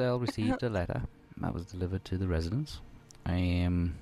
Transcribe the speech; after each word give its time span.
Estelle 0.00 0.18
received 0.26 0.62
a 0.62 0.70
letter 0.70 1.02
that 1.36 1.52
was 1.52 1.66
delivered 1.66 2.04
to 2.06 2.16
the 2.16 2.26
residence. 2.26 2.80
Um, 3.26 3.96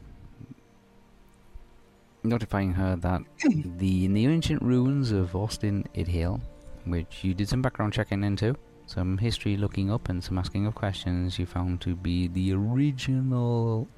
notifying 2.23 2.73
her 2.75 2.95
that 2.97 3.23
the 3.79 4.05
in 4.05 4.15
the 4.15 4.27
ancient 4.27 4.63
ruins 4.63 5.11
of 5.11 5.35
Austin 5.35 5.85
Idhill, 5.97 6.41
which 6.85 7.25
you 7.25 7.35
did 7.35 7.49
some 7.49 7.63
background 7.63 7.93
checking 7.95 8.23
into, 8.23 8.55
some 8.87 9.19
history 9.19 9.57
looking 9.57 9.91
up, 9.91 10.09
and 10.09 10.23
some 10.23 10.39
asking 10.39 10.67
of 10.67 10.77
questions, 10.77 11.37
you 11.37 11.47
found 11.47 11.81
to 11.81 11.97
be 11.97 12.29
the 12.29 12.53
original 12.53 13.89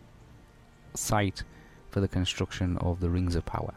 site 0.94 1.44
for 1.90 2.00
the 2.00 2.08
construction 2.08 2.78
of 2.78 3.00
the 3.00 3.10
Rings 3.10 3.36
of 3.36 3.44
Power. 3.44 3.74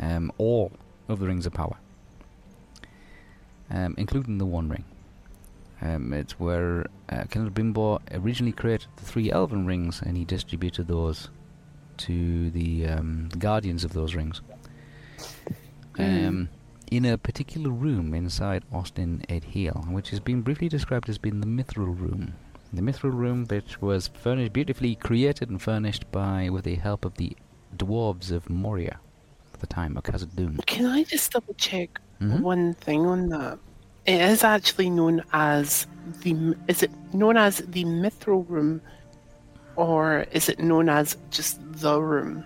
Um, 0.00 0.30
all 0.38 0.70
of 1.08 1.18
the 1.18 1.26
Rings 1.26 1.46
of 1.46 1.52
Power, 1.52 1.76
um, 3.70 3.96
including 3.98 4.38
the 4.38 4.46
One 4.46 4.68
Ring. 4.68 4.84
Um, 5.82 6.12
it's 6.12 6.38
where 6.38 6.86
uh, 7.08 7.24
Celebrimbor 7.24 8.00
originally 8.12 8.52
created 8.52 8.88
the 8.96 9.04
three 9.04 9.32
Elven 9.32 9.66
rings, 9.66 10.00
and 10.00 10.16
he 10.16 10.24
distributed 10.24 10.86
those 10.86 11.28
to 11.98 12.50
the 12.50 12.86
um, 12.86 13.28
guardians 13.38 13.84
of 13.84 13.92
those 13.92 14.14
rings. 14.14 14.40
Mm. 15.94 16.28
Um, 16.28 16.48
in 16.90 17.04
a 17.04 17.18
particular 17.18 17.70
room 17.70 18.14
inside 18.14 18.64
Ost-in-Edhil, 18.72 19.90
which 19.90 20.10
has 20.10 20.20
been 20.20 20.42
briefly 20.42 20.68
described 20.68 21.08
as 21.08 21.18
being 21.18 21.40
the 21.40 21.46
Mithril 21.46 21.98
Room. 21.98 22.34
The 22.72 22.82
Mithril 22.82 23.12
Room, 23.12 23.46
which 23.46 23.80
was 23.82 24.08
furnished, 24.08 24.52
beautifully 24.52 24.94
created 24.94 25.50
and 25.50 25.60
furnished 25.60 26.10
by, 26.12 26.48
with 26.48 26.64
the 26.64 26.76
help 26.76 27.04
of 27.04 27.14
the 27.14 27.36
dwarves 27.76 28.30
of 28.30 28.48
Moria 28.48 29.00
at 29.52 29.60
the 29.60 29.66
time, 29.66 29.96
of 29.96 30.04
Khazad-dûm. 30.04 30.64
Can 30.66 30.86
I 30.86 31.02
just 31.04 31.32
double 31.32 31.54
check 31.54 32.00
Mhm. 32.20 32.40
one 32.40 32.74
thing 32.74 33.04
on 33.06 33.28
that? 33.30 33.58
It 34.06 34.20
is 34.20 34.42
actually 34.44 34.90
known 34.90 35.22
as 35.32 35.86
the. 36.22 36.56
Is 36.68 36.82
it 36.82 36.90
known 37.14 37.36
as 37.36 37.58
the 37.58 37.84
Mithril 37.84 38.48
Room, 38.48 38.80
or 39.76 40.26
is 40.32 40.48
it 40.48 40.58
known 40.58 40.88
as 40.88 41.16
just 41.30 41.60
the 41.72 42.00
room? 42.00 42.44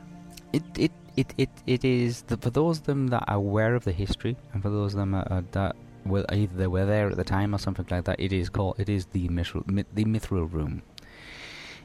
It 0.52 0.62
it 0.76 0.92
it 1.16 1.34
it, 1.38 1.48
it 1.66 1.84
is 1.84 2.22
the, 2.22 2.36
for 2.36 2.50
those 2.50 2.78
of 2.78 2.84
them 2.84 3.08
that 3.08 3.24
are 3.26 3.36
aware 3.36 3.74
of 3.74 3.84
the 3.84 3.92
history, 3.92 4.36
and 4.52 4.62
for 4.62 4.70
those 4.70 4.92
of 4.94 4.98
them 4.98 5.12
that, 5.12 5.30
are, 5.30 5.44
that 5.52 5.76
were 6.04 6.26
either 6.30 6.54
they 6.54 6.66
were 6.66 6.84
there 6.84 7.08
at 7.08 7.16
the 7.16 7.24
time 7.24 7.54
or 7.54 7.58
something 7.58 7.86
like 7.90 8.04
that. 8.04 8.20
It 8.20 8.32
is 8.32 8.48
called 8.50 8.78
it 8.78 8.88
is 8.88 9.06
the 9.06 9.28
mithril 9.28 9.64
the 9.94 10.04
mithril 10.04 10.52
room. 10.52 10.82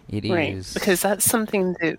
It 0.09 0.25
is 0.25 0.31
Right, 0.31 0.67
because 0.73 1.01
that's 1.01 1.23
something 1.23 1.75
that. 1.81 1.97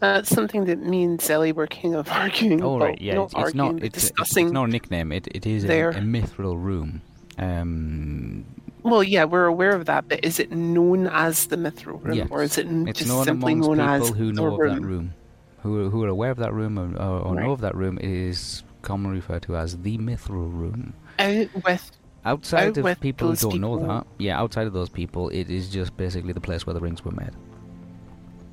That's 0.00 0.28
something 0.28 0.66
that 0.66 0.78
me 0.80 1.04
and 1.04 1.18
Zelly 1.18 1.54
were 1.54 1.66
kind 1.66 1.94
of 1.94 2.08
arguing 2.12 2.62
oh 2.62 2.76
about. 2.76 2.84
right 2.86 3.00
yeah 3.00 3.14
not 3.14 3.24
it's, 3.24 3.32
it's 3.34 3.42
arguing, 3.42 3.74
not 3.76 3.82
it's, 3.84 3.94
discussing. 4.02 4.46
it's 4.46 4.52
not 4.52 4.68
a 4.68 4.72
nickname. 4.72 5.12
It 5.12 5.26
it 5.34 5.46
is 5.46 5.64
a, 5.64 5.88
a 5.88 5.94
mithril 5.94 6.62
room. 6.62 7.00
Um, 7.38 8.44
Well, 8.82 9.02
yeah, 9.02 9.24
we're 9.24 9.46
aware 9.46 9.72
of 9.74 9.86
that, 9.86 10.08
but 10.08 10.24
is 10.24 10.38
it 10.38 10.50
known 10.52 11.06
as 11.08 11.46
the 11.48 11.56
Mithril 11.56 12.02
Room, 12.02 12.14
Yes. 12.14 12.28
or 12.30 12.42
is 12.42 12.56
it 12.56 12.66
it's 12.88 13.00
just 13.00 13.08
known 13.10 13.24
simply 13.24 13.54
known 13.54 13.76
people 13.78 13.80
as 13.90 14.08
who 14.10 14.26
the 14.26 14.32
know 14.32 14.52
of 14.54 14.58
room? 14.58 14.74
that 14.74 14.80
room, 14.86 15.14
who 15.62 15.90
who 15.90 16.04
are 16.04 16.08
aware 16.08 16.30
of 16.30 16.38
that 16.38 16.52
room 16.54 16.78
or, 16.78 16.96
or, 16.96 17.20
or 17.20 17.34
Right. 17.34 17.44
know 17.44 17.52
of 17.52 17.60
that 17.62 17.74
room. 17.74 17.98
is 18.00 18.62
commonly 18.82 19.16
referred 19.16 19.42
to 19.42 19.56
as 19.56 19.78
the 19.78 19.98
mithril 19.98 20.52
room. 20.52 20.94
Out 21.18 21.48
with 21.64 21.90
Outside 22.24 22.68
Out 22.68 22.76
of 22.78 22.84
with 22.84 23.00
people 23.00 23.28
who 23.30 23.36
don't 23.36 23.60
know 23.60 23.78
that, 23.86 24.06
yeah, 24.18 24.38
outside 24.40 24.66
of 24.66 24.72
those 24.72 24.88
people, 24.88 25.28
it 25.30 25.48
is 25.48 25.68
just 25.68 25.96
basically 25.96 26.32
the 26.32 26.40
place 26.40 26.66
where 26.66 26.74
the 26.74 26.80
rings 26.80 27.04
were 27.04 27.12
made. 27.12 27.30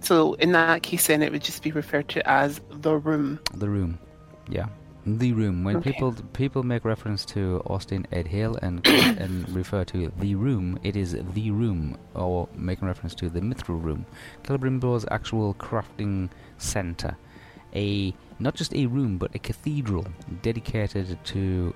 So 0.03 0.33
in 0.33 0.51
that 0.51 0.83
case, 0.83 1.07
then 1.07 1.21
it 1.23 1.31
would 1.31 1.41
just 1.43 1.63
be 1.63 1.71
referred 1.71 2.09
to 2.09 2.27
as 2.29 2.59
the 2.69 2.97
room. 2.97 3.39
The 3.55 3.69
room, 3.69 3.97
yeah, 4.49 4.67
the 5.05 5.31
room. 5.33 5.63
When 5.63 5.77
Okay. 5.77 5.91
people 5.93 6.13
people 6.33 6.63
make 6.63 6.83
reference 6.83 7.23
to 7.27 7.61
Ost-in-Edhil 7.67 8.57
and 8.61 8.85
and 9.17 9.47
refer 9.55 9.85
to 9.85 10.11
the 10.19 10.35
room, 10.35 10.77
it 10.83 10.95
is 10.97 11.17
the 11.33 11.51
room, 11.51 11.97
or 12.15 12.49
making 12.55 12.87
reference 12.87 13.15
to 13.15 13.29
the 13.29 13.39
mithril 13.39 13.81
room, 13.81 14.05
Celebrimbor's 14.43 15.05
actual 15.09 15.53
crafting 15.55 16.29
center, 16.57 17.15
a 17.73 18.13
not 18.39 18.55
just 18.55 18.75
a 18.75 18.85
room 18.87 19.17
but 19.17 19.33
a 19.35 19.39
cathedral 19.39 20.05
dedicated 20.41 21.17
to 21.25 21.73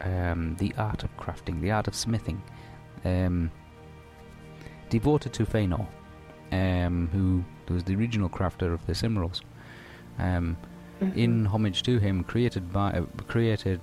um, 0.00 0.56
the 0.58 0.74
art 0.76 1.04
of 1.04 1.16
crafting, 1.16 1.60
the 1.60 1.70
art 1.70 1.86
of 1.86 1.94
smithing, 1.94 2.42
um, 3.04 3.50
devoted 4.88 5.32
to 5.34 5.44
Fëanor, 5.46 5.86
um, 6.52 7.08
who 7.12 7.44
was 7.70 7.84
the 7.84 7.94
original 7.96 8.28
crafter 8.28 8.72
of 8.72 8.84
the 8.86 8.92
Silmarils. 8.92 9.40
Um, 10.18 10.56
Mm-hmm. 11.00 11.18
in 11.18 11.44
homage 11.46 11.82
to 11.84 11.98
him, 11.98 12.22
created 12.24 12.74
by 12.74 12.90
uh, 12.92 13.06
created 13.26 13.80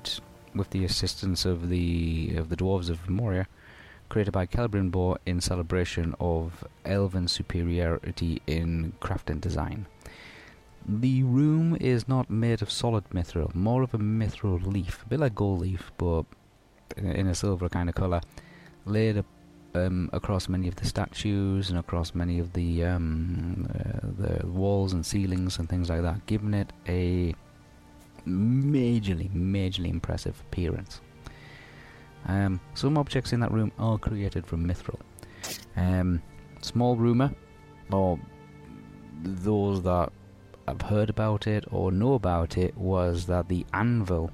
with 0.54 0.70
the 0.70 0.86
assistance 0.86 1.46
of 1.46 1.68
the 1.68 2.36
of 2.38 2.50
the 2.50 2.56
dwarves 2.56 2.92
of 2.92 3.10
Moria, 3.10 3.48
created 4.08 4.34
by 4.34 4.46
Celebrimbor 4.46 5.18
in 5.26 5.42
celebration 5.42 6.14
of 6.20 6.64
elven 6.86 7.28
superiority 7.28 8.44
in 8.46 8.94
craft 9.00 9.32
and 9.32 9.42
design. 9.42 9.88
The 10.88 11.24
room 11.24 11.76
is 11.82 12.08
not 12.08 12.30
made 12.30 12.62
of 12.62 12.70
solid 12.70 13.10
mithril, 13.10 13.56
more 13.56 13.82
of 13.82 13.96
a 13.96 13.98
mithril 13.98 14.64
leaf, 14.64 15.02
a 15.04 15.10
bit 15.10 15.20
like 15.20 15.34
gold 15.34 15.62
leaf, 15.62 15.92
but 15.98 16.26
in 16.98 17.08
a, 17.10 17.14
in 17.14 17.26
a 17.28 17.34
silver 17.34 17.68
kind 17.68 17.90
of 17.90 17.96
color, 17.96 18.22
laid 18.86 19.18
up 19.18 19.26
um, 19.76 20.10
across 20.14 20.50
many 20.50 20.68
of 20.68 20.76
the 20.76 20.86
statues 20.86 21.70
and 21.70 21.80
across 21.80 22.16
many 22.16 22.40
of 22.40 22.54
the 22.54 22.84
um, 22.84 23.68
uh, 23.74 24.08
the 24.18 24.48
walls 24.48 24.94
and 24.94 25.06
ceilings 25.06 25.60
and 25.60 25.70
things 25.70 25.90
like 25.90 26.02
that, 26.02 26.26
giving 26.26 26.54
it 26.54 26.72
a 26.88 27.36
majorly, 28.28 29.32
majorly 29.32 29.90
impressive 29.90 30.40
appearance. 30.42 31.02
Um, 32.28 32.60
some 32.74 32.98
objects 32.98 33.34
in 33.34 33.40
that 33.40 33.52
room 33.52 33.72
are 33.80 33.98
created 33.98 34.46
from 34.46 34.68
mithril. 34.68 35.00
Um, 35.76 36.22
small 36.62 36.96
rumor, 36.96 37.34
or 37.92 38.20
those 39.24 39.82
that 39.84 40.12
have 40.68 40.82
heard 40.82 41.10
about 41.10 41.48
it 41.48 41.64
or 41.72 41.92
know 41.92 42.14
about 42.14 42.58
it, 42.58 42.76
was 42.78 43.26
that 43.28 43.48
the 43.48 43.66
anvil 43.74 44.32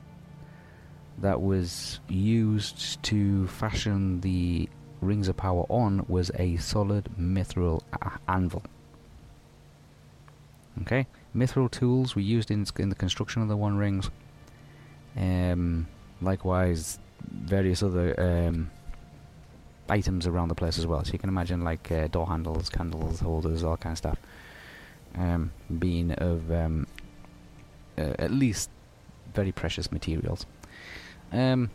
that 1.19 1.39
was 1.39 2.00
used 2.09 3.01
to 3.03 3.47
fashion 3.47 4.19
the 4.21 4.68
Rings 5.03 5.27
of 5.27 5.38
Power 5.38 5.65
on 5.69 6.05
was 6.07 6.31
a 6.35 6.57
solid 6.57 7.09
mithril 7.19 7.81
anvil. 8.27 8.63
Okay, 10.81 11.05
mithril 11.35 11.69
tools 11.69 12.15
were 12.15 12.21
used 12.21 12.50
in, 12.50 12.65
in 12.77 12.89
the 12.89 12.95
construction 12.95 13.41
of 13.41 13.47
the 13.47 13.57
One 13.57 13.77
Rings. 13.77 14.09
Um, 15.15 15.88
likewise, 16.21 16.97
various 17.31 17.83
other 17.83 18.19
um, 18.19 18.71
items 19.89 20.25
around 20.25 20.47
the 20.47 20.55
place 20.55 20.79
as 20.79 20.88
well. 20.88 21.03
So 21.03 21.13
you 21.13 21.19
can 21.19 21.29
imagine 21.29 21.63
like 21.63 21.91
uh, 21.91 22.07
door 22.07 22.27
handles, 22.27 22.69
candles, 22.69 23.19
holders, 23.19 23.63
all 23.63 23.77
kind 23.77 23.94
of 23.94 23.97
stuff, 23.97 24.17
um, 25.15 25.51
being 25.79 26.11
of 26.13 26.51
um, 26.51 26.88
uh, 27.97 28.13
at 28.19 28.31
least 28.31 28.69
very 29.33 29.51
precious 29.51 29.91
materials. 29.91 30.45
Um, 31.31 31.69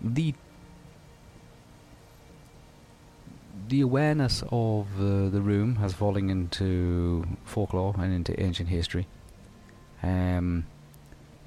the 0.00 0.34
the 3.68 3.80
awareness 3.80 4.42
of 4.50 4.86
uh, 4.98 5.28
the 5.28 5.40
room 5.40 5.76
has 5.76 5.92
fallen 5.92 6.30
into 6.30 7.26
folklore 7.44 7.94
and 7.98 8.12
into 8.12 8.40
ancient 8.40 8.68
history. 8.68 9.06
Um, 10.02 10.66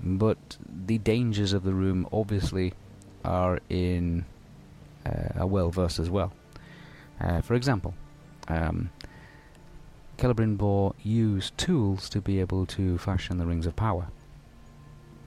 but 0.01 0.57
the 0.67 0.97
dangers 0.97 1.53
of 1.53 1.63
the 1.63 1.73
room 1.73 2.07
obviously 2.11 2.73
are 3.23 3.59
in 3.69 4.25
uh, 5.05 5.45
well 5.45 5.69
versed 5.69 5.99
as 5.99 6.09
well. 6.09 6.33
Uh, 7.19 7.41
for 7.41 7.53
example, 7.53 7.93
um, 8.47 8.89
Celebrimbor 10.17 10.93
used 11.03 11.57
tools 11.57 12.09
to 12.09 12.21
be 12.21 12.39
able 12.39 12.65
to 12.65 12.97
fashion 12.97 13.37
the 13.37 13.45
rings 13.45 13.65
of 13.65 13.75
power. 13.75 14.07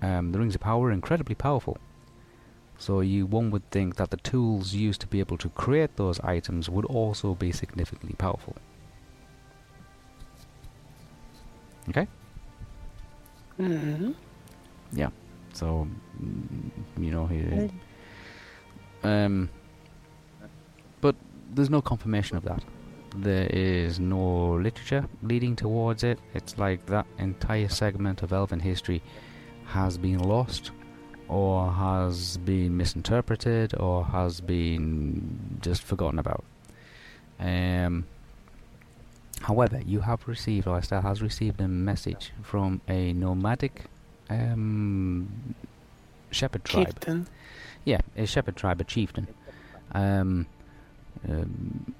Um, 0.03 0.33
the 0.33 0.39
rings 0.39 0.55
of 0.55 0.61
power 0.61 0.89
are 0.89 0.93
incredibly 0.93 1.35
powerful, 1.35 1.79
so 2.83 3.01
you 3.01 3.27
one 3.27 3.51
would 3.53 3.71
think 3.71 3.95
that 3.97 4.11
the 4.11 4.17
tools 4.17 4.75
used 4.75 5.01
to 5.03 5.07
be 5.07 5.21
able 5.21 5.39
to 5.39 5.49
create 5.51 5.97
those 5.97 6.19
items 6.21 6.69
would 6.69 6.85
also 6.87 7.35
be 7.35 7.53
significantly 7.53 8.17
powerful. 8.19 8.57
Okay. 11.89 12.09
hmm 13.57 14.11
Yeah. 14.93 15.11
So, 15.53 15.87
mm, 16.21 16.71
you 16.99 17.13
know, 17.13 17.27
he, 17.27 17.71
um, 19.05 19.49
but 21.01 21.15
there's 21.55 21.71
no 21.71 21.83
confirmation 21.83 22.37
of 22.37 22.43
that. 22.45 22.65
There 23.17 23.47
is 23.53 24.01
no 24.01 24.55
literature 24.55 25.05
leading 25.23 25.55
towards 25.55 26.03
it. 26.03 26.19
It's 26.35 26.59
like 26.59 26.85
that 26.87 27.07
entire 27.19 27.69
segment 27.69 28.23
of 28.23 28.33
elven 28.33 28.59
history 28.61 29.03
has 29.67 29.99
been 29.99 30.19
lost, 30.19 30.73
or 31.29 31.71
has 31.73 32.37
been 32.39 32.77
misinterpreted, 32.77 33.75
or 33.79 34.05
has 34.07 34.41
been 34.41 35.59
just 35.61 35.83
forgotten 35.83 36.19
about. 36.19 36.45
Um, 37.39 38.07
however, 39.41 39.81
you 39.85 40.01
have 40.01 40.27
received, 40.29 40.67
or 40.67 40.79
Estelle 40.79 41.03
has 41.03 41.23
received 41.23 41.61
a 41.61 41.69
message 41.69 42.33
from 42.43 42.81
a 42.89 43.13
nomadic 43.13 43.85
um, 44.31 45.55
shepherd 46.31 46.65
tribe. 46.65 46.87
Chieftain. 46.87 47.27
Yeah, 47.85 48.01
a 48.17 48.27
shepherd 48.27 48.57
tribe, 48.57 48.81
a 48.81 48.85
chieftain. 48.85 49.29
Um, 49.93 50.47
um, 51.29 51.95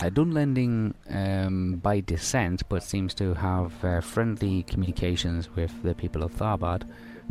a 0.00 0.10
Dunlending 0.10 0.94
um, 1.08 1.76
by 1.76 2.00
descent, 2.00 2.62
but 2.68 2.82
seems 2.82 3.14
to 3.14 3.34
have 3.34 3.84
uh, 3.84 4.00
friendly 4.00 4.64
communications 4.64 5.54
with 5.54 5.82
the 5.82 5.94
people 5.94 6.22
of 6.22 6.34
Tharbad 6.34 6.82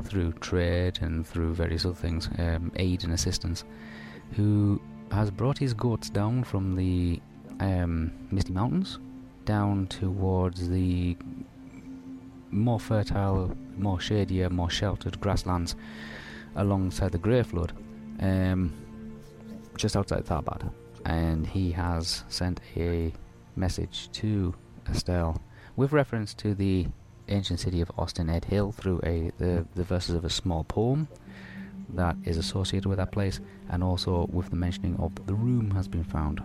through 0.04 0.34
trade 0.34 1.00
and 1.02 1.26
through 1.26 1.54
various 1.54 1.86
other 1.86 1.96
things, 1.96 2.30
um, 2.40 2.72
aid 2.76 3.04
and 3.04 3.14
assistance, 3.14 3.64
who 4.36 4.82
has 5.12 5.30
brought 5.30 5.58
his 5.58 5.74
goats 5.74 6.10
down 6.10 6.44
from 6.44 6.76
the 6.76 7.22
um, 7.60 8.12
Misty 8.32 8.52
Mountains 8.52 9.00
down 9.46 9.88
towards 9.88 10.70
the 10.70 11.18
more 12.52 12.80
fertile, 12.80 13.56
more 13.78 14.00
shadier, 14.00 14.50
more 14.50 14.70
sheltered 14.70 15.20
grasslands 15.20 15.76
alongside 16.56 17.12
the 17.12 17.18
Grey 17.18 17.44
Flood, 17.44 17.74
um, 18.20 18.74
just 19.76 19.96
outside 19.96 20.26
Tharbad. 20.26 20.72
And 21.06 21.46
he 21.46 21.72
has 21.72 22.24
sent 22.30 22.62
a 22.78 23.12
message 23.56 24.10
to 24.14 24.54
Estelle 24.90 25.42
with 25.76 25.92
reference 25.92 26.34
to 26.36 26.54
the 26.54 26.88
ancient 27.28 27.60
city 27.60 27.82
of 27.82 27.92
Ost-in-Edhil 27.98 28.74
through 28.74 29.00
a 29.04 29.32
the, 29.38 29.66
the 29.76 29.84
verses 29.84 30.16
of 30.16 30.26
a 30.26 30.30
small 30.30 30.64
poem 30.64 31.08
that 31.90 32.16
is 32.24 32.38
associated 32.38 32.88
with 32.88 32.98
that 32.98 33.12
place, 33.12 33.40
and 33.70 33.84
also 33.84 34.28
with 34.32 34.50
the 34.50 34.56
mentioning 34.56 34.96
of 34.98 35.14
the 35.28 35.34
room 35.34 35.72
has 35.72 35.88
been 35.88 36.04
found. 36.04 36.42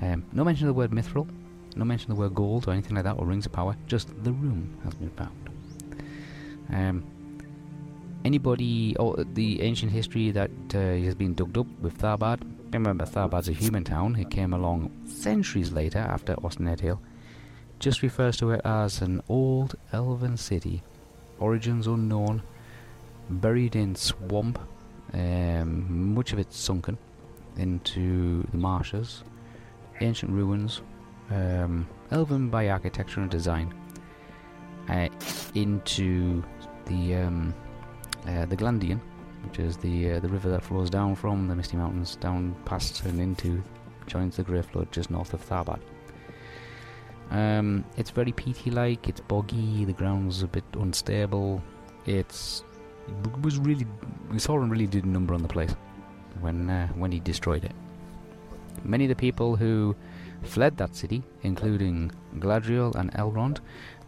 Um, 0.00 0.24
no 0.32 0.44
mention 0.44 0.68
of 0.68 0.74
the 0.74 0.78
word 0.78 0.90
mithril, 0.90 1.28
no 1.76 1.84
mention 1.84 2.10
of 2.10 2.16
the 2.16 2.20
word 2.20 2.34
gold 2.34 2.68
or 2.68 2.72
anything 2.72 2.94
like 2.94 3.04
that, 3.04 3.18
or 3.18 3.26
rings 3.26 3.46
of 3.46 3.52
power. 3.52 3.76
Just 3.86 4.08
the 4.24 4.32
room 4.32 4.76
has 4.84 4.94
been 4.94 5.10
found. 5.10 5.50
Um, 6.70 7.04
anybody, 8.24 8.96
or 8.96 9.16
the 9.34 9.62
ancient 9.62 9.92
history 9.92 10.30
that 10.30 10.50
uh, 10.74 10.78
has 10.78 11.14
been 11.14 11.34
dug 11.34 11.56
up 11.58 11.66
with 11.80 11.98
Tharbad. 11.98 12.40
Remember, 12.72 13.04
Tharbad's 13.04 13.48
a 13.48 13.52
human 13.52 13.84
town. 13.84 14.16
It 14.16 14.30
came 14.30 14.54
along 14.54 14.90
centuries 15.06 15.72
later 15.72 15.98
after 15.98 16.34
Ost-in-Edhil. 16.44 16.98
Just 17.82 18.02
refers 18.02 18.36
to 18.36 18.52
it 18.52 18.60
as 18.64 19.02
an 19.02 19.20
old 19.28 19.74
elven 19.92 20.36
city, 20.36 20.84
origins 21.40 21.88
unknown, 21.88 22.40
buried 23.28 23.74
in 23.74 23.96
swamp, 23.96 24.60
um, 25.12 26.14
much 26.14 26.32
of 26.32 26.38
it 26.38 26.52
sunken 26.52 26.96
into 27.56 28.46
the 28.52 28.56
marshes, 28.56 29.24
ancient 30.00 30.30
ruins, 30.30 30.80
um, 31.32 31.88
elven 32.12 32.48
by 32.48 32.68
architecture 32.68 33.20
and 33.20 33.32
design, 33.32 33.74
uh, 34.88 35.08
into 35.56 36.40
the 36.86 37.16
um, 37.16 37.52
uh, 38.28 38.46
the 38.46 38.56
Glanduin, 38.56 39.00
which 39.44 39.58
is 39.58 39.76
the 39.76 40.12
uh, 40.12 40.20
the 40.20 40.28
river 40.28 40.48
that 40.50 40.62
flows 40.62 40.88
down 40.88 41.16
from 41.16 41.48
the 41.48 41.56
Misty 41.56 41.76
Mountains 41.76 42.14
down 42.14 42.54
past 42.64 43.04
and 43.06 43.20
into 43.20 43.60
joins 44.06 44.36
the 44.36 44.44
Grey 44.44 44.62
Flood 44.62 44.92
just 44.92 45.10
north 45.10 45.34
of 45.34 45.44
Tharbad. 45.44 45.80
Um, 47.32 47.84
it's 47.96 48.10
very 48.10 48.32
peaty-like. 48.32 49.08
It's 49.08 49.20
boggy. 49.20 49.84
The 49.86 49.94
ground's 49.94 50.42
a 50.42 50.46
bit 50.46 50.64
unstable. 50.74 51.62
It's 52.04 52.62
it 53.08 53.42
was 53.42 53.58
really 53.58 53.86
Sauron 54.32 54.70
really 54.70 54.86
did 54.86 55.04
a 55.04 55.08
number 55.08 55.34
on 55.34 55.42
the 55.42 55.48
place 55.48 55.74
when 56.40 56.68
uh, 56.68 56.88
when 56.88 57.10
he 57.10 57.20
destroyed 57.20 57.64
it. 57.64 57.72
Many 58.84 59.04
of 59.04 59.08
the 59.08 59.16
people 59.16 59.56
who 59.56 59.96
fled 60.42 60.76
that 60.76 60.94
city, 60.94 61.22
including 61.42 62.10
Galadriel 62.38 62.94
and 62.96 63.12
Elrond, 63.14 63.58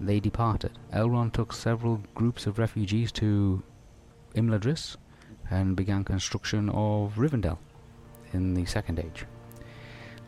they 0.01 0.21
departed. 0.21 0.73
Elrond 0.93 1.33
took 1.33 1.53
several 1.53 2.03
groups 2.15 2.47
of 2.47 2.59
refugees 2.59 3.11
to 3.13 3.63
Imladris 4.35 4.97
and 5.51 5.77
began 5.77 6.05
construction 6.05 6.69
of 6.71 7.15
Rivendell 7.17 7.59
in 8.33 8.55
the 8.55 8.67
Second 8.67 8.99
Age. 8.99 9.27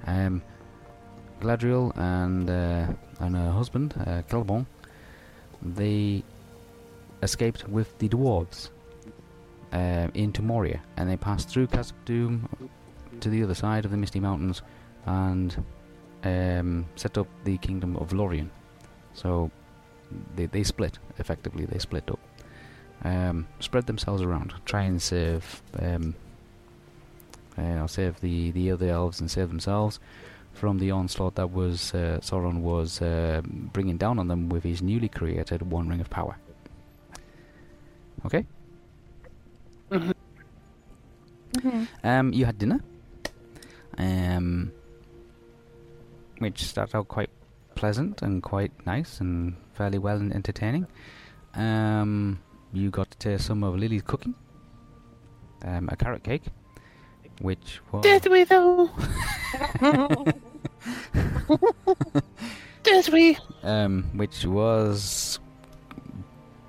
Um, 0.07 0.43
Galadriel 1.41 1.97
and 1.97 2.49
uh, 2.49 2.87
and 3.21 3.37
her 3.37 3.51
husband, 3.51 3.95
uh, 4.07 4.23
they 5.63 6.23
escaped 7.23 7.69
with 7.69 7.99
the 7.99 8.09
dwarves 8.09 8.71
uh, 9.73 10.09
into 10.15 10.43
Moria, 10.43 10.81
and 10.97 11.09
they 11.09 11.17
passed 11.17 11.49
through 11.49 11.67
Khazad 11.69 11.93
Dûm 12.05 12.49
to 13.21 13.31
the 13.31 13.43
other 13.43 13.55
side 13.55 13.85
of 13.85 13.91
the 13.91 13.97
Misty 13.97 14.21
Mountains 14.21 14.63
and 15.07 15.65
um, 16.25 16.87
set 16.97 17.17
up 17.19 17.27
the 17.45 17.57
kingdom 17.59 17.97
of 17.97 18.13
Lorien. 18.13 18.51
So 19.15 19.51
they 20.35 20.47
they 20.47 20.63
split 20.63 20.99
effectively. 21.19 21.65
They 21.65 21.79
split 21.79 22.11
up, 22.11 22.21
um, 23.05 23.47
spread 23.61 23.87
themselves 23.87 24.23
around, 24.23 24.55
try 24.65 24.83
and 24.83 25.01
save. 25.01 25.63
Um, 25.79 26.15
uh, 27.59 27.87
save 27.87 28.21
the 28.21 28.51
the 28.51 28.71
other 28.71 28.91
elves 28.91 29.19
and 29.21 29.31
save 29.31 29.49
themselves 29.49 29.99
from 30.57 30.79
the 30.79 30.91
onslaught 30.91 31.35
that 31.35 31.51
was 31.51 31.95
uh, 31.95 32.19
Sauron 32.23 32.61
was 32.61 33.03
uh, 33.03 33.43
bringing 33.45 33.99
down 33.99 34.19
on 34.19 34.29
them 34.29 34.49
with 34.49 34.65
his 34.65 34.81
newly 34.81 35.09
created 35.09 35.71
One 35.71 35.89
Ring 35.89 36.01
of 36.01 36.09
Power. 36.11 36.37
Okay. 38.25 38.47
Um, 42.03 42.33
you 42.33 42.45
had 42.45 42.59
dinner, 42.59 42.81
um, 43.99 44.73
which 46.39 46.65
started 46.65 46.97
out 46.97 47.09
quite 47.09 47.31
pleasant 47.75 48.23
and 48.23 48.43
quite 48.43 48.73
nice 48.87 49.21
and 49.21 49.57
fairly 49.75 49.99
well 49.99 50.17
and 50.17 50.35
entertaining. 50.35 50.87
Um, 51.55 52.41
you 52.73 52.91
got 52.91 53.11
to 53.11 53.19
taste 53.19 53.47
some 53.47 53.63
of 53.63 53.77
Lily's 53.77 54.03
cooking, 54.03 54.35
um, 55.65 55.89
a 55.91 55.97
carrot 55.97 56.25
cake, 56.25 56.45
which 57.41 57.81
was 57.93 58.29
we 58.29 58.45
though? 58.45 58.91
Did 62.83 63.09
we? 63.09 63.39
um, 63.63 64.05
which 64.15 64.45
was 64.45 65.41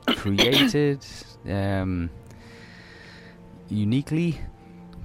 created 0.07 1.05
um, 1.47 2.09
uniquely 3.69 4.39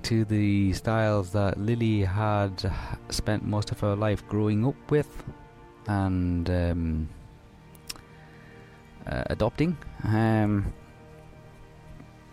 to 0.03 0.25
the 0.25 0.73
styles 0.73 1.31
that 1.33 1.59
Lily 1.59 2.01
had 2.01 2.73
spent 3.11 3.45
most 3.45 3.71
of 3.71 3.81
her 3.81 3.95
life 3.95 4.27
growing 4.29 4.67
up 4.67 4.91
with 4.91 5.23
and 5.87 6.49
um, 6.51 7.09
uh, 9.07 9.25
adopting. 9.27 9.77
Um, 10.05 10.73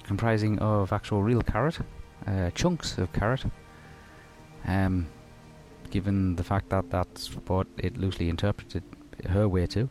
comprising 0.04 0.58
of 0.60 0.92
actual 0.92 1.22
real 1.22 1.42
carrot, 1.42 1.80
uh, 2.28 2.50
chunks 2.52 2.98
of 2.98 3.12
carrot. 3.14 3.46
Um, 4.66 5.08
given 5.90 6.36
the 6.36 6.44
fact 6.44 6.70
that 6.70 6.90
that's 6.90 7.28
what 7.48 7.68
it 7.78 7.98
loosely 7.98 8.30
interpreted 8.30 8.84
her 9.28 9.48
way 9.48 9.66
to. 9.68 9.90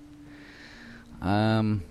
Um, 1.20 1.82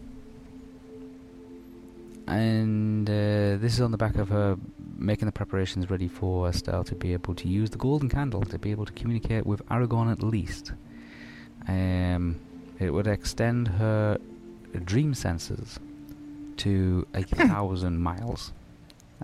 and 2.28 3.10
uh, 3.10 3.58
this 3.58 3.74
is 3.74 3.82
on 3.82 3.92
the 3.92 3.98
back 3.98 4.16
of 4.16 4.30
her 4.30 4.58
making 4.98 5.28
the 5.28 5.32
preparations 5.32 5.90
ready 5.90 6.08
for 6.08 6.48
Estelle 6.50 6.84
to 6.84 6.96
be 6.96 7.14
able 7.14 7.36
to 7.36 7.48
use 7.48 7.70
the 7.70 7.78
golden 7.78 8.10
candle 8.10 8.42
to 8.42 8.58
be 8.58 8.72
able 8.72 8.86
to 8.86 8.94
communicate 8.94 9.46
with 9.46 9.66
Aragorn 9.68 10.12
at 10.12 10.24
least. 10.24 10.74
Um, 11.68 12.40
it 12.80 12.92
would 12.92 13.08
extend 13.08 13.68
her 13.68 14.18
dream 14.86 15.14
senses 15.14 15.80
to 16.58 17.08
a 17.14 17.24
thousand 17.24 18.00
miles 18.00 18.54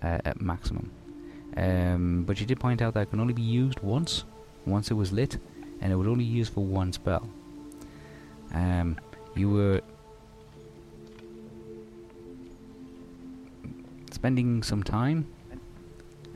uh, 0.02 0.20
at 0.26 0.42
maximum. 0.42 0.92
Um, 1.56 2.24
but 2.26 2.38
she 2.38 2.46
did 2.46 2.60
point 2.60 2.82
out 2.82 2.94
that 2.96 3.02
it 3.02 3.10
can 3.12 3.20
only 3.20 3.34
be 3.34 3.42
used 3.42 3.80
once, 3.80 4.24
once 4.66 4.90
it 4.92 4.96
was 4.96 5.12
lit, 5.12 5.38
and 5.82 5.92
it 5.92 5.96
would 5.96 6.08
only 6.08 6.24
use 6.24 6.50
for 6.50 6.64
one 6.64 6.94
spell. 6.94 7.30
Um, 8.54 8.98
you 9.36 9.50
were 9.50 9.82
spending 14.12 14.64
some 14.64 14.84
time 14.84 15.28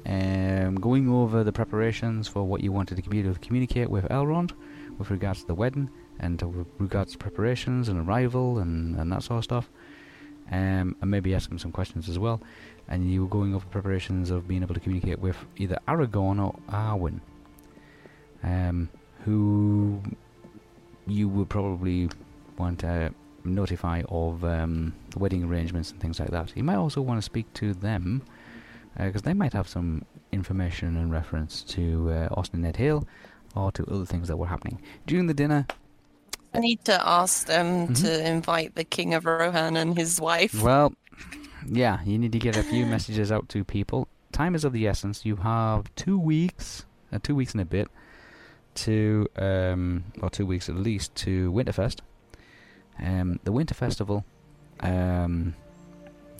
um, 0.05 0.75
going 0.75 1.09
over 1.09 1.43
the 1.43 1.51
preparations 1.51 2.27
for 2.27 2.43
what 2.43 2.61
you 2.61 2.71
wanted 2.71 2.95
to 2.95 3.01
commu- 3.01 3.39
communicate 3.41 3.89
with 3.89 4.05
Elrond 4.05 4.51
with 4.97 5.11
regards 5.11 5.41
to 5.41 5.47
the 5.47 5.55
wedding 5.55 5.89
and 6.19 6.39
to 6.39 6.65
regards 6.79 7.11
to 7.11 7.17
preparations 7.17 7.89
and 7.89 8.07
arrival 8.07 8.57
and, 8.57 8.95
and 8.97 9.11
that 9.11 9.23
sort 9.23 9.39
of 9.39 9.43
stuff. 9.43 9.69
Um, 10.49 10.95
and 11.01 11.11
maybe 11.11 11.35
ask 11.35 11.51
him 11.51 11.59
some 11.59 11.71
questions 11.73 12.07
as 12.07 12.17
well. 12.17 12.41
And 12.89 13.11
you 13.11 13.23
were 13.23 13.29
going 13.29 13.53
over 13.53 13.65
preparations 13.65 14.29
of 14.31 14.47
being 14.47 14.61
able 14.63 14.73
to 14.73 14.79
communicate 14.79 15.19
with 15.19 15.37
either 15.57 15.77
Aragorn 15.87 16.41
or 16.43 16.55
Arwen, 16.71 17.19
um, 18.43 18.89
who 19.25 20.01
you 21.05 21.27
would 21.27 21.49
probably 21.49 22.09
want 22.57 22.79
to 22.79 23.13
notify 23.43 24.03
of 24.09 24.43
um, 24.43 24.93
the 25.11 25.19
wedding 25.19 25.43
arrangements 25.43 25.91
and 25.91 25.99
things 25.99 26.19
like 26.19 26.29
that. 26.31 26.55
You 26.55 26.63
might 26.63 26.75
also 26.75 27.01
want 27.01 27.17
to 27.17 27.21
speak 27.21 27.51
to 27.55 27.73
them 27.73 28.21
because 28.97 29.21
they 29.21 29.33
might 29.33 29.53
have 29.53 29.67
some 29.67 30.05
information 30.31 30.97
in 30.97 31.11
reference 31.11 31.61
to 31.63 32.09
uh, 32.11 32.27
Ost-in-Edhil 32.31 33.05
or 33.55 33.71
to 33.73 33.85
other 33.85 34.05
things 34.05 34.27
that 34.27 34.37
were 34.37 34.47
happening 34.47 34.81
during 35.05 35.27
the 35.27 35.33
dinner. 35.33 35.65
I 36.53 36.59
need 36.59 36.83
to 36.85 37.07
ask 37.07 37.45
them 37.47 37.89
Mhm. 37.89 38.01
to 38.01 38.27
invite 38.27 38.75
the 38.75 38.83
King 38.83 39.13
of 39.13 39.25
Rohan 39.25 39.77
and 39.77 39.95
his 39.97 40.19
wife. 40.19 40.61
Well, 40.61 40.93
yeah, 41.69 41.99
you 42.03 42.17
need 42.17 42.31
to 42.31 42.39
get 42.39 42.57
a 42.57 42.63
few 42.63 42.85
messages 42.85 43.31
out 43.31 43.49
to 43.49 43.63
people. 43.63 44.07
Time 44.31 44.55
is 44.55 44.63
of 44.63 44.73
the 44.73 44.87
essence. 44.87 45.25
You 45.25 45.37
have 45.37 45.93
two 45.95 46.17
weeks, 46.17 46.85
uh, 47.11 47.19
two 47.21 47.35
weeks 47.35 47.53
and 47.53 47.61
a 47.61 47.65
bit, 47.65 47.89
to 48.75 49.27
um, 49.37 50.03
or 50.21 50.29
two 50.29 50.45
weeks 50.45 50.69
at 50.69 50.75
least 50.75 51.13
to 51.15 51.51
Winterfest. 51.51 51.99
Um, 52.99 53.39
the 53.43 53.51
Winter 53.51 53.73
Festival, 53.73 54.25
um, 54.79 55.55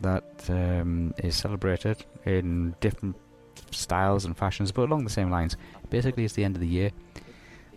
that 0.01 0.49
um, 0.49 1.13
is 1.17 1.35
celebrated 1.35 2.05
in 2.25 2.75
different 2.79 3.15
styles 3.71 4.25
and 4.25 4.37
fashions, 4.37 4.71
but 4.71 4.83
along 4.83 5.03
the 5.03 5.09
same 5.09 5.29
lines. 5.29 5.57
Basically, 5.89 6.25
it's 6.25 6.33
the 6.33 6.43
end 6.43 6.55
of 6.55 6.61
the 6.61 6.67
year, 6.67 6.91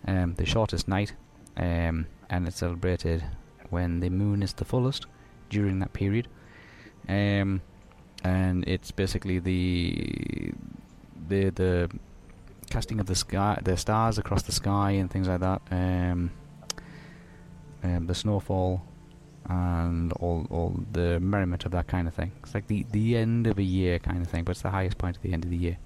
um, 0.06 0.34
the 0.34 0.46
shortest 0.46 0.88
night, 0.88 1.14
um, 1.56 2.06
and 2.28 2.46
it's 2.46 2.58
celebrated 2.58 3.24
when 3.70 4.00
the 4.00 4.10
moon 4.10 4.42
is 4.42 4.52
the 4.52 4.64
fullest 4.64 5.06
during 5.48 5.78
that 5.80 5.92
period. 5.92 6.28
Um, 7.10 7.60
and 8.22 8.64
it's 8.68 8.90
basically 8.92 9.38
the 9.40 10.52
the 11.28 11.50
the 11.50 11.90
casting 12.70 13.00
of 13.00 13.06
the 13.06 13.14
sky, 13.14 13.58
the 13.62 13.76
stars 13.76 14.16
across 14.18 14.42
the 14.42 14.52
sky, 14.52 14.92
and 14.92 15.10
things 15.10 15.26
like 15.26 15.40
that. 15.40 15.60
Um, 15.70 16.30
um, 17.82 18.06
the 18.06 18.14
snowfall, 18.14 18.82
and 19.48 20.12
all 20.14 20.46
all 20.50 20.74
the 20.92 21.18
merriment 21.18 21.64
of 21.64 21.72
that 21.72 21.88
kind 21.88 22.06
of 22.06 22.14
thing. 22.14 22.32
It's 22.42 22.54
like 22.54 22.68
the 22.68 22.86
the 22.92 23.16
end 23.16 23.46
of 23.46 23.58
a 23.58 23.62
year 23.62 23.98
kind 23.98 24.22
of 24.22 24.28
thing, 24.28 24.44
but 24.44 24.52
it's 24.52 24.62
the 24.62 24.70
highest 24.70 24.98
point 24.98 25.16
of 25.16 25.22
the 25.22 25.32
end 25.32 25.44
of 25.44 25.50
the 25.50 25.56
year. 25.56 25.78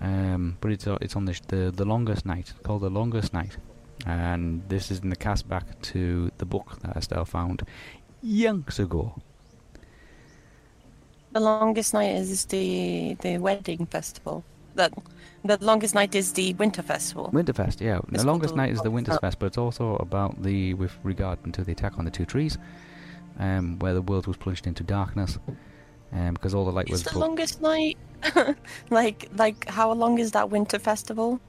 Um, 0.00 0.56
but 0.62 0.72
it's 0.72 0.86
uh, 0.86 0.96
it's 1.02 1.16
on 1.16 1.26
the, 1.26 1.34
sh- 1.34 1.42
the 1.48 1.70
the 1.70 1.84
longest 1.84 2.24
night, 2.24 2.54
called 2.62 2.82
the 2.82 2.90
longest 2.90 3.34
night, 3.34 3.58
and 4.06 4.62
this 4.68 4.90
is 4.90 5.00
in 5.00 5.10
the 5.10 5.16
cast 5.16 5.48
back 5.48 5.80
to 5.82 6.30
the 6.38 6.46
book 6.46 6.78
that 6.80 6.96
Estelle 6.96 7.26
found 7.26 7.66
yonks 8.24 8.78
ago. 8.78 9.20
The 11.32 11.40
longest 11.40 11.94
night 11.94 12.14
is 12.14 12.44
the 12.46 13.16
the 13.20 13.38
wedding 13.38 13.86
festival. 13.86 14.44
That 14.74 14.92
the 15.44 15.58
longest 15.60 15.94
night 15.94 16.14
is 16.14 16.32
the 16.32 16.54
winter 16.54 16.82
festival. 16.82 17.30
Winterfest, 17.32 17.80
yeah. 17.80 18.00
It's 18.08 18.22
the 18.22 18.26
longest 18.26 18.54
night 18.56 18.70
is 18.70 18.80
the 18.80 18.90
Longest 18.90 19.20
Winterfest, 19.20 19.36
but 19.38 19.46
it's 19.46 19.58
also 19.58 19.96
about 19.96 20.42
the 20.42 20.74
with 20.74 20.96
regard 21.02 21.38
to 21.52 21.64
the 21.64 21.72
attack 21.72 21.98
on 21.98 22.04
the 22.04 22.10
two 22.10 22.24
trees, 22.24 22.58
um, 23.38 23.78
where 23.78 23.94
the 23.94 24.02
world 24.02 24.26
was 24.26 24.36
plunged 24.36 24.66
into 24.66 24.82
darkness, 24.82 25.38
um, 26.12 26.34
because 26.34 26.54
all 26.54 26.64
the 26.64 26.72
light 26.72 26.90
was. 26.90 27.06
Is 27.06 27.12
the 27.12 27.18
longest 27.18 27.60
night 27.60 27.96
like 28.90 29.28
like 29.36 29.68
how 29.68 29.92
long 29.92 30.18
is 30.18 30.32
that 30.32 30.50
winter 30.50 30.78
festival? 30.78 31.40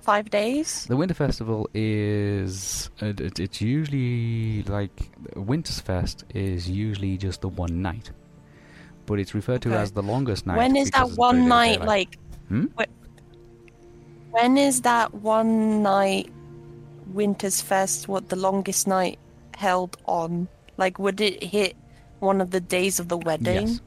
Five 0.00 0.30
days. 0.30 0.86
The 0.86 0.96
Winter 0.96 1.14
Festival 1.14 1.68
is 1.74 2.90
uh, 3.02 3.06
it, 3.06 3.40
it's 3.40 3.60
usually 3.60 4.62
like 4.62 5.10
Winter's 5.34 5.80
Fest 5.80 6.24
is 6.32 6.70
usually 6.70 7.16
just 7.16 7.40
the 7.40 7.48
one 7.48 7.82
night, 7.82 8.12
but 9.06 9.18
it's 9.18 9.34
referred 9.34 9.62
to 9.62 9.70
Okay. 9.70 9.78
as 9.82 9.92
the 9.92 10.02
longest 10.02 10.46
night. 10.46 10.56
when 10.56 10.76
is 10.76 10.90
that 10.90 11.10
one 11.12 11.48
night 11.48 11.82
like? 11.84 12.18
Hmm? 12.48 12.66
When 14.30 14.58
is 14.58 14.82
that 14.82 15.14
one 15.14 15.82
night 15.82 16.30
Winter's 17.14 17.60
Fest? 17.62 18.08
What 18.08 18.28
the 18.28 18.36
longest 18.36 18.86
night 18.86 19.18
held 19.56 19.96
on? 20.06 20.48
Like, 20.76 20.98
would 20.98 21.20
it 21.20 21.42
hit 21.42 21.74
one 22.20 22.40
of 22.42 22.50
the 22.50 22.60
days 22.60 23.00
of 23.00 23.08
the 23.08 23.16
wedding? 23.16 23.68
Yes. 23.68 23.80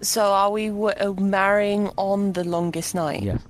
So 0.00 0.22
are 0.32 0.50
we 0.50 0.68
w- 0.68 0.94
uh, 1.00 1.12
marrying 1.20 1.90
on 1.96 2.32
the 2.34 2.44
longest 2.44 2.94
night? 2.94 3.22
Yes. 3.22 3.40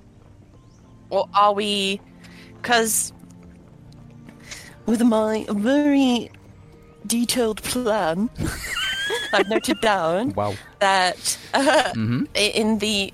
Or 1.11 1.27
are 1.35 1.53
we. 1.53 2.01
Because 2.61 3.13
with 4.87 5.01
my 5.03 5.45
very 5.49 6.31
detailed 7.05 7.61
plan, 7.61 8.29
I've 9.33 9.49
noted 9.49 9.79
down 9.81 10.33
Wow. 10.35 10.55
that 10.79 11.37
uh, 11.53 11.91
hmm 11.93 12.23
in 12.35 12.79
the. 12.79 13.13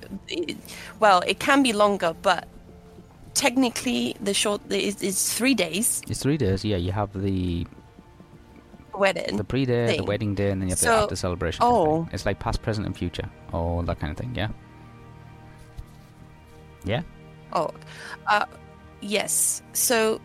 Well, 0.99 1.21
it 1.27 1.39
can 1.39 1.63
be 1.63 1.73
longer, 1.73 2.13
but 2.21 2.47
technically 3.33 4.15
the 4.21 4.33
short 4.33 4.61
is, 4.71 5.01
is 5.03 5.33
three 5.33 5.53
days 5.53 6.01
It's 6.07 6.21
three 6.21 6.37
days. 6.37 6.63
Yeah, 6.63 6.77
you 6.77 6.91
have 6.93 7.11
the 7.13 7.67
wedding. 8.93 9.35
the 9.37 9.43
pre-day, 9.43 9.97
the 9.97 10.03
wedding 10.03 10.35
day, 10.35 10.51
and 10.51 10.61
then 10.61 10.69
you 10.69 10.75
have 10.75 10.79
the 10.79 10.89
after 10.89 11.15
celebration. 11.17 11.59
kind 11.61 11.75
of 11.75 11.83
thing. 11.83 12.07
oh. 12.07 12.09
it's 12.13 12.25
like 12.25 12.39
past, 12.39 12.61
present, 12.61 12.85
and 12.87 12.95
future, 12.97 13.29
all 13.51 13.81
that 13.83 13.99
kind 13.99 14.11
of 14.11 14.17
thing. 14.17 14.33
Yeah. 14.35 14.49
Yeah. 16.85 17.01
Oh, 17.51 17.71
uh, 18.27 18.45
yes. 19.01 19.61
So 19.73 20.21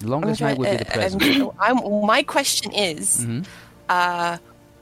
The 0.00 0.08
longest 0.08 0.40
night 0.40 0.58
would 0.58 0.70
be 0.70 0.76
the 0.78 0.90
uh, 0.90 0.94
present. 0.94 1.22
um, 1.22 1.52
I'm, 1.60 2.06
my 2.06 2.22
question 2.22 2.72
is, 2.72 3.24
hmm 3.24 3.42
uh, 3.88 4.38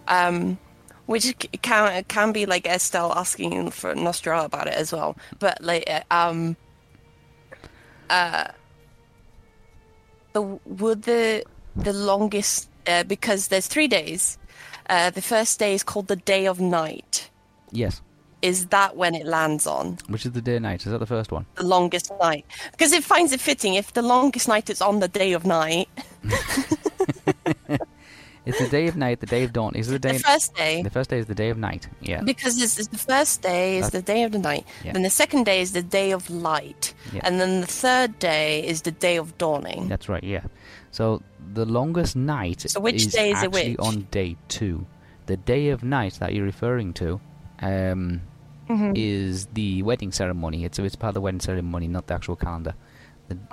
um, 0.09 0.59
which 1.07 1.35
can 1.63 2.05
can 2.05 2.33
be 2.33 2.47
like 2.47 2.67
Estelle 2.67 3.13
asking 3.13 3.71
for 3.71 3.95
Nostra 3.95 4.45
about 4.45 4.67
it 4.67 4.75
as 4.75 4.93
well, 4.93 5.17
but 5.39 5.61
like 5.61 5.85
uh, 5.89 6.03
um, 6.11 6.57
uh, 8.09 8.49
the 10.33 10.43
would 10.43 11.03
the 11.03 11.45
the 11.77 11.93
longest 11.93 12.69
uh, 12.87 13.03
because 13.05 13.49
there's 13.49 13.67
three 13.67 13.89
days. 13.89 14.39
Uh, 14.89 15.11
the 15.11 15.23
first 15.23 15.59
day 15.61 15.75
is 15.75 15.83
called 15.85 16.09
the 16.09 16.17
day 16.17 16.47
of 16.47 16.61
night. 16.61 17.31
Yes. 17.71 18.03
Is 18.43 18.67
that 18.67 18.97
when 18.97 19.15
it 19.15 19.27
lands 19.27 19.67
on 19.67 19.99
Which 20.09 20.25
is 20.25 20.33
the 20.33 20.41
day 20.41 20.57
of 20.57 20.63
night? 20.63 20.87
Is 20.87 20.93
that 20.93 20.99
the 20.99 21.07
first 21.07 21.31
one? 21.31 21.45
the 21.57 21.67
longest 21.67 22.11
night? 22.21 22.45
Because 22.73 22.93
it 22.93 23.05
finds 23.05 23.33
it 23.33 23.41
fitting 23.41 23.75
if 23.75 23.93
the 23.93 24.03
longest 24.03 24.49
night 24.49 24.71
is 24.71 24.81
on 24.81 25.01
the 25.01 25.09
day 25.09 25.33
of 25.33 25.45
night. 25.45 25.89
It's 28.51 28.59
the 28.59 28.69
day 28.69 28.87
of 28.89 28.97
night, 28.97 29.21
the 29.21 29.27
day 29.37 29.43
of 29.45 29.53
dawn. 29.53 29.73
Is 29.75 29.89
it 29.89 29.93
the 29.93 29.99
day? 30.09 30.17
The 30.19 30.25
first 30.33 30.55
day, 30.55 30.83
the 30.83 30.91
first 30.99 31.11
day 31.11 31.19
is 31.19 31.27
the 31.27 31.35
day 31.35 31.51
of 31.51 31.59
night. 31.59 31.89
Yeah. 32.01 32.21
because 32.23 32.55
this 32.59 32.79
is 32.79 32.89
the 32.89 32.99
first 32.99 33.43
day 33.43 33.79
is 33.79 33.87
That's- 33.87 34.03
the 34.03 34.13
day 34.13 34.23
of 34.25 34.33
the 34.33 34.39
night. 34.51 34.65
Yeah. 34.85 34.93
Then 34.95 35.03
the 35.03 35.11
second 35.23 35.45
day 35.51 35.61
is 35.61 35.73
the 35.73 35.83
day 35.83 36.11
of 36.13 36.29
light, 36.31 36.95
Yeah. 37.13 37.23
and 37.25 37.41
then 37.41 37.61
the 37.61 37.67
third 37.85 38.19
day 38.19 38.67
is 38.73 38.83
the 38.83 38.93
day 39.07 39.17
of 39.17 39.27
dawning. 39.39 39.89
That's 39.89 40.09
right. 40.09 40.23
Yeah. 40.25 40.45
So 40.91 41.23
the 41.55 41.65
longest 41.65 42.15
night 42.17 42.61
So 42.71 42.81
which 42.81 42.97
is 43.07 43.13
day 43.13 43.31
is 43.33 43.43
it 43.43 43.47
actually 43.47 43.77
on 43.79 44.07
day 44.11 44.37
two. 44.49 44.87
The 45.27 45.37
day 45.37 45.69
of 45.75 45.83
night 45.83 46.15
that 46.21 46.35
you're 46.35 46.45
referring 46.55 46.93
to 46.95 47.21
um, 47.63 48.23
Mhm. 48.69 48.93
is 48.97 49.47
the 49.55 49.83
wedding 49.83 50.13
ceremony. 50.13 50.65
It's 50.65 50.79
it's 50.79 50.97
part 50.97 51.11
of 51.11 51.15
the 51.15 51.21
wedding 51.21 51.41
ceremony, 51.41 51.87
not 51.89 52.07
the 52.09 52.15
actual 52.15 52.37
calendar. 52.37 52.75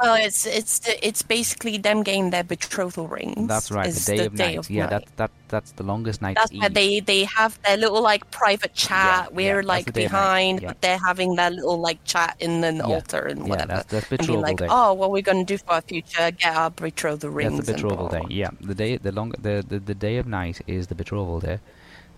Well, 0.02 0.16
it's 0.16 0.46
it's 0.46 0.82
it's 1.04 1.22
basically 1.22 1.78
them 1.78 2.04
getting 2.04 2.30
their 2.32 2.44
betrothal 2.44 3.08
rings. 3.08 3.48
That's 3.48 3.72
right. 3.72 3.94
The 3.94 4.16
day 4.18 4.26
of 4.26 4.36
day 4.36 4.46
night. 4.48 4.58
of 4.58 4.70
yeah, 4.70 4.82
night. 4.86 4.90
that 4.90 5.06
that 5.18 5.32
that's 5.50 5.72
the 5.74 5.84
longest 5.84 6.22
night. 6.22 6.36
That's 6.36 6.52
where 6.54 6.70
they 6.70 7.00
they 7.00 7.24
have 7.26 7.62
their 7.64 7.78
little 7.78 8.02
like 8.02 8.30
private 8.32 8.74
chat. 8.74 9.30
yeah, 9.30 9.36
We're 9.36 9.56
that's 9.56 9.68
like 9.68 9.86
the 9.86 9.92
day 9.92 10.06
of 10.06 10.12
night, 10.12 10.18
behind, 10.20 10.62
yeah. 10.62 10.68
but 10.70 10.82
they're 10.82 10.98
having 11.06 11.36
their 11.36 11.50
little 11.52 11.80
like 11.80 12.04
chat 12.06 12.36
in 12.40 12.62
the 12.62 12.74
Yeah, 12.74 12.82
altar 12.84 13.22
and 13.28 13.40
yeah, 13.42 13.46
whatever. 13.50 13.68
that's- 13.68 13.86
that's 13.92 14.10
and 14.12 14.18
betrothal 14.20 14.36
be 14.44 14.48
like, 14.50 14.58
day. 14.58 14.68
oh, 14.70 14.94
what 14.94 15.08
are 15.08 15.10
we're 15.12 15.22
gonna 15.22 15.44
do 15.46 15.58
for 15.58 15.74
our 15.74 15.82
future? 15.82 16.32
Get 16.32 16.56
our 16.56 16.70
betrothal 16.72 17.30
rings. 17.30 17.58
That's 17.58 17.68
the 17.68 17.74
betrothal 17.74 18.08
day. 18.10 18.22
Yeah, 18.30 18.50
the 18.62 18.76
day 18.76 18.98
the 18.98 19.12
long 19.12 19.32
the, 19.40 19.64
the 19.68 19.80
the 19.80 19.96
day 19.96 20.18
of 20.18 20.28
night 20.28 20.62
is 20.68 20.88
the 20.88 20.96
betrothal 20.96 21.40
day. 21.40 21.60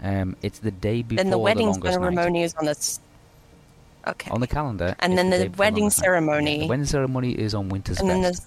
Um, 0.02 0.36
it's 0.42 0.60
the 0.60 0.72
day 0.72 1.02
before 1.02 1.24
Then 1.24 1.30
the 1.32 1.38
wedding 1.38 1.68
longest 1.68 1.84
night. 1.84 1.94
ceremony 1.94 2.44
is 2.44 2.56
on 2.56 2.66
the. 2.66 3.00
Okay. 4.08 4.32
On 4.32 4.40
the 4.40 4.48
calendar. 4.48 4.96
And 5.00 5.18
then 5.18 5.30
the 5.30 5.50
the 5.50 5.50
wedding. 5.58 5.84
Yeah, 5.86 5.90
ceremony. 5.90 6.60
the 6.60 6.68
wedding 6.68 6.86
ceremony 6.86 7.32
is 7.34 7.54
on 7.54 7.70
winter's 7.70 8.00
and 8.00 8.10
then 8.10 8.22
there's. 8.22 8.42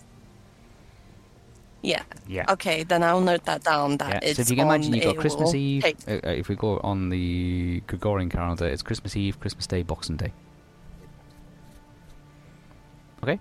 Yeah. 1.83 2.03
Yeah. 2.29 2.45
Okay, 2.49 2.85
then 2.85 3.03
I'll 3.03 3.21
note 3.21 3.45
that 3.45 3.65
down. 3.65 3.93
Yeah. 3.93 3.97
That 3.97 4.25
it's 4.25 4.37
So 4.37 4.43
if 4.43 4.51
you 4.51 4.57
can 4.57 4.67
imagine, 4.67 4.95
you've 4.95 5.05
got 5.05 5.17
Christmas 5.17 5.53
Eve. 5.55 5.83
take- 5.83 5.97
Uh, 6.09 6.13
uh, 6.27 6.31
if 6.31 6.49
we 6.49 6.55
go 6.55 6.79
on 6.83 7.09
the 7.11 7.83
Gregorian 7.89 8.29
calendar, 8.31 8.67
it's 8.67 8.83
Christmas 8.83 9.17
Eve, 9.17 9.39
Christmas 9.41 9.67
Day, 9.67 9.83
Boxing 9.83 10.17
Day. 10.17 10.33
Okay. 13.23 13.39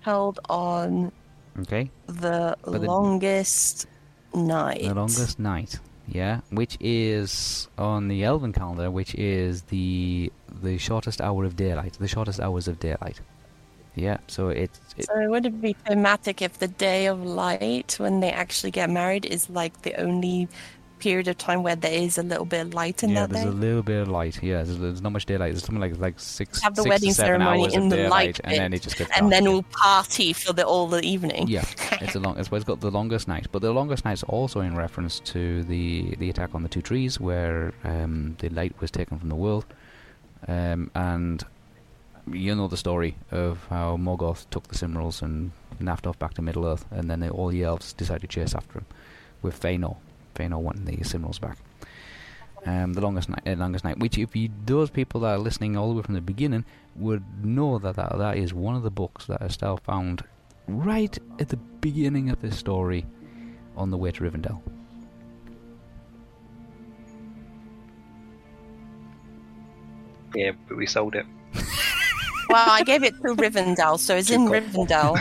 held 0.00 0.40
on 0.48 1.12
Okay. 1.60 1.90
the 2.06 2.56
the- 2.64 2.78
longest 2.80 3.86
night. 4.34 4.82
The 4.82 4.94
longest 4.94 5.38
night, 5.38 5.78
yeah, 6.08 6.40
which 6.50 6.76
is 6.80 7.68
on 7.78 8.08
the 8.08 8.24
Elven 8.24 8.52
calendar, 8.52 8.90
which 8.90 9.14
is 9.14 9.62
the 9.62 10.32
the 10.62 10.78
shortest 10.78 11.20
hour 11.20 11.44
of 11.44 11.56
daylight, 11.56 11.94
the 11.98 12.08
shortest 12.08 12.40
hours 12.40 12.68
of 12.68 12.78
daylight. 12.78 13.20
Yeah, 13.94 14.18
so 14.26 14.48
it's 14.48 14.80
it, 14.96 15.06
So 15.06 15.20
it 15.20 15.28
would 15.28 15.46
it 15.46 15.60
be 15.60 15.74
thematic 15.74 16.40
if 16.42 16.58
the 16.58 16.68
day 16.68 17.06
of 17.06 17.22
light, 17.22 17.96
when 17.98 18.20
they 18.20 18.30
actually 18.30 18.70
get 18.70 18.88
married, 18.90 19.26
is 19.26 19.50
like 19.50 19.82
the 19.82 19.94
only 20.00 20.48
period 21.02 21.26
of 21.26 21.36
time 21.36 21.64
where 21.64 21.74
there 21.74 21.92
is 21.92 22.16
a 22.16 22.22
little 22.22 22.44
bit 22.44 22.60
of 22.60 22.74
light 22.74 23.02
in 23.02 23.10
yeah, 23.10 23.26
that 23.26 23.30
there's 23.30 23.44
day? 23.44 23.50
a 23.50 23.52
little 23.52 23.82
bit 23.82 24.02
of 24.02 24.08
light. 24.08 24.40
Yeah, 24.40 24.62
there's, 24.62 24.78
there's 24.78 25.02
not 25.02 25.10
much 25.10 25.26
daylight. 25.26 25.52
There's 25.52 25.64
something 25.64 25.80
like 25.80 25.98
like 25.98 26.20
six, 26.20 26.62
Have 26.62 26.76
the 26.76 26.82
six 26.82 26.90
wedding 26.90 27.12
seven 27.12 27.40
ceremony 27.40 27.74
in 27.74 27.88
the 27.88 28.08
light 28.08 28.40
and 28.44 28.54
then 28.56 28.72
it 28.72 28.82
just 28.82 28.96
gets 28.96 29.10
and 29.18 29.32
then 29.32 29.44
dark 29.44 29.52
we'll 29.52 29.62
party 29.62 30.32
for 30.32 30.52
the 30.52 30.64
all 30.64 30.86
the 30.86 31.02
evening. 31.02 31.48
Yeah, 31.48 31.64
it's 32.00 32.14
a 32.14 32.20
long. 32.20 32.38
It's, 32.38 32.50
it's 32.52 32.64
got 32.64 32.80
the 32.80 32.90
longest 32.90 33.26
night, 33.26 33.48
but 33.50 33.62
the 33.62 33.72
longest 33.72 34.04
night's 34.04 34.22
also 34.22 34.60
in 34.60 34.76
reference 34.76 35.18
to 35.20 35.64
the 35.64 36.14
the 36.16 36.30
attack 36.30 36.54
on 36.54 36.62
the 36.62 36.68
two 36.68 36.82
trees, 36.82 37.18
where 37.18 37.72
um, 37.82 38.36
the 38.38 38.48
light 38.50 38.80
was 38.80 38.90
taken 38.92 39.18
from 39.18 39.28
the 39.28 39.36
world, 39.36 39.66
um, 40.46 40.90
and 40.94 41.44
you 42.30 42.54
know 42.54 42.68
the 42.68 42.76
story 42.76 43.16
of 43.32 43.66
how 43.70 43.96
Morgoth 43.96 44.48
took 44.50 44.68
the 44.68 44.76
Silmarils 44.76 45.20
and 45.22 45.50
naffed 45.80 46.06
off 46.06 46.18
back 46.18 46.34
to 46.34 46.42
Middle 46.42 46.66
Earth, 46.66 46.84
and 46.92 47.10
then 47.10 47.20
they, 47.20 47.28
all 47.28 47.48
the 47.48 47.64
elves 47.64 47.92
decided 47.92 48.22
to 48.22 48.28
chase 48.28 48.54
after 48.54 48.78
him, 48.78 48.86
with 49.42 49.60
Fëanor, 49.60 49.96
Fëanor 50.34 50.60
wanting 50.60 50.84
the 50.84 50.96
Silmarils 50.98 51.40
back. 51.40 51.58
Um, 52.64 52.92
the 52.92 53.00
longest 53.00 53.28
night, 53.28 53.42
uh, 53.46 53.54
longest 53.56 53.84
night. 53.84 53.98
Which, 53.98 54.18
if 54.18 54.36
you 54.36 54.48
those 54.64 54.90
people 54.90 55.20
that 55.22 55.34
are 55.34 55.38
listening 55.38 55.76
all 55.76 55.88
the 55.88 55.94
way 55.94 56.02
from 56.02 56.14
the 56.14 56.20
beginning 56.20 56.64
would 56.94 57.44
know 57.44 57.78
that 57.78 57.96
that, 57.96 58.16
that 58.16 58.36
is 58.36 58.54
one 58.54 58.76
of 58.76 58.82
the 58.82 58.90
books 58.90 59.26
that 59.26 59.42
Estelle 59.42 59.78
found 59.78 60.22
right 60.68 61.18
at 61.40 61.48
the 61.48 61.56
beginning 61.56 62.30
of 62.30 62.40
this 62.40 62.56
story 62.56 63.04
on 63.76 63.90
the 63.90 63.96
way 63.96 64.12
to 64.12 64.22
Rivendell. 64.22 64.60
Yeah, 70.34 70.52
but 70.68 70.76
we 70.76 70.86
sold 70.86 71.14
it. 71.14 71.26
Well, 72.48 72.68
I 72.68 72.82
gave 72.82 73.02
it 73.02 73.14
to 73.22 73.34
Rivendell, 73.34 73.98
so 73.98 74.14
it's 74.16 74.30
in 74.30 74.42
Rivendell. 74.42 75.18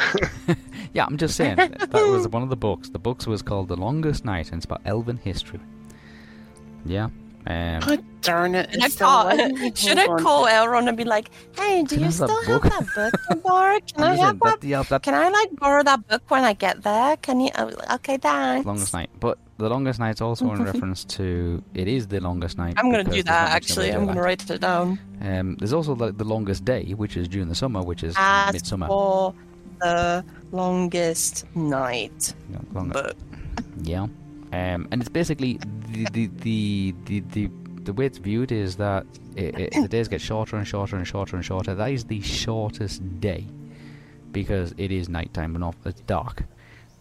Yeah, 0.93 1.05
I'm 1.05 1.17
just 1.17 1.35
saying 1.35 1.55
that 1.57 1.91
was 1.93 2.27
one 2.27 2.43
of 2.43 2.49
the 2.49 2.55
books. 2.57 2.89
The 2.89 2.99
books 2.99 3.25
was 3.27 3.41
called 3.41 3.67
The 3.69 3.75
Longest 3.77 4.25
Night, 4.25 4.47
and 4.51 4.57
it's 4.57 4.65
about 4.65 4.81
elven 4.85 5.17
history. 5.17 5.59
Yeah. 6.85 7.09
Um, 7.47 7.79
God 7.79 8.03
darn 8.21 8.53
it. 8.53 8.69
Should 8.71 8.81
I 8.81 8.85
it's 8.85 8.95
the 8.95 9.03
call, 9.03 9.25
one- 9.25 9.75
should 9.75 9.97
I 9.97 10.05
call 10.21 10.45
Elrond 10.45 10.87
and 10.87 10.95
be 10.95 11.05
like, 11.05 11.31
"Hey, 11.57 11.81
do 11.81 11.95
Can 11.95 12.05
you 12.05 12.11
still 12.11 12.27
have 12.27 12.61
book?" 12.61 12.63
that 12.71 12.85
book 12.93 13.13
to 13.31 13.35
borrow? 13.43 13.79
Can 13.79 14.03
I 14.03 14.15
have 14.15 14.39
that, 14.41 14.61
that? 14.61 14.67
yeah, 14.67 14.83
that 14.83 15.01
Can 15.01 15.15
I 15.15 15.29
like 15.29 15.55
borrow 15.55 15.81
that 15.81 16.07
book 16.07 16.21
when 16.29 16.43
I 16.43 16.53
get 16.53 16.83
there? 16.83 17.17
Can 17.17 17.39
you? 17.39 17.49
oh, 17.57 17.71
Okay, 17.95 18.17
thanks. 18.17 18.63
longest 18.67 18.93
night, 18.93 19.09
but 19.19 19.39
the 19.57 19.69
longest 19.69 19.99
night's 19.99 20.21
also 20.21 20.51
in 20.51 20.63
reference 20.63 21.03
to 21.05 21.63
it 21.73 21.87
is 21.87 22.05
the 22.07 22.19
longest 22.19 22.59
night. 22.59 22.75
I'm 22.77 22.91
gonna 22.91 23.03
do 23.05 23.09
that 23.09 23.13
much 23.13 23.17
in 23.19 23.25
the 23.25 23.31
actually. 23.55 23.89
I'm 23.89 24.05
gonna 24.05 24.21
write 24.21 24.47
it 24.47 24.61
down. 24.61 24.99
Um, 25.21 25.55
there's 25.55 25.73
also 25.73 25.95
the, 25.95 26.11
the 26.11 26.23
longest 26.25 26.63
day, 26.63 26.93
which 26.93 27.17
is 27.17 27.27
during 27.27 27.47
the 27.47 27.55
summer, 27.55 27.81
which 27.81 28.03
is 28.03 28.13
As 28.19 28.53
midsummer. 28.53 28.85
for 28.85 29.33
the 29.81 30.23
longest 30.51 31.45
night 31.55 32.33
Yeah, 32.51 32.57
longer- 32.73 32.93
book. 32.93 33.15
Yeah, 33.83 34.03
um, 34.03 34.87
and 34.91 35.01
it's 35.01 35.09
basically 35.09 35.59
the 35.89 36.05
the 36.11 36.27
the 36.27 36.93
the, 37.05 37.19
the, 37.31 37.49
the 37.83 37.93
way 37.93 38.05
it's 38.05 38.17
viewed 38.19 38.51
is 38.51 38.75
that 38.77 39.05
it, 39.35 39.57
it, 39.59 39.73
the 39.73 39.87
days 39.87 40.07
get 40.07 40.21
shorter 40.21 40.57
and 40.57 40.67
shorter 40.67 40.95
and 40.97 41.07
shorter 41.07 41.35
and 41.35 41.43
shorter. 41.45 41.73
That 41.73 41.91
is 41.91 42.03
the 42.05 42.21
shortest 42.21 43.01
day 43.19 43.45
because 44.31 44.73
it 44.77 44.91
is 44.91 45.09
nighttime 45.09 45.55
and 45.55 45.63
off 45.63 45.75
it's 45.85 46.01
dark. 46.01 46.43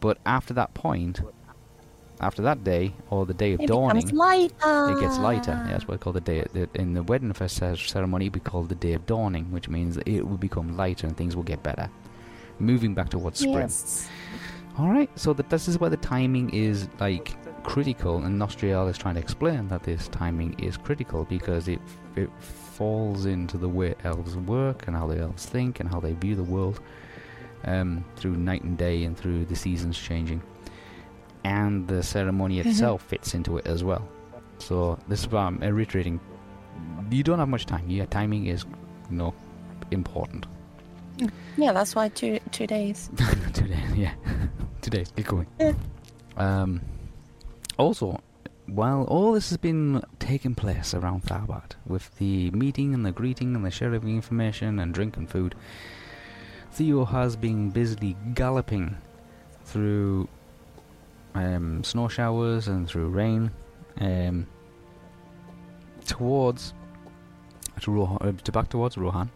But 0.01 0.19
after 0.27 0.55
that 0.55 0.73
point, 0.75 1.21
after 2.21 2.41
that 2.43 2.65
day 2.65 2.95
or 3.11 3.27
the 3.27 3.35
day 3.35 3.53
of 3.53 3.61
It 3.61 3.67
dawning, 3.69 4.09
lighter. 4.09 4.91
it 4.93 5.01
gets 5.01 5.19
lighter. 5.19 5.53
Yeah, 5.53 5.73
that's 5.73 5.87
what 5.89 5.95
I 5.95 5.99
call 5.99 6.13
the 6.15 6.21
day. 6.21 6.45
The, 6.53 6.69
in 6.75 6.95
the 6.95 7.03
wedding 7.03 7.33
fest 7.35 7.57
ceremony, 7.57 8.27
it 8.27 8.29
would 8.29 8.43
be 8.45 8.51
called 8.51 8.69
the 8.71 8.75
day 8.75 8.95
of 8.95 9.05
dawning, 9.07 9.51
which 9.53 9.69
means 9.69 9.97
that 9.97 10.09
it 10.09 10.27
will 10.27 10.39
become 10.39 10.77
lighter 10.77 11.07
and 11.07 11.17
things 11.17 11.37
will 11.37 11.43
get 11.43 11.63
better, 11.63 11.91
moving 12.61 12.95
back 12.95 13.09
towards 13.09 13.41
spring. 13.41 13.55
Yes. 13.55 14.09
All 14.79 14.89
right, 14.89 15.11
so 15.19 15.33
that 15.33 15.51
this 15.51 15.69
is 15.69 15.79
where 15.79 15.91
the 15.91 15.97
timing 15.97 16.51
is 16.51 16.89
like 17.01 17.37
critical, 17.65 18.19
and 18.19 18.41
Nostriel 18.41 18.89
is 18.89 18.97
trying 18.97 19.15
to 19.17 19.21
explain 19.21 19.69
that 19.69 19.83
this 19.83 20.09
timing 20.09 20.59
is 20.59 20.77
critical 20.77 21.25
because 21.25 21.69
it 21.69 21.81
it 22.17 22.31
falls 22.39 23.27
into 23.27 23.59
the 23.59 23.69
way 23.69 23.95
elves 24.05 24.37
work 24.37 24.87
and 24.87 24.97
how 24.97 25.07
the 25.07 25.19
elves 25.19 25.47
think 25.47 25.81
and 25.81 25.89
how 25.89 26.01
they 26.01 26.13
view 26.15 26.35
the 26.35 26.43
world 26.43 26.81
um, 27.65 28.05
through 28.17 28.37
night 28.37 28.63
and 28.63 28.79
day 28.79 29.05
and 29.05 29.17
through 29.17 29.45
the 29.45 29.57
seasons 29.57 29.99
changing, 29.99 30.41
and 31.45 31.87
the 31.89 32.03
ceremony 32.03 32.61
itself 32.61 33.03
fits 33.03 33.35
into 33.35 33.59
it 33.59 33.67
as 33.67 33.85
well. 33.85 34.09
So 34.59 34.99
this 35.09 35.21
is 35.21 35.29
why 35.29 35.43
I'm 35.43 35.59
reiterating: 35.59 36.21
you 37.11 37.23
don't 37.23 37.39
have 37.39 37.49
much 37.49 37.67
time. 37.67 37.85
Yeah, 37.89 38.07
timing 38.07 38.47
is 38.47 38.65
you 39.11 39.17
know 39.17 39.35
important. 39.91 40.47
Yeah, 41.57 41.73
that's 41.73 41.95
why 41.95 42.09
two 42.09 42.39
two 42.51 42.67
days. 42.67 43.11
Today, 43.53 43.83
yeah. 43.95 44.15
Today, 44.81 45.05
keep 45.17 45.27
going. 45.27 45.47
Yeah. 45.59 45.73
Um, 46.37 46.81
also, 47.79 48.21
while 48.67 49.05
all 49.05 49.33
this 49.33 49.51
has 49.51 49.59
been 49.59 50.03
taking 50.19 50.55
place 50.55 50.95
around 50.95 51.25
Tharbad, 51.25 51.73
with 51.87 52.17
the 52.19 52.51
meeting 52.53 52.95
and 52.95 53.05
the 53.05 53.13
greeting 53.13 53.55
and 53.57 53.65
the 53.65 53.71
sharing 53.71 53.97
of 53.97 54.05
information 54.07 54.79
and 54.79 54.95
drink 54.95 55.17
and 55.17 55.29
food, 55.29 55.55
Theo 56.73 57.05
has 57.05 57.37
been 57.37 57.71
busily 57.71 58.17
galloping 58.35 58.97
through 59.65 60.29
um, 61.35 61.83
snow 61.85 62.09
showers 62.09 62.69
and 62.69 62.89
through 62.89 63.09
rain 63.09 63.51
um, 64.01 64.47
towards 66.05 66.75
to, 67.81 67.91
Rohan, 67.91 68.19
uh, 68.21 68.33
to 68.45 68.53
back 68.53 68.69
towards 68.69 68.97
Rohan. 68.97 69.31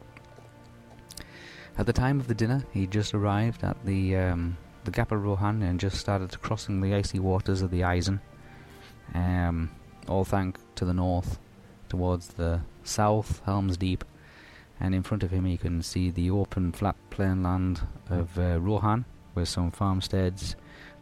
At 1.77 1.87
the 1.87 1.93
time 1.93 2.21
of 2.21 2.29
the 2.29 2.35
dinner, 2.35 2.65
he 2.73 2.87
just 2.87 3.15
arrived 3.15 3.65
at 3.65 3.85
the 3.85 4.17
um, 4.17 4.57
the 4.85 4.93
Gap 4.93 5.11
of 5.11 5.25
Rohan 5.25 5.63
and 5.63 5.81
just 5.81 5.97
started 5.97 6.41
crossing 6.41 6.81
the 6.81 6.95
icy 6.95 7.19
waters 7.19 7.63
of 7.63 7.71
the 7.71 7.83
Eisen. 7.83 8.21
Um, 9.13 9.71
all 10.07 10.25
thank 10.25 10.59
to 10.77 10.85
the 10.85 10.95
north, 10.95 11.39
towards 11.89 12.29
the 12.29 12.61
south, 12.85 13.43
Helm's 13.45 13.77
Deep, 13.77 14.05
and 14.79 14.95
in 14.95 15.03
front 15.03 15.23
of 15.25 15.31
him 15.31 15.47
you 15.47 15.59
can 15.59 15.83
see 15.83 16.11
the 16.11 16.31
open, 16.31 16.71
flat 16.71 16.97
plain 17.11 17.43
land 17.43 17.81
of 18.09 18.39
uh, 18.39 18.61
Rohan, 18.61 19.05
with 19.35 19.49
some 19.49 19.71
farmsteads, 19.73 20.55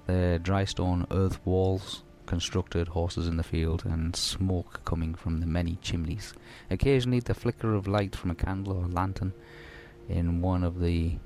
the 0.06 0.40
dry 0.42 0.64
stone 0.64 1.06
earth 1.11 1.38
walls 1.44 2.02
constructed, 2.24 2.88
horses 2.88 3.26
in 3.28 3.37
the 3.37 3.42
field, 3.42 3.85
and 3.85 4.16
smoke 4.16 4.80
coming 4.87 5.14
from 5.14 5.40
the 5.40 5.46
many 5.46 5.76
chimneys. 5.82 6.32
Occasionally, 6.70 7.20
the 7.20 7.35
flicker 7.35 7.74
of 7.74 7.87
light 7.87 8.16
from 8.16 8.30
a 8.30 8.35
candle 8.35 8.72
or 8.72 8.87
lantern 8.87 9.35
in 10.08 10.40
one 10.40 10.64
of 10.64 10.80
the 10.80 11.18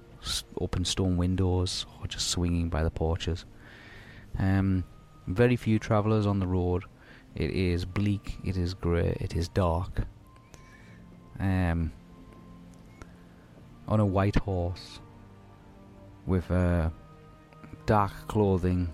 open 0.61 0.85
stone 0.85 1.17
windows 1.17 1.87
or 2.01 2.07
just 2.07 2.29
swinging 2.29 2.69
by 2.69 2.83
the 2.83 2.91
porches. 2.91 3.45
Um, 4.39 4.85
very 5.27 5.57
few 5.57 5.79
travellers 5.79 6.27
on 6.27 6.39
the 6.39 6.47
road. 6.47 6.85
It 7.35 7.51
is 7.51 7.85
bleak, 7.85 8.39
it 8.45 8.57
is 8.57 8.75
grey, 8.75 9.17
it 9.21 9.37
is 9.37 9.49
dark. 9.49 10.03
Um, 11.39 11.93
on 13.89 14.01
a 14.01 14.07
white 14.07 14.37
horse 14.37 15.01
with 16.27 16.51
uh, 16.51 16.91
dark 17.85 18.13
clothing 18.27 18.91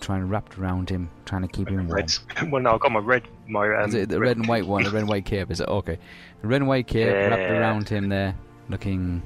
trying 0.00 0.20
to 0.20 0.26
wrapped 0.26 0.58
around 0.58 0.88
him, 0.88 1.10
trying 1.24 1.42
to 1.42 1.48
keep 1.48 1.68
him 1.68 1.88
warm. 1.88 1.90
Red. 1.90 2.12
Well, 2.50 2.62
no, 2.62 2.74
I 2.74 2.78
got 2.78 2.92
my 2.92 3.00
red. 3.00 3.28
My 3.46 3.74
um, 3.74 3.88
Is 3.88 3.94
it 3.94 4.08
the 4.08 4.20
red 4.20 4.36
and 4.36 4.46
white 4.46 4.66
one? 4.74 4.84
The 4.84 4.90
red 4.90 5.00
and 5.00 5.08
white 5.08 5.24
cape? 5.24 5.50
Is 5.50 5.60
it 5.60 5.68
okay? 5.68 5.98
The 6.42 6.48
red 6.48 6.60
and 6.60 6.68
white 6.68 6.86
cape 6.86 7.08
wrapped 7.08 7.50
around 7.50 7.88
him 7.88 8.08
there, 8.08 8.36
looking 8.68 9.22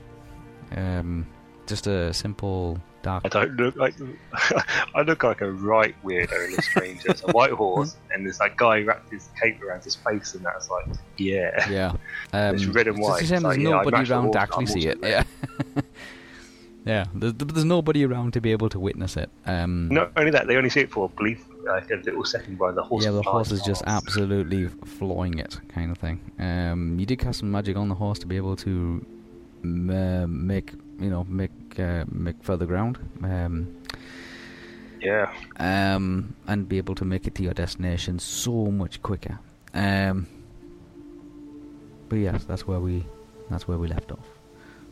um, 0.77 1.27
just 1.67 1.87
a 1.87 2.13
simple 2.13 2.79
dark. 3.03 3.25
I 3.25 3.29
don't 3.29 3.57
look 3.57 3.77
like 3.77 3.95
I 4.95 5.03
look 5.03 5.23
like 5.23 5.41
a 5.41 5.51
right 5.53 5.95
weirdo 6.05 6.49
in 6.49 6.59
a 6.59 6.63
stranger. 6.63 7.11
It's 7.11 7.23
a 7.23 7.33
white 7.33 7.53
horse, 7.53 7.97
and 8.13 8.25
there's 8.25 8.39
that 8.39 8.57
guy 8.57 8.81
wrapped 8.83 9.11
his 9.11 9.29
cape 9.41 9.63
around 9.63 9.85
his 9.85 9.95
face, 9.95 10.35
and 10.35 10.45
that's 10.45 10.71
like, 10.71 10.87
yeah. 11.17 11.71
Yeah, 11.71 11.93
um, 12.33 12.55
It's 12.55 12.67
red 12.67 12.89
and 12.89 12.99
it's 12.99 13.09
white. 13.09 13.25
shame 13.25 13.37
It's 13.37 13.45
like, 13.45 13.57
there's 13.57 13.65
yeah, 13.65 13.71
nobody 13.71 14.11
around 14.11 14.33
to 14.33 14.41
actually 14.41 14.67
see 14.67 14.87
it. 14.87 14.99
Yeah, 15.03 15.25
yeah. 16.85 17.05
There's, 17.15 17.35
there's 17.35 17.65
nobody 17.65 18.05
around 18.05 18.33
to 18.35 18.41
be 18.41 18.53
able 18.53 18.69
to 18.71 18.81
witness 18.81 19.17
it. 19.17 19.31
Um, 19.47 19.89
Not 19.89 20.13
only 20.17 20.31
that, 20.33 20.47
they 20.47 20.57
only 20.57 20.71
see 20.71 20.81
it 20.81 20.91
for 20.91 21.07
a 21.07 21.09
brief, 21.09 21.45
like 21.65 21.91
a 21.91 21.97
little 21.97 22.25
second 22.25 22.59
by 22.59 22.73
the 22.73 22.83
horse. 22.83 23.05
yeah, 23.05 23.11
the 23.11 23.23
horse 23.23 23.51
is 23.51 23.63
just 23.63 23.83
absolutely 23.87 24.69
flooring 24.69 25.39
it, 25.39 25.61
kind 25.69 25.91
of 25.91 25.99
thing. 25.99 26.21
Um, 26.39 26.99
you 26.99 27.07
did 27.07 27.19
cast 27.19 27.41
some 27.41 27.51
magic 27.51 27.77
on 27.77 27.89
the 27.89 27.95
horse 27.95 28.19
to 28.21 28.27
be 28.27 28.37
able 28.37 28.57
to 28.57 29.05
make, 29.65 30.73
you 30.99 31.11
know, 31.11 31.25
make 31.29 31.79
uh, 31.79 32.05
make 32.11 32.43
further 32.43 32.67
ground. 32.67 32.99
Um, 33.23 33.77
Yeah, 35.01 35.33
um, 35.59 36.37
and 36.47 36.69
be 36.69 36.79
able 36.79 36.95
to 36.95 37.05
make 37.05 37.27
it 37.27 37.35
to 37.35 37.43
your 37.43 37.55
destination 37.55 38.21
so 38.21 38.71
much 38.71 39.03
quicker. 39.03 39.41
Um, 39.75 40.27
but 42.09 42.19
yes, 42.19 42.45
that's 42.45 42.69
where 42.69 42.79
we 42.79 43.05
that's 43.51 43.67
where 43.67 43.79
we 43.79 43.89
left 43.89 44.13
off. 44.13 44.29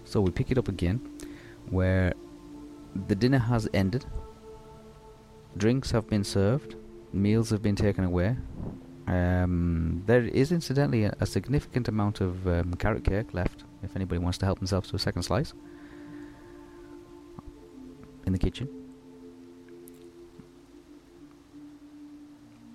So 0.05 0.21
we 0.21 0.33
pick 0.33 0.51
it 0.51 0.59
up 0.59 0.67
again, 0.69 0.99
where 1.71 2.13
the 3.07 3.15
dinner 3.15 3.39
has 3.39 3.69
ended. 3.73 4.05
Drinks 5.57 5.93
have 5.93 6.09
been 6.09 6.25
served, 6.25 6.75
meals 7.13 7.51
have 7.51 7.63
been 7.63 7.77
taken 7.77 8.05
away. 8.05 8.37
Um, 9.07 10.03
there 10.07 10.25
is 10.25 10.51
incidentally 10.51 11.05
a, 11.05 11.15
a 11.21 11.27
significant 11.27 11.89
amount 11.89 12.21
of 12.21 12.47
um, 12.47 12.75
carrot 12.75 13.05
cake 13.05 13.33
left. 13.33 13.65
If 13.83 13.97
anybody 13.97 14.19
wants 14.19 14.39
to 14.39 14.47
help 14.47 14.59
themselves 14.59 14.89
to 14.91 14.97
a 14.97 14.99
second 14.99 15.23
slice, 15.23 15.55
in 18.27 18.33
the 18.33 18.39
kitchen. 18.39 18.69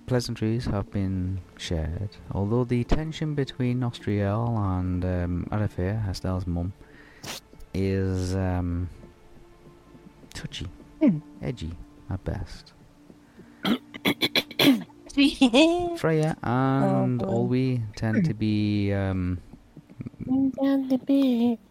pleasantries 0.06 0.64
have 0.66 0.90
been 0.90 1.40
shared, 1.58 2.10
although 2.32 2.64
the 2.64 2.84
tension 2.84 3.34
between 3.34 3.80
Nostriel 3.80 4.56
and 4.78 5.04
um, 5.04 5.46
Arafia, 5.50 6.02
Estelle's 6.08 6.46
mum, 6.46 6.72
is 7.74 8.34
um, 8.34 8.88
touchy, 10.32 10.66
Hmm. 11.00 11.18
edgy 11.42 11.72
at 12.08 12.24
best. 12.24 12.72
Freya 15.98 16.36
and 16.42 17.18
boy. 17.18 17.26
Olwe 17.26 17.82
tend 17.96 18.24
to 18.24 18.34
be 18.34 18.92
um, 18.92 19.38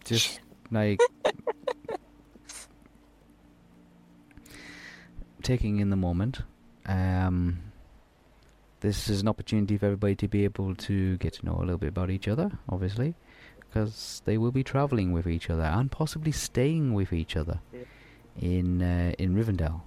just 0.03 0.39
like 0.71 0.99
taking 5.43 5.79
in 5.79 5.89
the 5.89 5.95
moment. 5.95 6.41
Um, 6.85 7.59
this 8.81 9.09
is 9.09 9.21
an 9.21 9.27
opportunity 9.27 9.77
for 9.77 9.85
everybody 9.87 10.15
to 10.15 10.27
be 10.27 10.43
able 10.43 10.75
to 10.75 11.17
get 11.17 11.33
to 11.33 11.45
know 11.45 11.57
a 11.57 11.61
little 11.61 11.77
bit 11.77 11.89
about 11.89 12.09
each 12.09 12.27
other, 12.27 12.51
obviously, 12.69 13.15
because 13.59 14.21
they 14.25 14.37
will 14.37 14.51
be 14.51 14.63
traveling 14.63 15.11
with 15.11 15.27
each 15.27 15.49
other 15.49 15.63
and 15.63 15.91
possibly 15.91 16.31
staying 16.31 16.93
with 16.93 17.13
each 17.13 17.35
other 17.35 17.59
in 18.39 18.81
uh, 18.81 19.13
in 19.17 19.35
Rivendell. 19.35 19.81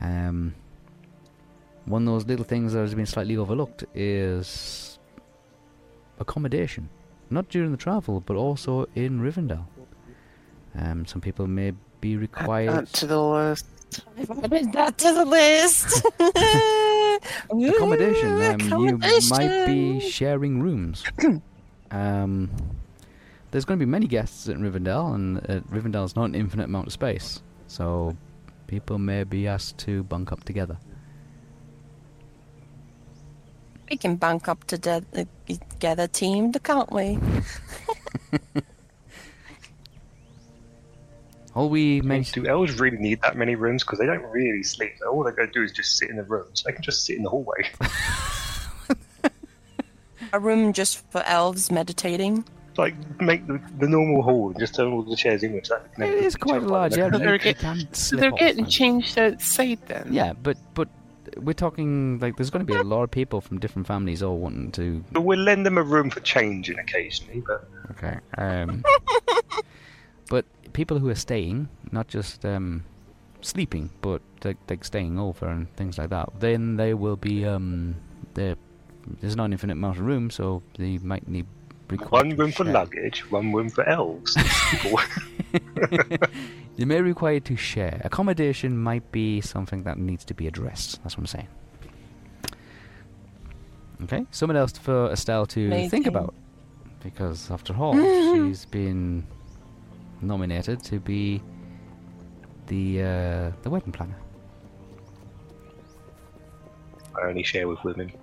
Um, 0.00 0.54
one 1.86 2.06
of 2.06 2.14
those 2.14 2.26
little 2.26 2.44
things 2.44 2.72
that 2.72 2.80
has 2.80 2.94
been 2.94 3.06
slightly 3.06 3.36
overlooked 3.36 3.84
is 3.94 4.98
accommodation, 6.18 6.88
not 7.30 7.48
during 7.48 7.70
the 7.70 7.76
travel, 7.76 8.20
but 8.20 8.36
also 8.36 8.86
in 8.94 9.20
Rivendell. 9.20 9.66
Um, 10.74 11.06
some 11.06 11.20
people 11.20 11.46
may 11.46 11.72
be 12.00 12.16
required. 12.16 12.70
Add 12.70 12.92
to 12.94 13.06
the 13.06 13.20
list. 13.20 13.66
I've 14.18 14.28
that 14.72 14.98
to 14.98 15.12
the 15.12 15.24
list. 15.24 16.06
accommodation. 17.50 18.42
Um, 18.42 18.86
you 18.86 18.98
might 19.30 19.66
be 19.66 20.00
sharing 20.00 20.60
rooms. 20.60 21.04
um, 21.90 22.50
there's 23.50 23.64
going 23.64 23.78
to 23.78 23.86
be 23.86 23.90
many 23.90 24.06
guests 24.06 24.48
at 24.48 24.56
Rivendell, 24.56 25.14
and 25.14 25.38
uh, 25.38 25.60
Rivendell's 25.70 26.16
not 26.16 26.24
an 26.24 26.34
infinite 26.34 26.64
amount 26.64 26.88
of 26.88 26.92
space, 26.92 27.42
so 27.68 28.16
people 28.66 28.98
may 28.98 29.24
be 29.24 29.46
asked 29.46 29.78
to 29.78 30.02
bunk 30.04 30.32
up 30.32 30.44
together. 30.44 30.76
We 33.90 33.96
can 33.96 34.16
bank 34.16 34.48
up 34.48 34.64
to 34.64 34.78
de- 34.78 35.04
uh, 35.16 35.24
together 35.70 36.06
teamed, 36.08 36.58
can't 36.64 36.90
we? 36.92 37.18
All 41.54 41.68
we 41.70 41.98
I 41.98 42.00
mean, 42.00 42.08
mentioned. 42.08 42.44
do 42.44 42.50
elves 42.50 42.78
really 42.78 42.98
need 42.98 43.22
that 43.22 43.36
many 43.36 43.54
rooms? 43.54 43.82
Because 43.82 43.98
they 43.98 44.04
don't 44.06 44.24
really 44.24 44.62
sleep. 44.62 44.92
So 44.98 45.08
all 45.10 45.22
they're 45.24 45.32
going 45.32 45.48
to 45.48 45.54
do 45.54 45.62
is 45.62 45.72
just 45.72 45.96
sit 45.96 46.10
in 46.10 46.16
the 46.16 46.22
rooms. 46.24 46.62
They 46.64 46.72
can 46.72 46.82
just 46.82 47.06
sit 47.06 47.16
in 47.16 47.22
the 47.22 47.30
hallway. 47.30 47.70
A 50.32 50.40
room 50.40 50.72
just 50.74 51.08
for 51.10 51.22
elves 51.22 51.70
meditating. 51.70 52.44
like 52.76 52.94
make 53.22 53.46
the, 53.46 53.58
the 53.78 53.88
normal 53.88 54.22
hall 54.22 54.50
and 54.50 54.58
just 54.58 54.74
turn 54.74 54.92
all 54.92 55.02
the 55.02 55.16
chairs 55.16 55.42
inwards. 55.42 55.70
That 55.70 55.94
can 55.94 56.02
It 56.02 56.06
never 56.08 56.18
is 56.18 56.34
be 56.34 56.40
quite 56.40 56.60
too 56.60 56.66
large. 56.66 56.96
Yeah, 56.96 57.08
far. 57.10 57.18
you, 57.20 57.24
They're 57.24 57.32
you 57.34 57.38
get- 57.38 57.58
can 57.58 57.78
So 57.78 57.86
slip 57.92 58.20
they're 58.20 58.32
off 58.34 58.38
getting 58.38 58.64
and- 58.64 58.70
changed 58.72 59.18
outside 59.18 59.78
then. 59.86 60.08
Yeah, 60.10 60.34
but 60.34 60.58
but 60.74 60.88
we're 61.36 61.52
talking 61.52 62.18
like 62.18 62.36
there's 62.36 62.50
going 62.50 62.66
to 62.66 62.72
be 62.72 62.78
a 62.78 62.82
lot 62.82 63.02
of 63.02 63.10
people 63.10 63.40
from 63.40 63.58
different 63.58 63.86
families 63.86 64.22
all 64.22 64.38
wanting 64.38 64.72
to. 64.72 65.04
But 65.12 65.22
we'll 65.22 65.38
lend 65.38 65.66
them 65.66 65.78
a 65.78 65.82
room 65.82 66.10
for 66.10 66.20
changing 66.20 66.78
occasionally. 66.78 67.42
But 67.46 67.68
Okay. 67.92 68.18
Um, 68.36 68.84
but 70.30 70.44
people 70.72 70.98
who 70.98 71.08
are 71.08 71.14
staying, 71.14 71.68
not 71.90 72.08
just 72.08 72.44
um, 72.44 72.84
sleeping, 73.40 73.90
but 74.00 74.22
like, 74.44 74.58
like 74.68 74.84
staying 74.84 75.18
over 75.18 75.46
and 75.48 75.74
things 75.76 75.98
like 75.98 76.10
that, 76.10 76.28
then 76.40 76.76
they 76.76 76.94
will 76.94 77.16
be 77.16 77.44
um, 77.44 77.96
there. 78.34 78.56
There's 79.20 79.36
not 79.36 79.44
an 79.44 79.52
infinite 79.52 79.74
amount 79.74 79.98
of 79.98 80.04
room, 80.04 80.30
so 80.30 80.62
they 80.78 80.98
might 80.98 81.28
need. 81.28 81.46
Require 81.88 82.22
one 82.22 82.30
to 82.30 82.36
room 82.36 82.52
for 82.52 82.64
share. 82.64 82.72
luggage, 82.72 83.30
one 83.30 83.52
room 83.52 83.68
for 83.68 83.88
elves. 83.88 84.36
you 86.76 86.86
may 86.86 87.00
require 87.00 87.40
to 87.40 87.56
share. 87.56 88.00
Accommodation 88.04 88.76
might 88.76 89.10
be 89.12 89.40
something 89.40 89.82
that 89.84 89.98
needs 89.98 90.24
to 90.26 90.34
be 90.34 90.46
addressed. 90.46 91.02
That's 91.02 91.16
what 91.16 91.22
I'm 91.22 91.26
saying. 91.26 91.48
Okay, 94.02 94.26
someone 94.30 94.56
else 94.56 94.72
for 94.72 95.10
Estelle 95.10 95.46
to 95.46 95.88
think 95.88 96.06
about, 96.06 96.34
because 97.02 97.50
after 97.50 97.74
all, 97.74 97.94
she's 97.94 98.66
been 98.66 99.26
nominated 100.20 100.82
to 100.84 101.00
be 101.00 101.40
the 102.66 103.02
uh, 103.02 103.52
the 103.62 103.70
wedding 103.70 103.92
planner. 103.92 104.18
I 107.16 107.28
only 107.28 107.42
share 107.42 107.68
with 107.68 107.82
women. 107.84 108.12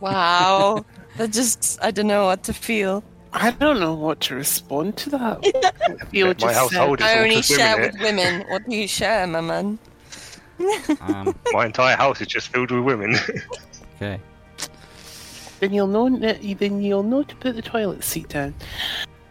Wow. 0.00 0.84
That 1.16 1.32
just, 1.32 1.78
I 1.82 1.90
don't 1.90 2.06
know 2.06 2.26
what 2.26 2.42
to 2.44 2.52
feel. 2.52 3.02
I 3.32 3.50
don't 3.50 3.80
know 3.80 3.94
what 3.94 4.20
to 4.22 4.34
respond 4.36 4.96
to 4.98 5.10
that. 5.10 5.38
I 6.00 6.04
feel 6.06 6.28
My 6.28 6.32
just 6.34 6.54
household 6.54 7.00
is 7.00 7.06
I 7.06 7.18
only 7.18 7.36
just 7.36 7.50
share 7.50 7.76
women. 7.76 7.92
with 7.92 8.02
women. 8.02 8.44
What 8.48 8.68
do 8.68 8.76
you 8.76 8.86
share, 8.88 9.26
my 9.26 9.40
man? 9.40 9.78
Um, 11.00 11.34
My 11.52 11.66
entire 11.66 11.96
house 11.96 12.20
is 12.20 12.28
just 12.28 12.48
filled 12.48 12.70
with 12.70 12.84
women. 12.84 13.16
okay, 13.96 14.20
then 15.58 15.72
you'll 15.72 15.88
know 15.88 16.08
then 16.16 16.80
you'll 16.80 17.02
know 17.02 17.24
to 17.24 17.34
put 17.36 17.56
the 17.56 17.62
toilet 17.62 18.04
seat 18.04 18.28
down. 18.28 18.54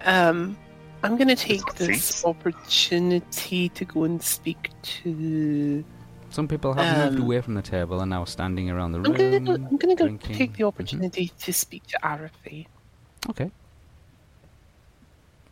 Um, 0.04 0.58
I'm 1.02 1.16
going 1.16 1.30
to 1.30 1.36
take 1.36 1.64
this 1.76 2.04
Seats? 2.04 2.26
opportunity 2.26 3.70
to 3.70 3.86
go 3.86 4.04
and 4.04 4.22
speak 4.22 4.72
to. 4.82 5.84
Some 6.34 6.48
people 6.48 6.74
have 6.74 6.98
moved 6.98 7.20
Um, 7.20 7.26
away 7.26 7.40
from 7.42 7.54
the 7.54 7.62
table 7.62 8.02
and 8.02 8.10
now 8.10 8.26
standing 8.26 8.70
around 8.70 8.92
the 8.92 8.98
I'm 9.00 9.04
room. 9.06 9.14
going 9.18 9.46
to 9.46 9.52
I'm 9.54 9.78
going 9.78 9.96
to 9.96 9.96
go 9.96 10.06
drinking. 10.08 10.36
take 10.36 10.54
the 10.58 10.64
Mhm. 10.64 10.68
opportunity 10.68 11.32
to 11.40 11.54
speak 11.54 11.86
to 11.88 11.98
Arafi. 12.04 12.68
Okay. 13.30 13.50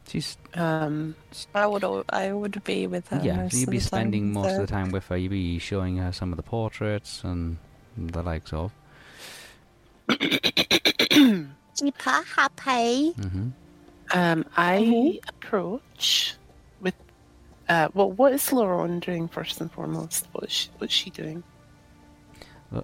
She's 0.08 0.38
Um, 0.56 1.16
I 1.56 1.66
would, 1.68 1.86
I 2.10 2.34
would 2.34 2.62
be 2.66 2.86
with 2.88 3.08
her. 3.10 3.22
yeah, 3.24 3.38
most 3.44 3.54
you'd 3.54 3.70
be 3.70 3.78
the 3.78 3.84
spending 3.86 4.24
time, 4.26 4.34
most 4.34 4.56
so- 4.56 4.62
of 4.62 4.68
the 4.68 4.74
time 4.74 4.92
with 4.92 5.08
her. 5.08 5.16
You'd 5.16 5.30
be 5.32 5.58
showing 5.60 5.98
her 5.98 6.12
some 6.12 6.34
of 6.34 6.38
the 6.38 6.44
portraits 6.44 7.24
and 7.24 7.58
the 7.96 8.22
likes 8.22 8.52
of. 8.52 8.74
Super 11.74 12.22
happy. 12.36 13.12
hmm 13.14 13.50
um, 14.14 14.44
I 14.58 14.80
Mhm. 14.80 15.20
approach 15.30 16.36
with. 16.36 16.41
Uh, 17.72 17.88
well, 17.94 18.12
what 18.12 18.34
is 18.34 18.52
Lauren 18.52 19.00
doing 19.00 19.30
first 19.30 19.62
and 19.62 19.72
foremost? 19.72 20.28
What 20.34 20.44
is 20.44 20.52
she, 20.52 20.70
what's 20.78 20.94
she 20.94 21.10
doing? 21.10 21.42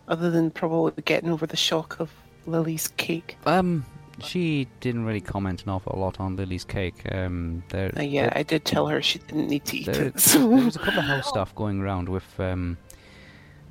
Other 0.07 0.31
than 0.31 0.49
probably 0.49 0.93
getting 1.03 1.29
over 1.29 1.45
the 1.45 1.57
shock 1.57 1.99
of 1.99 2.09
Lily's 2.45 2.87
cake. 2.95 3.37
Um, 3.45 3.85
she 4.19 4.65
didn't 4.79 5.03
really 5.03 5.19
comment 5.19 5.63
an 5.63 5.71
awful 5.71 5.99
lot 5.99 6.21
on 6.21 6.37
Lily's 6.37 6.63
cake. 6.63 7.01
Um, 7.13 7.63
there, 7.67 7.91
Uh, 7.97 8.01
yeah, 8.01 8.29
there, 8.29 8.37
I 8.37 8.43
did 8.43 8.63
tell 8.63 8.87
her 8.87 9.01
she 9.01 9.19
didn't 9.19 9.49
need 9.49 9.65
to 9.65 9.77
eat 9.77 9.87
there, 9.87 10.05
it. 10.05 10.19
So. 10.21 10.39
there 10.39 10.65
was 10.65 10.77
a 10.77 10.79
couple 10.79 10.99
of 10.99 11.05
house 11.05 11.27
staff 11.27 11.53
going 11.53 11.81
around 11.81 12.07
with 12.07 12.39
um, 12.39 12.77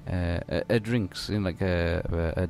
uh, 0.06 0.40
a, 0.50 0.62
a 0.68 0.80
drinks 0.80 1.30
in 1.30 1.44
like 1.44 1.62
a, 1.62 2.02
a 2.36 2.48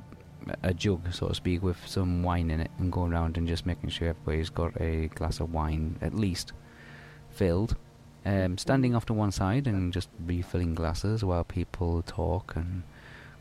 a 0.65 0.75
jug, 0.75 1.13
so 1.13 1.29
to 1.29 1.35
speak, 1.37 1.63
with 1.63 1.79
some 1.87 2.25
wine 2.25 2.51
in 2.51 2.59
it, 2.59 2.71
and 2.79 2.91
going 2.91 3.13
around 3.13 3.37
and 3.37 3.47
just 3.47 3.65
making 3.65 3.91
sure 3.91 4.09
everybody's 4.09 4.51
got 4.51 4.81
a 4.81 5.07
glass 5.15 5.39
of 5.39 5.53
wine 5.53 5.99
at 6.03 6.15
least 6.15 6.53
filled. 7.31 7.77
Um, 8.27 8.59
standing 8.59 8.95
off 8.95 9.07
to 9.07 9.15
one 9.15 9.31
side 9.33 9.67
and 9.67 9.93
just 9.93 10.09
refilling 10.27 10.75
glasses 10.75 11.25
while 11.25 11.45
people 11.45 12.03
talk 12.03 12.55
and 12.57 12.83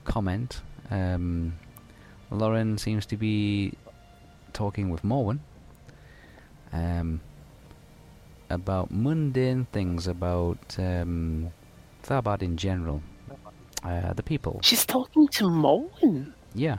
comment. 0.06 0.62
Um, 0.92 1.54
Lauren 2.30 2.78
seems 2.78 3.06
to 3.08 3.18
be 3.18 3.74
talking 4.54 4.90
with 4.90 5.04
Morwen 5.04 5.40
um, 6.72 7.20
about 8.50 8.92
mundane 8.92 9.66
things 9.72 10.08
about 10.08 10.76
um, 10.78 11.52
Tharbad 12.04 12.42
in 12.44 12.56
general, 12.56 13.02
uh, 13.84 14.14
the 14.14 14.24
people. 14.24 14.60
She's 14.62 14.86
talking 14.86 15.28
to 15.30 15.50
Mullen. 15.50 16.34
Yeah, 16.54 16.78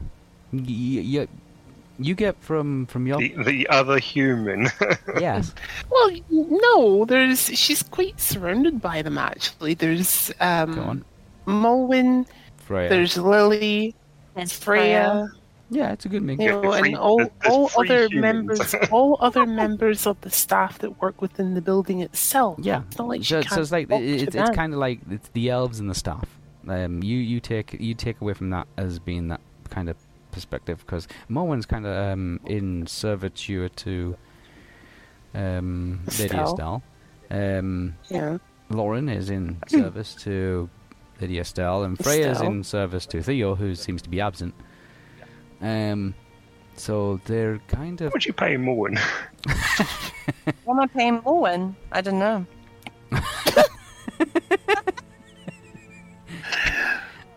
y- 0.52 1.02
y- 1.04 1.28
you 1.98 2.14
get 2.14 2.36
from 2.42 2.86
from 2.86 3.06
your 3.06 3.18
The, 3.18 3.34
the 3.44 3.68
other 3.68 3.98
human. 3.98 4.68
yes, 5.20 5.54
Well, 5.90 6.10
no, 6.30 7.04
there's. 7.04 7.46
She's 7.46 7.82
quite 7.82 8.20
surrounded 8.20 8.80
by 8.82 9.02
them. 9.02 9.18
Actually, 9.18 9.74
there's 9.74 10.32
go 10.38 10.44
um, 10.46 10.78
on, 10.78 11.04
Mulwin. 11.46 12.26
Freya. 12.58 12.88
There's 12.88 13.16
Lily, 13.16 13.94
There's 14.34 14.52
Freya. 14.52 15.28
yeah, 15.70 15.92
it's 15.92 16.04
a 16.04 16.08
good 16.08 16.22
mix. 16.22 16.42
You 16.42 16.50
know, 16.50 16.72
three- 16.78 16.88
and 16.90 16.98
all, 16.98 17.18
there's- 17.18 17.30
there's 17.42 17.54
all 17.54 17.70
other 17.78 18.08
humans. 18.08 18.20
members, 18.58 18.74
all 18.90 19.16
other 19.20 19.46
members 19.62 20.06
of 20.06 20.20
the 20.22 20.30
staff 20.30 20.80
that 20.80 21.00
work 21.00 21.22
within 21.22 21.54
the 21.54 21.60
building 21.60 22.00
itself. 22.00 22.58
Yeah, 22.60 22.82
It's 22.88 22.98
not 22.98 23.06
like 23.08 23.22
so, 23.24 23.40
can't 23.42 23.54
so 23.54 23.60
it's 23.60 23.70
like 23.72 23.88
it- 23.90 24.22
it's, 24.22 24.34
it's 24.34 24.50
kind 24.50 24.72
of 24.72 24.80
like 24.80 24.98
it's 25.10 25.28
the 25.28 25.48
elves 25.50 25.78
and 25.78 25.88
the 25.88 25.94
staff. 25.94 26.28
Um, 26.68 27.00
you 27.04 27.18
you 27.18 27.38
take 27.38 27.74
you 27.78 27.94
take 27.94 28.20
away 28.20 28.34
from 28.34 28.50
that 28.50 28.66
as 28.76 28.98
being 28.98 29.28
that 29.28 29.40
kind 29.70 29.88
of 29.88 29.96
perspective 30.36 30.78
because 30.84 31.08
Morwen's 31.30 31.64
kind 31.64 31.86
of 31.86 31.96
um, 32.12 32.40
in 32.44 32.86
servitude 32.86 33.74
to 33.78 34.16
um, 35.34 36.00
Lady 36.18 36.24
Estelle. 36.24 36.52
Estelle. 36.52 36.82
Um, 37.58 37.94
Yeah. 38.10 38.36
Lauren 38.68 39.08
is 39.08 39.30
in 39.30 39.56
service 39.68 40.14
to 40.16 40.68
Lady 41.20 41.38
Estelle, 41.38 41.84
and 41.84 41.96
Freya's 41.98 42.36
Estelle. 42.36 42.50
in 42.52 42.64
service 42.64 43.06
to 43.06 43.22
Theo, 43.22 43.54
who 43.54 43.74
seems 43.74 44.02
to 44.02 44.10
be 44.10 44.20
absent. 44.20 44.54
Um, 45.62 46.14
so 46.76 47.18
they're 47.24 47.58
kind 47.68 47.98
of 48.02 48.12
What 48.12 48.26
you 48.26 48.34
pay 48.34 48.56
Morwen? 48.56 48.98
What 50.64 50.74
am 50.74 50.80
I 50.80 50.86
paying 50.86 51.20
Morwen? 51.22 51.74
I 51.92 52.00
don't 52.02 52.18
know. 52.18 52.44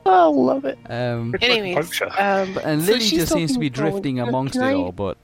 Oh, 0.05 0.31
love 0.31 0.65
it. 0.65 0.77
um, 0.89 1.35
Anyways, 1.41 2.01
um, 2.01 2.57
and 2.63 2.81
so 2.81 2.87
Lily 2.93 2.99
she's 3.01 3.19
just 3.19 3.33
seems 3.33 3.53
to 3.53 3.59
be 3.59 3.69
drifting 3.69 4.17
Can- 4.17 4.27
amongst 4.29 4.53
can 4.53 4.63
it 4.63 4.67
I- 4.67 4.73
all. 4.73 4.91
But 4.91 5.17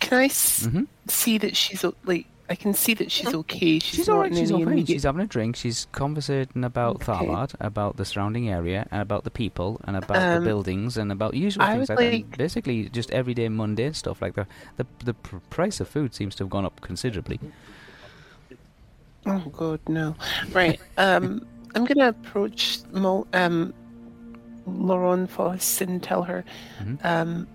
Can 0.00 0.18
I 0.18 0.24
s- 0.26 0.66
mhm. 0.66 0.86
see 1.08 1.38
that 1.38 1.56
she's 1.56 1.84
like? 2.04 2.26
I 2.50 2.54
can 2.56 2.74
see 2.74 2.92
that 2.94 3.10
she's 3.10 3.32
okay. 3.32 3.78
She's, 3.78 3.84
She's 3.84 4.08
alright. 4.08 4.34
She's 4.34 4.50
any 4.50 4.62
okay. 4.64 4.72
immediate- 4.72 4.94
She's 4.96 5.04
having 5.04 5.22
a 5.22 5.26
drink. 5.26 5.56
She's 5.56 5.86
conversating 5.92 6.62
about 6.62 6.96
Okay. 6.96 7.12
Tharbad, 7.12 7.54
about 7.58 7.96
the 7.96 8.04
surrounding 8.04 8.50
area, 8.50 8.86
and 8.90 9.00
about 9.00 9.24
the 9.24 9.30
people, 9.30 9.80
and 9.84 9.96
about 9.96 10.14
the 10.18 10.36
Um, 10.38 10.44
buildings, 10.44 10.98
and 10.98 11.10
about 11.10 11.32
usual 11.32 11.62
I 11.62 11.76
things 11.76 11.88
would 11.88 11.98
like 11.98 12.10
that. 12.10 12.12
like- 12.12 12.36
Basically, 12.38 12.88
just 12.90 13.10
everyday 13.12 13.48
mundane 13.48 13.94
stuff. 13.94 14.20
Like 14.20 14.34
the 14.34 14.46
the 14.76 14.86
the 15.04 15.14
price 15.48 15.80
of 15.80 15.88
food 15.88 16.14
seems 16.14 16.34
to 16.34 16.44
have 16.44 16.50
gone 16.50 16.66
up 16.66 16.80
considerably. 16.82 17.40
Oh 19.26 19.38
God, 19.56 19.80
no! 19.88 20.14
Right. 20.52 20.78
Um, 20.98 21.46
I'm 21.74 21.84
gonna 21.84 22.08
approach 22.08 22.78
Mo, 22.92 23.26
um, 23.32 23.72
Lauren 24.66 25.26
Foss 25.26 25.80
and 25.80 26.02
tell 26.02 26.22
her, 26.22 26.44
Mhm. 26.82 27.04
um, 27.04 27.46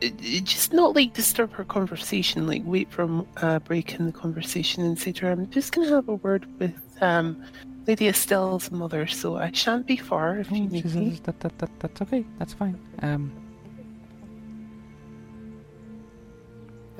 it, 0.00 0.14
it 0.20 0.44
just 0.44 0.72
not 0.72 0.94
like 0.96 1.14
disturb 1.14 1.52
her 1.52 1.64
conversation. 1.64 2.46
Like 2.46 2.62
wait 2.64 2.90
for 2.90 3.02
a 3.04 3.24
uh, 3.46 3.58
break 3.60 3.94
in 3.94 4.06
the 4.06 4.12
conversation 4.12 4.82
and 4.84 4.98
say 4.98 5.12
to 5.12 5.26
her, 5.26 5.32
"I'm 5.32 5.48
just 5.50 5.72
gonna 5.72 5.88
have 5.90 6.08
a 6.08 6.16
word 6.16 6.46
with 6.58 6.74
um, 7.00 7.40
Lady 7.86 8.06
Estelle's 8.08 8.70
mother, 8.70 9.06
so 9.06 9.36
I 9.36 9.50
shan't 9.52 9.86
be 9.86 9.96
far 9.96 10.38
if 10.38 10.50
you 10.50 10.64
Oh, 10.64 10.68
she 10.68 10.82
need 10.82 10.94
me." 10.94 11.20
that, 11.24 11.40
that, 11.40 11.58
that 11.58 11.70
that's 11.80 12.02
okay. 12.02 12.24
That's 12.38 12.52
fine. 12.54 12.78
Um, 13.02 13.32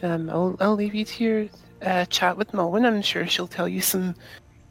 Um, 0.02 0.28
I'll 0.28 0.56
I'll 0.60 0.74
leave 0.74 0.94
you 0.94 1.04
to 1.04 1.24
your 1.24 1.46
uh, 1.82 2.04
chat 2.06 2.36
with 2.36 2.52
Mullen. 2.52 2.84
I'm 2.84 3.00
sure 3.00 3.26
she'll 3.26 3.46
tell 3.46 3.68
you 3.68 3.80
some 3.80 4.14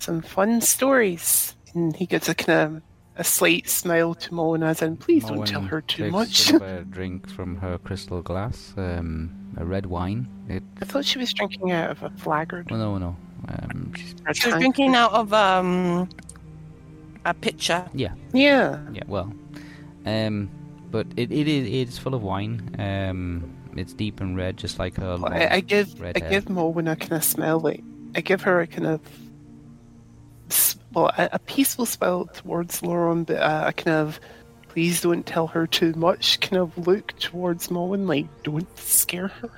some 0.04 0.22
fun 0.22 0.62
stories. 0.62 1.56
And 1.74 1.96
he 1.96 2.06
gives 2.06 2.30
a 2.30 2.36
kind 2.36 2.60
of 2.76 2.82
a 3.16 3.24
slight 3.24 3.68
smile 3.70 4.14
to 4.16 4.34
Mullen, 4.34 4.62
as 4.64 4.82
in, 4.82 4.98
"Please 4.98 5.26
don't 5.26 5.46
tell 5.48 5.62
her 5.62 5.82
too 5.82 6.04
takes 6.04 6.12
much." 6.12 6.36
sort 6.50 6.62
of 6.62 6.68
a 6.82 6.84
drink 6.86 7.30
from 7.30 7.56
her 7.58 7.78
crystal 7.80 8.22
glass, 8.22 8.74
um, 8.78 9.32
a 9.58 9.66
red 9.66 9.86
wine. 9.88 10.28
It. 10.50 10.64
I 10.82 10.86
thought 10.86 11.06
she 11.06 11.18
was 11.20 11.34
drinking 11.34 11.72
out 11.72 11.90
of 11.92 12.04
a 12.04 12.10
flaggard. 12.12 12.70
Well, 12.70 12.80
no, 12.80 12.98
no. 12.98 13.16
Um, 13.50 13.94
she's- 13.96 14.14
She 14.34 14.50
was 14.50 14.58
drinking 14.60 14.96
out 14.96 15.12
of 15.14 15.34
um 15.34 16.10
a 17.26 17.34
pitcher. 17.34 17.86
yeah, 17.94 18.14
Yeah. 18.34 18.80
yeah. 18.92 19.04
Well, 19.08 19.34
um, 20.06 20.50
but 20.92 21.08
it 21.18 21.32
it 21.32 21.48
is 21.48 21.68
it's 21.90 21.98
full 21.98 22.14
of 22.14 22.22
wine. 22.24 22.76
Um, 22.80 23.52
it's 23.76 23.94
deep 23.94 24.22
and 24.22 24.38
red, 24.38 24.58
just 24.58 24.78
like 24.80 24.96
her. 24.98 25.06
Well, 25.06 25.18
long 25.18 25.34
I, 25.34 25.56
I 25.56 25.60
give 25.62 26.00
red 26.00 26.18
I 26.18 26.20
hair. 26.20 26.30
give 26.30 26.50
Mullen 26.50 26.88
a 26.88 26.96
kind 26.96 27.14
of 27.14 27.24
smell 27.24 27.60
like 27.60 27.84
I 28.16 28.22
give 28.22 28.42
her 28.44 28.62
a 28.62 28.68
kind 28.68 28.88
of 28.88 29.02
s- 29.06 29.23
well 30.94 31.12
a, 31.18 31.30
a 31.34 31.40
peaceful 31.40 31.86
smile 31.86 32.26
towards 32.34 32.82
Lauren, 32.84 33.24
but 33.24 33.38
a, 33.38 33.68
a 33.70 33.74
kind 33.74 33.98
of 33.98 34.20
please 34.70 35.02
don't 35.02 35.26
tell 35.26 35.48
her 35.48 35.68
too 35.68 35.94
much 35.94 36.40
kind 36.40 36.62
of 36.62 36.76
look 36.88 37.18
towards 37.20 37.70
Mullen, 37.70 38.08
like 38.08 38.26
don't 38.44 38.68
scare 38.78 39.28
her, 39.28 39.50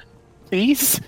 please. 0.47 0.99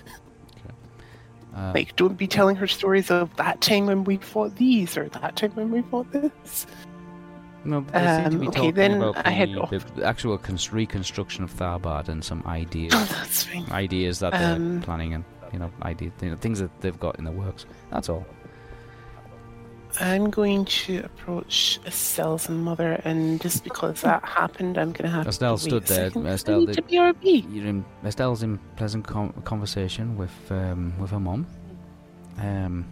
Uh, 1.54 1.72
Like, 1.74 1.96
don't 1.96 2.16
be 2.16 2.26
telling 2.28 2.56
her 2.56 2.66
stories 2.68 3.10
of 3.10 3.34
that 3.36 3.60
time 3.60 3.86
when 3.86 4.04
we 4.04 4.16
fought 4.18 4.54
these 4.56 4.96
or 4.96 5.08
that 5.08 5.34
time 5.36 5.50
when 5.56 5.70
we 5.72 5.82
fought 5.82 6.10
this. 6.12 6.66
No, 7.64 7.80
but 7.80 7.94
they 7.94 8.06
seem 8.06 8.30
to 8.30 8.36
Um, 8.36 8.40
be 8.40 8.48
okay, 8.48 8.56
talking 8.60 8.74
then 8.74 9.02
about 9.02 9.26
I 9.26 9.30
head 9.30 9.48
the, 9.52 9.60
off. 9.62 9.70
the 9.70 10.04
actual 10.04 10.38
cons- 10.38 10.72
reconstruction 10.72 11.42
of 11.42 11.52
Tharbad 11.52 12.08
and 12.08 12.22
some 12.24 12.44
ideas, 12.46 12.92
Oh, 12.94 13.04
that's 13.10 13.42
fine. 13.44 13.66
ideas 13.72 14.20
that 14.20 14.32
they're 14.32 14.54
Um, 14.56 14.80
planning 14.82 15.14
and 15.14 15.24
you 15.52 15.58
know, 15.58 15.70
ideas, 15.82 16.12
you 16.22 16.30
know, 16.30 16.36
things 16.36 16.60
that 16.60 16.70
they've 16.80 17.00
got 17.00 17.18
in 17.18 17.24
the 17.24 17.32
works. 17.32 17.66
That's 17.90 18.08
all. 18.08 18.24
I'm 20.00 20.30
going 20.30 20.64
to 20.66 20.98
approach 21.04 21.80
Estelle's 21.86 22.48
mother, 22.48 23.00
and 23.04 23.40
just 23.40 23.64
because 23.64 24.00
that 24.02 24.22
happened, 24.24 24.78
I'm 24.78 24.92
going 24.92 25.10
to 25.10 25.16
have 25.16 25.26
Estelle 25.26 25.56
to 25.58 25.64
wait 25.64 25.70
stood 25.70 25.82
a 25.84 25.86
there. 25.86 26.06
second. 26.10 26.26
Estelle 26.26 26.54
I 26.54 26.58
need 26.58 26.66
did- 26.66 26.76
to 26.76 26.82
BRB. 26.82 27.46
You're 27.54 27.66
in, 27.66 27.84
Estelle's 28.04 28.42
in 28.42 28.58
pleasant 28.76 29.06
com- 29.06 29.32
conversation 29.44 30.16
with 30.16 30.32
um, 30.50 30.92
with 30.98 31.10
her 31.10 31.20
mom. 31.20 31.46
Um, 32.38 32.84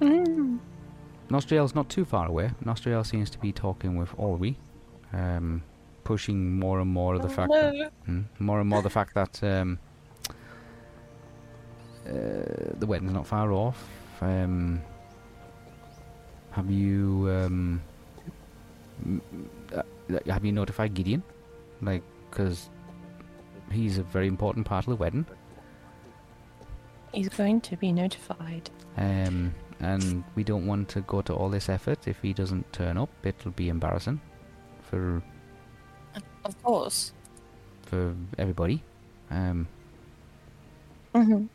Mm. 0.00 0.58
Nostriel's 1.28 1.74
not 1.74 1.90
too 1.90 2.06
far 2.06 2.26
away. 2.26 2.50
Nostriel 2.64 3.04
seems 3.06 3.28
to 3.30 3.38
be 3.38 3.52
talking 3.52 3.96
with 3.98 4.10
Olwe, 4.16 4.56
um, 5.12 5.62
pushing 6.04 6.58
more 6.58 6.80
and 6.80 6.90
more 6.90 7.14
of 7.16 7.20
the 7.22 7.28
fact 7.28 7.52
that 7.52 7.92
Mm, 8.08 8.24
more 8.38 8.60
and 8.60 8.68
more 8.70 8.80
the 8.80 8.88
fact 8.88 9.12
that 9.14 9.42
um, 9.44 9.78
uh, 12.06 12.12
the 12.78 12.86
wedding's 12.86 13.12
not 13.12 13.26
far 13.26 13.52
off. 13.52 13.86
Um, 14.22 14.80
have 16.52 16.70
you 16.70 17.28
um, 17.30 17.80
uh, 19.74 19.82
have 20.26 20.44
you 20.44 20.52
notified 20.52 20.94
Gideon? 20.94 21.22
Like, 21.82 22.02
because 22.30 22.68
he's 23.70 23.98
a 23.98 24.02
very 24.02 24.26
important 24.26 24.66
part 24.66 24.84
of 24.86 24.90
the 24.90 24.96
wedding. 24.96 25.26
He's 27.12 27.28
going 27.28 27.60
to 27.62 27.76
be 27.76 27.92
notified. 27.92 28.70
Um, 28.96 29.54
and 29.80 30.22
we 30.34 30.44
don't 30.44 30.66
want 30.66 30.88
to 30.90 31.00
go 31.02 31.22
to 31.22 31.34
all 31.34 31.48
this 31.48 31.68
effort 31.68 32.06
if 32.06 32.20
he 32.20 32.32
doesn't 32.32 32.72
turn 32.72 32.96
up. 32.96 33.08
It'll 33.24 33.50
be 33.52 33.68
embarrassing 33.68 34.20
for 34.82 35.22
Of 36.44 36.62
course. 36.62 37.12
for 37.82 38.14
everybody. 38.38 38.82
Um, 39.30 39.66
hmm 41.14 41.46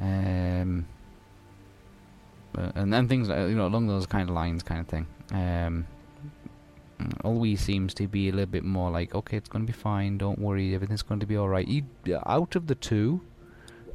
um, 0.00 0.86
uh, 2.56 2.72
and 2.74 2.92
then 2.92 3.08
things 3.08 3.28
like, 3.28 3.48
you 3.48 3.54
know 3.54 3.66
along 3.66 3.86
those 3.86 4.06
kind 4.06 4.28
of 4.28 4.34
lines, 4.34 4.62
kind 4.62 4.80
of 4.80 4.88
thing. 4.88 5.06
Um, 5.32 5.86
always 7.24 7.60
seems 7.60 7.92
to 7.94 8.06
be 8.06 8.28
a 8.28 8.32
little 8.32 8.46
bit 8.50 8.64
more 8.64 8.90
like, 8.90 9.14
okay, 9.14 9.36
it's 9.36 9.48
going 9.48 9.66
to 9.66 9.72
be 9.72 9.76
fine. 9.76 10.18
Don't 10.18 10.38
worry, 10.38 10.74
everything's 10.74 11.02
going 11.02 11.20
to 11.20 11.26
be 11.26 11.36
all 11.36 11.48
right. 11.48 11.66
You, 11.66 11.84
out 12.26 12.56
of 12.56 12.66
the 12.66 12.74
two, 12.74 13.20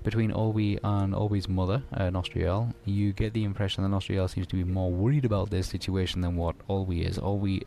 between 0.03 0.31
Olwe 0.31 0.79
and 0.83 1.13
Olwe's 1.13 1.47
mother, 1.47 1.83
uh, 1.93 2.09
Nostriel, 2.09 2.73
you 2.85 3.13
get 3.13 3.33
the 3.33 3.43
impression 3.43 3.83
that 3.83 3.89
Nostriel 3.89 4.29
seems 4.29 4.47
to 4.47 4.55
be 4.55 4.63
more 4.63 4.91
worried 4.91 5.25
about 5.25 5.49
this 5.49 5.67
situation 5.67 6.21
than 6.21 6.35
what 6.35 6.55
Olwe 6.67 7.05
is. 7.05 7.17
Olwe 7.17 7.63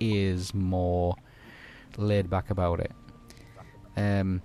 is 0.00 0.54
more 0.54 1.16
laid 1.96 2.28
back 2.30 2.50
about 2.50 2.80
it. 2.80 2.92
Um, 3.96 4.42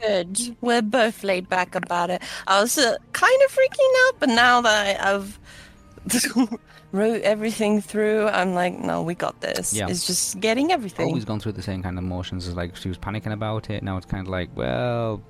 Good. 0.00 0.56
We're 0.60 0.82
both 0.82 1.24
laid 1.24 1.48
back 1.48 1.74
about 1.74 2.10
it. 2.10 2.22
I 2.46 2.60
was 2.60 2.76
uh, 2.78 2.96
kind 3.12 3.42
of 3.44 3.52
freaking 3.52 4.06
out, 4.06 4.14
but 4.20 4.28
now 4.28 4.60
that 4.60 5.04
I've 5.04 5.38
wrote 6.92 7.22
everything 7.22 7.80
through, 7.80 8.28
I'm 8.28 8.54
like, 8.54 8.78
no, 8.78 9.02
we 9.02 9.14
got 9.14 9.40
this. 9.40 9.72
Yeah. 9.72 9.88
It's 9.88 10.06
just 10.06 10.40
getting 10.40 10.72
everything. 10.72 11.06
always 11.06 11.24
gone 11.24 11.40
through 11.40 11.52
the 11.52 11.62
same 11.62 11.82
kind 11.82 11.98
of 11.98 12.04
emotions 12.04 12.46
as 12.46 12.54
like 12.54 12.76
she 12.76 12.88
was 12.88 12.98
panicking 12.98 13.32
about 13.32 13.70
it. 13.70 13.82
Now 13.82 13.96
it's 13.96 14.06
kind 14.06 14.26
of 14.26 14.30
like, 14.30 14.50
well, 14.54 15.22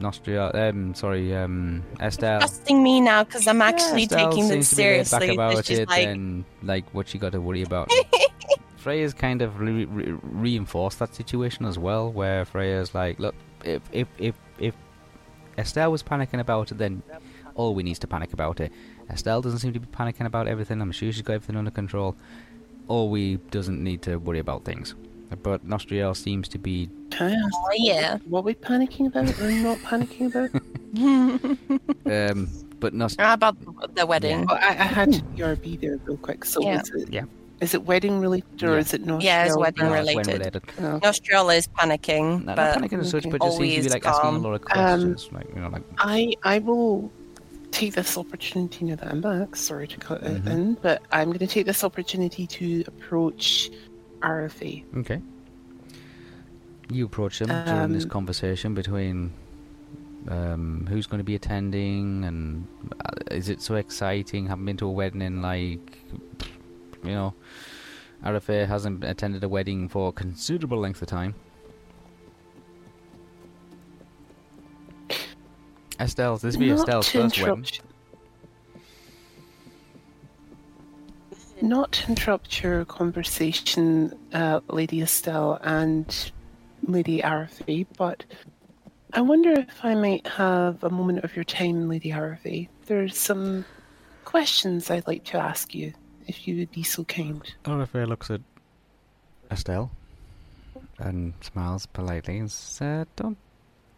Nostria, 0.00 0.50
um, 0.54 0.94
sorry, 0.94 1.34
um, 1.34 1.82
Estelle. 2.00 2.40
Trusting 2.40 2.82
me 2.82 3.00
now 3.00 3.24
because 3.24 3.46
I'm 3.46 3.62
actually 3.62 4.04
Estelle 4.04 4.30
taking 4.30 4.48
this 4.48 4.70
to 4.70 4.76
be 4.76 4.82
laid 4.82 5.06
seriously. 5.06 5.34
About 5.34 5.58
It's 5.58 5.68
just 5.68 5.80
it 5.82 5.88
like, 5.88 6.06
and 6.06 6.44
like 6.62 6.92
what 6.94 7.08
she 7.08 7.18
got 7.18 7.32
to 7.32 7.40
worry 7.40 7.62
about. 7.62 7.90
Freya's 8.76 9.12
kind 9.12 9.42
of 9.42 9.58
re- 9.58 9.84
re- 9.86 10.16
reinforced 10.22 11.00
that 11.00 11.14
situation 11.14 11.64
as 11.64 11.78
well, 11.78 12.10
where 12.12 12.44
Freya's 12.44 12.94
like, 12.94 13.18
look, 13.18 13.34
if 13.64 13.82
if 13.92 14.08
if 14.18 14.34
if 14.58 14.74
Estelle 15.56 15.90
was 15.90 16.02
panicking 16.02 16.40
about 16.40 16.70
it, 16.72 16.78
then 16.78 17.02
all 17.54 17.74
we 17.74 17.82
need 17.82 17.96
to 17.96 18.06
panic 18.06 18.32
about 18.32 18.60
it. 18.60 18.72
Estelle 19.10 19.40
doesn't 19.42 19.58
seem 19.58 19.72
to 19.72 19.80
be 19.80 19.86
panicking 19.86 20.26
about 20.26 20.46
everything. 20.48 20.80
I'm 20.80 20.92
sure 20.92 21.10
she's 21.12 21.22
got 21.22 21.34
everything 21.34 21.56
under 21.56 21.70
control. 21.70 22.14
All 22.86 23.10
we 23.10 23.36
doesn't 23.50 23.82
need 23.82 24.02
to 24.02 24.16
worry 24.16 24.38
about 24.38 24.64
things. 24.64 24.94
But 25.42 25.66
Nostriel 25.68 26.16
seems 26.16 26.48
to 26.48 26.58
be 26.58 26.88
Can 27.10 27.30
I 27.30 27.34
ask 27.34 27.54
oh 27.54 27.70
yeah. 27.76 28.18
what 28.28 28.44
we 28.44 28.54
panicking 28.54 29.08
about 29.08 29.38
or 29.40 29.50
not 29.50 29.78
panicking 29.78 30.26
about? 30.28 30.50
um, 32.32 32.48
but 32.80 32.94
Nost- 32.94 33.20
How 33.20 33.34
about 33.34 33.56
the 33.94 34.06
wedding? 34.06 34.46
Well, 34.46 34.58
I, 34.60 34.68
I 34.68 34.72
had 34.84 35.22
ERB 35.38 35.80
there 35.80 35.98
real 36.04 36.16
quick. 36.16 36.44
So 36.46 36.62
Yeah. 36.62 36.80
is 36.80 36.90
it 36.94 37.12
Yeah. 37.12 37.24
Is 37.60 37.74
it 37.74 37.84
wedding 37.84 38.20
related 38.20 38.62
or 38.62 38.74
Yeah. 38.74 38.78
is 38.78 38.94
it 38.94 39.04
not? 39.04 39.20
Yeah, 39.22 39.44
it's 39.46 39.56
wedding 39.56 39.84
no, 39.86 39.94
it's 39.94 40.06
when 40.14 40.16
related. 40.26 40.38
related. 40.38 40.62
No. 40.80 41.00
Nostriel 41.00 41.56
is 41.56 41.66
panicking, 41.68 42.44
Not, 42.44 42.56
but 42.56 42.78
not 42.80 42.90
panicking 42.90 43.00
as 43.00 43.10
such, 43.10 43.28
but 43.28 43.40
just 43.42 43.56
seems 43.56 43.56
to 43.56 43.60
be 43.62 43.76
Always 43.78 43.92
like 43.94 44.06
asking 44.06 44.28
a 44.28 44.32
calm. 44.32 44.42
lot 44.42 44.54
of 44.54 44.60
questions, 44.62 45.28
like 45.32 45.48
you 45.54 45.60
know, 45.60 45.68
like 45.68 45.82
I 45.98 46.34
I 46.44 46.58
will 46.60 47.10
take 47.72 47.94
this 47.94 48.16
opportunity 48.16 48.84
now 48.84 48.94
that 48.96 49.08
I'm 49.08 49.20
back. 49.20 49.56
Sorry 49.56 49.86
to 49.88 49.96
cut 49.98 50.22
it 50.22 50.44
Mhm. 50.44 50.50
in, 50.50 50.74
but 50.80 51.02
I'm 51.12 51.28
going 51.28 51.40
to 51.40 51.46
take 51.46 51.66
this 51.66 51.82
opportunity 51.84 52.46
to 52.46 52.84
approach 52.86 53.70
RFA. 54.22 54.84
Okay. 54.98 55.20
You 56.90 57.04
approach 57.04 57.40
them 57.40 57.48
during 57.66 57.92
this 57.92 58.04
Um, 58.04 58.10
conversation 58.10 58.72
between 58.74 59.32
um, 60.28 60.86
who's 60.88 61.06
going 61.06 61.18
to 61.18 61.24
be 61.24 61.34
attending 61.34 62.24
and 62.24 62.66
uh, 63.04 63.34
is 63.34 63.48
it 63.48 63.60
so 63.62 63.74
exciting? 63.76 64.46
Haven't 64.46 64.64
been 64.64 64.76
to 64.78 64.86
a 64.86 64.90
wedding 64.90 65.22
in 65.22 65.40
like, 65.42 65.98
you 67.04 67.10
know, 67.12 67.34
RFA 68.24 68.66
hasn't 68.66 69.04
attended 69.04 69.44
a 69.44 69.48
wedding 69.48 69.88
for 69.88 70.08
a 70.08 70.12
considerable 70.12 70.78
length 70.78 71.02
of 71.02 71.08
time. 71.08 71.34
Estelle's, 75.98 76.42
this 76.42 76.56
will 76.56 76.60
be 76.60 76.68
Not 76.70 76.80
Estelle's 76.80 77.08
first 77.08 77.40
wedding. 77.40 77.66
Not 81.60 81.92
to 81.92 82.08
interrupt 82.08 82.62
your 82.62 82.84
conversation, 82.84 84.16
uh, 84.32 84.60
Lady 84.68 85.02
Estelle 85.02 85.58
and 85.62 86.32
Lady 86.84 87.20
Arafi, 87.20 87.86
but 87.96 88.24
I 89.12 89.22
wonder 89.22 89.50
if 89.52 89.84
I 89.84 89.94
might 89.94 90.26
have 90.26 90.84
a 90.84 90.90
moment 90.90 91.24
of 91.24 91.34
your 91.34 91.44
time, 91.44 91.88
Lady 91.88 92.10
Arafi. 92.10 92.68
There's 92.86 93.18
some 93.18 93.64
questions 94.24 94.90
I'd 94.90 95.06
like 95.08 95.24
to 95.24 95.38
ask 95.38 95.74
you, 95.74 95.92
if 96.28 96.46
you 96.46 96.58
would 96.58 96.70
be 96.70 96.82
so 96.82 97.02
kind. 97.04 97.42
RFA 97.64 98.06
looks 98.06 98.30
at 98.30 98.42
Estelle 99.50 99.90
and 100.98 101.32
smiles 101.40 101.86
politely 101.86 102.38
and 102.38 102.50
says, 102.50 103.06
Don't 103.16 103.38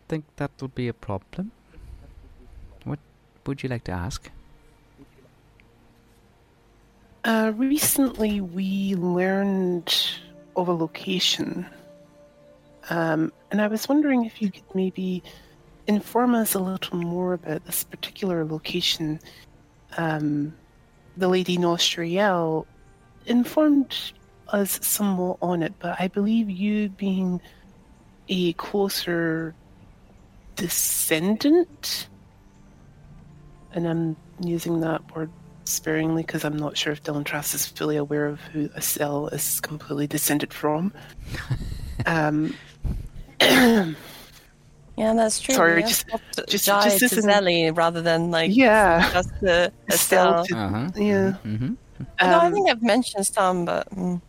think 0.08 0.24
that 0.36 0.50
would 0.60 0.74
be 0.74 0.88
a 0.88 0.94
problem. 0.94 1.50
What 2.84 3.00
would 3.46 3.62
you 3.62 3.68
like 3.68 3.84
to 3.84 3.92
ask? 3.92 4.30
Uh, 7.24 7.52
recently, 7.56 8.40
we 8.40 8.94
learned 8.94 9.94
of 10.56 10.68
a 10.68 10.72
location, 10.72 11.66
um, 12.88 13.30
and 13.50 13.60
I 13.60 13.66
was 13.66 13.88
wondering 13.88 14.24
if 14.24 14.40
you 14.40 14.50
could 14.50 14.74
maybe 14.74 15.22
inform 15.86 16.34
us 16.34 16.54
a 16.54 16.58
little 16.58 16.96
more 16.96 17.34
about 17.34 17.66
this 17.66 17.84
particular 17.84 18.44
location. 18.44 19.20
Um, 19.98 20.54
the 21.16 21.29
Lady 21.29 21.59
Nostriel 21.59 22.66
informed 23.27 23.96
us 24.49 24.79
somewhat 24.83 25.38
on 25.42 25.62
it, 25.62 25.75
but 25.79 26.01
I 26.01 26.09
believe 26.09 26.51
you 26.51 26.88
being 26.88 27.40
a 28.29 28.53
closer 28.55 29.55
descendant, 30.57 32.09
and 33.73 33.87
I'm 33.87 34.16
using 34.40 34.81
that 34.81 35.14
word 35.14 35.31
sparingly 35.64 36.23
because 36.23 36.44
I'm 36.44 36.57
not 36.57 36.77
sure 36.77 36.92
if 36.92 37.03
Dylan 37.03 37.25
Trask 37.25 37.55
is 37.55 37.66
fully 37.66 37.96
aware 37.96 38.27
of 38.27 38.40
who 38.40 38.68
Estelle 38.77 39.29
is 39.29 39.61
completely 39.61 40.07
descended 40.07 40.53
from. 40.53 40.92
um, 42.07 42.55
yeah, 44.96 45.14
that's 45.14 45.40
true. 45.40 45.55
Sorry, 45.55 45.81
yeah. 45.81 45.87
just- 45.87 46.09
Swapped 46.09 46.48
just- 46.48 46.64
Jai 46.66 46.98
just 46.98 47.14
to 47.14 47.20
Zelly 47.22 47.76
rather 47.76 48.03
than 48.03 48.31
like 48.31 48.50
yeah, 48.55 49.11
just 49.12 49.31
the 49.40 49.72
Estelle. 49.90 50.40
Estelle. 50.40 50.44
to- 50.46 50.57
Uh 50.57 50.68
huh. 50.68 50.90
yeah. 50.96 51.33
Mm-hmm. 51.44 51.74
Although 52.20 52.38
I 52.38 52.46
Um, 52.46 52.53
think 52.55 52.70
I've 52.70 52.83
mentioned 52.83 53.26
some, 53.26 53.64
but 53.66 53.88
mm, 53.94 54.20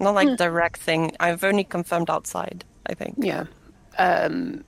not 0.00 0.14
like 0.14 0.36
direct 0.36 0.78
thing. 0.78 1.12
I've 1.20 1.42
only 1.44 1.64
confirmed 1.64 2.10
outside. 2.10 2.64
I 2.86 2.94
think. 2.94 3.14
Yeah. 3.18 3.44
Um, 3.98 4.62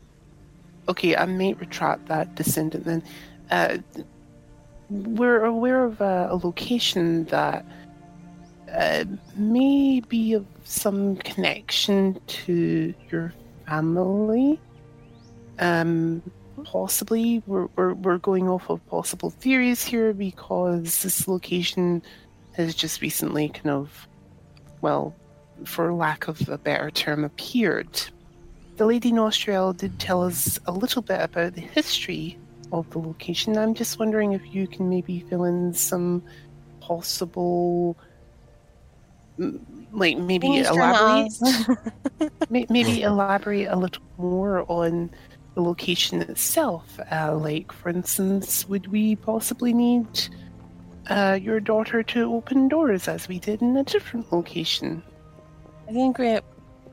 okay, 0.88 1.14
I 1.14 1.24
may 1.26 1.52
retract 1.54 2.06
that 2.08 2.34
descendant 2.34 2.84
then. 2.84 3.02
Uh, 3.50 3.78
we're 4.90 5.44
aware 5.44 5.84
of 5.84 6.00
a, 6.00 6.28
a 6.30 6.36
location 6.42 7.24
that 7.26 7.64
uh, 8.72 9.04
may 9.36 10.00
be 10.00 10.32
of 10.32 10.46
some 10.64 11.16
connection 11.16 12.18
to 12.26 12.94
your 13.10 13.32
family. 13.66 14.58
Um, 15.58 16.22
possibly, 16.64 17.42
we're, 17.46 17.68
we're, 17.76 17.94
we're 17.94 18.18
going 18.18 18.48
off 18.48 18.70
of 18.70 18.86
possible 18.88 19.30
theories 19.30 19.84
here 19.84 20.12
because 20.12 21.02
this 21.02 21.28
location 21.28 22.02
has 22.52 22.74
just 22.74 23.00
recently 23.00 23.48
kind 23.48 23.70
of, 23.70 24.08
well, 24.80 25.14
for 25.64 25.92
lack 25.92 26.28
of 26.28 26.48
a 26.48 26.58
better 26.58 26.90
term, 26.90 27.24
appeared. 27.24 28.00
The 28.76 28.86
Lady 28.86 29.10
Nostriel 29.10 29.76
did 29.76 29.98
tell 29.98 30.22
us 30.22 30.58
a 30.66 30.72
little 30.72 31.02
bit 31.02 31.20
about 31.20 31.54
the 31.54 31.60
history 31.60 32.38
of 32.72 32.88
the 32.90 32.98
location. 32.98 33.56
I'm 33.56 33.74
just 33.74 33.98
wondering 33.98 34.32
if 34.32 34.54
you 34.54 34.66
can 34.66 34.88
maybe 34.88 35.24
fill 35.28 35.44
in 35.44 35.74
some 35.74 36.22
possible, 36.80 37.96
like 39.92 40.18
maybe 40.18 40.46
Things 40.46 40.68
elaborate, 40.68 42.30
maybe 42.50 43.02
elaborate 43.02 43.66
a 43.66 43.76
little 43.76 44.02
more 44.16 44.64
on 44.70 45.10
the 45.58 45.62
location 45.62 46.22
itself. 46.22 47.00
Uh, 47.10 47.34
like, 47.34 47.72
for 47.72 47.88
instance, 47.88 48.68
would 48.68 48.86
we 48.86 49.16
possibly 49.16 49.72
need 49.74 50.06
uh, 51.08 51.36
your 51.42 51.58
daughter 51.58 52.00
to 52.04 52.32
open 52.32 52.68
doors 52.68 53.08
as 53.08 53.26
we 53.26 53.40
did 53.40 53.60
in 53.60 53.76
a 53.76 53.82
different 53.82 54.32
location? 54.32 55.02
I 55.88 55.92
think 55.92 56.16
we're 56.18 56.42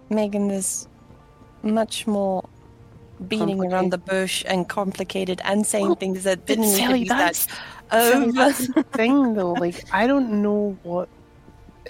making 0.09 0.47
this 0.47 0.87
much 1.61 2.07
more 2.07 2.49
beating 3.27 3.63
around 3.63 3.91
the 3.91 3.99
bush 3.99 4.43
and 4.47 4.67
complicated 4.67 5.41
and 5.45 5.65
saying 5.65 5.85
Well, 5.89 5.95
things 5.95 6.23
that 6.23 6.47
didn't 6.47 6.65
need 6.65 6.71
to 6.71 6.77
Sally, 6.77 7.03
be 7.03 7.09
said. 7.09 7.19
that's 7.19 7.47
Sally, 7.91 8.31
that's 8.31 8.67
the 8.73 8.83
thing 8.97 9.35
though. 9.35 9.53
Like, 9.53 9.85
I 9.93 10.07
don't 10.07 10.41
know 10.41 10.75
what. 10.81 11.07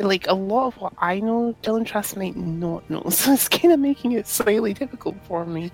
Like, 0.01 0.27
a 0.27 0.33
lot 0.33 0.67
of 0.67 0.73
what 0.81 0.91
I 0.99 1.21
know, 1.21 1.55
Dylan 1.63 1.85
trust 1.85 2.17
might 2.17 2.35
not 2.35 2.89
know. 2.89 3.01
So 3.11 3.31
it's 3.31 3.47
kind 3.47 3.73
of 3.73 3.79
making 3.79 4.11
it 4.11 4.27
slightly 4.27 4.73
difficult 4.73 5.15
for 5.25 5.45
me. 5.45 5.71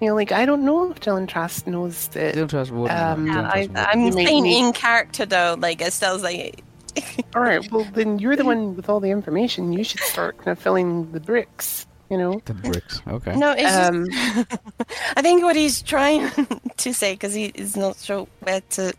You 0.00 0.08
know, 0.08 0.14
like, 0.14 0.30
I 0.30 0.46
don't 0.46 0.64
know 0.64 0.90
if 0.92 1.00
Dylan 1.00 1.26
Trask 1.26 1.66
knows 1.66 2.08
that. 2.08 2.34
Dylan 2.36 2.48
Trust 2.48 2.70
wouldn't. 2.70 2.98
Um, 3.00 3.26
Dylan 3.26 3.34
Yeah, 3.34 3.64
Trust 3.64 3.88
I, 3.88 3.92
am 3.92 4.12
saying 4.12 4.46
in 4.46 4.72
character 4.72 5.26
though, 5.26 5.56
like 5.58 5.80
Estelle's 5.80 6.22
like, 6.22 6.62
Alright, 7.36 7.70
well, 7.70 7.86
then 7.94 8.18
you're 8.18 8.36
the 8.36 8.44
one 8.44 8.74
with 8.76 8.88
all 8.88 9.00
the 9.00 9.10
information. 9.10 9.72
You 9.72 9.84
should 9.84 10.00
start 10.00 10.36
kind 10.38 10.48
of 10.48 10.58
filling 10.58 11.10
the 11.12 11.20
bricks, 11.20 11.86
you 12.10 12.16
know? 12.16 12.40
the 12.44 12.54
bricks. 12.54 13.00
Okay. 13.08 13.36
no, 13.36 13.52
it's 13.52 13.62
just- 13.62 13.92
Um, 13.92 14.06
I 15.16 15.22
think 15.22 15.42
what 15.42 15.56
he's 15.56 15.82
trying 15.82 16.30
to 16.76 16.94
say, 16.94 17.14
because 17.14 17.34
he 17.34 17.46
is 17.54 17.76
not 17.76 17.96
sure 17.98 18.26
where 18.40 18.60
to 18.70 18.92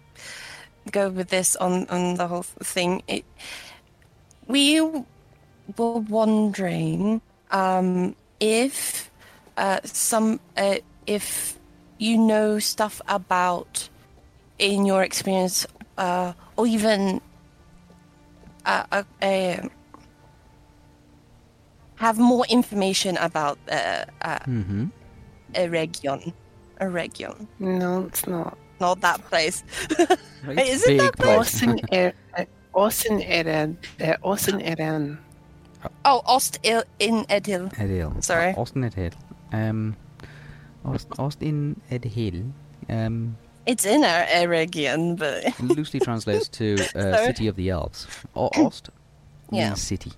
go 0.92 1.10
with 1.10 1.30
this 1.30 1.56
on, 1.58 1.88
on 1.90 2.16
the 2.16 2.28
whole 2.28 2.44
thing, 2.44 3.04
it, 3.08 3.26
we 4.48 4.80
were 4.82 5.04
wondering 5.78 7.22
um, 7.52 8.16
if 8.40 9.10
uh, 9.58 9.80
some, 9.84 10.40
uh, 10.58 10.78
if 11.10 11.58
you 11.98 12.18
know 12.18 12.60
stuff 12.60 13.02
about, 13.08 13.90
in 14.60 14.86
your 14.86 15.04
experience, 15.04 15.66
uh, 15.98 16.34
or 16.56 16.68
even 16.68 17.20
uh, 18.66 18.84
uh, 18.92 19.04
uh, 19.22 19.58
have 21.96 22.18
more 22.18 22.46
information 22.50 23.18
about 23.18 23.58
uh, 23.72 24.06
uh, 24.22 24.40
Mm-hmm. 24.48 24.86
a 25.56 25.68
region. 25.70 26.34
A 26.80 26.88
region. 26.90 27.48
no, 27.60 28.06
it's 28.08 28.26
not. 28.28 28.58
Not 28.80 29.02
that 29.02 29.20
place. 29.30 29.64
Is 30.48 30.88
it 30.88 30.98
that 31.00 31.16
place. 31.18 31.38
Austin, 31.38 31.80
er, 31.92 32.14
Austin, 32.74 33.22
Eran, 33.22 33.78
uh, 34.00 34.16
Austin, 34.24 34.62
Eran. 34.62 35.18
Oh, 36.06 36.22
Ost 36.26 36.60
Il- 36.64 36.84
in 37.00 37.26
Edil. 37.30 37.68
Edil. 37.76 38.24
Sorry. 38.24 38.54
Austin 38.56 38.84
Edil. 38.84 39.12
Um, 39.52 39.96
Ost, 40.86 41.08
Ost 41.20 41.42
in 41.44 41.80
Ed 41.92 42.06
Hill. 42.06 42.44
Um, 42.90 43.38
It's 43.66 43.86
in 43.86 44.04
our 44.04 44.24
Eregion, 44.26 45.18
but 45.18 45.60
loosely 45.78 46.00
translates 46.00 46.48
to 46.50 46.76
uh, 46.96 47.18
City 47.26 47.48
of 47.48 47.56
the 47.56 47.70
Elves. 47.70 48.08
O- 48.36 48.50
Ost 48.66 48.90
means 49.52 49.62
Yeah. 49.62 49.74
city. 49.76 50.12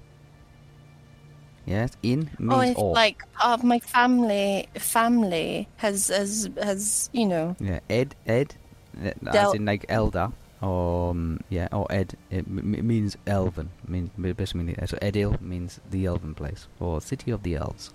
Yes, 1.66 1.91
in 2.01 2.30
means 2.39 2.53
oh, 2.53 2.59
it's 2.62 2.80
of. 2.82 2.91
like 2.93 3.24
of 3.43 3.64
my 3.64 3.80
family. 3.80 4.68
Family 4.78 5.68
has 5.78 6.07
has 6.07 6.49
has 6.62 7.09
you 7.14 7.26
know. 7.28 7.55
Yeah, 7.59 7.80
Ed, 7.89 8.16
Ed, 8.26 8.55
uh, 9.03 9.12
as 9.30 9.53
in 9.53 9.66
like 9.66 9.86
elder, 9.88 10.32
or 10.62 11.12
um, 11.12 11.39
yeah, 11.49 11.68
or 11.72 11.86
Ed. 11.91 12.16
It 12.32 12.45
m- 12.47 12.74
m- 12.76 12.88
means 12.88 13.16
elven. 13.28 13.70
Mean 13.88 14.09
basically 14.18 14.64
mean 14.64 14.88
so 14.88 14.97
Edil 15.01 15.39
means 15.39 15.80
the 15.91 16.05
elven 16.07 16.34
place 16.34 16.68
or 16.80 16.99
city 16.99 17.30
of 17.32 17.43
the 17.43 17.55
elves. 17.55 17.91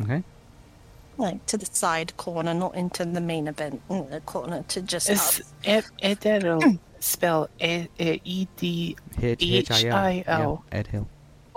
Okay. 0.00 0.22
Like 1.20 1.44
to 1.46 1.56
the 1.56 1.66
side 1.66 2.16
corner, 2.16 2.52
not 2.54 2.74
into 2.74 3.04
the 3.04 3.20
main 3.20 3.48
event 3.48 3.80
mm, 3.88 4.10
the 4.10 4.20
corner 4.20 4.62
to 4.68 4.82
just 4.82 5.08
Is 5.10 5.20
us. 5.20 5.42
Ed, 5.64 5.84
Edil 6.02 6.78
spelled 6.98 7.48
E 7.60 7.86
E 7.98 8.46
D? 8.56 8.96
H 9.20 9.42
H 9.42 9.70
I 9.70 9.74
L. 9.86 10.06
H-I-L. 10.06 10.64
Yeah, 10.72 10.78
Ed 10.78 10.86
Hill. 10.88 11.08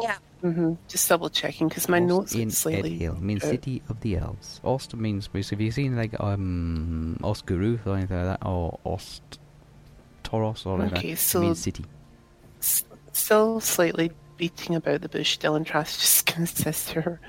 Yeah, 0.02 0.18
Mm-hmm. 0.44 0.74
Just 0.90 1.08
double 1.08 1.30
checking 1.30 1.70
because 1.70 1.88
my 1.88 2.00
Ost 2.00 2.08
notes 2.10 2.36
in 2.36 2.50
are 2.50 2.52
slightly. 2.52 2.96
Ed 2.96 3.00
Hill 3.00 3.16
means 3.22 3.44
uh, 3.46 3.50
city 3.50 3.82
of 3.90 4.02
the 4.02 4.18
elves. 4.18 4.60
Ost 4.64 4.94
means 4.96 5.28
basically, 5.30 5.56
have 5.66 5.68
you 5.68 5.72
seen 5.72 5.96
like 5.96 6.20
um 6.20 7.18
Oscaruth 7.22 7.86
or 7.88 7.96
anything 7.96 8.18
like 8.26 8.40
that, 8.40 8.46
or 8.46 8.78
Ost 8.86 9.22
Toros 10.24 10.66
or 10.66 10.80
like 10.80 10.94
Okay, 10.94 11.12
that? 11.12 11.18
so- 11.20 11.40
it 11.40 11.44
means 11.46 11.60
city. 11.60 11.86
s- 12.60 12.84
still 13.14 13.60
slightly 13.62 14.12
beating 14.36 14.76
about 14.76 15.02
the 15.02 15.10
bush, 15.10 15.38
Dylan 15.38 15.66
Trask 15.66 16.00
just 16.00 16.26
going 16.26 16.48
to 16.48 16.56
says 16.56 16.86
to 16.88 17.02
her, 17.02 17.20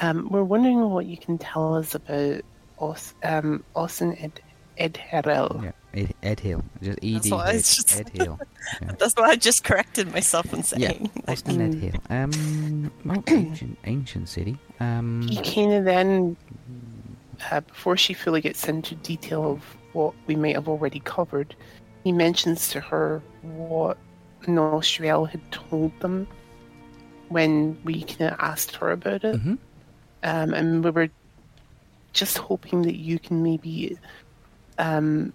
um, 0.00 0.28
we're 0.30 0.44
wondering 0.44 0.80
what 0.90 1.06
you 1.06 1.16
can 1.16 1.38
tell 1.38 1.74
us 1.74 1.94
about 1.94 2.42
Os, 2.78 3.14
um, 3.24 3.64
Austin 3.74 4.16
Ed, 4.18 4.40
Ed 4.78 4.96
Herrell. 5.10 5.60
Yeah, 5.64 5.72
Ed, 5.94 6.14
Ed 6.22 6.40
Hill. 6.40 6.62
Just 6.82 6.98
E 7.02 7.18
D 7.18 7.30
what 7.30 7.46
I 7.46 7.52
H 7.52 7.76
just- 7.76 7.98
Ed 8.00 8.08
Hill. 8.10 8.38
Yeah. 8.82 8.92
that's 8.98 9.14
what 9.14 9.30
I 9.30 9.36
just 9.36 9.62
corrected 9.62 10.12
myself 10.12 10.52
on 10.52 10.58
Yeah, 10.76 10.88
saying. 10.90 11.10
Austin 11.28 11.60
Ed 11.60 11.74
Hill. 11.74 12.00
Um, 12.10 12.90
well, 13.04 13.22
ancient, 13.28 13.78
ancient 13.84 14.28
city. 14.28 14.58
Um, 14.80 15.22
He 15.28 15.36
kind 15.40 15.72
of 15.72 15.84
then, 15.84 16.36
uh, 17.50 17.60
before 17.60 17.96
she 17.96 18.12
fully 18.12 18.40
gets 18.40 18.66
into 18.68 18.96
detail 18.96 19.48
of 19.52 19.62
what 19.92 20.14
we 20.26 20.34
might 20.34 20.56
have 20.56 20.68
already 20.68 20.98
covered, 21.00 21.54
he 22.02 22.10
mentions 22.10 22.68
to 22.70 22.80
her 22.80 23.22
what 23.42 23.96
Nostriel 24.42 25.28
had 25.28 25.40
told 25.52 25.92
them 26.00 26.26
when 27.28 27.78
we 27.84 28.02
kind 28.02 28.32
of 28.32 28.40
asked 28.40 28.74
her 28.76 28.90
about 28.90 29.24
it. 29.24 29.36
mhm. 29.36 29.58
Um, 30.26 30.52
and 30.52 30.84
we 30.84 30.90
were 30.90 31.08
just 32.12 32.36
hoping 32.38 32.82
that 32.82 32.96
you 32.96 33.18
can 33.18 33.42
maybe 33.42 33.96
um, 34.78 35.32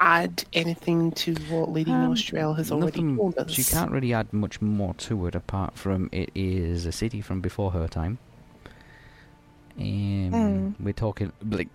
add 0.00 0.44
anything 0.52 1.12
to 1.12 1.34
what 1.50 1.70
Lady 1.72 1.90
Um, 1.92 2.12
Nostriel 2.12 2.56
has 2.56 2.70
already 2.72 3.02
Nothing- 3.02 3.16
told 3.16 3.38
us. 3.38 3.50
She 3.52 3.62
can't 3.64 3.90
really 3.90 4.12
add 4.12 4.32
much 4.32 4.60
more 4.62 4.94
to 5.06 5.26
it 5.26 5.34
apart 5.34 5.74
from 5.78 6.08
it 6.12 6.30
is 6.34 6.86
a 6.86 6.92
city 6.92 7.20
from 7.20 7.40
before 7.40 7.70
her 7.72 7.86
time. 7.88 8.18
Um, 9.78 10.30
Mm. 10.32 10.74
We're 10.80 10.92
talking 10.92 11.32
like 11.50 11.68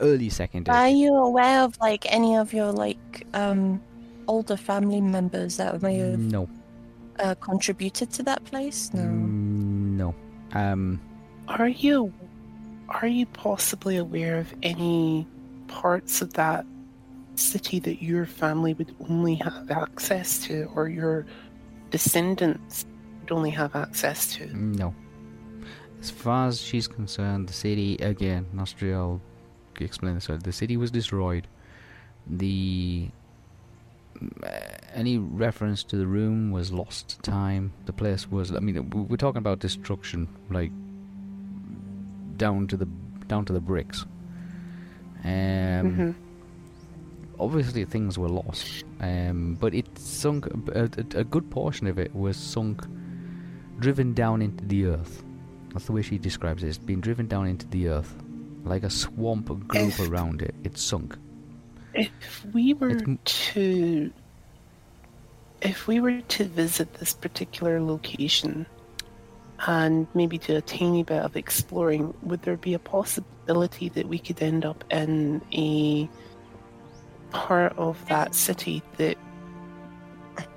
early 0.00 0.28
second. 0.30 0.68
Are 0.68 0.88
you 0.88 1.14
aware 1.14 1.60
of 1.62 1.78
like 1.80 2.04
any 2.12 2.36
of 2.36 2.52
your 2.52 2.72
like 2.72 3.26
um 3.34 3.80
older 4.26 4.56
family 4.56 5.00
members 5.00 5.58
that 5.58 5.80
may 5.82 5.98
have 5.98 6.18
No, 6.18 6.48
uh, 7.20 7.34
contributed 7.40 8.10
to 8.12 8.22
that 8.24 8.44
place? 8.44 8.90
No. 8.94 9.02
Mm, 9.02 9.96
no. 10.02 10.14
Um, 10.56 11.00
Are 11.48 11.68
you 11.68 12.12
are 12.88 13.06
you 13.06 13.26
possibly 13.26 13.96
aware 13.96 14.38
of 14.38 14.54
any 14.62 15.26
parts 15.66 16.22
of 16.22 16.32
that 16.34 16.64
city 17.34 17.80
that 17.80 18.00
your 18.02 18.26
family 18.26 18.72
would 18.74 18.94
only 19.10 19.34
have 19.34 19.70
access 19.70 20.38
to, 20.46 20.70
or 20.74 20.88
your 20.88 21.26
descendants 21.90 22.86
would 23.20 23.32
only 23.32 23.50
have 23.50 23.74
access 23.76 24.32
to? 24.34 24.46
no. 24.56 24.94
As 26.00 26.10
far 26.10 26.46
as 26.46 26.60
she's 26.60 26.86
concerned, 26.86 27.48
the 27.48 27.52
city 27.52 27.96
again. 27.96 28.46
Nostriel 28.54 29.20
explained 29.80 30.18
this. 30.18 30.28
The 30.42 30.52
city 30.52 30.76
was 30.76 30.90
destroyed. 30.90 31.48
The 32.28 33.08
uh, 34.42 34.48
any 34.96 35.18
reference 35.18 35.84
to 35.84 35.96
the 35.96 36.06
room 36.06 36.50
was 36.50 36.72
lost 36.72 37.08
to 37.10 37.18
time. 37.20 37.72
The 37.84 37.92
place 37.92 38.30
was. 38.30 38.52
I 38.52 38.58
mean, 38.60 38.90
we're 38.90 39.16
talking 39.16 39.38
about 39.38 39.60
destruction, 39.60 40.28
like 40.50 40.72
down 42.36 42.66
to 42.68 42.76
the 42.76 42.86
down 43.28 43.44
to 43.44 43.52
the 43.52 43.60
bricks. 43.60 44.04
Um, 45.24 45.94
hmm 45.94 46.10
obviously 47.38 47.84
things 47.84 48.18
were 48.18 48.28
lost, 48.28 48.84
um, 49.00 49.56
but 49.60 49.74
it 49.74 49.98
sunk. 49.98 50.46
A, 50.74 50.84
a, 50.84 51.20
a 51.20 51.24
good 51.24 51.50
portion 51.50 51.86
of 51.86 51.98
it 51.98 52.14
was 52.14 52.36
sunk, 52.36 52.82
driven 53.78 54.14
down 54.14 54.42
into 54.42 54.64
the 54.64 54.86
earth. 54.86 55.22
That's 55.72 55.86
the 55.86 55.92
way 55.92 56.02
she 56.02 56.18
describes 56.18 56.62
it. 56.62 56.68
It's 56.68 56.78
been 56.78 57.00
driven 57.00 57.26
down 57.26 57.46
into 57.46 57.66
the 57.68 57.88
earth, 57.88 58.14
like 58.64 58.82
a 58.82 58.90
swamp 58.90 59.46
grew 59.68 59.92
around 60.00 60.42
it. 60.42 60.54
It's 60.64 60.82
sunk. 60.82 61.16
If 61.94 62.46
we 62.52 62.74
were 62.74 62.90
It's 62.90 63.52
to 63.52 64.12
if 65.62 65.86
we 65.86 66.00
were 66.00 66.20
to 66.20 66.44
visit 66.44 66.94
this 66.94 67.14
particular 67.14 67.80
location 67.80 68.66
and 69.66 70.06
maybe 70.14 70.38
do 70.38 70.56
a 70.56 70.60
tiny 70.60 71.02
bit 71.02 71.22
of 71.22 71.36
exploring, 71.36 72.14
would 72.22 72.42
there 72.42 72.56
be 72.56 72.74
a 72.74 72.78
possibility 72.78 73.88
that 73.90 74.06
we 74.08 74.18
could 74.18 74.42
end 74.42 74.64
up 74.64 74.84
in 74.90 75.40
a 75.52 76.08
part 77.30 77.76
of 77.78 77.96
that 78.08 78.34
city 78.34 78.82
that 78.98 79.16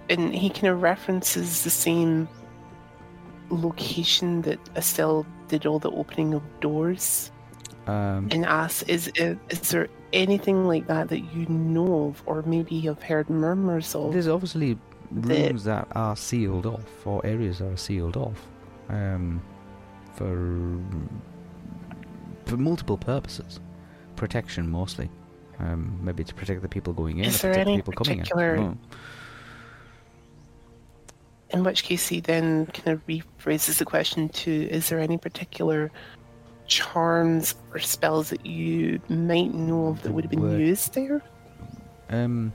and 0.09 0.33
he 0.33 0.49
kind 0.49 0.67
of 0.67 0.81
references 0.81 1.63
the 1.63 1.69
same 1.69 2.27
location 3.49 4.41
that 4.41 4.59
Estelle 4.75 5.25
did 5.47 5.65
all 5.65 5.79
the 5.79 5.91
opening 5.91 6.33
of 6.33 6.43
doors 6.59 7.31
Um, 7.87 8.27
and 8.31 8.45
asks, 8.45 8.83
is, 8.83 9.11
is 9.15 9.37
is 9.49 9.61
there 9.71 9.87
anything 10.13 10.67
like 10.67 10.87
that 10.87 11.09
that 11.09 11.19
you 11.33 11.45
know 11.47 12.09
of, 12.09 12.23
or 12.25 12.43
maybe 12.43 12.75
you've 12.75 13.01
heard 13.01 13.29
murmurs 13.29 13.95
of? 13.95 14.13
There's 14.13 14.27
obviously 14.27 14.77
rooms 15.11 15.63
that 15.63 15.87
are 15.93 16.15
sealed 16.15 16.65
off, 16.65 16.85
or 17.05 17.25
areas 17.25 17.59
that 17.59 17.71
are 17.71 17.77
sealed 17.77 18.17
off, 18.17 18.39
um, 18.89 19.41
for 20.15 20.79
for 22.45 22.57
multiple 22.57 22.97
purposes, 22.97 23.59
protection 24.15 24.69
mostly. 24.69 25.09
Um, 25.59 25.99
maybe 26.01 26.23
to 26.23 26.33
protect 26.33 26.61
the 26.61 26.69
people 26.69 26.93
going 26.93 27.17
in, 27.19 27.25
Is 27.25 27.43
or 27.43 27.47
there 27.47 27.51
protect 27.51 27.65
the 27.65 27.71
any 27.71 27.77
people 27.81 27.93
coming 27.93 28.19
in. 28.19 28.25
particular- 28.25 28.75
In 31.51 31.63
which 31.63 31.83
case, 31.83 32.07
he 32.07 32.19
then 32.21 32.67
kind 32.67 32.89
of 32.89 33.05
rephrases 33.07 33.79
the 33.79 33.85
question 33.85 34.29
to: 34.29 34.51
Is 34.69 34.87
there 34.89 34.99
any 34.99 35.17
particular 35.17 35.91
charms 36.67 37.55
or 37.73 37.79
spells 37.79 38.29
that 38.29 38.45
you 38.45 39.01
might 39.09 39.51
know 39.53 39.87
of 39.87 40.03
that 40.03 40.11
would 40.11 40.23
have 40.23 40.29
been 40.31 40.41
word- 40.41 40.61
used 40.61 40.93
there? 40.93 41.21
Um, 42.09 42.53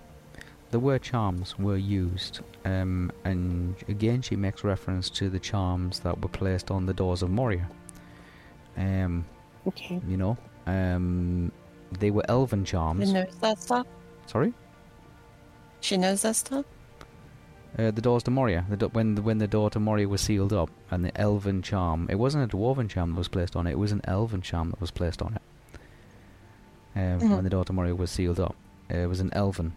the 0.74 0.80
word 0.80 1.02
charms 1.02 1.56
were 1.56 1.76
used, 1.76 2.40
um, 2.64 3.12
and 3.24 3.76
again 3.88 4.20
she 4.22 4.34
makes 4.34 4.64
reference 4.64 5.08
to 5.08 5.30
the 5.30 5.38
charms 5.38 6.00
that 6.00 6.20
were 6.20 6.28
placed 6.28 6.68
on 6.72 6.84
the 6.86 6.92
doors 6.92 7.22
of 7.22 7.30
Moria. 7.30 7.68
Um, 8.76 9.24
Okay. 9.68 10.00
you 10.08 10.16
know, 10.16 10.36
um, 10.66 11.52
they 12.00 12.10
were 12.10 12.24
elven 12.28 12.64
charms. 12.64 13.06
She 13.06 13.12
knows 13.14 13.36
that 13.40 13.62
stuff. 13.62 13.86
Sorry. 14.26 14.52
She 15.80 15.96
knows 15.96 16.22
that 16.22 16.34
stuff. 16.34 16.64
Uh, 17.78 17.92
the 17.92 18.02
doors 18.02 18.24
to 18.24 18.32
Moria. 18.32 18.64
The 18.68 18.76
do- 18.76 18.88
when 18.88 19.14
the, 19.14 19.22
when 19.22 19.38
the 19.38 19.46
door 19.46 19.70
to 19.70 19.78
Moria 19.78 20.08
was 20.08 20.20
sealed 20.22 20.52
up, 20.52 20.70
and 20.90 21.04
the 21.04 21.16
elven 21.20 21.62
charm. 21.62 22.08
It 22.10 22.16
wasn't 22.16 22.52
a 22.52 22.56
dwarven 22.56 22.88
charm 22.88 23.10
that 23.12 23.18
was 23.18 23.28
placed 23.28 23.54
on 23.54 23.68
it. 23.68 23.72
It 23.72 23.78
was 23.78 23.92
an 23.92 24.00
elven 24.04 24.42
charm 24.42 24.70
that 24.70 24.80
was 24.80 24.90
placed 24.90 25.22
on 25.22 25.34
it. 25.38 25.42
Um, 26.96 27.20
Mhm. 27.20 27.30
When 27.36 27.44
the 27.44 27.50
door 27.50 27.64
to 27.64 27.72
Moria 27.72 27.94
was 27.94 28.10
sealed 28.10 28.40
up, 28.40 28.56
uh, 28.92 28.96
it 28.96 29.06
was 29.08 29.20
an 29.20 29.30
elven 29.34 29.72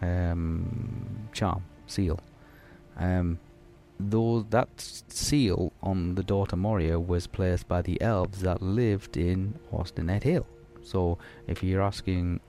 um, 0.00 1.28
charm 1.32 1.64
seal. 1.86 2.20
Um, 2.96 3.38
though 3.98 4.46
that 4.50 4.68
seal 4.76 5.72
on 5.82 6.14
the 6.14 6.22
to 6.22 6.56
Moria 6.56 6.98
was 7.00 7.26
placed 7.26 7.66
by 7.68 7.82
the 7.82 8.00
elves 8.00 8.40
that 8.40 8.62
lived 8.62 9.16
in 9.16 9.58
Ost-in-Edhil. 9.72 10.44
So, 10.82 11.18
if 11.46 11.62
you're 11.62 11.82
asking 11.82 12.40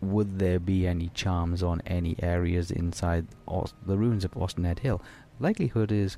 would 0.00 0.38
there 0.38 0.58
be 0.58 0.86
any 0.86 1.08
charms 1.14 1.62
on 1.62 1.80
any 1.86 2.16
areas 2.22 2.70
inside 2.70 3.26
Aus- 3.48 3.74
the 3.86 3.96
ruins 3.96 4.24
of 4.24 4.36
Ost-in-Edhil? 4.36 5.00
Likelihood 5.40 5.90
is 5.90 6.16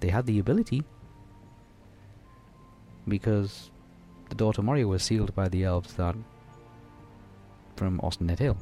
they 0.00 0.08
had 0.08 0.26
the 0.26 0.38
ability 0.38 0.82
because 3.08 3.70
the 4.28 4.52
to 4.52 4.62
Moria 4.62 4.86
was 4.86 5.02
sealed 5.02 5.34
by 5.34 5.48
the 5.48 5.64
elves 5.64 5.94
that 5.94 6.16
from 7.76 8.00
Ost-in-Edhil. 8.02 8.56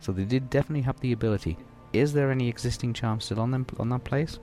So 0.00 0.12
they 0.12 0.24
did 0.24 0.50
definitely 0.50 0.82
have 0.82 1.00
the 1.00 1.12
ability. 1.12 1.56
Is 1.92 2.12
there 2.12 2.30
any 2.30 2.48
existing 2.48 2.94
charm 2.94 3.20
still 3.20 3.40
on 3.40 3.50
them 3.50 3.66
on 3.78 3.88
that 3.90 4.04
place? 4.04 4.38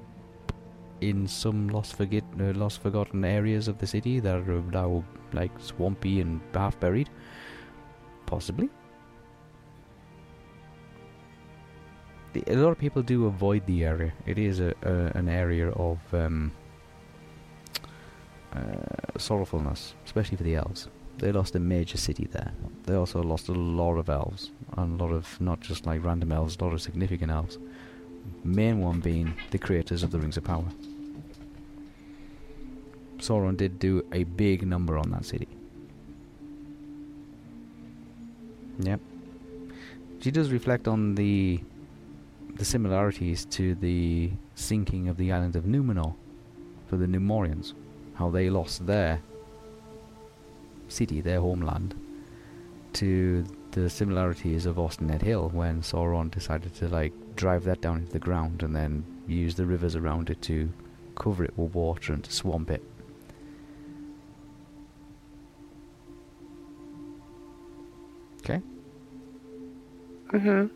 in 1.01 1.27
some 1.27 1.69
lost, 1.69 1.95
forget, 1.95 2.23
uh, 2.39 2.53
lost 2.53 2.81
forgotten 2.81 3.23
areas 3.23 3.67
of 3.67 3.77
the 3.77 3.87
city 3.87 4.19
that 4.19 4.35
are 4.35 4.61
now 4.71 5.03
like 5.33 5.51
swampy 5.59 6.21
and 6.21 6.41
half 6.53 6.79
buried? 6.79 7.09
Possibly. 8.25 8.69
The, 12.33 12.43
a 12.47 12.55
lot 12.55 12.71
of 12.71 12.79
people 12.79 13.01
do 13.01 13.25
avoid 13.25 13.65
the 13.65 13.85
area. 13.85 14.13
It 14.25 14.37
is 14.37 14.59
a, 14.59 14.73
a 14.83 15.17
an 15.17 15.29
area 15.29 15.69
of 15.69 15.99
um, 16.13 16.51
uh, 18.53 19.17
sorrowfulness, 19.17 19.93
especially 20.05 20.37
for 20.37 20.43
the 20.43 20.55
elves. 20.55 20.89
They 21.19 21.31
lost 21.31 21.55
a 21.55 21.59
major 21.59 21.97
city 21.97 22.27
there. 22.31 22.51
They 22.85 22.93
also 22.93 23.21
lost 23.23 23.49
a 23.49 23.53
lot 23.53 23.97
of 23.97 24.09
elves, 24.09 24.51
and 24.77 24.99
a 24.99 25.03
lot 25.03 25.11
of 25.11 25.39
not 25.41 25.61
just 25.61 25.85
like 25.85 26.03
random 26.03 26.31
elves, 26.31 26.57
a 26.59 26.63
lot 26.63 26.73
of 26.73 26.81
significant 26.81 27.31
elves. 27.31 27.57
Main 28.43 28.79
one 28.79 28.99
being 28.99 29.33
the 29.51 29.57
creators 29.57 30.03
of 30.03 30.11
the 30.11 30.19
Rings 30.19 30.37
of 30.37 30.43
Power. 30.43 30.65
Sauron 33.17 33.57
did 33.57 33.79
do 33.79 34.05
a 34.11 34.23
big 34.23 34.65
number 34.65 34.97
on 34.97 35.09
that 35.11 35.25
city. 35.25 35.47
Yep. 38.79 38.99
She 40.19 40.29
does 40.29 40.51
reflect 40.51 40.87
on 40.87 41.15
the 41.15 41.59
the 42.55 42.65
similarities 42.65 43.45
to 43.45 43.75
the 43.75 44.31
sinking 44.55 45.07
of 45.07 45.17
the 45.17 45.31
island 45.31 45.55
of 45.55 45.63
Numenor 45.65 46.15
for 46.87 46.97
the 46.97 47.05
Numenoreans, 47.05 47.73
how 48.15 48.31
they 48.31 48.49
lost 48.49 48.87
their 48.87 49.21
city, 50.87 51.21
their 51.21 51.39
homeland, 51.41 51.95
to 52.93 53.45
the 53.71 53.89
similarities 53.89 54.65
of 54.65 54.79
Ost-in-Edhil 54.79 55.53
when 55.53 55.81
Sauron 55.81 56.31
decided 56.31 56.73
to 56.75 56.87
like 56.87 57.13
drive 57.35 57.63
that 57.65 57.81
down 57.81 57.97
into 57.97 58.11
the 58.11 58.19
ground 58.19 58.63
and 58.63 58.75
then 58.75 59.05
use 59.27 59.55
the 59.55 59.65
rivers 59.65 59.95
around 59.95 60.29
it 60.29 60.41
to 60.43 60.71
cover 61.15 61.43
it 61.43 61.57
with 61.57 61.73
water 61.73 62.13
and 62.13 62.23
to 62.23 62.31
swamp 62.31 62.71
it. 62.71 62.83
Okay. 68.39 68.61
Mm-hmm. 70.31 70.67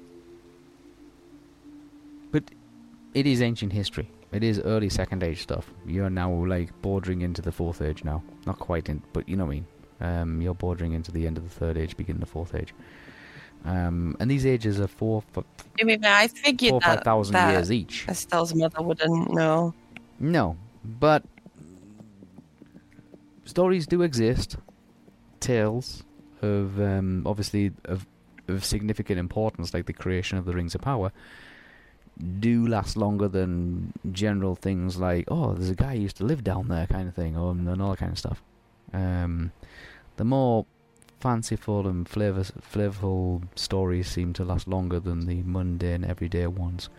But 2.31 2.43
it 3.13 3.25
is 3.25 3.41
ancient 3.41 3.73
history. 3.73 4.09
It 4.31 4.43
is 4.43 4.59
early 4.59 4.89
second 4.89 5.23
age 5.23 5.41
stuff. 5.41 5.71
You're 5.85 6.09
now 6.09 6.31
like 6.31 6.69
bordering 6.81 7.21
into 7.21 7.41
the 7.41 7.51
fourth 7.51 7.81
age 7.81 8.03
now. 8.03 8.23
Not 8.45 8.59
quite 8.59 8.87
in, 8.89 9.01
but 9.11 9.27
you 9.27 9.35
know 9.35 9.45
what 9.45 9.51
I 9.51 9.55
mean. 9.55 9.65
Um, 10.01 10.41
you're 10.41 10.55
bordering 10.55 10.93
into 10.93 11.11
the 11.11 11.27
end 11.27 11.37
of 11.37 11.43
the 11.43 11.49
third 11.49 11.77
age, 11.77 11.95
beginning 11.95 12.21
of 12.21 12.27
the 12.27 12.31
fourth 12.31 12.55
age. 12.55 12.73
Um, 13.63 14.17
and 14.19 14.29
these 14.29 14.45
ages 14.45 14.79
are 14.79 14.87
four, 14.87 15.23
f- 15.35 15.43
I 15.79 15.83
mean, 15.83 16.03
I 16.03 16.27
figured 16.27 16.71
four 16.71 16.79
that, 16.79 16.95
five 16.95 17.03
thousand 17.03 17.33
that 17.33 17.51
years 17.51 17.71
each. 17.71 18.07
Estelle's 18.07 18.55
mother 18.55 18.81
wouldn't 18.81 19.33
know. 19.33 19.73
No, 20.19 20.57
but 20.83 21.23
stories 23.45 23.85
do 23.85 24.01
exist. 24.01 24.57
Tales 25.39 26.03
of 26.41 26.79
um, 26.79 27.23
obviously 27.25 27.71
of 27.85 28.07
of 28.47 28.65
significant 28.65 29.19
importance, 29.19 29.73
like 29.73 29.85
the 29.85 29.93
creation 29.93 30.37
of 30.37 30.45
the 30.45 30.53
Rings 30.53 30.75
of 30.75 30.81
Power, 30.81 31.11
do 32.39 32.67
last 32.67 32.97
longer 32.97 33.27
than 33.27 33.93
general 34.11 34.55
things 34.55 34.97
like 34.97 35.25
oh, 35.29 35.53
there's 35.53 35.69
a 35.69 35.75
guy 35.75 35.95
who 35.95 36.01
used 36.01 36.17
to 36.17 36.23
live 36.23 36.43
down 36.43 36.67
there, 36.67 36.87
kind 36.87 37.07
of 37.07 37.13
thing, 37.13 37.37
or 37.37 37.51
and 37.51 37.81
all 37.81 37.91
that 37.91 37.99
kind 37.99 38.11
of 38.11 38.17
stuff. 38.17 38.41
Um, 38.93 39.51
the 40.21 40.25
more 40.25 40.67
fanciful 41.19 41.87
and 41.87 42.07
flavor 42.07 42.43
flavorful 42.71 43.41
stories 43.55 44.07
seem 44.07 44.31
to 44.31 44.45
last 44.45 44.67
longer 44.67 44.99
than 44.99 45.25
the 45.25 45.41
mundane, 45.41 46.03
everyday 46.03 46.45
ones. 46.45 46.91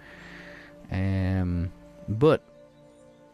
Um, 0.91 1.71
but 2.09 2.43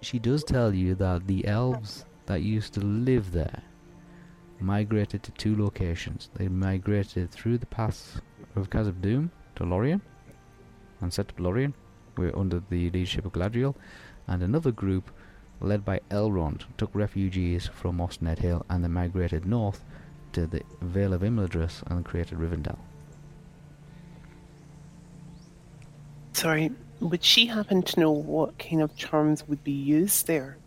she 0.02 0.18
does 0.18 0.44
tell 0.44 0.74
you 0.74 0.94
that 0.96 1.26
the 1.26 1.46
elves 1.46 2.04
that 2.26 2.42
used 2.42 2.74
to 2.74 2.80
live 2.80 3.32
there 3.32 3.62
migrated 4.60 5.22
to 5.22 5.32
two 5.32 5.56
locations. 5.56 6.28
They 6.34 6.48
migrated 6.48 7.30
through 7.30 7.56
the 7.56 7.72
pass 7.78 8.20
of 8.56 8.68
Khazad-dûm 8.68 9.30
to 9.56 9.64
Lorien 9.64 10.02
and 11.00 11.10
set 11.10 11.30
up 11.30 11.40
Lorien, 11.40 11.72
were 12.18 12.38
under 12.38 12.60
the 12.68 12.90
leadership 12.90 13.24
of 13.24 13.32
Galadriel, 13.32 13.74
and 14.26 14.42
another 14.42 14.70
group 14.70 15.10
led 15.60 15.84
by 15.84 16.00
Elrond 16.10 16.64
took 16.76 16.90
refugees 16.94 17.66
from 17.66 18.00
Ost-in-Edhil 18.00 18.64
and 18.70 18.84
they 18.84 18.88
migrated 18.88 19.46
north 19.46 19.82
to 20.32 20.46
the 20.46 20.62
Vale 20.80 21.14
of 21.14 21.22
Imladris 21.22 21.82
and 21.90 22.04
created 22.04 22.38
Rivendell. 22.38 22.78
Sorry, 26.32 26.70
would 27.00 27.22
she 27.24 27.46
happen 27.46 27.82
to 27.82 28.00
know 28.00 28.10
what 28.12 28.58
kind 28.58 28.82
of 28.82 28.96
charms 28.96 29.46
would 29.48 29.62
be 29.64 29.72
used 29.72 30.26
there 30.26 30.58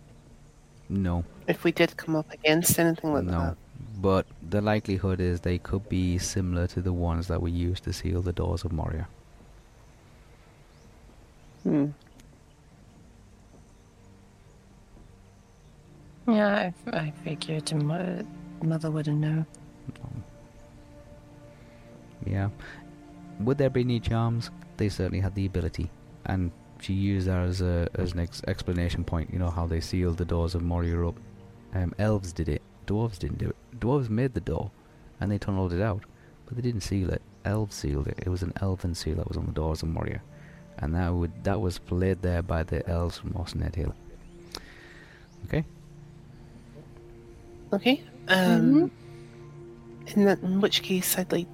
No, 0.90 1.26
if 1.48 1.64
we 1.64 1.72
did 1.72 1.98
come 1.98 2.16
up 2.16 2.32
against 2.32 2.80
anything 2.80 3.14
like 3.14 3.26
that. 3.26 3.32
no. 3.32 3.40
that? 3.40 3.58
But 4.02 4.28
the 4.42 4.62
likelihood 4.62 5.20
is 5.20 5.42
they 5.42 5.58
could 5.60 5.88
be 5.90 6.18
similar 6.18 6.68
to 6.68 6.82
the 6.82 6.94
ones 6.94 7.28
that 7.28 7.42
were 7.42 7.50
used 7.50 7.84
to 7.86 7.94
seal 7.94 8.22
the 8.22 8.34
doors 8.34 8.64
of 8.64 8.72
Moria. 8.72 9.08
Hmm. 11.64 11.88
Yeah, 16.28 16.72
I, 16.88 16.98
I 16.98 17.14
figured 17.24 17.70
her 17.70 17.80
mo- 17.80 18.26
mother 18.62 18.92
wouldn't 18.92 19.20
know. 19.20 19.46
Yeah. 22.26 22.50
Would 23.40 23.58
there 23.58 23.70
be 23.70 23.82
any 23.82 24.00
charms? 24.00 24.52
They 24.78 24.90
certainly 24.90 25.20
had 25.20 25.36
the 25.36 25.46
ability, 25.46 25.90
and 26.26 26.52
she 26.80 26.94
used 26.94 27.28
that 27.28 27.40
as 27.48 27.62
a 27.62 27.90
as 27.96 28.14
an 28.14 28.20
ex- 28.20 28.44
explanation 28.48 29.04
point. 29.04 29.32
You 29.34 29.40
know 29.40 29.50
how 29.50 29.66
they 29.66 29.80
sealed 29.82 30.18
the 30.18 30.26
doors 30.26 30.56
of 30.56 30.62
Moria 30.62 31.08
up. 31.08 31.20
Um, 31.74 31.94
elves 31.98 32.34
did 32.34 32.50
it. 32.50 32.62
Dwarves 32.86 33.18
didn't 33.20 33.38
do 33.40 33.50
it. 33.50 33.56
Dwarves 33.80 34.10
made 34.10 34.34
the 34.34 34.42
door, 34.42 34.72
and 35.20 35.32
they 35.32 35.38
tunneled 35.38 35.74
it 35.74 35.82
out, 35.82 36.04
but 36.46 36.56
they 36.56 36.62
didn't 36.62 36.82
seal 36.82 37.10
it. 37.10 37.22
Elves 37.46 37.76
sealed 37.76 38.08
it. 38.08 38.20
It 38.20 38.30
was 38.30 38.44
an 38.44 38.54
elven 38.62 38.94
seal 38.94 39.16
that 39.16 39.28
was 39.28 39.38
on 39.38 39.46
the 39.46 39.52
doors 39.52 39.82
of 39.82 39.90
Moria, 39.90 40.22
and 40.78 40.94
that 40.96 41.14
would 41.14 41.44
that 41.44 41.60
was 41.62 41.80
laid 41.90 42.22
there 42.22 42.42
by 42.44 42.64
the 42.64 42.88
elves 42.88 43.18
from 43.18 43.36
Ost-in-Edhil. 43.36 43.94
Okay. 45.46 45.66
Okay. 47.74 48.04
Um, 48.28 48.92
in, 50.08 50.26
that, 50.26 50.40
in 50.42 50.60
which 50.62 50.84
case, 50.84 51.18
I'd 51.18 51.32
like 51.32 51.48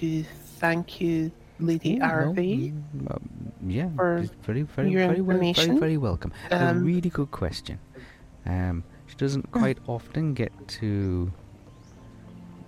to 0.00 0.22
thank 0.58 1.00
you, 1.00 1.30
Lady 1.60 1.96
no, 1.96 2.06
Araby. 2.06 2.72
mm, 2.96 3.10
um, 3.10 3.28
yeah, 3.66 3.88
for 3.96 4.24
very, 4.42 4.62
very, 4.62 4.90
your 4.90 5.06
very, 5.08 5.20
well, 5.20 5.38
very, 5.38 5.78
very 5.78 5.96
welcome. 5.96 6.32
a 6.50 6.68
Um, 6.70 6.84
really 6.84 7.10
good 7.10 7.30
question. 7.30 7.78
Um, 8.46 8.84
she 9.06 9.16
doesn't 9.16 9.50
quite 9.52 9.78
often 9.86 10.34
get 10.34 10.52
to 10.80 11.30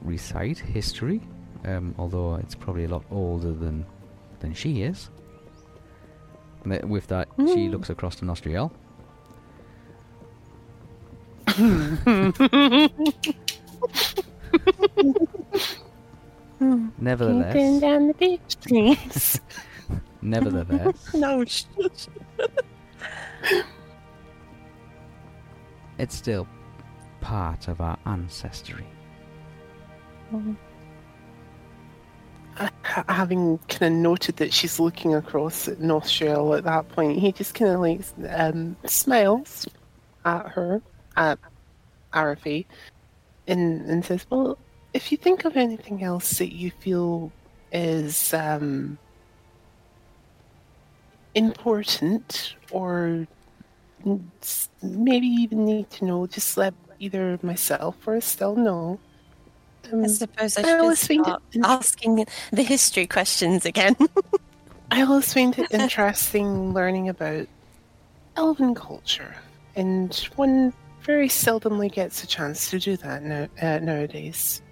recite 0.03 0.59
history, 0.59 1.21
um, 1.65 1.95
although 1.99 2.37
it's 2.37 2.55
probably 2.55 2.85
a 2.85 2.89
lot 2.89 3.05
older 3.11 3.53
than 3.53 3.85
than 4.41 4.53
she 4.55 4.83
is. 4.83 5.11
That- 6.67 6.89
With 6.89 7.07
that, 7.09 7.29
she 7.39 7.69
Mm. 7.69 7.71
looks 7.71 7.91
across 7.91 8.17
to 8.17 8.25
Nostriel. 8.25 8.71
Nevertheless, 16.99 17.81
down 17.81 18.09
the 18.09 18.15
beach, 18.15 18.57
please. 18.67 19.41
nevertheless, 20.23 20.97
No, 21.15 21.45
sh- 21.45 21.65
it's 25.99 26.15
still 26.15 26.49
part 27.21 27.69
of 27.69 27.81
our 27.81 27.99
ancestry. 28.07 28.87
Ha- 32.57 33.05
having 33.09 33.59
kind 33.69 33.95
of 33.95 34.01
noted 34.01 34.37
that 34.37 34.53
she's 34.53 34.79
looking 34.81 35.15
across 35.15 35.69
at 35.69 35.79
Nostriel 35.79 36.57
at 36.57 36.65
that 36.65 36.89
point, 36.89 37.19
he 37.19 37.33
just 37.33 37.55
kind 37.55 37.73
of 37.73 37.81
like 37.81 38.01
um, 38.31 38.77
smiles 38.87 39.67
at 40.25 40.47
her, 40.49 40.81
at 41.17 41.39
Arafi, 42.13 42.67
and, 43.47 43.89
and 43.91 44.05
says, 44.05 44.27
Well, 44.31 44.59
if 44.93 45.11
you 45.11 45.19
think 45.19 45.45
of 45.45 45.57
anything 45.57 46.03
else 46.03 46.39
that 46.39 46.55
you 46.55 46.71
feel 46.71 47.33
is 47.73 48.33
um, 48.33 48.97
important 51.35 52.55
or 52.71 53.27
maybe 54.83 55.27
even 55.27 55.65
need 55.65 55.91
to 55.91 56.05
know, 56.05 56.27
just 56.27 56.57
let 56.57 56.75
either 56.99 57.39
myself 57.43 57.97
or 58.07 58.17
Estelle 58.17 58.57
know. 58.57 58.99
Um, 59.93 60.05
I 60.05 60.07
suppose 60.07 60.57
I 60.57 60.63
I 60.63 60.95
should 60.95 60.99
find 60.99 61.27
it- 61.27 61.61
asking 61.65 62.27
the 62.53 62.63
history 62.63 63.07
questions 63.07 63.67
again. 63.67 63.97
I 64.91 65.03
always 65.03 65.33
find 65.33 65.59
it 65.59 65.73
interesting 65.73 66.73
learning 66.73 67.09
about 67.09 67.49
elven 68.37 68.75
culture, 68.75 69.35
and 69.75 70.15
one 70.37 70.73
very 71.05 71.29
seldomly 71.29 71.93
gets 71.93 72.25
a 72.25 72.27
chance 72.27 72.71
to 72.71 72.79
do 72.79 72.97
that 72.99 73.23
now, 73.23 73.49
uh, 73.61 73.79
nowadays. 73.79 74.63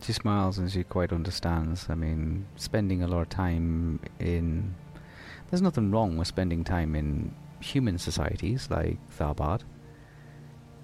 She 0.00 0.12
smiles 0.12 0.58
and 0.58 0.70
she 0.70 0.82
quite 0.84 1.12
understands. 1.12 1.86
I 1.88 1.94
mean, 1.94 2.46
spending 2.56 3.02
a 3.02 3.06
lot 3.06 3.20
of 3.22 3.28
time 3.28 4.00
in 4.18 4.74
There's 5.50 5.62
nothing 5.62 5.90
wrong 5.90 6.16
with 6.16 6.28
spending 6.28 6.64
time 6.64 6.94
in 6.94 7.34
human 7.60 7.98
societies 7.98 8.68
like 8.70 8.98
Tharbad. 9.18 9.62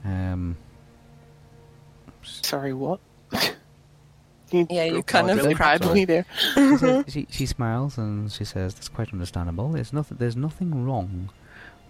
Um, 0.04 0.56
Sorry, 2.22 2.72
what? 2.72 3.00
Yeah, 4.50 4.84
you 4.84 5.02
kind 5.02 5.30
of 5.30 5.36
really 5.36 5.54
cracked 5.54 5.82
badly 5.82 6.06
there. 6.06 6.24
she, 6.54 6.76
says- 6.78 7.04
she, 7.08 7.26
she 7.28 7.44
smiles 7.44 7.98
and 7.98 8.32
she 8.32 8.46
says, 8.46 8.72
"That's 8.72 8.88
quite 8.88 9.12
understandable. 9.12 9.68
There's 9.72 9.92
nothing. 9.92 10.16
There's 10.18 10.36
nothing 10.36 10.86
wrong 10.86 11.28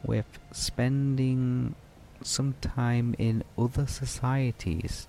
with 0.05 0.26
spending 0.53 1.74
some 2.22 2.55
time 2.61 3.14
in 3.18 3.44
other 3.57 3.86
societies, 3.86 5.09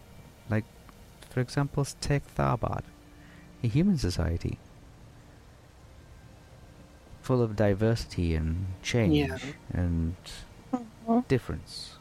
like, 0.50 0.66
for 1.30 1.40
example, 1.40 1.86
take 2.02 2.24
Tharbad, 2.36 2.84
a 3.64 3.68
human 3.68 3.98
society, 3.98 4.58
full 7.22 7.42
of 7.42 7.56
diversity 7.56 8.36
and 8.36 8.66
change 8.82 9.16
Yeah. 9.16 9.38
and 9.74 10.16
mm-hmm. 10.72 11.20
difference." 11.28 11.96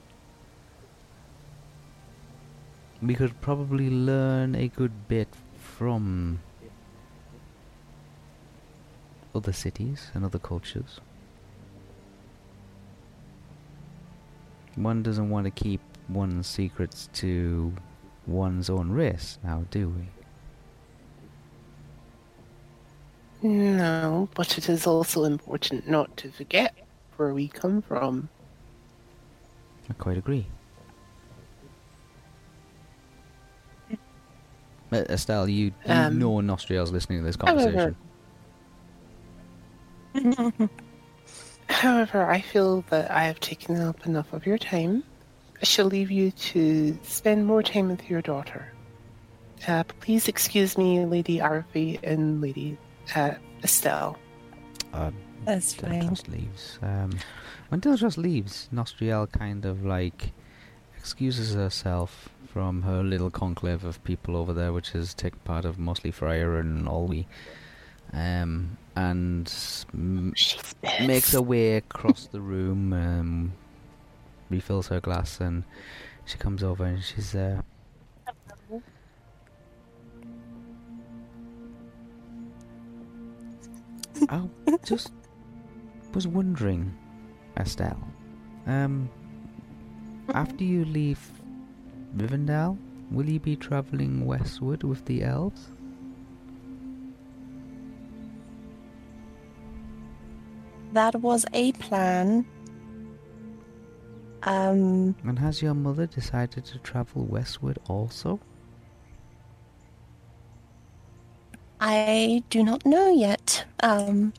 We 3.00 3.14
could 3.14 3.40
probably 3.40 3.90
learn 3.90 4.56
a 4.56 4.66
good 4.66 5.06
bit 5.06 5.28
from 5.56 6.40
other 9.34 9.52
cities 9.52 10.10
and 10.14 10.24
other 10.24 10.38
cultures. 10.40 11.00
One 14.78 15.02
doesn't 15.02 15.28
want 15.28 15.44
to 15.44 15.50
keep 15.50 15.80
one's 16.08 16.46
secrets 16.46 17.08
to 17.14 17.72
one's 18.26 18.70
own 18.70 18.92
race, 18.92 19.38
now 19.42 19.64
do 19.70 19.88
we? 19.88 20.08
No, 23.48 24.28
but 24.34 24.56
it 24.58 24.68
is 24.68 24.86
also 24.86 25.24
important 25.24 25.88
not 25.88 26.16
to 26.18 26.30
forget 26.30 26.74
where 27.16 27.34
we 27.34 27.48
come 27.48 27.82
from. 27.82 28.28
I 29.90 29.94
quite 29.94 30.18
agree. 30.18 30.46
Uh, 34.90 35.04
Estelle, 35.10 35.46
you, 35.46 35.66
you 35.66 35.72
Um, 35.92 36.18
know 36.18 36.40
Nostriel's 36.40 36.90
listening 36.90 37.18
to 37.18 37.24
this 37.26 37.36
conversation. 37.36 37.94
However, 41.78 42.28
I 42.28 42.40
feel 42.40 42.84
that 42.90 43.08
I 43.08 43.22
have 43.26 43.38
taken 43.38 43.80
up 43.80 44.04
enough 44.04 44.32
of 44.32 44.44
your 44.44 44.58
time. 44.58 45.04
I 45.62 45.64
shall 45.64 45.86
leave 45.86 46.10
you 46.10 46.32
to 46.32 46.98
spend 47.04 47.46
more 47.46 47.62
time 47.62 47.88
with 47.88 48.10
your 48.10 48.20
daughter. 48.20 48.72
Uh, 49.68 49.84
please 50.00 50.26
excuse 50.26 50.76
me, 50.76 51.04
Lady 51.04 51.38
Arfi 51.38 52.02
and 52.02 52.40
Lady 52.40 52.76
uh, 53.14 53.34
Estelle. 53.62 54.18
Uh, 54.92 55.12
That's 55.44 55.74
fine. 55.74 56.02
Diltros 56.02 56.26
leaves. 56.26 56.80
Um, 56.82 57.16
when 57.68 57.80
Diltros 57.80 58.16
leaves, 58.16 58.68
Nostriel 58.74 59.30
kind 59.30 59.64
of 59.64 59.84
like 59.84 60.32
excuses 60.96 61.54
herself 61.54 62.28
from 62.52 62.82
her 62.82 63.04
little 63.04 63.30
conclave 63.30 63.84
of 63.84 64.02
people 64.02 64.34
over 64.36 64.52
there, 64.52 64.72
which 64.72 64.96
is 64.96 65.14
taken 65.14 65.38
part 65.44 65.64
of 65.64 65.78
mostly 65.78 66.10
Freya 66.10 66.54
and 66.54 66.88
Olwe, 66.88 67.26
um, 68.12 68.78
and 68.98 69.52
m- 69.94 70.34
makes 71.06 71.32
her 71.32 71.40
way 71.40 71.76
across 71.76 72.26
the 72.26 72.40
room, 72.40 72.92
um, 72.92 73.52
refills 74.50 74.88
her 74.88 75.00
glass, 75.00 75.40
and 75.40 75.62
she 76.24 76.36
comes 76.36 76.64
over 76.64 76.84
and 76.84 77.02
she's 77.04 77.32
uh, 77.34 77.62
I 84.28 84.42
just 84.84 85.12
was 86.12 86.26
wondering, 86.26 86.92
Estelle, 87.56 88.02
um, 88.66 89.08
after 90.34 90.64
you 90.64 90.84
leave 90.84 91.20
Rivendell, 92.16 92.76
will 93.12 93.28
you 93.28 93.38
be 93.38 93.54
travelling 93.54 94.26
westward 94.26 94.82
with 94.82 95.04
the 95.04 95.22
elves? 95.22 95.70
That 100.92 101.16
was 101.20 101.44
a 101.52 101.72
plan. 101.72 102.46
Um, 104.44 105.14
And 105.24 105.38
has 105.38 105.60
your 105.60 105.74
mother 105.74 106.06
decided 106.06 106.64
to 106.66 106.78
travel 106.78 107.24
westward 107.24 107.78
also? 107.88 108.40
I 111.80 112.42
do 112.50 112.62
not 112.64 112.84
know 112.86 113.10
yet. 113.12 113.64
Um, 113.82 114.32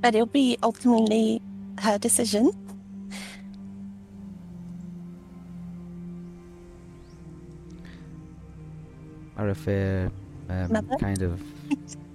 but 0.00 0.14
it'll 0.14 0.26
be 0.26 0.56
ultimately 0.62 1.42
her 1.80 1.98
decision. 1.98 2.50
Arafir 9.38 10.10
um, 10.48 10.72
Mother? 10.72 10.96
kind 10.98 11.22
of 11.22 11.40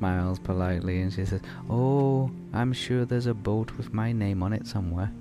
smiles 0.00 0.38
politely 0.38 1.02
and 1.02 1.12
she 1.12 1.26
says, 1.26 1.42
Oh, 1.68 2.30
I'm 2.54 2.72
sure 2.72 3.04
there's 3.04 3.26
a 3.26 3.34
boat 3.34 3.70
with 3.76 3.92
my 3.92 4.12
name 4.12 4.42
on 4.42 4.54
it 4.54 4.66
somewhere. 4.66 5.12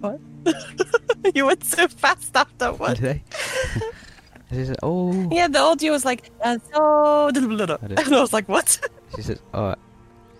What? 0.00 0.18
you 1.34 1.44
went 1.44 1.64
so 1.64 1.86
fast 1.86 2.34
after 2.34 2.72
what? 2.80 2.96
Did 2.98 3.10
I? 3.10 3.22
She 4.48 4.64
says, 4.64 4.76
Oh, 4.82 5.28
Yeah, 5.30 5.46
the 5.46 5.60
audio 5.60 5.92
was 5.92 6.04
like, 6.04 6.28
uh, 6.42 6.58
so. 6.72 7.28
And. 7.28 7.98
I 7.98 8.20
was 8.20 8.32
like, 8.32 8.48
what? 8.48 8.80
she 9.14 9.22
says, 9.22 9.38
Oh, 9.54 9.76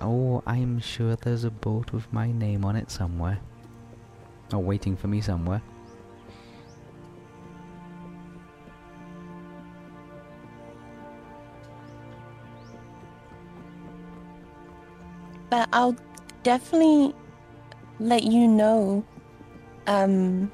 oh, 0.00 0.42
I'm 0.46 0.80
sure 0.80 1.14
there's 1.14 1.44
a 1.44 1.50
boat 1.50 1.92
with 1.92 2.12
my 2.12 2.32
name 2.32 2.64
on 2.64 2.74
it 2.74 2.90
somewhere. 2.90 3.38
Or 4.52 4.58
waiting 4.58 4.96
for 4.96 5.06
me 5.06 5.20
somewhere. 5.20 5.62
But 15.50 15.68
I'll 15.72 15.96
definitely 16.42 17.14
let 17.98 18.22
you 18.22 18.48
know 18.48 19.04
um, 19.86 20.50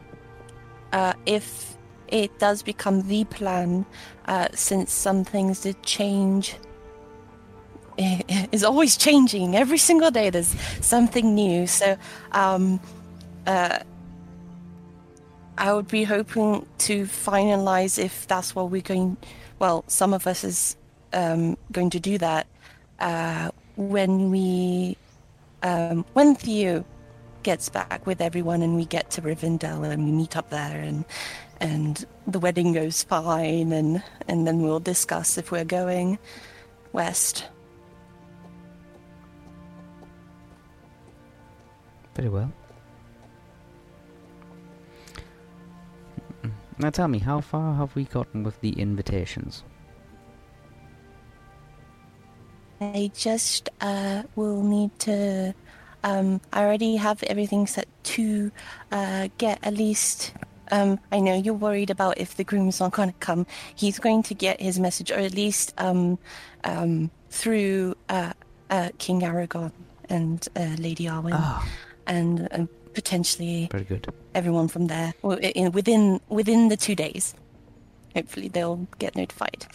uh, 0.93 1.13
if 1.27 1.77
it 2.09 2.39
does 2.39 2.63
become 2.63 3.07
the 3.07 3.25
plan, 3.25 3.85
uh, 4.27 4.49
since 4.55 4.93
some 4.93 5.25
things 5.25 5.61
did 5.61 5.83
change. 5.83 6.57
It 7.99 8.51
is 8.53 8.63
always 8.63 8.99
changing. 8.99 9.57
Every 9.57 9.79
single 9.79 10.11
day 10.11 10.29
there's 10.29 10.55
something 10.83 11.35
new. 11.35 11.67
So 11.67 11.97
um, 12.33 12.79
uh, 13.47 13.79
I 15.57 15.73
would 15.73 15.89
be 15.89 16.05
hoping 16.05 16.67
to 16.79 17.05
finalize 17.05 17.99
if 17.99 18.27
that's 18.27 18.55
what 18.55 18.71
we're 18.71 18.83
going. 18.83 19.17
Well, 19.59 19.83
some 19.87 20.13
of 20.13 20.27
us 20.27 20.45
is 20.45 20.77
um, 21.15 21.57
going 21.73 21.89
to 21.89 22.01
do 22.01 22.19
that 22.19 22.47
uh, 23.01 23.51
when 23.77 24.31
we 24.31 24.97
um, 25.63 26.05
when 26.13 26.35
Theo 26.35 26.85
gets 27.43 27.69
back 27.69 28.07
with 28.07 28.21
everyone 28.21 28.63
and 28.63 28.75
we 28.77 28.85
get 28.85 29.11
to 29.13 29.23
Rivendell 29.23 29.89
and 29.89 30.05
we 30.05 30.13
meet 30.13 30.37
up 30.37 30.51
there 30.51 30.81
and 30.81 31.05
and 31.61 32.05
the 32.27 32.39
wedding 32.39 32.73
goes 32.73 33.03
fine 33.03 33.73
and 33.73 34.03
and 34.29 34.47
then 34.47 34.63
we'll 34.63 34.81
discuss 34.81 35.39
if 35.39 35.51
we're 35.51 35.65
going 35.65 36.19
west. 36.93 37.45
Very 42.15 42.31
well. 42.31 42.51
Now 46.79 46.91
tell 46.91 47.09
me, 47.09 47.19
how 47.19 47.41
far 47.41 47.75
have 47.75 47.95
we 47.95 48.05
gotten 48.05 48.43
with 48.43 48.61
the 48.61 48.71
invitations? 48.71 49.65
I 52.81 53.11
just 53.15 53.69
uh, 53.81 54.25
will 54.35 54.63
need 54.63 54.97
to. 55.01 55.55
Um, 56.05 56.41
I 56.53 56.63
already 56.63 56.97
have 56.97 57.23
everything 57.25 57.67
set 57.67 57.89
to 58.15 58.51
uh, 58.93 59.29
get 59.39 59.59
at 59.63 59.75
least. 59.75 60.35
Um, 60.71 60.99
I 61.13 61.21
know 61.21 61.35
you're 61.35 61.55
worried 61.55 61.91
about 61.91 62.19
if 62.19 62.37
the 62.37 62.45
groom's 62.45 62.81
not 62.81 62.93
going 62.93 63.09
to 63.11 63.15
come. 63.19 63.47
He's 63.75 63.99
going 63.99 64.23
to 64.25 64.35
get 64.35 64.61
his 64.61 64.79
message, 64.79 65.11
or 65.11 65.19
at 65.19 65.33
least 65.35 65.73
um, 65.79 66.19
um, 66.65 67.11
through 67.31 67.97
uh, 68.09 68.33
uh, 68.71 68.91
King 68.99 69.21
Aragorn 69.23 69.73
and 70.09 70.47
uh, 70.57 70.75
Lady 70.79 71.05
Arwen, 71.07 71.33
Ah, 71.35 71.67
and, 72.07 72.49
and 72.51 72.69
potentially 72.95 73.69
very 73.71 73.85
good. 73.85 74.13
everyone 74.35 74.69
from 74.69 74.87
there 74.89 75.15
within 75.23 76.21
within 76.29 76.69
the 76.69 76.77
two 76.77 76.95
days. 76.95 77.35
Hopefully, 78.15 78.49
they'll 78.49 78.87
get 78.99 79.15
notified 79.17 79.67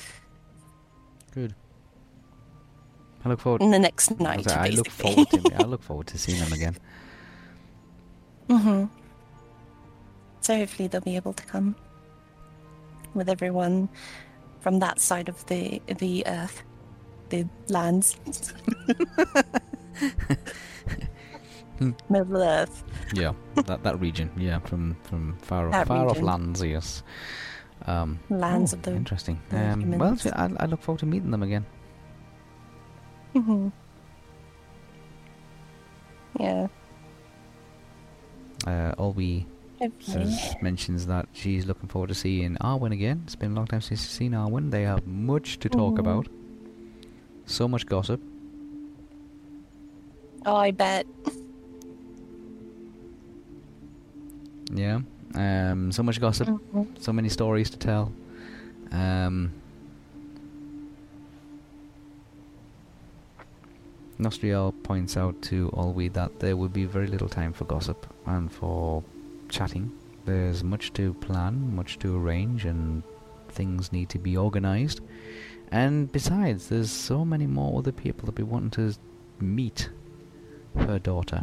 I 3.26 3.30
look 3.30 3.40
forward. 3.40 3.62
in 3.62 3.72
the 3.72 3.80
next 3.80 4.20
night. 4.20 4.38
was 4.44 4.48
I 4.48 4.70
look 4.70 4.90
forward 4.90 5.30
to. 5.30 5.52
I 5.56 5.64
look 5.64 5.84
forward 5.90 6.08
to 6.08 6.18
seeing 6.18 6.40
them 6.40 6.54
again. 6.54 6.78
hmm 8.50 8.86
So 10.42 10.58
hopefully 10.58 10.88
they'll 10.88 11.02
be 11.02 11.16
able 11.16 11.34
to 11.34 11.46
come 11.46 11.76
with 13.14 13.30
everyone 13.30 13.90
from 14.60 14.80
that 14.80 15.00
side 15.00 15.30
of 15.30 15.46
the 15.48 15.82
the 16.00 16.26
earth. 16.28 16.64
the 17.30 17.48
lands. 17.70 18.18
Middle 22.10 22.44
Earth. 22.44 22.84
Yeah, 23.14 23.34
that 23.56 23.84
that 23.84 24.00
region. 24.00 24.30
Yeah, 24.38 24.60
from 24.60 24.96
from 25.04 25.38
far 25.40 25.70
off, 25.70 25.88
far 25.88 26.08
off 26.10 26.22
lands. 26.22 26.62
Yes. 26.64 27.04
Um, 27.88 28.20
Lands 28.30 28.74
oh, 28.74 28.78
of 28.78 28.84
the. 28.84 28.92
interesting. 28.96 29.42
Um, 29.52 29.98
well. 29.98 30.16
I, 30.34 30.50
I 30.60 30.66
look 30.68 30.82
forward 30.84 31.00
to 31.00 31.08
meeting 31.08 31.32
them 31.32 31.42
again. 31.42 31.66
Hmm 33.34 33.68
Yeah. 36.40 36.68
Uh, 38.68 38.94
says, 40.00 40.56
mentions 40.62 41.08
that 41.08 41.28
she's 41.34 41.66
looking 41.66 41.90
forward 41.90 42.08
to 42.10 42.14
seeing 42.16 42.56
Arwen 42.58 42.92
again. 42.92 43.22
It's 43.26 43.36
been 43.36 43.52
a 43.54 43.56
long 43.56 43.66
time 43.68 43.82
since 43.82 44.02
she's 44.02 44.10
seen 44.10 44.32
Arwen. 44.34 44.70
They 44.72 44.84
have 44.84 45.06
much 45.08 45.58
to 45.60 45.70
talk 45.70 45.96
Mhm. 45.96 46.00
about. 46.00 46.28
So 47.46 47.68
much 47.68 47.86
gossip. 47.88 48.22
Oh, 50.46 50.56
I 50.56 50.72
bet. 50.72 51.06
Yeah. 54.74 55.00
Um, 55.36 55.92
so 55.92 56.04
much 56.04 56.20
gossip. 56.22 56.48
Mhm. 56.48 56.88
So 57.00 57.12
many 57.14 57.30
stories 57.30 57.70
to 57.72 57.78
tell. 57.78 58.12
Um, 58.92 59.52
Nostriel 64.22 64.72
points 64.84 65.18
out 65.18 65.42
to 65.44 65.70
Olwe 65.72 66.14
that 66.14 66.40
there 66.40 66.56
will 66.56 66.70
be 66.70 66.86
very 66.86 67.08
little 67.08 67.28
time 67.28 67.54
for 67.54 67.66
gossip 67.66 68.06
and 68.28 68.52
for 68.52 69.04
chatting. 69.50 69.92
There's 70.26 70.64
much 70.64 70.94
to 70.94 71.16
plan, 71.16 71.76
much 71.76 71.98
to 72.00 72.16
arrange, 72.16 72.66
and 72.66 73.02
things 73.50 73.92
need 73.92 74.10
to 74.10 74.20
be 74.20 74.38
organised. 74.38 75.02
And 75.72 76.12
besides, 76.12 76.70
there's 76.70 76.92
so 76.92 77.26
many 77.26 77.48
more 77.48 77.80
other 77.80 77.92
people 77.92 78.28
that 78.28 78.36
be 78.36 78.44
wanting 78.44 78.70
to 78.72 78.94
meet 79.40 79.90
her 80.78 81.00
daughter. 81.00 81.42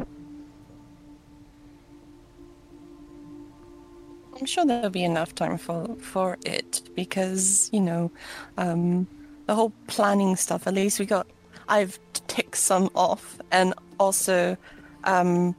I'm 4.39 4.47
sure 4.47 4.65
there'll 4.65 4.91
be 4.91 5.03
enough 5.03 5.35
time 5.35 5.59
for 5.59 5.97
for 5.97 6.39
it 6.47 6.83
because 6.95 7.69
you 7.73 7.81
know, 7.81 8.13
um, 8.57 9.09
the 9.47 9.55
whole 9.57 9.73
planning 9.89 10.37
stuff. 10.37 10.69
At 10.69 10.75
least 10.75 11.01
we 11.01 11.07
got. 11.07 11.27
I've 11.69 11.99
ticked 12.29 12.57
some 12.57 12.89
off, 12.95 13.39
and 13.51 13.75
also, 13.99 14.57
um, 15.05 15.55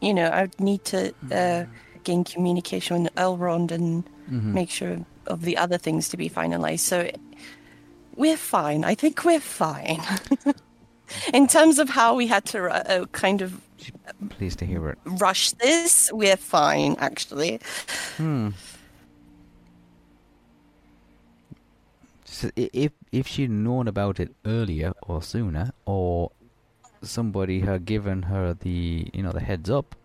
you 0.00 0.12
know, 0.12 0.26
I 0.26 0.42
would 0.42 0.60
need 0.60 0.84
to 0.86 1.12
uh, 1.32 1.64
gain 2.04 2.24
communication 2.24 3.02
with 3.04 3.14
Elrond 3.14 3.70
and 3.70 4.04
Mhm. 4.30 4.52
make 4.54 4.68
sure 4.70 4.98
of 5.26 5.40
the 5.42 5.56
other 5.56 5.78
things 5.78 6.08
to 6.10 6.16
be 6.16 6.28
finalized. 6.28 6.80
So 6.80 7.10
we're 8.16 8.36
fine. 8.36 8.84
I 8.84 8.94
think 8.94 9.24
we're 9.24 9.40
fine. 9.40 10.00
In 11.32 11.46
terms 11.46 11.78
of 11.78 11.88
how 11.88 12.14
we 12.14 12.26
had 12.26 12.44
to 12.46 12.58
uh, 12.68 13.06
kind 13.12 13.40
of 13.42 13.60
Pleased 14.30 14.58
to 14.58 14.66
hear 14.66 14.90
it. 14.90 14.98
rush 15.04 15.52
this, 15.52 16.10
we're 16.12 16.36
fine, 16.36 16.96
actually. 16.98 17.60
Hmm. 18.18 18.50
So 22.38 22.50
if 22.54 22.92
if 23.10 23.26
she'd 23.26 23.50
known 23.50 23.88
about 23.88 24.20
it 24.20 24.30
earlier 24.46 24.92
or 25.02 25.22
sooner, 25.22 25.72
or 25.86 26.30
somebody 27.02 27.60
had 27.66 27.84
given 27.84 28.22
her 28.30 28.54
the 28.54 29.10
you 29.12 29.22
know 29.24 29.32
the 29.32 29.40
heads 29.40 29.68
up, 29.68 29.96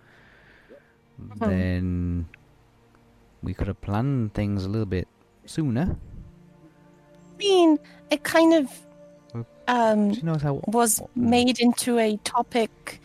then 1.39 2.27
we 3.43 3.53
could 3.53 3.67
have 3.67 3.79
planned 3.81 4.33
things 4.33 4.65
a 4.65 4.69
little 4.69 4.87
bit 4.87 5.07
sooner. 5.45 5.95
I 5.95 7.37
mean, 7.37 7.77
it 8.09 8.23
kind 8.23 8.53
of 8.55 9.45
um, 9.67 10.13
She 10.13 10.21
knows 10.23 10.41
how. 10.41 10.61
was 10.67 10.99
Mm. 11.15 11.29
made 11.37 11.59
into 11.59 11.99
a 11.99 12.17
topic 12.23 12.99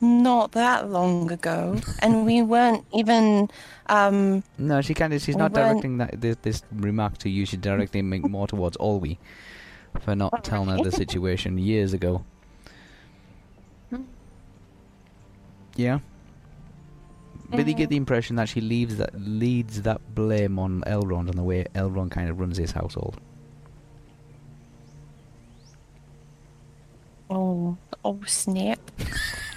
not 0.00 0.52
that 0.52 0.90
long 0.90 1.30
ago, 1.32 1.80
and 2.00 2.24
we 2.26 2.42
weren't 2.42 2.84
even. 2.94 3.48
Um, 3.86 4.42
No, 4.58 4.80
she 4.80 4.94
kind 4.94 5.12
of. 5.12 5.20
She's 5.22 5.36
not 5.36 5.52
When- 5.52 5.62
directing 5.66 5.98
that 5.98 6.20
this, 6.20 6.36
this 6.42 6.62
remark 6.72 7.18
to 7.18 7.28
you. 7.30 7.46
She's 7.46 7.60
directing 7.60 8.12
it 8.12 8.28
more 8.28 8.46
towards 8.46 8.76
Olwe 8.78 9.18
for 10.00 10.14
not 10.14 10.44
telling 10.44 10.68
her 10.68 10.82
the 10.84 10.92
situation 10.92 11.58
years 11.58 11.92
ago. 11.92 12.24
Yeah. 15.76 16.00
But 17.50 17.66
you 17.66 17.72
get 17.74 17.88
the 17.88 17.96
impression 17.96 18.36
that 18.36 18.48
she 18.48 18.60
leaves 18.60 18.96
that 18.96 19.10
leads 19.18 19.82
that 19.82 20.14
blame 20.14 20.58
on 20.58 20.82
Elrond 20.82 21.28
and 21.28 21.38
the 21.38 21.42
way 21.42 21.64
Elrond 21.74 22.10
kind 22.10 22.28
of 22.28 22.38
runs 22.40 22.58
his 22.58 22.72
household. 22.72 23.18
oh, 27.30 27.76
oh, 28.04 28.18
snap! 28.26 28.78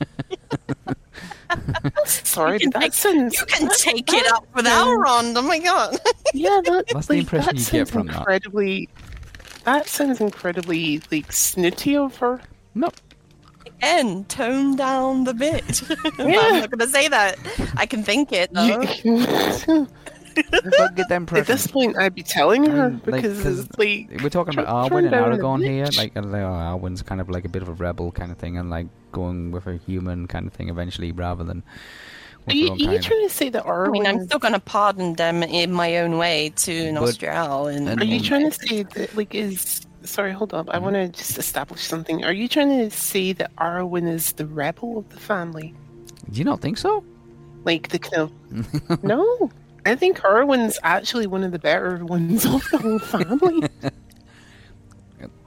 Sorry, 2.04 2.54
You 2.54 2.58
can 2.60 2.70
but 2.70 2.80
that 2.80 2.86
take- 2.86 2.92
sounds. 2.94 3.38
You 3.40 3.46
can 3.46 3.68
that- 3.68 3.76
take 3.78 4.12
it 4.12 4.32
up 4.32 4.46
with 4.54 4.66
Elrond. 4.66 5.34
Oh 5.36 5.42
my 5.42 5.58
god! 5.58 5.96
Yeah, 6.34 6.60
that, 6.64 6.84
That's 6.92 7.06
the 7.06 7.14
like, 7.14 7.20
impression 7.22 7.56
that 7.56 7.58
you 7.58 7.64
get 7.64 7.70
sounds 7.88 7.90
from 7.90 8.08
incredibly, 8.08 8.88
that. 9.64 9.88
sounds 9.88 10.20
incredibly 10.20 10.98
like 11.10 11.28
snitty 11.28 11.98
of 11.98 12.16
her. 12.18 12.40
No, 12.74 12.90
Again, 13.66 14.24
tone 14.26 14.76
down 14.76 15.24
the 15.24 15.34
bit. 15.34 15.82
I'm 16.18 16.30
not 16.30 16.70
gonna 16.70 16.86
say 16.86 17.08
that. 17.08 17.38
I 17.76 17.86
can 17.86 18.02
think 18.02 18.32
it 18.32 18.52
though. 18.52 19.86
You- 20.36 20.42
but 20.78 20.94
get 20.94 21.08
the 21.08 21.14
At 21.38 21.46
this 21.46 21.66
point, 21.66 21.96
I'd 21.98 22.14
be 22.14 22.22
telling 22.22 22.64
her 22.66 22.86
I 22.86 22.88
mean, 22.90 23.02
like, 23.06 23.22
because 23.22 23.42
'cause 23.42 23.58
it's 23.60 23.78
like 23.78 24.20
We're 24.22 24.28
talking 24.30 24.58
about 24.58 24.90
Arwen 24.90 25.02
and 25.04 25.10
down 25.10 25.32
Aragorn 25.32 25.62
here. 25.64 25.84
Like, 25.84 26.14
like, 26.14 26.16
oh, 26.16 26.78
Arwen's 26.78 27.02
kind 27.02 27.20
of 27.20 27.28
like 27.28 27.44
a 27.44 27.48
bit 27.48 27.62
of 27.62 27.68
a 27.68 27.72
rebel 27.72 28.12
kind 28.12 28.30
of 28.32 28.38
thing, 28.38 28.56
and 28.58 28.70
like 28.70 28.86
going 29.12 29.50
with 29.50 29.66
a 29.66 29.76
human 29.86 30.26
kind 30.26 30.46
of 30.46 30.52
thing 30.52 30.68
eventually, 30.68 31.12
rather 31.12 31.44
than. 31.44 31.62
Are 32.48 32.54
you, 32.54 32.72
are 32.72 32.76
you 32.76 32.86
kind 32.86 32.96
of- 32.98 33.04
trying 33.04 33.28
to 33.28 33.34
say 33.34 33.48
that 33.50 33.64
Arwen? 33.64 33.88
I 33.88 33.90
mean, 33.90 34.06
I'm 34.06 34.24
still 34.24 34.38
gonna 34.38 34.60
pardon 34.60 35.14
them 35.14 35.42
in 35.42 35.72
my 35.72 35.98
own 35.98 36.16
way 36.18 36.52
to 36.56 36.92
But- 36.94 37.02
Nostriel. 37.02 37.74
And, 37.74 37.88
and- 37.88 38.00
Are 38.00 38.04
you 38.04 38.20
trying 38.20 38.50
to 38.50 38.58
say 38.66 38.82
that 38.82 39.14
like 39.16 39.34
is 39.34 39.82
sorry, 40.02 40.32
hold 40.32 40.54
up. 40.54 40.70
I 40.70 40.78
Mhm. 40.78 40.82
want 40.82 40.94
to 40.94 41.08
just 41.08 41.36
establish 41.38 41.82
something. 41.82 42.24
Are 42.24 42.32
you 42.32 42.48
trying 42.48 42.70
to 42.78 42.90
say 42.90 43.34
that 43.34 43.54
Arwen 43.56 44.08
is 44.08 44.32
the 44.32 44.46
rebel 44.46 44.96
of 44.98 45.08
the 45.10 45.20
family? 45.20 45.74
Do 46.30 46.38
you 46.38 46.44
not 46.44 46.60
think 46.62 46.78
so? 46.78 47.04
Like 47.64 47.88
the 47.90 47.98
kind 47.98 48.30
of 48.54 49.02
No. 49.04 49.50
I 49.86 49.94
think 49.96 50.18
Arwen's 50.20 50.78
actually 50.82 51.26
one 51.26 51.42
of 51.44 51.52
the 51.52 51.58
better 51.58 52.04
ones 52.04 52.44
of 52.46 52.62
the 52.70 52.78
whole 52.78 52.98
family. 52.98 53.68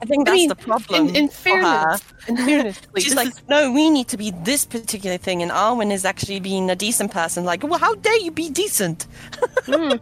I 0.01 0.05
think 0.05 0.27
I 0.27 0.31
that's 0.31 0.35
mean, 0.35 0.49
the 0.49 0.55
problem. 0.55 1.07
in, 1.09 1.15
in 1.15 1.29
fairness, 1.29 2.01
in 2.27 2.35
fairness, 2.37 2.81
like, 2.93 3.03
She's 3.03 3.15
like, 3.15 3.29
is- 3.29 3.41
no, 3.47 3.71
we 3.71 3.89
need 3.89 4.07
to 4.09 4.17
be 4.17 4.31
this 4.43 4.65
particular 4.65 5.17
thing, 5.17 5.41
and 5.41 5.49
Arwen 5.49 5.91
is 5.91 6.03
actually 6.05 6.41
being 6.41 6.69
a 6.69 6.75
decent 6.75 7.11
person. 7.11 7.45
Like, 7.45 7.63
well, 7.63 7.79
how 7.79 7.95
dare 7.95 8.17
you 8.19 8.31
be 8.31 8.49
decent? 8.49 9.07
Hmm. 9.65 9.93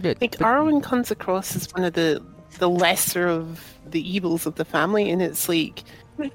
Yeah, 0.00 0.14
like 0.20 0.38
but- 0.38 0.40
Arwen 0.46 0.82
comes 0.82 1.10
across 1.10 1.56
as 1.56 1.66
one 1.72 1.82
of 1.84 1.94
the 1.94 2.22
the 2.58 2.68
lesser 2.68 3.26
of 3.26 3.74
the 3.86 4.00
evils 4.08 4.44
of 4.46 4.54
the 4.56 4.64
family, 4.64 5.10
and 5.10 5.22
it's 5.22 5.48
like, 5.48 5.82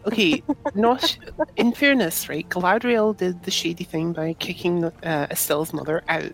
okay, 0.07 0.41
not 0.73 1.15
in 1.55 1.71
fairness, 1.71 2.27
right? 2.27 2.47
Galadriel 2.49 3.15
did 3.15 3.43
the 3.43 3.51
shady 3.51 3.83
thing 3.83 4.11
by 4.11 4.33
kicking 4.33 4.83
uh, 4.85 5.27
Estelle's 5.29 5.71
mother 5.71 6.03
out 6.09 6.31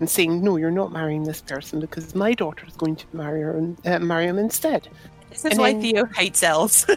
and 0.00 0.08
saying, 0.08 0.42
"No, 0.42 0.56
you're 0.56 0.70
not 0.70 0.92
marrying 0.92 1.24
this 1.24 1.40
person 1.40 1.80
because 1.80 2.14
my 2.14 2.34
daughter 2.34 2.64
is 2.66 2.74
going 2.76 2.96
to 2.96 3.06
marry 3.12 3.42
her 3.42 3.52
and 3.56 3.76
uh, 3.86 3.98
marry 3.98 4.26
him 4.26 4.38
instead." 4.38 4.88
This 5.30 5.44
is 5.44 5.52
And 5.52 5.58
why 5.58 5.72
then- 5.72 5.82
Theo 5.82 6.04
hates 6.06 6.42
elves. 6.42 6.86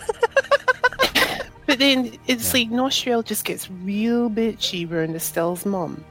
But 1.68 1.80
then 1.80 2.12
it's 2.28 2.54
Yeah. 2.54 2.60
like 2.62 2.70
Nostriel 2.70 3.24
just 3.24 3.46
gets 3.46 3.70
real 3.72 4.30
bitchy 4.30 4.92
around 4.92 5.16
Estelle's 5.16 5.66
mum. 5.66 6.04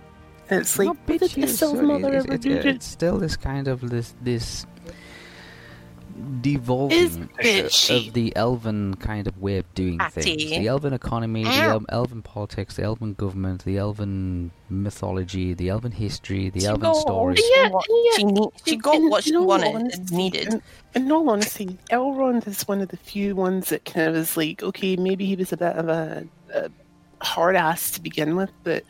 And 0.48 0.60
it's 0.60 0.78
like, 0.78 0.88
what 0.88 1.06
did 1.06 1.20
bitchy, 1.20 1.42
Estelle's 1.44 1.58
sorry, 1.58 1.86
mother 1.86 2.08
it's- 2.08 2.24
ever 2.24 2.34
it's- 2.34 2.40
do 2.40 2.62
to 2.62 2.68
It's 2.68 2.86
still 2.86 3.18
this 3.18 3.36
kind 3.36 3.68
of 3.68 3.90
this 3.90 4.14
this 4.22 4.64
devolving 6.40 7.22
of 7.22 8.12
the 8.14 8.32
elven 8.36 8.94
kind 8.96 9.26
of 9.26 9.38
way 9.40 9.58
of 9.58 9.74
doing 9.74 9.98
things. 10.10 10.26
The 10.50 10.66
elven 10.68 10.92
economy, 10.92 11.44
the 11.44 11.50
Ow. 11.50 11.70
el- 11.70 11.84
elven 11.88 12.22
politics, 12.22 12.76
the 12.76 12.82
elven 12.82 13.14
government, 13.14 13.64
the 13.64 13.78
elven 13.78 14.50
mythology, 14.68 15.54
the 15.54 15.68
elven 15.68 15.92
history, 15.92 16.50
the 16.50 16.60
She 16.60 16.66
elven 16.66 16.82
got 16.82 16.96
stories. 16.96 17.38
she 17.38 17.52
Yeah, 17.56 17.68
yeah. 17.72 18.10
She, 18.16 18.24
need, 18.24 18.48
she 18.64 18.76
got 18.76 18.94
In- 18.96 19.10
what 19.10 19.24
she 19.24 19.30
in 19.30 19.36
all 19.36 19.46
wanted, 19.46 19.74
honesty, 19.74 20.14
needed. 20.16 20.48
In, 20.54 20.62
in 20.94 21.12
all 21.12 21.28
honesty, 21.30 21.78
Elrond 21.90 22.46
is 22.46 22.66
one 22.68 22.80
of 22.80 22.88
the 22.88 22.96
few 22.96 23.34
ones 23.36 23.68
that 23.70 23.84
kind 23.84 24.08
of 24.08 24.14
is 24.16 24.36
like, 24.36 24.62
okay, 24.62 24.96
maybe 24.96 25.26
he 25.26 25.36
was 25.36 25.52
a 25.52 25.56
bit 25.56 25.76
of 25.76 25.88
a, 25.88 26.26
a 26.54 26.70
hard 27.24 27.56
ass 27.56 27.90
to 27.92 28.00
begin 28.00 28.36
with, 28.36 28.50
but 28.64 28.84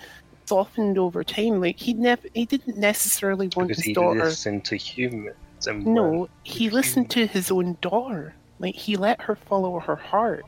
softened 0.47 0.99
over 0.99 1.23
time. 1.23 1.61
Like 1.61 1.79
he 1.79 1.93
never, 1.95 2.27
he 2.35 2.45
didn't 2.47 2.77
necessarily 2.77 3.49
want 3.55 3.69
because 3.69 3.77
his 3.79 3.87
he 3.87 3.93
daughter. 3.93 4.25
listened 4.25 4.65
to 4.67 4.77
humans. 4.77 5.37
And 5.67 5.85
No, 5.87 6.29
he 6.43 6.71
listened 6.71 7.11
to 7.11 7.27
his 7.27 7.51
own 7.51 7.77
daughter. 7.81 8.35
Like 8.59 8.75
he 8.75 8.97
let 8.97 9.21
her 9.23 9.37
follow 9.37 9.79
her 9.81 9.97
heart. 9.97 10.45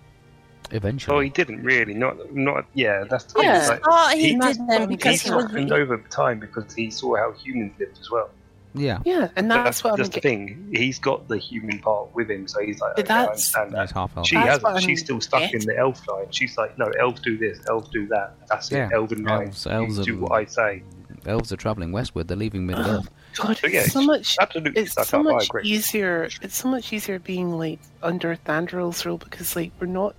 Eventually. 0.70 1.16
Oh, 1.16 1.20
he 1.20 1.28
didn't 1.28 1.62
really. 1.62 1.92
Not, 1.94 2.34
not. 2.34 2.64
Yeah, 2.74 3.04
that's 3.08 3.24
the 3.24 3.34
thing. 3.34 3.42
Yeah. 3.44 3.58
It's 3.60 3.68
like, 3.68 3.80
Oh, 3.84 4.08
he 4.14 4.28
he- 4.32 4.38
did 4.38 4.56
them 4.68 4.80
he 4.82 4.86
because 4.96 5.20
he 5.20 5.30
was. 5.30 5.44
softened 5.44 5.72
over 5.72 5.98
time 6.10 6.38
because 6.38 6.72
he 6.74 6.90
saw 6.90 7.16
how 7.16 7.32
humans 7.32 7.72
lived 7.78 7.98
as 8.00 8.10
well. 8.10 8.30
Yeah, 8.74 9.00
Yeah, 9.04 9.28
and 9.36 9.50
But 9.50 9.64
that's, 9.64 9.84
what 9.84 9.90
I'm 9.92 9.96
that's 9.98 10.08
the 10.08 10.20
getting. 10.22 10.46
thing. 10.46 10.68
He's 10.72 10.98
got 10.98 11.28
the 11.28 11.36
human 11.36 11.78
part 11.80 12.14
with 12.14 12.30
him, 12.30 12.48
so 12.48 12.62
he's 12.62 12.80
like, 12.80 12.96
But 12.96 13.04
okay, 13.04 13.12
I 13.12 13.18
that's- 13.26 13.54
understand 13.54 13.72
that. 13.72 13.80
he's 13.82 13.90
half 13.90 14.16
elf. 14.16 14.26
She 14.26 14.34
That's 14.36 14.62
hasn't. 14.64 14.82
She's 14.82 15.00
still 15.00 15.20
stuck 15.20 15.52
in 15.52 15.60
the 15.60 15.76
elf 15.76 16.08
line. 16.08 16.28
She's 16.30 16.56
like, 16.56 16.78
no, 16.78 16.86
elves 16.98 17.20
do 17.20 17.36
this, 17.36 17.58
elves 17.68 17.90
do 17.90 18.06
that. 18.06 18.32
That's 18.48 18.70
Yeah, 18.70 18.86
it. 18.86 18.92
Elven 18.94 19.24
line. 19.24 19.48
elves- 19.48 19.66
elves 19.66 19.96
you 19.96 20.00
are- 20.00 20.04
do 20.06 20.20
what 20.20 20.32
I 20.32 20.46
say. 20.46 20.82
Elves 21.26 21.52
are 21.52 21.56
traveling 21.56 21.92
westward. 21.92 22.28
They're 22.28 22.36
leaving 22.38 22.66
Middle 22.66 22.86
Earth. 22.86 23.10
God, 23.34 23.56
So, 23.58 23.66
yeah, 23.66 23.80
it's 23.80 23.92
so 23.92 24.02
much. 24.02 24.36
Absolutely 24.40 24.82
It's 24.82 25.08
so 25.08 25.22
much 25.22 25.48
easier. 25.62 26.28
It's 26.40 26.56
so 26.56 26.68
much 26.68 26.92
easier 26.92 27.18
being 27.18 27.52
like 27.52 27.80
under 28.02 28.36
Thandril's 28.36 29.04
rule 29.06 29.18
because 29.18 29.56
like 29.56 29.72
we're 29.80 29.86
not. 29.86 30.14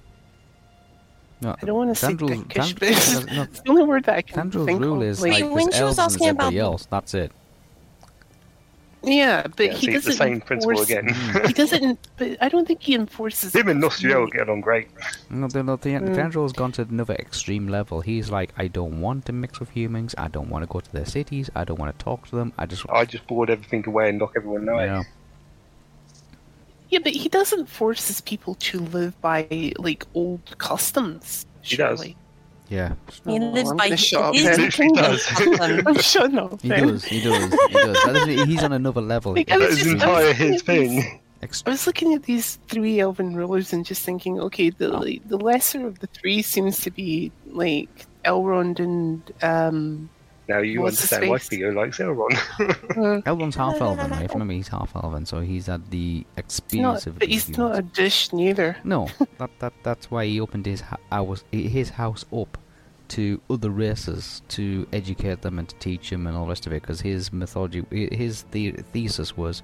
No, 1.42 1.56
I 1.62 1.66
don't 1.66 1.76
want 1.76 1.90
to 1.90 1.96
say 1.96 2.14
Thandril- 2.14 2.46
dickish, 2.46 2.54
Than- 2.54 2.76
but 2.80 2.88
it's, 2.90 3.26
no, 3.26 3.42
it's 3.44 3.60
the 3.62 3.70
only 3.70 3.84
word 3.84 4.06
that 4.06 4.16
I 4.16 4.22
can 4.22 4.50
Thandril's 4.52 4.66
think 4.66 4.82
rule 4.82 5.02
of. 5.02 5.08
is 5.08 5.22
like, 5.22 5.42
like 5.44 5.52
when 5.52 5.72
she 5.72 5.84
was 5.84 6.00
asking 6.00 6.30
about 6.30 6.46
everybody 6.48 6.60
else. 6.60 6.88
That's 6.90 7.14
it. 7.14 7.32
Yeah, 9.04 9.46
but 9.56 9.66
Yeah, 9.66 9.74
he 9.74 9.88
see, 9.88 9.94
doesn't. 9.94 10.12
the 10.12 10.18
same 10.18 10.42
principle 10.42 10.82
again. 10.82 11.10
He 11.48 11.54
doesn't. 11.54 12.00
But 12.18 12.38
I 12.42 12.50
don't 12.50 12.68
think 12.68 12.82
he 12.82 12.96
enforces. 12.96 13.54
Him 13.54 13.68
and 13.68 13.84
it 13.84 13.88
Nostriel 13.88 14.32
get 14.32 14.50
on 14.50 14.62
great. 14.62 14.88
No, 15.30 15.48
the, 15.48 15.64
no, 15.64 15.76
the, 15.76 15.90
Mm. 15.90 16.16
Thandril's 16.16 16.54
gone 16.54 16.72
to 16.74 16.84
another 16.84 17.16
extreme 17.16 17.68
level. 17.68 18.02
He's 18.02 18.30
like, 18.32 18.54
I 18.58 18.68
don't 18.68 19.02
want 19.02 19.26
to 19.26 19.34
mix 19.34 19.60
with 19.60 19.70
humans. 19.72 20.16
I 20.18 20.28
don't 20.30 20.50
want 20.50 20.64
to 20.64 20.68
go 20.72 20.80
to 20.80 20.92
their 20.94 21.06
cities. 21.06 21.50
I 21.56 21.64
don't 21.66 21.80
want 21.80 21.98
to 21.98 22.04
talk 22.04 22.28
to 22.30 22.36
them. 22.36 22.54
I 22.58 22.66
just, 22.66 22.86
I 22.90 23.06
just 23.06 23.28
board 23.28 23.50
everything 23.50 23.84
away 23.88 24.10
and 24.10 24.20
knock 24.20 24.34
everyone 24.36 24.66
you 24.66 24.72
away. 24.72 24.88
know, 24.88 25.04
Yeah, 26.90 27.00
but 27.04 27.14
he 27.14 27.30
doesn't 27.30 27.68
force 27.68 28.08
his 28.08 28.22
people 28.22 28.56
to 28.56 28.80
live 28.80 29.20
by 29.22 29.74
like 29.78 30.06
old 30.14 30.56
customs. 30.60 31.46
He 31.62 31.76
does. 31.78 32.06
Surely. 32.70 32.76
yeah, 32.76 32.94
He 33.26 33.40
Oh, 33.40 33.52
lives 33.52 33.72
I'm 33.72 33.78
by 33.78 33.90
his, 33.90 34.00
shut 34.00 34.22
up 34.24 34.34
his 34.34 34.44
then. 34.46 34.60
Literally 34.60 34.92
does. 34.94 35.28
I'm 35.88 35.98
shutting 36.00 36.38
up. 36.38 36.62
he 36.62 36.70
does, 36.70 37.04
he 37.06 37.22
does, 37.22 37.54
he 37.68 37.74
does. 37.74 38.04
That 38.06 38.28
is, 38.30 38.44
he's 38.48 38.64
on 38.64 38.74
another 38.74 39.02
level. 39.02 39.34
Like, 39.34 39.52
I 39.52 39.58
That 39.58 39.70
was 39.70 39.78
is 39.80 39.84
just- 39.84 39.94
entire 39.94 40.34
his 40.34 40.62
thing. 40.62 41.20
I 41.66 41.70
was 41.72 41.86
looking 41.88 42.14
at 42.14 42.24
these 42.24 42.58
three 42.70 43.02
elven 43.02 43.36
rulers 43.36 43.74
and 43.74 43.86
just 43.86 44.04
thinking, 44.04 44.40
okay, 44.40 44.70
the 44.70 44.94
Oh. 44.96 45.00
like, 45.00 45.28
the 45.28 45.36
lesser 45.38 45.86
of 45.86 46.00
the 46.00 46.08
three 46.08 46.42
seems 46.42 46.80
to 46.82 46.90
be 46.92 47.32
like 47.48 48.06
Elrond 48.24 48.80
and 48.80 49.22
um. 49.42 50.10
Now 50.48 50.60
you 50.60 50.82
What's 50.82 50.98
understand 50.98 51.30
why 51.30 51.38
face? 51.38 51.50
Theo 51.50 51.72
likes 51.72 52.00
Elrond. 52.00 52.34
uh, 52.60 53.22
Elrond's 53.22 53.56
half 53.56 53.80
elven, 53.80 54.12
right? 54.12 54.30
Remember, 54.32 54.54
he's 54.54 54.68
half 54.68 54.94
elven, 54.96 55.26
so 55.26 55.40
he's 55.40 55.70
at 55.70 55.90
the 55.90 56.26
not, 56.36 56.40
experience 56.40 57.08
of 57.08 57.20
but 57.20 57.30
these 57.30 57.48
he's 57.48 57.58
not 57.58 57.78
a 57.78 57.82
dish 57.82 58.34
neither. 58.34 58.76
No, 58.84 59.08
that 59.38 59.52
that 59.60 59.74
that's 59.84 60.12
why 60.12 60.26
he 60.26 60.42
opened 60.42 60.66
his 60.66 60.82
ha- 60.82 60.98
house 61.12 61.46
his 61.52 61.92
house 61.92 62.26
up 62.34 62.58
to 63.10 63.40
other 63.50 63.70
races 63.70 64.42
to 64.50 64.86
educate 64.92 65.42
them 65.42 65.60
and 65.60 65.70
to 65.70 65.76
teach 65.76 66.10
them 66.10 66.28
and 66.28 66.36
all 66.36 66.44
the 66.44 66.50
rest 66.50 66.68
of 66.68 66.74
it. 66.74 66.82
Because 66.82 67.00
his 67.00 67.32
mythology, 67.32 67.86
his 67.92 68.44
the- 68.52 68.72
thesis 68.92 69.38
was, 69.38 69.64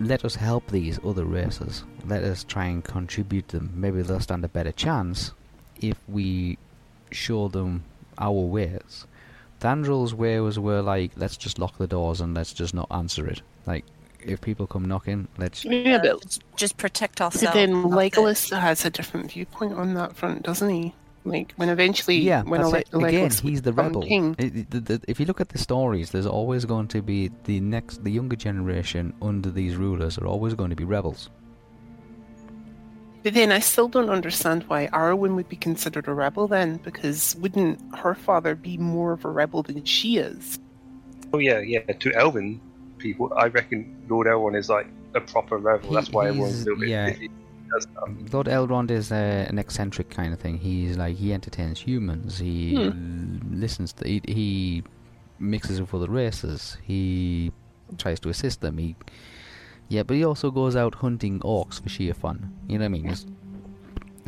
let 0.00 0.24
us 0.24 0.34
help 0.34 0.70
these 0.70 0.98
other 1.04 1.24
races. 1.26 1.84
Let 2.06 2.22
us 2.24 2.42
try 2.42 2.66
and 2.66 2.82
contribute 2.82 3.48
them. 3.48 3.70
Maybe 3.74 4.00
they'll 4.00 4.20
stand 4.20 4.44
a 4.44 4.48
better 4.48 4.72
chance 4.72 5.32
if 5.80 5.98
we 6.08 6.58
show 7.10 7.48
them 7.48 7.84
our 8.18 8.32
ways. 8.32 9.06
Thandril's 9.60 10.12
ways 10.14 10.58
were 10.58 10.82
like, 10.82 11.12
let's 11.16 11.36
just 11.36 11.58
lock 11.58 11.78
the 11.78 11.86
doors 11.86 12.20
and 12.20 12.34
let's 12.34 12.52
just 12.52 12.74
not 12.74 12.88
answer 12.90 13.26
it. 13.28 13.42
Like, 13.66 13.84
if 14.20 14.40
people 14.40 14.66
come 14.66 14.84
knocking, 14.86 15.28
let's 15.38 15.64
Yeah, 15.64 15.98
but, 15.98 16.22
just, 16.22 16.42
just 16.56 16.76
protect 16.76 17.18
but 17.18 17.24
ourselves. 17.26 17.54
then. 17.54 17.72
Legolas 17.84 18.56
has 18.58 18.84
a 18.84 18.90
different 18.90 19.30
viewpoint 19.32 19.74
on 19.74 19.94
that 19.94 20.16
front, 20.16 20.42
doesn't 20.42 20.68
he? 20.68 20.94
Like 21.24 21.52
when 21.54 21.68
eventually, 21.68 22.16
yeah, 22.16 22.42
when 22.42 22.60
that's 22.60 22.72
Ale- 22.74 22.80
it. 22.80 22.88
Again, 23.06 23.28
Legolas 23.30 23.40
he's 23.40 23.62
the 23.62 23.72
rebel. 23.72 24.02
king, 24.02 24.34
It- 24.38 24.56
it- 24.56 24.70
the- 24.72 24.80
the- 24.80 25.00
if 25.06 25.20
you 25.20 25.26
look 25.26 25.40
at 25.40 25.50
the 25.50 25.58
stories, 25.58 26.10
there's 26.10 26.26
always 26.26 26.64
going 26.64 26.88
to 26.88 27.00
be 27.00 27.30
the 27.44 27.60
next, 27.60 28.02
the 28.02 28.10
younger 28.10 28.34
generation 28.34 29.12
under 29.22 29.48
these 29.48 29.76
rulers 29.76 30.18
are 30.18 30.26
always 30.26 30.54
going 30.54 30.70
to 30.70 30.76
be 30.76 30.82
rebels. 30.82 31.30
But 33.22 33.34
then 33.34 33.52
I 33.52 33.60
still 33.60 33.88
don't 33.88 34.10
understand 34.10 34.64
why 34.64 34.88
Arwen 34.88 35.36
would 35.36 35.48
be 35.48 35.56
considered 35.56 36.08
a 36.08 36.12
rebel 36.14 36.48
then, 36.48 36.78
because 36.78 37.36
wouldn't 37.36 37.80
her 37.94 38.14
father 38.14 38.54
be 38.54 38.76
more 38.78 39.12
of 39.12 39.24
a 39.24 39.28
rebel 39.30 39.62
than 39.62 39.84
she 39.84 40.16
is? 40.18 40.58
oh 41.34 41.38
yeah, 41.38 41.60
yeah. 41.60 41.80
To 41.80 42.12
Elven 42.14 42.60
people, 42.98 43.32
I 43.36 43.46
reckon 43.46 44.04
Lord 44.08 44.26
Elrond 44.26 44.56
is 44.56 44.68
like 44.68 44.86
a 45.14 45.20
proper 45.20 45.56
rebel. 45.58 45.88
He- 45.88 45.94
That's 45.94 46.10
why 46.10 46.28
everyone's 46.28 46.52
he's- 46.54 46.62
a 46.66 46.68
little 46.70 46.80
bit 46.80 46.88
yeah. 46.90 47.10
iffy. 47.10 47.20
He 47.20 47.28
does 47.72 47.84
stuff. 47.84 48.08
Lord 48.34 48.46
Elrond 48.48 48.90
is 48.90 49.10
uh, 49.12 49.46
an 49.48 49.58
eccentric 49.58 50.10
kind 50.10 50.32
of 50.34 50.40
thing. 50.40 50.58
He's 50.58 50.98
like 50.98 51.16
he 51.16 51.32
entertains 51.32 51.80
humans. 51.80 52.38
He 52.38 52.76
l- 52.76 52.92
listens. 53.50 53.92
To, 53.94 54.08
he, 54.08 54.20
he 54.26 54.82
mixes 55.38 55.80
with 55.80 55.94
other 55.94 56.10
races. 56.10 56.76
He 56.84 57.50
tries 57.98 58.20
to 58.20 58.28
assist 58.28 58.60
them. 58.60 58.76
He 58.78 58.94
yeah, 59.92 60.02
but 60.02 60.16
he 60.16 60.24
also 60.24 60.50
goes 60.50 60.74
out 60.74 60.94
hunting 60.96 61.38
orcs 61.40 61.82
for 61.82 61.88
sheer 61.88 62.14
fun. 62.14 62.50
You 62.68 62.78
know 62.78 62.84
what 62.84 62.86
I 62.86 62.88
mean? 62.88 63.08
He's, 63.08 63.26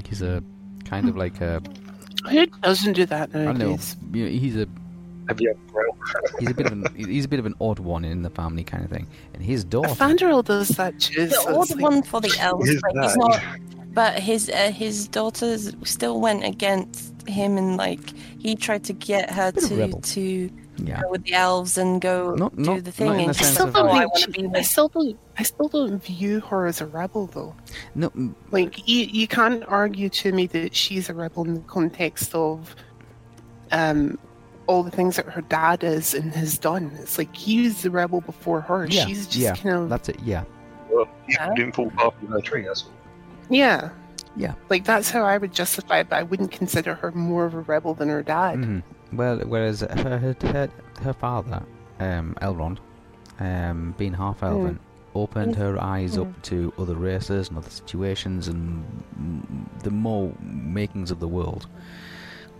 he's 0.08 0.22
a 0.22 0.42
kind 0.84 1.08
of 1.08 1.16
like 1.16 1.40
a 1.40 1.62
Who 2.30 2.46
doesn't 2.46 2.92
do 2.92 3.06
that 3.06 3.30
I 3.34 3.38
know. 3.38 3.52
nowadays? 3.52 3.96
You 4.12 4.24
know, 4.24 4.30
he's 4.30 4.56
a 4.56 4.66
Have 5.28 5.40
you 5.40 5.50
ever 5.50 5.58
well, 5.74 5.96
he's 6.38 6.50
a 6.50 6.54
bit 6.54 6.66
of 6.66 6.72
an 6.72 6.84
he's 6.96 7.24
a 7.24 7.28
bit 7.28 7.38
of 7.40 7.46
an 7.46 7.54
odd 7.60 7.78
one 7.78 8.04
in 8.04 8.22
the 8.22 8.30
family 8.30 8.64
kind 8.64 8.84
of 8.84 8.90
thing. 8.90 9.06
And 9.32 9.42
his 9.42 9.64
daughter, 9.64 9.94
Fandral 9.94 10.44
does 10.44 10.68
that 10.80 11.00
too. 11.00 11.26
the 11.26 11.34
so 11.34 11.54
old 11.54 11.64
it's 11.64 11.74
like- 11.74 11.82
one 11.82 12.02
for 12.02 12.20
the 12.20 12.34
elves, 12.40 12.68
Is 12.68 12.82
but 12.82 13.02
he's 13.02 13.14
that- 13.14 13.18
not. 13.18 13.42
But 13.94 14.18
his 14.18 14.50
uh, 14.50 14.72
his 14.72 15.06
daughters 15.08 15.72
still 15.84 16.20
went 16.20 16.44
against 16.44 17.14
him, 17.28 17.56
and 17.56 17.76
like 17.76 18.00
he 18.40 18.56
tried 18.56 18.82
to 18.84 18.92
get 18.92 19.30
her 19.30 19.52
Bit 19.52 19.62
of 19.64 19.68
to 19.70 19.76
rebel. 19.76 20.00
to 20.00 20.50
yeah, 20.76 21.02
go 21.02 21.10
with 21.10 21.24
the 21.24 21.34
elves 21.34 21.78
and 21.78 22.00
go 22.00 22.34
Not- 22.34 22.56
do 22.56 22.62
not- 22.62 22.84
the 22.84 22.92
thing. 22.92 23.06
not 23.06 23.16
and 23.18 23.34
the 23.34 23.38
I 23.40 23.42
still 23.42 23.70
don't 23.70 23.86
"Oh, 23.88 23.90
I 23.92 23.98
think 24.00 24.16
she, 24.18 24.24
to 24.42 24.48
be 24.48 24.58
I 24.58 24.62
still 24.62 24.88
don't. 24.88 25.18
I 25.38 25.42
still 25.42 25.68
don't 25.68 26.02
view 26.02 26.40
her 26.40 26.66
as 26.66 26.80
a 26.80 26.86
rebel 26.86 27.26
though. 27.26 27.54
no, 27.94 28.10
Like 28.50 28.86
you, 28.88 29.06
you 29.06 29.26
can't 29.28 29.64
argue 29.68 30.08
to 30.10 30.32
me 30.32 30.46
that 30.48 30.74
she's 30.74 31.08
a 31.08 31.14
rebel 31.14 31.44
in 31.44 31.54
the 31.54 31.60
context 31.60 32.34
of 32.34 32.74
um 33.72 34.18
all 34.66 34.82
the 34.82 34.90
things 34.90 35.16
that 35.16 35.26
her 35.26 35.42
dad 35.42 35.84
is 35.84 36.14
and 36.14 36.32
has 36.34 36.56
done. 36.56 36.90
It's 37.00 37.18
like 37.18 37.34
he's 37.36 37.82
the 37.82 37.90
rebel 37.90 38.20
before 38.22 38.62
her. 38.62 38.86
Yeah, 38.86 39.04
She's 39.04 39.26
just 39.26 39.36
yeah. 39.38 39.54
kind 39.54 39.74
of 39.76 39.88
that's 39.90 40.08
it. 40.08 40.18
Yeah, 40.24 40.44
well, 40.90 41.06
you 41.28 41.36
Yeah. 41.38 41.54
didn't 41.54 41.74
fall 41.74 41.90
far 41.90 42.12
from 42.12 42.28
her 42.28 42.40
tree. 42.40 42.62
That's 42.62 42.84
all. 42.84 42.90
yeah. 43.50 43.90
Yeah. 44.36 44.54
Like 44.70 44.84
that's 44.84 45.10
how 45.10 45.22
I 45.24 45.36
would 45.38 45.52
justify 45.52 45.98
it, 46.00 46.08
but 46.08 46.16
I 46.16 46.22
wouldn't 46.24 46.50
consider 46.50 46.94
her 46.94 47.12
more 47.12 47.44
of 47.44 47.54
a 47.54 47.60
rebel 47.60 47.94
than 47.94 48.08
her 48.08 48.22
dad. 48.22 48.56
Mhm. 48.58 48.82
Well, 49.16 49.38
whereas 49.40 49.80
her 49.80 50.18
her, 50.18 50.36
her, 50.42 50.68
her 51.02 51.12
father, 51.12 51.62
um, 52.00 52.36
Elrond, 52.42 52.78
um, 53.38 53.94
being 53.96 54.12
half 54.12 54.42
elven, 54.42 54.78
opened 55.14 55.54
her 55.56 55.80
eyes 55.80 56.18
up 56.18 56.42
to 56.42 56.72
other 56.78 56.94
races 56.94 57.48
and 57.48 57.58
other 57.58 57.70
situations 57.70 58.48
and 58.48 58.84
the 59.82 59.90
more 59.90 60.32
makings 60.40 61.10
of 61.10 61.20
the 61.20 61.28
world. 61.28 61.68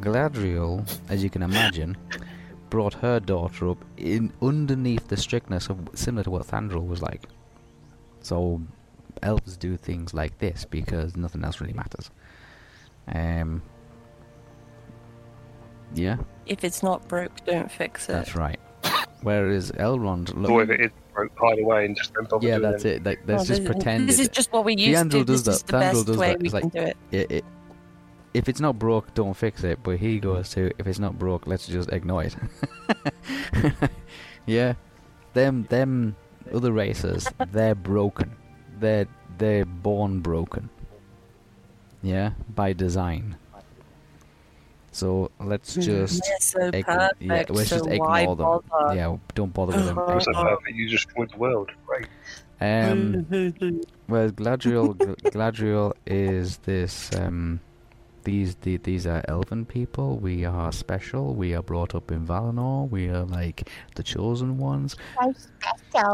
Galadriel, 0.01 0.87
as 1.09 1.23
you 1.23 1.31
can 1.31 1.43
imagine, 1.43 1.97
brought 2.71 2.95
her 2.95 3.21
daughter 3.21 3.71
up 3.71 3.85
in 3.97 4.33
underneath 4.43 5.09
the 5.09 5.17
strictness 5.17 5.69
of 5.69 5.89
similar 5.95 6.25
to 6.25 6.31
what 6.31 6.47
Thandril 6.47 6.87
was 6.87 7.03
like. 7.03 7.29
So 8.21 8.61
elves 9.23 9.57
do 9.57 9.77
things 9.77 10.15
like 10.15 10.39
this 10.39 10.65
because 10.65 11.17
nothing 11.17 11.45
else 11.45 11.61
really 11.61 11.73
matters. 11.73 12.11
Um. 13.09 13.63
Yeah, 15.95 16.17
If 16.47 16.65
it's 16.65 16.83
not 16.83 17.07
broke, 17.09 17.45
don't 17.47 17.71
fix 17.71 18.09
it. 18.09 18.13
that's 18.13 18.35
right. 18.37 18.59
Whereas 19.23 19.71
Elrond, 19.73 20.35
look, 20.37 20.51
Or 20.51 20.63
if 20.63 20.71
it 20.71 20.81
is 20.81 20.91
broke, 21.15 21.33
hide 21.39 21.59
away 21.61 21.87
and 21.87 21.97
just 21.97 22.13
don't 22.13 22.29
bother 22.29 22.47
yeah, 22.47 22.59
doing 22.59 22.71
that's 22.73 22.85
it. 22.85 22.97
it. 22.97 23.05
Like, 23.05 23.21
Well, 23.27 23.37
let's 23.39 23.49
just 23.49 23.63
this, 23.63 23.71
pretend 23.71 24.09
This 24.09 24.19
is 24.19 24.29
just 24.29 24.53
what 24.53 24.65
we 24.65 24.77
used 24.77 25.01
Theandril 25.01 25.11
to. 25.11 25.25
does 25.25 25.45
This 25.45 25.57
is 25.57 25.63
the 25.63 25.73
Theandril 25.73 25.81
best 25.81 26.07
does 26.07 26.17
way 26.19 26.29
that. 26.33 26.41
we 26.41 26.45
It's 26.47 26.55
can 26.55 26.63
like- 26.65 26.73
do 26.73 26.79
it. 26.81 26.97
it, 27.13 27.31
it, 27.31 27.45
if 28.35 28.49
it's 28.49 28.61
not 28.61 28.79
broke, 28.79 29.15
don't 29.15 29.35
fix 29.35 29.63
it. 29.65 29.79
But 29.85 29.99
he 29.99 30.19
goes 30.19 30.51
to, 30.51 30.71
if 30.79 30.87
it's 30.89 30.99
not 30.99 31.19
broke, 31.19 31.47
let's 31.47 31.67
just 31.69 31.89
ignore 31.93 32.25
it. 32.25 32.35
yeah, 34.47 34.75
them 35.35 35.65
them 35.71 36.17
other 36.53 36.73
races, 36.73 37.29
they're 37.53 37.75
broken. 37.77 38.33
They're 38.81 39.07
they're 39.39 39.65
born 39.65 40.21
broken. 40.21 40.69
Yeah, 42.03 42.33
by 42.55 42.73
design. 42.73 43.37
So 44.95 45.33
let's 45.41 45.75
just 45.75 46.23
They're 46.25 46.39
so 46.41 46.59
ign- 46.71 46.85
perfect. 46.85 47.23
yeah, 47.23 47.45
let's 47.49 47.69
so 47.69 47.79
just 47.79 47.91
why 48.01 48.21
ignore 48.21 48.37
them. 48.37 48.47
bother? 48.71 48.95
Yeah, 48.95 49.17
don't 49.35 49.53
bother 49.53 49.77
with 49.77 49.87
them. 49.87 49.99
Uh-huh. 49.99 50.21
So 50.21 50.31
Ignore 50.31 50.45
perfect, 50.57 50.77
you 50.77 50.89
just 50.89 51.07
destroyed 51.09 51.31
the 51.33 51.37
world. 51.39 51.71
right? 51.89 52.07
Um, 52.61 53.27
well, 54.09 54.31
Galadriel, 54.31 54.95
Galadriel 54.97 55.93
is 56.07 56.59
this. 56.59 57.11
Um, 57.17 57.59
these 58.23 58.55
the, 58.55 58.77
these 58.79 59.05
are 59.07 59.23
elven 59.29 59.67
people. 59.67 60.17
We 60.19 60.45
are 60.45 60.71
special. 60.71 61.35
We 61.35 61.55
are 61.55 61.63
brought 61.63 61.95
up 61.97 62.13
in 62.13 62.25
Valinor. 62.27 62.89
We 62.89 63.09
are 63.09 63.25
like 63.25 63.69
the 63.97 64.03
chosen 64.05 64.57
ones. 64.59 64.95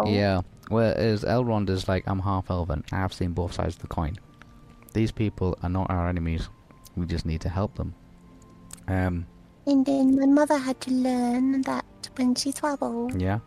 Yeah. 0.06 0.40
Whereas 0.70 1.22
Elrond 1.24 1.68
is 1.68 1.86
like, 1.86 2.04
I'm 2.06 2.20
half 2.20 2.50
elven. 2.50 2.82
I 2.92 2.96
have 2.96 3.12
seen 3.12 3.32
both 3.32 3.52
sides 3.52 3.76
of 3.76 3.82
the 3.82 3.88
coin. 3.88 4.16
These 4.94 5.12
people 5.12 5.56
are 5.62 5.68
not 5.68 5.90
our 5.90 6.08
enemies. 6.08 6.48
We 6.96 7.06
just 7.06 7.26
need 7.26 7.42
to 7.42 7.48
help 7.48 7.74
them. 7.76 7.94
Um. 8.91 9.26
And 9.66 9.86
then 9.86 10.18
my 10.18 10.26
mother 10.26 10.59
had 10.59 10.80
to 10.82 10.91
learn 10.91 11.62
that 11.62 11.84
when 12.16 12.34
she 12.34 12.53
traveled. 12.53 13.20
Yeah. 13.20 13.38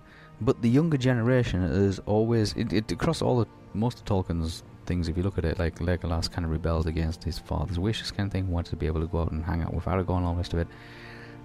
but 0.42 0.62
the 0.62 0.70
younger 0.70 0.98
generation 0.98 1.62
is 1.64 2.00
always 2.06 2.54
it, 2.54 2.72
it 2.74 2.92
across 2.92 3.22
all 3.22 3.40
the 3.40 3.48
most 3.74 4.00
of 4.00 4.06
Tolkien's 4.06 4.64
things. 4.86 5.08
If 5.10 5.18
you 5.18 5.24
look 5.24 5.38
at 5.38 5.46
it, 5.46 5.60
like 5.60 5.80
Legolas 5.80 6.32
kind 6.32 6.46
of 6.46 6.52
rebels 6.52 6.86
against 6.86 7.24
his 7.24 7.40
father's 7.40 7.80
wishes, 7.80 8.12
kind 8.12 8.28
of 8.28 8.34
thing. 8.34 8.50
Wanted 8.50 8.72
to 8.72 8.76
be 8.76 8.88
able 8.88 9.02
to 9.02 9.08
go 9.08 9.22
out 9.22 9.32
and 9.32 9.44
hang 9.44 9.62
out 9.64 9.74
with 9.74 9.86
Aragorn, 9.86 10.18
and 10.18 10.26
all 10.26 10.34
the 10.34 10.38
rest 10.38 10.54
of 10.54 10.60
it. 10.60 10.68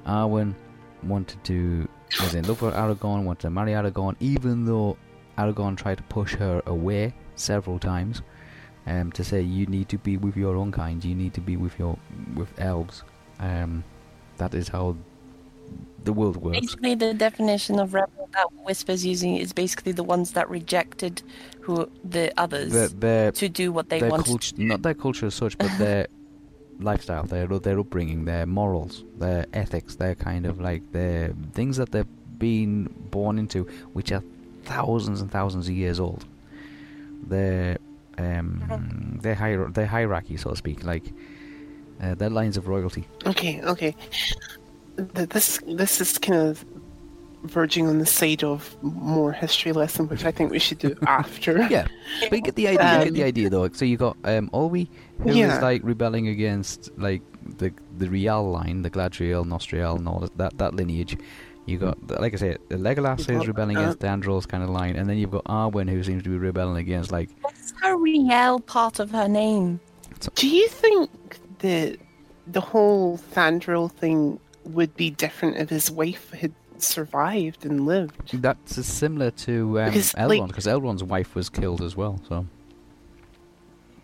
Arwen 0.07 0.55
wanted 1.03 1.43
to 1.45 1.89
was 2.21 2.35
in 2.35 2.47
love 2.47 2.63
with 2.63 2.75
Aragorn, 2.75 3.25
wanted 3.25 3.41
to 3.43 3.51
marry 3.51 3.73
Aragorn, 3.73 4.17
even 4.21 4.65
though 4.65 4.97
Aragorn 5.37 5.77
tried 5.77 5.99
to 5.99 6.03
push 6.05 6.35
her 6.35 6.63
away 6.67 7.15
several 7.37 7.79
times. 7.79 8.23
Um, 8.87 9.13
to 9.13 9.23
say 9.23 9.43
you 9.43 9.67
need 9.67 9.91
to 9.91 9.99
be 9.99 10.17
with 10.17 10.35
your 10.35 10.57
own 10.57 10.73
kind, 10.73 11.05
you 11.05 11.15
need 11.15 11.35
to 11.35 11.43
be 11.43 11.57
with 11.59 11.79
your 11.79 11.99
with 12.35 12.49
elves. 12.59 13.03
Um, 13.41 13.85
that 14.39 14.55
is 14.55 14.69
how 14.69 14.97
the 16.05 16.13
world 16.13 16.37
works. 16.37 16.61
Basically, 16.61 16.95
the 16.95 17.15
definition 17.15 17.79
of 17.79 17.95
rebel 17.95 18.29
that 18.33 18.47
Whisper's 18.65 19.05
using 19.05 19.37
is 19.37 19.53
basically 19.53 19.93
the 19.93 20.03
ones 20.03 20.33
that 20.33 20.49
rejected 20.49 21.23
who 21.61 21.91
the 22.05 22.33
others 22.39 22.73
Their, 22.73 22.89
their, 22.89 23.33
to 23.33 23.49
do 23.49 23.73
what 23.73 23.89
they 23.89 24.01
culture, 24.01 24.55
not 24.57 24.83
their 24.83 24.95
culture 24.95 25.27
as 25.27 25.35
such, 25.35 25.59
but 25.59 25.71
their 25.79 26.07
lifestyle, 26.81 27.25
their 27.25 27.47
their 27.47 27.79
upbringing, 27.79 28.25
their 28.25 28.47
morals, 28.47 29.05
their 29.19 29.47
ethics, 29.53 29.97
their 29.97 30.15
kind 30.15 30.47
of 30.47 30.61
like 30.61 30.93
their 30.93 31.35
things 31.53 31.77
that 31.77 31.93
they've 31.93 32.07
been 32.39 32.85
born 33.11 33.39
into, 33.39 33.65
which 33.93 34.13
are 34.13 34.23
thousands 34.65 35.21
and 35.21 35.31
thousands 35.31 35.69
of 35.69 35.75
years 35.75 35.99
old. 36.01 36.25
Their 37.27 37.79
um, 38.17 39.19
their 39.23 39.35
hier- 39.35 39.71
their 39.71 39.87
hierarchy, 39.87 40.37
so 40.37 40.51
to 40.51 40.57
speak, 40.57 40.85
like 40.85 41.13
uh, 42.03 42.15
their 42.15 42.31
lines 42.31 42.57
of 42.57 42.69
royalty. 42.69 43.07
Okay, 43.27 43.61
okay. 43.63 43.95
This 44.97 45.61
this 45.67 46.01
is 46.01 46.19
kind 46.19 46.41
of 46.41 46.65
verging 47.45 47.87
on 47.87 47.99
the 47.99 48.07
side 48.07 48.43
of 48.43 48.77
more 48.83 49.31
history 49.33 49.73
lesson, 49.73 50.09
which 50.09 50.25
I 50.25 50.33
think 50.33 50.51
we 50.51 50.59
should 50.59 50.79
do 50.79 50.97
after. 51.07 51.67
Yeah, 51.71 51.87
but 52.29 52.33
you 52.33 52.43
get 52.43 52.57
the 52.57 52.69
idea. 52.69 52.99
you 52.99 53.05
get 53.05 53.15
the 53.15 53.23
Um, 53.23 53.29
idea, 53.29 53.51
though. 53.51 53.69
So 53.71 53.85
you 53.85 53.97
got 53.97 54.17
um, 54.25 54.51
Olwe, 54.51 54.89
who 55.21 55.29
is 55.31 55.37
Yeah. 55.37 55.61
like 55.61 55.83
rebelling 55.85 56.29
against 56.29 56.91
like 56.99 57.23
the 57.59 57.73
the 57.97 58.09
Real 58.11 58.51
line, 58.51 58.83
the 58.83 58.91
Galadriel, 58.91 59.45
Nostriel, 59.47 59.97
and 59.97 60.09
all 60.09 60.29
that 60.37 60.59
that 60.59 60.75
lineage. 60.75 61.17
You 61.67 61.77
got, 61.77 61.99
like 62.19 62.33
I 62.33 62.37
said, 62.39 62.59
Legolas 62.71 63.19
You've 63.19 63.27
who's 63.29 63.39
got, 63.41 63.47
rebelling 63.49 63.77
uh, 63.77 63.81
against 63.81 63.99
Thranduil's 63.99 64.47
kind 64.47 64.63
of 64.65 64.71
line, 64.71 64.97
and 64.97 65.07
then 65.09 65.19
you've 65.19 65.31
got 65.31 65.45
Arwen 65.45 65.87
who 65.89 66.03
seems 66.03 66.23
to 66.23 66.31
be 66.31 66.39
rebelling 66.39 66.79
against 66.79 67.13
like 67.13 67.29
What's 67.43 67.75
her 67.83 67.95
Riel 67.99 68.59
part 68.61 68.99
of 69.01 69.11
her 69.11 69.29
name? 69.29 69.79
Do 70.35 70.49
you 70.49 70.67
think 70.69 71.11
that 71.61 71.99
the 72.47 72.61
whole 72.61 73.19
Thranduil 73.19 73.91
thing 73.93 74.41
would 74.65 74.95
be 74.97 75.11
different 75.11 75.57
if 75.57 75.69
his 75.71 75.91
wife 75.91 76.31
had 76.31 76.53
survived 76.79 77.65
and 77.65 77.87
lived? 77.87 78.41
that's 78.43 78.85
similar 78.87 79.31
to 79.33 79.81
um, 79.81 79.87
Because, 79.87 80.13
Elrond 80.13 80.29
like- 80.29 80.47
because 80.49 80.67
Elrond's 80.67 81.05
wife 81.05 81.35
was 81.35 81.49
killed 81.49 81.83
as 81.83 81.97
well. 81.97 82.21
So 82.29 82.47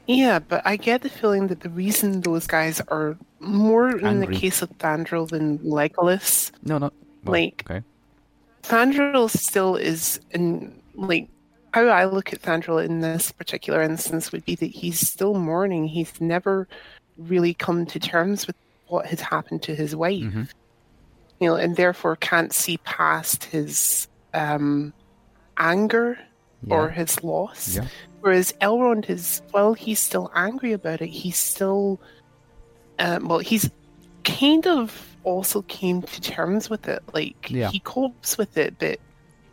Yeah, 0.07 0.39
but 0.39 0.63
I 0.67 0.77
get 0.77 1.03
the 1.03 1.09
feeling 1.09 1.47
that 1.49 1.61
the 1.61 1.71
reason 1.71 2.21
those 2.21 2.47
guys 2.47 2.81
are 2.89 3.17
more 3.41 3.97
in 3.97 4.21
the 4.21 4.27
case 4.27 4.61
of 4.63 4.71
Thranduil 4.79 5.29
than 5.29 5.59
Legolas, 5.61 6.51
no, 6.63 6.79
not 6.79 6.93
well, 7.25 7.33
Like- 7.33 7.63
okay. 7.69 7.83
Thranduil 8.63 9.29
still 9.31 9.77
is 9.77 10.21
in 10.31 10.81
like 10.95 11.29
how 11.75 11.87
I 11.89 12.05
look 12.07 12.33
at 12.33 12.41
Thranduil 12.41 12.83
in 12.85 13.01
this 13.01 13.31
particular 13.33 13.83
instance 13.83 14.31
would 14.33 14.45
be 14.45 14.55
that 14.55 14.71
he's 14.71 15.01
still 15.07 15.35
mourning. 15.35 15.87
He's 15.89 16.19
never 16.21 16.67
really 17.19 17.55
come 17.55 17.87
to 17.87 17.99
terms 17.99 18.47
with 18.47 18.57
what 18.89 19.07
had 19.07 19.21
happened 19.21 19.63
to 19.63 19.75
his 19.75 19.95
wife. 19.97 20.23
Mhm. 20.23 20.49
You 21.41 21.49
know, 21.49 21.57
and 21.57 21.77
therefore 21.77 22.17
can't 22.17 22.53
see 22.53 22.79
past 22.79 23.45
his 23.45 24.09
um 24.33 24.93
anger 25.57 26.19
or 26.71 26.89
his 26.91 27.23
loss. 27.23 27.77
Yeah. 27.77 27.87
Whereas 28.21 28.53
Elrond 28.61 29.11
is, 29.11 29.43
while 29.51 29.75
he's 29.75 30.01
still 30.01 30.31
angry 30.35 30.73
about 30.73 31.03
it, 31.03 31.09
he's 31.11 31.37
still, 31.37 32.01
um, 32.99 33.29
well, 33.29 33.41
he's 33.41 33.71
kind 34.25 34.67
of 34.67 35.15
also 35.25 35.61
came 35.63 36.01
to 36.03 36.21
terms 36.23 36.71
with 36.71 36.89
it. 36.89 37.03
Like 37.13 37.51
Yeah. 37.51 37.71
he 37.71 37.81
copes 37.81 38.39
with 38.39 38.57
it, 38.57 38.79
but 38.79 38.99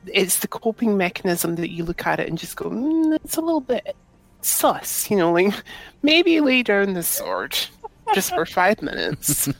it's 0.08 0.40
the 0.40 0.48
coping 0.48 0.96
mechanism 0.98 1.56
that 1.56 1.72
you 1.72 1.84
look 1.84 2.08
at 2.08 2.20
it 2.22 2.30
and 2.30 2.38
just 2.38 2.56
go, 2.56 2.70
mm, 2.70 3.14
it's 3.24 3.36
a 3.36 3.42
little 3.42 3.62
bit 3.62 3.96
sus. 4.42 5.10
You 5.10 5.18
know, 5.18 5.32
like 5.32 5.54
maybe 6.04 6.40
lay 6.42 6.64
down 6.64 6.94
the 6.94 7.04
sword 7.04 7.58
just 8.14 8.34
for 8.34 8.46
five 8.46 8.82
minutes 8.82 9.48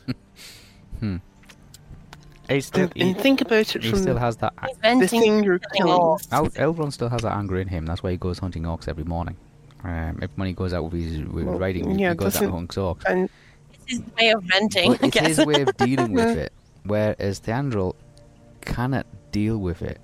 He 2.48 2.60
still, 2.60 2.82
and, 2.84 2.92
he, 2.94 3.00
and 3.02 3.16
think 3.18 3.40
about 3.40 3.74
it 3.74 3.82
he 3.82 3.90
from 3.90 4.00
still 4.00 4.18
has 4.18 4.36
that. 4.38 4.52
He's 4.60 4.74
the 4.76 4.80
venting 4.82 5.20
thing 5.20 5.44
you're 5.44 5.58
killing. 5.74 5.92
off. 5.92 6.22
Elrond 6.28 6.92
still 6.92 7.08
has 7.08 7.22
that 7.22 7.34
anger 7.34 7.58
in 7.58 7.68
him. 7.68 7.86
That's 7.86 8.02
why 8.02 8.10
he 8.10 8.16
goes 8.16 8.38
hunting 8.40 8.64
orcs 8.64 8.88
every 8.88 9.04
morning. 9.04 9.36
Um, 9.84 10.18
if 10.20 10.30
when 10.36 10.48
he 10.48 10.52
goes 10.52 10.74
out 10.74 10.84
with 10.84 10.92
his 10.92 11.20
with 11.20 11.46
Well, 11.46 11.58
riding, 11.58 11.98
yeah, 11.98 12.10
he 12.10 12.16
goes 12.16 12.36
out 12.36 12.42
doesn't- 12.42 12.44
and 12.44 12.52
hunts 12.52 12.76
orcs. 12.76 13.04
And 13.06 13.30
It's 13.72 13.92
his 13.92 14.02
way 14.18 14.30
of 14.30 14.42
venting, 14.42 14.90
But 15.00 15.02
I 15.02 15.06
it's 15.06 15.38
his 15.38 15.46
way 15.46 15.62
of 15.62 15.76
dealing 15.78 16.12
with 16.12 16.36
it. 16.36 16.52
Whereas 16.84 17.40
Thranduil 17.40 17.94
cannot 18.60 19.06
deal 19.30 19.56
with 19.58 19.80
it. 19.82 19.98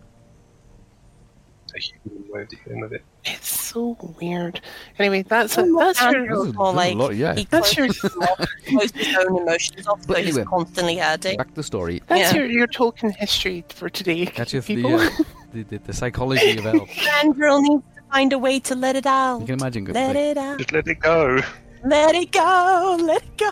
A 1.77 1.79
human 1.81 2.31
way 2.31 2.43
of 2.43 2.49
dealing 2.49 2.81
with 2.81 2.93
it. 2.93 3.05
It's 3.25 3.49
so 3.49 3.97
weird. 4.21 4.61
Anyway, 4.99 5.23
that's 5.23 5.59
a, 5.59 5.63
that's 5.79 6.01
your 6.01 6.17
Andrew- 6.17 6.39
This 6.39 6.49
is- 6.49 6.55
more 6.55 6.73
this 6.73 6.85
is 6.85 6.91
a 6.91 6.95
like 6.95 6.95
lot, 6.97 7.17
yeah. 7.17 7.35
he 7.35 7.45
That's 7.51 7.75
closes 7.75 8.03
your- 8.03 8.13
his 8.65 8.69
closes 8.69 9.07
his 9.07 9.17
own 9.17 9.37
emotions 9.43 9.87
off, 9.87 10.07
But 10.07 10.17
so 10.19 10.23
he's 10.23 10.39
constantly 10.39 10.97
hurting. 10.97 11.37
Back 11.37 11.49
to 11.49 11.55
the 11.55 11.63
story. 11.63 12.03
That's 12.07 12.33
Yeah. 12.33 12.39
your, 12.41 12.47
your 12.51 12.67
Tolkien 12.69 13.15
history 13.17 13.65
for 13.69 13.89
today, 13.91 14.25
That's 14.37 14.53
just 14.53 14.67
the, 14.69 14.85
uh, 14.85 15.11
the, 15.53 15.63
the 15.65 15.79
the 15.79 15.93
psychology 15.93 16.57
of 16.59 16.67
elves. 16.67 16.91
Andrew 17.23 17.61
needs 17.61 17.85
to 17.97 18.03
find 18.11 18.33
a 18.33 18.39
way 18.39 18.61
to 18.61 18.75
let 18.75 18.97
it 18.97 19.07
out. 19.07 19.41
You 19.41 19.47
can 19.47 19.61
imagine. 19.61 19.85
good- 19.85 19.95
Let 19.95 20.09
like, 20.09 20.17
it 20.17 20.39
out. 20.39 20.59
Just 20.59 20.73
let 20.73 20.89
it 20.89 21.01
go. 21.01 21.41
Let 21.85 22.15
it 22.15 22.33
go. 22.33 22.97
Let 23.01 23.23
it 23.23 23.37
go. 23.37 23.51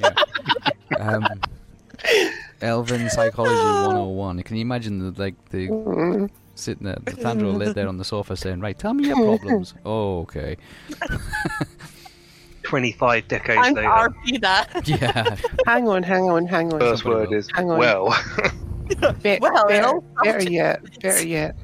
yeah. 0.00 0.98
um, 0.98 1.26
Elven 2.60 3.08
psychology 3.10 3.54
101. 3.54 4.42
Can 4.42 4.56
you 4.56 4.62
imagine 4.62 4.98
the 5.12 5.20
like 5.22 5.34
the 5.50 5.68
Mm. 5.68 6.30
Sitting 6.56 6.84
there, 6.86 6.96
the 7.04 7.12
Thranduil 7.12 7.56
laid 7.58 7.74
there 7.74 7.88
on 7.88 7.96
the 7.98 8.04
sofa 8.04 8.36
saying, 8.36 8.60
"Right, 8.60 8.78
tell 8.78 8.94
me 8.94 9.06
your 9.08 9.16
problems." 9.16 9.74
oh, 9.84 10.20
okay. 10.22 10.56
25 12.64 13.28
decades 13.28 13.60
I'm 13.62 13.74
later. 13.74 13.88
RP 13.88 14.40
that. 14.40 14.88
Yeah. 14.88 15.36
hang 15.66 15.86
on, 15.88 16.02
hang 16.02 16.24
on, 16.30 16.46
hang 16.46 16.72
on. 16.72 16.80
First 16.80 17.04
word 17.04 17.32
is, 17.32 17.48
Hang 17.54 17.70
on. 17.70 17.78
well. 17.78 18.06
Be- 19.22 19.38
Well, 19.40 19.66
better, 19.68 19.88
it'll- 19.88 20.04
better 20.22 20.50
yet, 20.50 21.00
better 21.02 21.26
yet. 21.26 21.56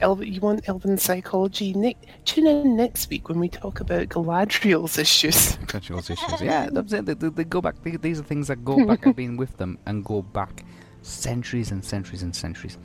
Elven, 0.00 0.32
you 0.32 0.40
want 0.40 0.68
Elven 0.68 0.98
psychology? 0.98 1.72
Nick, 1.74 1.96
tune 2.24 2.48
in 2.48 2.74
next 2.76 3.08
week 3.08 3.28
when 3.28 3.38
we 3.38 3.48
talk 3.48 3.78
about 3.78 4.08
Galadriel's 4.08 4.98
issues. 4.98 5.56
Control 5.68 6.00
issues. 6.00 6.18
Yeah, 6.40 6.68
that's 6.72 6.92
it. 6.92 7.06
They, 7.06 7.14
they, 7.14 7.28
they 7.28 7.44
go 7.44 7.60
back. 7.60 7.80
They, 7.84 7.92
these 7.96 8.18
are 8.18 8.24
things 8.24 8.48
that 8.48 8.64
go 8.64 8.84
back. 8.84 9.06
I've 9.06 9.14
been 9.14 9.36
with 9.36 9.56
them 9.58 9.78
and 9.86 10.04
go 10.04 10.22
back 10.22 10.64
centuries 11.02 11.70
and 11.70 11.84
centuries 11.84 12.24
and 12.24 12.34
centuries. 12.34 12.78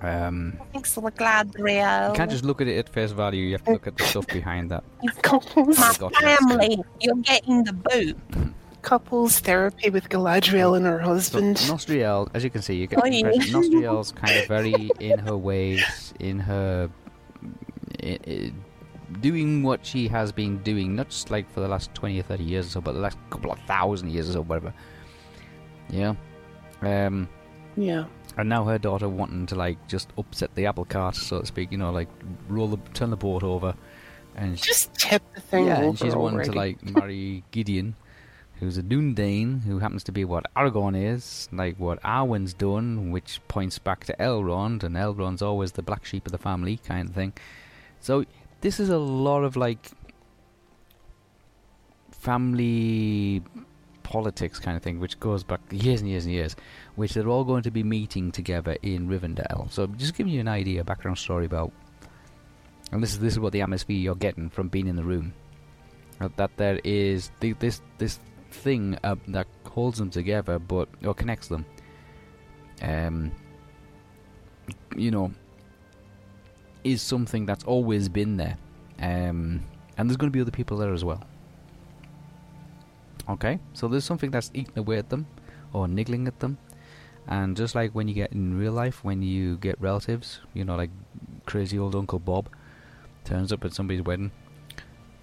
Um, 0.00 0.58
Thanks 0.72 0.94
for 0.94 1.00
the 1.00 1.10
Galadriel. 1.10 2.10
you 2.10 2.14
can't 2.14 2.30
just 2.30 2.44
look 2.44 2.60
at 2.60 2.68
it 2.68 2.78
at 2.78 2.88
face 2.88 3.10
value. 3.10 3.44
You 3.44 3.52
have 3.52 3.64
to 3.64 3.72
look 3.72 3.86
at 3.86 3.96
the 3.96 4.04
stuff 4.04 4.26
behind 4.28 4.70
that. 4.70 4.84
couples, 5.22 5.78
My 5.78 5.94
Got 5.98 6.14
family, 6.16 6.82
you're 7.00 7.16
getting 7.16 7.64
the 7.64 7.72
boot. 7.72 8.16
couples 8.82 9.40
therapy 9.40 9.90
with 9.90 10.08
Galadriel 10.08 10.76
and 10.76 10.86
her 10.86 11.00
So 11.00 11.06
husband. 11.06 11.56
Nostriel, 11.56 12.28
as 12.32 12.44
you 12.44 12.50
can 12.50 12.62
see, 12.62 12.74
you 12.76 12.86
get 12.86 13.02
the 13.02 13.10
yeah. 13.10 13.26
impression 13.28 13.54
Nostriel's 13.62 14.12
kind 14.12 14.38
of 14.38 14.46
very 14.46 14.90
in 15.00 15.18
her 15.18 15.36
ways, 15.36 16.14
in 16.20 16.38
her 16.38 16.88
i 18.02 18.18
i 18.26 18.52
doing 19.20 19.62
what 19.62 19.84
she 19.84 20.06
has 20.08 20.30
been 20.32 20.58
doing, 20.62 20.94
not 20.94 21.08
just 21.08 21.30
like 21.30 21.50
for 21.50 21.60
the 21.60 21.68
last 21.68 21.92
twenty 21.94 22.20
or 22.20 22.22
thirty 22.22 22.44
years 22.44 22.66
or 22.66 22.70
so, 22.70 22.80
but 22.80 22.92
the 22.92 23.00
last 23.00 23.18
couple 23.30 23.50
of 23.50 23.58
thousand 23.60 24.10
years 24.10 24.28
or 24.30 24.34
so, 24.34 24.42
whatever. 24.42 24.72
Yeah. 25.88 26.14
Um, 26.82 27.28
yeah. 27.76 28.04
And 28.38 28.48
now 28.48 28.64
her 28.64 28.78
daughter 28.78 29.08
wanting 29.08 29.46
to 29.46 29.56
like 29.56 29.86
just 29.88 30.10
upset 30.16 30.54
the 30.54 30.66
apple 30.66 30.84
cart, 30.84 31.16
so 31.16 31.40
to 31.40 31.46
speak. 31.46 31.72
You 31.72 31.78
know, 31.78 31.90
like 31.90 32.08
roll 32.48 32.68
the 32.68 32.78
turn 32.94 33.10
the 33.10 33.16
boat 33.16 33.42
over, 33.42 33.74
and 34.36 34.58
she, 34.58 34.66
Just 34.66 34.94
tip 34.94 35.22
the 35.34 35.40
thing 35.40 35.66
yeah, 35.66 35.80
and 35.80 35.98
she's 35.98 36.14
wanting 36.14 36.44
to 36.44 36.52
like 36.52 36.82
marry 36.94 37.42
Gideon, 37.50 37.96
who's 38.60 38.78
a 38.78 38.82
Dundane, 38.82 39.60
who 39.60 39.80
happens 39.80 40.04
to 40.04 40.12
be 40.12 40.24
what 40.24 40.46
Aragorn 40.54 40.96
is, 40.96 41.48
like 41.52 41.78
what 41.78 42.00
Arwen's 42.02 42.54
done, 42.54 43.10
which 43.10 43.40
points 43.48 43.78
back 43.78 44.04
to 44.04 44.14
Elrond, 44.18 44.84
and 44.84 44.94
Elrond's 44.94 45.42
always 45.42 45.72
the 45.72 45.82
black 45.82 46.04
sheep 46.04 46.24
of 46.24 46.32
the 46.32 46.38
family 46.38 46.76
kind 46.76 47.08
of 47.08 47.14
thing. 47.16 47.32
So 48.00 48.24
this 48.60 48.78
is 48.78 48.88
a 48.88 48.98
lot 48.98 49.42
of 49.42 49.56
like 49.56 49.90
family 52.12 53.42
politics 54.04 54.58
kind 54.58 54.76
of 54.76 54.82
thing, 54.82 55.00
which 55.00 55.20
goes 55.20 55.44
back 55.44 55.60
years 55.70 56.00
and 56.00 56.08
years 56.08 56.24
and 56.24 56.32
years, 56.32 56.56
which 56.98 57.14
they're 57.14 57.28
all 57.28 57.44
going 57.44 57.62
to 57.62 57.70
be 57.70 57.84
meeting 57.84 58.32
together 58.32 58.76
in 58.82 59.08
Rivendell. 59.08 59.70
So 59.70 59.86
just 59.86 60.16
giving 60.16 60.32
you 60.32 60.40
an 60.40 60.48
idea, 60.48 60.82
background 60.82 61.16
story 61.16 61.46
about, 61.46 61.70
and 62.90 63.00
this 63.00 63.12
is 63.12 63.20
this 63.20 63.34
is 63.34 63.38
what 63.38 63.52
the 63.52 63.62
atmosphere 63.62 63.96
you're 63.96 64.16
getting 64.16 64.50
from 64.50 64.68
being 64.68 64.88
in 64.88 64.96
the 64.96 65.04
room. 65.04 65.32
Uh, 66.20 66.28
That 66.36 66.50
there 66.56 66.80
is 66.82 67.30
this 67.38 67.80
this 67.98 68.18
thing 68.50 68.98
uh, 69.04 69.14
that 69.28 69.46
holds 69.70 69.98
them 69.98 70.10
together, 70.10 70.58
but 70.58 70.88
or 71.04 71.14
connects 71.14 71.46
them. 71.46 71.64
Um, 72.82 73.30
you 74.96 75.12
know, 75.12 75.30
is 76.82 77.00
something 77.00 77.46
that's 77.46 77.64
always 77.64 78.08
been 78.08 78.36
there. 78.36 78.56
Um, 78.98 79.62
and 79.96 80.10
there's 80.10 80.16
going 80.16 80.32
to 80.32 80.36
be 80.36 80.40
other 80.40 80.50
people 80.50 80.78
there 80.78 80.92
as 80.92 81.04
well. 81.04 81.22
Okay, 83.28 83.60
so 83.72 83.86
there's 83.86 84.04
something 84.04 84.32
that's 84.32 84.50
eating 84.52 84.78
away 84.78 84.98
at 84.98 85.10
them 85.10 85.26
or 85.72 85.86
niggling 85.86 86.26
at 86.26 86.40
them. 86.40 86.58
And 87.28 87.56
just 87.56 87.74
like 87.74 87.94
when 87.94 88.08
you 88.08 88.14
get 88.14 88.32
in 88.32 88.58
real 88.58 88.72
life, 88.72 89.04
when 89.04 89.22
you 89.22 89.58
get 89.58 89.78
relatives, 89.80 90.40
you 90.54 90.64
know, 90.64 90.76
like 90.76 90.90
crazy 91.44 91.78
old 91.78 91.94
Uncle 91.94 92.18
Bob 92.18 92.48
turns 93.24 93.52
up 93.52 93.64
at 93.64 93.74
somebody's 93.74 94.02
wedding, 94.02 94.30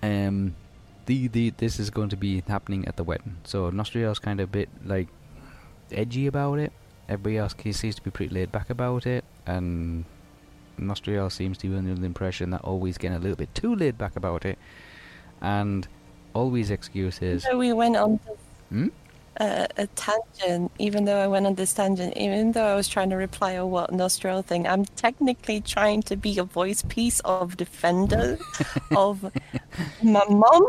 um, 0.03 0.55
the, 1.07 1.27
the 1.27 1.49
this 1.57 1.79
is 1.79 1.89
going 1.89 2.09
to 2.09 2.17
be 2.17 2.43
happening 2.47 2.87
at 2.87 2.95
the 2.95 3.03
wedding. 3.03 3.37
So 3.43 3.71
Nostriel's 3.71 4.19
kind 4.19 4.39
of 4.39 4.49
a 4.49 4.51
bit 4.51 4.69
like 4.85 5.07
edgy 5.91 6.27
about 6.27 6.59
it. 6.59 6.71
Everybody 7.09 7.37
else 7.37 7.55
he 7.61 7.71
seems 7.71 7.95
to 7.95 8.03
be 8.03 8.11
pretty 8.11 8.33
laid 8.33 8.51
back 8.51 8.69
about 8.69 9.07
it, 9.07 9.23
and 9.47 10.05
Nostriel 10.79 11.31
seems 11.31 11.57
to 11.59 11.69
be 11.69 11.75
under 11.75 11.95
the 11.95 12.05
impression 12.05 12.51
that 12.51 12.61
always 12.61 12.97
getting 12.97 13.17
a 13.17 13.19
little 13.19 13.35
bit 13.35 13.53
too 13.55 13.75
laid 13.75 13.97
back 13.97 14.15
about 14.15 14.45
it, 14.45 14.59
and 15.41 15.87
always 16.33 16.69
excuses. 16.69 17.43
So 17.43 17.57
we 17.57 17.73
went 17.73 17.95
on 17.95 18.19
this, 18.25 18.37
Hmm? 18.69 18.87
A 19.37 19.87
tangent, 19.95 20.71
even 20.79 21.03
though 21.05 21.19
I 21.19 21.27
went 21.27 21.45
on 21.45 21.55
this 21.55 21.73
tangent, 21.73 22.15
even 22.15 22.53
though 22.53 22.65
I 22.65 22.75
was 22.75 22.87
trying 22.87 23.09
to 23.09 23.17
reply 23.17 23.51
a 23.53 23.65
what 23.65 23.91
Nostriel 23.91 24.43
thing, 24.45 24.65
I'm 24.65 24.85
technically 24.85 25.59
trying 25.59 26.03
to 26.03 26.15
be 26.15 26.37
a 26.39 26.43
voice 26.45 26.83
piece 26.87 27.19
of 27.21 27.57
defender 27.57 28.37
of 28.95 29.23
my 30.01 30.23
mom, 30.29 30.63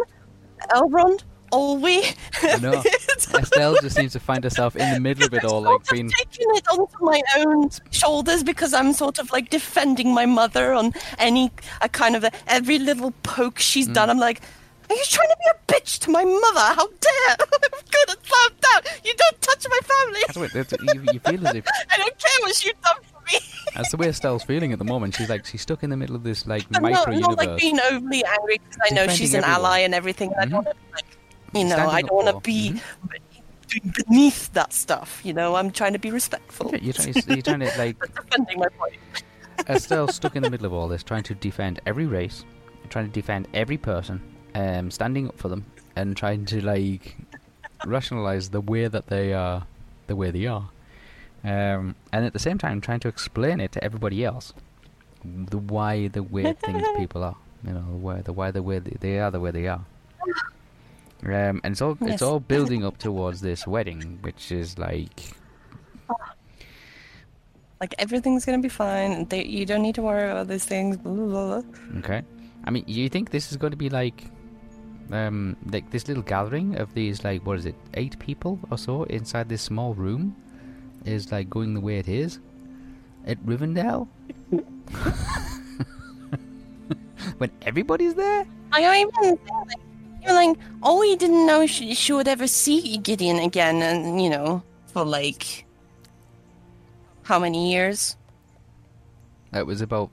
Elrond, 0.70 1.22
Olwe. 1.52 2.16
I 2.42 2.58
know. 2.58 2.82
Estelle 3.40 3.76
just 3.80 3.94
seems 3.96 4.12
to 4.12 4.20
find 4.20 4.42
herself 4.42 4.74
in 4.74 4.92
the 4.92 5.00
middle 5.00 5.24
of 5.24 5.32
it 5.34 5.44
all, 5.44 5.60
like 5.62 5.86
being. 5.88 6.10
taking 6.10 6.46
it 6.56 6.66
onto 6.68 7.04
my 7.04 7.20
own 7.38 7.70
shoulders 7.92 8.42
because 8.42 8.74
I'm 8.74 8.92
sort 8.92 9.18
of 9.20 9.30
like 9.30 9.48
defending 9.48 10.12
my 10.12 10.26
mother 10.26 10.72
on 10.74 10.92
any 11.18 11.50
a 11.82 11.88
kind 11.88 12.16
of 12.16 12.24
a, 12.24 12.32
every 12.48 12.78
little 12.80 13.12
poke 13.22 13.58
she's 13.60 13.86
Mm. 13.88 13.94
done. 13.94 14.10
I'm 14.10 14.18
like, 14.18 14.42
are 14.90 14.94
you 14.96 15.04
trying 15.06 15.28
to 15.28 15.36
be 15.38 15.50
a 15.50 15.72
bitch 15.72 15.98
to 16.00 16.10
my 16.10 16.24
mother? 16.24 16.60
How 16.60 16.86
dare! 16.86 17.36
I'm 17.40 17.70
good 17.70 18.10
at 18.10 18.18
thumbed 18.22 18.64
out. 18.74 18.86
You 19.04 19.14
don't 19.16 19.40
touch 19.42 19.66
my 19.68 19.78
family. 19.82 20.20
That's 20.26 20.38
what 20.38 20.52
that's, 20.52 20.72
you, 20.72 21.02
you 21.12 21.20
feel 21.20 21.46
as 21.46 21.54
if 21.54 21.66
I 21.92 21.96
don't 21.98 22.18
care 22.18 22.40
what 22.40 22.64
you've 22.64 22.80
done 22.82 22.96
for 23.02 23.20
me. 23.32 23.38
that's 23.74 23.90
the 23.90 23.96
way 23.96 24.06
Estelle's 24.08 24.44
feeling 24.44 24.72
at 24.72 24.78
the 24.78 24.84
moment. 24.84 25.14
She's 25.14 25.28
like 25.28 25.44
she's 25.46 25.62
stuck 25.62 25.82
in 25.82 25.90
the 25.90 25.96
middle 25.96 26.14
of 26.16 26.22
this 26.22 26.46
like 26.46 26.64
I'm 26.74 26.82
not, 26.82 26.92
micro 27.08 27.12
not 27.12 27.20
universe. 27.30 27.36
like 27.46 27.60
being 27.60 27.80
overly 27.80 28.24
angry 28.24 28.58
because 28.58 28.90
I 28.90 28.94
know 28.94 29.08
she's 29.08 29.34
an 29.34 29.38
everyone. 29.44 29.60
ally 29.60 29.78
and 29.80 29.94
everything. 29.94 30.32
and 30.38 30.40
I 30.40 30.44
don't 30.44 30.64
want 30.64 30.66
to, 30.68 30.74
like, 30.92 31.04
you 31.54 31.64
know, 31.64 31.70
Standing 31.76 31.94
I 31.96 32.00
don't 32.02 32.14
want 32.14 32.28
to 32.28 32.40
be 32.40 32.80
Mhm. 33.68 34.04
beneath 34.06 34.52
that 34.52 34.72
stuff. 34.72 35.20
You 35.24 35.32
know, 35.32 35.56
I'm 35.56 35.70
trying 35.70 35.92
to 35.94 35.98
be 35.98 36.10
respectful. 36.10 36.70
Yeah, 36.72 36.78
you're, 36.82 36.92
trying, 36.92 37.14
you're 37.28 37.42
trying 37.42 37.60
to 37.60 37.72
like 37.78 37.96
defending 38.14 38.58
my 38.60 38.68
point. 38.68 38.94
Estelle's 39.68 40.14
stuck 40.14 40.36
in 40.36 40.42
the 40.42 40.50
middle 40.50 40.66
of 40.66 40.72
all 40.72 40.86
this, 40.86 41.02
trying 41.02 41.22
to 41.24 41.34
defend 41.34 41.80
every 41.86 42.06
race, 42.06 42.44
trying 42.90 43.06
to 43.06 43.12
defend 43.12 43.48
every 43.54 43.76
person, 43.78 44.20
um, 44.56 44.90
standing 44.90 45.28
up 45.28 45.36
for 45.38 45.48
them, 45.48 45.62
and 45.94 46.16
trying 46.16 46.44
to 46.46 46.60
like 46.64 47.16
rationalize 47.84 48.50
the 48.50 48.60
way 48.60 48.88
that 48.88 49.06
they 49.08 49.32
are, 49.32 49.66
the 50.06 50.16
way 50.16 50.30
they 50.30 50.46
are, 50.46 50.68
um, 51.44 51.94
and 52.12 52.24
at 52.24 52.32
the 52.32 52.38
same 52.38 52.58
time 52.58 52.80
trying 52.80 53.00
to 53.00 53.08
explain 53.08 53.60
it 53.60 53.72
to 53.72 53.84
everybody 53.84 54.24
else, 54.24 54.52
the 55.24 55.58
why 55.58 56.08
the 56.08 56.22
way 56.22 56.52
things 56.64 56.86
people 56.96 57.22
are, 57.22 57.36
you 57.66 57.72
know, 57.72 57.84
the 57.92 57.98
why 57.98 58.20
the 58.22 58.32
why 58.32 58.50
the 58.50 58.62
way 58.62 58.78
they, 58.78 58.96
they 59.00 59.18
are 59.18 59.30
the 59.30 59.40
way 59.40 59.50
they 59.50 59.66
are. 59.68 59.84
Um, 61.24 61.60
and 61.64 61.72
it's 61.72 61.80
all 61.80 61.96
Yes. 62.00 62.14
it's 62.14 62.22
all 62.22 62.40
building 62.40 62.84
up 62.84 62.98
towards 62.98 63.40
this 63.40 63.66
wedding, 63.66 64.18
which 64.22 64.52
is 64.52 64.78
like 64.78 65.32
Like 67.80 67.94
everything's 67.98 68.44
gonna 68.46 68.58
be 68.58 68.68
fine. 68.68 69.26
They, 69.26 69.44
you 69.44 69.66
don't 69.66 69.82
need 69.82 69.94
to 69.96 70.02
worry 70.02 70.30
about 70.30 70.48
these 70.48 70.64
things. 70.64 70.96
Blah, 70.96 71.12
blah, 71.12 71.60
blah. 71.60 71.98
Okay. 71.98 72.22
I 72.64 72.70
mean, 72.70 72.84
you 72.86 73.08
think 73.08 73.30
this 73.30 73.50
is 73.52 73.56
going 73.58 73.70
to 73.70 73.76
be 73.76 73.90
like, 73.90 74.24
um, 75.10 75.56
like 75.70 75.90
this 75.90 76.08
little 76.08 76.22
gathering 76.22 76.76
of 76.76 76.94
these, 76.94 77.24
like, 77.24 77.44
what 77.46 77.58
is 77.58 77.66
it, 77.66 77.74
eight 77.94 78.18
people 78.18 78.58
or 78.70 78.78
so 78.78 79.04
inside 79.04 79.48
this 79.48 79.62
small 79.62 79.94
room, 79.94 80.36
is 81.04 81.30
like 81.30 81.48
going 81.48 81.74
the 81.74 81.80
way 81.80 81.98
it 81.98 82.08
is 82.08 82.40
at 83.26 83.38
Rivendell? 83.46 84.08
when 87.38 87.50
everybody's 87.62 88.14
there? 88.14 88.46
I 88.72 89.00
even 89.00 89.30
like, 89.30 89.38
you're 90.22 90.34
like, 90.34 90.56
oh, 90.82 91.00
we 91.00 91.16
didn't 91.16 91.46
know 91.46 91.66
she, 91.66 91.94
she 91.94 92.12
would 92.12 92.28
ever 92.28 92.46
see 92.46 92.96
Gideon 92.98 93.38
again, 93.38 93.82
and 93.82 94.20
you 94.20 94.28
know, 94.30 94.62
for 94.86 95.04
like 95.04 95.64
how 97.22 97.38
many 97.38 97.72
years? 97.72 98.16
It 99.52 99.66
was 99.66 99.80
about 99.80 100.10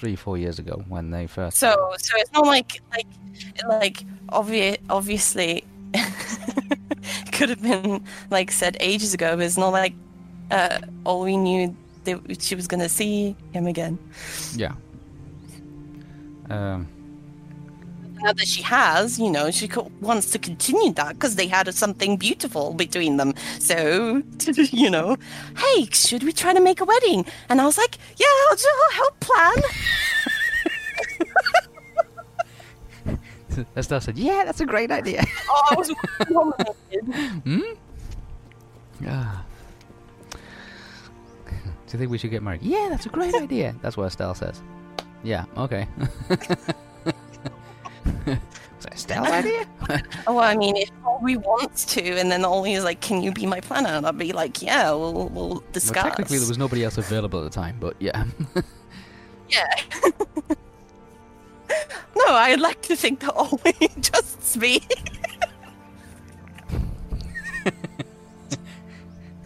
three, 0.00 0.16
four 0.16 0.38
years 0.38 0.58
ago 0.58 0.82
when 0.88 1.10
they 1.10 1.26
first. 1.26 1.58
So, 1.58 1.70
so 1.98 2.14
it's 2.16 2.32
not 2.32 2.46
like 2.46 2.80
like 2.90 3.06
like 3.68 4.04
obvious, 4.30 4.78
obviously 4.88 5.62
could 7.32 7.50
have 7.50 7.62
been 7.62 8.02
like 8.30 8.50
said 8.50 8.78
ages 8.80 9.12
ago, 9.12 9.36
but 9.36 9.44
it's 9.44 9.58
not 9.58 9.68
like 9.68 9.92
uh, 10.50 10.80
all 11.04 11.20
we 11.20 11.36
knew 11.36 11.76
that 12.04 12.42
she 12.42 12.54
was 12.54 12.66
gonna 12.66 12.88
see 12.88 13.36
him 13.52 13.66
again. 13.66 13.98
Yeah. 14.56 14.72
Um. 16.48 16.88
Now 18.22 18.32
that 18.32 18.46
she 18.46 18.62
has, 18.62 19.18
you 19.18 19.30
know, 19.30 19.50
she 19.50 19.68
co- 19.68 19.90
wants 20.00 20.30
to 20.32 20.38
continue 20.38 20.92
that 20.94 21.14
because 21.14 21.36
they 21.36 21.46
had 21.46 21.72
something 21.74 22.16
beautiful 22.16 22.72
between 22.74 23.16
them. 23.16 23.34
So, 23.58 24.22
you 24.54 24.90
know, 24.90 25.16
hey, 25.56 25.86
should 25.92 26.22
we 26.22 26.32
try 26.32 26.52
to 26.52 26.60
make 26.60 26.80
a 26.80 26.84
wedding? 26.84 27.24
And 27.48 27.60
I 27.60 27.66
was 27.66 27.78
like, 27.78 27.96
yeah, 28.16 28.26
I'll, 28.50 28.56
I'll 28.56 28.92
help 28.92 29.20
plan. 29.20 29.54
Estelle 33.76 34.00
said, 34.00 34.16
"Yeah, 34.16 34.44
that's 34.44 34.60
a 34.60 34.66
great 34.66 34.90
idea." 34.90 35.24
Oh, 35.50 35.66
I 35.70 35.74
was 35.74 35.92
nominated. 36.30 37.78
Ah. 39.06 39.44
Do 40.30 40.38
you 41.92 41.98
think 41.98 42.10
we 42.10 42.18
should 42.18 42.30
get 42.30 42.42
married? 42.42 42.62
Yeah, 42.62 42.86
that's 42.88 43.06
a 43.06 43.08
great 43.08 43.34
idea. 43.34 43.74
That's 43.82 43.96
what 43.96 44.06
Estelle 44.06 44.34
says. 44.34 44.62
Yeah, 45.24 45.44
okay. 45.56 45.88
Was 48.80 49.04
that 49.04 49.20
Estelle's 49.20 49.30
idea? 49.30 49.66
Oh, 50.26 50.38
I 50.38 50.56
mean, 50.56 50.76
if 50.76 50.90
Ollie 51.04 51.36
wants 51.36 51.84
to, 51.86 52.02
and 52.02 52.30
then 52.30 52.44
Ollie 52.44 52.74
is 52.74 52.84
like, 52.84 53.00
can 53.00 53.22
you 53.22 53.32
be 53.32 53.44
my 53.46 53.60
planner? 53.60 53.90
And 53.90 54.06
I'd 54.06 54.16
be 54.16 54.32
like, 54.32 54.62
yeah, 54.62 54.90
we'll, 54.92 55.28
we'll 55.28 55.62
discuss. 55.72 55.96
Well, 55.96 56.10
technically, 56.10 56.38
there 56.38 56.48
was 56.48 56.58
nobody 56.58 56.84
else 56.84 56.96
available 56.96 57.44
at 57.44 57.44
the 57.44 57.54
time, 57.54 57.76
but 57.80 57.96
yeah. 57.98 58.24
Yeah. 59.50 59.66
no, 62.16 62.24
I'd 62.28 62.60
like 62.60 62.82
to 62.82 62.96
think 62.96 63.20
that 63.20 63.32
Ollie 63.32 63.90
trusts 64.02 64.56
me. 64.56 64.86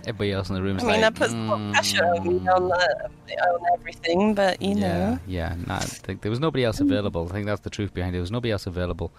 Everybody 0.07 0.33
else 0.33 0.49
in 0.49 0.55
the 0.55 0.63
room 0.63 0.79
I 0.79 0.83
mean, 0.83 0.87
like, 0.89 1.01
that 1.01 1.15
puts 1.15 1.33
more 1.33 1.59
pressure 1.73 2.05
on 2.05 2.49
on, 2.49 2.73
uh, 2.73 2.77
on 2.77 3.61
everything, 3.79 4.35
but 4.35 4.61
you 4.61 4.77
yeah, 4.77 5.11
know. 5.11 5.19
yeah. 5.27 5.57
I 5.69 5.79
think 5.81 6.21
there 6.23 6.31
was 6.31 6.41
nobody 6.41 6.65
else 6.65 6.81
available. 6.81 7.27
I 7.29 7.33
think 7.33 7.47
that's 7.47 7.63
the 7.63 7.71
truth 7.71 7.95
behind 7.95 8.11
it. 8.11 8.19
There 8.19 8.21
was 8.21 8.31
nobody 8.31 8.53
else 8.53 8.67
available. 8.67 9.13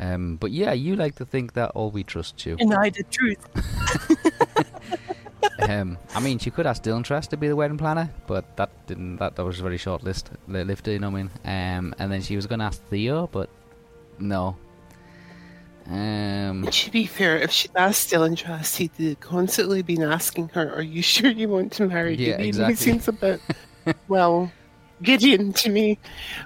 Um, 0.00 0.36
but 0.36 0.50
yeah, 0.50 0.72
you 0.72 0.96
like 0.96 1.14
to 1.16 1.24
think 1.24 1.52
that 1.52 1.70
all 1.70 1.90
we 1.90 2.02
trust 2.02 2.44
you. 2.44 2.56
Deny 2.56 2.90
the 2.90 3.04
truth. 3.04 3.38
um, 5.68 5.98
I 6.14 6.20
mean, 6.20 6.38
she 6.38 6.50
could 6.50 6.66
ask 6.66 6.82
Dylan 6.82 7.04
Trust 7.04 7.30
to 7.30 7.36
be 7.36 7.48
the 7.48 7.56
wedding 7.56 7.78
planner, 7.78 8.10
but 8.26 8.56
that 8.56 8.70
didn't. 8.86 9.16
That, 9.16 9.36
that 9.36 9.44
was 9.44 9.60
a 9.60 9.62
very 9.62 9.78
short 9.78 10.02
list, 10.02 10.30
li- 10.48 10.64
lived. 10.64 10.88
You 10.88 10.98
know 10.98 11.10
what 11.10 11.18
I 11.18 11.22
mean? 11.22 11.30
Um, 11.44 11.94
and 11.98 12.10
then 12.10 12.22
she 12.22 12.36
was 12.36 12.46
going 12.46 12.58
to 12.58 12.64
ask 12.64 12.82
Theo, 12.88 13.28
but 13.28 13.48
no. 14.18 14.56
Um, 15.90 16.66
To 16.70 16.90
be 16.90 17.06
fair, 17.06 17.36
if 17.38 17.50
she 17.50 17.68
asked 17.76 18.10
Dylan 18.10 18.36
Trust, 18.36 18.76
he'd 18.76 19.18
constantly 19.20 19.82
been 19.82 20.02
asking 20.02 20.48
her, 20.50 20.72
Are 20.74 20.82
you 20.82 21.02
sure 21.02 21.30
you 21.30 21.48
want 21.48 21.72
to 21.74 21.86
marry 21.86 22.12
Yeah, 22.14 22.36
Gideon? 22.36 22.48
exactly. 22.48 22.74
He 22.74 22.80
seems 22.80 23.08
a 23.08 23.12
bit, 23.12 23.40
well, 24.08 24.50
Gideon 25.02 25.52
to 25.54 25.70
me. 25.70 25.98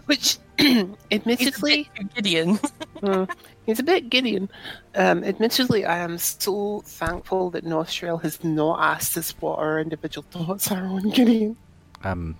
Which, 0.06 0.38
admittedly, 1.10 1.90
Gideon. 2.14 2.58
uh, 3.02 3.26
he's 3.66 3.78
a 3.78 3.82
bit 3.82 4.08
Gideon. 4.08 4.48
Um, 4.94 5.22
admittedly, 5.24 5.84
I 5.84 5.98
am 5.98 6.16
so 6.18 6.80
thankful 6.86 7.50
that 7.50 7.64
Nostriel 7.64 8.20
has 8.22 8.42
not 8.42 8.80
asked 8.80 9.18
us 9.18 9.32
what 9.40 9.58
our 9.58 9.78
individual 9.80 10.24
thoughts 10.30 10.70
are 10.72 10.84
on 10.84 11.10
Gideon. 11.10 11.56
um, 12.04 12.36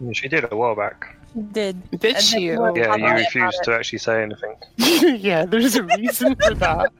Yeah, 0.00 0.12
She 0.12 0.28
did 0.28 0.50
a 0.52 0.56
while 0.56 0.74
back. 0.76 1.16
Did. 1.52 1.90
Did 1.90 2.16
And 2.16 2.24
she? 2.24 2.48
then 2.48 2.60
we'll 2.60 2.76
Yeah, 2.78 2.94
you 2.94 3.08
refused 3.08 3.64
to 3.64 3.74
actually 3.74 3.98
say 3.98 4.22
anything. 4.22 4.56
yeah, 5.20 5.44
there's 5.44 5.74
a 5.74 5.82
reason 5.82 6.36
for 6.36 6.54
that. 6.54 6.92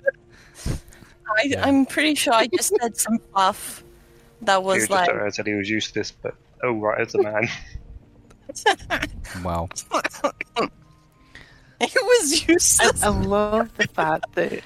I, 1.36 1.42
Yeah. 1.44 1.66
I'm 1.66 1.86
pretty 1.86 2.14
sure 2.14 2.32
I 2.34 2.46
just 2.48 2.74
said 2.80 2.96
some 2.96 3.18
fluff 3.32 3.84
that 4.42 4.62
was 4.62 4.82
was 4.82 4.90
like. 4.90 5.08
I 5.10 5.28
said 5.30 5.46
he 5.46 5.54
was 5.54 5.70
useless, 5.70 6.10
but 6.10 6.34
oh 6.62 6.72
right, 6.72 7.00
as 7.00 7.14
a 7.14 7.22
man. 7.22 7.48
wow. 9.44 9.68
it 9.92 10.68
was 11.80 12.32
I, 12.48 12.52
useless. 12.52 13.02
I 13.02 13.08
love 13.08 13.74
the 13.76 13.86
fact 13.88 14.34
that 14.34 14.62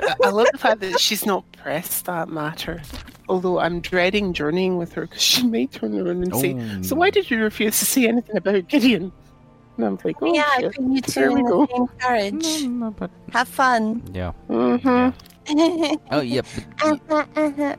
I, 0.00 0.14
I 0.24 0.28
love 0.30 0.48
the 0.52 0.58
fact 0.58 0.80
that 0.80 0.98
she's 1.00 1.24
not 1.26 1.44
pressed 1.52 2.06
that 2.06 2.28
matter. 2.28 2.82
Although 3.28 3.58
I'm 3.60 3.80
dreading 3.80 4.32
journeying 4.34 4.76
with 4.76 4.92
her 4.94 5.02
because 5.02 5.22
she 5.22 5.46
may 5.46 5.66
turn 5.66 5.98
around 5.98 6.24
and 6.24 6.36
say, 6.36 6.82
"So 6.82 6.94
Oh. 6.94 6.98
why 6.98 7.10
did 7.10 7.30
you 7.30 7.40
refuse 7.42 7.78
to 7.78 7.84
say 7.86 8.06
anything 8.08 8.36
about 8.36 8.68
Gideon?" 8.68 9.12
And 9.76 9.86
I'm 9.86 9.98
like, 10.04 10.16
"Oh 10.20 10.32
yeah, 10.34 10.44
I 10.46 10.60
shit." 10.60 10.74
you 10.78 11.00
There 11.00 11.28
two 11.28 11.34
we 11.34 11.40
in 11.40 11.46
go. 11.46 11.66
the 11.66 11.72
same 11.74 11.86
carriage. 12.00 12.62
No, 12.64 12.68
no, 12.86 12.90
but 12.90 13.10
Have 13.32 13.48
fun. 13.48 14.02
yeah. 14.12 14.32
Mhm. 14.48 15.14
Oh 16.10 16.20
yeah, 16.20 16.42
but, 17.08 17.78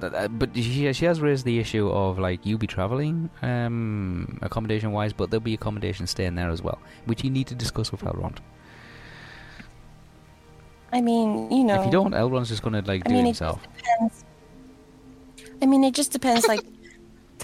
but, 0.00 0.14
uh, 0.14 0.28
but 0.28 0.50
she 0.54 0.92
she 0.92 1.04
has 1.04 1.20
raised 1.20 1.44
the 1.44 1.58
issue 1.58 1.88
of 1.90 2.18
like 2.18 2.44
you 2.46 2.56
be 2.58 2.66
traveling 2.66 3.28
um 3.42 4.38
accommodation 4.42 4.92
wise, 4.92 5.12
but 5.12 5.30
there'll 5.30 5.42
be 5.42 5.54
accommodation 5.54 6.06
staying 6.06 6.34
there 6.36 6.50
as 6.50 6.62
well, 6.62 6.78
which 7.06 7.22
you 7.24 7.30
need 7.30 7.46
to 7.48 7.54
discuss 7.54 7.92
with 7.92 8.00
Elrond. 8.02 8.38
I 10.92 11.00
mean, 11.00 11.50
you 11.50 11.64
know. 11.64 11.80
If 11.80 11.86
you 11.86 11.92
don't, 11.92 12.12
Elrond's 12.12 12.48
just 12.48 12.62
gonna 12.62 12.82
like 12.84 13.02
I 13.06 13.08
do 13.08 13.14
mean, 13.14 13.26
it 13.26 13.30
it 13.30 13.38
himself. 13.38 13.62
depends. 13.76 14.24
I 15.62 15.66
mean, 15.66 15.84
it 15.84 15.94
just 15.94 16.12
depends. 16.12 16.46
Like, 16.48 16.64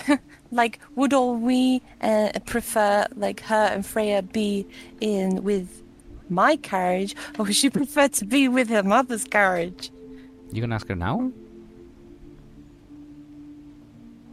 like 0.51 0.81
would 0.95 1.13
all 1.13 1.37
we 1.37 1.83
uh, 2.01 2.31
prefer 2.47 3.07
like 3.15 3.41
her 3.43 3.67
and 3.67 3.85
Freya 3.85 4.23
be 4.23 4.67
in 5.01 5.45
with 5.45 5.83
my 6.29 6.57
carriage, 6.57 7.15
or 7.39 7.45
would 7.45 7.55
she 7.55 7.71
prefer 7.81 8.09
to 8.09 8.25
be 8.25 8.49
with 8.49 8.69
her 8.69 8.83
mother's 8.83 9.25
carriage? 9.25 9.91
You 10.53 10.61
can 10.61 10.73
ask 10.73 10.89
her 10.89 10.97
now. 10.97 11.31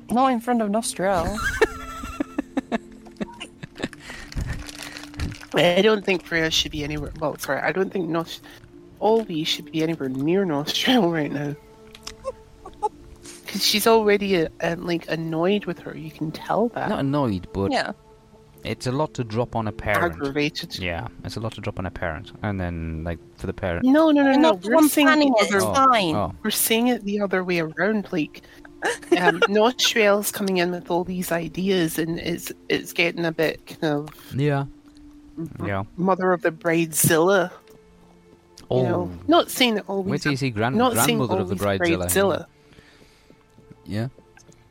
Not 0.10 0.32
in 0.32 0.40
front 0.40 0.62
of 0.62 0.70
Nostriel. 0.70 1.38
I 5.56 5.82
don't 5.82 6.04
think 6.04 6.24
Freya 6.24 6.50
should 6.50 6.72
be 6.72 6.84
anywhere. 6.84 7.12
Well, 7.20 7.38
sorry, 7.38 7.62
I 7.62 7.72
don't 7.72 7.92
think 7.92 8.10
Nos. 8.10 8.42
Olvi 9.04 9.46
should 9.46 9.72
be 9.72 9.84
anywhere 9.84 10.10
near 10.10 10.46
Nostriel 10.46 11.12
right 11.12 11.32
now. 11.32 11.56
Because 13.46 13.66
she's 13.66 13.86
already 13.86 14.46
uh, 14.46 14.50
uh, 14.62 14.76
like 14.80 15.08
annoyed 15.10 15.66
with 15.66 15.78
her. 15.80 15.96
You 15.96 16.10
can 16.10 16.32
tell 16.32 16.70
that. 16.70 16.90
Not 16.90 17.02
annoyed, 17.02 17.48
but 17.54 17.72
yeah. 17.72 17.92
it's 18.64 18.88
a 18.88 18.92
lot 18.92 19.14
to 19.16 19.24
drop 19.24 19.56
on 19.56 19.68
a 19.68 19.72
parent. 19.72 20.14
Aggravated. 20.14 20.80
Yeah, 20.80 21.08
it's 21.24 21.36
a 21.36 21.40
lot 21.40 21.54
to 21.54 21.62
drop 21.62 21.78
on 21.78 21.86
a 21.86 21.92
parent, 21.92 22.32
and 22.42 22.60
then 22.60 23.04
like 23.04 23.20
for 23.38 23.46
the 23.46 23.54
parent. 23.54 23.86
No, 23.86 24.10
no, 24.10 24.24
no, 24.24 24.32
You're 24.32 24.40
no. 24.40 24.54
We're 24.54 24.76
one 24.76 24.90
saying 24.90 25.08
planning 25.08 25.34
the 25.38 25.46
other. 25.46 25.58
It's 25.58 25.66
fine. 25.66 26.16
Oh, 26.16 26.34
We're 26.42 26.50
seeing 26.50 26.88
it 26.88 27.04
the 27.04 27.20
other 27.22 27.44
way 27.44 27.60
around. 27.60 28.08
Like, 28.12 28.42
um, 29.20 29.40
Nostriel's 29.42 30.32
coming 30.32 30.58
in 30.58 30.72
with 30.72 30.90
all 30.90 31.04
these 31.04 31.32
ideas, 31.32 32.00
and 32.00 32.20
it's 32.20 32.52
it's 32.70 32.94
getting 32.94 33.26
a 33.26 33.32
bit 33.32 33.64
kind 33.68 33.94
of 33.94 34.10
yeah, 34.34 34.66
yeah. 35.64 35.84
mother 35.98 36.32
of 36.32 36.42
the 36.42 36.52
bridezilla. 36.52 37.52
Oh, 38.74 38.78
You 38.82 38.84
know, 38.90 39.12
not 39.28 39.52
saying 39.52 39.76
that 39.76 39.86
always. 39.88 40.10
wait 40.12 40.22
till 40.24 40.32
you 40.32 40.38
see 40.38 40.50
grand 40.50 40.76
not 40.76 40.94
grandmother 40.94 41.38
of 41.40 41.48
the 41.50 41.56
bridezilla. 41.56 42.08
bridezilla. 42.10 42.46
Yeah. 43.86 44.08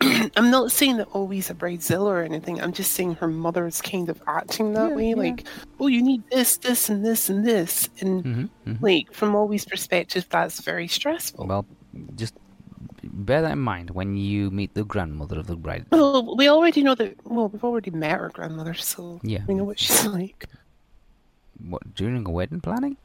I'm 0.37 0.51
not 0.51 0.73
saying 0.73 0.97
that 0.97 1.07
always 1.13 1.51
a 1.51 1.55
bridezilla 1.55 2.07
or 2.07 2.23
anything. 2.23 2.61
I'm 2.61 2.73
just 2.73 2.93
saying 2.93 3.15
her 3.17 3.29
mother's 3.29 3.81
kind 3.81 4.09
of 4.09 4.21
acting 4.27 4.73
that 4.73 4.91
Yeah, 4.91 4.97
way. 4.97 5.09
yeah. 5.11 5.15
Like, 5.15 5.47
oh, 5.79 5.87
you 5.87 6.03
need 6.03 6.25
this, 6.33 6.57
this, 6.59 6.89
and 6.89 7.05
this, 7.07 7.29
and 7.29 7.47
this. 7.47 7.89
And, 8.01 8.25
hmm 8.25 8.45
hmm 8.65 8.75
like, 8.81 9.13
from 9.13 9.37
Always' 9.37 9.65
perspective, 9.65 10.27
that's 10.31 10.61
very 10.63 10.89
stressful. 10.89 11.47
Well, 11.47 11.65
just 12.17 12.35
bear 13.05 13.43
that 13.43 13.53
in 13.53 13.61
mind 13.61 13.91
when 13.91 14.17
you 14.17 14.51
meet 14.51 14.75
the 14.75 14.83
grandmother 14.85 15.39
of 15.39 15.47
the 15.47 15.55
bride. 15.57 15.87
Well, 15.93 16.35
we 16.37 16.49
already 16.49 16.83
know 16.83 16.97
that. 16.97 17.15
Well, 17.25 17.49
we've 17.49 17.63
already 17.63 17.93
met 17.93 18.19
her 18.19 18.31
grandmother, 18.35 18.75
so 18.75 19.21
Yeah. 19.23 19.45
we 19.47 19.55
know 19.55 19.63
what 19.65 19.79
she's 19.79 20.05
like. 20.19 20.45
What 21.69 21.95
during 21.95 22.27
a 22.27 22.31
wedding 22.31 22.61
planning? 22.61 22.97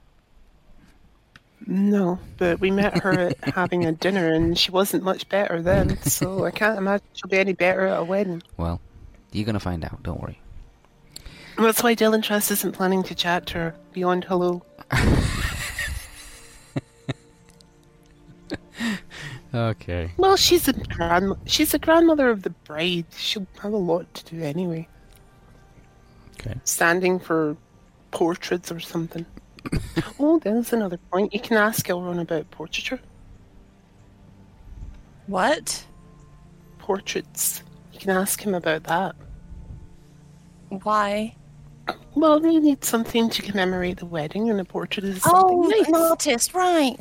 No, 1.66 2.20
but 2.38 2.60
we 2.60 2.72
met 2.72 3.00
her 3.00 3.12
at 3.12 3.44
having 3.56 3.86
a 3.86 3.92
dinner, 3.92 4.32
and 4.32 4.58
she 4.58 4.72
wasn't 4.72 5.04
much 5.04 5.28
better 5.28 5.62
then. 5.62 6.02
So 6.04 6.46
I 6.46 6.52
can't 6.52 6.78
imagine 6.78 7.06
she'll 7.14 7.30
be 7.30 7.38
any 7.38 7.54
better 7.54 7.88
at 7.88 8.00
a 8.00 8.04
wedding. 8.04 8.44
Well, 8.58 8.80
you're 9.32 9.46
gonna 9.46 9.60
find 9.60 9.84
out. 9.84 10.04
Don't 10.04 10.22
worry. 10.22 10.40
That's 11.58 11.82
why 11.82 11.96
Dylan 11.96 12.22
Trust 12.22 12.52
isn't 12.52 12.74
planning 12.74 13.02
to 13.04 13.16
chat 13.16 13.48
to 13.48 13.54
her 13.56 13.76
beyond 13.92 14.26
hello. 14.26 14.64
Okay. 19.54 20.12
Well, 20.18 20.36
she's 20.36 20.68
a 20.68 20.74
grand, 20.74 21.34
she's 21.46 21.74
a 21.74 21.80
grandmother 21.80 22.30
of 22.30 22.44
the 22.44 22.50
bride. 22.50 23.06
She'll 23.16 23.48
have 23.62 23.74
a 23.74 23.78
lot 23.78 24.14
to 24.14 24.36
do 24.36 24.44
anyway. 24.44 24.88
Okay. 26.40 26.56
Standing 26.64 27.20
for 27.20 27.58
portraits 28.12 28.72
or 28.72 28.80
something. 28.80 29.26
oh, 30.20 30.40
there's 30.40 30.74
another 30.74 30.98
point. 31.12 31.34
You 31.34 31.40
can 31.40 31.58
ask 31.58 31.86
Elrond 31.88 32.22
about 32.22 32.50
portraiture. 32.52 33.00
What? 35.28 35.86
Portraits. 36.80 37.64
You 37.94 38.00
can 38.00 38.10
ask 38.12 38.42
him 38.42 38.56
about 38.56 38.84
that. 38.86 39.16
Why? 40.70 41.36
Well, 42.16 42.42
you 42.46 42.60
need 42.60 42.84
something 42.84 43.30
to 43.30 43.42
commemorate 43.42 43.98
the 43.98 44.06
wedding, 44.06 44.50
and 44.50 44.60
a 44.60 44.66
portrait 44.66 45.06
is 45.06 45.22
something 45.22 45.42
Oh, 45.44 45.62
nice. 45.64 45.88
an 45.88 45.96
artist, 45.96 46.54
right? 46.54 46.96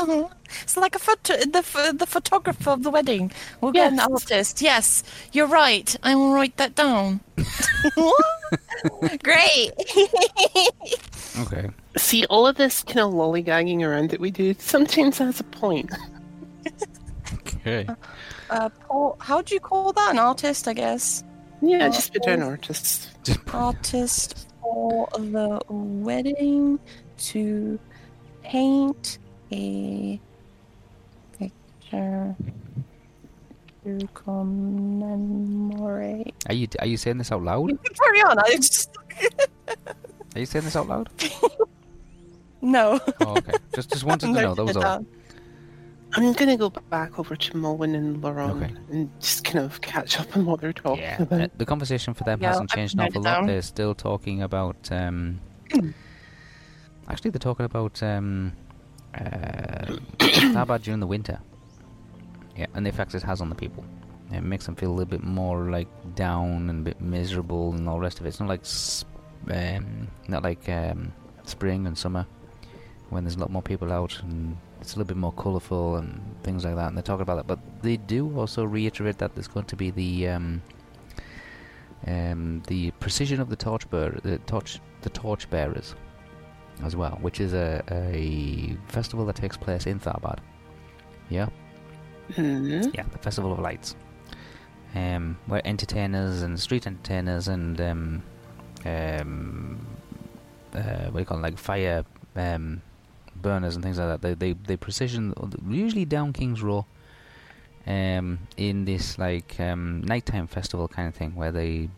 Oh, 0.00 0.30
It's 0.62 0.76
like 0.76 0.94
a 0.94 0.98
photo, 1.00 1.36
the 1.38 1.92
the 1.96 2.06
photographer 2.06 2.70
of 2.70 2.84
the 2.84 2.90
wedding. 2.90 3.32
We'll 3.60 3.72
get 3.72 3.92
an 3.92 3.98
artist. 3.98 4.62
Yes, 4.62 5.02
you're 5.32 5.48
right. 5.48 5.94
I 6.04 6.14
will 6.14 6.32
write 6.32 6.56
that 6.58 6.76
down. 6.76 7.20
Great. 9.24 9.72
Okay. 11.40 11.70
See, 11.96 12.24
all 12.26 12.46
of 12.46 12.56
this 12.56 12.82
kind 12.82 13.00
of 13.00 13.12
lollygagging 13.12 13.82
around 13.82 14.10
that 14.10 14.20
we 14.20 14.30
do 14.30 14.54
sometimes 14.58 15.18
has 15.18 15.40
a 15.40 15.44
point. 15.44 15.90
Okay. 17.32 17.86
uh, 18.50 18.68
Paul, 18.68 19.16
how 19.20 19.42
do 19.42 19.54
you 19.54 19.60
call 19.60 19.92
that? 19.92 20.10
An 20.12 20.18
artist, 20.18 20.66
I 20.68 20.72
guess. 20.72 21.22
Yeah, 21.60 21.88
just 21.88 22.12
put 22.12 22.22
down 22.22 22.42
artists. 22.42 23.10
Artist 23.52 24.48
for 24.60 25.08
the 25.14 25.60
wedding 25.68 26.78
to 27.18 27.78
paint 28.42 29.18
a 29.52 30.20
picture 31.38 32.36
to 33.84 34.08
commemorate. 34.14 35.54
are 36.48 36.54
you 36.54 36.68
are 36.78 36.86
you 36.86 36.96
saying 36.96 37.18
this 37.18 37.32
out 37.32 37.42
loud? 37.42 37.76
Carry 37.94 38.20
on. 38.22 38.38
I 38.38 38.56
just 38.56 38.96
Are 40.38 40.40
you 40.40 40.46
saying 40.46 40.66
this 40.66 40.76
out 40.76 40.86
loud? 40.86 41.08
no. 42.62 43.00
Oh, 43.20 43.36
okay. 43.38 43.54
Just 43.74 43.90
just 43.90 44.04
wanted 44.04 44.26
to 44.26 44.32
know. 44.40 44.54
That 44.54 44.64
was 44.64 44.76
all. 44.76 45.04
I'm 46.14 46.32
gonna 46.34 46.56
go 46.56 46.70
back 46.70 47.18
over 47.18 47.34
to 47.34 47.52
Mulwyn 47.54 47.94
and 47.96 48.22
Laurent 48.22 48.62
Okay. 48.62 48.74
and 48.92 49.10
just 49.20 49.42
kind 49.44 49.64
of 49.64 49.80
catch 49.80 50.18
up 50.20 50.36
on 50.36 50.46
what 50.46 50.60
they're 50.60 50.72
talking 50.72 51.02
Yeah. 51.02 51.22
about. 51.22 51.40
Uh, 51.40 51.48
the 51.56 51.66
conversation 51.66 52.14
for 52.14 52.22
them 52.22 52.40
Yeah, 52.40 52.50
hasn't 52.50 52.70
changed 52.70 52.94
an 52.94 53.00
awful 53.00 53.20
lot. 53.20 53.46
They're 53.46 53.62
still 53.62 53.96
talking 53.96 54.40
about. 54.42 54.76
Um, 54.92 55.40
actually, 57.08 57.32
they're 57.32 57.38
talking 57.40 57.66
about 57.66 58.00
um, 58.02 58.52
uh, 59.14 59.96
how 60.54 60.62
about 60.62 60.82
during 60.82 61.00
the 61.00 61.06
winter. 61.08 61.40
Yeah, 62.56 62.66
and 62.74 62.86
the 62.86 62.90
effects 62.90 63.14
it 63.14 63.24
has 63.24 63.40
on 63.40 63.48
the 63.48 63.54
people. 63.56 63.84
It 64.32 64.42
makes 64.42 64.66
them 64.66 64.76
feel 64.76 64.90
a 64.90 64.94
little 64.94 65.10
bit 65.10 65.24
more 65.24 65.70
like 65.70 65.88
down 66.14 66.70
and 66.70 66.80
a 66.80 66.82
bit 66.90 67.00
miserable 67.00 67.72
and 67.72 67.88
all 67.88 67.96
the 67.96 68.02
rest 68.02 68.20
of 68.20 68.26
it. 68.26 68.28
It's 68.30 68.40
not 68.40 68.48
like 68.48 68.60
s- 68.60 69.04
um, 69.50 70.08
not 70.28 70.42
like 70.42 70.68
um, 70.68 71.12
spring 71.44 71.86
and 71.86 71.96
summer 71.96 72.26
when 73.10 73.24
there's 73.24 73.36
a 73.36 73.38
lot 73.38 73.50
more 73.50 73.62
people 73.62 73.92
out 73.92 74.20
and 74.22 74.56
it's 74.80 74.94
a 74.94 74.96
little 74.96 75.08
bit 75.08 75.16
more 75.16 75.32
colourful 75.32 75.96
and 75.96 76.20
things 76.42 76.64
like 76.64 76.76
that. 76.76 76.88
And 76.88 76.96
they're 76.96 77.02
talking 77.02 77.22
about 77.22 77.36
that, 77.36 77.46
but 77.46 77.58
they 77.82 77.96
do 77.96 78.38
also 78.38 78.64
reiterate 78.64 79.18
that 79.18 79.34
there's 79.34 79.48
going 79.48 79.66
to 79.66 79.76
be 79.76 79.90
the 79.90 80.28
um, 80.28 80.62
um, 82.06 82.62
the 82.68 82.90
precision 82.92 83.40
of 83.40 83.48
the 83.48 83.56
torch 83.56 83.88
bearer, 83.90 84.18
the 84.22 84.38
torch 84.38 84.80
the 85.02 85.10
torch 85.10 85.48
bearers 85.50 85.94
as 86.84 86.94
well, 86.94 87.18
which 87.20 87.40
is 87.40 87.54
a, 87.54 87.82
a 87.90 88.76
festival 88.86 89.26
that 89.26 89.36
takes 89.36 89.56
place 89.56 89.86
in 89.86 89.98
Tharbad. 89.98 90.38
Yeah. 91.28 91.48
Hmm. 92.34 92.82
Yeah, 92.94 93.04
the 93.10 93.18
Festival 93.18 93.52
of 93.52 93.58
Lights. 93.58 93.96
Um, 94.94 95.36
where 95.46 95.66
entertainers 95.66 96.42
and 96.42 96.58
street 96.58 96.86
entertainers 96.86 97.48
and 97.48 97.80
um, 98.84 99.78
uh, 100.74 101.06
what 101.06 101.14
do 101.14 101.18
you 101.20 101.24
call 101.24 101.38
it, 101.38 101.42
like 101.42 101.58
fire 101.58 102.04
um, 102.36 102.82
burners 103.36 103.74
and 103.74 103.84
things 103.84 103.98
like 103.98 104.08
that. 104.08 104.22
They 104.22 104.34
they 104.34 104.52
they 104.52 104.76
precision 104.76 105.34
usually 105.68 106.04
down 106.04 106.32
Kings 106.32 106.62
Row. 106.62 106.86
Um, 107.86 108.40
in 108.58 108.84
this 108.84 109.18
like 109.18 109.58
um, 109.58 110.02
nighttime 110.02 110.46
festival 110.46 110.88
kind 110.88 111.08
of 111.08 111.14
thing 111.14 111.34
where 111.34 111.50
they 111.50 111.88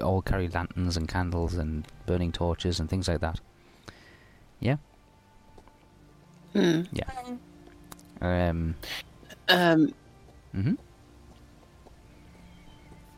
all 0.00 0.22
carry 0.22 0.48
lanterns 0.48 0.96
and 0.96 1.08
candles 1.08 1.54
and 1.54 1.84
burning 2.06 2.30
torches 2.30 2.78
and 2.78 2.88
things 2.88 3.08
like 3.08 3.20
that. 3.20 3.40
Yeah. 4.60 4.76
Hmm. 6.52 6.82
Um. 8.20 8.74
Um. 9.48 9.94
hmm 10.52 10.74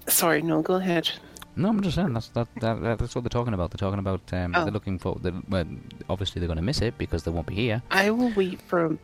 Sorry, 0.07 0.43
no, 0.43 0.63
go 0.63 0.75
ahead. 0.75 1.11
No, 1.55 1.69
I'm 1.69 1.81
just 1.83 1.97
saying 1.97 2.13
that's 2.15 2.29
that, 2.29 2.49
that 2.61 2.99
that's 2.99 3.15
what 3.15 3.25
they're 3.25 3.29
talking 3.29 3.53
about. 3.55 3.71
They're 3.71 3.79
talking 3.87 3.99
about 3.99 4.21
um, 4.33 4.53
Oh. 4.57 4.65
they're 4.65 4.73
looking 4.73 4.99
for. 4.99 5.19
They're, 5.21 5.35
well, 5.49 5.67
obviously 6.09 6.41
they're 6.41 6.47
going 6.49 6.57
to 6.57 6.63
miss 6.63 6.81
it 6.81 6.97
because 6.99 7.25
they 7.25 7.31
won't 7.31 7.47
be 7.47 7.55
here. 7.55 7.83
I 7.91 8.11
will 8.11 8.33
wait 8.35 8.61
for. 8.63 8.97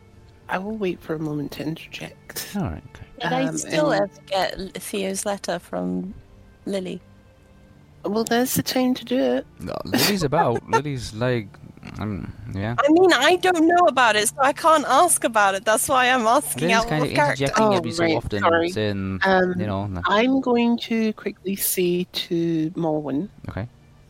I 0.47 0.57
will 0.57 0.75
wait 0.77 0.99
for 0.99 1.13
a 1.13 1.19
moment 1.19 1.51
to 1.53 1.63
interject. 1.63 2.53
All 2.55 2.63
right. 2.63 2.83
Okay. 2.95 3.05
Did 3.21 3.33
I 3.33 3.43
Um, 3.43 3.57
still 3.57 3.91
and- 3.91 4.09
ever 4.09 4.21
get 4.25 4.73
Theo's 4.81 5.25
letter 5.25 5.59
from 5.59 6.15
Lily? 6.65 7.01
Well, 8.03 8.23
there's 8.23 8.55
the 8.55 8.63
time 8.63 8.93
to 8.95 9.05
do 9.05 9.17
it. 9.19 9.45
No, 9.59 9.75
Lily's 9.85 10.23
about. 10.23 10.67
Lily's 10.71 11.13
like, 11.13 11.47
um, 11.99 12.33
yeah. 12.53 12.75
I 12.79 12.91
mean, 12.91 13.11
I 13.13 13.35
don't 13.37 13.67
know 13.67 13.85
about 13.87 14.15
it, 14.15 14.27
so 14.29 14.35
I 14.41 14.53
can't 14.53 14.85
ask 14.87 15.23
about 15.23 15.55
it. 15.55 15.65
That's 15.65 15.87
why 15.89 16.09
I'm 16.09 16.25
asking 16.25 16.71
out 16.71 16.87
kind 16.87 17.03
of 17.03 17.09
of 17.09 17.15
character. 17.15 17.47
Oh, 17.57 17.73
every 17.75 17.91
so 17.91 18.03
right, 18.03 18.15
often, 18.15 18.39
sorry. 18.39 18.69
saying, 18.71 19.19
Um, 19.25 19.53
you 19.59 19.67
know, 19.67 19.85
no- 19.87 20.01
I'm 20.05 20.39
going 20.41 20.77
to 20.79 21.13
quickly 21.13 21.55
say 21.55 22.05
to 22.11 22.71
Malwyn, 22.71 23.29
okay. 23.49 23.67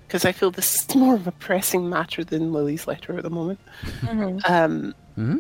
because 0.08 0.24
I 0.26 0.32
feel 0.32 0.52
this 0.52 0.76
is 0.76 0.96
more 0.96 1.16
of 1.16 1.28
a 1.28 1.32
pressing 1.32 1.90
matter 1.90 2.24
than 2.24 2.54
Lily's 2.54 2.88
letter 2.88 3.18
at 3.18 3.24
the 3.24 3.30
moment. 3.30 3.60
Mhm. 4.02 4.50
Um, 4.50 4.96
hmm 5.16 5.38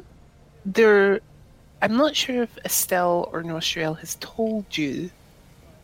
there, 0.65 1.21
I'm 1.81 1.95
not 1.95 2.15
sure 2.15 2.43
if 2.43 2.57
Estelle 2.65 3.29
or 3.31 3.41
Nostriel 3.43 3.97
has 3.99 4.17
told 4.19 4.77
you, 4.77 5.09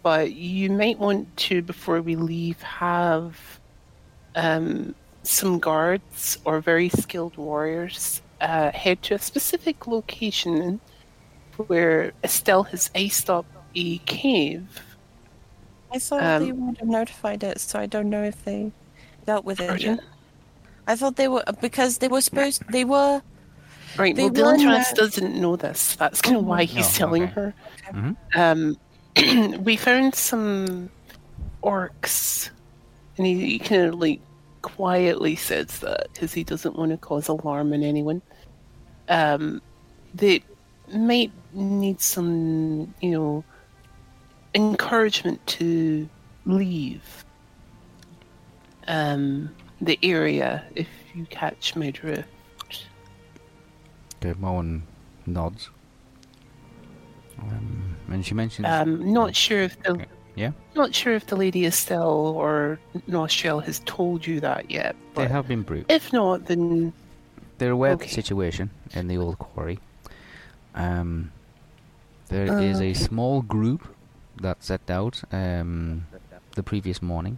but 0.03 0.33
you 0.33 0.69
might 0.69 0.99
want 0.99 1.35
to, 1.37 1.61
before 1.61 2.01
we 2.01 2.15
leave, 2.17 2.61
have 2.61 3.39
um, 4.35 4.93
some 5.27 5.59
guards 5.59 6.37
or 6.45 6.59
very 6.61 6.89
skilled 6.89 7.37
warriors 7.37 8.21
uh, 8.41 8.71
head 8.71 9.01
to 9.03 9.15
a 9.15 9.19
specific 9.19 9.87
location 9.87 10.79
where 11.67 12.11
Estelle 12.23 12.63
has 12.63 12.91
iced 12.95 13.29
up 13.29 13.45
a 13.75 13.97
cave. 13.99 14.67
I 15.91 15.99
thought 15.99 16.23
Um, 16.23 16.45
they 16.45 16.51
would 16.51 16.77
have 16.77 16.87
notified 16.87 17.43
it, 17.43 17.59
so 17.61 17.79
I 17.79 17.85
don't 17.85 18.09
know 18.09 18.23
if 18.23 18.43
they 18.43 18.71
dealt 19.25 19.45
with 19.45 19.59
it 19.59 19.81
yet. 19.81 19.99
I 20.87 20.95
thought 20.95 21.15
they 21.15 21.27
were 21.27 21.43
because 21.61 21.97
they 21.99 22.07
were 22.07 22.21
supposed. 22.21 22.63
They 22.69 22.83
were. 22.85 23.21
Right, 23.97 24.13
They 24.15 24.23
well, 24.25 24.33
Dylan 24.33 24.57
won 24.57 24.59
Trance 24.59 24.89
that- 24.89 24.97
doesn't 24.97 25.35
know 25.39 25.55
this. 25.55 25.95
That's 25.95 26.21
kind 26.21 26.35
of 26.37 26.45
why 26.45 26.65
he's 26.65 26.87
Oh, 26.95 26.97
telling 26.97 27.23
okay. 27.23 27.31
her. 27.33 27.53
hmm 27.93 28.11
Um, 28.35 28.77
we 29.63 29.77
found 29.77 30.13
some 30.15 30.89
orcs, 31.63 32.49
and 33.17 33.25
he, 33.25 33.51
he 33.51 33.59
kind 33.59 33.83
of 33.83 33.95
like 33.95 34.19
quietly 34.65 35.35
says 35.35 35.79
that 35.79 36.07
because 36.11 36.33
he 36.33 36.43
doesn't 36.43 36.75
want 36.75 36.89
to 36.89 36.97
cause 36.97 37.27
alarm 37.27 37.71
in 37.71 37.83
anyone. 37.83 38.19
Um, 39.07 39.61
they 40.15 40.43
might 40.91 41.31
need 41.53 42.01
some, 42.01 42.91
you 42.99 43.11
know, 43.11 43.43
encouragement 44.55 45.45
to 45.45 46.09
leave 46.47 47.23
um, 48.87 49.53
the 49.81 49.99
area 50.01 50.65
if 50.73 50.89
you 51.13 51.25
catch 51.27 51.75
my 51.75 51.91
drift. 51.91 52.27
Okay, 54.17 54.33
Moen 54.39 54.81
nods. 55.27 55.69
Um, 57.37 57.95
and 58.07 58.25
she 58.25 58.33
mentions. 58.33 58.65
Um, 58.67 59.13
not 59.13 59.35
sure 59.35 59.61
if 59.61 59.79
the 59.83 60.07
yeah, 60.35 60.51
Not 60.75 60.93
sure 60.93 61.13
if 61.13 61.27
the 61.27 61.35
Lady 61.35 61.65
Estelle 61.65 62.27
or 62.35 62.79
Nostriel 63.07 63.63
has 63.63 63.79
told 63.85 64.25
you 64.27 64.39
that 64.41 64.69
yet. 64.69 64.95
they 65.15 65.27
have 65.27 65.47
been 65.47 65.61
brute. 65.63 65.85
if 65.89 66.11
not, 66.13 66.45
then 66.45 66.93
They're 67.57 67.71
aware 67.71 67.93
of 67.93 67.99
the 67.99 68.07
situation 68.07 68.69
in 68.93 69.07
the 69.07 69.17
old 69.17 69.39
quarry. 69.39 69.79
Um, 70.73 71.31
there 72.27 72.59
is 72.59 72.81
a 72.81 72.93
small 72.93 73.41
group 73.41 73.87
that 74.41 74.63
set 74.63 74.89
out 74.89 75.23
um, 75.31 76.05
the 76.55 76.63
previous 76.63 77.01
morning, 77.01 77.37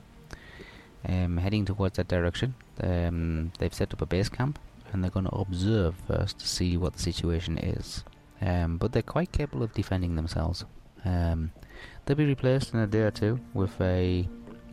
um, 1.08 1.38
heading 1.38 1.66
towards 1.66 1.98
that 1.98 2.08
direction. 2.08 2.56
Um, 2.82 3.52
they've 3.60 3.74
set 3.74 3.94
up 3.94 4.02
a 4.02 4.06
base 4.06 4.30
camp, 4.30 4.58
and 4.92 5.04
they're 5.04 5.12
going 5.12 5.26
to 5.26 5.36
observe 5.36 5.96
first 6.08 6.40
to 6.40 6.48
see 6.48 6.78
what 6.78 6.94
the 6.94 7.00
situation 7.00 7.58
is. 7.58 8.04
Um, 8.42 8.78
but 8.78 8.92
they're 8.92 9.02
quite 9.02 9.32
capable 9.32 9.64
of 9.64 9.74
defending 9.74 10.16
themselves. 10.16 10.64
Um, 11.06 11.52
they'll 12.08 12.16
be 12.18 12.26
replaced 12.26 12.74
in 12.74 12.80
a 12.80 12.88
day 12.88 13.02
or 13.02 13.12
two 13.12 13.40
with 13.54 13.80
a 13.82 14.28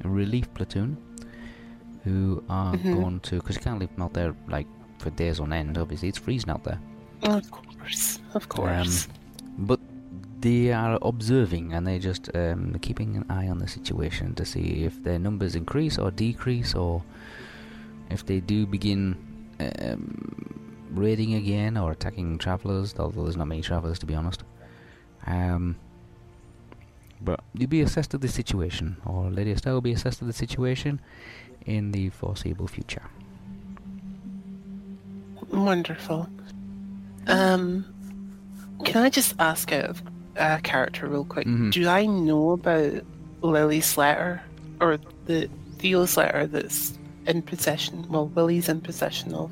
relief 0.05 0.53
platoon 0.55 0.97
who 2.05 2.43
are 2.49 2.75
Mhm. 2.75 2.95
going 2.95 3.21
to 3.21 3.37
because 3.37 3.57
you 3.57 3.63
can't 3.63 3.79
leave 3.81 3.93
them 3.95 4.03
out 4.03 4.13
there 4.15 4.35
like 4.49 4.67
for 4.99 5.11
days 5.11 5.41
on 5.41 5.53
end. 5.53 5.77
Obviously, 5.77 6.09
it's 6.09 6.19
freezing 6.19 6.51
out 6.51 6.65
there. 6.65 6.79
of 7.23 7.51
course, 7.51 8.19
of 8.35 8.49
course. 8.49 9.09
But 9.59 9.81
they 10.41 10.73
are 10.73 10.99
observing 11.03 11.73
and 11.73 11.87
they're 11.87 11.99
just 11.99 12.31
um, 12.37 12.77
keeping 12.83 13.17
an 13.17 13.25
eye 13.31 13.49
on 13.49 13.59
the 13.59 13.67
situation 13.69 14.35
to 14.35 14.45
see 14.45 14.85
if 14.85 15.03
their 15.03 15.19
numbers 15.19 15.55
increase 15.57 15.99
or 15.99 16.11
decrease, 16.11 16.75
or 16.75 17.03
if 18.11 18.25
they 18.27 18.41
do 18.41 18.67
begin 18.67 19.17
um, 19.61 20.05
raiding 20.93 21.35
again 21.35 21.77
or 21.79 21.93
attacking 21.93 22.37
travellers. 22.39 22.95
Although 22.99 23.23
there's 23.23 23.37
not 23.37 23.49
many 23.49 23.63
travellers, 23.63 23.99
to 24.01 24.07
be 24.07 24.15
honest. 24.15 24.45
Um, 25.27 25.77
but 27.25 27.41
you'll 27.55 27.69
be 27.69 27.81
assessed 27.81 28.11
to 28.13 28.19
the 28.19 28.29
situation, 28.29 28.97
or 29.07 29.31
Lady 29.31 29.53
Estelle 29.53 29.75
will 29.75 29.81
be 29.81 29.93
assessed 29.93 30.19
to 30.19 30.25
the 30.25 30.33
situation 30.33 31.01
in 31.67 31.93
the 31.93 32.11
foreseeable 32.11 32.69
future. 32.69 33.03
Wonderful. 35.51 36.29
Um, 37.27 37.85
can 38.85 39.03
I 39.03 39.11
just 39.11 39.35
ask 39.39 39.73
out 39.73 39.85
of 39.85 40.03
uh, 40.37 40.59
character 40.63 41.09
real 41.09 41.25
quick? 41.25 41.47
Mhm. 41.47 41.73
Do 41.73 41.89
I 41.89 42.07
know 42.07 42.51
about 42.51 43.03
Lily's 43.41 43.97
letter 43.97 44.43
or 44.81 44.99
the 45.27 45.49
Theo's 45.79 46.17
letter 46.17 46.47
that's 46.47 46.99
in 47.27 47.43
possession? 47.43 48.07
Well, 48.09 48.31
Lily's 48.35 48.69
in 48.69 48.81
possession 48.81 49.35
of. 49.35 49.51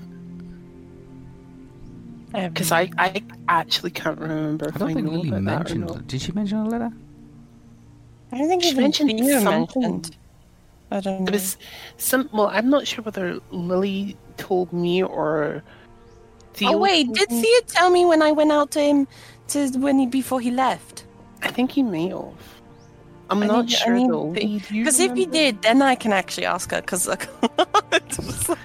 Because 2.33 2.73
I, 2.73 2.91
I 2.97 3.23
actually 3.49 3.91
can't 3.91 4.19
remember 4.19 4.71
I 4.75 4.79
don't 4.79 4.95
think 4.95 5.07
know 5.07 5.13
Lily 5.13 5.29
about 5.29 5.43
mentioned. 5.43 6.07
Did 6.07 6.23
she 6.23 6.33
mention 6.33 6.59
a 6.59 6.69
letter? 6.69 6.91
I 8.33 8.39
don't 8.39 8.49
think 8.49 8.63
She 8.63 8.75
mentioned 8.75 9.11
Theo 9.11 9.41
something. 9.41 9.83
mentioned. 9.83 10.17
I 10.91 11.01
don't 11.01 11.21
know. 11.21 11.27
It 11.29 11.33
was 11.33 11.57
some. 11.97 12.29
Well, 12.33 12.49
I'm 12.49 12.69
not 12.71 12.87
sure 12.87 13.03
whether 13.05 13.39
Lily 13.51 14.17
told 14.37 14.73
me 14.73 15.03
or. 15.03 15.63
Theo 16.55 16.73
oh 16.75 16.79
wait, 16.79 17.11
did 17.13 17.31
me. 17.31 17.43
Theo 17.43 17.61
tell 17.67 17.91
me 17.91 18.05
when 18.05 18.21
I 18.23 18.33
went 18.33 18.53
out 18.53 18.71
to 18.73 18.81
him 18.81 19.09
to 19.49 19.69
when 19.79 19.99
he 19.99 20.07
before 20.07 20.41
he 20.41 20.51
left? 20.51 21.05
I 21.43 21.49
think 21.49 21.71
he 21.73 21.83
may 21.83 22.09
have. 22.09 22.35
I'm 23.31 23.43
I 23.43 23.47
not 23.47 23.65
need- 23.67 23.75
I 23.75 23.79
sure 23.79 23.95
need 23.95 24.11
though. 24.11 24.33
the- 24.35 24.41
Lee, 24.41 24.59
do 24.59 24.77
you 24.77 24.85
Because 24.85 25.01
if 25.01 25.15
he 25.15 25.25
did, 25.25 25.63
then 25.63 25.81
I 25.81 25.95
can 25.95 26.13
actually 26.13 26.45
ask 26.45 26.71
her. 26.71 26.81
Because 26.83 27.09
like, 27.09 27.27
it's 27.93 28.17
just 28.19 28.49
like- 28.51 28.59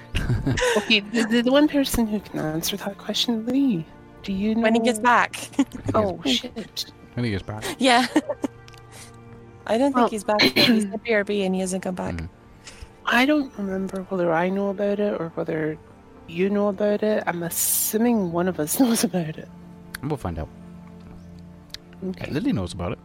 okay, 0.76 1.00
the, 1.00 1.24
the, 1.30 1.40
the 1.42 1.50
one 1.52 1.66
person 1.68 2.06
who 2.06 2.20
can 2.20 2.40
answer 2.40 2.76
that 2.76 2.98
question, 2.98 3.46
Lee. 3.46 3.84
Do 4.22 4.32
you 4.34 4.54
know 4.54 4.60
when 4.62 4.74
he 4.74 4.80
gets 4.80 4.98
back, 4.98 5.48
Oh 5.94 6.20
shit! 6.26 6.92
When 7.14 7.24
he 7.24 7.30
gets 7.30 7.42
back. 7.44 7.64
yeah. 7.78 8.06
I 9.68 9.78
don't 9.78 9.94
Well- 9.94 10.04
think 10.04 10.12
he's 10.12 10.24
back. 10.24 10.42
Yet. 10.42 10.56
He's 10.66 10.84
at 10.86 11.04
BRB 11.04 11.44
and 11.46 11.54
he 11.54 11.60
hasn't 11.60 11.82
come 11.82 11.94
back. 11.94 12.14
Mm. 12.14 12.28
I 13.06 13.24
don't 13.26 13.52
remember 13.56 14.02
whether 14.10 14.32
I 14.32 14.48
know 14.50 14.68
about 14.68 15.00
it 15.00 15.18
or 15.20 15.28
whether 15.34 15.78
you 16.26 16.50
know 16.50 16.68
about 16.68 17.02
it. 17.02 17.22
I'm 17.26 17.42
assuming 17.42 18.32
one 18.32 18.48
of 18.48 18.60
us 18.60 18.78
knows 18.80 19.04
about 19.04 19.38
it. 19.38 19.48
We'll 20.02 20.16
find 20.16 20.38
out. 20.38 20.48
Okay. 22.04 22.30
Lily 22.30 22.52
knows 22.52 22.72
about 22.72 22.92
it. 22.92 22.98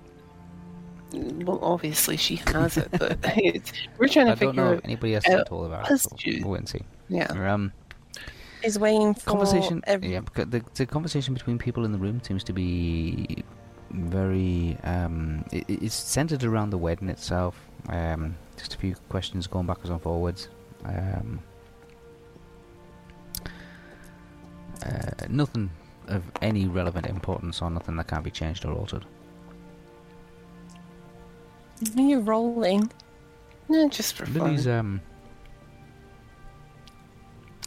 Well, 1.46 1.60
obviously 1.62 2.18
she 2.18 2.38
has 2.48 2.76
it, 2.78 2.90
but 2.92 3.18
we're 4.00 4.08
trying 4.08 4.26
to 4.26 4.32
I 4.32 4.36
don't 4.36 4.56
know 4.56 4.74
if 4.74 4.82
anybody 4.84 5.14
else 5.16 5.26
out 5.28 5.38
has 5.40 5.48
told 5.48 5.68
about 5.68 5.90
it. 5.90 5.98
So 6.00 6.10
we'll 6.42 6.50
wait 6.52 6.58
and 6.60 6.70
see. 6.70 6.82
Yeah. 7.08 7.28
Um, 7.54 7.72
He's 8.64 8.80
waiting 8.80 9.14
for 9.14 9.30
conversation. 9.32 9.84
ev- 9.86 10.04
Yeah, 10.04 10.22
the, 10.36 10.64
the 10.74 10.86
conversation 10.86 11.34
between 11.34 11.58
people 11.60 11.86
in 11.86 11.92
the 11.92 11.98
room 12.00 12.22
seems 12.24 12.44
to 12.46 12.54
be 12.54 13.44
very. 13.94 14.78
Um, 14.84 15.46
it, 15.52 15.66
it's 15.68 15.96
centered 15.96 16.44
around 16.44 16.72
the 16.72 16.78
wedding 16.78 17.10
itself. 17.10 17.56
Um, 17.90 18.36
just 18.58 18.74
a 18.74 18.78
few 18.78 18.96
questions 19.10 19.48
going 19.48 19.66
backwards 19.66 19.90
and 19.90 20.02
forwards. 20.02 20.50
Um, 20.86 21.40
uh, 24.86 25.26
nothing 25.30 25.70
of 26.08 26.24
any 26.42 26.68
relevant 26.68 27.06
importance 27.08 27.62
or 27.62 27.70
nothing 27.70 27.96
that 27.96 28.08
can't 28.08 28.24
be 28.24 28.32
changed 28.32 28.66
or 28.66 28.74
altered. 28.74 29.06
Are 31.98 32.02
you 32.02 32.20
rolling? 32.20 32.92
No, 33.70 33.88
just 33.90 34.16
for 34.16 34.26
Lily's 34.26 34.66
fun. 34.66 34.80
um 34.80 35.02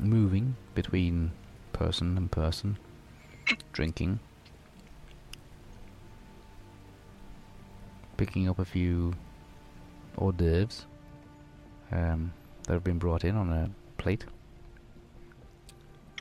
moving 0.00 0.56
between 0.74 1.32
person 1.72 2.16
and 2.16 2.30
person, 2.30 2.78
drinking, 3.72 4.20
picking 8.16 8.48
up 8.48 8.58
a 8.58 8.64
few 8.64 9.12
hors 10.16 10.32
d'oeuvres 10.32 10.86
um, 11.92 12.32
that 12.64 12.72
have 12.72 12.84
been 12.84 12.98
brought 12.98 13.24
in 13.24 13.36
on 13.36 13.52
a 13.52 13.70
plate. 13.98 14.24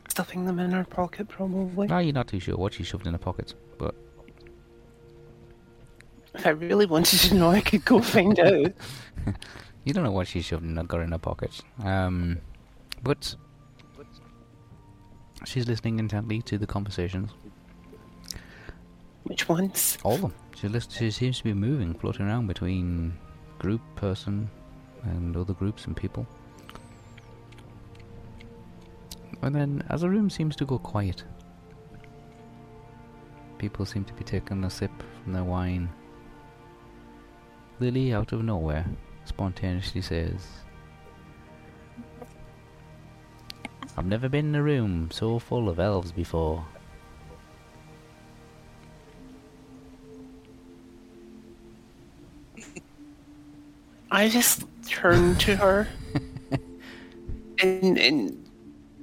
Stuffing 0.10 0.46
them 0.46 0.60
in 0.60 0.72
her 0.72 0.86
pocket, 0.86 1.28
probably. 1.28 1.88
Now 1.88 2.00
you're 2.00 2.14
not 2.14 2.28
too 2.28 2.40
sure 2.40 2.56
what 2.56 2.74
she 2.74 2.84
shoved 2.84 3.08
in 3.08 3.14
her 3.14 3.20
pockets, 3.20 3.54
but 3.78 3.96
If 6.34 6.46
I 6.46 6.50
really 6.50 6.86
wanted 6.86 7.20
to 7.20 7.36
know, 7.36 7.50
I 7.50 7.62
could 7.62 7.86
go 7.86 8.02
find 8.02 8.38
out. 8.40 8.72
you 9.84 9.94
don't 9.94 10.04
know 10.04 10.12
what 10.12 10.28
she 10.28 10.42
shoved 10.42 10.64
in 10.64 10.76
her, 10.76 10.84
got 10.84 11.02
in 11.02 11.12
her 11.12 11.18
pockets. 11.18 11.62
Um, 11.84 12.40
but 13.04 13.36
she's 15.46 15.68
listening 15.68 16.00
intently 16.00 16.42
to 16.44 16.58
the 16.58 16.68
conversations. 16.68 17.32
Which 19.26 19.50
ones? 19.50 19.98
All 20.04 20.14
of 20.14 20.22
them. 20.22 20.34
She, 20.56 20.68
list, 20.68 20.92
she 20.94 21.12
seems 21.12 21.40
to 21.40 21.44
be 21.44 21.54
moving, 21.54 21.94
floating 21.96 22.26
around 22.26 22.48
between 22.48 23.18
group, 23.60 23.82
person, 23.96 24.50
and 25.04 25.36
other 25.36 25.54
groups 25.54 25.86
and 25.86 25.98
people. 25.98 26.28
And 29.42 29.54
then, 29.54 29.84
as 29.90 30.02
the 30.02 30.10
room 30.10 30.30
seems 30.30 30.56
to 30.58 30.66
go 30.66 30.78
quiet, 30.78 31.24
people 33.58 33.86
seem 33.86 34.06
to 34.06 34.14
be 34.14 34.24
taking 34.24 34.64
a 34.64 34.70
sip 34.70 34.92
from 35.24 35.34
their 35.34 35.44
wine. 35.44 35.90
Lily, 37.80 38.14
out 38.14 38.32
of 38.32 38.44
nowhere, 38.44 38.86
spontaneously 39.26 40.02
says, 40.02 40.48
I've 43.98 44.06
never 44.06 44.30
been 44.30 44.50
in 44.50 44.56
a 44.56 44.64
room 44.64 45.10
so 45.12 45.40
full 45.40 45.68
of 45.68 45.80
elves 45.80 46.12
before. 46.12 46.66
I 54.12 54.30
just 54.30 54.64
turned 54.88 55.40
to 55.42 55.56
her 55.56 55.88
and, 57.62 57.98
and 57.98 58.50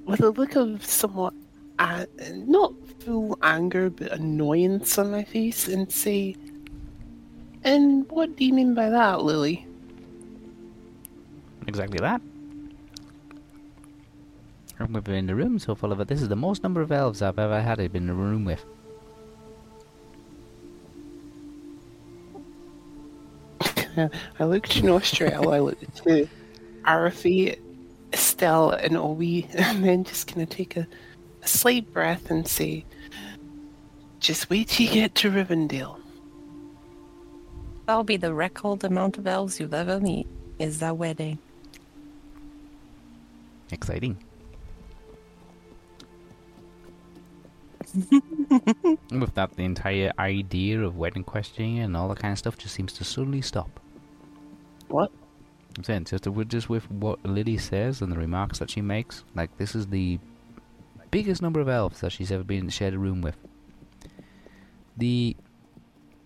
with 0.05 0.21
a 0.21 0.31
look 0.31 0.57
of 0.57 0.85
somewhat, 0.85 1.35
uh, 1.79 2.07
not 2.33 2.73
full 3.01 3.39
anger, 3.43 3.91
but 3.91 4.13
annoyance 4.13 4.99
on 4.99 5.11
my 5.11 5.25
face 5.25 5.69
and 5.69 5.91
say, 5.91 6.37
And 7.65 8.09
what 8.11 8.37
do 8.37 8.45
you 8.45 8.55
mean 8.55 8.75
by 8.75 8.91
that, 8.91 9.23
Lily? 9.23 9.67
Exactly 11.67 11.99
that. 11.99 12.21
We've 14.79 15.05
been 15.05 15.15
in 15.15 15.27
the 15.27 15.35
room 15.35 15.59
so 15.59 15.75
full 15.77 15.93
of 15.93 16.01
it. 16.01 16.09
This 16.09 16.21
is 16.21 16.29
the 16.29 16.37
most 16.37 16.63
number 16.65 16.81
of 16.81 16.91
elves 16.91 17.23
I've 17.23 17.39
ever 17.39 17.61
had 17.61 17.79
in 17.79 18.09
a 18.09 18.15
room 18.15 18.45
with. 18.45 18.65
I 24.39 24.45
looked 24.45 24.77
in 24.77 24.85
Nostriel, 24.85 25.53
I 25.53 25.61
looked 25.61 26.05
to 26.05 26.29
Arafi, 26.85 27.59
Estelle, 28.13 28.71
and 28.71 28.97
Obi, 28.97 29.49
and 29.55 29.85
then 29.85 30.05
just 30.05 30.29
kind 30.29 30.43
of 30.43 30.49
take 30.49 30.77
a, 30.77 30.87
a 31.43 31.49
slight 31.49 31.93
breath 31.93 32.31
and 32.31 32.47
say, 32.47 32.85
Just 34.21 34.51
wait 34.51 34.69
till 34.69 34.87
you 34.87 34.93
get 34.93 35.15
to 35.17 35.31
Rivendell. 35.31 35.99
That'll 37.87 38.05
be 38.05 38.17
the 38.17 38.33
record 38.33 38.85
amount 38.85 39.19
of 39.19 39.27
elves 39.27 39.59
you've 39.59 39.75
ever 39.75 39.99
meet. 40.01 40.27
Is 40.59 40.79
that 40.79 40.97
wedding? 40.97 41.39
Exciting. 43.73 44.17
With 49.11 49.35
that, 49.35 49.57
the 49.57 49.65
entire 49.65 50.13
idea 50.19 50.81
of 50.81 50.97
wedding 50.97 51.25
questioning 51.25 51.81
and 51.81 51.97
all 51.97 52.09
that 52.09 52.19
kind 52.19 52.33
of 52.33 52.39
stuff 52.39 52.57
just 52.57 52.75
seems 52.75 52.93
to 52.95 53.05
suddenly 53.05 53.43
stop. 53.43 53.82
What? 54.93 55.11
I'm 55.77 55.85
saying 55.85 56.05
just 56.05 56.27
with 56.27 56.49
just 56.51 56.69
with 56.69 56.91
what 56.91 57.25
Lily 57.25 57.57
says 57.57 58.03
and 58.03 58.13
the 58.13 58.17
remarks 58.19 58.59
that 58.59 58.71
she 58.71 58.83
makes, 58.83 59.25
like 59.35 59.57
this 59.57 59.75
is 59.75 59.87
the 59.87 60.19
biggest 61.11 61.41
number 61.43 61.61
of 61.61 61.69
elves 61.69 62.01
that 62.01 62.11
she's 62.13 62.31
ever 62.31 62.45
been 62.45 62.69
shared 62.69 62.95
a 62.95 62.99
room 62.99 63.21
with. 63.23 63.37
The 64.97 65.35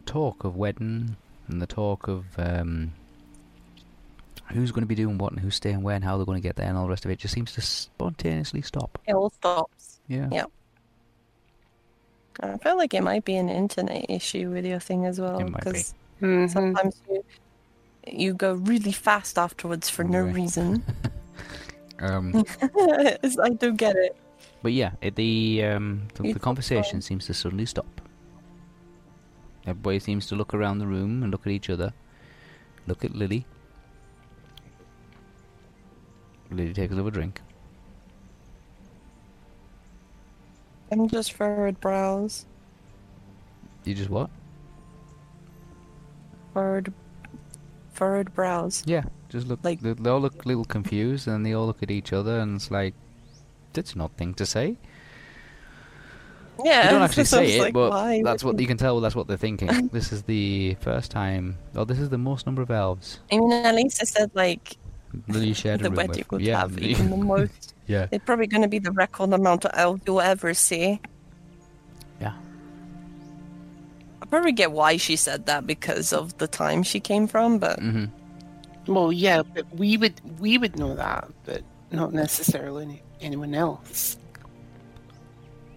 talk 0.05 0.43
of 0.44 0.56
wedding 0.56 1.16
and 1.48 1.62
the 1.62 1.66
talk 1.66 2.09
of 2.09 2.24
um, 2.38 2.93
who's 4.52 4.72
going 4.72 4.82
to 4.82 4.86
be 4.88 4.94
doing 4.97 5.16
what 5.18 5.32
and 5.32 5.40
who's 5.40 5.55
staying 5.55 5.82
where 5.82 5.94
and 5.94 6.05
how 6.05 6.16
they're 6.16 6.26
going 6.26 6.40
to 6.43 6.47
get 6.48 6.56
there 6.56 6.66
and 6.68 6.76
all 6.76 6.84
the 6.84 6.90
rest 6.90 7.05
of 7.05 7.10
it 7.12 7.18
just 7.20 7.32
seems 7.34 7.52
to 7.52 7.60
spontaneously 7.60 8.62
stop. 8.62 8.98
It 9.06 9.14
all 9.14 9.30
stops. 9.30 10.01
Yeah. 10.09 10.28
Yeah. 10.32 10.44
I 12.40 12.59
feel 12.59 12.76
like 12.76 12.93
it 12.94 13.02
might 13.02 13.24
be 13.24 13.36
an 13.36 13.48
internet 13.48 14.06
issue 14.10 14.51
with 14.51 14.66
your 14.66 14.80
thing 14.80 15.06
as 15.06 15.20
well, 15.20 15.38
It 15.38 15.51
might 15.51 15.64
be. 15.64 15.70
because 15.70 15.94
Mhm. 16.20 16.51
sometimes 16.51 17.01
you 17.09 17.24
you 18.06 18.34
go 18.34 18.54
really 18.54 18.92
fast 18.92 19.38
afterwards 19.38 19.88
for 19.88 20.04
no 20.04 20.20
reason. 20.20 20.84
Um, 21.98 22.44
I 22.62 23.48
don't 23.58 23.76
get 23.76 23.96
it. 23.96 24.16
But 24.62 24.72
yeah, 24.72 24.92
it, 25.00 25.14
the 25.16 25.64
um, 25.64 26.08
the, 26.14 26.34
the 26.34 26.38
conversation 26.38 27.00
seems 27.00 27.24
to 27.24 27.32
suddenly 27.32 27.64
stop. 27.64 27.86
Everybody 29.66 29.98
seems 29.98 30.26
to 30.26 30.36
look 30.36 30.52
around 30.52 30.78
the 30.78 30.86
room 30.86 31.22
and 31.22 31.32
look 31.32 31.46
at 31.46 31.52
each 31.52 31.70
other. 31.70 31.92
Look 32.86 33.04
at 33.04 33.14
Lily. 33.14 33.46
Lily 36.50 36.72
takes 36.72 36.92
another 36.92 37.10
drink. 37.10 37.40
I'm 40.92 41.08
just 41.08 41.32
furrowed 41.32 41.80
brows. 41.80 42.46
You 43.84 43.94
just 43.94 44.10
what? 44.10 44.30
Furrowed, 46.52 46.92
furrowed 47.97 48.35
brows. 48.35 48.82
Yeah, 48.86 49.05
just 49.28 49.47
look. 49.48 49.60
Like- 49.62 49.81
they, 49.81 49.94
they 49.94 50.10
all 50.10 50.20
look 50.20 50.44
a 50.44 50.48
little 50.48 50.64
confused, 50.64 51.27
and 51.27 51.44
they 51.44 51.55
all 51.55 51.66
look 51.66 51.82
at 51.82 51.90
each 51.90 52.12
other, 52.12 52.39
and 52.39 52.56
it's 52.56 52.70
like, 52.70 52.94
that's 53.73 53.97
not 53.97 54.16
thing 54.16 54.35
to 54.35 54.47
say. 54.47 54.77
Yeah. 56.64 56.86
They 56.86 56.93
don't 56.93 57.02
actually 57.09 57.24
so 57.24 57.39
I 57.39 57.40
was 57.43 57.51
say 57.51 57.59
it, 57.59 57.62
like, 57.62 57.74
but 57.74 57.90
why 57.90 58.23
that's 58.24 58.44
what 58.44 58.59
you 58.59 58.66
can 58.66 58.77
tell. 58.77 59.01
That's 59.01 59.14
what 59.14 59.28
they're 59.28 59.36
thinking. 59.36 59.89
this 59.93 60.12
is 60.12 60.23
the 60.23 60.77
first 60.81 61.10
time. 61.10 61.59
Oh, 61.74 61.85
this 61.85 61.98
is 61.98 62.10
the 62.10 62.18
most 62.18 62.47
number 62.47 62.62
of 62.62 62.70
elves. 62.70 63.20
I 63.31 63.39
mean, 63.39 63.52
at 63.52 63.74
least 63.74 64.01
I 64.01 64.05
said 64.05 64.31
like 64.35 64.77
shared 65.52 65.81
the 65.82 65.90
wedding 65.90 66.16
with. 66.16 66.31
would 66.32 66.43
yeah, 66.43 66.60
have 66.60 66.78
even 66.78 67.10
the 67.10 67.16
most. 67.16 67.74
yeah. 67.86 68.06
It's 68.10 68.24
probably 68.24 68.47
going 68.47 68.62
to 68.62 68.68
be 68.68 68.78
the 68.78 68.93
record 68.93 69.32
amount 69.32 69.64
of 69.64 69.73
elves 69.74 70.02
you'll 70.06 70.20
ever 70.20 70.55
see. 70.55 71.01
I 74.36 74.38
probably 74.38 74.52
get 74.52 74.72
why 74.72 74.98
she 74.98 75.16
said 75.16 75.46
that 75.46 75.66
because 75.66 76.12
of 76.12 76.36
the 76.36 76.46
time 76.46 76.82
she 76.82 77.00
came 77.00 77.26
from, 77.26 77.58
but 77.58 77.78
hmm 77.80 78.04
Well, 78.86 79.10
yeah, 79.10 79.40
but 79.42 79.64
we 79.74 79.96
would 79.96 80.20
we 80.38 80.58
would 80.58 80.78
know 80.78 80.94
that, 80.94 81.28
but 81.46 81.62
not 81.90 82.12
necessarily 82.12 82.84
any, 82.84 83.02
anyone 83.22 83.54
else. 83.54 84.18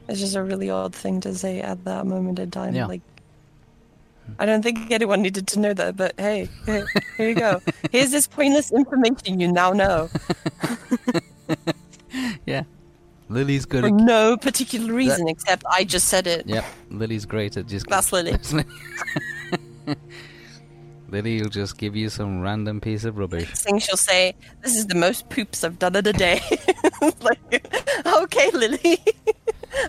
it's 0.10 0.20
just 0.20 0.36
a 0.36 0.44
really 0.44 0.70
odd 0.70 0.94
thing 0.94 1.22
to 1.22 1.34
say 1.34 1.62
at 1.62 1.86
that 1.86 2.06
moment 2.06 2.38
in 2.40 2.52
time. 2.52 2.76
Yeah. 2.76 2.88
Like, 2.88 3.02
I 4.40 4.46
don't 4.46 4.62
think 4.62 4.92
anyone 4.92 5.22
needed 5.22 5.48
to 5.48 5.60
know 5.60 5.74
that, 5.74 5.96
but 5.96 6.14
hey, 6.20 6.50
hey 6.66 6.84
here 7.16 7.30
you 7.30 7.36
go. 7.36 7.62
Here's 7.92 8.12
this 8.12 8.28
pointless 8.28 8.72
information 8.72 9.40
you 9.40 9.52
now 9.52 9.72
know 9.72 10.10
Yeah. 12.46 12.64
Lily's 13.30 13.66
good 13.66 13.82
for 13.82 13.88
at 13.88 13.94
no 13.94 14.36
particular 14.38 14.92
reason 14.92 15.28
except 15.28 15.64
I 15.70 15.84
just 15.84 16.08
said 16.08 16.26
it. 16.26 16.48
Yep, 16.48 16.66
Lily's 16.90 17.26
great 17.26 17.56
at 17.58 17.68
just. 17.68 17.88
That's 17.88 18.12
Lily. 18.12 18.36
Lily 21.10 21.42
will 21.42 21.50
just 21.50 21.78
give 21.78 21.96
you 21.96 22.10
some 22.10 22.42
random 22.42 22.82
piece 22.82 23.06
of 23.06 23.20
rubbish. 23.20 23.48
Next 23.48 23.62
thing 23.62 23.78
she'll 23.78 23.98
say, 23.98 24.34
"This 24.64 24.76
is 24.76 24.88
the 24.88 24.96
most 24.96 25.30
poops 25.30 25.64
I've 25.64 25.78
done 25.78 25.96
in 25.96 26.08
a 26.08 26.14
day." 26.14 26.42
like, 27.22 27.70
okay, 28.06 28.50
Lily. 28.52 28.98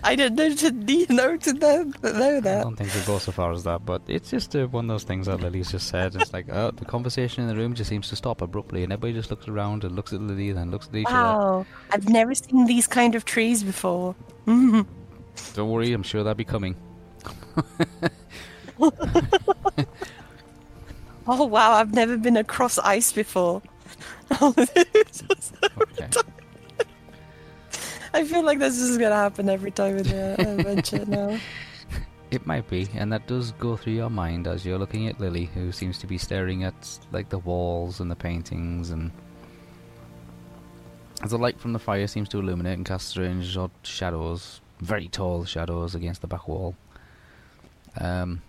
I 0.03 0.15
didn't 0.15 0.35
know 0.35 0.55
to 0.55 0.71
know 0.71 1.83
know 2.01 2.37
I 2.37 2.39
don't 2.39 2.75
think 2.75 2.93
we'll 2.93 3.05
go 3.05 3.17
so 3.17 3.31
far 3.31 3.51
as 3.51 3.63
that, 3.63 3.85
but 3.85 4.01
it's 4.07 4.29
just 4.29 4.55
uh, 4.55 4.67
one 4.67 4.85
of 4.85 4.89
those 4.89 5.03
things 5.03 5.25
that 5.27 5.39
Lily's 5.41 5.71
just 5.71 5.87
said. 5.87 6.15
It's 6.15 6.33
like, 6.33 6.47
oh, 6.51 6.71
the 6.71 6.85
conversation 6.85 7.43
in 7.43 7.49
the 7.49 7.55
room 7.55 7.73
just 7.73 7.89
seems 7.89 8.09
to 8.09 8.15
stop 8.15 8.41
abruptly, 8.41 8.83
and 8.83 8.93
everybody 8.93 9.13
just 9.13 9.31
looks 9.31 9.47
around 9.47 9.83
and 9.83 9.95
looks 9.95 10.13
at 10.13 10.21
Lily, 10.21 10.49
and 10.49 10.57
then 10.57 10.71
looks 10.71 10.87
at 10.87 10.95
each 10.95 11.07
other. 11.07 11.15
Wow, 11.15 11.65
I've 11.91 12.09
never 12.09 12.35
seen 12.35 12.65
these 12.65 12.87
kind 12.87 13.15
of 13.15 13.25
trees 13.25 13.63
before. 13.63 14.15
Don't 14.45 14.85
worry, 15.57 15.93
I'm 15.93 16.03
sure 16.03 16.23
they'll 16.23 16.33
be 16.35 16.45
coming. 16.45 16.75
Oh 21.27 21.45
wow, 21.45 21.73
I've 21.73 21.93
never 21.93 22.17
been 22.17 22.37
across 22.37 22.77
ice 22.79 23.11
before. 23.11 23.61
Okay. 24.41 24.85
I 28.13 28.23
feel 28.25 28.43
like 28.43 28.59
this 28.59 28.77
is 28.77 28.97
gonna 28.97 29.15
happen 29.15 29.49
every 29.49 29.71
time 29.71 29.97
in 29.97 30.03
the 30.03 30.41
adventure 30.41 31.05
now. 31.05 31.39
It 32.31 32.47
might 32.47 32.69
be, 32.69 32.87
and 32.95 33.11
that 33.11 33.27
does 33.27 33.51
go 33.51 33.75
through 33.75 33.91
your 33.91 34.09
mind 34.09 34.47
as 34.47 34.65
you're 34.65 34.77
looking 34.77 35.09
at 35.09 35.19
Lily, 35.19 35.49
who 35.53 35.73
seems 35.73 35.97
to 35.97 36.07
be 36.07 36.17
staring 36.17 36.63
at 36.63 36.97
like 37.11 37.27
the 37.27 37.39
walls 37.39 37.99
and 37.99 38.09
the 38.09 38.15
paintings, 38.15 38.91
and 38.91 39.11
as 41.21 41.31
the 41.31 41.37
light 41.37 41.59
from 41.59 41.73
the 41.73 41.79
fire 41.79 42.07
seems 42.07 42.29
to 42.29 42.39
illuminate 42.39 42.77
and 42.77 42.85
cast 42.85 43.09
strange 43.09 43.57
odd 43.57 43.71
shadows, 43.83 44.61
very 44.79 45.09
tall 45.09 45.43
shadows 45.43 45.93
against 45.93 46.21
the 46.21 46.27
back 46.27 46.47
wall. 46.47 46.73
Um, 47.99 48.41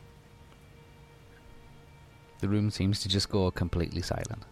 the 2.38 2.48
room 2.48 2.70
seems 2.70 3.00
to 3.00 3.08
just 3.08 3.28
go 3.28 3.50
completely 3.50 4.02
silent. 4.02 4.44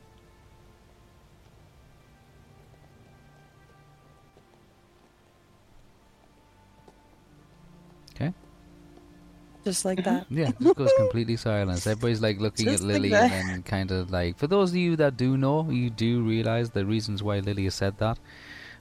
Just 9.70 9.84
like 9.84 10.02
that. 10.02 10.26
Yeah, 10.30 10.48
it 10.48 10.58
just 10.60 10.74
goes 10.74 10.90
completely 10.96 11.36
silent. 11.36 11.86
Everybody's 11.86 12.20
like 12.20 12.40
looking 12.40 12.66
Just 12.66 12.82
at 12.82 12.88
Lily 12.88 13.10
that. 13.10 13.30
and 13.30 13.48
then 13.50 13.62
kind 13.62 13.92
of 13.92 14.10
like. 14.10 14.36
For 14.36 14.48
those 14.48 14.70
of 14.70 14.76
you 14.76 14.96
that 14.96 15.16
do 15.16 15.36
know, 15.36 15.70
you 15.70 15.90
do 15.90 16.22
realize 16.22 16.70
the 16.70 16.84
reasons 16.84 17.22
why 17.22 17.38
Lily 17.38 17.64
has 17.64 17.76
said 17.76 17.96
that. 17.98 18.18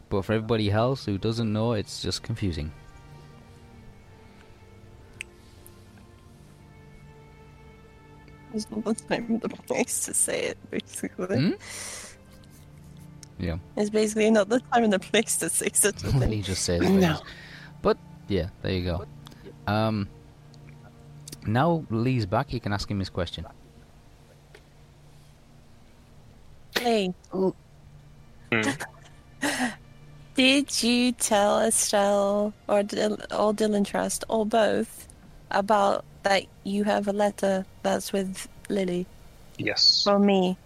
But 0.10 0.26
for 0.26 0.34
everybody 0.34 0.72
else 0.72 1.06
who 1.06 1.20
doesn't 1.20 1.53
know, 1.53 1.74
it's 1.74 2.02
just 2.02 2.24
confusing. 2.24 2.72
It's 8.53 8.70
not 8.72 8.84
the 8.84 8.94
time 8.95 9.38
the 9.40 9.49
place 9.49 10.06
to 10.06 10.14
say 10.14 10.40
it, 10.48 10.57
basically. 10.72 11.38
Hmm? 11.38 11.52
Yeah. 13.38 13.57
It's 13.78 13.90
basically 13.91 14.32
not 14.32 14.49
the 14.49 14.60
time 14.60 14.86
and 14.86 14.94
the 14.94 14.99
place 14.99 15.38
to 15.38 15.49
say 15.49 15.70
such 15.74 16.03
a 16.03 16.07
thing. 16.20 16.41
just 16.44 16.64
says 16.64 16.82
No. 16.82 16.88
things. 16.99 17.22
But 17.82 17.98
yeah, 18.28 18.49
there 18.61 18.72
you 18.74 18.86
go. 18.86 19.06
Um. 19.68 20.10
Now 21.45 21.86
Lee's 21.90 22.26
back. 22.26 22.53
You 22.53 22.60
can 22.60 22.74
ask 22.74 22.90
him 22.90 22.99
his 22.99 23.10
question. 23.10 23.45
Hey, 26.78 27.14
Oh, 27.34 27.53
did 30.36 30.84
you 30.84 31.11
tell 31.11 31.60
Estelle 31.61 32.53
or, 32.68 32.84
Dil- 32.84 33.20
or 33.32 33.53
Dylan 33.53 33.86
Trust 33.86 34.24
or 34.30 34.45
both 34.45 35.07
about 35.52 36.06
that 36.24 36.45
you 36.64 36.84
have 36.84 37.07
a 37.07 37.14
letter 37.14 37.66
that's 37.84 38.11
with 38.14 38.48
Lily 38.70 39.06
Yes. 39.57 40.03
from 40.03 40.26
me? 40.26 40.57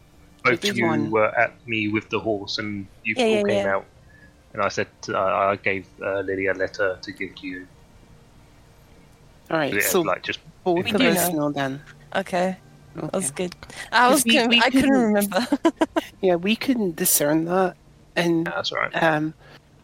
Both 0.43 0.61
did 0.61 0.71
of 0.71 0.77
you 0.77 0.85
one. 0.87 1.09
were 1.11 1.37
at 1.37 1.53
me 1.67 1.87
with 1.87 2.09
the 2.09 2.19
horse, 2.19 2.57
and 2.57 2.85
you 3.03 3.15
Yeah, 3.17 3.23
all 3.25 3.31
yeah, 3.31 3.43
came 3.43 3.65
yeah. 3.65 3.75
out. 3.75 3.85
And 4.53 4.61
I 4.61 4.67
said 4.67 4.87
uh, 5.09 5.17
I 5.19 5.55
gave 5.55 5.87
uh, 6.01 6.19
Lily 6.19 6.47
a 6.47 6.53
letter 6.53 6.99
to 7.01 7.11
give 7.11 7.33
to 7.35 7.47
you. 7.47 7.65
All 9.51 9.57
right. 9.57 9.73
Yeah, 9.73 9.81
So 9.81 10.01
like 10.01 10.23
just 10.23 10.39
both 10.63 10.83
We 10.85 10.91
of 10.91 10.97
do 10.97 11.07
us 11.09 11.29
know. 11.29 11.35
know 11.37 11.51
then. 11.51 11.81
Okay, 12.15 12.57
Okay. 12.97 13.09
that's 13.11 13.31
good. 13.31 13.55
I 13.91 14.09
was 14.09 14.23
we- 14.23 14.35
con- 14.37 14.49
we 14.49 14.59
I 14.59 14.69
couldn't 14.69 14.89
couldn't- 14.89 15.13
remember. 15.13 15.47
Yeah, 16.21 16.35
we 16.35 16.55
couldn't 16.55 16.95
discern 16.95 17.45
that, 17.45 17.75
and 18.15 18.45
that's 18.47 18.71
right. 18.71 18.91
um, 19.03 19.33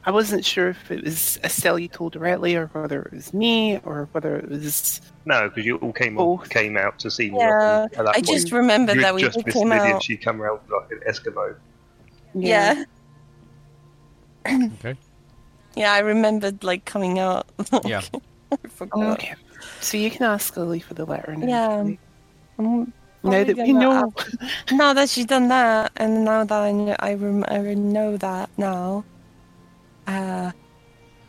I 0.05 0.11
wasn't 0.11 0.45
sure 0.45 0.69
if 0.69 0.89
it 0.89 1.03
was 1.03 1.37
Estelle 1.43 1.77
you 1.77 1.89
told 1.89 2.13
directly, 2.13 2.55
or 2.55 2.67
whether 2.67 3.01
it 3.01 3.11
was 3.13 3.33
me, 3.33 3.79
or 3.83 4.07
whether 4.13 4.37
it 4.37 4.47
was. 4.49 5.01
No, 5.25 5.49
because 5.49 5.65
you 5.65 5.75
all 5.77 5.91
came 5.91 6.15
Both. 6.15 6.49
came 6.49 6.77
out 6.77 6.97
to 6.99 7.11
see 7.11 7.29
me. 7.29 7.37
Yeah, 7.39 7.87
that 7.91 8.07
I 8.07 8.13
point. 8.13 8.25
just 8.27 8.51
remembered 8.53 8.95
you 8.95 9.01
that 9.01 9.07
had 9.07 9.15
we 9.15 9.21
just 9.23 9.35
both 9.35 9.45
missed 9.47 9.57
came 9.57 9.69
Lily, 9.69 9.81
out. 9.81 9.91
and 9.95 10.03
she 10.03 10.15
come 10.15 10.41
around 10.41 10.61
like 10.71 10.89
an 10.91 10.99
Eskimo. 11.11 11.55
Yeah. 12.33 12.83
Okay. 14.47 14.95
Yeah, 15.75 15.93
I 15.93 15.99
remembered 15.99 16.63
like 16.63 16.85
coming 16.85 17.19
out. 17.19 17.45
Yeah. 17.85 18.01
I 18.51 18.67
forgot. 18.67 19.13
Okay, 19.19 19.35
so 19.81 19.97
you 19.97 20.09
can 20.11 20.23
ask 20.23 20.55
Lily 20.57 20.79
for 20.79 20.93
the 20.93 21.05
letter. 21.05 21.35
Now, 21.35 21.47
Yeah. 21.47 21.95
I'm 22.57 22.93
Now 23.23 23.43
that 23.43 23.57
we 23.57 23.73
know, 23.73 23.91
ask- 24.17 24.71
now 24.71 24.93
that 24.93 25.09
she's 25.09 25.25
done 25.25 25.47
that, 25.49 25.91
and 25.97 26.23
now 26.25 26.43
that 26.43 26.61
I 26.61 26.71
know, 26.71 26.95
I, 26.99 27.13
rem- 27.15 27.45
I 27.47 27.59
know 27.73 28.17
that 28.17 28.49
now, 28.57 29.03
uh, 30.07 30.51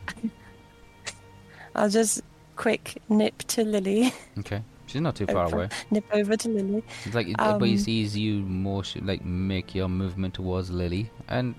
I'll 1.75 1.89
just 1.89 2.21
quick 2.55 3.01
nip 3.09 3.37
to 3.49 3.63
Lily, 3.63 4.13
Okay. 4.39 4.61
She's 4.87 4.99
not 5.01 5.15
too 5.15 5.25
far 5.25 5.45
Over. 5.45 5.55
away. 5.55 5.69
nip 5.89 6.03
over 6.11 6.35
to 6.35 6.49
Lily. 6.49 6.83
It's 7.05 7.15
like, 7.15 7.27
but 7.37 7.61
he 7.61 7.73
Um, 7.73 7.77
sees 7.77 8.17
you 8.17 8.41
motion, 8.41 9.05
like 9.07 9.23
make 9.23 9.73
your 9.73 9.87
movement 9.87 10.33
towards 10.33 10.69
Lily, 10.69 11.09
and 11.29 11.55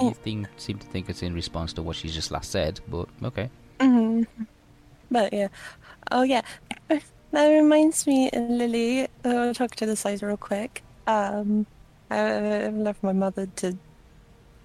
you 0.00 0.12
think, 0.14 0.48
seem 0.56 0.78
to 0.78 0.86
think 0.88 1.08
it's 1.08 1.22
in 1.22 1.32
response 1.32 1.72
to 1.74 1.82
what 1.82 1.94
she's 1.94 2.12
just 2.12 2.32
last 2.32 2.50
said. 2.50 2.80
But 2.88 3.08
okay. 3.22 3.50
hmm 3.80 4.22
But 5.12 5.32
yeah, 5.32 5.48
oh 6.10 6.22
yeah, 6.22 6.42
that 6.88 7.48
reminds 7.48 8.06
me, 8.06 8.30
Lily. 8.32 9.02
uh, 9.02 9.06
I'll 9.28 9.54
talk 9.54 9.76
to 9.76 9.86
the 9.86 9.96
side 9.96 10.22
real 10.22 10.38
quick. 10.38 10.82
Um, 11.06 11.66
I, 12.10 12.66
I've 12.66 12.76
left 12.76 13.02
my 13.02 13.12
mother 13.12 13.46
to 13.56 13.76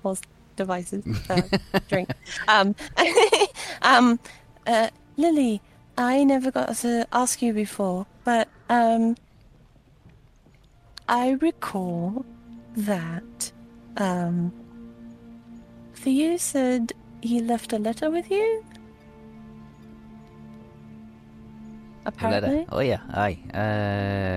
pause 0.03 0.21
devices, 0.55 1.05
uh, 1.29 1.41
drink. 1.89 2.09
Um, 2.47 2.75
um, 3.81 4.19
uh, 4.65 4.89
Lily, 5.17 5.61
I 5.97 6.23
never 6.23 6.51
got 6.51 6.75
to 6.77 7.07
ask 7.11 7.41
you 7.41 7.53
before, 7.53 8.07
but 8.23 8.47
um, 8.69 9.17
I 11.09 11.31
recall 11.31 12.25
that 12.77 13.51
um, 13.97 14.53
Theo 15.95 16.37
said 16.37 16.93
he 17.21 17.41
left 17.41 17.73
a 17.73 17.79
letter 17.79 18.09
with 18.11 18.31
you. 18.31 18.63
Apparently. 22.07 22.65
Oh 22.71 22.79
yeah, 22.79 23.01
aye. 23.09 23.37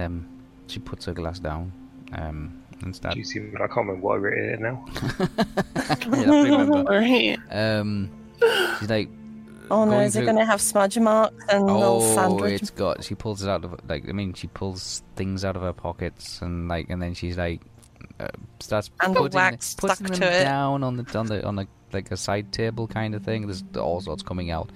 Um, 0.05 0.29
she 0.67 0.79
puts 0.81 1.07
her 1.07 1.13
glass 1.13 1.39
down. 1.39 1.73
Um, 2.13 2.63
and 2.83 3.01
Do 3.01 3.19
you 3.19 3.25
see? 3.25 3.41
I 3.41 3.67
can't 3.67 3.77
remember 3.77 4.01
what 4.01 4.15
I 4.15 4.19
wrote 4.19 4.39
in 4.39 4.49
it 4.55 4.61
now. 4.61 4.85
I 5.77 5.97
remember. 6.07 6.79
all 6.79 6.85
right. 6.99 7.39
Um, 7.51 8.11
she's 8.79 8.89
like, 8.91 9.09
Oh 9.71 9.85
no, 9.85 9.93
going 9.93 10.07
is 10.07 10.17
it 10.17 10.25
going 10.25 10.37
to 10.37 10.45
have 10.45 10.61
smudge 10.61 10.99
marks 10.99 11.45
and 11.49 11.67
little 11.67 12.03
oh, 12.03 12.15
sandwich? 12.15 12.61
it's 12.61 12.71
got. 12.71 13.05
She 13.05 13.15
pulls 13.15 13.43
it 13.43 13.49
out 13.49 13.65
of 13.65 13.79
like. 13.89 14.09
I 14.09 14.13
mean, 14.13 14.35
she 14.35 14.49
pulls 14.49 15.03
things 15.15 15.45
out 15.45 15.55
of 15.57 15.63
her 15.63 15.73
pockets 15.73 16.43
and 16.43 16.69
like, 16.69 16.91
and 16.91 17.01
then 17.01 17.15
she's 17.15 17.39
like, 17.39 17.61
uh, 18.19 18.29
starts 18.59 18.91
And 19.01 19.15
the 19.15 19.21
putting, 19.21 19.37
wax 19.37 19.75
putting 19.75 19.95
stuck 19.97 20.09
them 20.09 20.19
to 20.21 20.41
it. 20.41 20.43
down 20.45 20.83
on 20.83 20.97
the 20.97 21.19
on 21.19 21.27
the 21.27 21.47
on 21.47 21.55
the 21.57 21.69
like 21.93 22.11
a 22.11 22.17
side 22.17 22.51
table 22.53 22.89
kind 22.89 23.15
of 23.15 23.23
thing. 23.23 23.47
There's 23.47 23.63
all 23.79 24.01
sorts 24.01 24.23
coming 24.25 24.51
out. 24.51 24.71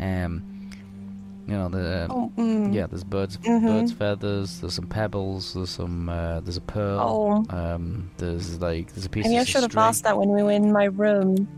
Um, 0.00 0.55
you 1.46 1.54
know 1.56 1.68
the. 1.68 2.06
Oh, 2.10 2.32
mm. 2.36 2.74
Yeah, 2.74 2.86
there's 2.86 3.04
birds, 3.04 3.38
Mhm. 3.38 3.62
birds' 3.66 3.92
feathers. 3.92 4.60
There's 4.60 4.74
some 4.74 4.86
pebbles. 4.86 5.54
There's 5.54 5.70
some. 5.70 6.08
Uh, 6.08 6.40
there's 6.40 6.56
a 6.56 6.60
pearl. 6.62 7.00
Oh, 7.50 7.56
Um, 7.56 8.10
there's 8.18 8.60
like 8.60 8.92
there's 8.94 9.06
a 9.06 9.08
piece. 9.08 9.24
maybe 9.26 9.38
I 9.38 9.44
should 9.44 9.62
have 9.62 9.76
asked 9.76 10.04
that 10.04 10.18
when 10.18 10.30
we 10.30 10.42
were 10.42 10.52
in 10.52 10.72
my 10.72 10.84
room. 10.84 11.48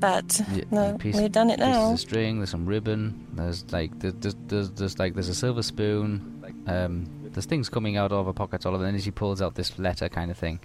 But 0.00 0.40
yeah, 0.52 0.64
no, 0.72 0.98
piece, 0.98 1.16
we've 1.16 1.30
done 1.30 1.48
it 1.50 1.60
now. 1.60 1.86
There's 1.90 2.00
a 2.00 2.06
string. 2.06 2.38
There's 2.38 2.50
some 2.50 2.66
ribbon. 2.66 3.24
There's 3.34 3.70
like 3.70 3.96
there's 4.00 4.34
there's, 4.48 4.70
there's, 4.70 4.98
like 4.98 5.14
there's 5.14 5.28
a 5.28 5.34
silver 5.34 5.62
spoon. 5.62 6.42
Um, 6.66 7.06
there's 7.22 7.46
things 7.46 7.68
coming 7.68 7.96
out 7.96 8.10
of 8.10 8.26
her 8.26 8.32
pockets 8.32 8.66
all 8.66 8.74
of. 8.74 8.80
And 8.82 8.94
then 8.94 9.00
she 9.00 9.12
pulls 9.12 9.40
out 9.40 9.54
this 9.54 9.78
letter 9.78 10.08
kind 10.08 10.30
of 10.32 10.36
thing. 10.36 10.58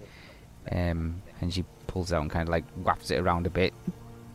Um, 0.72 1.22
and 1.40 1.54
she 1.54 1.64
pulls 1.86 2.12
out 2.12 2.22
and 2.22 2.30
kind 2.30 2.48
of 2.48 2.52
like 2.52 2.64
wraps 2.78 3.10
it 3.12 3.18
around 3.20 3.46
a 3.46 3.50
bit. 3.50 3.72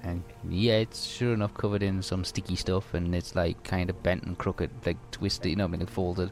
And 0.04 0.24
yeah, 0.50 0.74
it's 0.80 1.06
sure 1.06 1.34
enough 1.34 1.54
covered 1.54 1.82
in 1.84 2.02
some 2.02 2.26
sticky 2.26 2.56
stuff, 2.58 2.94
and 2.94 3.16
it's 3.16 3.36
like 3.36 3.64
kind 3.64 3.90
of 3.90 4.04
bent 4.04 4.24
and 4.24 4.38
crooked, 4.38 4.70
like 4.86 4.98
twisted, 5.12 5.50
you 5.52 5.56
know, 5.56 5.64
I 5.66 5.68
mean, 5.68 5.80
like 5.80 5.90
folded. 5.90 6.32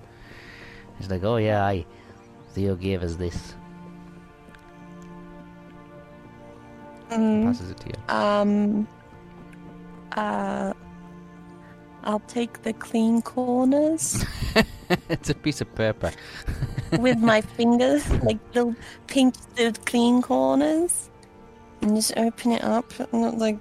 It's 0.99 1.09
like, 1.09 1.23
oh 1.23 1.37
yeah, 1.37 1.65
I 1.65 1.85
Theo 2.53 2.75
gave 2.75 3.01
us 3.03 3.15
this. 3.15 3.55
Mm, 7.09 7.43
Passes 7.43 7.71
it 7.71 7.77
to 7.81 7.89
you. 7.89 8.15
um, 8.15 8.87
uh, 10.13 10.73
I'll 12.03 12.19
take 12.21 12.63
the 12.63 12.73
clean 12.73 13.21
corners 13.21 14.25
it's 15.09 15.29
a 15.29 15.35
piece 15.35 15.61
of 15.61 15.73
paper. 15.75 16.11
with 16.99 17.19
my 17.19 17.41
fingers, 17.57 18.09
like 18.23 18.39
little 18.55 18.75
pink 19.07 19.35
little 19.57 19.83
clean 19.85 20.21
corners, 20.21 21.10
and 21.81 21.95
just 21.95 22.15
open 22.17 22.51
it 22.51 22.63
up, 22.63 22.91
and 23.13 23.39
like, 23.39 23.57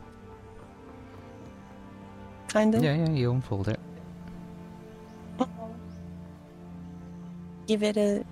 kind 2.49 2.75
of 2.75 2.83
Yeah, 2.83 2.95
yeah, 2.97 3.11
you 3.11 3.31
unfold 3.33 3.69
it. 3.69 3.81
give 7.67 7.83
it 7.85 7.97
a 7.97 8.25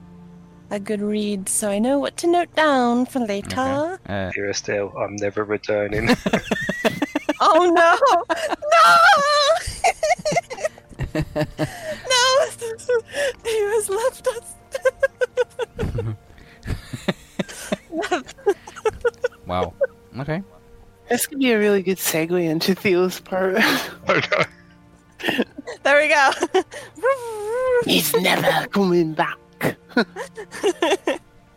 a 0.70 0.80
good 0.80 1.00
read, 1.00 1.48
so 1.48 1.70
I 1.70 1.78
know 1.78 1.98
what 1.98 2.16
to 2.18 2.26
note 2.26 2.54
down 2.54 3.06
for 3.06 3.20
later. 3.20 3.60
Okay. 3.60 4.12
Uh, 4.12 4.30
Dear 4.32 4.50
Estelle, 4.50 4.92
I'm 4.98 5.16
never 5.16 5.44
returning. 5.44 6.08
Oh 7.40 7.70
no! 7.70 7.96
No! 8.74 8.94
no! 12.10 12.22
He 13.44 13.56
has 13.74 13.88
left 13.88 14.26
us. 14.26 14.54
Wow. 19.48 19.72
Okay. 20.18 20.42
This 21.08 21.26
could 21.26 21.38
be 21.38 21.50
a 21.52 21.58
really 21.58 21.82
good 21.82 21.96
segue 21.98 22.42
into 22.48 22.74
Theo's 22.74 23.18
part. 23.20 23.54
no. 24.06 24.20
there 25.82 26.00
we 26.00 26.08
go. 26.08 26.62
He's 27.84 28.12
never 28.14 28.66
coming 28.68 29.14
back. 29.14 29.38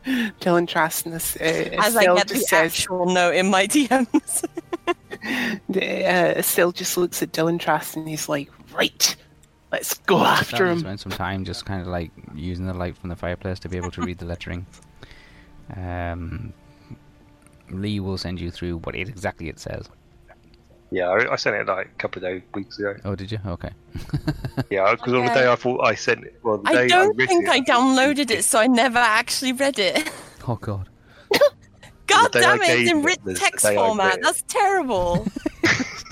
Dylan 0.06 0.66
Trastness, 0.68 1.36
uh, 1.40 1.76
As 1.80 1.96
I 1.96 2.00
Estelle 2.00 2.16
get 2.16 2.28
the 2.28 2.34
just 2.36 2.48
says, 2.48 2.72
actual 2.72 3.06
note 3.14 3.36
in 3.36 3.50
my 3.52 3.68
DMs. 3.68 4.44
uh, 4.88 6.40
Estelle 6.40 6.72
just 6.72 6.98
looks 6.98 7.22
at 7.22 7.32
Dylan 7.32 7.60
Trask 7.60 7.96
and 7.96 8.08
he's 8.08 8.28
like, 8.28 8.50
right, 8.74 9.16
let's 9.72 9.94
go 9.94 10.24
after 10.24 10.66
him. 10.68 10.80
spend 10.80 11.00
some 11.00 11.12
time 11.12 11.46
just 11.46 11.66
kind 11.66 11.82
of 11.82 11.88
like 11.88 12.12
using 12.34 12.66
the 12.66 12.74
light 12.74 12.98
from 12.98 13.10
the 13.10 13.16
fireplace 13.16 13.60
to 13.60 13.70
be 13.70 13.78
able 13.78 13.92
to 13.92 14.02
read 14.02 14.18
the 14.18 14.26
lettering. 14.26 14.66
Um, 15.76 16.54
Lee 17.72 18.00
will 18.00 18.18
send 18.18 18.40
you 18.40 18.52
through 18.52 18.78
what 18.80 18.96
it, 18.96 19.08
exactly 19.08 19.50
it 19.50 19.60
says. 19.60 19.90
Yeah, 20.92 21.08
I, 21.08 21.34
I 21.34 21.36
sent 21.38 21.56
it 21.56 21.68
like 21.68 21.88
a 21.88 21.98
couple 21.98 22.24
of 22.24 22.30
days, 22.30 22.42
weeks 22.54 22.78
ago. 22.78 22.96
Oh, 23.06 23.16
did 23.16 23.32
you? 23.32 23.40
Okay. 23.46 23.72
Yeah, 24.70 24.92
because 24.92 25.14
on 25.14 25.26
the 25.26 25.34
day 25.34 25.50
I 25.50 25.56
thought 25.56 25.82
I 25.84 25.96
sent 25.96 26.26
it, 26.26 26.38
well, 26.44 26.58
the 26.58 26.70
day 26.70 26.84
I 26.84 26.88
don't 26.88 27.16
read 27.16 27.28
think 27.30 27.46
it, 27.46 27.50
I 27.50 27.62
downloaded 27.62 28.30
it, 28.32 28.44
so 28.44 28.60
I 28.60 28.68
never 28.68 29.00
actually 29.00 29.54
read 29.54 29.80
it. 29.80 30.10
Oh 30.48 30.56
God. 30.56 30.90
God 32.08 32.32
damn 32.32 32.62
it, 32.64 32.80
it's 32.80 32.92
in 32.92 33.04
rich 33.04 33.20
was 33.24 33.40
text 33.40 33.64
day 33.64 33.70
I 33.70 33.82
read 33.82 33.88
format. 33.88 34.20
That's 34.24 34.42
terrible. 34.48 35.28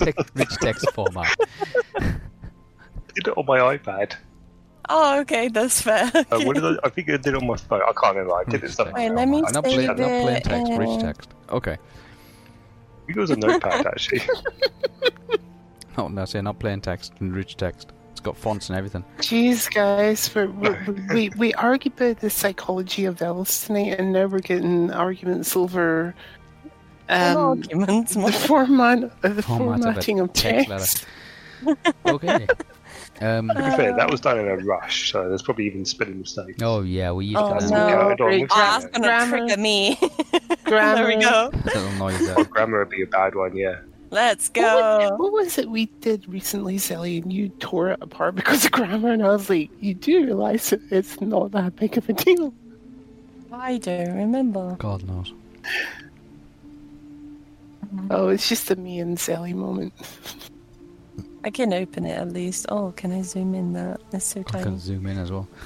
Rich 0.34 0.56
text 0.60 0.88
format. 0.92 1.34
I 1.96 2.10
did 3.14 3.26
it 3.26 3.36
on 3.36 3.44
my 3.44 3.76
iPad. 3.76 4.14
Oh, 4.92 5.20
okay, 5.20 5.48
that's 5.48 5.80
fair. 5.80 6.10
Uh, 6.30 6.40
what 6.42 6.54
did 6.54 6.64
I, 6.64 6.76
I 6.84 6.88
think 6.88 7.08
I 7.08 7.16
did 7.16 7.28
it 7.28 7.34
on 7.36 7.46
my 7.46 7.56
phone. 7.56 7.80
I 7.80 7.92
can't 7.92 8.16
remember. 8.16 8.34
I 8.34 8.44
did 8.44 8.54
it 8.54 8.62
Rich 8.62 8.72
something. 8.72 8.94
Wait, 8.94 9.10
let 9.10 9.28
me 9.28 9.40
not 9.40 9.54
save 9.54 9.62
plain, 9.62 9.86
not 9.86 9.96
plain 9.96 10.28
it 10.28 10.44
text, 10.44 10.72
rich 10.72 11.00
text. 11.00 11.30
Okay. 11.50 11.72
I 11.72 13.06
think 13.06 13.16
it 13.16 13.20
was 13.20 13.30
a 13.30 13.36
notepad 13.36 13.86
actually. 13.86 14.22
Oh, 15.98 16.08
no, 16.08 16.24
say 16.24 16.40
not 16.40 16.58
plain 16.58 16.80
text 16.80 17.12
and 17.20 17.34
rich 17.34 17.56
text. 17.56 17.92
It's 18.12 18.20
got 18.20 18.36
fonts 18.36 18.68
and 18.70 18.78
everything. 18.78 19.04
Jeez, 19.18 19.70
guys, 19.72 20.32
we're, 20.34 20.48
we're, 20.48 20.96
we 21.12 21.30
we 21.30 21.52
argued 21.54 21.94
about 21.94 22.20
the 22.20 22.30
psychology 22.30 23.04
of 23.04 23.20
elves 23.20 23.66
tonight, 23.66 23.96
and 23.98 24.12
now 24.12 24.26
we're 24.26 24.38
getting 24.38 24.90
arguments 24.92 25.56
over 25.56 26.14
An 27.08 27.36
um, 27.36 27.58
argument. 27.58 28.08
the 28.08 28.32
format, 28.32 29.12
uh, 29.22 29.28
the 29.28 29.42
Format 29.42 29.80
of 29.80 29.82
formatting 29.82 30.20
of 30.20 30.32
text 30.32 30.68
text. 30.68 31.06
Okay. 32.06 32.46
um, 33.20 33.48
to 33.48 33.54
be 33.54 33.70
fair, 33.76 33.94
that 33.96 34.10
was 34.10 34.20
done 34.20 34.38
in 34.38 34.48
a 34.48 34.56
rush, 34.56 35.12
so 35.12 35.28
there's 35.28 35.42
probably 35.42 35.66
even 35.66 35.84
spelling 35.84 36.20
mistakes. 36.20 36.62
oh, 36.62 36.82
yeah, 36.82 37.10
we 37.12 37.26
used 37.26 37.36
Oh, 37.38 37.48
to 37.48 37.54
That's 37.60 37.70
that. 37.70 37.76
no. 37.76 37.84
okay, 37.86 37.94
hold 37.96 38.10
on, 38.12 38.16
Great 38.28 38.40
we'll 38.40 38.48
Oh, 38.52 38.56
that's 38.80 38.86
gonna 38.86 39.06
Grammar. 39.06 39.38
trigger 39.46 39.60
me. 39.60 39.98
Grammar. 40.64 40.94
there 40.94 41.06
we 41.16 41.22
go. 41.22 41.50
little 41.64 41.92
noise 41.92 42.18
there. 42.26 42.44
Grammar 42.44 42.78
would 42.80 42.90
be 42.90 43.02
a 43.02 43.06
bad 43.06 43.34
one, 43.34 43.56
yeah. 43.56 43.76
Let's 44.12 44.48
What 44.54 44.62
was, 44.64 45.10
go. 45.10 45.16
what 45.18 45.32
was 45.32 45.58
it 45.58 45.70
we 45.70 45.86
did 46.00 46.28
recently, 46.28 46.78
Sally? 46.78 47.18
And 47.18 47.32
you 47.32 47.48
tore 47.60 47.90
it 47.90 47.98
apart 48.02 48.34
because 48.34 48.64
of 48.64 48.72
grammar, 48.72 49.12
and 49.12 49.22
I 49.24 49.28
was 49.28 49.48
like, 49.48 49.70
"You 49.80 49.94
do 49.94 50.24
realize 50.24 50.72
it, 50.72 50.80
it's 50.90 51.20
not 51.20 51.52
that 51.52 51.76
big 51.76 51.96
of 51.96 52.08
a 52.08 52.12
deal." 52.12 52.52
I 53.52 53.78
don't 53.78 54.16
remember. 54.16 54.74
God 54.80 55.06
knows. 55.06 55.32
Oh, 58.10 58.28
it's 58.28 58.48
just 58.48 58.70
a 58.70 58.76
me 58.76 58.98
and 59.00 59.18
Sally 59.18 59.52
moment. 59.54 59.92
I 61.44 61.50
can 61.50 61.72
open 61.72 62.04
it 62.06 62.18
at 62.18 62.32
least. 62.32 62.66
Oh, 62.68 62.92
can 62.96 63.12
I 63.12 63.22
zoom 63.22 63.54
in 63.54 63.72
that? 63.72 64.00
It's 64.12 64.24
so 64.26 64.40
I 64.40 64.42
tiny. 64.44 64.64
can 64.64 64.78
zoom 64.78 65.06
in 65.06 65.18
as 65.18 65.30
well. 65.32 65.48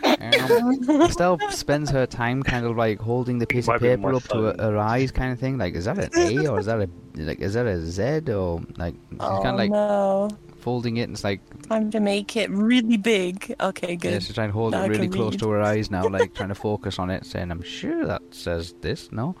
Um, 0.00 1.02
Estelle 1.02 1.38
spends 1.50 1.90
her 1.90 2.06
time 2.06 2.44
kind 2.44 2.64
of 2.64 2.76
like 2.76 3.00
holding 3.00 3.38
the 3.40 3.46
piece 3.48 3.68
of 3.68 3.80
paper 3.80 3.96
my 4.00 4.10
up 4.12 4.22
to 4.28 4.42
her, 4.42 4.54
her 4.58 4.78
eyes, 4.78 5.10
kind 5.10 5.32
of 5.32 5.40
thing. 5.40 5.58
Like, 5.58 5.74
is 5.74 5.86
that 5.86 5.98
an 5.98 6.10
A 6.14 6.46
or 6.46 6.60
is 6.60 6.66
that 6.66 6.78
a 6.80 6.88
like 7.16 7.40
is 7.40 7.54
that 7.54 7.66
a 7.66 7.84
Z 7.84 8.30
or 8.32 8.62
like 8.76 8.94
she's 9.10 9.18
Oh 9.20 9.40
kind 9.42 9.48
of 9.48 9.56
like 9.56 9.70
no! 9.72 10.28
folding 10.60 10.98
it 10.98 11.02
and 11.02 11.14
it's 11.14 11.24
like 11.24 11.40
Time 11.68 11.90
to 11.90 11.98
make 11.98 12.36
it 12.36 12.48
really 12.48 12.96
big. 12.96 13.52
Okay, 13.60 13.96
good. 13.96 14.12
yeah, 14.12 14.18
she's 14.20 14.34
trying 14.36 14.50
to 14.50 14.52
hold 14.52 14.70
Now 14.72 14.84
it 14.84 14.88
really 14.88 15.08
close 15.08 15.32
read. 15.32 15.40
to 15.40 15.50
her 15.50 15.62
eyes 15.62 15.90
now, 15.90 16.06
like 16.08 16.32
trying 16.32 16.50
to 16.50 16.54
focus 16.68 17.00
on 17.00 17.10
it, 17.10 17.26
saying, 17.26 17.50
"I'm 17.50 17.62
sure 17.62 18.06
that 18.06 18.22
says 18.30 18.74
this." 18.80 19.10
No. 19.10 19.34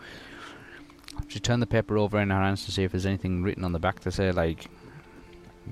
She 1.28 1.38
turned 1.40 1.62
the 1.62 1.66
paper 1.68 1.96
over 1.98 2.18
in 2.20 2.30
her 2.30 2.40
hands 2.40 2.64
to 2.64 2.72
see 2.72 2.82
if 2.82 2.90
there's 2.92 3.06
anything 3.06 3.42
written 3.44 3.64
on 3.64 3.70
the 3.72 3.78
back 3.78 4.00
to 4.00 4.10
say 4.10 4.32
like, 4.32 4.66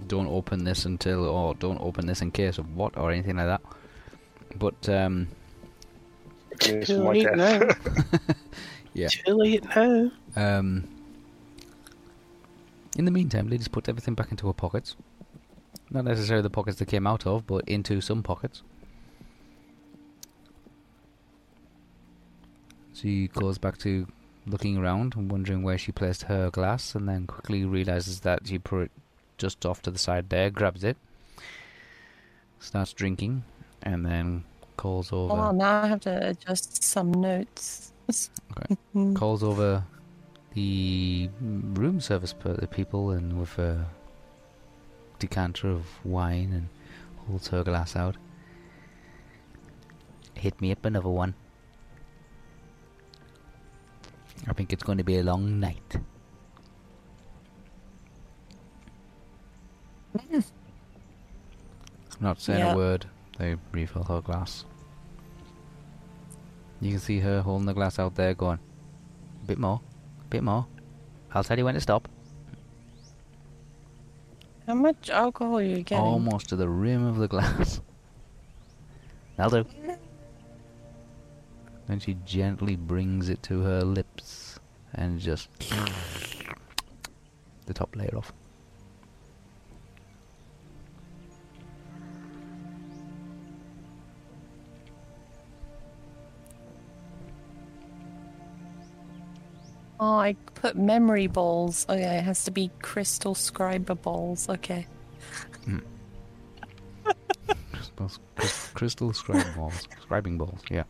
"Don't 0.06 0.28
open 0.28 0.64
this 0.64 0.84
until," 0.84 1.24
or 1.26 1.54
"Don't 1.54 1.80
open 1.80 2.06
this 2.06 2.22
in 2.22 2.30
case 2.30 2.58
of 2.58 2.76
what," 2.76 2.96
or 2.96 3.10
anything 3.10 3.36
like 3.36 3.46
that. 3.46 3.62
But 4.58 4.88
um, 4.88 5.28
Looking 6.52 6.84
Too 6.84 6.94
from 6.94 7.04
my 7.04 7.12
late 7.12 7.36
now. 7.36 7.60
Yeah. 8.94 9.08
Too 9.08 9.34
late 9.34 9.62
now. 9.76 10.10
Um, 10.36 10.88
in 12.96 13.04
the 13.04 13.10
meantime, 13.10 13.46
Lily's 13.46 13.68
put 13.68 13.90
everything 13.90 14.14
back 14.14 14.30
into 14.30 14.46
her 14.46 14.54
pockets. 14.54 14.96
Not 15.90 16.06
necessarily 16.06 16.42
the 16.42 16.48
pockets 16.48 16.78
they 16.78 16.86
came 16.86 17.06
out 17.06 17.26
of, 17.26 17.46
but 17.46 17.68
into 17.68 18.00
some 18.00 18.22
pockets. 18.22 18.62
She 22.94 23.28
goes 23.28 23.58
back 23.58 23.76
to 23.78 24.06
looking 24.46 24.78
around 24.78 25.14
and 25.14 25.30
wondering 25.30 25.62
where 25.62 25.76
she 25.76 25.92
placed 25.92 26.22
her 26.22 26.50
glass, 26.50 26.94
and 26.94 27.06
then 27.06 27.26
quickly 27.26 27.66
realizes 27.66 28.20
that 28.20 28.46
she 28.46 28.58
put 28.58 28.84
it 28.84 28.90
just 29.38 29.64
off 29.66 29.82
to 29.82 29.90
the 29.90 29.98
side 29.98 30.30
there, 30.30 30.50
grabs 30.50 30.84
it, 30.84 30.96
starts 32.58 32.92
drinking, 32.92 33.44
and 33.82 34.04
then 34.04 34.44
calls 34.76 35.12
over. 35.12 35.32
Oh, 35.32 35.50
now 35.52 35.82
I 35.82 35.86
have 35.86 36.00
to 36.00 36.28
adjust 36.28 36.82
some 36.82 37.12
notes. 37.12 37.92
Okay. 38.08 38.76
calls 39.14 39.42
over 39.42 39.82
the 40.54 41.28
room 41.40 42.00
service 42.00 42.32
per- 42.32 42.54
the 42.54 42.68
people 42.68 43.10
and 43.10 43.38
with 43.40 43.58
a 43.58 43.86
decanter 45.18 45.68
of 45.68 45.84
wine 46.04 46.52
and 46.52 46.68
holds 47.26 47.48
her 47.48 47.64
glass 47.64 47.96
out. 47.96 48.16
Hit 50.34 50.60
me 50.60 50.70
up 50.70 50.84
another 50.84 51.08
one. 51.08 51.34
I 54.46 54.52
think 54.52 54.72
it's 54.72 54.82
going 54.82 54.98
to 54.98 55.04
be 55.04 55.18
a 55.18 55.22
long 55.22 55.58
night. 55.58 55.96
I'm 60.32 60.44
not 62.20 62.40
saying 62.40 62.60
Yeah. 62.60 62.72
a 62.72 62.76
word. 62.76 63.06
They 63.38 63.56
refill 63.72 64.04
her 64.04 64.20
glass. 64.20 64.64
You 66.80 66.90
can 66.90 67.00
see 67.00 67.20
her 67.20 67.42
holding 67.42 67.66
the 67.66 67.74
glass 67.74 67.98
out 67.98 68.14
there 68.14 68.34
going, 68.34 68.58
a 69.42 69.46
bit 69.46 69.58
more, 69.58 69.80
a 70.20 70.24
bit 70.28 70.42
more. 70.42 70.66
I'll 71.32 71.44
tell 71.44 71.58
you 71.58 71.64
when 71.64 71.74
to 71.74 71.80
stop. 71.80 72.08
How 74.66 74.74
much 74.74 75.10
alcohol 75.10 75.58
are 75.58 75.62
you 75.62 75.82
getting? 75.82 76.04
Almost 76.04 76.48
to 76.48 76.56
the 76.56 76.68
rim 76.68 77.04
of 77.04 77.16
the 77.16 77.28
glass. 77.28 77.80
That'll 79.36 79.62
do. 79.62 79.68
Then 81.86 82.00
she 82.00 82.14
gently 82.24 82.74
brings 82.74 83.28
it 83.28 83.42
to 83.44 83.60
her 83.60 83.82
lips 83.82 84.58
and 84.94 85.20
just 85.20 85.48
the 87.66 87.74
top 87.74 87.94
layer 87.94 88.16
off. 88.16 88.32
Oh, 99.98 100.18
I 100.18 100.34
put 100.54 100.76
memory 100.76 101.26
balls. 101.26 101.86
Okay, 101.88 102.18
it 102.18 102.22
has 102.24 102.44
to 102.44 102.50
be 102.50 102.70
crystal 102.82 103.34
scriber 103.34 104.00
balls. 104.00 104.48
Okay. 104.48 104.86
Crystals- 107.72 108.18
crys- 108.36 108.70
Crystal 108.74 109.12
scribe 109.12 109.54
balls. 109.56 109.88
Scribing 110.08 110.38
balls, 110.38 110.60
yeah. 110.70 110.84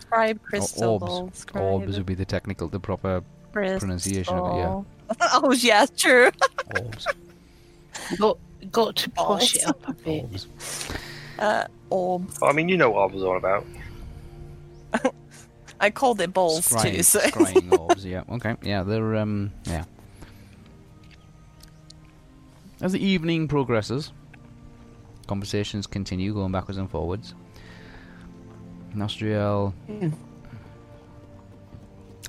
Scribe 0.00 0.42
crystal 0.42 0.90
orbs. 0.90 1.04
balls. 1.06 1.30
Scribe 1.38 1.64
Orbs 1.64 1.96
would 1.96 2.06
be 2.06 2.14
the 2.14 2.24
technical, 2.24 2.68
the 2.68 2.80
proper 2.80 3.22
pronunciation 3.52 4.34
of 4.36 4.56
it, 4.56 4.58
yeah. 4.58 5.14
crystal. 5.16 5.40
oh, 5.44 5.52
yeah, 5.52 5.86
true. 5.96 6.30
orbs. 6.80 7.06
Got 8.18 8.38
got 8.72 8.96
to 8.96 9.10
push 9.10 9.56
it 9.56 9.66
up 9.66 9.88
a 9.88 9.92
bit. 9.92 10.22
Orbs. 10.24 10.46
Uh, 11.38 11.64
orbs. 11.90 12.38
I 12.42 12.52
mean, 12.52 12.68
you 12.68 12.76
know 12.76 12.90
what 12.90 13.10
I 13.10 13.14
was 13.14 13.22
on 13.22 13.36
about. 13.36 13.66
I 15.84 15.90
called 15.90 16.20
it 16.22 16.32
balls 16.32 16.66
too. 16.70 16.76
Scrying, 16.76 17.04
So. 17.04 17.20
scrying 17.20 17.78
orbs, 17.78 18.06
yeah. 18.06 18.22
Okay, 18.30 18.56
yeah, 18.62 18.82
they're, 18.84 19.16
um, 19.16 19.52
yeah. 19.64 19.84
As 22.80 22.92
the 22.92 23.04
evening 23.04 23.48
progresses, 23.48 24.12
conversations 25.26 25.86
continue 25.86 26.32
going 26.32 26.52
backwards 26.52 26.78
and 26.78 26.90
forwards. 26.90 27.34
Nostriel. 28.94 29.74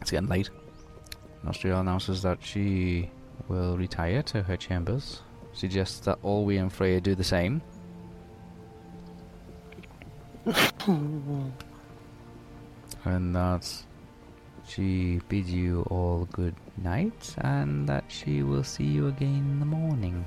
It's 0.02 0.12
getting 0.12 0.28
late. 0.28 0.50
Nostriel 1.46 1.80
announces 1.80 2.22
that 2.24 2.40
she 2.42 3.10
will 3.48 3.78
retire 3.78 4.22
to 4.24 4.44
her 4.44 4.58
chambers. 4.58 5.22
Suggests 5.54 6.00
that 6.00 6.22
Olwe 6.24 6.60
and 6.60 6.74
Freya 6.74 7.00
do 7.00 7.16
the 7.16 7.24
same. 7.24 7.62
and 13.06 13.36
that 13.36 13.72
she 14.68 15.20
bids 15.30 15.52
you 15.52 15.84
all 15.90 16.28
good 16.32 16.56
night 16.78 17.36
and 17.40 17.88
that 17.88 18.04
she 18.08 18.42
will 18.44 18.64
see 18.64 18.84
you 18.86 19.08
again 19.08 19.36
in 19.52 19.60
the 19.60 19.66
morning. 19.66 20.26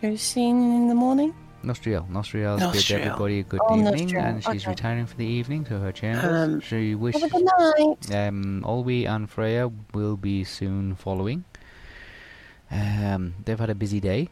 Who's 0.00 0.20
seen 0.20 0.56
in 0.74 0.88
the 0.88 0.94
morning? 0.94 1.34
Nostriel. 1.62 2.06
Nostriel 2.10 2.58
bids 2.72 2.90
everybody 2.90 3.40
a 3.40 3.42
good 3.42 3.60
Oh, 3.66 3.78
evening 3.78 4.08
Nostriel, 4.08 4.22
and 4.24 4.44
she's 4.44 4.62
okay. 4.64 4.70
retiring 4.72 5.06
for 5.06 5.16
the 5.16 5.24
evening 5.24 5.64
to 5.64 5.78
her 5.78 5.92
chambers. 5.92 6.48
Um, 6.48 6.60
she 6.60 6.94
wishes 6.94 7.22
Have 7.22 7.30
a 7.32 7.38
good 7.38 7.44
night. 8.10 8.28
um, 8.28 8.62
Olwe 8.66 9.06
and 9.08 9.30
Freya 9.30 9.70
will 9.94 10.16
be 10.18 10.44
soon 10.44 10.94
following. 10.94 11.44
Um, 12.70 13.34
they've 13.44 13.58
had 13.58 13.70
a 13.70 13.74
busy 13.74 13.98
day. 14.00 14.28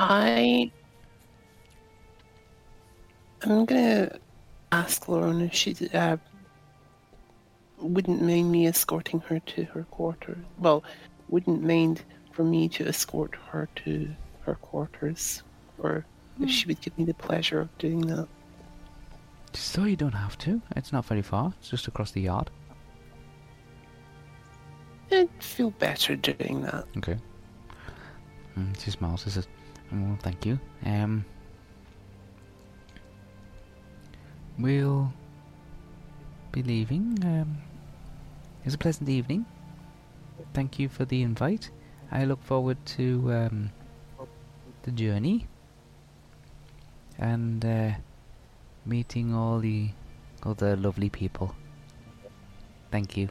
I 0.00 0.72
I'm 3.48 3.64
gonna 3.64 4.18
ask 4.72 5.08
Lauren 5.08 5.40
if 5.40 5.54
she 5.54 5.76
uh, 5.94 6.16
wouldn't 7.78 8.20
mind 8.20 8.50
me 8.50 8.66
escorting 8.66 9.20
her 9.20 9.38
to 9.38 9.64
her 9.64 9.84
quarters. 9.84 10.38
Well, 10.58 10.82
wouldn't 11.28 11.62
mind 11.62 12.02
for 12.32 12.42
me 12.42 12.68
to 12.70 12.86
escort 12.86 13.34
her 13.50 13.68
to 13.84 14.08
her 14.42 14.56
quarters, 14.56 15.42
or 15.78 16.04
if 16.40 16.50
she 16.50 16.66
would 16.66 16.80
give 16.80 16.98
me 16.98 17.04
the 17.04 17.14
pleasure 17.14 17.60
of 17.60 17.78
doing 17.78 18.00
that. 18.08 18.26
So 19.52 19.84
you 19.84 19.96
don't 19.96 20.12
have 20.12 20.36
to. 20.38 20.60
It's 20.74 20.92
not 20.92 21.04
very 21.04 21.22
far. 21.22 21.52
It's 21.60 21.70
just 21.70 21.86
across 21.86 22.10
the 22.10 22.22
yard. 22.22 22.50
I'd 25.10 25.30
feel 25.38 25.70
better 25.70 26.16
doing 26.16 26.62
that. 26.62 26.84
Okay. 26.98 27.16
Mm, 28.58 28.78
she 28.82 28.90
smiles. 28.90 29.22
She 29.22 29.30
says, 29.30 29.46
"Well, 29.92 30.18
thank 30.20 30.44
you. 30.44 30.58
Um, 30.84 31.24
we'll 34.58 35.12
be 36.52 36.62
leaving. 36.62 37.18
Um, 37.22 37.58
it 38.62 38.66
was 38.66 38.74
a 38.74 38.78
pleasant 38.78 39.08
evening. 39.08 39.46
Thank 40.54 40.78
you 40.78 40.88
for 40.88 41.04
the 41.04 41.22
invite. 41.22 41.70
I 42.10 42.24
look 42.24 42.42
forward 42.42 42.78
to 42.96 43.32
um, 43.32 43.70
the 44.82 44.90
journey 44.90 45.46
and 47.18 47.64
uh, 47.64 47.90
meeting 48.84 49.34
all 49.34 49.58
the 49.58 49.90
other 50.42 50.76
lovely 50.76 51.10
people. 51.10 51.54
Thank 52.90 53.16
you. 53.16 53.28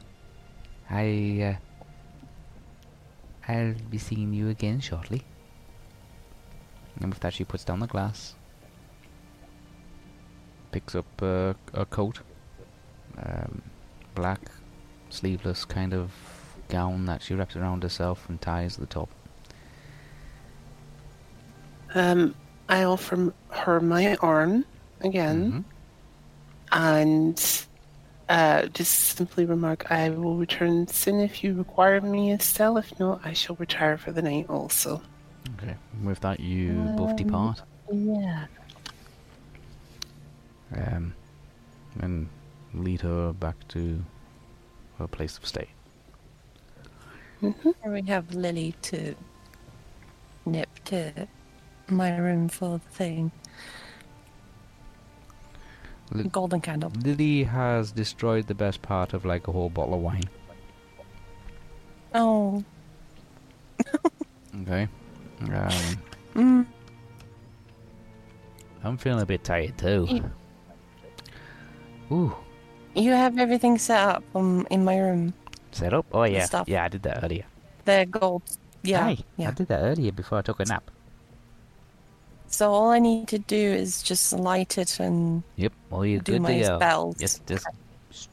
I 0.89 1.57
uh, 1.57 3.51
I'll 3.51 3.75
be 3.89 3.97
seeing 3.97 4.33
you 4.33 4.49
again 4.49 4.79
shortly. 4.79 5.23
And 6.99 7.09
with 7.09 7.19
that, 7.19 7.33
she 7.33 7.43
puts 7.43 7.63
down 7.63 7.79
the 7.79 7.87
glass, 7.87 8.35
picks 10.75 10.93
up 10.93 11.05
uh, 11.21 11.53
a 11.73 11.85
coat, 11.85 12.19
um, 13.17 13.61
black, 14.13 14.41
sleeveless 15.09 15.63
kind 15.63 15.93
of 15.93 16.11
gown 16.67 17.05
that 17.05 17.21
she 17.21 17.33
wraps 17.33 17.55
around 17.55 17.81
herself 17.81 18.27
and 18.27 18.41
ties 18.41 18.73
at 18.75 18.81
the 18.81 18.85
top. 18.85 19.09
Um, 21.93 22.35
I 22.67 22.83
offer 22.83 23.33
her 23.51 23.79
my 23.79 24.17
arm 24.17 24.65
again 24.99 25.63
and 26.73 27.65
uh, 28.27 28.65
just 28.65 29.15
simply 29.15 29.45
remark, 29.45 29.89
I 29.89 30.09
will 30.09 30.35
return 30.35 30.89
soon 30.89 31.21
if 31.21 31.41
you 31.41 31.53
require 31.53 32.01
me, 32.01 32.33
Estelle. 32.33 32.77
If 32.77 32.99
not, 32.99 33.21
I 33.23 33.31
shall 33.31 33.55
retire 33.55 33.97
for 33.97 34.11
the 34.11 34.21
night 34.21 34.47
also. 34.49 35.01
Okay. 35.57 35.75
With 36.03 36.19
that, 36.19 36.41
you 36.41 36.73
both 36.97 37.15
depart. 37.15 37.61
Yeah. 37.89 38.47
Um, 40.75 41.13
and 42.01 42.27
lead 42.73 43.01
her 43.01 43.33
back 43.33 43.55
to 43.69 44.03
her 44.99 45.07
place 45.07 45.37
of 45.37 45.45
stay. 45.45 45.69
Or 47.41 47.53
we 47.91 48.01
have 48.03 48.33
Lily 48.33 48.73
to 48.83 49.15
nip 50.45 50.69
to 50.85 51.27
my 51.89 52.15
room 52.17 52.47
for 52.49 52.79
the 52.79 52.89
thing. 52.95 53.31
Li- 56.11 56.23
Golden 56.31 56.61
candle. 56.61 56.91
Lily 57.03 57.43
has 57.43 57.91
destroyed 57.91 58.47
the 58.47 58.53
best 58.55 58.81
part 58.81 59.13
of 59.13 59.25
like 59.25 59.47
a 59.47 59.51
whole 59.51 59.69
bottle 59.69 59.95
of 59.95 60.01
wine. 60.01 60.23
Oh. 62.13 62.63
Okay. 64.61 64.87
Um, 65.41 65.71
Mm. 66.33 66.65
I'm 68.85 68.97
feeling 68.97 69.21
a 69.21 69.25
bit 69.25 69.43
tired 69.43 69.77
too. 69.77 70.05
You- 70.09 70.31
Ooh, 72.11 72.35
You 72.95 73.11
have 73.11 73.37
everything 73.37 73.77
set 73.77 73.99
up 73.99 74.23
um, 74.35 74.67
in 74.69 74.83
my 74.85 74.97
room. 74.97 75.33
set 75.71 75.93
up? 75.93 76.05
Oh 76.13 76.23
yeah, 76.23 76.45
stuff. 76.45 76.67
yeah, 76.69 76.83
I 76.85 76.87
did 76.87 77.03
that 77.03 77.23
earlier. 77.23 77.45
The 77.85 78.05
gold. 78.09 78.43
Yeah. 78.83 79.05
Aye, 79.07 79.17
I 79.39 79.51
did 79.51 79.67
that 79.67 79.81
earlier 79.81 80.11
before 80.11 80.37
I 80.37 80.41
took 80.41 80.59
a 80.59 80.65
nap. 80.65 80.89
So 82.47 82.71
all 82.71 82.89
I 82.89 82.99
need 82.99 83.27
to 83.29 83.39
do 83.39 83.57
is 83.57 84.01
just 84.03 84.31
light 84.31 84.77
it 84.77 84.99
and 84.99 85.43
Yep, 85.57 85.73
well 85.89 86.05
you're 86.05 86.21
do 86.21 86.33
good 86.33 86.41
my 86.43 86.53
to 86.53 86.61
go. 86.61 86.75
spells. 86.77 87.15
Just, 87.17 87.45
just 87.47 87.67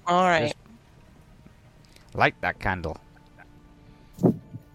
All 0.06 0.24
right. 0.28 0.54
light 2.14 2.34
that 2.42 2.58
candle. 2.60 2.96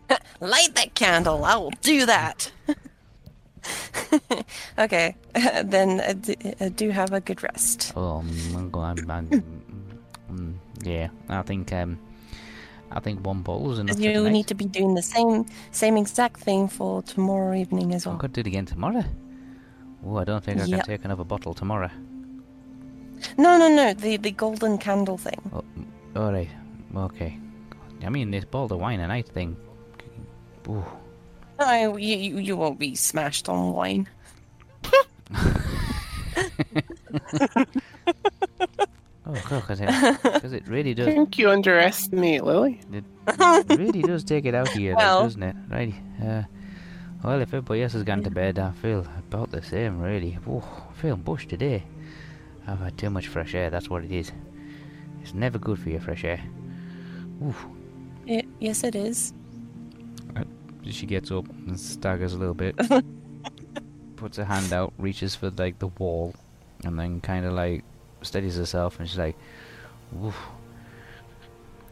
Light 0.39 0.73
that 0.75 0.95
candle. 0.95 1.43
I 1.45 1.55
will 1.57 1.71
do 1.81 2.05
that. 2.05 2.51
okay. 4.80 5.15
then 5.64 5.99
uh, 6.02 6.14
d- 6.14 6.38
uh, 6.60 6.69
do 6.69 6.89
have 6.89 7.14
a 7.14 7.19
good 7.22 7.44
rest. 7.44 7.94
Oh, 7.95 8.19
I'm, 8.19 8.73
I'm, 8.76 9.11
I'm, 9.11 9.27
mm, 10.31 10.53
yeah, 10.84 11.10
I 11.30 11.41
think 11.41 11.72
um, 11.73 11.98
I 12.91 12.99
think 12.99 13.26
one 13.26 13.41
bottle 13.41 13.72
is 13.73 13.80
enough. 13.80 13.99
You 13.99 14.30
need 14.30 14.48
to 14.48 14.56
be 14.56 14.65
doing 14.65 14.95
the 14.95 15.02
same 15.02 15.45
same 15.72 15.98
exact 15.98 16.39
thing 16.39 16.68
for 16.68 17.02
tomorrow 17.03 17.53
evening 17.56 17.94
as 17.94 18.06
well. 18.06 18.15
going 18.18 18.31
to 18.31 18.41
do 18.44 18.48
it 18.48 18.52
again 18.52 18.65
tomorrow. 18.65 19.03
Oh, 20.06 20.18
I 20.18 20.23
don't 20.23 20.44
think 20.44 20.60
I 20.61 20.65
Yep. 20.65 20.69
can 20.69 20.85
take 20.98 21.06
another 21.06 21.23
bottle 21.26 21.53
tomorrow. 21.53 21.89
No, 23.38 23.57
no, 23.57 23.68
no. 23.68 23.94
The 23.94 24.18
the 24.18 24.31
golden 24.31 24.77
candle 24.77 25.18
thing. 25.18 25.41
Oh, 25.53 25.64
all 26.15 26.31
right, 26.31 26.49
okay. 26.95 27.38
I 28.06 28.10
mean, 28.10 28.31
this 28.31 28.45
bottle 28.45 28.76
of 28.77 28.81
wine 28.81 28.99
a 28.99 29.07
night 29.07 29.27
thing. 29.27 29.57
Ooh. 30.69 30.84
No, 31.59 31.97
you 31.97 32.17
you, 32.17 32.38
you 32.39 32.57
won't 32.57 32.79
be 32.79 32.95
smashed 32.95 33.47
on 33.49 33.73
wine. 33.73 34.07
Oh, 39.29 39.34
because 39.34 39.81
it, 39.81 39.89
'cause 40.21 40.53
it 40.53 40.65
really 40.69 40.93
does. 40.93 41.07
I 41.07 41.09
does. 41.09 41.15
think 41.17 41.38
you 41.38 41.49
underestimate 41.49 42.45
Lily. 42.45 42.79
It 42.93 43.03
really 43.77 44.01
does 44.01 44.23
take 44.23 44.45
it 44.45 44.55
out 44.55 44.69
of 44.69 44.75
you, 44.79 44.91
like, 44.91 44.99
Well. 44.99 45.23
doesn't 45.23 45.43
it? 45.43 45.55
Right. 45.69 45.93
Uh, 46.23 46.43
well, 47.23 47.41
if 47.41 47.49
everybody 47.49 47.84
else 47.84 47.91
has 47.91 48.03
gone 48.03 48.23
to 48.23 48.31
bed, 48.31 48.57
I 48.57 48.71
feel 48.71 49.05
about 49.17 49.51
the 49.51 49.61
same, 49.61 49.99
really. 49.99 50.38
Ooh, 50.47 50.63
I 50.89 50.93
feel 51.01 51.17
bushed 51.17 51.49
today. 51.49 51.84
I've 52.67 52.79
had 52.79 52.97
too 52.97 53.09
much 53.09 53.27
fresh 53.27 53.53
air, 53.53 53.69
that's 53.69 53.89
what 53.89 54.05
it 54.05 54.13
is. 54.13 54.31
It's 55.21 55.34
never 55.34 55.57
good 55.59 55.77
for 55.79 55.89
your 55.89 55.99
fresh 55.99 56.23
air. 56.23 56.39
Ooh. 57.43 57.53
Y- 58.25 58.47
yes, 58.61 58.85
it 58.85 58.95
is. 58.95 59.34
She 60.91 61.05
gets 61.05 61.31
up 61.31 61.47
and 61.49 61.80
staggers 61.80 62.34
a 62.34 62.38
little 62.38 62.53
bit, 62.53 62.76
puts 64.15 64.38
her 64.38 64.45
hand 64.45 64.72
out, 64.73 64.93
reaches 64.97 65.35
for 65.35 65.49
like 65.57 65.80
the 65.80 65.88
wall, 65.88 66.34
and 66.84 66.97
then 66.99 67.22
kind 67.22 67.45
of 67.45 67.53
like 67.53 67.84
steadies 68.22 68.55
herself, 68.57 68.99
and 68.99 69.07
she's 69.07 69.18
like, 69.18 69.35
"Woof." 70.11 70.35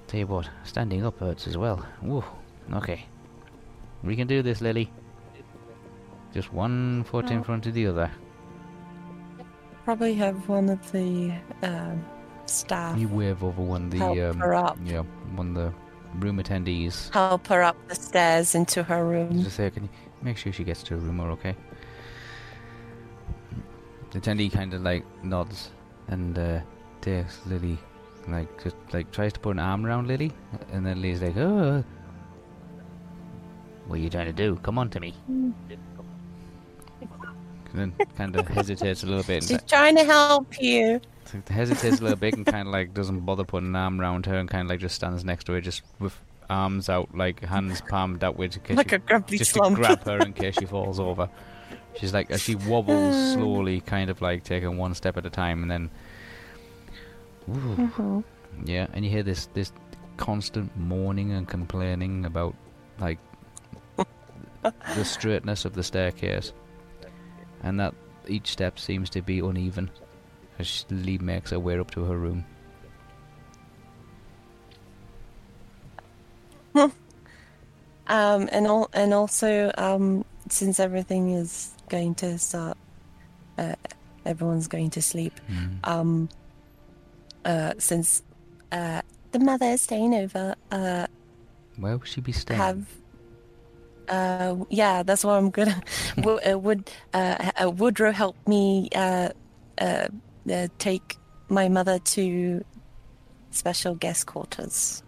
Tell 0.08 0.20
you 0.20 0.28
what, 0.28 0.50
standing 0.64 1.04
up 1.06 1.20
hurts 1.20 1.48
as 1.48 1.58
well. 1.58 1.86
Woof. 2.02 2.26
Okay, 2.74 3.06
we 4.04 4.16
can 4.16 4.28
do 4.28 4.42
this, 4.42 4.62
Lily. 4.62 4.92
Just 6.34 6.52
one 6.54 7.04
foot 7.06 7.32
in 7.32 7.40
Oh. 7.40 7.44
front 7.44 7.66
of 7.66 7.74
the 7.74 7.88
other. 7.88 8.12
Probably 9.84 10.14
have 10.16 10.48
one 10.50 10.70
of 10.70 10.92
the 10.92 11.32
um, 11.62 12.04
staff 12.46 12.98
You 12.98 13.08
wave 13.08 13.44
over 13.44 13.62
one 13.62 13.86
of 13.86 13.92
the 13.92 13.98
help 13.98 14.18
um, 14.20 14.38
her 14.40 14.54
up. 14.56 14.78
yeah, 14.84 15.02
one 15.36 15.50
of 15.50 15.56
the 15.56 15.74
room 16.20 16.38
attendees. 16.40 17.14
Help 17.14 17.48
her 17.48 17.64
up 17.64 17.76
the 17.88 17.96
stairs 17.96 18.56
into 18.56 18.84
her 18.84 19.06
room. 19.06 19.44
Just 19.44 19.58
say, 19.58 19.70
can 19.70 19.84
you 19.84 19.90
make 20.22 20.38
sure 20.38 20.52
she 20.52 20.64
gets 20.64 20.84
to 20.84 20.96
her 20.96 21.00
room, 21.00 21.20
all 21.20 21.28
okay? 21.32 21.56
The 24.12 24.22
attendee 24.22 24.52
kind 24.52 24.74
of 24.74 24.82
like 24.82 25.04
nods 25.24 25.72
and 26.08 26.38
uh, 26.38 26.60
takes 27.02 27.46
Lily, 27.46 27.78
like 28.28 28.64
just 28.64 28.76
like 28.94 29.12
tries 29.12 29.34
to 29.34 29.40
put 29.40 29.52
an 29.52 29.60
arm 29.60 29.86
around 29.86 30.08
Lily, 30.08 30.32
and 30.72 30.86
then 30.86 31.02
Lily's 31.02 31.22
like, 31.22 31.36
"Oh, 31.38 31.84
what 33.88 34.00
are 34.00 34.02
you 34.02 34.10
trying 34.10 34.28
to 34.28 34.34
do? 34.34 34.56
Come 34.64 34.78
on 34.78 34.90
to 34.92 35.00
me." 35.00 35.14
And 35.28 35.54
then 37.78 37.94
kind 38.18 38.36
of 38.36 38.48
hesitates 38.48 39.04
a 39.04 39.08
little 39.08 39.24
bit. 39.24 39.44
She's 39.44 39.52
And 39.52 39.68
trying 39.68 39.96
to 39.98 40.04
help 40.04 40.62
you. 40.62 41.00
hesitates 41.50 42.00
a 42.00 42.04
little 42.04 42.18
bit 42.18 42.36
and 42.36 42.46
kind 42.46 42.68
of 42.68 42.74
like 42.74 42.94
doesn't 42.94 43.22
bother 43.22 43.44
putting 43.44 43.70
an 43.70 43.76
arm 43.76 44.00
around 44.00 44.26
her 44.28 44.36
and 44.38 44.50
kind 44.50 44.64
of 44.64 44.70
like 44.70 44.80
just 44.80 44.96
stands 44.96 45.24
next 45.26 45.46
to 45.46 45.54
her, 45.54 45.62
just 45.62 45.82
with 46.00 46.18
arms 46.50 46.90
out, 46.90 47.14
like 47.16 47.44
hands 47.44 47.82
palmed 47.82 48.24
outwards 48.24 48.56
in 48.56 48.62
case 48.64 48.78
Like 48.78 48.90
she 48.90 48.96
a 48.96 49.00
grumpy 49.00 49.38
just 49.38 49.52
slump. 49.52 49.76
to 49.76 49.82
grab 49.82 50.04
her 50.06 50.20
in 50.20 50.34
case 50.34 50.56
she 50.60 50.66
falls 50.66 51.00
over. 51.00 51.30
She's 52.00 52.14
like 52.14 52.30
as 52.30 52.42
she 52.42 52.56
wobbles 52.56 53.34
slowly, 53.34 53.82
kind 53.82 54.10
of 54.10 54.22
like 54.22 54.44
taking 54.44 54.78
one 54.78 54.94
step 54.94 55.18
at 55.18 55.26
a 55.26 55.30
time, 55.30 55.62
and 55.62 55.72
then, 55.72 55.90
Ooh, 57.50 57.54
Mhm. 57.78 58.24
yeah, 58.66 58.88
and 58.94 59.06
you 59.06 59.12
hear 59.12 59.24
this 59.24 59.48
this 59.54 59.72
constant 60.18 60.76
moaning 60.78 61.32
and 61.32 61.48
complaining 61.48 62.26
about 62.26 62.56
like 63.00 63.18
the 64.96 65.06
straightness 65.06 65.64
of 65.66 65.74
the 65.74 65.84
staircase, 65.84 66.54
and 67.66 67.80
that 67.80 67.94
each 68.28 68.48
step 68.48 68.80
seems 68.80 69.10
to 69.10 69.22
be 69.22 69.40
uneven 69.40 69.90
as 70.60 70.68
she 70.68 70.86
Lee 70.90 71.18
makes 71.18 71.52
her 71.52 71.60
way 71.60 71.78
up 71.78 71.92
to 71.92 72.06
her 72.06 72.18
room. 72.18 72.46
Um, 78.08 78.50
and 78.52 78.68
all, 78.68 78.88
and 78.94 79.16
also, 79.16 79.72
um, 79.80 80.26
since 80.48 80.80
everything 80.80 81.32
is 81.32 81.72
going 81.90 82.14
to 82.16 82.38
start, 82.38 82.78
uh, 83.58 83.74
everyone's 84.26 84.68
going 84.68 84.92
to 84.92 85.02
sleep. 85.02 85.34
Mm. 85.50 85.88
Um, 85.88 86.30
uh, 87.44 87.74
since 87.80 88.22
uh, 88.72 89.02
the 89.32 89.40
mother 89.40 89.66
is 89.66 89.82
staying 89.82 90.14
over, 90.14 90.54
uh, 90.72 91.08
Where 91.78 91.98
will 91.98 92.06
she 92.06 92.22
be 92.22 92.32
staying? 92.32 92.60
have. 92.60 92.86
Uh, 94.10 94.56
yeah, 94.70 95.04
that's 95.04 95.24
what 95.24 95.34
I'm 95.34 95.50
gonna. 95.50 95.82
Wo- 96.18 96.40
uh, 96.48 96.58
would 96.58 96.90
uh, 97.14 97.52
uh, 97.62 97.70
Woodrow 97.72 98.12
help 98.12 98.36
me 98.48 98.90
uh, 98.96 99.30
uh, 99.80 100.08
uh, 100.52 100.68
take 100.78 101.18
my 101.50 101.70
mother 101.70 102.00
to 102.00 102.64
special 103.52 103.96
guest 103.96 104.26
quarters? 104.28 105.04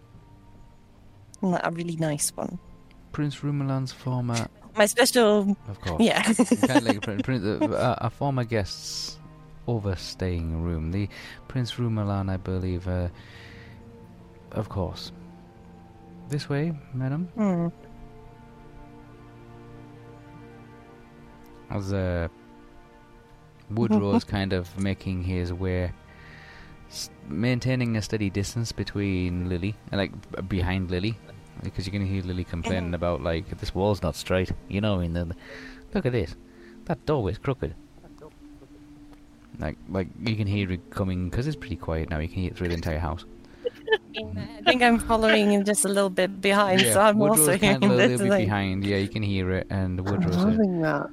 Like 1.42 1.60
A 1.64 1.70
really 1.70 1.96
nice 1.96 2.30
one. 2.34 2.58
Prince 3.12 3.36
Rumelan's 3.42 3.92
former 3.92 4.48
my 4.76 4.86
special. 4.86 5.56
Of 5.68 5.80
course. 5.80 6.00
Yeah. 6.02 6.22
kind 6.22 6.70
of 6.78 6.84
like 6.84 7.00
prin- 7.02 7.22
prin- 7.22 7.44
uh, 7.62 7.96
a, 8.00 8.06
a 8.06 8.10
former 8.10 8.44
guest's 8.44 9.18
overstaying 9.66 10.62
room. 10.62 10.92
The 10.92 11.08
Prince 11.48 11.72
Rumalan, 11.74 12.30
I 12.30 12.36
believe. 12.36 12.86
Uh, 12.88 13.08
of 14.52 14.68
course. 14.68 15.12
This 16.28 16.48
way, 16.48 16.72
madam. 16.94 17.26
Hmm. 17.34 17.68
As 21.70 21.92
uh, 21.92 22.28
Woodrow's 23.70 24.24
kind 24.24 24.52
of 24.52 24.76
making 24.78 25.22
his 25.22 25.52
way, 25.52 25.92
s- 26.90 27.10
maintaining 27.28 27.96
a 27.96 28.02
steady 28.02 28.30
distance 28.30 28.72
between 28.72 29.48
Lily, 29.48 29.74
like 29.92 30.12
b- 30.32 30.42
behind 30.42 30.90
Lily, 30.90 31.14
because 31.62 31.84
you 31.86 31.92
can 31.92 32.04
hear 32.06 32.22
Lily 32.22 32.44
complaining 32.44 32.94
about 32.94 33.22
like 33.22 33.58
this 33.58 33.74
wall's 33.74 34.02
not 34.02 34.16
straight. 34.16 34.50
You 34.68 34.80
know, 34.80 35.00
and 35.00 35.14
then 35.14 35.34
look 35.94 36.06
at 36.06 36.12
this, 36.12 36.36
that 36.86 37.04
doorway's 37.04 37.38
crooked. 37.38 37.74
Like, 39.58 39.76
like 39.88 40.06
you 40.24 40.36
can 40.36 40.46
hear 40.46 40.70
it 40.70 40.88
coming 40.90 41.28
because 41.28 41.46
it's 41.46 41.56
pretty 41.56 41.76
quiet 41.76 42.10
now. 42.10 42.18
You 42.20 42.28
can 42.28 42.38
hear 42.42 42.50
it 42.52 42.56
through 42.56 42.68
the 42.68 42.74
entire 42.74 42.98
house. 43.00 43.24
I 44.16 44.62
think 44.64 44.82
I'm 44.82 44.98
following 44.98 45.50
him 45.52 45.64
just 45.64 45.84
a 45.84 45.88
little 45.88 46.10
bit 46.10 46.40
behind, 46.40 46.80
so 46.80 47.00
I'm 47.00 47.18
Woodrow's 47.18 47.40
also 47.40 47.58
kind 47.58 47.82
hearing 47.82 47.84
of 47.84 47.90
a 47.90 47.96
this. 47.96 48.08
little 48.12 48.26
bit 48.26 48.30
like- 48.30 48.44
behind. 48.46 48.84
Yeah, 48.86 48.96
you 48.98 49.08
can 49.08 49.22
hear 49.22 49.50
it, 49.52 49.66
and 49.70 49.98
I'm 49.98 50.04
Woodrow's. 50.06 50.36
Uh, 50.36 50.44
loving 50.44 50.80
that. 50.82 51.10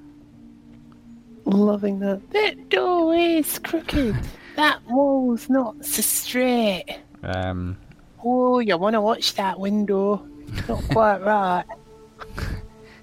Loving 1.46 2.00
that. 2.00 2.22
That 2.32 2.70
door 2.70 3.14
is 3.16 3.60
crooked. 3.60 4.16
that 4.56 4.80
wall's 4.90 5.50
not 5.50 5.84
so 5.86 6.02
straight. 6.02 7.00
um, 7.24 7.78
Oh, 8.24 8.58
you 8.60 8.76
want 8.78 8.96
to 8.96 9.02
watch 9.02 9.36
that 9.36 9.60
window? 9.60 10.26
Not 10.68 10.84
quite 10.90 11.18
right. 11.22 11.64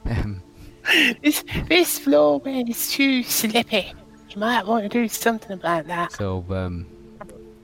um, 0.07 0.43
This 1.23 1.45
this 1.69 1.99
floor 2.01 2.41
man 2.45 2.67
is 2.69 2.91
too 2.91 3.23
slippy. 3.23 3.93
You 4.31 4.41
might 4.41 4.67
want 4.67 4.83
to 4.85 4.89
do 4.89 5.07
something 5.09 5.53
about 5.53 5.87
that. 5.87 6.13
So 6.13 6.45
um, 6.51 6.87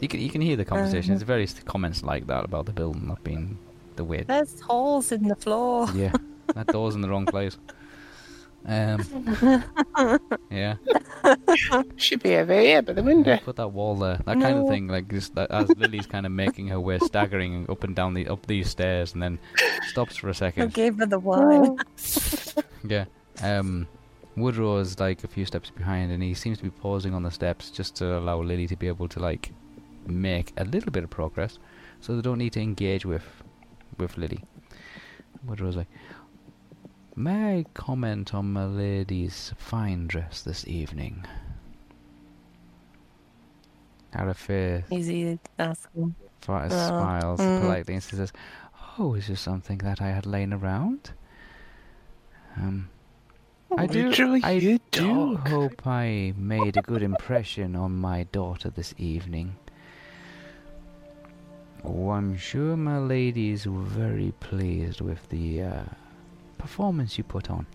you 0.00 0.06
can 0.06 0.20
you 0.20 0.30
can 0.30 0.40
hear 0.40 0.56
the 0.56 0.64
conversation. 0.64 1.12
Uh-huh. 1.12 1.18
There's 1.18 1.22
various 1.26 1.54
comments 1.64 2.02
like 2.04 2.26
that 2.28 2.44
about 2.44 2.66
the 2.66 2.72
building 2.72 3.08
not 3.08 3.24
being 3.24 3.58
the 3.96 4.04
way. 4.04 4.22
There's 4.22 4.60
holes 4.60 5.10
in 5.10 5.26
the 5.26 5.34
floor. 5.36 5.88
Yeah, 5.94 6.12
that 6.54 6.66
door's 6.74 6.94
in 6.94 7.00
the 7.00 7.08
wrong 7.08 7.26
place. 7.26 7.56
Um, 8.66 9.64
yeah, 10.50 10.74
Should 11.96 12.22
be 12.22 12.36
over 12.36 12.58
here 12.58 12.82
by 12.82 12.92
the 12.92 13.02
window. 13.02 13.38
put 13.38 13.56
that 13.56 13.68
wall 13.68 13.94
there. 13.96 14.20
That 14.26 14.40
kind 14.40 14.58
of 14.58 14.68
thing, 14.68 14.88
like 14.88 15.08
just 15.08 15.34
that, 15.36 15.50
as 15.50 15.68
Lily's 15.76 16.06
kind 16.06 16.26
of 16.26 16.32
making 16.32 16.68
her 16.68 16.80
way, 16.80 16.98
staggering 16.98 17.66
up 17.70 17.84
and 17.84 17.94
down 17.96 18.14
the 18.14 18.28
up 18.28 18.46
these 18.46 18.68
stairs, 18.68 19.14
and 19.14 19.22
then 19.22 19.38
stops 19.88 20.16
for 20.16 20.28
a 20.28 20.34
second. 20.34 20.74
gave 20.74 20.98
her 20.98 21.06
the 21.06 21.18
wine. 21.18 21.78
Yeah. 22.86 23.06
Um, 23.42 23.86
Woodrow 24.36 24.76
is 24.78 25.00
like 25.00 25.24
a 25.24 25.28
few 25.28 25.44
steps 25.44 25.68
behind, 25.70 26.12
and 26.12 26.22
he 26.22 26.32
seems 26.34 26.58
to 26.58 26.64
be 26.64 26.70
pausing 26.70 27.12
on 27.12 27.22
the 27.24 27.30
steps 27.30 27.70
just 27.70 27.96
to 27.96 28.18
allow 28.18 28.40
Lily 28.40 28.66
to 28.68 28.76
be 28.76 28.86
able 28.86 29.08
to 29.08 29.18
like 29.20 29.50
make 30.06 30.52
a 30.56 30.64
little 30.64 30.92
bit 30.92 31.04
of 31.04 31.10
progress, 31.10 31.58
so 32.00 32.14
they 32.14 32.22
don't 32.22 32.38
need 32.38 32.52
to 32.52 32.60
engage 32.60 33.04
with 33.04 33.24
with 33.98 34.16
Lily. 34.16 34.44
Woodrow's 35.44 35.76
like, 35.76 35.88
"May 37.18 37.58
I 37.58 37.64
comment 37.74 38.32
on 38.32 38.52
my 38.52 38.64
lady's 38.64 39.52
fine 39.58 40.06
dress 40.06 40.42
this 40.42 40.64
evening?" 40.68 41.24
Arafir 44.14 44.84
Easy 44.90 45.38
asking. 45.58 46.14
Fa- 46.40 46.68
Well, 46.70 46.88
smiles 46.88 47.40
mm. 47.40 47.60
politely 47.60 47.94
and 47.94 48.02
says, 48.02 48.32
"Oh, 48.98 49.14
is 49.14 49.26
this 49.26 49.40
something 49.40 49.78
that 49.78 50.00
I 50.00 50.10
had 50.10 50.26
lain 50.26 50.52
around?" 50.52 51.10
Um, 52.56 52.88
I 53.76 53.86
do. 53.86 54.06
Woodrow, 54.06 54.38
I 54.42 54.58
do 54.60 54.78
dog. 54.92 55.48
hope 55.48 55.86
I 55.86 56.34
made 56.36 56.76
a 56.76 56.82
good 56.82 57.02
impression 57.02 57.74
on 57.74 57.96
my 57.96 58.24
daughter 58.30 58.70
this 58.70 58.94
evening. 58.96 59.56
Oh, 61.82 62.10
I'm 62.10 62.36
sure 62.36 62.76
my 62.76 62.98
ladies 62.98 63.66
were 63.66 63.82
very 63.82 64.32
pleased 64.38 65.00
with 65.00 65.28
the 65.28 65.62
uh, 65.62 65.84
performance 66.58 67.16
you 67.16 67.24
put 67.24 67.50
on. 67.50 67.66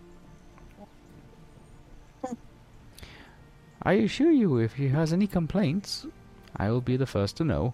I 3.81 3.93
assure 3.93 4.31
you, 4.31 4.57
if 4.57 4.75
he 4.75 4.87
has 4.89 5.11
any 5.11 5.27
complaints, 5.27 6.05
I 6.55 6.69
will 6.69 6.81
be 6.81 6.95
the 6.95 7.05
first 7.05 7.35
to 7.37 7.43
know. 7.43 7.73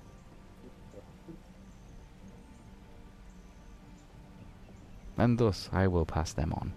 And 5.18 5.38
thus 5.38 5.70
I 5.72 5.88
will 5.88 6.06
pass 6.06 6.34
them 6.34 6.54
on. 6.54 6.74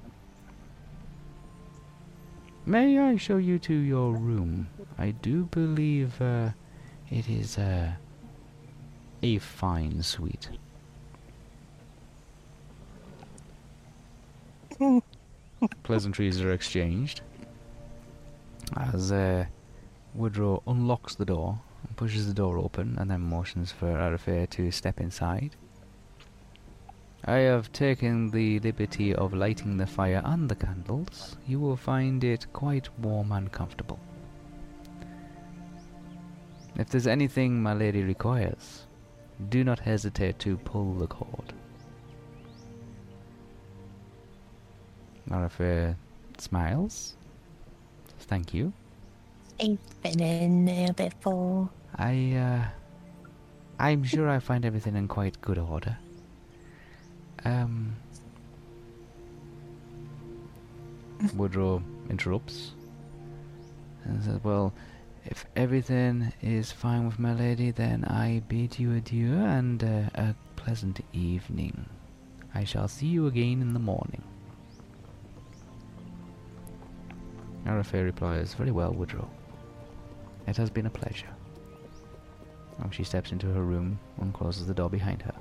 May 2.66 2.98
I 2.98 3.16
show 3.16 3.38
you 3.38 3.58
to 3.60 3.74
your 3.74 4.12
room? 4.12 4.68
I 4.98 5.12
do 5.12 5.44
believe 5.46 6.20
uh, 6.20 6.50
it 7.10 7.28
is 7.28 7.56
uh, 7.56 7.92
a 9.22 9.38
fine 9.38 10.02
suite. 10.02 10.50
Pleasantries 15.82 16.40
are 16.40 16.52
exchanged 16.52 17.20
as 18.76 19.12
uh, 19.12 19.44
Woodrow 20.14 20.62
unlocks 20.66 21.14
the 21.14 21.24
door 21.24 21.60
and 21.86 21.96
pushes 21.96 22.26
the 22.26 22.34
door 22.34 22.58
open 22.58 22.96
and 22.98 23.10
then 23.10 23.20
motions 23.20 23.72
for 23.72 23.98
Arafir 23.98 24.46
to 24.48 24.70
step 24.70 25.00
inside. 25.00 25.56
I 27.24 27.38
have 27.38 27.72
taken 27.72 28.30
the 28.30 28.58
liberty 28.60 29.14
of 29.14 29.32
lighting 29.32 29.76
the 29.76 29.86
fire 29.86 30.22
and 30.24 30.48
the 30.48 30.56
candles. 30.56 31.36
You 31.46 31.60
will 31.60 31.76
find 31.76 32.24
it 32.24 32.52
quite 32.52 32.88
warm 32.98 33.30
and 33.30 33.52
comfortable. 33.52 34.00
If 36.76 36.88
there's 36.88 37.06
anything 37.06 37.62
my 37.62 37.74
lady 37.74 38.02
requires, 38.02 38.86
do 39.50 39.62
not 39.62 39.78
hesitate 39.78 40.38
to 40.40 40.56
pull 40.56 40.94
the 40.94 41.06
cord. 41.06 41.52
Arafir 45.32 45.96
smiles. 46.38 47.14
Thank 48.20 48.54
you. 48.54 48.72
I've 49.60 50.02
been 50.02 50.20
in 50.20 50.64
there 50.64 50.92
before. 50.92 51.70
I, 51.96 52.32
uh, 52.34 52.64
I'm 53.78 54.04
sure 54.04 54.28
I 54.28 54.38
find 54.38 54.64
everything 54.64 54.96
in 54.96 55.08
quite 55.08 55.40
good 55.40 55.58
order. 55.58 55.96
Um, 57.44 57.96
Woodrow 61.34 61.82
interrupts 62.10 62.72
and 64.04 64.22
says, 64.22 64.40
Well, 64.42 64.72
if 65.24 65.46
everything 65.54 66.32
is 66.42 66.72
fine 66.72 67.06
with 67.06 67.18
my 67.18 67.32
lady, 67.32 67.70
then 67.70 68.04
I 68.04 68.42
bid 68.48 68.78
you 68.78 68.94
adieu 68.94 69.34
and 69.34 69.82
uh, 69.82 70.02
a 70.14 70.34
pleasant 70.56 71.00
evening. 71.12 71.86
I 72.54 72.64
shall 72.64 72.88
see 72.88 73.06
you 73.06 73.26
again 73.26 73.62
in 73.62 73.72
the 73.72 73.78
morning. 73.80 74.22
Arafay 77.66 78.04
replies, 78.04 78.54
Very 78.54 78.70
well, 78.70 78.92
Woodrow. 78.92 79.28
It 80.46 80.56
has 80.56 80.70
been 80.70 80.86
a 80.86 80.90
pleasure. 80.90 81.28
And 82.82 82.92
she 82.92 83.04
steps 83.04 83.30
into 83.32 83.46
her 83.52 83.62
room 83.62 83.98
and 84.20 84.34
closes 84.34 84.66
the 84.66 84.74
door 84.74 84.90
behind 84.90 85.22
her. 85.22 85.34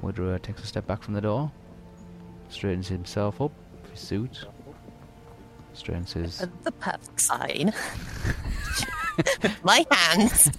Woodrow 0.00 0.38
takes 0.38 0.62
a 0.62 0.66
step 0.66 0.86
back 0.86 1.02
from 1.02 1.14
the 1.14 1.20
door, 1.20 1.50
straightens 2.48 2.88
himself 2.88 3.40
up, 3.40 3.52
his 3.90 4.00
suit, 4.00 4.46
straightens 5.74 6.12
his. 6.12 6.42
Uh, 6.42 6.46
The 6.62 6.72
perfect 6.72 7.20
sign. 7.20 7.72
My 9.64 9.84
hands. 9.90 10.50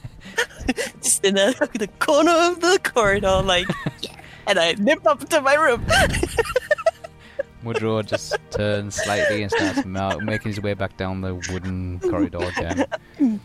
Just 1.01 1.23
in 1.25 1.35
the, 1.35 1.69
the 1.79 1.87
corner 1.99 2.31
of 2.31 2.59
the 2.61 2.79
corridor, 2.83 3.41
like, 3.41 3.67
yeah. 4.01 4.11
And 4.47 4.59
I 4.59 4.73
nip 4.73 5.05
up 5.07 5.27
to 5.29 5.39
my 5.41 5.53
room. 5.53 5.85
Woodrow 7.63 8.01
just 8.01 8.35
turns 8.49 8.95
slightly 8.95 9.43
and 9.43 9.51
starts 9.51 9.85
ma- 9.85 10.17
making 10.17 10.51
his 10.51 10.61
way 10.61 10.73
back 10.73 10.97
down 10.97 11.21
the 11.21 11.35
wooden 11.51 11.99
corridor 11.99 12.39
again. 12.57 13.39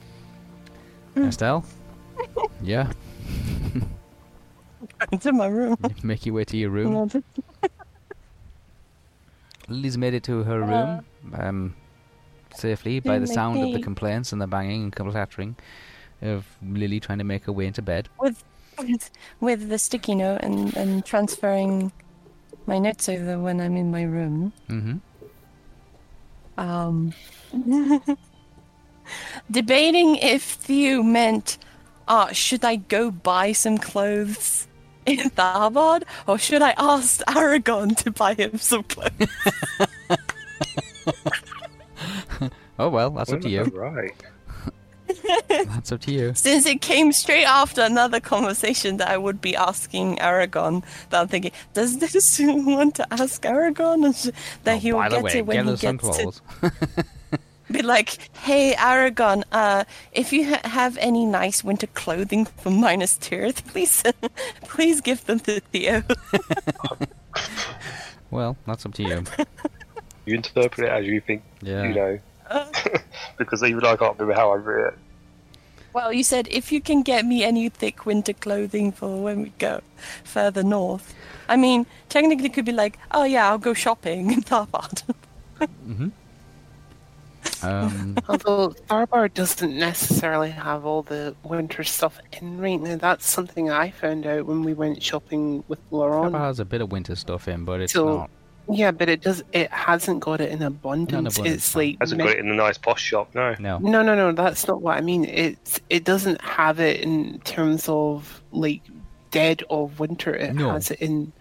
Estelle? 1.16 1.64
Yeah? 2.62 2.90
Into 5.12 5.32
my 5.32 5.46
room. 5.46 5.76
Make 6.02 6.24
your 6.24 6.34
way 6.36 6.44
to 6.44 6.56
your 6.56 6.70
room. 6.70 7.10
Lily's 9.68 9.98
made 9.98 10.14
it 10.14 10.22
to 10.24 10.44
her 10.44 10.60
room 10.60 11.04
um, 11.34 11.74
safely 12.54 13.00
by 13.00 13.18
the 13.18 13.26
sound 13.26 13.62
of 13.62 13.72
the 13.72 13.82
complaints 13.82 14.32
and 14.32 14.40
the 14.40 14.46
banging 14.46 14.84
and 14.84 14.92
clattering 14.94 15.56
of 16.22 16.46
Lily 16.62 17.00
trying 17.00 17.18
to 17.18 17.24
make 17.24 17.44
her 17.44 17.52
way 17.52 17.66
into 17.66 17.82
bed. 17.82 18.08
with 18.18 18.42
with 18.78 19.10
with 19.40 19.68
the 19.68 19.78
sticky 19.78 20.14
note 20.14 20.40
and, 20.42 20.76
and 20.76 21.04
transferring 21.04 21.92
my 22.66 22.78
notes 22.78 23.08
over 23.08 23.38
when 23.38 23.60
I'm 23.60 23.76
in 23.76 23.90
my 23.90 24.02
room. 24.02 24.52
Mm-hmm. 24.68 24.96
Um, 26.58 27.12
debating 29.50 30.16
if 30.16 30.42
Theo 30.42 31.02
meant, 31.02 31.58
oh, 32.08 32.32
should 32.32 32.64
I 32.64 32.76
go 32.76 33.10
buy 33.10 33.52
some 33.52 33.78
clothes? 33.78 34.68
in 35.06 35.18
Tharbad, 35.30 36.02
or 36.26 36.36
should 36.36 36.62
I 36.62 36.74
ask 36.76 37.20
Aragorn 37.26 37.96
to 37.98 38.10
buy 38.10 38.34
him 38.34 38.58
some 38.58 38.82
clothes? 38.82 39.12
Oh 42.78 42.90
well, 42.90 43.10
that's 43.10 43.32
up 43.32 43.40
to 43.40 43.48
you. 43.48 43.64
Right. 43.64 44.12
That's 45.48 45.92
up 45.92 46.00
to 46.02 46.12
you. 46.12 46.34
Since 46.34 46.66
it 46.66 46.80
came 46.80 47.12
straight 47.12 47.44
after 47.44 47.82
another 47.82 48.20
conversation 48.20 48.96
that 48.98 49.08
I 49.08 49.16
would 49.16 49.40
be 49.40 49.54
asking 49.56 50.16
Aragorn, 50.16 50.82
that 51.10 51.20
I'm 51.22 51.28
thinking, 51.28 51.52
does 51.74 51.98
this 51.98 52.38
want 52.42 52.94
to 52.96 53.06
ask 53.12 53.42
Aragorn? 53.42 54.32
That 54.64 54.76
Oh, 54.76 54.78
he 54.78 54.92
will 54.92 55.00
by 55.00 55.08
the 55.08 55.16
get 55.16 55.24
way, 55.24 55.32
it 55.38 55.46
when 55.46 55.56
get 55.56 55.66
he 55.66 55.72
us 55.72 55.80
some 55.80 55.96
gets 55.96 56.16
to 56.18 56.22
clothes. 56.22 56.42
be 57.72 57.82
like, 57.82 58.18
hey, 58.38 58.74
Aragorn, 58.74 59.42
uh, 59.52 59.84
if 60.12 60.32
you 60.32 60.48
ha- 60.48 60.60
have 60.68 60.96
any 60.98 61.24
nice 61.24 61.64
winter 61.64 61.88
clothing 61.88 62.44
for 62.44 62.70
Minas 62.70 63.18
Tirith, 63.18 63.66
please, 63.66 64.04
please 64.62 65.00
give 65.00 65.24
them 65.26 65.40
to 65.40 65.60
Theo. 65.60 66.02
well, 68.30 68.56
that's 68.66 68.84
up 68.86 68.94
to 68.94 69.02
you. 69.02 69.24
You 70.26 70.34
interpret 70.36 70.86
it 70.88 70.92
as 70.92 71.06
you 71.06 71.20
think, 71.20 71.42
Yeah. 71.62 71.82
you 71.84 71.94
know. 71.94 72.18
Uh. 72.48 72.66
because 73.38 73.62
even 73.64 73.84
I 73.84 73.96
can't 73.96 74.16
remember 74.18 74.34
how 74.40 74.52
I 74.52 74.56
read 74.56 74.92
it. 74.92 74.98
Well, 75.96 76.12
you 76.12 76.24
said 76.24 76.46
if 76.50 76.72
you 76.72 76.82
can 76.82 77.00
get 77.02 77.24
me 77.24 77.42
any 77.42 77.70
thick 77.70 78.04
winter 78.04 78.34
clothing 78.34 78.92
for 78.92 79.22
when 79.22 79.40
we 79.44 79.48
go 79.58 79.80
further 80.24 80.62
north. 80.62 81.14
I 81.48 81.56
mean, 81.56 81.86
technically, 82.10 82.48
it 82.48 82.52
could 82.52 82.66
be 82.66 82.72
like, 82.72 82.98
oh 83.12 83.24
yeah, 83.24 83.48
I'll 83.48 83.56
go 83.56 83.72
shopping 83.72 84.30
in 84.30 84.42
Tharbad. 84.50 85.02
Um, 87.62 88.16
Although 88.28 88.74
Tharbad 88.90 89.32
doesn't 89.32 89.74
necessarily 89.78 90.50
have 90.50 90.84
all 90.84 91.02
the 91.02 91.34
winter 91.42 91.82
stuff 91.84 92.18
in 92.32 92.58
right 92.58 92.78
now. 92.80 92.96
That's 92.96 93.26
something 93.26 93.70
I 93.70 93.90
found 93.90 94.26
out 94.26 94.44
when 94.44 94.62
we 94.62 94.74
went 94.74 95.02
shopping 95.02 95.64
with 95.66 95.80
Laurent. 95.90 96.32
Pepper 96.32 96.44
has 96.44 96.60
a 96.60 96.66
bit 96.66 96.82
of 96.82 96.92
winter 96.92 97.16
stuff 97.16 97.48
in, 97.48 97.64
but 97.64 97.80
it's 97.80 97.94
So, 97.94 98.04
not. 98.04 98.30
Yeah, 98.68 98.90
but 98.90 99.08
it 99.08 99.20
does. 99.22 99.44
It 99.52 99.70
hasn't 99.70 100.20
got 100.20 100.40
it 100.40 100.50
in 100.50 100.60
abundance. 100.62 101.36
abundance, 101.38 101.56
It's 101.66 101.76
like 101.76 101.96
Hasn't 102.00 102.20
got 102.20 102.30
it 102.30 102.38
in 102.38 102.48
a 102.50 102.54
nice 102.54 102.76
posh 102.78 103.02
shop, 103.02 103.34
no. 103.34 103.54
No. 103.60 103.78
No, 103.78 104.02
no, 104.02 104.14
no. 104.16 104.32
That's 104.32 104.66
not 104.66 104.82
what 104.82 104.96
I 104.96 105.00
mean. 105.00 105.24
It's 105.24 105.80
it 105.88 106.04
doesn't 106.04 106.40
have 106.40 106.80
it 106.80 107.00
in 107.00 107.38
terms 107.40 107.88
of 107.88 108.42
like 108.50 108.82
dead 109.30 109.62
of 109.70 110.00
winter. 110.00 110.34
It 110.34 110.54
No. 110.54 110.70
has 110.72 110.90
it 110.90 111.00
in 111.00 111.32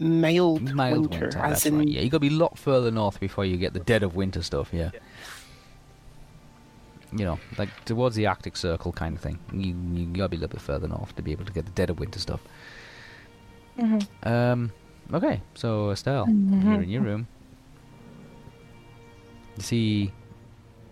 mild, 0.00 0.74
Mild 0.74 1.10
winter, 1.10 1.26
winter, 1.26 1.38
as 1.38 1.64
in 1.64 1.78
right. 1.78 1.86
Yeah, 1.88 2.00
you 2.00 2.10
got 2.10 2.16
to 2.16 2.28
be 2.28 2.34
a 2.34 2.38
lot 2.38 2.58
further 2.58 2.90
north 2.90 3.20
before 3.20 3.44
you 3.44 3.56
get 3.56 3.72
the 3.72 3.80
dead 3.80 4.02
of 4.02 4.16
winter 4.16 4.42
stuff. 4.42 4.70
Yeah. 4.72 4.90
You 7.12 7.24
know, 7.24 7.38
like 7.56 7.68
towards 7.84 8.16
the 8.16 8.26
Arctic 8.26 8.56
Circle 8.56 8.90
kind 8.92 9.14
of 9.14 9.22
thing. 9.22 9.38
You 9.52 9.76
you 9.92 10.06
got 10.06 10.24
to 10.24 10.28
be 10.30 10.36
a 10.38 10.40
little 10.40 10.54
bit 10.54 10.60
further 10.60 10.88
north 10.88 11.14
to 11.14 11.22
be 11.22 11.30
able 11.30 11.44
to 11.44 11.52
get 11.52 11.66
the 11.66 11.70
dead 11.72 11.88
of 11.90 12.00
winter 12.00 12.18
stuff. 12.18 12.40
Um. 14.24 14.72
Okay, 15.12 15.40
so 15.54 15.90
Estelle, 15.90 16.26
you're 16.28 16.82
in 16.82 16.88
your 16.88 17.02
room. 17.02 17.26
You 19.56 19.62
see, 19.62 20.12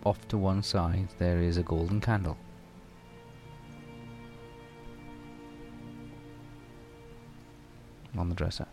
off 0.05 0.25
to 0.29 0.37
one 0.37 0.63
side 0.63 1.07
there 1.17 1.39
is 1.39 1.57
a 1.57 1.63
golden 1.63 1.99
candle. 1.99 2.37
On 8.17 8.29
the 8.29 8.35
dresser. 8.35 8.67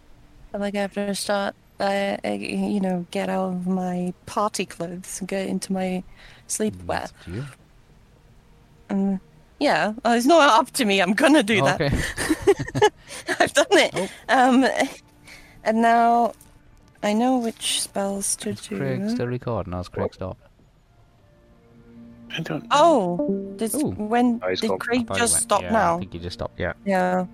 I 0.53 0.59
like 0.59 0.75
I 0.75 1.13
start, 1.15 1.55
uh, 1.81 2.17
uh, 2.25 2.29
you 2.29 2.81
know, 2.81 3.07
get 3.11 3.29
out 3.31 3.55
of 3.55 3.67
my 3.67 4.13
party 4.27 4.67
clothes 4.67 5.21
and 5.21 5.29
get 5.29 5.49
into 5.49 5.73
my 5.73 6.05
sleepwear. 6.47 6.87
That's 6.87 7.13
up 7.13 7.25
to 7.25 7.31
you. 7.31 7.45
And 8.91 9.21
yeah, 9.59 9.95
uh, 10.05 10.15
it's 10.17 10.27
not 10.27 10.61
up 10.61 10.71
to 10.73 10.85
me. 10.85 11.01
I'm 11.01 11.15
gonna 11.15 11.43
do 11.43 11.63
that. 11.63 11.81
I've 13.41 13.53
done 13.55 13.67
it. 13.71 13.91
Oh. 13.95 14.09
Um, 14.29 14.67
and 15.65 15.83
now 15.83 16.33
I 17.03 17.13
know 17.13 17.39
which 17.39 17.81
spells 17.83 18.37
to 18.37 18.51
Is 18.51 18.61
do. 18.69 18.77
Craig 18.77 19.09
still 19.11 19.27
recording? 19.27 19.73
Has 19.73 19.89
Craig 19.89 20.13
stopped? 20.15 20.41
I 22.37 22.41
don't. 22.43 22.65
Oh, 22.71 23.55
did 23.57 23.75
Ooh. 23.75 23.91
when 23.91 24.41
Oh, 24.45 24.55
did. 24.55 24.71
Craig 24.79 25.07
just 25.15 25.33
went- 25.35 25.43
stop 25.43 25.63
yeah, 25.63 25.69
I 25.69 25.73
now? 25.73 25.99
think 25.99 26.13
he 26.13 26.19
just 26.21 26.35
stopped. 26.35 26.59
Yeah. 26.61 26.75
Yeah. 26.85 27.27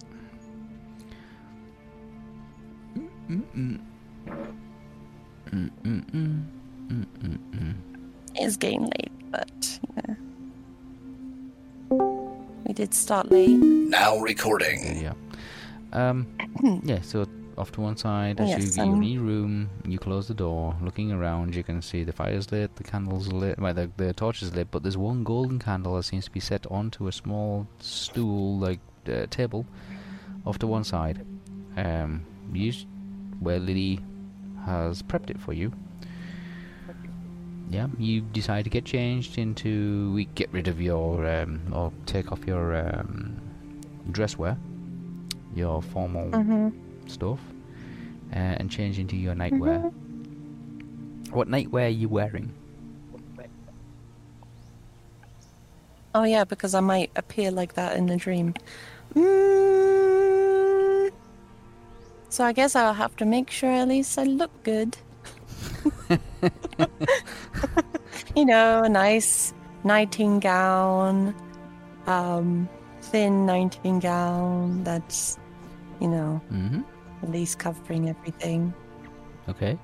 It's 8.34 8.56
getting 8.56 8.84
late, 8.84 9.12
but 9.30 9.78
yeah. 9.96 10.14
We 12.66 12.72
did 12.74 12.92
start 12.94 13.30
late. 13.30 13.48
Now 13.58 14.18
recording. 14.18 15.00
Yeah. 15.02 15.14
Um. 15.92 16.26
yeah. 16.84 17.00
So 17.02 17.26
off 17.58 17.72
to 17.72 17.80
one 17.80 17.96
side, 17.96 18.40
as 18.40 18.48
Yes, 18.50 18.76
you 18.76 18.82
um, 18.82 19.00
room, 19.00 19.70
you 19.86 19.98
close 19.98 20.28
the 20.28 20.34
door. 20.34 20.76
Looking 20.82 21.12
around, 21.12 21.54
you 21.54 21.62
can 21.62 21.80
see 21.82 22.04
the 22.04 22.12
fire's 22.12 22.52
lit, 22.52 22.76
the 22.76 22.84
candles 22.84 23.28
are 23.28 23.36
lit, 23.36 23.58
well, 23.58 23.74
the 23.74 23.90
the 23.96 24.12
torch 24.12 24.42
is 24.42 24.54
lit, 24.54 24.70
but 24.70 24.82
there's 24.82 24.96
one 24.96 25.24
golden 25.24 25.58
candle 25.58 25.96
that 25.96 26.04
seems 26.04 26.24
to 26.26 26.30
be 26.30 26.40
set 26.40 26.66
onto 26.70 27.08
a 27.08 27.12
small 27.12 27.66
stool, 27.78 28.58
like 28.58 28.80
uh, 29.08 29.26
table, 29.30 29.66
off 30.44 30.58
to 30.58 30.66
one 30.66 30.84
side. 30.84 31.24
Um. 31.76 32.24
You, 32.52 32.72
where 33.40 33.58
Lily 33.58 34.00
has 34.64 35.02
prepped 35.02 35.30
it 35.30 35.40
for 35.40 35.52
you. 35.52 35.72
Yeah, 37.68 37.88
you 37.98 38.20
decide 38.20 38.62
to 38.64 38.70
get 38.70 38.84
changed 38.84 39.36
into. 39.38 40.12
We 40.12 40.26
get 40.26 40.52
rid 40.52 40.68
of 40.68 40.80
your 40.80 41.26
um, 41.26 41.60
or 41.72 41.92
take 42.06 42.30
off 42.30 42.46
your 42.46 42.76
um, 42.76 43.40
dress 44.12 44.38
wear, 44.38 44.56
your 45.54 45.82
formal 45.82 46.30
Mm-hmm. 46.30 46.68
Stuff, 47.10 47.38
uh, 48.32 48.56
and 48.58 48.70
change 48.70 48.98
into 48.98 49.16
your 49.16 49.34
nightwear. 49.34 49.92
What 51.30 51.48
nightwear 51.48 51.86
are 51.86 51.88
you 51.88 52.08
wearing? 52.08 52.52
Oh 56.14 56.24
yeah, 56.24 56.44
because 56.44 56.74
I 56.74 56.80
might 56.80 57.10
appear 57.16 57.50
like 57.50 57.74
that 57.74 57.96
in 57.96 58.06
the 58.06 58.16
dream. 58.16 58.54
Mm, 59.14 61.10
so 62.30 62.44
I 62.44 62.52
guess 62.52 62.74
I'll 62.74 62.94
have 62.94 63.14
to 63.16 63.24
make 63.24 63.50
sure 63.50 63.70
at 63.70 63.88
least 63.88 64.18
I 64.18 64.24
look 64.24 64.50
good. 64.62 64.96
you 68.36 68.44
know, 68.44 68.82
a 68.82 68.88
nice 68.88 69.52
nighting 69.84 70.40
gown, 70.40 71.34
um, 72.06 72.68
thin 73.02 73.46
nighting 73.46 74.00
gown 74.00 74.84
that's, 74.84 75.38
you 76.00 76.08
know, 76.08 76.40
Mm-hmm. 76.52 76.80
At 77.22 77.30
least 77.30 77.58
covering 77.58 78.08
everything. 78.08 78.72
Okay. 79.48 79.78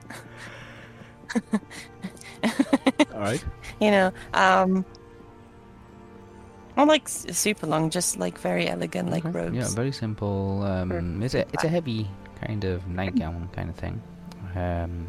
All 3.15 3.21
right. 3.21 3.45
You 3.81 3.91
know, 3.91 4.13
um, 4.35 4.85
not 6.77 6.89
like 6.89 7.09
super 7.09 7.67
long, 7.67 7.91
just 7.91 8.19
like 8.19 8.39
very 8.39 8.69
elegant, 8.69 9.11
like 9.11 9.25
Okay. 9.25 9.39
robes. 9.39 9.57
Yeah, 9.57 9.69
very 9.71 9.93
simple. 9.93 10.63
Um, 10.63 11.23
it's 11.23 11.35
a 11.35 11.41
it's 11.53 11.65
a 11.65 11.69
heavy 11.69 12.09
kind 12.41 12.65
of 12.65 12.87
nightgown 12.89 13.49
kind 13.53 13.71
of 13.71 13.77
thing. 13.77 14.03
Um, 14.55 15.09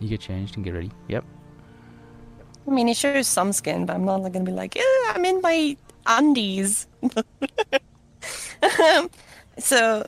you 0.00 0.08
get 0.08 0.20
changed 0.20 0.56
and 0.56 0.64
get 0.64 0.74
ready. 0.74 0.90
Yep. 1.08 1.24
I 2.66 2.70
mean, 2.70 2.88
it 2.88 2.96
shows 2.96 3.28
some 3.28 3.52
skin, 3.52 3.86
but 3.86 3.94
I'm 3.94 4.04
not 4.04 4.22
like, 4.22 4.32
gonna 4.32 4.44
be 4.44 4.50
like, 4.52 4.74
yeah, 4.74 5.12
I'm 5.14 5.24
in 5.24 5.40
my 5.40 5.76
undies. 6.06 6.86
so, 9.58 10.06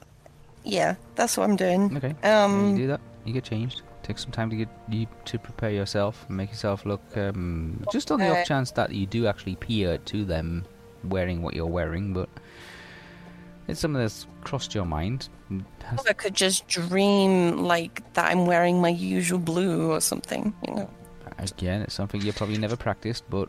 yeah, 0.65 0.95
that's 1.15 1.37
what 1.37 1.45
I'm 1.49 1.57
doing. 1.57 1.97
Okay. 1.97 2.15
Um, 2.29 2.71
you 2.73 2.77
do 2.83 2.87
that. 2.89 3.01
You 3.25 3.33
get 3.33 3.45
changed. 3.45 3.83
Take 4.03 4.19
some 4.19 4.31
time 4.31 4.49
to 4.51 4.57
get 4.57 4.69
you 4.89 5.07
to 5.27 5.39
prepare 5.39 5.71
yourself, 5.71 6.25
and 6.29 6.37
make 6.37 6.49
yourself 6.51 6.87
look 6.87 7.03
um, 7.17 7.85
just 7.93 8.11
on 8.11 8.21
the 8.21 8.31
off 8.41 8.47
chance 8.47 8.71
that 8.73 8.91
you 8.93 9.07
do 9.07 9.27
actually 9.27 9.57
peer 9.57 9.99
to 9.99 10.25
them 10.25 10.65
wearing 11.05 11.43
what 11.43 11.55
you're 11.55 11.67
wearing, 11.67 12.15
but 12.15 12.29
it's 13.69 13.81
something 13.81 14.01
that's 14.01 14.27
crossed 14.45 14.75
your 14.75 14.87
mind. 14.87 15.29
has- 15.85 16.07
I 16.09 16.15
could 16.15 16.35
just 16.35 16.67
dream 16.69 17.59
like 17.59 18.03
that 18.15 18.31
I'm 18.31 18.47
wearing 18.47 18.81
my 18.81 18.89
usual 18.89 19.39
blue 19.39 19.91
or 19.93 20.01
something. 20.01 20.55
You 20.67 20.75
know, 20.75 20.91
Again, 21.39 21.83
it's 21.83 21.95
something 21.95 22.21
you 22.23 22.33
probably 22.33 22.59
never 22.59 22.77
practiced, 22.77 23.25
but 23.29 23.49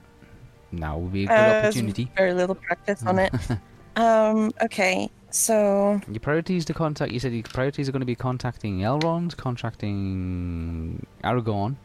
now 0.74 0.98
would 0.98 1.14
be 1.14 1.24
a 1.24 1.28
good 1.28 1.34
Uh, 1.34 1.60
opportunity. 1.64 2.12
Very 2.18 2.34
little 2.34 2.56
practice 2.56 3.02
on 3.04 3.18
it. 3.20 3.34
um. 3.96 4.52
Okay. 4.62 5.10
So 5.32 6.02
Your 6.08 6.20
priorities 6.20 6.66
to 6.66 6.74
contact. 6.74 7.12
You 7.12 7.20
said 7.20 7.34
your 7.34 7.44
priorities 7.44 7.88
are 7.88 7.92
going 7.92 8.00
to 8.02 8.06
be 8.06 8.16
contacting 8.16 8.80
Elrond, 8.80 9.38
contacting 9.38 11.06
Aragorn. 11.24 11.76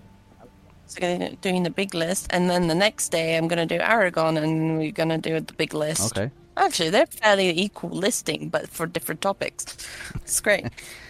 So 0.87 1.01
gonna- 1.01 1.35
doing 1.37 1.63
the 1.63 1.71
big 1.71 1.95
list, 1.95 2.27
and 2.31 2.49
then 2.51 2.69
the 2.69 2.75
next 2.75 3.09
day 3.09 3.37
I'm 3.39 3.49
gonna 3.49 3.65
do 3.65 3.79
Aragorn, 3.79 4.37
and 4.37 4.79
we're 4.79 4.93
gonna 4.93 5.17
do 5.17 5.41
the 5.41 5.53
big 5.55 5.73
list. 5.73 6.17
Okay. 6.17 6.31
Actually, 6.59 6.91
they're 6.91 7.07
fairly 7.07 7.51
equal 7.59 7.91
listing, 7.91 8.49
but 8.51 8.69
for 8.69 8.87
different 8.87 9.21
topics. 9.23 9.65
It's 10.17 10.41
great. 10.41 10.67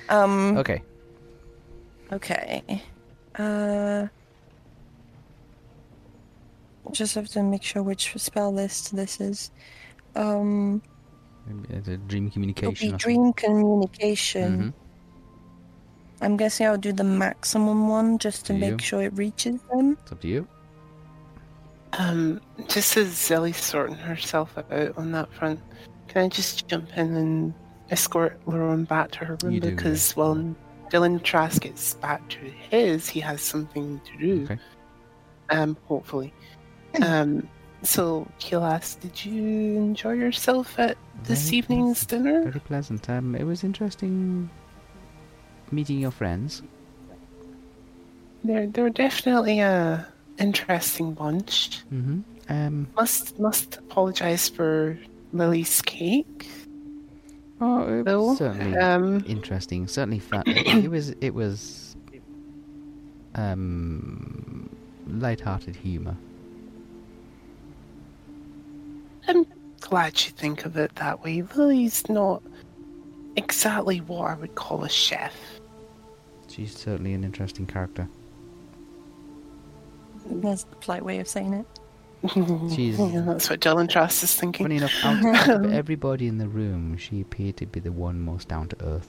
Um. 0.09 0.57
Okay. 0.59 0.83
Okay. 2.13 2.83
Uh. 3.37 4.07
Just 6.93 7.17
have 7.17 7.29
to 7.31 7.43
make 7.43 7.63
sure 7.65 7.83
which 7.83 8.13
spell 8.17 8.53
list 8.53 8.95
this 8.95 9.21
is. 9.21 9.51
Um. 10.15 10.83
Maybe 11.47 11.75
It's 11.75 11.89
a 11.89 11.97
dream 11.97 12.27
It'll 12.27 12.33
communication. 12.35 12.91
be 12.93 12.97
dream 12.97 13.33
communication. 13.33 14.51
something. 14.51 14.71
Mhm. 14.73 14.75
I'm 16.23 16.37
guessing 16.37 16.67
I'll 16.67 16.79
do 16.79 16.93
the 16.93 17.05
maximum 17.05 17.89
one 17.89 18.19
just 18.19 18.47
to 18.47 18.53
Do 18.55 18.59
you? 18.59 18.71
make 18.73 18.81
sure 18.81 19.03
it 19.03 19.13
reaches 19.17 19.61
them. 19.73 19.99
It's 20.03 20.13
up 20.13 20.21
to 20.21 20.29
you. 20.29 20.47
Um, 21.99 22.41
just 22.69 22.97
as 22.97 23.09
Zelly's 23.09 23.57
sorting 23.57 23.97
herself 23.97 24.57
out 24.59 24.97
on 24.99 25.13
that 25.13 25.33
front, 25.33 25.61
can 26.09 26.23
I 26.25 26.29
just 26.29 26.67
jump 26.67 26.89
in 26.97 27.15
and 27.15 27.55
escort 27.91 28.41
Lauren 28.47 28.85
back 28.85 29.11
to 29.13 29.25
her 29.25 29.37
room? 29.43 29.53
You 29.53 29.61
do, 29.61 29.69
yeah. 29.69 29.75
because 29.75 30.17
while 30.17 30.55
Dylan 30.91 31.23
Trask 31.23 31.63
gets 31.63 31.95
back 31.95 32.27
to 32.31 32.39
his, 32.71 33.09
he 33.09 33.21
has 33.21 33.41
something 33.43 34.01
to 34.05 34.17
do. 34.19 34.45
Okay. 34.45 34.59
Um, 35.51 35.77
hopefully. 35.87 36.33
Um, 37.03 37.49
so 37.85 38.27
he'll 38.39 38.63
"Did 39.01 39.25
you 39.25 39.77
enjoy 39.77 40.13
yourself 40.13 40.79
at 40.79 40.97
this 41.25 41.45
Very 41.45 41.59
evening's 41.59 42.07
dinner?" 42.07 42.45
Very 42.45 42.61
pleasant. 42.61 43.09
Um, 43.09 43.35
it 43.35 43.45
was 43.45 43.65
interesting 43.65 44.51
meeting 45.71 45.99
your 46.01 46.11
friends. 46.11 46.63
They're 48.43 48.67
they're 48.67 48.91
definitely 48.91 49.61
a 49.61 50.07
interesting 50.39 51.15
bunch. 51.15 51.83
Mm-hmm. 51.93 52.21
Um, 52.49 52.87
Must 52.97 53.39
must 53.39 53.79
apologize 53.79 54.49
for 54.49 54.99
Lily's 55.33 55.81
cake. 55.83 56.47
oh, 57.61 58.01
it 58.01 58.05
was 58.05 58.39
certainly 58.39 58.77
um, 58.77 59.25
interesting. 59.27 59.89
Certainly 59.89 60.23
it, 60.47 60.85
it 60.85 60.91
was. 60.91 61.11
It 61.21 61.35
was. 61.35 61.97
Um, 63.37 64.71
light-hearted 65.09 65.75
humor. 65.75 66.17
I'm 69.29 69.47
glad 69.81 70.25
you 70.25 70.31
think 70.31 70.65
of 70.65 70.77
it 70.77 70.95
that 70.97 71.23
way. 71.23 71.43
Lily's 71.55 72.09
not 72.09 72.43
exactly 73.37 73.99
what 74.01 74.31
I 74.31 74.35
would 74.35 74.55
call 74.55 74.85
a 74.85 74.89
chef. 74.89 75.35
She's 76.49 76.77
certainly 76.77 77.15
an 77.15 77.25
interesting 77.25 77.67
character. 77.67 78.09
That's 80.27 80.63
a 80.65 80.77
polite 80.77 81.05
way 81.05 81.19
of 81.19 81.29
saying 81.29 81.53
it. 81.55 81.67
She's- 82.75 82.99
yeah, 82.99 83.21
that's 83.27 83.51
what 83.51 83.61
Dylan 83.61 83.89
Trask 83.89 84.23
is 84.23 84.35
thinking. 84.35 84.65
Funny 84.65 84.77
enough, 84.77 84.93
out 85.05 85.49
of 85.51 85.73
everybody 85.73 86.27
in 86.27 86.39
the 86.39 86.49
room, 86.49 86.97
she 86.97 87.21
appeared 87.21 87.57
to 87.59 87.67
be 87.67 87.81
the 87.81 87.93
one 87.93 88.21
most 88.21 88.49
down 88.49 88.69
to 88.69 88.85
earth. 88.85 89.09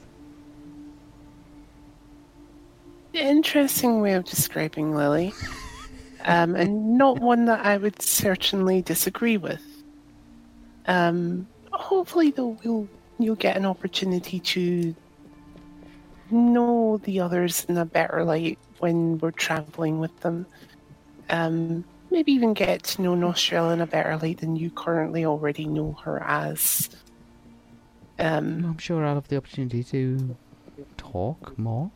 Interesting 3.14 4.02
way 4.02 4.14
of 4.14 4.26
describing 4.26 4.94
Lily, 4.94 5.34
um, 6.26 6.56
and 6.56 6.98
not 6.98 7.20
one 7.20 7.46
that 7.46 7.66
I 7.66 7.78
would 7.78 8.02
certainly 8.02 8.82
disagree 8.82 9.38
with. 9.38 9.62
Um, 10.88 11.48
hopefully, 11.72 12.32
though, 12.32 12.58
we'll 12.64 12.88
you'll 13.20 13.36
get 13.36 13.56
an 13.58 13.66
opportunity 13.66 14.40
to 14.40 14.96
know 16.32 16.98
the 17.04 17.20
others 17.20 17.66
in 17.66 17.78
a 17.78 17.86
better 17.86 18.24
light 18.24 18.60
when 18.80 19.18
we're 19.20 19.32
traveling 19.32 20.00
with 20.00 20.18
them. 20.22 20.46
Um, 21.30 21.86
maybe 22.12 22.32
even 22.34 22.54
get 22.54 22.84
to 22.84 23.02
know 23.02 23.16
Nostriel 23.16 23.72
in 23.74 23.82
a 23.82 23.88
better 23.88 24.18
light 24.18 24.40
than 24.40 24.56
you 24.56 24.70
currently 24.70 25.26
already 25.26 25.66
know 25.66 25.94
her 26.04 26.22
as. 26.24 26.90
Um, 28.20 28.64
I'm 28.66 28.78
sure 28.78 29.06
I'll 29.06 29.16
have 29.16 29.28
the 29.28 29.38
opportunity 29.38 29.84
to 29.84 30.36
talk 30.98 31.58
more. 31.58 31.92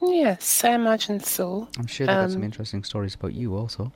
yes, 0.00 0.64
I 0.64 0.70
imagine 0.70 1.20
so. 1.20 1.68
I'm 1.78 1.86
sure 1.86 2.06
they've 2.06 2.16
got 2.16 2.30
some 2.30 2.38
Um, 2.40 2.44
interesting 2.44 2.84
stories 2.84 3.14
about 3.14 3.34
you 3.34 3.56
also. 3.56 3.92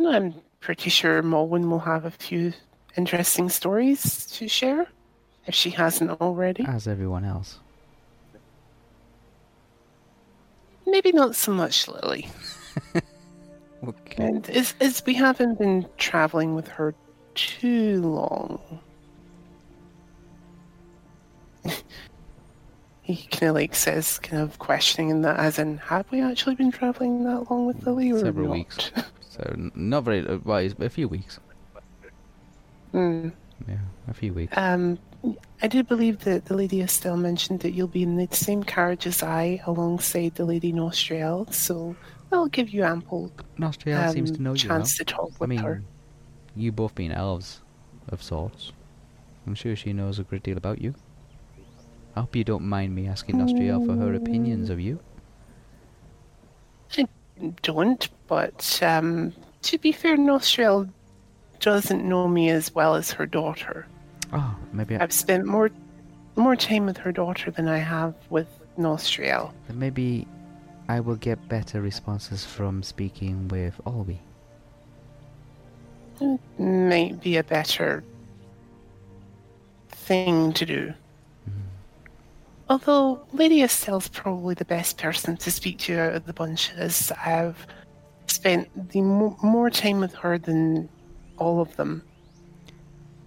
I'm 0.00 0.34
pretty 0.60 0.90
sure 0.90 1.22
Mulwyn 1.22 1.68
will 1.70 1.80
have 1.80 2.04
a 2.04 2.10
few 2.10 2.52
interesting 2.96 3.48
stories 3.48 4.26
to 4.26 4.48
share, 4.48 4.86
if 5.46 5.54
she 5.54 5.70
hasn't 5.70 6.10
already. 6.20 6.64
As 6.66 6.86
everyone 6.88 7.24
else. 7.24 7.58
Maybe 10.86 11.12
not 11.12 11.34
so 11.34 11.52
much 11.52 11.88
Lily. 11.88 12.28
Okay. 13.88 14.24
And 14.24 14.48
as, 14.50 14.74
as 14.80 15.02
we 15.04 15.14
haven't 15.14 15.58
been 15.58 15.86
traveling 15.98 16.54
with 16.54 16.68
her 16.68 16.94
too 17.34 18.00
long. 18.00 18.80
he 23.02 23.16
kind 23.30 23.50
of 23.50 23.54
like 23.56 23.74
says, 23.74 24.18
kind 24.20 24.42
of 24.42 24.58
questioning 24.58 25.22
that, 25.22 25.38
as 25.38 25.58
in, 25.58 25.78
have 25.78 26.10
we 26.10 26.20
actually 26.22 26.54
been 26.54 26.70
traveling 26.72 27.24
that 27.24 27.50
long 27.50 27.66
with 27.66 27.86
Lily 27.86 28.12
or 28.12 28.20
Several 28.20 28.48
not? 28.48 28.54
weeks. 28.54 28.90
So 29.34 29.70
not 29.74 30.04
very. 30.04 30.26
Uh, 30.26 30.38
well, 30.44 30.58
it's 30.58 30.74
a 30.78 30.88
few 30.88 31.08
weeks. 31.08 31.40
Hmm. 32.92 33.30
Yeah, 33.66 33.78
a 34.06 34.14
few 34.14 34.32
weeks. 34.32 34.52
Um, 34.56 34.98
I 35.62 35.68
do 35.68 35.82
believe 35.82 36.20
that 36.20 36.44
the 36.44 36.54
Lady 36.54 36.82
Estelle 36.82 37.16
mentioned 37.16 37.60
that 37.60 37.72
you'll 37.72 37.88
be 37.88 38.02
in 38.02 38.16
the 38.16 38.28
same 38.30 38.62
carriage 38.62 39.06
as 39.06 39.22
I, 39.22 39.60
alongside 39.66 40.34
the 40.36 40.44
Lady 40.44 40.72
Nostriel, 40.72 41.52
so 41.52 41.96
that'll 42.30 42.48
give 42.48 42.68
you 42.70 42.84
ample 42.84 43.32
seems 44.12 44.30
um, 44.30 44.36
to 44.36 44.42
know 44.42 44.54
you 44.54 44.68
well. 44.68 44.78
chance 44.78 44.96
to 44.98 45.04
talk 45.04 45.32
I 45.40 45.46
mean, 45.46 45.58
her. 45.60 45.82
you 46.54 46.70
both 46.72 46.94
being 46.94 47.10
elves 47.12 47.62
of 48.08 48.22
sorts. 48.22 48.72
I'm 49.46 49.54
sure 49.54 49.74
she 49.74 49.92
knows 49.92 50.18
a 50.18 50.24
great 50.24 50.42
deal 50.42 50.56
about 50.56 50.80
you. 50.80 50.94
I 52.16 52.20
hope 52.20 52.36
you 52.36 52.44
don't 52.44 52.64
mind 52.64 52.94
me 52.94 53.08
asking 53.08 53.36
Nostriel 53.36 53.84
for 53.84 53.96
her 53.96 54.14
opinions 54.14 54.70
of 54.70 54.78
you. 54.78 55.00
I 56.96 57.06
don't, 57.62 58.08
but 58.34 58.80
um, 58.82 59.32
to 59.62 59.78
be 59.78 59.92
fair, 59.92 60.16
Nostriel 60.16 60.90
doesn't 61.60 62.02
know 62.04 62.26
me 62.26 62.50
as 62.50 62.74
well 62.74 62.96
as 62.96 63.12
her 63.12 63.26
daughter. 63.26 63.86
Oh, 64.32 64.56
maybe 64.72 64.96
I, 64.96 65.04
I've 65.04 65.12
spent 65.12 65.46
more 65.46 65.70
more 66.34 66.56
time 66.56 66.84
with 66.84 66.96
her 66.96 67.12
daughter 67.12 67.52
than 67.52 67.68
I 67.68 67.78
have 67.78 68.12
with 68.30 68.48
Nostriel. 68.76 69.52
then 69.68 69.78
maybe 69.78 70.26
I 70.88 70.98
will 70.98 71.14
get 71.14 71.48
better 71.48 71.80
responses 71.80 72.44
from 72.44 72.82
speaking 72.82 73.46
with 73.46 73.80
Olwe. 73.86 74.18
Might 76.58 77.22
be 77.22 77.36
a 77.36 77.44
better 77.44 78.02
thing 79.90 80.52
to 80.54 80.66
do. 80.66 80.92
Although 82.68 83.24
Lady 83.32 83.60
Estelle's 83.60 84.08
probably 84.08 84.54
the 84.54 84.64
best 84.64 84.98
person 84.98 85.36
to 85.36 85.52
speak 85.52 85.78
to 85.86 86.00
out 86.00 86.14
of 86.16 86.26
the 86.26 86.32
bunch, 86.32 86.72
as 86.76 87.12
I've 87.24 87.64
spent 88.44 88.90
the 88.90 89.00
mo- 89.00 89.36
more 89.42 89.70
time 89.70 90.00
with 90.00 90.12
her 90.14 90.36
than 90.36 90.86
all 91.38 91.62
of 91.62 91.74
them. 91.76 92.02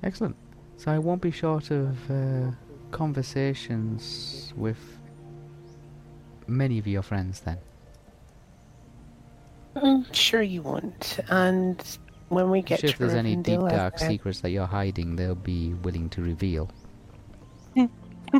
Excellent. 0.04 0.36
So 0.78 0.92
I 0.92 1.00
won't 1.00 1.24
be 1.24 1.32
short 1.32 1.72
of 1.72 1.98
uh, 2.12 2.52
conversations 2.92 4.54
with 4.56 4.78
many 6.46 6.78
of 6.78 6.86
your 6.86 7.02
friends 7.02 7.40
then. 7.40 7.58
I'm 9.76 10.06
sure 10.14 10.44
you 10.44 10.62
won't. 10.62 11.20
And 11.30 11.82
when 12.30 12.52
we 12.52 12.60
I'm 12.60 12.66
get 12.66 12.80
sure 12.82 12.90
to 12.90 12.94
if 12.94 13.00
there's 13.00 13.14
any 13.16 13.36
deep 13.38 13.60
dark 13.60 13.96
as 13.96 14.04
I- 14.04 14.08
secrets 14.10 14.42
that 14.42 14.52
you're 14.52 14.68
hiding, 14.68 15.16
they'll 15.16 15.34
be 15.34 15.74
willing 15.74 16.10
to 16.12 16.22
reveal. 16.22 16.70
Yeah. 17.74 17.88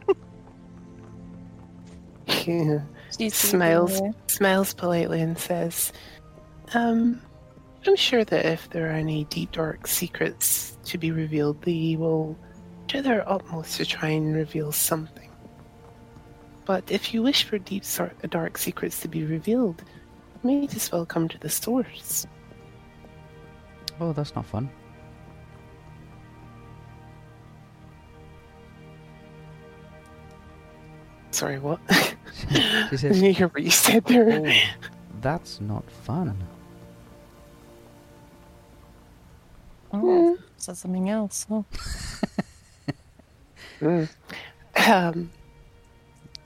She's 3.18 3.34
smiles 3.36 4.00
smiles 4.28 4.74
politely 4.74 5.22
and 5.22 5.38
says, 5.40 5.92
um, 6.74 7.22
I'm 7.86 7.96
sure 7.96 8.24
that 8.24 8.46
if 8.46 8.70
there 8.70 8.88
are 8.88 8.94
any 8.94 9.26
deep 9.26 9.52
dark 9.52 9.88
secrets 9.88 10.78
to 10.86 10.98
be 10.98 11.12
revealed, 11.12 11.62
they 11.62 11.96
will 11.98 12.38
do 12.88 13.02
their 13.02 13.28
utmost 13.30 13.78
to 13.78 13.86
try 13.86 14.10
and 14.10 14.36
reveal 14.36 14.72
something. 14.72 15.30
But 16.66 16.92
if 16.92 17.14
you 17.14 17.24
wish 17.24 17.44
for 17.44 17.58
deep 17.58 17.84
dark 18.30 18.58
secrets 18.58 19.00
to 19.02 19.08
be 19.08 19.24
revealed, 19.24 19.84
you 20.44 20.62
may 20.62 20.68
as 20.68 20.92
well 20.92 21.06
come 21.06 21.30
to 21.30 21.38
the 21.40 21.50
source. 21.50 22.28
Oh, 24.00 24.12
that's 24.12 24.36
not 24.36 24.46
fun. 24.46 24.70
Sorry, 31.32 31.60
what? 31.60 31.80
She 32.38 32.56
I 32.60 32.90
says, 32.92 33.20
didn't 33.20 33.34
hear 33.34 33.48
what 33.48 33.64
you 33.64 33.72
said 33.72 34.06
there. 34.06 34.44
oh, 34.46 34.54
that's 35.22 35.60
not 35.60 35.90
fun. 35.90 36.38
Oh, 39.94 40.38
said 40.58 40.78
something 40.78 41.10
else. 41.10 41.46
Oh. 41.50 41.66
Mm. 43.80 44.10
Um, 44.88 45.30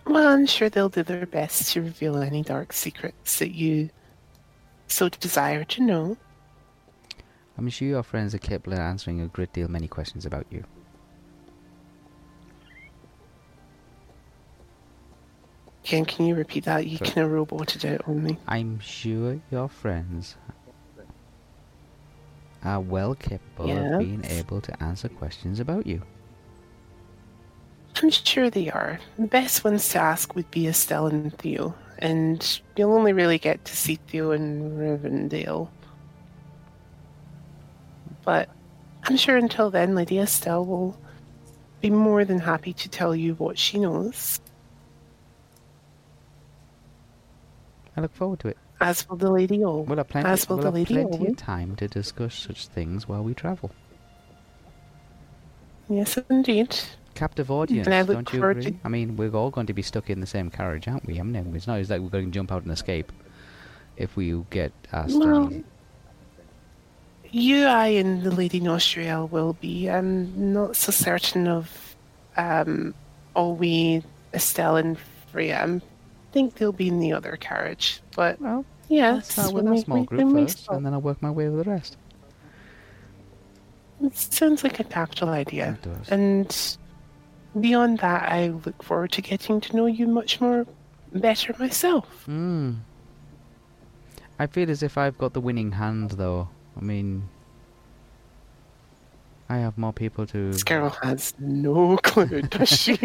well, 0.05 0.27
I'm 0.27 0.45
sure 0.45 0.67
they'll 0.69 0.89
do 0.89 1.01
their 1.01 1.25
best 1.25 1.71
to 1.71 1.81
reveal 1.81 2.17
any 2.17 2.41
dark 2.43 2.73
secrets 2.73 3.39
that 3.39 3.55
you 3.55 3.89
so 4.87 5.07
desire 5.07 5.63
to 5.63 5.81
know. 5.81 6.17
I'm 7.57 7.69
sure 7.69 7.87
your 7.87 8.03
friends 8.03 8.35
are 8.35 8.37
capable 8.39 8.73
of 8.73 8.79
answering 8.79 9.21
a 9.21 9.27
great 9.27 9.53
deal 9.53 9.69
many 9.69 9.87
questions 9.87 10.25
about 10.25 10.45
you. 10.49 10.65
Ken, 15.83 16.05
can 16.05 16.25
you 16.25 16.35
repeat 16.35 16.65
that? 16.65 16.85
You 16.87 16.97
Sure. 16.97 17.07
kind 17.07 17.25
of 17.25 17.31
roboted 17.31 17.85
out 17.85 18.07
on 18.07 18.23
me. 18.23 18.37
I'm 18.47 18.79
sure 18.79 19.39
your 19.51 19.67
friends 19.67 20.35
are 22.63 22.79
well 22.79 23.15
capable 23.15 23.67
Yes. 23.67 23.93
of 23.93 23.99
being 23.99 24.25
able 24.25 24.61
to 24.61 24.83
answer 24.83 25.09
questions 25.09 25.59
about 25.59 25.85
you. 25.87 26.01
I'm 28.01 28.09
sure 28.09 28.49
they 28.49 28.69
are. 28.69 28.99
The 29.19 29.27
best 29.27 29.63
ones 29.63 29.89
to 29.89 29.99
ask 29.99 30.33
would 30.35 30.49
be 30.51 30.67
Estelle 30.67 31.07
and 31.07 31.37
Theo, 31.37 31.75
and 31.99 32.61
you'll 32.75 32.93
only 32.93 33.13
really 33.13 33.37
get 33.37 33.65
to 33.65 33.75
see 33.75 33.95
Theo 34.07 34.31
in 34.31 34.77
Rivendell. 34.77 35.69
But 38.23 38.49
I'm 39.03 39.17
sure 39.17 39.37
until 39.37 39.69
then, 39.69 39.93
Lady 39.95 40.19
Estelle 40.19 40.65
will 40.65 40.97
be 41.81 41.89
more 41.89 42.23
than 42.23 42.39
happy 42.39 42.73
to 42.73 42.89
tell 42.89 43.15
you 43.15 43.33
what 43.35 43.57
she 43.57 43.79
knows, 43.79 44.39
I 47.95 48.01
look 48.01 48.13
forward 48.13 48.39
to 48.41 48.47
it. 48.49 48.57
As 48.81 49.07
will 49.07 49.17
the 49.17 49.31
Lady 49.31 49.63
O. 49.63 49.79
We'll 49.81 49.97
have 49.97 50.07
plenty, 50.09 50.27
As 50.29 50.47
will 50.49 50.57
we'll 50.57 50.65
the 50.65 50.71
Lady 50.71 50.93
plenty 50.95 51.27
of 51.27 51.37
time 51.37 51.75
to 51.77 51.87
discuss 51.87 52.35
such 52.35 52.67
things 52.67 53.07
while 53.07 53.23
we 53.23 53.33
travel. 53.33 53.71
Yes, 55.89 56.17
indeed. 56.29 56.77
Captive 57.15 57.51
audience, 57.51 57.85
don't 57.87 58.31
you 58.33 58.43
agree? 58.43 58.63
to- 58.63 58.75
I 58.83 58.87
mean, 58.87 59.17
we're 59.17 59.35
all 59.35 59.49
going 59.49 59.67
to 59.67 59.73
be 59.73 59.81
stuck 59.81 60.09
in 60.09 60.21
the 60.21 60.27
same 60.27 60.49
carriage, 60.49 60.87
aren't 60.87 61.05
we? 61.05 61.19
I 61.19 61.23
mean, 61.23 61.53
it's 61.55 61.67
not 61.67 61.79
as 61.79 61.89
like 61.89 62.01
we're 62.01 62.09
going 62.09 62.25
to 62.25 62.31
jump 62.31 62.51
out 62.51 62.63
and 62.63 62.71
escape 62.71 63.11
if 63.97 64.15
we 64.15 64.41
get 64.49 64.71
asked. 64.93 65.17
Well, 65.17 65.51
You, 67.29 67.65
I, 67.65 67.87
and 67.87 68.23
the 68.23 68.31
Lady 68.31 68.61
Nostriel 68.61 69.29
will 69.29 69.53
be. 69.53 69.89
I'm 69.89 70.53
not 70.53 70.75
so 70.77 70.91
certain 70.91 71.47
of 71.47 71.95
um, 72.37 72.93
Olwe, 73.35 74.03
Estelle, 74.33 74.77
and 74.77 74.97
Freya. 75.31 75.65
I 75.65 75.81
think 76.31 76.55
they'll 76.55 76.71
be 76.71 76.87
in 76.87 76.99
the 76.99 77.11
other 77.13 77.35
carriage. 77.35 77.99
But 78.15 78.39
well, 78.39 78.65
yes, 78.91 79.37
I'll 79.37 79.49
start 79.49 79.65
with 79.65 79.73
a 79.73 79.81
small 79.81 80.03
group 80.03 80.31
first, 80.31 80.67
and 80.69 80.85
then 80.85 80.93
I'll 80.93 81.01
work 81.01 81.21
my 81.21 81.31
way 81.31 81.49
with 81.49 81.63
the 81.65 81.69
rest. 81.69 81.97
It 84.03 84.17
sounds 84.17 84.63
like 84.63 84.79
a 84.79 84.83
capital 84.83 85.29
idea. 85.29 85.77
It 85.83 85.89
does. 85.89 86.09
And 86.09 86.77
beyond 87.59 87.99
that, 87.99 88.31
I 88.31 88.49
look 88.49 88.81
forward 88.83 89.11
to 89.13 89.21
getting 89.21 89.61
to 89.61 89.75
know 89.75 89.85
you 89.85 90.07
much 90.07 90.41
more 90.41 90.65
better 91.13 91.55
myself. 91.59 92.23
Hmm. 92.25 92.73
I 94.39 94.47
feel 94.47 94.71
as 94.71 94.81
if 94.81 94.97
I've 94.97 95.17
got 95.17 95.33
the 95.33 95.41
winning 95.41 95.73
hand, 95.73 96.11
though. 96.11 96.49
I 96.75 96.81
mean, 96.81 97.29
I 99.49 99.57
have 99.57 99.77
more 99.77 99.93
people 99.93 100.25
to. 100.27 100.51
This 100.51 100.63
girl 100.63 100.89
has 101.03 101.35
no 101.37 101.97
clue, 102.03 102.41
does 102.41 102.69
she? 102.79 102.97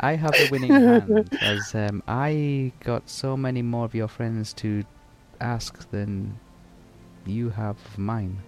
I 0.00 0.16
have 0.16 0.32
the 0.32 0.48
winning 0.50 0.72
hand, 0.72 1.38
as 1.40 1.74
um, 1.74 2.02
I 2.08 2.72
got 2.80 3.08
so 3.08 3.36
many 3.36 3.62
more 3.62 3.84
of 3.84 3.94
your 3.94 4.08
friends 4.08 4.52
to 4.54 4.82
ask 5.44 5.88
than 5.90 6.38
you 7.26 7.50
have 7.50 7.76
of 7.76 7.98
mine. 7.98 8.38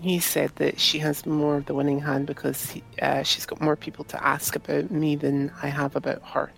He 0.00 0.18
said 0.18 0.52
that 0.56 0.78
she 0.78 0.98
has 0.98 1.24
more 1.26 1.56
of 1.56 1.66
the 1.66 1.74
winning 1.74 2.00
hand 2.00 2.26
because 2.26 2.70
he, 2.70 2.82
uh, 3.00 3.22
she's 3.22 3.46
got 3.46 3.60
more 3.60 3.76
people 3.76 4.04
to 4.06 4.24
ask 4.24 4.54
about 4.54 4.90
me 4.90 5.16
than 5.16 5.50
I 5.62 5.68
have 5.68 5.96
about 5.96 6.22
her. 6.22 6.52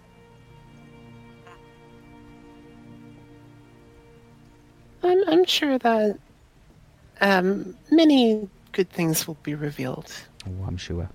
I'm, 5.03 5.29
I'm 5.29 5.45
sure 5.45 5.79
that 5.79 6.19
um, 7.21 7.77
many 7.91 8.49
good 8.73 8.91
things 8.91 9.27
will 9.27 9.39
be 9.43 9.55
revealed, 9.55 10.13
Oh, 10.47 10.65
I'm 10.67 10.77
sure. 10.77 11.09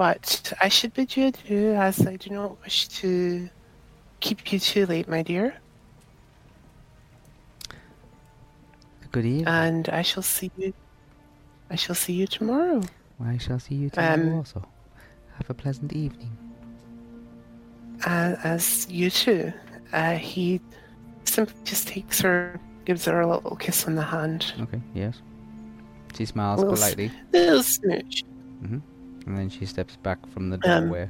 But 0.00 0.50
I 0.62 0.70
should 0.70 0.94
bid 0.94 1.14
you 1.14 1.26
adieu 1.26 1.74
as 1.74 2.06
I 2.06 2.16
do 2.16 2.30
not 2.30 2.58
wish 2.62 2.88
to 3.00 3.50
keep 4.20 4.50
you 4.50 4.58
too 4.58 4.86
late, 4.86 5.06
my 5.06 5.20
dear, 5.20 5.52
Good 9.12 9.26
evening. 9.26 9.46
and 9.46 9.90
I 9.90 10.00
shall 10.00 10.22
see 10.22 10.50
you. 10.56 10.72
I 11.68 11.76
shall 11.76 11.94
see 11.94 12.14
you 12.14 12.26
tomorrow. 12.26 12.80
I 13.22 13.36
shall 13.36 13.58
see 13.58 13.74
you 13.74 13.90
tomorrow 13.90 14.14
um, 14.14 14.34
also. 14.36 14.66
Have 15.36 15.50
a 15.50 15.52
pleasant 15.52 15.92
evening. 15.92 16.34
uh, 18.06 18.36
as 18.42 18.86
you 18.88 19.10
too. 19.10 19.52
Uh, 19.92 20.14
he 20.14 20.62
simply 21.24 21.60
just 21.64 21.88
takes 21.88 22.22
her, 22.22 22.58
gives 22.86 23.04
her 23.04 23.20
a 23.20 23.26
little 23.26 23.54
kiss 23.56 23.86
on 23.86 23.96
the 23.96 24.02
hand. 24.02 24.54
Okay, 24.62 24.80
yes. 24.94 25.20
She 26.16 26.24
smiles 26.24 26.60
Little 26.60 26.74
politely, 26.76 27.12
Little 27.34 27.62
smooch. 27.62 28.24
And 29.26 29.36
then 29.36 29.48
she 29.48 29.66
steps 29.66 29.96
back 29.96 30.24
from 30.28 30.50
the 30.50 30.56
Um, 30.64 30.84
doorway. 30.88 31.08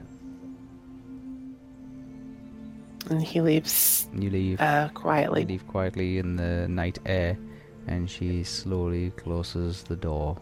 And 3.09 3.23
he 3.23 3.41
leaves 3.41 4.09
and 4.13 4.23
you 4.23 4.31
leave. 4.31 4.61
uh, 4.61 4.89
You 4.91 4.95
quietly. 4.95 5.45
leave 5.45 5.67
quietly 5.67 6.19
in 6.19 6.37
the 6.37 6.69
night 6.69 6.99
air, 7.07 7.37
and 7.87 8.09
she 8.09 8.45
slowly 8.45 9.11
closes 9.13 9.83
the 9.85 9.97
door. 9.97 10.37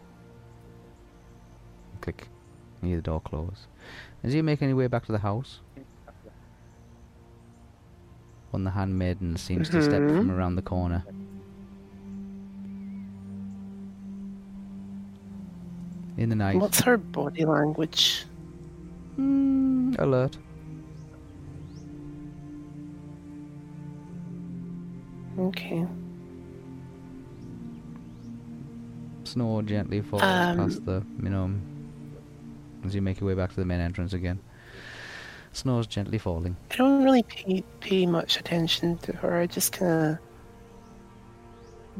Click. 2.00 2.28
You 2.82 2.88
hear 2.88 2.96
the 2.98 3.02
door 3.02 3.20
close. 3.20 3.66
As 4.22 4.32
he 4.32 4.42
make 4.42 4.60
any 4.62 4.74
way 4.74 4.86
back 4.88 5.06
to 5.06 5.12
the 5.12 5.18
house, 5.18 5.60
When 8.50 8.64
the 8.64 8.70
handmaidens 8.70 9.42
seems 9.42 9.68
to 9.68 9.82
step 9.82 10.08
from 10.08 10.28
Mhm. 10.28 10.34
around 10.34 10.56
the 10.56 10.62
corner. 10.62 11.04
In 16.18 16.28
the 16.28 16.34
night, 16.34 16.56
What's 16.56 16.80
her 16.80 16.96
body 16.96 17.44
language? 17.44 18.24
Mm, 19.16 19.96
alert. 20.00 20.36
Okay. 25.38 25.86
Snow 29.22 29.62
gently 29.62 30.00
falls 30.00 30.22
Um, 30.22 30.56
past 30.56 30.84
the, 30.84 31.04
you 31.22 31.28
know, 31.30 31.52
as 32.84 32.96
you 32.96 33.00
make 33.02 33.20
your 33.20 33.28
way 33.28 33.34
back 33.34 33.50
to 33.50 33.56
the 33.56 33.64
main 33.64 33.78
entrance 33.78 34.12
again. 34.12 34.40
Snow's 35.52 35.86
gently 35.86 36.18
falling. 36.18 36.56
I 36.72 36.76
don't 36.76 37.04
really 37.04 37.22
pay 37.22 37.62
pay 37.80 38.06
much 38.06 38.38
attention 38.40 38.98
to 38.98 39.12
her. 39.12 39.38
I 39.38 39.46
just 39.46 39.72
kind 39.72 40.18
of 40.18 40.18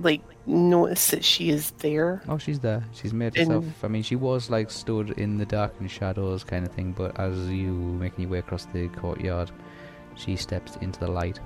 like 0.04 0.22
notice 0.48 1.10
that 1.10 1.24
she 1.24 1.50
is 1.50 1.70
there. 1.78 2.22
Oh, 2.28 2.38
she's 2.38 2.58
there. 2.58 2.82
She's 2.92 3.12
made 3.12 3.36
herself. 3.36 3.64
I 3.84 3.88
mean, 3.88 4.02
she 4.02 4.16
was 4.16 4.50
like 4.50 4.70
stood 4.70 5.10
in 5.10 5.38
the 5.38 5.46
dark 5.46 5.74
and 5.78 5.90
shadows 5.90 6.42
kind 6.42 6.66
of 6.66 6.72
thing, 6.72 6.92
but 6.92 7.18
as 7.20 7.48
you 7.50 7.72
making 7.72 8.22
your 8.22 8.30
way 8.30 8.38
across 8.38 8.64
the 8.66 8.88
courtyard, 8.88 9.50
she 10.14 10.36
steps 10.36 10.76
into 10.80 11.00
the 11.00 11.08
light. 11.08 11.38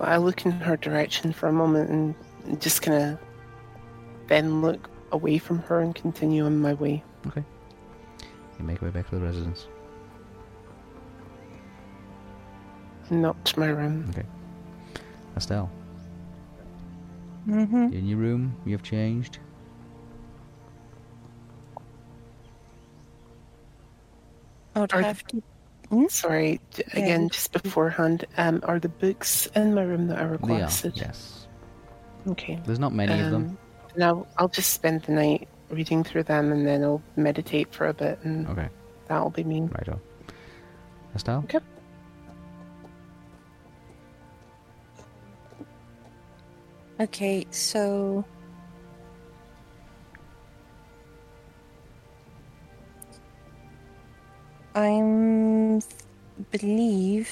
I 0.00 0.18
look 0.18 0.46
in 0.46 0.52
her 0.52 0.76
direction 0.76 1.32
for 1.32 1.48
a 1.48 1.52
moment 1.52 1.90
and 1.90 2.60
just 2.60 2.82
kind 2.82 3.02
of 3.02 3.18
then 4.28 4.62
look 4.62 4.88
away 5.10 5.38
from 5.38 5.58
her 5.60 5.80
and 5.80 5.94
continue 5.94 6.44
on 6.44 6.60
my 6.60 6.74
way. 6.74 7.02
Okay. 7.26 7.42
You 8.58 8.64
make 8.64 8.80
your 8.80 8.90
way 8.90 8.94
back 8.94 9.08
to 9.10 9.16
the 9.16 9.24
residence. 9.24 9.66
And 13.10 13.24
up 13.26 13.42
to 13.44 13.60
my 13.60 13.68
room. 13.68 14.06
Okay. 14.10 14.24
Estelle, 15.36 15.70
Mm-hmm. 17.48 17.92
in 17.94 18.06
your 18.06 18.18
room. 18.18 18.54
You've 18.66 18.82
changed. 18.82 19.38
I 24.74 24.80
would 24.80 24.92
Are- 24.92 25.02
have 25.02 25.24
to. 25.28 25.42
Sorry, 26.10 26.60
d- 26.74 26.82
Yeah. 26.92 27.00
again, 27.02 27.28
just 27.30 27.50
beforehand, 27.52 28.26
um, 28.36 28.60
are 28.64 28.78
the 28.78 28.90
books 28.90 29.46
in 29.56 29.74
my 29.74 29.82
room 29.82 30.08
that 30.08 30.18
I 30.18 30.20
They 30.20 30.26
are. 30.26 30.32
requested? 30.32 30.92
Yes. 30.96 31.48
Okay. 32.26 32.60
There's 32.66 32.78
not 32.78 32.92
many 32.92 33.18
of 33.18 33.30
them. 33.30 33.44
Um, 33.44 33.58
Now 33.96 34.26
I'll 34.36 34.48
just 34.48 34.74
spend 34.74 35.02
the 35.02 35.12
night 35.12 35.48
reading 35.70 36.04
through 36.04 36.24
them, 36.24 36.52
and 36.52 36.66
then 36.66 36.84
I'll 36.84 37.02
meditate 37.16 37.72
for 37.74 37.86
a 37.86 37.94
bit, 37.94 38.18
and 38.22 38.46
Okay. 38.48 38.68
that'll 39.08 39.30
be 39.30 39.42
me. 39.44 39.62
Right 39.62 39.88
on. 39.88 40.00
Estelle. 41.16 41.38
Okay. 41.44 41.58
Okay, 47.00 47.46
so. 47.50 48.24
I'm 54.74 55.80
believe 56.52 57.30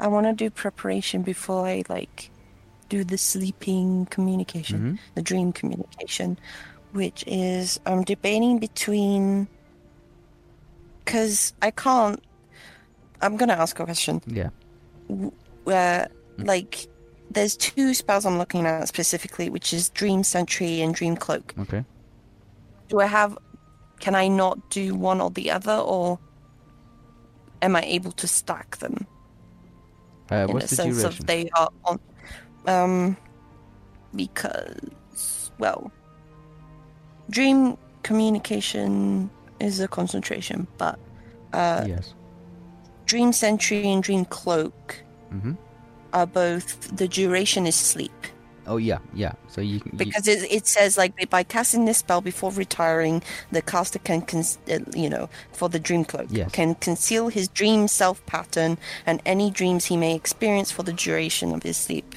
I 0.00 0.06
want 0.08 0.26
to 0.26 0.32
do 0.32 0.50
preparation 0.50 1.22
before 1.22 1.66
I 1.66 1.82
like 1.88 2.30
do 2.88 3.04
the 3.04 3.18
sleeping 3.18 4.06
communication, 4.06 4.80
Mhm. 4.80 4.98
the 5.14 5.22
dream 5.22 5.52
communication, 5.52 6.38
which 6.92 7.24
is 7.26 7.80
I'm 7.86 8.02
debating 8.04 8.58
between 8.58 9.48
because 11.04 11.52
I 11.62 11.70
can't. 11.70 12.22
I'm 13.22 13.36
gonna 13.36 13.54
ask 13.54 13.78
a 13.80 13.84
question 13.84 14.20
Yeah. 14.26 14.50
where 15.64 16.08
Mm. 16.38 16.46
like 16.46 16.86
there's 17.30 17.56
two 17.56 17.94
spells 17.94 18.24
I'm 18.24 18.38
looking 18.38 18.66
at 18.66 18.88
specifically, 18.88 19.50
which 19.50 19.72
is 19.72 19.90
Dream 19.90 20.22
Sentry 20.22 20.80
and 20.80 20.94
Dream 20.94 21.16
Cloak. 21.16 21.54
Okay. 21.58 21.84
Do 22.88 23.00
I 23.00 23.06
have? 23.06 23.36
Can 24.00 24.14
I 24.14 24.28
not 24.28 24.70
do 24.70 24.94
one 24.94 25.20
or 25.20 25.30
the 25.30 25.50
other, 25.50 25.76
or 25.76 26.18
am 27.62 27.76
I 27.76 27.82
able 27.82 28.12
to 28.12 28.26
stack 28.26 28.78
them? 28.78 29.06
Uh, 30.30 30.46
in 30.48 30.58
the 30.58 30.68
sense 30.68 31.00
duration? 31.00 31.20
of 31.20 31.26
they 31.26 31.48
are 31.56 31.70
on 31.86 31.98
um 32.66 33.16
because 34.14 35.50
well 35.58 35.90
dream 37.30 37.78
communication 38.02 39.30
is 39.58 39.80
a 39.80 39.88
concentration 39.88 40.66
but 40.76 40.98
uh 41.54 41.84
yes. 41.88 42.12
dream 43.06 43.32
sentry 43.32 43.90
and 43.90 44.02
dream 44.02 44.26
cloak 44.26 45.02
Mm-hmm. 45.32 45.52
Are 46.12 46.26
both 46.26 46.96
the 46.96 47.08
duration 47.08 47.66
is 47.66 47.74
sleep 47.76 48.12
Oh 48.70 48.76
yeah, 48.76 48.98
yeah. 49.14 49.32
So 49.48 49.62
you 49.62 49.76
you- 49.86 49.92
because 49.96 50.28
it, 50.28 50.40
it 50.52 50.66
says 50.66 50.98
like 50.98 51.30
by 51.30 51.42
casting 51.42 51.86
this 51.86 51.96
spell 51.98 52.20
before 52.20 52.50
retiring 52.52 53.22
the 53.50 53.62
caster 53.62 53.98
can 53.98 54.20
con- 54.20 54.44
uh, 54.70 54.80
you 54.94 55.08
know 55.08 55.30
for 55.52 55.70
the 55.70 55.78
dream 55.78 56.04
cloak 56.04 56.26
Yes. 56.30 56.50
can 56.52 56.74
conceal 56.74 57.28
his 57.28 57.48
dream 57.48 57.88
self 57.88 58.24
pattern 58.26 58.76
and 59.06 59.22
any 59.24 59.50
dreams 59.50 59.86
he 59.86 59.96
may 59.96 60.14
experience 60.14 60.70
for 60.70 60.82
the 60.82 60.92
duration 60.92 61.54
of 61.54 61.62
his 61.62 61.78
sleep 61.78 62.14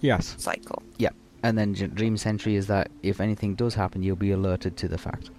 yes. 0.00 0.34
cycle 0.38 0.82
Yeah, 0.98 1.10
and 1.44 1.56
then 1.56 1.72
Dream 1.72 2.16
Sentry 2.16 2.56
is 2.56 2.66
that 2.66 2.90
if 3.02 3.20
anything 3.20 3.54
does 3.54 3.74
happen, 3.74 4.02
you'll 4.02 4.16
be 4.16 4.32
alerted 4.32 4.76
to 4.78 4.88
the 4.88 4.98
fact. 4.98 5.30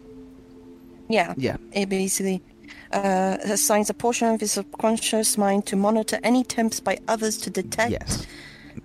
yeah 1.10 1.34
Yeah. 1.36 1.58
it 1.74 1.90
basically 1.90 2.42
uh, 2.92 3.38
assigns 3.44 3.90
a 3.90 3.94
portion 3.94 4.28
of 4.28 4.40
his 4.40 4.52
subconscious 4.52 5.38
mind 5.38 5.66
to 5.68 5.76
monitor 5.76 6.20
any 6.24 6.42
attempts 6.42 6.80
by 6.80 6.98
others 7.08 7.38
to 7.38 7.50
detect 7.50 7.92
Yes. 7.92 8.28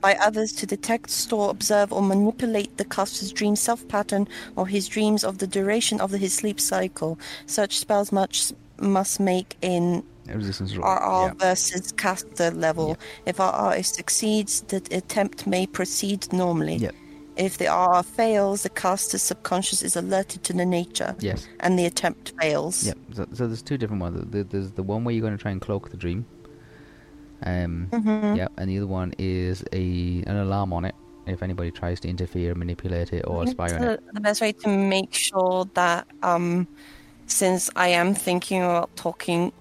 by 0.01 0.15
others 0.16 0.52
to 0.52 0.66
detect, 0.66 1.10
store, 1.10 1.51
observe, 1.51 1.93
or 1.93 2.02
manipulate 2.02 2.77
the 2.77 2.85
caster's 2.85 3.32
dream 3.32 3.56
self 3.56 3.86
pattern 3.89 4.28
or 4.56 4.66
his 4.66 4.89
dreams 4.89 5.24
of 5.24 5.39
the 5.39 5.47
duration 5.47 6.01
of 6.01 6.10
his 6.12 6.35
sleep 6.35 6.60
cycle. 6.60 7.19
Such 7.47 7.78
spells 7.78 8.12
much 8.12 8.52
must 8.81 9.19
make 9.20 9.56
in 9.62 10.02
Resistance 10.27 10.77
roll. 10.77 10.86
RR 10.86 11.28
yeah. 11.28 11.32
versus 11.35 11.93
caster 11.93 12.51
level. 12.51 12.98
If 13.24 13.39
RR 13.39 13.82
succeeds, 13.82 14.60
the 14.62 14.77
attempt 14.90 15.47
may 15.47 15.66
proceed 15.66 16.31
normally. 16.32 16.77
Yep. 16.77 16.94
If 17.39 17.59
the 17.59 17.66
RR 17.66 18.02
fails, 18.02 18.65
the 18.65 18.69
caster's 18.69 19.23
subconscious 19.23 19.82
is 19.82 19.94
alerted 19.97 20.43
to 20.44 20.52
the 20.52 20.66
nature, 20.66 21.15
Yes. 21.20 21.47
and 21.60 21.78
the 21.78 21.86
attempt 21.86 22.32
fails. 22.40 22.85
Yep. 22.85 22.98
So, 23.15 23.27
so 23.32 23.47
there's 23.47 23.62
two 23.62 23.78
different 23.78 24.02
ones. 24.02 24.27
There's 24.51 24.73
the 24.73 24.82
one 24.82 25.05
where 25.05 25.15
you're 25.15 25.23
going 25.23 25.36
to 25.36 25.43
try 25.43 25.52
and 25.52 25.60
cloak 25.60 25.90
the 25.90 25.97
dream. 25.97 26.27
Um. 27.44 27.86
Mhm. 27.93 28.36
Yeah, 28.36 28.48
and 28.56 28.69
the 28.69 28.78
other 28.78 28.89
one 28.89 29.15
is 29.19 29.62
a 29.73 30.24
an 30.27 30.36
alarm 30.36 30.73
on 30.73 30.85
it 30.85 30.97
if 31.28 31.40
anybody 31.43 31.70
tries 31.70 32.01
to 32.01 32.09
interfere, 32.09 32.55
manipulate 32.56 33.12
it, 33.12 33.24
or 33.28 33.47
spy 33.47 33.73
on 33.73 33.85
it. 33.85 34.02
the, 34.12 34.20
best 34.20 34.40
way 34.40 34.51
to 34.51 34.69
make 34.69 35.15
sure 35.15 35.65
that 35.74 36.09
um 36.24 36.66
since 37.27 37.70
I 37.77 37.89
am 37.89 38.15
thinking 38.15 38.62
about 38.62 38.90
talking 38.97 39.52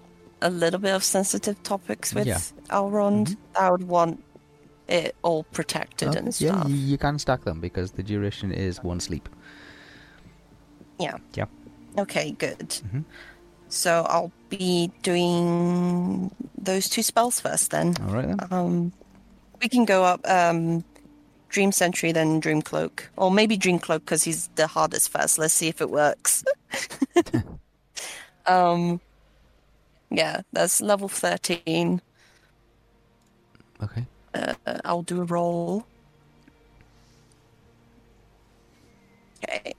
a 0.41 0.49
little 0.49 0.79
bit 0.79 0.95
of 0.95 1.03
sensitive 1.03 1.61
topics 1.61 2.15
with 2.15 2.25
Yeah. 2.25 2.39
Elrond, 2.71 3.35
I 3.59 3.69
would 3.69 3.83
want 3.87 4.23
it 4.87 5.15
all 5.21 5.43
protected 5.43 6.15
and 6.15 6.27
Yeah, 6.39 6.51
stuff. 6.61 6.69
you, 6.69 6.75
you 6.75 6.97
can 6.97 7.19
stack 7.19 7.43
them 7.43 7.59
because 7.59 7.91
the 7.91 8.03
duration 8.03 8.51
is 8.51 8.83
one 8.83 8.99
sleep. 8.99 9.27
Yeah. 10.99 11.17
Yeah. 11.35 11.45
Okay, 11.97 12.31
good. 12.31 12.59
Mhm. 12.69 13.03
So 13.69 14.05
I'll 14.09 14.31
be 14.49 14.91
doing 15.03 16.31
those 16.57 16.87
two 16.89 17.03
spells 17.03 17.39
first 17.39 17.71
then. 17.71 17.95
All 18.01 18.13
right 18.15 18.27
then. 18.27 18.39
Um 18.51 18.93
we 19.61 19.67
can 19.69 19.85
go 19.85 20.03
up 20.03 20.21
um 20.29 20.83
Dream 21.49 21.71
Sentry 21.71 22.11
then 22.11 22.39
Dream 22.39 22.61
Cloak. 22.61 23.09
Or 23.17 23.29
maybe 23.31 23.57
Dream 23.57 23.79
Cloak 23.79 24.05
because 24.05 24.23
he's 24.23 24.49
the 24.55 24.67
hardest 24.67 25.09
first. 25.09 25.37
Let's 25.37 25.53
see 25.53 25.67
if 25.67 25.81
it 25.81 25.89
works. 25.89 26.43
um 28.45 29.01
yeah, 30.09 30.41
that's 30.53 30.81
level 30.81 31.09
13. 31.09 32.01
Okay. 33.83 34.05
Uh, 34.37 34.53
I'll 34.85 35.01
do 35.01 35.21
a 35.21 35.25
roll. 35.25 35.85
Okay. 39.43 39.73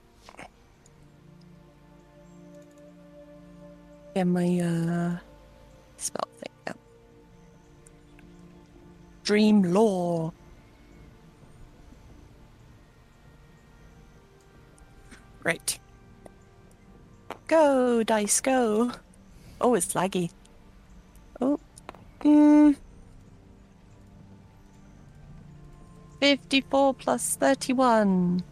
Get 4.15 4.27
my 4.27 4.59
uh 4.59 5.17
spell 5.97 6.27
thing 6.37 6.51
out. 6.67 6.77
Dream 9.23 9.63
lore. 9.63 10.33
Right. 15.43 15.79
Go, 17.47 18.03
dice, 18.03 18.41
go. 18.41 18.91
Oh, 19.61 19.73
it's 19.73 19.93
laggy. 19.93 20.31
Oh. 21.41 21.59
Mm. 22.21 22.75
54 26.19 26.93
plus 26.93 27.35
31. 27.37 28.43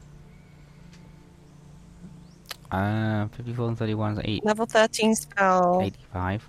Uh, 2.72 3.28
54 3.28 3.68
and 3.68 3.78
31 3.78 4.14
is 4.14 4.20
8. 4.24 4.46
Level 4.46 4.66
13 4.66 5.16
spell. 5.16 5.82
85. 5.82 6.48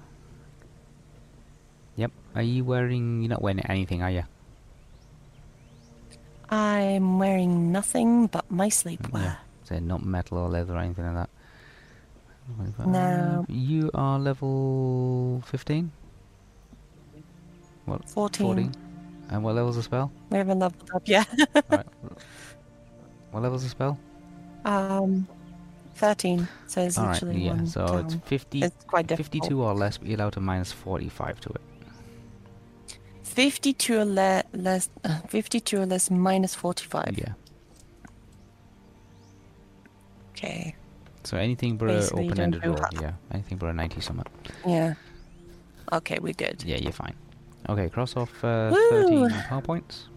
Yep. 1.97 2.13
Are 2.35 2.43
you 2.43 2.65
wearing... 2.65 3.23
You're 3.23 3.31
not 3.31 3.43
wearing 3.43 3.61
anything, 3.61 4.03
are 4.03 4.11
you? 4.11 4.25
I'm 6.51 7.19
wearing 7.19 7.73
nothing 7.73 8.27
but 8.27 8.51
my 8.51 8.69
sleepwear. 8.69 9.23
Yeah. 9.23 9.37
So 9.65 9.79
not 9.79 10.05
metal 10.05 10.39
or 10.39 10.49
leather 10.49 10.75
or 10.75 10.79
anything 10.79 11.05
like 11.05 11.15
that. 11.15 12.87
No. 12.87 13.45
You 13.49 13.91
are 13.93 14.19
level 14.19 15.43
15? 15.47 15.93
What? 17.85 18.09
14. 18.09 18.47
14? 18.47 18.88
And 19.31 19.43
what 19.45 19.55
level's 19.55 19.77
the 19.77 19.83
spell? 19.83 20.11
We 20.31 20.39
haven't 20.39 20.59
leveled 20.59 20.91
up 20.95 21.07
yet. 21.07 21.29
Alright. 21.71 21.87
What 23.31 23.43
level's 23.43 23.63
the 23.65 23.69
spell? 23.71 23.99
um, 24.65 25.27
13. 25.97 26.47
So 26.67 26.83
it's 26.83 26.97
Alright, 26.99 27.15
literally 27.23 27.45
yeah. 27.45 27.53
one 27.55 27.67
So 27.67 27.87
down. 27.87 28.05
it's 28.07 28.15
50, 28.27 28.63
It's 28.63 28.85
quite 28.85 29.07
difficult. 29.07 29.33
52 29.33 29.63
or 29.63 29.75
less, 29.75 29.99
but 29.99 30.09
you're 30.09 30.17
allowed 30.19 30.33
to 30.35 30.41
minus 30.41 30.73
45 30.73 31.41
to 31.41 31.49
it. 31.51 31.61
52 33.25 33.99
or 33.99 34.05
le- 34.05 34.45
less. 34.53 34.89
Uh, 35.05 35.19
52 35.29 35.81
or 35.81 35.87
less 35.87 36.11
minus 36.11 36.55
45. 36.55 37.19
Yeah. 37.19 37.33
Okay. 40.33 40.75
So 41.25 41.37
anything 41.37 41.77
but 41.77 41.91
an 41.91 42.03
open-ended 42.13 42.65
roll. 42.65 42.79
Yeah. 43.01 43.13
Anything 43.33 43.59
but 43.59 43.67
a 43.69 43.73
90 43.73 44.01
something. 44.01 44.25
Yeah. 44.67 44.95
Okay, 45.93 46.19
we're 46.21 46.33
good. 46.33 46.63
Yeah, 46.65 46.77
you're 46.77 46.93
fine. 46.93 47.15
Okay, 47.69 47.89
cross 47.89 48.17
off 48.17 48.33
uh, 48.43 48.71
13 48.91 49.31
power 49.31 49.61
points. 49.61 50.09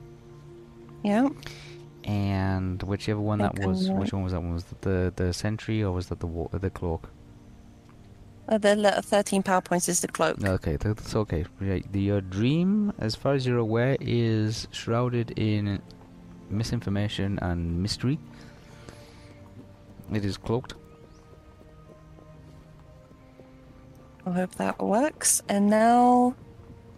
Yeah. 1.04 1.30
And 2.04 2.82
whichever 2.84 3.20
one 3.20 3.40
that 3.40 3.60
was, 3.60 3.90
I'm 3.90 3.98
which 3.98 4.14
one 4.14 4.24
was 4.24 4.32
that 4.32 4.42
one? 4.42 4.54
Was 4.54 4.64
that 4.66 4.82
the 4.82 5.14
the 5.16 5.34
sentry 5.34 5.84
or 5.84 5.92
was 5.92 6.08
that 6.08 6.20
the 6.20 6.60
the 6.60 6.70
cloak? 6.70 7.10
Uh, 8.48 8.58
the 8.58 9.02
13 9.04 9.44
power 9.44 9.62
points 9.62 9.88
is 9.88 10.02
the 10.02 10.08
cloak. 10.08 10.44
Okay, 10.44 10.76
that's 10.76 11.16
okay. 11.16 11.46
Right, 11.60 11.90
the 11.92 12.02
your 12.02 12.22
dream, 12.22 12.92
as 13.00 13.16
far 13.16 13.34
as 13.34 13.46
you're 13.46 13.60
aware, 13.60 13.98
is 14.02 14.68
shrouded 14.72 15.32
in 15.38 15.82
misinformation 16.50 17.40
and 17.42 17.82
mystery. 17.82 18.20
It 20.12 20.26
is 20.26 20.38
cloaked. 20.38 20.74
I 24.26 24.32
hope 24.32 24.56
that 24.56 24.80
works. 24.82 25.42
And 25.48 25.70
now, 25.70 26.36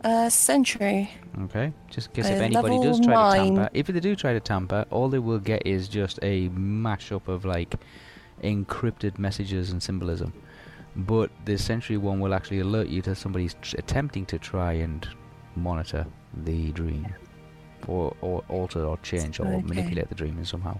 uh, 0.03 0.29
Sentry. 0.29 1.09
Okay, 1.43 1.73
just 1.89 2.07
in 2.09 2.13
case 2.13 2.31
if 2.31 2.39
anybody 2.39 2.79
does 2.79 2.99
try 2.99 3.15
to 3.15 3.37
tamper, 3.37 3.69
if 3.73 3.87
they 3.87 3.99
do 3.99 4.15
try 4.15 4.33
to 4.33 4.39
tamper, 4.39 4.85
all 4.91 5.09
they 5.09 5.19
will 5.19 5.39
get 5.39 5.65
is 5.65 5.87
just 5.87 6.19
a 6.21 6.49
mashup 6.49 7.27
of 7.27 7.45
like 7.45 7.75
encrypted 8.43 9.17
messages 9.17 9.71
and 9.71 9.81
symbolism. 9.81 10.33
But 10.95 11.31
the 11.45 11.57
Sentry 11.57 11.97
one 11.97 12.19
will 12.19 12.33
actually 12.33 12.59
alert 12.59 12.87
you 12.87 13.01
to 13.03 13.15
somebody's 13.15 13.55
tr- 13.61 13.77
attempting 13.79 14.25
to 14.27 14.37
try 14.37 14.73
and 14.73 15.07
monitor 15.55 16.05
the 16.43 16.71
dream, 16.71 17.07
or 17.87 18.15
or 18.21 18.43
alter 18.49 18.85
or 18.85 18.97
change 18.99 19.39
or 19.39 19.45
Okay. 19.47 19.61
manipulate 19.63 20.09
the 20.09 20.15
dream 20.15 20.37
in 20.37 20.45
somehow. 20.45 20.77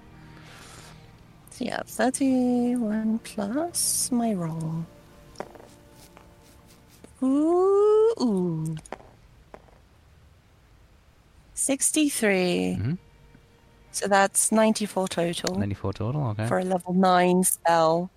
So 1.50 1.66
yeah, 1.66 1.82
31 1.86 3.20
plus 3.20 4.12
my 4.12 4.34
roll. 4.34 4.86
Ooh. 7.24 8.14
ooh. 8.22 8.76
63. 11.54 12.74
hmm 12.76 12.94
So 13.92 14.08
that's 14.08 14.52
94 14.52 15.08
total 15.08 15.56
94 15.56 15.94
total, 15.94 16.28
okay. 16.30 16.48
for 16.48 16.60
a 16.60 16.64
level 16.64 16.94
9 16.94 17.44
spell. 17.44 18.10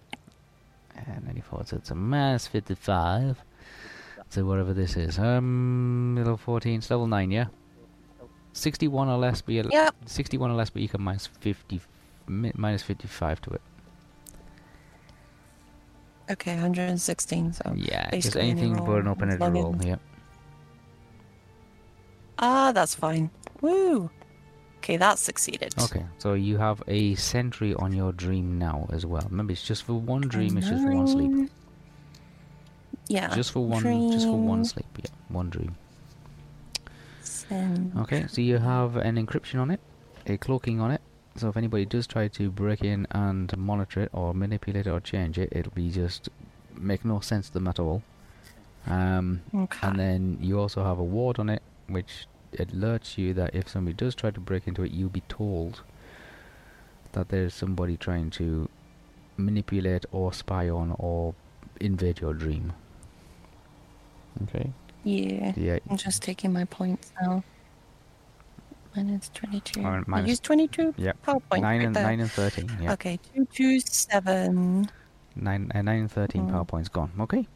Uh, 0.96 1.20
94, 1.26 1.66
so 1.66 1.76
it's 1.76 1.90
a 1.90 1.94
minus 1.94 2.46
55. 2.46 3.36
So 4.30 4.44
whatever 4.44 4.72
this 4.72 4.96
is. 4.96 5.18
Um, 5.18 6.14
level 6.16 6.36
14, 6.36 6.78
it's 6.78 6.90
level 6.90 7.06
9, 7.06 7.30
yeah? 7.30 7.46
61 8.54 9.08
or 9.08 9.18
less, 9.18 9.42
but 9.42 9.52
you 9.54 9.68
Yep. 9.70 9.94
61 10.06 10.50
or 10.50 10.54
less, 10.54 10.70
but 10.70 10.80
you 10.82 10.88
can 10.88 11.02
minus 11.02 11.26
50, 11.26 11.80
mi- 12.26 12.52
minus 12.56 12.82
55 12.82 13.40
to 13.42 13.50
it. 13.50 13.60
Okay, 16.30 16.54
116. 16.54 17.52
So 17.52 17.72
Yeah, 17.76 18.10
just 18.10 18.36
anything 18.36 18.74
but 18.74 19.00
an 19.00 19.08
open-ended 19.08 19.52
roll. 19.52 19.76
Yep. 19.80 20.00
Ah, 22.38 22.72
that's 22.72 22.94
fine. 22.94 23.30
Woo. 23.60 24.10
Okay, 24.78 24.96
that 24.98 25.18
succeeded. 25.18 25.74
Okay, 25.80 26.04
so 26.18 26.34
you 26.34 26.58
have 26.58 26.82
a 26.86 27.14
sentry 27.16 27.74
on 27.74 27.92
your 27.92 28.12
dream 28.12 28.58
now 28.58 28.86
as 28.92 29.04
well. 29.04 29.26
Remember, 29.30 29.52
it's 29.52 29.62
just 29.62 29.82
for 29.82 29.94
one 29.94 30.22
dream. 30.22 30.56
It's 30.58 30.68
just 30.68 30.82
for 30.84 30.92
one 30.94 31.08
sleep. 31.08 31.50
Yeah. 33.08 33.34
Just 33.34 33.52
for 33.52 33.64
one. 33.66 33.82
Just 34.12 34.26
for 34.26 34.38
one 34.38 34.64
sleep. 34.64 34.86
Yeah, 34.98 35.10
one 35.28 35.50
dream. 35.50 35.74
sen- 37.22 37.92
Okay, 37.98 38.26
so 38.28 38.40
you 38.40 38.58
have 38.58 38.96
an 38.96 39.16
encryption 39.16 39.60
on 39.60 39.70
it, 39.70 39.80
a 40.26 40.36
cloaking 40.36 40.80
on 40.80 40.90
it. 40.90 41.00
So 41.36 41.48
if 41.48 41.56
anybody 41.56 41.84
does 41.84 42.06
try 42.06 42.28
to 42.28 42.50
break 42.50 42.82
in 42.82 43.06
and 43.10 43.54
monitor 43.58 44.00
it 44.02 44.10
or 44.12 44.32
manipulate 44.34 44.86
it 44.86 44.90
or 44.90 45.00
change 45.00 45.38
it, 45.38 45.50
it'll 45.52 45.72
be 45.72 45.90
just 45.90 46.28
make 46.76 47.04
no 47.04 47.20
sense 47.20 47.48
to 47.48 47.54
them 47.54 47.68
at 47.68 47.78
all. 47.78 48.02
Um, 48.86 49.42
Okay. 49.54 49.86
and 49.86 49.98
then 49.98 50.38
you 50.40 50.58
also 50.60 50.82
have 50.84 50.98
a 50.98 51.04
ward 51.04 51.38
on 51.38 51.48
it, 51.50 51.62
which 51.88 52.26
alerts 52.58 53.18
you 53.18 53.34
that 53.34 53.54
if 53.54 53.68
somebody 53.68 53.94
does 53.94 54.14
try 54.14 54.30
to 54.30 54.40
break 54.40 54.66
into 54.66 54.82
it, 54.82 54.92
you'll 54.92 55.08
be 55.08 55.22
told 55.28 55.82
that 57.12 57.28
there's 57.28 57.54
somebody 57.54 57.96
trying 57.96 58.30
to 58.30 58.68
manipulate 59.36 60.04
or 60.12 60.32
spy 60.32 60.68
on 60.68 60.94
or 60.98 61.34
invade 61.80 62.20
your 62.20 62.32
dream. 62.34 62.72
Okay. 64.44 64.70
yeah. 65.04 65.52
Yeah. 65.56 65.78
I'm 65.88 65.96
just 65.96 66.22
taking 66.22 66.52
my 66.52 66.64
points 66.64 67.12
now. 67.22 67.42
Minus 68.94 69.30
22. 69.34 69.82
Or 69.82 69.86
I 69.98 70.04
minus- 70.06 70.28
use 70.30 70.40
22 70.40 70.94
Yep. 70.96 71.22
power 71.22 71.40
point 71.40 71.62
Nine 71.62 71.78
right 71.80 71.86
and 71.86 71.96
there. 71.96 72.02
nine 72.04 72.20
and 72.20 72.30
thirteen. 72.30 72.70
Yeah. 72.80 72.92
Okay, 72.94 73.18
227. 73.34 74.88
Nine, 75.36 75.70
uh, 75.74 75.82
nine 75.82 76.00
and 76.00 76.10
thirteen 76.10 76.48
Mm. 76.48 76.52
PowerPoint's 76.52 76.88
gone. 76.88 77.12
Okay. 77.20 77.46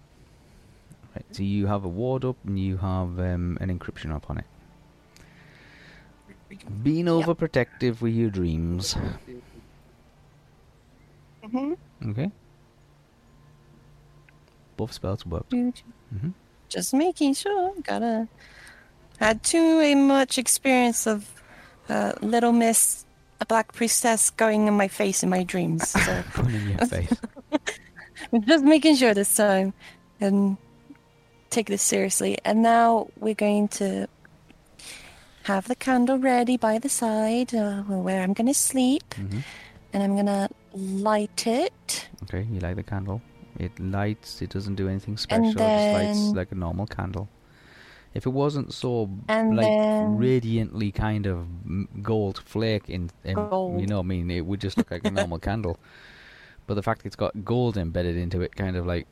Right. 1.15 1.25
So 1.33 1.43
you 1.43 1.67
have 1.67 1.85
a 1.85 1.89
ward 1.89 2.25
up 2.25 2.37
and 2.45 2.59
you 2.59 2.77
have 2.79 3.19
um, 3.19 3.59
an 3.61 3.77
encryption 3.77 4.13
up 4.13 4.31
on 4.31 4.39
it. 4.39 4.45
Being 6.83 7.07
Yep. 7.07 7.27
overprotective 7.27 8.01
with 8.01 8.15
your 8.15 8.31
dreams. 8.31 8.97
Mm-hmm. 11.45 12.11
Okay. 12.11 12.31
Both 14.77 14.93
spells 14.93 15.27
work. 15.27 15.47
hmm 15.51 15.71
Just 16.69 16.95
making 16.95 17.35
sure. 17.35 17.73
Gotta. 17.83 18.29
Had 19.19 19.43
too 19.43 19.95
much 19.97 20.39
experience 20.39 21.07
of 21.07 21.29
uh, 21.89 22.13
Little 22.23 22.53
Miss, 22.53 23.05
a 23.41 23.47
black 23.47 23.73
priestess, 23.75 24.31
going 24.31 24.67
in 24.67 24.75
my 24.75 24.89
face 24.89 25.23
in 25.23 25.29
my 25.29 25.43
dreams. 25.43 25.89
So 25.89 26.23
in 26.39 26.69
your 26.71 26.79
face. 26.87 27.13
just 28.47 28.65
making 28.65 28.97
sure 28.97 29.13
this 29.13 29.35
time 29.37 29.75
and 30.21 30.57
take 31.51 31.67
this 31.67 31.83
seriously. 31.83 32.39
And 32.45 32.63
now 32.63 33.09
we're 33.19 33.35
going 33.35 33.69
to 33.69 34.09
have 35.45 35.69
the 35.69 35.75
candle 35.75 36.19
ready 36.19 36.57
by 36.57 36.79
the 36.79 36.89
side 36.89 37.55
uh, 37.55 37.83
where 37.83 38.23
I'm 38.23 38.33
going 38.33 38.47
to 38.47 38.55
sleep, 38.55 39.15
hmm 39.15 39.41
and 39.93 40.05
I'm 40.05 40.15
going 40.15 40.27
to 40.27 40.49
light 40.73 41.47
it. 41.49 42.09
Okay. 42.23 42.47
You 42.53 42.61
light 42.61 42.77
the 42.77 42.85
candle. 42.85 43.21
It 43.59 43.73
lights. 43.81 44.41
It 44.41 44.51
doesn't 44.51 44.77
do 44.77 44.89
anything 44.89 45.17
special. 45.17 45.63
And 45.63 45.73
It 45.73 45.75
just 45.75 45.93
lights 45.93 46.33
like 46.33 46.53
a 46.53 46.55
normal 46.55 46.87
candle. 46.87 47.29
If 48.15 48.25
it 48.27 48.31
wasn't 48.31 48.73
so 48.73 49.11
And 49.29 49.57
like 49.57 49.67
then 49.67 50.17
radiantly 50.17 50.93
kind 50.93 51.27
of 51.27 51.47
gold 52.03 52.39
flake 52.39 52.89
in, 52.89 53.11
in 53.25 53.35
Gold. 53.35 53.81
you 53.81 53.87
know 53.87 53.97
what 53.99 54.05
I 54.05 54.15
mean 54.15 54.31
it 54.31 54.47
would 54.47 54.61
just 54.61 54.77
look 54.79 54.91
like 54.91 55.05
a 55.05 55.11
normal 55.11 55.39
candle 55.49 55.77
but 56.67 56.75
the 56.75 56.83
fact 56.83 57.07
it's 57.07 57.17
got 57.17 57.45
gold 57.45 57.77
embedded 57.77 58.17
into 58.17 58.41
it 58.43 58.57
kind 58.57 58.77
of 58.77 58.87
like 58.87 59.07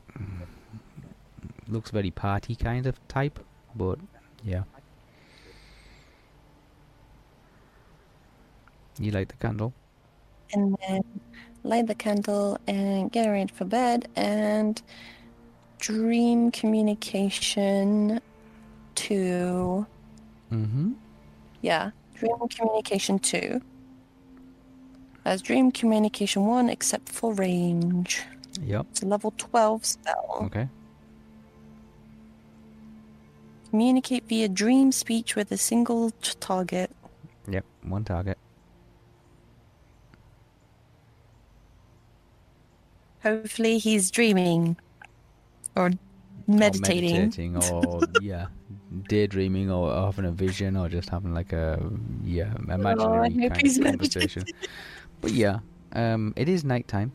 looks 1.69 1.91
very 1.91 2.11
party 2.11 2.55
kind 2.55 2.87
of 2.87 3.07
type 3.09 3.39
but 3.75 3.99
yeah. 4.45 4.63
You 8.99 9.13
light 9.13 9.29
the 9.29 9.37
candle. 9.37 9.73
And 10.53 10.77
then 10.87 11.03
light 11.63 11.87
the 11.87 11.95
candle 11.95 12.59
and 12.67 13.13
get 13.13 13.29
ready 13.29 13.53
for 13.53 13.65
bed 13.65 14.09
and 14.17 14.81
dream 15.79 16.51
communication 16.51 18.21
to 18.95 19.87
mm-hmm. 20.51 20.93
Yeah 21.63 21.91
dream 22.15 22.49
communication 22.49 23.21
2 23.21 23.61
as 25.25 25.41
dream 25.41 25.71
communication 25.71 26.47
1 26.47 26.69
except 26.69 27.09
for 27.09 27.33
range. 27.35 28.25
Yep. 28.63 28.87
It's 28.91 29.03
a 29.03 29.07
level 29.07 29.33
12 29.37 29.85
spell. 29.85 30.39
Okay 30.43 30.69
communicate 33.71 34.25
via 34.29 34.49
dream 34.49 34.93
speech 34.93 35.37
with 35.37 35.51
a 35.53 35.57
single 35.59 36.11
t- 36.11 36.33
target. 36.41 36.91
Yep 37.49 37.65
one 37.83 38.05
target. 38.05 38.39
Hopefully 43.23 43.79
he's 43.79 44.11
dreaming 44.11 44.77
or 45.77 45.93
Or 46.61 46.75
meditating, 46.75 46.75
meditating 46.75 47.57
or 47.57 48.05
yeah 48.13 48.49
daydreaming 49.09 49.71
or 49.71 49.95
having 49.95 50.25
a 50.25 50.33
vision 50.33 50.77
or 50.77 50.89
just 50.89 51.09
having 51.09 51.33
like 51.35 51.53
a 51.53 51.79
yeah 52.25 52.53
imaginary 52.69 53.35
hope 53.35 53.47
kind 53.47 53.67
of 53.67 53.81
conversation. 53.81 54.47
But 55.21 55.33
yeah 55.33 55.61
um 55.93 56.33
it 56.37 56.49
is 56.49 56.65
nighttime. 56.65 57.13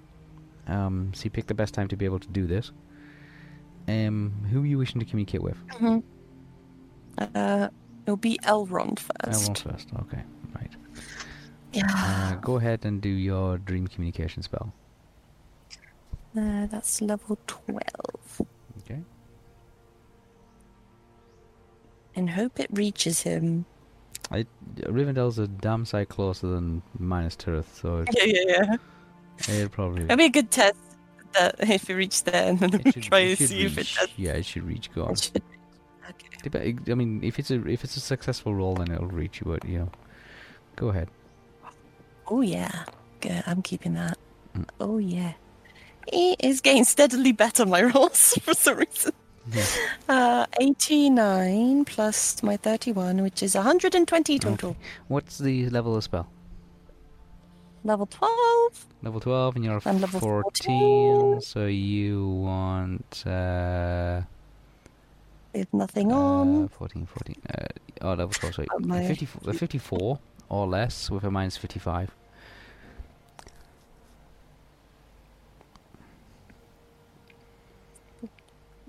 Um 0.67 1.11
so 1.13 1.25
you 1.25 1.31
pick 1.31 1.47
the 1.47 1.53
best 1.53 1.73
time 1.73 1.87
to 1.89 1.97
be 1.97 2.05
able 2.05 2.19
to 2.19 2.29
do 2.29 2.47
this. 2.47 2.71
Um 3.87 4.31
who 4.51 4.63
are 4.63 4.65
you 4.65 4.77
wishing 4.77 4.99
to 4.99 5.05
communicate 5.05 5.41
with? 5.41 5.57
Mhm. 5.73 6.03
Uh, 7.17 7.69
it'll 8.05 8.17
be 8.17 8.37
Elrond 8.43 8.99
first. 8.99 9.51
Elrond 9.51 9.57
first 9.71 9.89
okay 10.01 10.23
right 10.55 10.71
Yeah. 11.71 11.85
uh, 11.89 12.35
go 12.35 12.57
ahead 12.57 12.85
and 12.85 13.01
do 13.01 13.09
your 13.09 13.57
dream 13.59 13.87
communication 13.87 14.41
spell 14.43 14.73
Uh, 16.35 16.65
that's 16.67 17.01
level 17.01 17.37
12. 17.47 18.41
okay 18.79 19.01
And 22.15 22.29
hope 22.29 22.59
it 22.59 22.69
reaches 22.71 23.21
him. 23.21 23.65
I, 24.31 24.45
Rivendell's 24.81 25.39
a 25.39 25.47
damn 25.47 25.83
sight 25.85 26.09
closer 26.09 26.47
than 26.47 26.81
Minas 26.99 27.35
Tirith, 27.35 27.65
so 27.73 27.97
it, 28.07 28.09
Yeah, 28.15 28.25
yeah, 28.25 28.75
yeah. 29.47 29.55
it'll 29.55 29.69
probably 29.69 30.03
It'll 30.03 30.17
be 30.17 30.25
a 30.25 30.29
good 30.29 30.51
test 30.51 30.77
that 31.33 31.55
if 31.59 31.89
it 31.89 31.95
reaches 31.95 32.21
there 32.21 32.49
and 32.49 32.59
then 32.59 32.81
it 32.85 32.93
should, 32.93 33.03
try 33.03 33.19
it 33.19 33.37
to 33.37 33.47
see 33.47 33.65
if 33.65 33.77
it 33.77 33.89
does. 33.99 34.09
Yeah, 34.17 34.33
it 34.33 34.45
should 34.45 34.63
reach. 34.63 34.91
Go 34.93 35.05
on. 35.05 35.11
It 35.13 35.19
should- 35.33 35.41
Okay. 36.47 36.75
I 36.89 36.93
mean, 36.93 37.23
if 37.23 37.39
it's 37.39 37.51
a 37.51 37.65
if 37.67 37.83
it's 37.83 37.95
a 37.97 37.99
successful 37.99 38.53
roll, 38.53 38.75
then 38.75 38.91
it'll 38.91 39.07
reach 39.07 39.41
you. 39.41 39.51
But 39.51 39.65
you 39.67 39.79
know, 39.79 39.91
go 40.75 40.89
ahead. 40.89 41.09
Oh, 42.27 42.41
yeah. 42.41 42.85
Good. 43.21 43.43
I'm 43.45 43.61
keeping 43.61 43.93
that. 43.95 44.17
Mm. 44.55 44.65
Oh, 44.79 44.97
yeah. 44.97 45.33
He 46.11 46.35
is 46.39 46.61
getting 46.61 46.83
steadily 46.83 47.31
better, 47.31 47.65
my 47.65 47.83
rolls, 47.93 48.37
for 48.41 48.53
some 48.53 48.77
reason. 48.77 49.13
Yeah. 49.51 49.65
Uh, 50.07 50.45
89 50.61 51.85
plus 51.85 52.41
my 52.43 52.55
31, 52.55 53.21
which 53.21 53.43
is 53.43 53.55
120 53.55 54.39
total. 54.39 54.77
What's 55.09 55.37
the 55.37 55.69
level 55.69 55.95
of 55.97 56.03
spell? 56.03 56.29
Level 57.83 58.05
12. 58.05 58.85
Level 59.01 59.19
twelve, 59.19 59.57
and 59.57 59.65
you're 59.65 59.81
I'm 59.85 59.99
level 59.99 60.21
14, 60.21 61.41
So 61.41 61.65
you 61.65 62.25
want 62.25 63.23
uh, 63.27 64.21
With 65.53 65.73
nothing 65.73 66.11
uh, 66.11 66.17
on. 66.17 66.67
14, 66.69 67.05
14. 67.05 67.35
Uh, 67.49 67.65
oh, 68.01 68.09
level 68.09 68.29
twelve. 68.29 68.55
Sorry, 68.55 68.67
my- 68.79 69.05
54, 69.05 69.53
54 69.53 70.19
or 70.49 70.67
less 70.67 71.09
with 71.09 71.23
a 71.23 71.31
minus 71.31 71.57
fifty-five. 71.57 72.11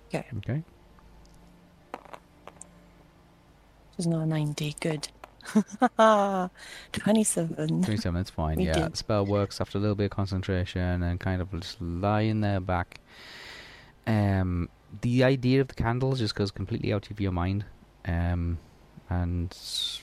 Okay. 0.08 0.26
Okay. 0.38 0.62
Which 3.96 3.98
is 3.98 4.06
not 4.06 4.26
90. 4.26 4.76
Good. 4.80 5.08
27. 6.92 7.82
27, 7.82 8.14
that's 8.14 8.30
fine. 8.30 8.56
We 8.56 8.66
yeah, 8.66 8.74
did. 8.74 8.96
spell 8.96 9.26
works 9.26 9.60
after 9.60 9.78
a 9.78 9.80
little 9.80 9.94
bit 9.96 10.04
of 10.04 10.10
concentration 10.10 11.02
and 11.02 11.20
kind 11.20 11.42
of 11.42 11.50
just 11.52 11.80
lying 11.80 12.40
there 12.40 12.60
back. 12.60 13.00
Um, 14.06 14.68
the 15.00 15.24
idea 15.24 15.60
of 15.60 15.68
the 15.68 15.74
candles 15.74 16.18
just 16.18 16.34
goes 16.34 16.50
completely 16.50 16.92
out 16.92 17.10
of 17.10 17.20
your 17.20 17.32
mind, 17.32 17.64
um, 18.06 18.58
and 19.10 19.50
s- 19.52 20.02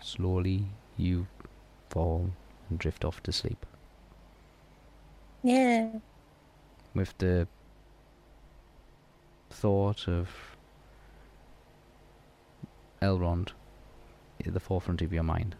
slowly 0.00 0.66
you 0.96 1.26
fall 1.90 2.30
and 2.70 2.78
drift 2.78 3.04
off 3.04 3.22
to 3.24 3.32
sleep 3.32 3.64
Yeah. 5.42 5.90
with 6.94 7.16
the 7.18 7.46
thought 9.50 10.08
of 10.08 10.28
Elrond 13.00 13.50
at 14.46 14.54
the 14.54 14.60
forefront 14.60 15.02
of 15.02 15.12
your 15.12 15.22
mind. 15.24 15.56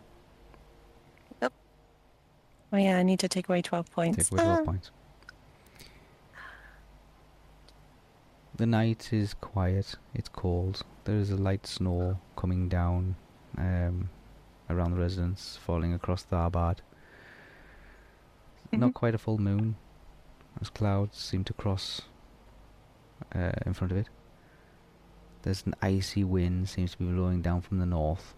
Oh, 2.75 2.79
yeah, 2.79 2.97
I 2.97 3.03
need 3.03 3.19
to 3.19 3.29
take 3.29 3.51
away 3.51 3.61
12 3.61 3.91
points. 3.91 4.17
Take 4.31 4.33
away 4.33 4.45
12 4.45 4.61
Ah. 4.61 4.65
points. 4.65 4.91
The 8.55 8.67
night 8.67 9.13
is 9.13 9.35
quiet. 9.35 9.97
It's 10.15 10.29
cold. 10.29 10.83
There 11.05 11.17
is 11.17 11.31
a 11.31 11.37
light 11.37 11.67
snow 11.67 12.19
coming 12.37 12.69
down 12.69 13.17
um, 13.57 14.11
around 14.69 14.93
the 14.93 14.99
residence, 15.01 15.57
falling 15.57 15.93
across 15.93 16.25
Tharbad. 16.25 16.79
Not 18.71 18.91
Mhm. 18.91 18.95
quite 18.95 19.15
a 19.15 19.19
full 19.19 19.39
moon, 19.39 19.77
as 20.61 20.71
clouds 20.71 21.19
seem 21.19 21.45
to 21.45 21.53
cross 21.53 22.03
uh, 23.35 23.53
in 23.67 23.75
front 23.75 23.93
of 23.93 23.99
it. 23.99 24.09
There's 25.43 25.67
an 25.67 25.75
icy 25.83 26.25
wind 26.25 26.69
seems 26.69 26.93
to 26.93 26.99
be 26.99 27.05
blowing 27.07 27.43
down 27.43 27.61
from 27.61 27.79
the 27.79 27.87
north. 27.87 28.35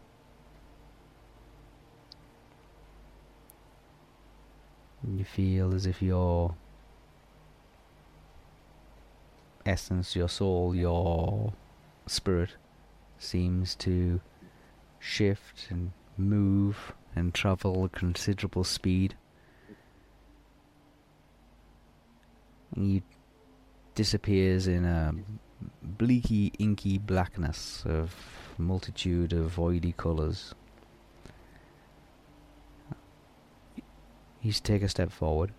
And 5.02 5.18
you 5.18 5.24
feel 5.24 5.74
as 5.74 5.86
if 5.86 6.00
your 6.02 6.56
essence, 9.66 10.14
your 10.14 10.28
soul, 10.28 10.74
your 10.74 11.52
spirit 12.06 12.50
seems 13.18 13.74
to 13.76 14.20
shift 14.98 15.68
and 15.70 15.92
move 16.16 16.92
and 17.16 17.34
travel 17.34 17.84
at 17.84 17.92
considerable 17.92 18.64
speed. 18.64 19.16
You 22.76 23.02
disappears 23.94 24.66
in 24.66 24.84
a 24.84 25.14
bleaky, 25.98 26.52
inky 26.58 26.98
blackness 26.98 27.84
of 27.86 28.14
multitude 28.58 29.32
of 29.32 29.56
voidy 29.56 29.96
colours. 29.96 30.54
You 34.42 34.52
take 34.52 34.82
a 34.82 34.88
step 34.88 35.10
forward, 35.10 35.52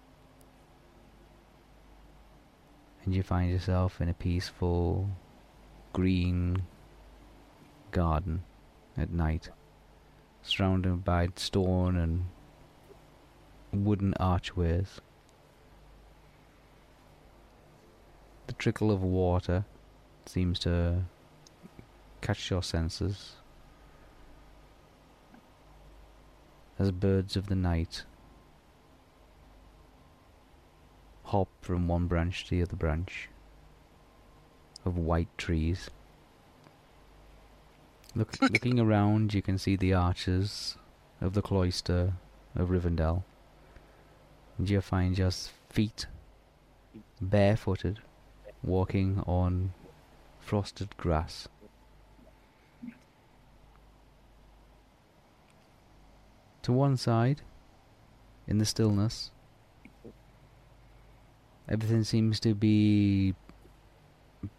and 3.06 3.14
you 3.14 3.22
find 3.22 3.52
yourself 3.52 4.02
in 4.02 4.10
a 4.10 4.14
peaceful, 4.14 5.10
green 5.94 6.64
garden 7.92 8.44
at 8.98 9.12
night, 9.12 9.50
surrounded 10.42 11.06
by 11.06 11.30
stone 11.36 11.96
and 11.96 12.26
wooden 13.86 14.14
archways. 14.16 15.00
The 18.48 18.54
trickle 18.54 18.92
of 18.92 19.04
water 19.04 19.66
seems 20.26 20.58
to 20.60 21.04
catch 22.22 22.50
your 22.50 22.64
senses 22.64 23.34
as 26.80 26.92
birds 26.92 27.36
of 27.36 27.48
the 27.48 27.56
night 27.56 28.04
hop 31.36 31.50
from 31.60 31.86
one 31.90 32.08
branch 32.08 32.46
to 32.46 32.52
the 32.52 32.62
other 32.62 32.78
branch 32.78 33.28
of 34.86 34.98
white 34.98 35.38
trees. 35.38 35.90
Look, 38.16 38.42
looking 38.42 38.80
around, 38.80 39.34
you 39.34 39.42
can 39.42 39.58
see 39.58 39.76
the 39.76 39.94
arches 39.94 40.78
of 41.20 41.34
the 41.34 41.42
cloister 41.42 42.14
of 42.56 42.70
Rivendell. 42.70 43.24
And 44.58 44.70
you 44.70 44.80
find 44.80 45.18
your 45.18 45.32
feet 45.70 46.06
barefooted, 47.20 48.00
walking 48.64 49.22
on 49.28 49.74
frosted 50.40 50.96
grass. 50.96 51.50
To 56.62 56.72
one 56.72 56.96
side, 56.96 57.42
in 58.48 58.58
the 58.58 58.66
stillness, 58.66 59.32
everything 61.68 62.04
seems 62.04 62.40
to 62.42 62.54
be 62.54 63.34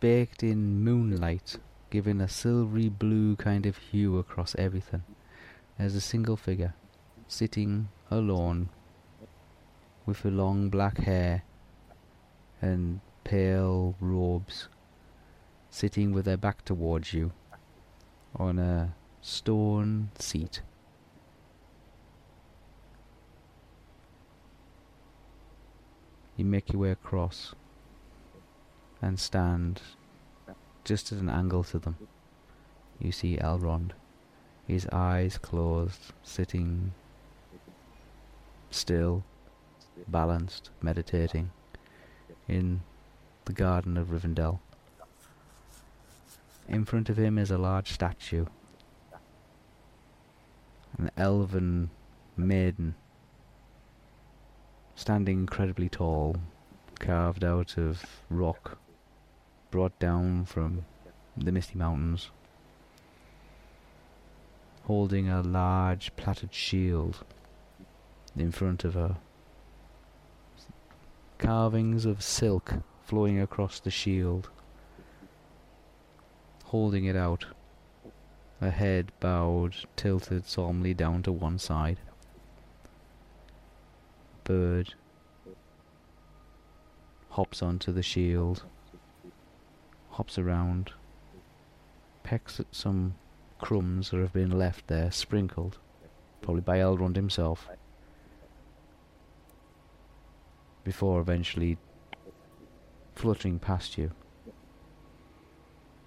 baked 0.01 0.43
in 0.43 0.83
moonlight, 0.83 1.59
giving 1.91 2.21
a 2.21 2.29
silvery 2.29 2.89
blue 2.89 3.37
kind 3.37 3.67
of 3.67 3.77
hue 3.77 4.19
across 4.19 4.55
everything. 4.59 5.03
There's 5.79 5.95
a 5.95 6.01
single 6.01 6.37
figure, 6.37 6.75
sitting 7.29 7.89
alone, 8.11 8.71
with 10.05 10.21
her 10.21 10.31
long 10.31 10.69
black 10.69 10.99
hair 10.99 11.43
and 12.61 13.01
pale 13.25 13.95
robes, 14.01 14.69
sitting 15.71 16.13
with 16.13 16.27
her 16.27 16.37
back 16.37 16.65
towards 16.65 17.13
you 17.13 17.33
on 18.35 18.59
a 18.59 18.95
stone 19.21 20.11
seat. 20.19 20.63
You 26.37 26.45
make 26.45 26.73
your 26.73 26.83
way 26.83 26.91
across 26.91 27.55
and 29.01 29.19
stand 29.19 29.81
just 30.85 31.11
at 31.13 31.19
an 31.19 31.31
angle 31.31 31.65
to 31.65 31.79
them. 31.79 31.97
You 32.99 33.13
see 33.13 33.39
Elrond, 33.39 33.93
his 34.67 34.87
eyes 34.93 35.39
closed, 35.39 36.13
sitting 36.23 36.93
still, 38.71 39.25
balanced, 40.09 40.71
meditating 40.83 41.51
in 42.49 42.83
the 43.47 43.53
garden 43.53 43.97
of 43.97 44.09
Rivendell. 44.09 44.61
In 46.69 46.85
front 46.85 47.09
of 47.09 47.17
him 47.17 47.39
is 47.39 47.51
a 47.51 47.59
large 47.59 47.93
statue, 47.93 48.47
an 50.99 51.11
elven 51.17 51.91
maiden, 52.37 52.95
standing 54.97 55.41
incredibly 55.41 55.91
tall, 55.91 56.37
carved 56.99 57.45
out 57.45 57.77
of 57.77 58.23
rock, 58.31 58.79
brought 59.71 59.97
down 59.99 60.45
from 60.47 60.87
the 61.37 61.53
Misty 61.53 61.77
Mountains, 61.77 62.31
holding 64.85 65.29
a 65.29 65.43
large 65.43 66.17
plaited 66.17 66.55
shield 66.55 67.25
in 68.35 68.51
front 68.51 68.85
of 68.85 68.95
her. 68.95 69.19
Carvings 71.37 72.07
of 72.07 72.23
silk 72.23 72.77
flowing 73.05 73.39
across 73.39 73.79
the 73.79 73.91
shield, 73.91 74.49
holding 76.65 77.05
it 77.05 77.17
out, 77.17 77.45
her 78.61 78.71
head 78.71 79.13
bowed, 79.21 79.77
tilted 79.95 80.47
solemnly 80.47 80.95
down 80.95 81.23
to 81.23 81.31
one 81.31 81.59
side. 81.59 81.99
Bird 84.47 84.95
hops 87.31 87.63
onto 87.63 87.91
the 87.91 88.03
shield, 88.03 88.63
hops 90.11 90.39
around, 90.39 90.93
pecks 92.23 92.61
at 92.61 92.73
some 92.73 93.17
crumbs 93.59 94.11
that 94.11 94.21
have 94.21 94.33
been 94.33 94.57
left 94.57 94.87
there, 94.87 95.11
sprinkled, 95.11 95.79
probably 96.43 96.61
by 96.61 96.79
Elrond 96.79 97.17
himself, 97.17 97.69
before 100.85 101.21
eventually 101.21 101.77
fluttering 103.17 103.59
past 103.59 103.99
you. 103.99 104.13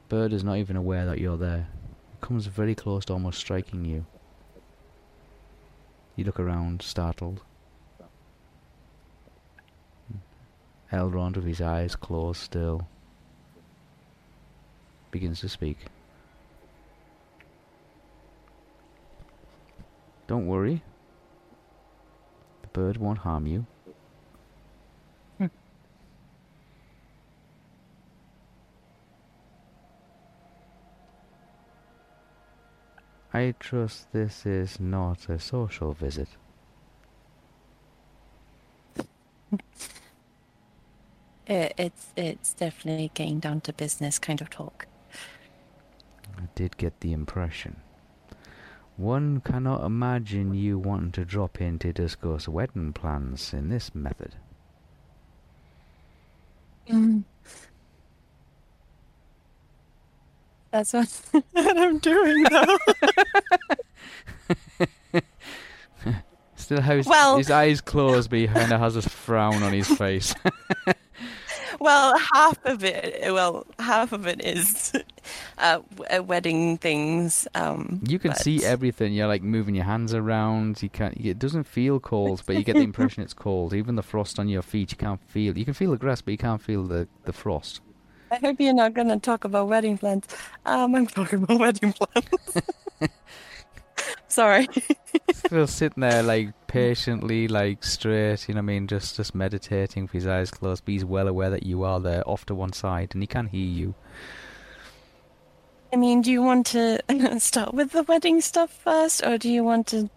Bird 0.07 0.31
is 0.31 0.45
not 0.45 0.55
even 0.55 0.77
aware 0.77 1.05
that 1.05 1.19
you're 1.19 1.35
there. 1.35 1.67
Comes 2.21 2.45
very 2.45 2.73
close 2.73 3.03
to 3.05 3.13
almost 3.13 3.37
striking 3.37 3.83
you. 3.83 4.05
You 6.15 6.23
look 6.23 6.39
around, 6.39 6.81
startled. 6.81 7.41
Elrond, 10.91 11.35
with 11.35 11.45
his 11.45 11.61
eyes 11.61 11.95
closed 11.95 12.41
still, 12.41 12.87
begins 15.11 15.39
to 15.41 15.49
speak. 15.49 15.77
Don't 20.27 20.47
worry. 20.47 20.83
The 22.61 22.67
bird 22.69 22.97
won't 22.97 23.19
harm 23.19 23.45
you. 23.47 23.65
Hmm. 25.37 25.47
I 33.33 33.53
trust 33.59 34.11
this 34.11 34.45
is 34.45 34.79
not 34.79 35.29
a 35.29 35.39
social 35.39 35.93
visit. 35.93 36.29
It, 41.49 41.73
it's 41.77 42.07
it's 42.15 42.53
definitely 42.53 43.09
getting 43.15 43.39
down 43.39 43.61
to 43.61 43.73
business 43.73 44.19
kind 44.19 44.39
of 44.39 44.49
talk. 44.51 44.85
I 46.37 46.43
did 46.55 46.77
get 46.77 46.99
the 47.01 47.11
impression. 47.11 47.81
One 48.97 49.41
cannot 49.41 49.83
imagine 49.83 50.53
you 50.53 50.77
wanting 50.77 51.11
to 51.13 51.25
drop 51.25 51.59
in 51.59 51.79
to 51.79 51.91
discuss 51.91 52.47
wedding 52.47 52.93
plans 52.93 53.51
in 53.53 53.69
this 53.69 53.95
method. 53.95 54.35
Mm. 56.87 57.23
That's 60.71 60.93
what, 60.93 61.21
what 61.51 61.77
I'm 61.77 61.97
doing 61.97 62.43
though. 62.43 62.77
Still 66.55 66.81
has 66.81 67.07
Well- 67.07 67.37
his 67.37 67.49
eyes 67.49 67.81
closed, 67.81 68.29
but 68.29 68.37
he 68.39 68.47
kind 68.47 68.71
of 68.71 68.79
has 68.79 68.95
a 68.95 69.01
frown 69.01 69.63
on 69.63 69.73
his 69.73 69.87
face. 69.87 70.35
well, 71.79 72.17
half 72.33 72.57
of 72.65 72.83
it, 72.83 73.31
well, 73.33 73.65
half 73.79 74.11
of 74.11 74.27
it 74.27 74.43
is 74.43 74.91
uh, 75.57 75.79
uh, 76.09 76.23
wedding 76.23 76.77
things. 76.77 77.47
Um, 77.55 78.01
You 78.07 78.19
can 78.19 78.35
see 78.35 78.63
everything. 78.65 79.13
You're 79.13 79.27
like 79.27 79.41
moving 79.41 79.75
your 79.75 79.85
hands 79.85 80.13
around. 80.13 80.81
You 80.83 80.89
can't. 80.89 81.15
It 81.17 81.39
doesn't 81.39 81.65
feel 81.65 81.99
cold, 81.99 82.43
but 82.45 82.55
you 82.55 82.63
get 82.63 82.75
the 82.75 82.81
impression 82.91 83.23
it's 83.23 83.33
cold. 83.33 83.73
Even 83.73 83.95
the 83.95 84.03
frost 84.03 84.39
on 84.39 84.47
your 84.47 84.61
feet, 84.61 84.91
you 84.91 84.97
can't 84.97 85.21
feel. 85.27 85.57
You 85.57 85.65
can 85.65 85.73
feel 85.73 85.91
the 85.91 85.97
grass, 85.97 86.21
but 86.21 86.31
you 86.31 86.37
can't 86.37 86.61
feel 86.61 86.83
the 86.83 87.07
the 87.25 87.33
frost. 87.33 87.81
I 88.31 88.35
hope 88.35 88.59
you're 88.59 88.73
not 88.73 88.93
gonna 88.93 89.19
talk 89.19 89.43
about 89.43 89.67
wedding 89.69 89.97
plans. 89.97 90.25
Um, 90.65 90.93
I'm 90.95 91.07
talking 91.07 91.43
about 91.43 91.59
wedding 91.59 91.93
plans. 91.93 92.57
Sorry. 94.29 94.67
He's 95.27 95.37
still 95.37 95.67
sitting 95.67 96.01
there 96.01 96.23
like 96.23 96.53
patiently, 96.67 97.47
like 97.47 97.83
straight. 97.83 98.47
You 98.47 98.53
know 98.53 98.59
what 98.59 98.63
I 98.63 98.65
mean? 98.65 98.87
Just 98.87 99.17
just 99.17 99.35
meditating 99.35 100.03
with 100.03 100.11
his 100.11 100.27
eyes 100.27 100.51
closed. 100.51 100.85
But 100.85 100.91
he's 100.93 101.05
well 101.05 101.27
aware 101.27 101.49
that 101.49 101.63
you 101.63 101.83
are 101.83 101.99
there, 101.99 102.27
off 102.29 102.45
to 102.45 102.55
one 102.55 102.71
side, 102.73 103.09
and 103.13 103.23
he 103.23 103.27
can 103.27 103.47
hear 103.47 103.67
you. 103.67 103.95
I 105.91 105.95
mean, 105.95 106.21
do 106.21 106.31
you 106.31 106.43
want 106.43 106.67
to 106.67 106.99
start 107.39 107.73
with 107.73 107.91
the 107.91 108.03
wedding 108.03 108.41
stuff 108.41 108.71
first, 108.71 109.25
or 109.25 109.37
do 109.39 109.49
you 109.49 109.63
want 109.63 109.87
to 109.87 110.09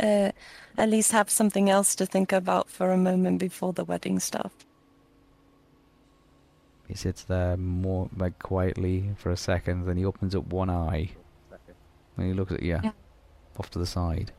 uh, 0.00 0.30
at 0.76 0.88
least 0.88 1.10
have 1.12 1.28
something 1.28 1.68
else 1.68 1.96
to 1.96 2.06
think 2.06 2.32
about 2.32 2.70
for 2.70 2.92
a 2.92 2.96
moment 2.96 3.40
before 3.40 3.72
the 3.72 3.84
wedding 3.84 4.20
stuff? 4.20 4.52
He 6.86 6.94
sits 6.94 7.24
there 7.24 7.56
more 7.56 8.08
like 8.16 8.38
quietly 8.38 9.10
for 9.18 9.30
a 9.30 9.36
second, 9.36 9.86
then 9.86 9.96
he 9.96 10.04
opens 10.04 10.34
up 10.34 10.46
one 10.46 10.70
eye. 10.70 11.10
And 12.16 12.26
he 12.26 12.32
looks 12.32 12.52
at 12.52 12.62
you, 12.62 12.78
Yeah. 12.82 12.92
Off 13.58 13.70
to 13.70 13.78
the 13.78 13.86
side. 13.86 14.32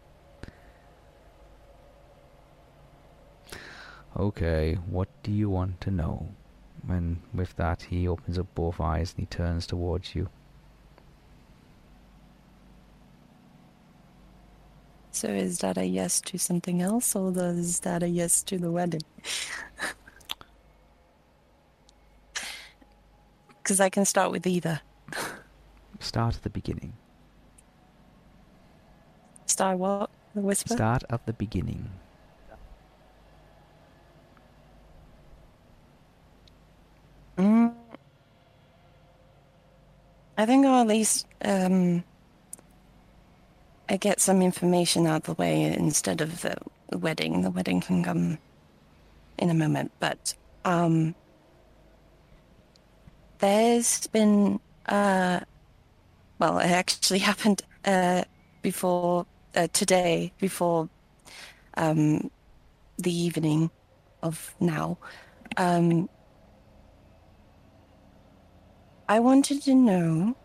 Okay, 4.18 4.76
what 4.90 5.08
do 5.24 5.32
you 5.32 5.50
want 5.50 5.80
to 5.82 5.92
know? 5.92 6.30
And 6.88 7.22
with 7.34 7.56
that, 7.58 7.84
he 7.84 8.08
opens 8.08 8.40
up 8.40 8.48
both 8.56 8.80
eyes 8.80 9.12
and 9.12 9.20
he 9.20 9.26
turns 9.26 9.68
towards 9.68 10.16
you. 10.16 10.30
So 15.12 15.28
is 15.28 15.60
that 15.60 15.78
a 15.78 15.86
yes 15.86 16.22
to 16.22 16.38
something 16.38 16.82
else, 16.82 17.16
or 17.16 17.34
is 17.38 17.82
that 17.82 18.04
a 18.04 18.08
yes 18.08 18.42
to 18.44 18.58
the 18.58 18.72
wedding? 18.72 19.02
Because 23.70 23.82
I 23.82 23.90
can 23.90 24.04
start 24.04 24.32
with 24.32 24.48
either. 24.48 24.82
Start 26.00 26.36
at 26.38 26.42
the 26.42 26.50
beginning. 26.50 26.94
Start 29.60 29.78
what? 29.78 30.10
The 30.36 30.40
whisper? 30.40 30.74
Start 30.74 31.04
at 31.10 31.26
the 31.26 31.34
beginning. 31.34 31.90
Mm. 37.38 37.74
I 40.38 40.46
think 40.46 40.66
I'll 40.66 40.80
at 40.80 40.88
least 40.88 41.28
um, 41.44 42.06
I 43.90 43.98
get 43.98 44.22
some 44.22 44.42
information 44.42 45.06
out 45.06 45.28
of 45.28 45.36
the 45.36 45.42
way 45.42 45.64
instead 45.64 46.22
of 46.22 46.42
the 46.42 46.56
wedding. 46.98 47.42
The 47.42 47.52
wedding 47.52 47.82
can 47.82 48.02
come 48.02 48.38
in 49.38 49.50
a 49.50 49.54
moment, 49.54 49.92
but 50.00 50.36
um, 50.64 51.16
there's 53.40 54.08
been 54.08 54.62
uh, 54.86 55.42
well, 56.40 56.60
it 56.60 56.72
actually 56.72 57.20
happened 57.30 57.62
uh, 57.84 58.24
before 58.62 59.26
uh, 59.56 59.68
today, 59.74 60.32
before 60.40 60.90
um, 61.76 62.30
the 62.98 63.12
evening 63.14 63.72
of 64.22 64.54
now. 64.60 64.98
Um, 65.58 66.10
I 69.08 69.20
wanted 69.20 69.64
to 69.64 69.74
know, 69.74 70.36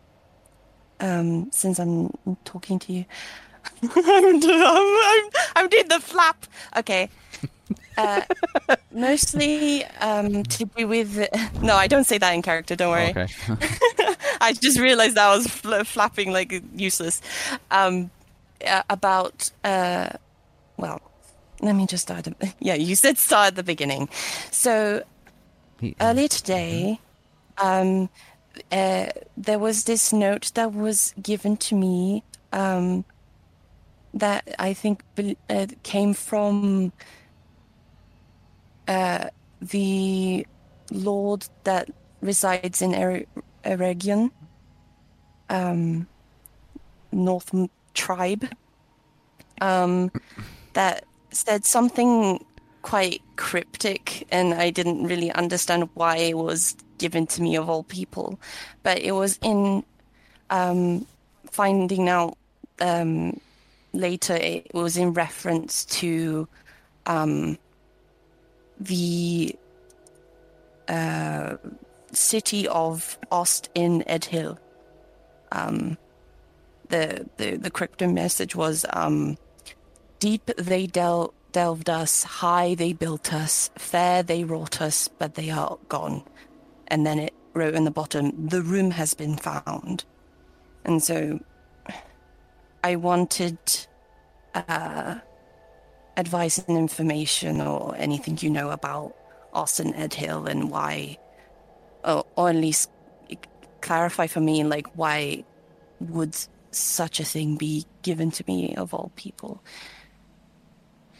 um, 1.00 1.50
since 1.52 1.78
I'm 1.78 2.10
talking 2.44 2.78
to 2.80 2.92
you, 2.92 3.04
I'm, 3.82 4.42
I'm, 4.42 5.30
I'm 5.56 5.68
doing 5.68 5.88
the 5.88 6.00
flap. 6.00 6.46
Okay. 6.76 7.08
Uh, 7.96 8.22
mostly 8.92 9.84
um, 10.00 10.42
to 10.44 10.64
do 10.64 10.88
with. 10.88 11.28
No, 11.62 11.76
I 11.76 11.86
don't 11.86 12.04
say 12.04 12.18
that 12.18 12.32
in 12.32 12.42
character. 12.42 12.76
Don't 12.76 12.90
worry. 12.90 13.10
Okay. 13.10 13.26
I 14.40 14.52
just 14.52 14.78
realized 14.78 15.14
that 15.14 15.26
I 15.30 15.34
was 15.36 15.46
fl- 15.46 15.82
flapping 15.84 16.32
like 16.32 16.62
useless. 16.74 17.22
Um, 17.70 18.10
uh, 18.66 18.82
about 18.90 19.50
uh, 19.64 20.10
well, 20.76 21.00
let 21.60 21.74
me 21.74 21.86
just 21.86 22.02
start. 22.02 22.28
Yeah, 22.60 22.74
you 22.74 22.94
said 22.96 23.18
start 23.18 23.48
at 23.48 23.56
the 23.56 23.62
beginning. 23.62 24.08
So 24.50 25.02
He- 25.80 25.94
earlier 26.00 26.28
today, 26.28 27.00
um, 27.58 28.08
uh, 28.72 29.06
there 29.36 29.58
was 29.58 29.84
this 29.84 30.12
note 30.12 30.52
that 30.54 30.72
was 30.72 31.14
given 31.22 31.56
to 31.56 31.74
me 31.74 32.22
um, 32.52 33.04
that 34.12 34.54
I 34.58 34.74
think 34.74 35.02
uh, 35.48 35.66
came 35.82 36.14
from 36.14 36.92
uh, 38.88 39.28
the 39.60 40.46
lord 40.90 41.46
that 41.64 41.88
resides 42.20 42.82
in 42.82 42.94
er- 42.94 43.24
Eregion, 43.64 44.30
um, 45.48 46.06
North 47.12 47.52
tribe, 47.94 48.48
um, 49.60 50.10
that 50.74 51.04
said 51.30 51.64
something 51.64 52.44
quite 52.82 53.22
cryptic, 53.36 54.26
and 54.30 54.52
I 54.54 54.70
didn't 54.70 55.04
really 55.04 55.32
understand 55.32 55.88
why 55.94 56.16
it 56.16 56.36
was 56.36 56.76
given 56.98 57.26
to 57.28 57.42
me 57.42 57.56
of 57.56 57.68
all 57.68 57.82
people. 57.82 58.38
But 58.82 58.98
it 58.98 59.12
was 59.12 59.38
in 59.42 59.84
um, 60.50 61.06
finding 61.50 62.08
out 62.08 62.36
um, 62.80 63.40
later, 63.92 64.34
it 64.34 64.74
was 64.74 64.96
in 64.96 65.14
reference 65.14 65.84
to 65.86 66.48
um, 67.06 67.58
the 68.78 69.56
uh, 70.88 71.56
city 72.12 72.68
of 72.68 73.18
Ost-in-Edhil. 73.30 74.58
Um, 75.52 75.96
the, 76.94 77.28
the 77.38 77.56
the 77.56 77.70
crypto 77.70 78.06
message 78.06 78.54
was 78.54 78.86
um, 78.92 79.36
deep 80.20 80.46
they 80.56 80.86
del- 80.86 81.34
delved 81.52 81.90
us, 81.90 82.22
high 82.22 82.74
they 82.74 82.92
built 82.92 83.32
us, 83.32 83.70
fair 83.76 84.22
they 84.22 84.44
wrought 84.44 84.80
us, 84.80 85.08
but 85.20 85.34
they 85.34 85.50
are 85.50 85.78
gone. 85.88 86.22
And 86.88 87.06
then 87.06 87.18
it 87.18 87.34
wrote 87.54 87.74
in 87.74 87.84
the 87.84 87.90
bottom, 87.90 88.48
the 88.48 88.62
room 88.62 88.90
has 88.92 89.14
been 89.14 89.36
found. 89.36 90.04
And 90.84 91.02
so 91.02 91.40
I 92.82 92.96
wanted 92.96 93.58
uh, 94.54 95.18
advice 96.16 96.58
and 96.58 96.76
information 96.76 97.60
or 97.60 97.94
anything 97.96 98.38
you 98.40 98.50
know 98.50 98.70
about 98.70 99.16
Ost-in-Edhil 99.52 100.48
and 100.48 100.70
why, 100.70 101.18
or, 102.04 102.24
or 102.36 102.50
at 102.50 102.56
least 102.56 102.90
clarify 103.80 104.26
for 104.26 104.40
me, 104.40 104.64
like, 104.64 104.88
why 104.94 105.44
would 106.00 106.36
such 106.76 107.20
a 107.20 107.24
thing 107.24 107.56
be 107.56 107.86
given 108.02 108.30
to 108.32 108.44
me 108.46 108.74
of 108.76 108.94
all 108.94 109.12
people? 109.16 109.62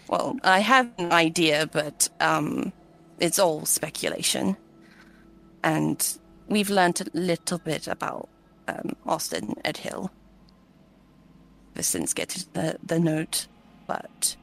Well, 0.08 0.36
I 0.42 0.60
have 0.60 0.90
an 0.98 1.12
idea, 1.12 1.68
but 1.70 2.08
um, 2.20 2.72
it's 3.18 3.38
all 3.38 3.64
speculation. 3.64 4.56
And 5.62 6.18
we've 6.48 6.70
learnt 6.70 7.00
a 7.00 7.06
little 7.14 7.58
bit 7.58 7.88
about 7.88 8.28
um, 8.68 8.96
Austin 9.06 9.54
Ed 9.64 9.78
Hill 9.78 10.10
since 11.80 12.14
getting 12.14 12.44
the, 12.52 12.76
the 12.84 13.00
note, 13.00 13.46
but 13.86 14.36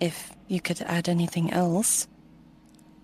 if 0.00 0.32
you 0.48 0.60
could 0.60 0.82
add 0.82 1.08
anything 1.08 1.52
else, 1.52 2.08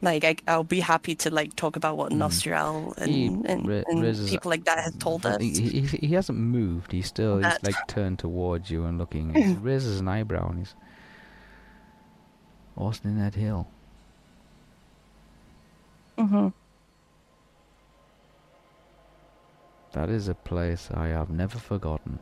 like 0.02 0.24
I, 0.24 0.36
I'll 0.48 0.64
be 0.64 0.81
happy 0.81 1.14
to 1.16 1.31
like 1.31 1.55
talk 1.56 1.76
about 1.76 1.97
what 1.97 2.12
Nostriel 2.12 2.97
and, 2.98 3.10
He 3.10 3.26
and, 3.26 3.66
ra- 3.66 3.82
and 3.86 4.02
raises- 4.02 4.31
people 4.31 4.50
like 4.50 4.64
that 4.64 4.78
have 4.78 4.98
told 4.98 5.24
us. 5.24 5.40
He, 5.40 5.52
he, 5.81 5.81
he 6.08 6.08
hasn't 6.14 6.39
moved. 6.39 6.92
He's 6.92 7.06
still 7.06 7.39
he's 7.39 7.62
like 7.62 7.86
turned 7.86 8.18
towards 8.18 8.70
you 8.70 8.84
and 8.84 8.98
looking. 8.98 9.32
He 9.34 9.55
raises 9.60 10.00
an 10.00 10.08
eyebrow 10.08 10.50
and 10.50 10.58
he's 10.58 10.74
Austin 12.76 13.12
in 13.12 13.18
that 13.20 13.34
Hill. 13.36 13.68
hmm 16.18 16.48
That 19.92 20.08
is 20.08 20.26
a 20.28 20.34
place 20.34 20.89
I 20.92 21.08
have 21.08 21.28
never 21.31 21.58
forgotten. 21.58 22.18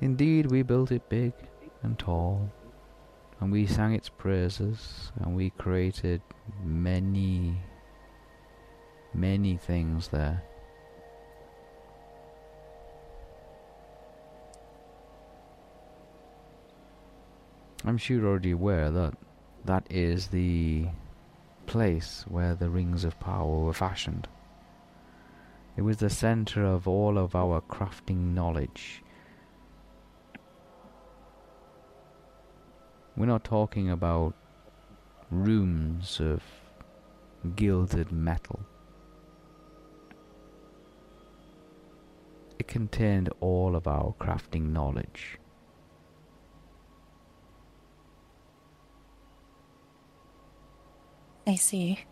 Indeed, 0.00 0.50
we 0.50 0.62
built 0.62 0.92
it 0.92 1.08
big 1.08 1.32
and 1.82 1.98
tall, 1.98 2.50
and 3.40 3.52
we 3.52 3.66
sang 3.66 3.92
its 3.92 4.08
praises, 4.08 5.12
and 5.16 5.36
we 5.36 5.50
created 5.50 6.22
many, 6.64 7.60
many 9.12 9.56
things 9.56 10.08
there. 10.08 10.42
I'm 17.86 17.98
sure 17.98 18.16
you're 18.16 18.26
already 18.26 18.52
aware 18.52 18.90
that 18.90 19.14
that 19.66 19.86
is 19.90 20.28
the 20.28 20.86
place 21.66 22.24
where 22.28 22.54
the 22.54 22.70
rings 22.70 23.04
of 23.04 23.20
power 23.20 23.64
were 23.64 23.74
fashioned. 23.74 24.26
It 25.76 25.82
was 25.82 25.98
the 25.98 26.08
center 26.08 26.64
of 26.64 26.88
all 26.88 27.18
of 27.18 27.34
our 27.34 27.60
crafting 27.60 28.32
knowledge. 28.32 29.03
We're 33.16 33.26
not 33.26 33.44
talking 33.44 33.90
about 33.90 34.34
rooms 35.30 36.20
of 36.20 36.42
gilded 37.54 38.10
metal. 38.10 38.60
It 42.58 42.66
contained 42.66 43.28
all 43.40 43.76
of 43.76 43.86
our 43.86 44.14
crafting 44.18 44.72
knowledge. 44.72 45.38
I 51.46 51.54
see. 51.54 52.04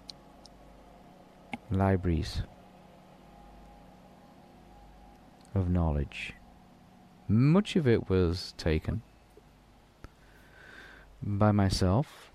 Libraries 1.70 2.42
of 5.54 5.68
knowledge. 5.68 6.34
Much 7.28 7.76
of 7.76 7.88
it 7.88 8.08
was 8.08 8.54
taken 8.56 9.02
by 11.22 11.52
myself. 11.52 12.30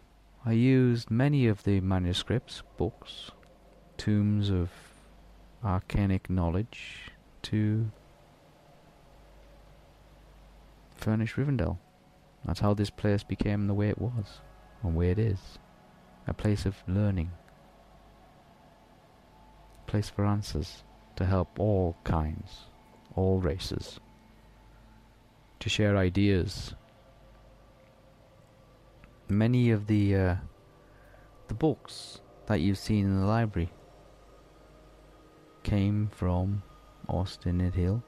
I 0.46 0.54
used 0.54 1.12
many 1.12 1.48
of 1.48 1.64
the 1.64 1.82
manuscripts, 1.82 2.64
books, 2.78 3.32
tombs 3.98 4.50
of 4.50 4.70
arcanic 5.64 6.30
knowledge 6.30 7.12
to 7.44 7.92
furnish 10.96 11.36
Rivendell. 11.36 11.78
That's 12.46 12.60
how 12.62 12.74
this 12.74 12.90
place 12.90 13.24
became 13.24 13.68
the 13.68 13.74
way 13.74 13.90
it 13.90 14.00
was, 14.00 14.42
and 14.84 14.96
where 14.96 15.12
it 15.12 15.20
is. 15.20 15.60
A 16.28 16.34
place 16.34 16.66
of 16.66 16.76
learning. 16.88 17.32
A 19.86 19.92
place 19.92 20.10
for 20.10 20.26
answers 20.26 20.84
to 21.16 21.26
help 21.26 21.60
all 21.60 21.98
kinds, 22.04 22.68
all 23.16 23.40
races. 23.40 24.00
To 25.60 25.70
share 25.70 25.98
ideas. 25.98 26.74
Many 29.30 29.72
of 29.72 29.88
the 29.88 30.16
uh, 30.16 30.36
the 31.48 31.54
books 31.54 32.22
that 32.48 32.62
you've 32.62 32.78
seen 32.78 33.06
in 33.06 33.20
the 33.20 33.26
library 33.26 33.72
came 35.64 36.08
from 36.08 36.64
Austin 37.10 37.60
Hill. 37.60 38.04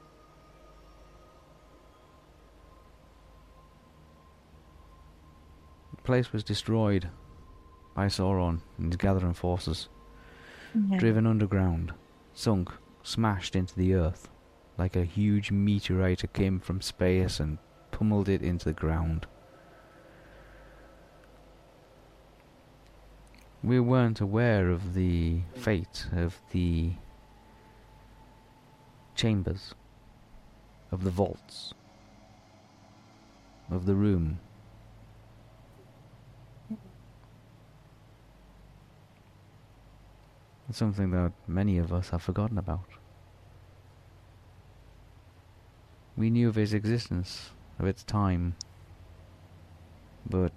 The 5.96 6.02
place 6.02 6.32
was 6.32 6.42
destroyed 6.44 7.08
by 7.94 8.06
Sauron 8.06 8.60
and 8.78 8.86
his 8.86 8.96
gathering 8.96 9.34
forces, 9.34 9.88
Yeah. 10.74 10.98
driven 10.98 11.26
underground, 11.26 11.92
sunk, 12.32 12.70
smashed 13.02 13.56
into 13.56 13.74
the 13.76 13.94
earth, 13.94 14.30
like 14.78 14.96
a 14.96 15.04
huge 15.04 15.50
meteorite 15.50 16.20
that 16.20 16.32
came 16.32 16.60
from 16.60 16.80
space 16.80 17.40
and 17.40 17.58
pummeled 17.90 18.28
it 18.28 18.42
into 18.42 18.66
the 18.66 18.72
ground. 18.72 19.26
We 23.62 23.78
weren't 23.78 24.20
aware 24.20 24.70
of 24.70 24.94
the 24.94 25.40
fate 25.54 26.06
of 26.16 26.40
the 26.50 26.92
chambers, 29.14 29.74
of 30.90 31.04
the 31.04 31.10
vaults, 31.10 31.74
of 33.70 33.84
the 33.84 33.94
room. 33.94 34.40
It's 40.70 40.78
something 40.78 41.10
that 41.10 41.32
many 41.46 41.76
of 41.76 41.92
us 41.92 42.10
have 42.10 42.22
forgotten 42.22 42.56
about. 42.56 42.88
We 46.16 46.30
knew 46.30 46.48
of 46.48 46.56
its 46.56 46.72
existence, 46.72 47.50
of 47.78 47.86
its 47.86 48.04
time, 48.04 48.54
but 50.28 50.52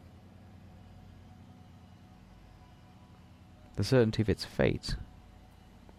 the 3.75 3.83
certainty 3.83 4.21
of 4.21 4.29
its 4.29 4.45
fate 4.45 4.95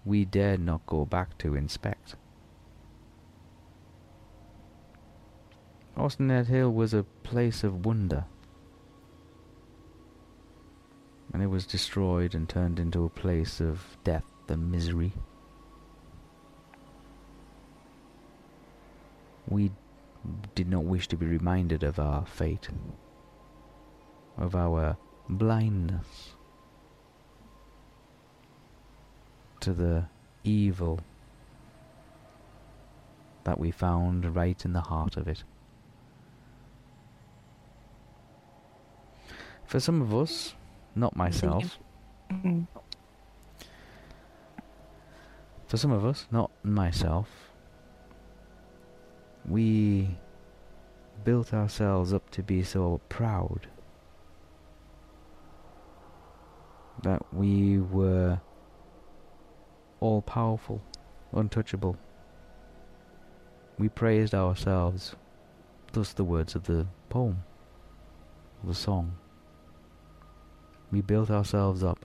we 0.04 0.24
dared 0.24 0.60
not 0.60 0.84
go 0.86 1.04
back 1.04 1.36
to 1.38 1.54
inspect. 1.54 2.16
Ost-in-Edhil 5.96 6.72
was 6.72 6.92
a 6.92 7.04
place 7.22 7.64
of 7.64 7.86
wonder, 7.86 8.24
and 11.32 11.42
it 11.42 11.46
was 11.46 11.66
destroyed 11.66 12.34
and 12.34 12.48
turned 12.48 12.78
into 12.78 13.04
a 13.04 13.08
place 13.08 13.60
of 13.60 13.96
death 14.04 14.24
and 14.48 14.70
misery. 14.70 15.12
We 19.48 19.72
did 20.54 20.68
not 20.68 20.84
wish 20.84 21.08
to 21.08 21.16
be 21.16 21.26
reminded 21.26 21.82
of 21.82 21.98
our 21.98 22.26
fate, 22.26 22.68
of 24.36 24.54
our 24.54 24.96
blindness 25.28 26.33
to 29.64 29.72
the 29.72 30.04
evil 30.44 31.00
that 33.44 33.58
we 33.58 33.70
found 33.70 34.36
right 34.36 34.62
in 34.62 34.74
the 34.74 34.82
heart 34.82 35.16
of 35.16 35.26
it. 35.26 35.42
For 39.64 39.80
some 39.80 40.02
of 40.02 40.14
us, 40.14 40.54
not 40.94 41.16
myself, 41.16 41.78
for 45.66 45.78
some 45.78 45.92
of 45.92 46.04
us, 46.04 46.26
not 46.30 46.50
myself, 46.62 47.30
we 49.48 50.18
built 51.24 51.54
ourselves 51.54 52.12
up 52.12 52.28
to 52.32 52.42
be 52.42 52.62
so 52.62 53.00
proud 53.08 53.66
that 57.02 57.22
we 57.32 57.78
were 57.78 58.38
all 60.04 60.20
powerful, 60.20 60.82
untouchable. 61.32 61.96
We 63.78 63.88
praised 63.88 64.34
ourselves, 64.34 65.16
thus 65.92 66.12
the 66.12 66.24
words 66.24 66.54
of 66.54 66.64
the 66.64 66.86
poem, 67.08 67.42
of 68.62 68.68
the 68.68 68.74
song. 68.74 69.16
We 70.92 71.00
built 71.00 71.30
ourselves 71.30 71.82
up. 71.82 72.04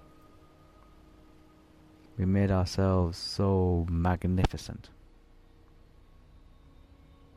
We 2.18 2.24
made 2.24 2.52
ourselves 2.52 3.18
so 3.18 3.86
magnificent. 3.90 4.90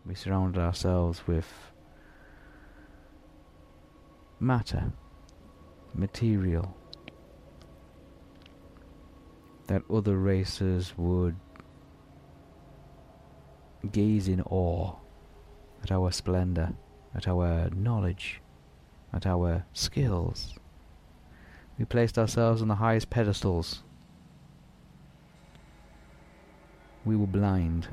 We 0.07 0.15
surrounded 0.15 0.61
ourselves 0.61 1.27
with 1.27 1.49
matter, 4.39 4.93
material, 5.93 6.77
that 9.73 9.83
other 9.91 10.19
races 10.19 10.93
would 10.99 11.35
gaze 13.91 14.29
in 14.29 14.43
awe 14.43 14.95
at 15.83 15.91
our 15.91 16.13
splendor, 16.13 16.75
at 17.15 17.27
our 17.27 17.71
knowledge, 17.71 18.43
at 19.15 19.27
our 19.27 19.65
skills. 19.73 20.59
We 21.79 21.87
placed 21.87 22.19
ourselves 22.19 22.61
on 22.61 22.69
the 22.69 22.75
highest 22.75 23.09
pedestals. 23.09 23.83
We 27.07 27.17
were 27.17 27.27
blind 27.27 27.89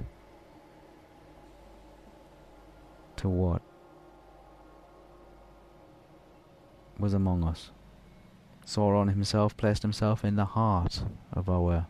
to 3.15 3.29
what 3.29 3.61
was 6.99 7.13
among 7.13 7.45
us. 7.45 7.71
Sauron 8.69 9.09
himself 9.09 9.57
placed 9.57 9.81
himself 9.81 10.23
in 10.23 10.35
the 10.35 10.45
heart 10.45 11.01
of 11.33 11.49
our 11.49 11.87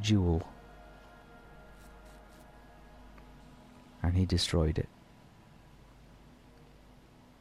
jewel. 0.00 0.46
And 4.04 4.16
he 4.16 4.24
destroyed 4.24 4.78
it. 4.78 4.88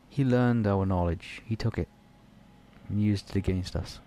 He 0.09 0.25
learned 0.25 0.65
our 0.65 0.83
knowledge, 0.83 1.43
he 1.45 1.55
took 1.55 1.77
it, 1.77 1.89
and 2.89 2.99
used 2.99 3.29
it 3.29 3.35
against 3.35 3.75
us. 3.75 3.99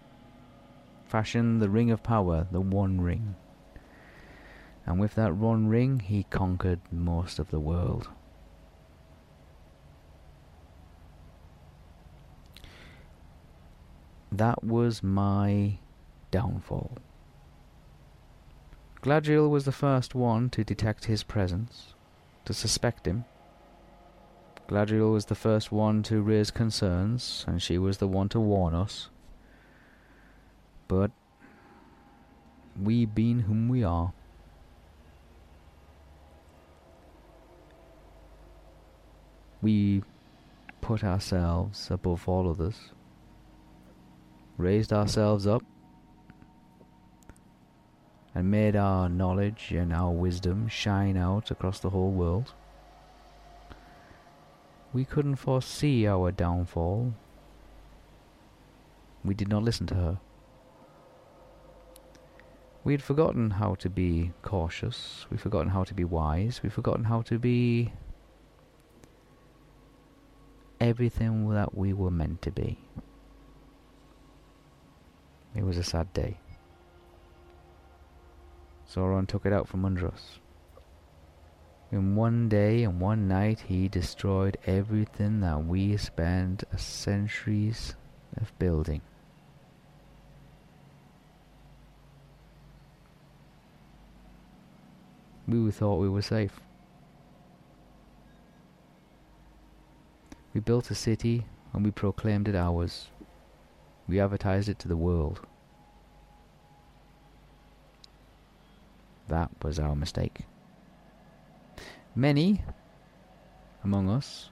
Fashioned 1.06 1.62
the 1.62 1.70
ring 1.70 1.92
of 1.92 2.02
power, 2.02 2.48
the 2.50 2.60
One 2.60 3.00
Ring. 3.00 3.36
And 4.84 4.98
with 4.98 5.14
that 5.14 5.36
one 5.36 5.68
ring, 5.68 6.00
he 6.00 6.24
conquered 6.24 6.80
most 6.90 7.38
of 7.38 7.52
the 7.52 7.60
world. 7.60 8.08
That 14.32 14.62
was 14.62 15.02
my 15.02 15.78
downfall. 16.30 16.98
Galadriel 19.02 19.50
was 19.50 19.64
the 19.64 19.72
first 19.72 20.14
one 20.14 20.50
to 20.50 20.62
detect 20.62 21.06
his 21.06 21.22
presence, 21.22 21.94
to 22.44 22.52
suspect 22.52 23.06
him. 23.06 23.24
Galadriel 24.68 25.12
was 25.12 25.24
the 25.24 25.34
first 25.34 25.72
one 25.72 26.02
to 26.04 26.22
raise 26.22 26.50
concerns, 26.50 27.44
and 27.48 27.60
she 27.60 27.76
was 27.76 27.98
the 27.98 28.06
one 28.06 28.28
to 28.28 28.38
warn 28.38 28.74
us. 28.74 29.08
But 30.86 31.10
we 32.80 33.06
being 33.06 33.40
whom 33.40 33.68
we 33.68 33.82
are, 33.82 34.12
we 39.60 40.02
put 40.80 41.02
ourselves 41.02 41.90
above 41.90 42.28
all 42.28 42.48
others, 42.48 42.92
raised 44.60 44.92
ourselves 44.92 45.46
up, 45.46 45.62
and 48.34 48.50
made 48.50 48.76
our 48.76 49.08
knowledge 49.08 49.72
and 49.72 49.92
our 49.92 50.10
wisdom 50.10 50.68
shine 50.68 51.16
out 51.16 51.50
across 51.50 51.80
the 51.80 51.90
whole 51.90 52.12
world. 52.12 52.54
We 54.92 55.04
couldn't 55.04 55.36
foresee 55.36 56.06
our 56.06 56.30
downfall. 56.30 57.14
We 59.24 59.34
did 59.34 59.48
not 59.48 59.62
listen 59.62 59.86
to 59.88 59.94
her. 59.94 60.20
We 62.82 62.94
had 62.94 63.02
forgotten 63.02 63.50
how 63.50 63.74
to 63.74 63.90
be 63.90 64.32
cautious, 64.42 65.26
we'd 65.30 65.40
forgotten 65.40 65.68
how 65.68 65.84
to 65.84 65.92
be 65.92 66.04
wise, 66.04 66.62
we'd 66.62 66.72
forgotten 66.72 67.04
how 67.04 67.20
to 67.22 67.38
be 67.38 67.92
everything 70.80 71.50
that 71.50 71.76
we 71.76 71.92
were 71.92 72.10
meant 72.10 72.40
to 72.42 72.50
be. 72.50 72.78
It 75.54 75.64
was 75.64 75.76
a 75.76 75.82
sad 75.82 76.12
day. 76.12 76.38
Sauron 78.88 79.26
took 79.26 79.46
it 79.46 79.52
out 79.52 79.68
from 79.68 79.84
under 79.84 80.08
us. 80.08 80.38
In 81.92 82.14
one 82.14 82.48
day 82.48 82.84
and 82.84 83.00
one 83.00 83.26
night 83.26 83.60
he 83.66 83.88
destroyed 83.88 84.56
everything 84.64 85.40
that 85.40 85.64
we 85.64 85.96
spent 85.96 86.62
centuries 86.76 87.96
of 88.36 88.56
building. 88.58 89.00
We 95.48 95.72
thought 95.72 95.96
we 95.96 96.08
were 96.08 96.22
safe. 96.22 96.60
We 100.54 100.60
built 100.60 100.92
a 100.92 100.94
city 100.94 101.44
and 101.72 101.84
we 101.84 101.90
proclaimed 101.90 102.46
it 102.46 102.54
ours. 102.54 103.08
We 104.10 104.18
advertised 104.18 104.68
it 104.68 104.80
to 104.80 104.88
the 104.88 104.96
world. 104.96 105.46
That 109.28 109.50
was 109.62 109.78
our 109.78 109.94
mistake. 109.94 110.40
Many 112.16 112.64
among 113.84 114.10
us 114.10 114.50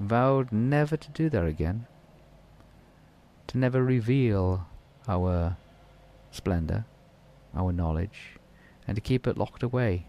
vowed 0.00 0.50
never 0.50 0.96
to 0.96 1.10
do 1.12 1.30
that 1.30 1.46
again, 1.46 1.86
to 3.46 3.58
never 3.58 3.84
reveal 3.84 4.66
our 5.06 5.56
splendour, 6.32 6.84
our 7.54 7.72
knowledge, 7.72 8.40
and 8.88 8.96
to 8.96 9.00
keep 9.00 9.28
it 9.28 9.38
locked 9.38 9.62
away, 9.62 10.06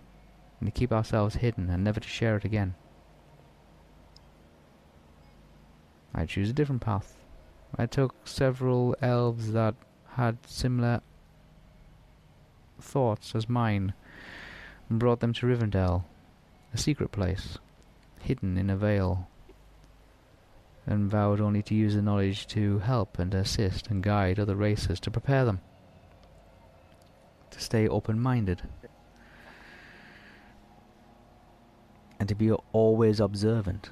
and 0.60 0.66
to 0.66 0.72
keep 0.72 0.92
ourselves 0.92 1.36
hidden 1.36 1.70
and 1.70 1.84
never 1.84 2.00
to 2.00 2.08
share 2.08 2.36
it 2.36 2.44
again. 2.44 2.74
I 6.16 6.26
choose 6.26 6.50
a 6.50 6.54
different 6.54 6.82
path. 6.82 7.15
I 7.78 7.86
took 7.86 8.16
several 8.26 8.96
elves 9.02 9.52
that 9.52 9.76
had 10.12 10.38
similar 10.48 11.02
thoughts 12.80 13.36
as 13.36 13.50
mine 13.50 13.94
and 14.90 15.00
brought 15.00 15.20
them 15.20 15.34
to 15.34 15.46
Rivendell, 15.46 16.06
a 16.74 16.78
secret 16.78 17.12
place, 17.12 17.58
hidden 18.22 18.58
in 18.58 18.70
a 18.70 18.78
veil, 18.78 19.28
and 20.88 21.10
vowed 21.10 21.42
only 21.42 21.62
to 21.64 21.76
use 21.76 21.96
the 21.96 22.02
knowledge 22.02 22.48
to 22.48 22.80
help 22.80 23.20
and 23.20 23.34
assist 23.34 23.88
and 23.88 24.04
guide 24.04 24.40
other 24.40 24.56
races 24.56 25.00
to 25.02 25.12
prepare 25.12 25.44
them 25.44 25.60
to 27.52 27.60
stay 27.60 27.88
open-minded 27.88 28.62
and 32.20 32.30
to 32.30 32.36
be 32.36 32.52
always 32.52 33.20
observant 33.20 33.90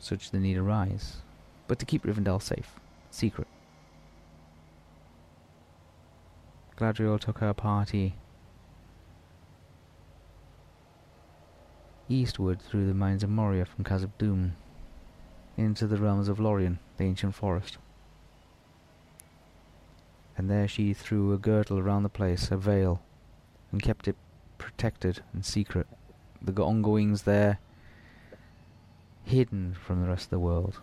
such 0.00 0.30
the 0.30 0.38
need 0.38 0.56
arise, 0.56 1.18
but 1.68 1.78
to 1.78 1.86
keep 1.86 2.04
Rivendell 2.04 2.42
safe, 2.42 2.80
secret. 3.10 3.46
Galadriel 6.76 7.20
took 7.20 7.38
her 7.38 7.52
party 7.52 8.14
eastward 12.08 12.60
through 12.60 12.86
the 12.86 12.94
mines 12.94 13.22
of 13.22 13.30
Moria 13.30 13.64
from 13.64 13.84
Khazad-dûm 13.84 14.52
into 15.56 15.86
the 15.86 15.98
realms 15.98 16.28
of 16.28 16.40
Lorien, 16.40 16.78
the 16.96 17.04
ancient 17.04 17.34
forest. 17.34 17.78
And 20.36 20.50
there 20.50 20.66
she 20.66 20.94
threw 20.94 21.32
a 21.32 21.38
girdle 21.38 21.78
around 21.78 22.02
the 22.02 22.08
place, 22.08 22.50
a 22.50 22.56
veil, 22.56 23.02
and 23.70 23.82
kept 23.82 24.08
it 24.08 24.16
protected 24.56 25.22
and 25.34 25.44
secret. 25.44 25.86
The 26.40 26.62
ongoings 26.62 27.22
there 27.22 27.58
hidden 29.24 29.74
from 29.74 30.02
the 30.02 30.08
rest 30.08 30.24
of 30.24 30.30
the 30.30 30.38
world. 30.38 30.80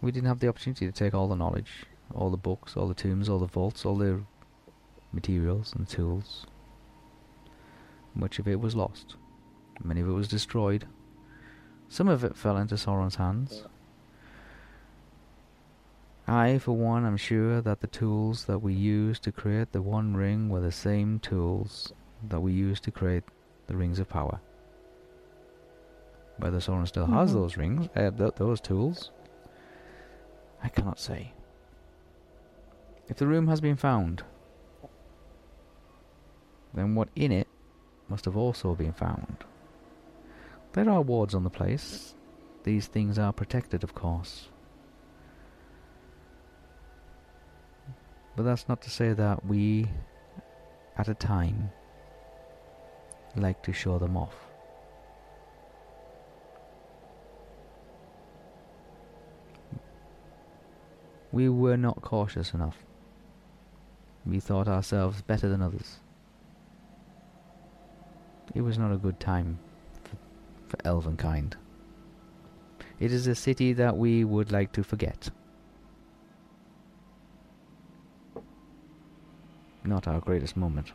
We 0.00 0.12
didn't 0.12 0.28
have 0.28 0.40
the 0.40 0.48
opportunity 0.48 0.86
to 0.86 0.92
take 0.92 1.14
all 1.14 1.28
the 1.28 1.34
knowledge, 1.34 1.84
all 2.14 2.30
the 2.30 2.36
books, 2.36 2.76
all 2.76 2.86
the 2.86 2.94
tombs, 2.94 3.28
all 3.28 3.38
the 3.38 3.46
vaults, 3.46 3.84
all 3.84 3.96
the 3.96 4.22
materials 5.12 5.72
and 5.76 5.88
tools. 5.88 6.46
Much 8.14 8.38
of 8.38 8.46
it 8.46 8.60
was 8.60 8.76
lost. 8.76 9.16
Many 9.82 10.00
of 10.00 10.08
it 10.08 10.12
was 10.12 10.28
destroyed. 10.28 10.86
Some 11.88 12.08
of 12.08 12.24
it 12.24 12.36
fell 12.36 12.56
into 12.56 12.76
Sauron's 12.76 13.16
hands. 13.16 13.64
I, 16.26 16.58
for 16.58 16.72
one, 16.72 17.06
am 17.06 17.16
sure 17.16 17.62
that 17.62 17.80
the 17.80 17.86
tools 17.86 18.44
that 18.44 18.58
we 18.58 18.74
used 18.74 19.22
to 19.22 19.32
create 19.32 19.72
the 19.72 19.80
One 19.80 20.14
Ring 20.14 20.50
were 20.50 20.60
the 20.60 20.70
same 20.70 21.18
tools 21.18 21.92
that 22.28 22.40
we 22.40 22.52
used 22.52 22.84
to 22.84 22.90
create 22.90 23.24
the 23.68 23.76
Rings 23.76 24.00
of 24.00 24.08
Power. 24.08 24.40
Whether 26.38 26.58
Sauron 26.58 26.86
still 26.86 27.06
mm 27.06 27.12
-hmm. 27.12 27.20
has 27.20 27.30
mm-hmm. 27.30 27.40
those 27.40 27.56
rings, 27.56 27.88
uh, 27.96 28.10
th 28.10 28.34
those 28.34 28.60
tools, 28.60 29.12
I 30.62 30.68
cannot 30.68 30.98
say. 30.98 31.32
If 33.08 33.16
the 33.16 33.26
room 33.26 33.48
has 33.48 33.60
been 33.60 33.76
found, 33.76 34.24
then 36.74 36.94
what 36.94 37.08
in 37.14 37.32
it 37.32 37.48
must 38.08 38.24
have 38.24 38.36
also 38.36 38.74
been 38.74 38.92
found. 38.92 39.44
There 40.72 40.90
are 40.90 41.02
wards 41.02 41.34
on 41.34 41.44
the 41.44 41.50
place. 41.50 42.14
These 42.62 42.86
things 42.86 43.18
are 43.18 43.32
protected, 43.32 43.84
of 43.84 43.94
course. 43.94 44.48
But 48.36 48.44
that's 48.44 48.68
not 48.68 48.80
to 48.82 48.90
say 48.90 49.14
that 49.14 49.44
we, 49.44 49.86
at 50.96 51.08
a 51.08 51.14
time, 51.14 51.70
like 53.38 53.62
to 53.62 53.72
show 53.72 53.98
them 53.98 54.16
off. 54.16 54.34
We 61.30 61.48
were 61.48 61.76
not 61.76 62.02
cautious 62.02 62.54
enough. 62.54 62.76
We 64.24 64.40
thought 64.40 64.68
ourselves 64.68 65.22
better 65.22 65.48
than 65.48 65.62
others. 65.62 66.00
It 68.54 68.62
was 68.62 68.78
not 68.78 68.92
a 68.92 68.96
good 68.96 69.20
time 69.20 69.58
for, 70.04 70.16
for 70.68 70.76
Elvenkind. 70.78 71.54
It 72.98 73.12
is 73.12 73.26
a 73.26 73.34
city 73.34 73.72
that 73.74 73.96
we 73.96 74.24
would 74.24 74.50
like 74.50 74.72
to 74.72 74.82
forget. 74.82 75.30
Not 79.84 80.08
our 80.08 80.20
greatest 80.20 80.56
moment. 80.56 80.92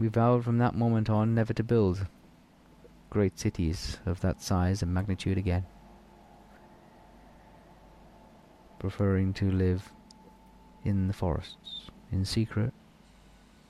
We 0.00 0.08
vowed 0.08 0.44
from 0.44 0.56
that 0.56 0.74
moment 0.74 1.10
on 1.10 1.34
never 1.34 1.52
to 1.52 1.62
build 1.62 2.06
great 3.10 3.38
cities 3.38 3.98
of 4.06 4.22
that 4.22 4.40
size 4.40 4.82
and 4.82 4.94
magnitude 4.94 5.36
again, 5.36 5.66
preferring 8.78 9.34
to 9.34 9.50
live 9.50 9.92
in 10.86 11.06
the 11.06 11.12
forests, 11.12 11.90
in 12.10 12.24
secret, 12.24 12.72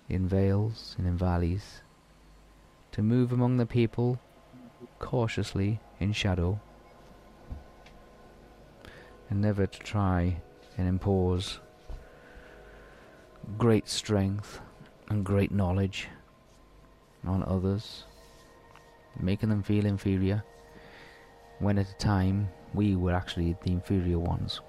in 0.08 0.28
vales 0.28 0.94
and 0.98 1.08
in 1.08 1.16
valleys, 1.16 1.82
to 2.92 3.02
move 3.02 3.32
among 3.32 3.56
the 3.56 3.66
people 3.66 4.20
cautiously 5.00 5.80
in 5.98 6.12
shadow, 6.12 6.60
and 9.28 9.40
never 9.40 9.66
to 9.66 9.78
try 9.80 10.40
and 10.78 10.86
impose 10.86 11.58
great 13.58 13.88
strength 13.88 14.60
and 15.08 15.24
great 15.24 15.50
knowledge 15.50 16.06
on 17.24 17.44
others, 17.44 18.04
making 19.18 19.48
them 19.48 19.62
feel 19.62 19.86
inferior, 19.86 20.42
when 21.58 21.78
at 21.78 21.86
the 21.86 21.94
time 21.94 22.48
we 22.72 22.96
were 22.96 23.12
actually 23.12 23.56
the 23.62 23.72
inferior 23.72 24.18
ones. 24.18 24.60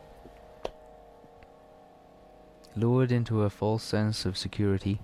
Lured 2.75 3.11
into 3.11 3.43
a 3.43 3.49
false 3.49 3.83
sense 3.83 4.25
of 4.25 4.37
security 4.37 4.99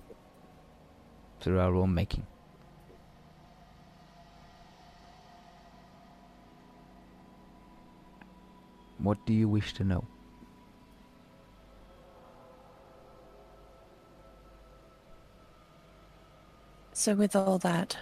through 1.39 1.59
our 1.59 1.75
own 1.75 1.93
making. 1.93 2.25
What 8.97 9.25
do 9.25 9.33
you 9.33 9.47
wish 9.47 9.73
to 9.75 9.83
know? 9.83 10.05
So, 17.07 17.15
with 17.15 17.37
all 17.37 17.57
that, 17.59 17.95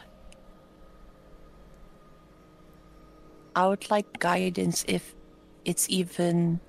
I 3.55 3.67
would 3.67 3.91
like 3.91 4.17
guidance 4.17 4.83
if 4.87 5.13
it's 5.63 5.87
even 5.91 6.59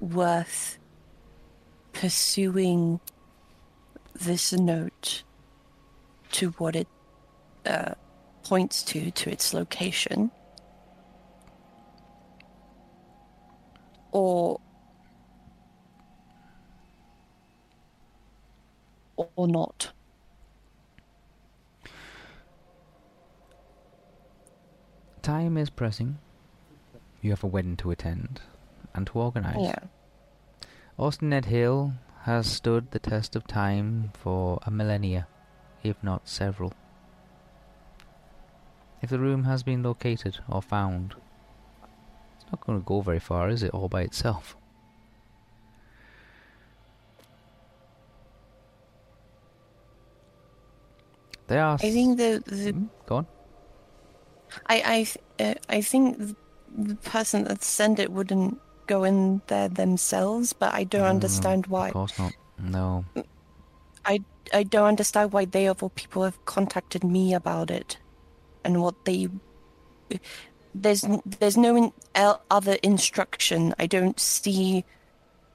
worth 0.00 0.78
pursuing 1.92 2.98
this 4.14 4.54
note 4.54 5.22
to 6.30 6.52
what 6.52 6.76
it 6.76 6.88
uh, 7.66 7.92
points 8.42 8.82
to, 8.84 9.10
to 9.10 9.30
its 9.30 9.52
location. 9.52 10.30
Or 14.12 14.58
or 19.36 19.46
not. 19.46 19.92
Time 25.22 25.56
is 25.56 25.70
pressing. 25.70 26.18
You 27.20 27.30
have 27.30 27.44
a 27.44 27.46
wedding 27.46 27.76
to 27.78 27.90
attend 27.92 28.40
and 28.94 29.06
to 29.06 29.12
organise. 29.14 29.56
Yeah. 29.60 29.78
Ost-in-Edhil 30.98 31.94
has 32.22 32.46
stood 32.46 32.90
the 32.90 32.98
test 32.98 33.36
of 33.36 33.46
time 33.46 34.10
for 34.14 34.58
a 34.66 34.70
millennia, 34.70 35.26
if 35.82 35.96
not 36.02 36.28
several. 36.28 36.72
If 39.00 39.10
the 39.10 39.18
room 39.18 39.44
has 39.44 39.62
been 39.62 39.82
located 39.82 40.38
or 40.48 40.60
found, 40.62 41.14
it's 42.36 42.46
not 42.50 42.60
going 42.66 42.80
to 42.80 42.84
go 42.84 43.00
very 43.00 43.18
far, 43.20 43.48
is 43.48 43.62
it, 43.62 43.70
all 43.70 43.88
by 43.88 44.02
itself? 44.02 44.56
They 51.48 51.58
are. 51.58 51.74
I 51.74 51.90
think 51.90 52.18
the, 52.18 52.42
the 52.46 52.72
Hmm, 52.72 52.84
Go 53.06 53.16
on. 53.16 53.26
I 54.66 55.06
I 55.38 55.44
uh, 55.44 55.54
I 55.68 55.80
think 55.82 56.36
the 56.76 56.96
person 56.96 57.44
that 57.44 57.62
sent 57.62 57.98
it 57.98 58.12
wouldn't 58.12 58.60
go 58.86 59.04
in 59.04 59.42
there 59.48 59.68
themselves, 59.68 60.52
but 60.52 60.74
I 60.74 60.84
don't 60.84 61.02
No, 61.02 61.08
understand 61.08 61.66
why. 61.68 61.88
Of 61.88 61.94
course 61.94 62.18
not. 62.18 62.34
No. 62.58 63.04
I 64.04 64.20
I 64.52 64.62
don't 64.64 64.88
understand 64.88 65.32
why 65.32 65.44
they 65.44 65.66
of 65.68 65.82
all 65.82 65.90
people 65.90 66.24
have 66.24 66.44
contacted 66.44 67.04
me 67.04 67.34
about 67.34 67.70
it, 67.70 67.98
and 68.64 68.82
what 68.82 69.04
they. 69.04 69.28
There's 70.74 71.04
there's 71.40 71.56
no 71.56 71.76
in, 71.76 71.92
other 72.50 72.76
instruction. 72.82 73.74
I 73.78 73.86
don't 73.86 74.18
see 74.18 74.84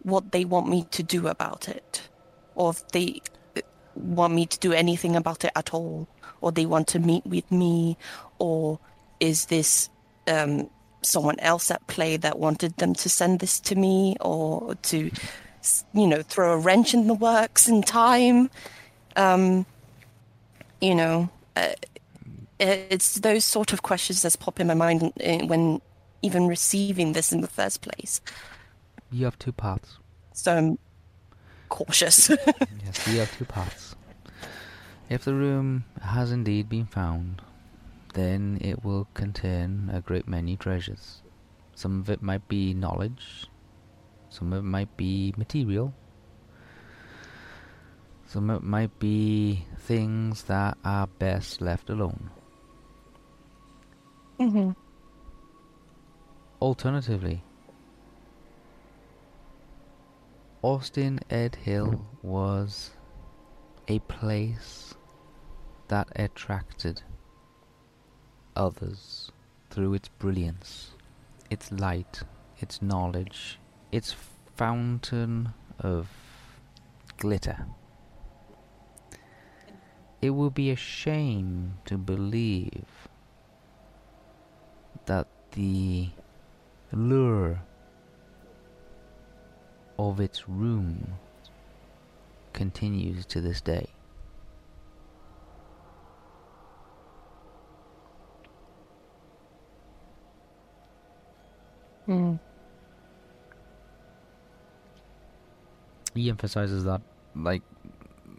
what 0.03 0.31
they 0.31 0.45
want 0.45 0.69
me 0.69 0.85
to 0.91 1.03
do 1.03 1.27
about 1.27 1.67
it, 1.67 2.09
or 2.55 2.71
if 2.71 2.87
they 2.89 3.21
uh, 3.57 3.61
want 3.95 4.33
me 4.33 4.45
to 4.45 4.59
do 4.59 4.73
anything 4.73 5.15
about 5.15 5.43
it 5.43 5.51
at 5.55 5.73
all, 5.73 6.07
or 6.41 6.51
they 6.51 6.65
want 6.65 6.87
to 6.89 6.99
meet 6.99 7.25
with 7.25 7.51
me, 7.51 7.97
or 8.39 8.79
is 9.19 9.45
this 9.45 9.89
um, 10.27 10.69
someone 11.01 11.39
else 11.39 11.71
at 11.71 11.85
play 11.87 12.17
that 12.17 12.39
wanted 12.39 12.75
them 12.77 12.93
to 12.95 13.09
send 13.09 13.39
this 13.39 13.59
to 13.61 13.75
me, 13.75 14.15
or 14.21 14.75
to 14.83 15.11
you 15.93 16.07
know 16.07 16.21
throw 16.21 16.53
a 16.53 16.57
wrench 16.57 16.93
in 16.93 17.07
the 17.07 17.13
works 17.13 17.67
in 17.67 17.81
time 17.81 18.49
um 19.17 19.65
you 20.79 20.95
know 20.95 21.27
uh, 21.57 21.73
it's 22.59 23.15
those 23.19 23.43
sort 23.43 23.73
of 23.73 23.81
questions 23.81 24.21
that 24.21 24.39
pop 24.39 24.61
in 24.61 24.67
my 24.67 24.73
mind 24.73 25.11
when 25.49 25.81
even 26.21 26.47
receiving 26.47 27.11
this 27.13 27.33
in 27.33 27.41
the 27.41 27.47
first 27.49 27.81
place 27.81 28.21
You 29.11 29.25
have 29.25 29.37
two 29.39 29.51
paths. 29.51 29.97
so 30.31 30.55
i'm 30.55 30.77
cautious 31.67 32.29
Yes, 32.85 33.07
you 33.07 33.19
have 33.19 33.37
two 33.37 33.45
paths. 33.45 33.95
If 35.09 35.25
the 35.25 35.33
room 35.33 35.83
has 36.01 36.31
indeed 36.31 36.69
been 36.69 36.85
found, 36.85 37.41
then 38.17 38.57
it 38.61 38.83
will 38.83 39.07
contain 39.13 39.91
a 39.93 40.01
great 40.01 40.27
many 40.27 40.57
treasures. 40.57 41.21
Some 41.75 41.99
of 41.99 42.09
it 42.09 42.21
might 42.21 42.47
be 42.47 42.73
knowledge, 42.73 43.47
some 44.29 44.51
of 44.51 44.59
it 44.59 44.67
might 44.67 44.97
be 44.97 45.35
material, 45.37 45.93
some 48.25 48.49
of 48.49 48.63
it 48.63 48.65
might 48.65 48.97
be 48.97 49.65
things 49.77 50.43
that 50.43 50.77
are 50.83 51.07
best 51.07 51.61
left 51.61 51.89
alone. 51.89 52.31
hmm 54.39 54.71
Alternatively, 56.59 57.43
Austin 60.63 61.19
Ed 61.29 61.55
Hill 61.55 62.03
was 62.23 62.91
a 63.87 63.99
place 63.99 64.95
that 65.87 66.07
attracted 66.15 67.03
others 68.57 69.31
through 69.69 69.93
its 69.93 70.09
brilliance, 70.09 70.91
its 71.49 71.71
light, 71.71 72.23
its 72.59 72.81
knowledge, 72.81 73.59
its 73.91 74.15
fountain 74.55 75.53
of 75.79 76.09
glitter. 77.17 77.67
It 80.21 80.31
would 80.31 80.55
be 80.55 80.71
a 80.71 80.75
shame 80.75 81.77
to 81.85 81.97
believe 81.97 83.07
that 85.05 85.27
the 85.51 86.09
lure 86.91 87.61
of 89.99 90.19
its 90.19 90.49
room 90.49 91.13
continues 92.53 93.25
to 93.27 93.41
this 93.41 93.61
day. 93.61 93.87
Mm. 102.07 102.39
He 106.13 106.29
emphasizes 106.29 106.83
that, 106.85 107.01
like, 107.35 107.61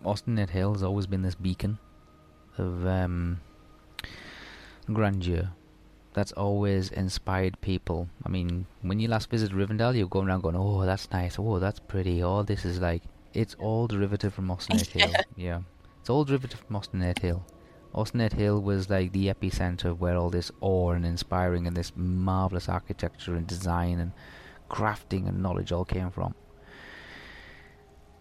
Ost-in-Edhil 0.05 0.73
has 0.73 0.83
always 0.83 1.07
been 1.07 1.23
this 1.23 1.35
beacon 1.35 1.79
of 2.57 2.87
um, 2.87 3.41
grandeur 4.93 5.51
that's 6.15 6.33
always 6.33 6.91
inspired 6.91 7.61
people. 7.61 8.09
I 8.25 8.29
mean, 8.29 8.67
when 8.83 8.99
you 8.99 9.09
last 9.09 9.31
visited 9.31 9.57
Rivendell, 9.57 9.97
you're 9.97 10.09
going 10.09 10.29
around 10.29 10.41
going, 10.43 10.57
"Oh, 10.57 10.85
that's 10.85 11.11
nice. 11.13 11.39
Oh, 11.39 11.59
that's 11.59 11.79
pretty. 11.79 12.23
Oh, 12.23 12.43
this 12.43 12.65
is 12.65 12.81
like." 12.81 13.03
It's 13.35 13.55
all 13.61 13.87
derivative 13.87 14.35
from 14.35 14.51
Ost-in-Edhil. 14.51 15.15
Yeah, 15.37 15.61
it's 16.01 16.11
all 16.11 16.25
derivative 16.25 16.61
from 16.61 16.77
Ost-in-Edhil. 16.77 17.41
Ost-in-Edhil 17.99 18.63
was 18.63 18.89
like 18.89 19.11
the 19.11 19.27
epicenter 19.27 19.97
where 19.97 20.17
all 20.17 20.31
this 20.31 20.53
awe 20.61 20.93
and 20.93 21.05
inspiring 21.05 21.67
and 21.67 21.77
this 21.77 21.93
marvelous 21.97 22.69
architecture 22.69 23.35
and 23.35 23.45
design 23.45 23.99
and 23.99 24.13
crafting 24.71 25.27
and 25.27 25.43
knowledge 25.43 25.73
all 25.73 25.85
came 25.85 26.11
from. 26.13 26.37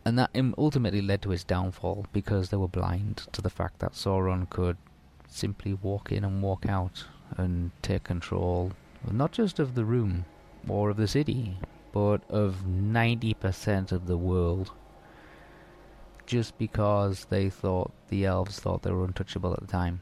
And 0.03 0.17
that 0.17 0.31
ultimately 0.57 1.01
led 1.01 1.21
to 1.21 1.31
its 1.31 1.43
downfall 1.43 2.07
because 2.11 2.49
they 2.49 2.57
were 2.57 2.67
blind 2.67 3.27
to 3.33 3.41
the 3.41 3.51
fact 3.51 3.79
that 3.79 3.91
Sauron 3.91 4.49
could 4.49 4.77
simply 5.27 5.75
walk 5.75 6.11
in 6.11 6.23
and 6.23 6.41
walk 6.41 6.65
out 6.65 7.05
and 7.37 7.69
take 7.83 8.03
control 8.05 8.71
not 9.11 9.31
just 9.31 9.59
of 9.59 9.75
the 9.75 9.85
room 9.85 10.25
or 10.67 10.89
of 10.89 10.97
the 10.97 11.07
city, 11.07 11.59
but 11.91 12.21
of 12.29 12.63
90% 12.65 13.91
of 13.91 14.07
the 14.07 14.17
world. 14.17 14.71
Just 16.27 16.57
because 16.59 17.25
they 17.25 17.49
thought 17.49 17.91
the 18.09 18.25
elves 18.25 18.59
thought 18.59 18.83
they 18.83 18.91
were 18.91 19.05
untouchable 19.05 19.53
at 19.53 19.61
the 19.61 19.67
time. 19.67 20.01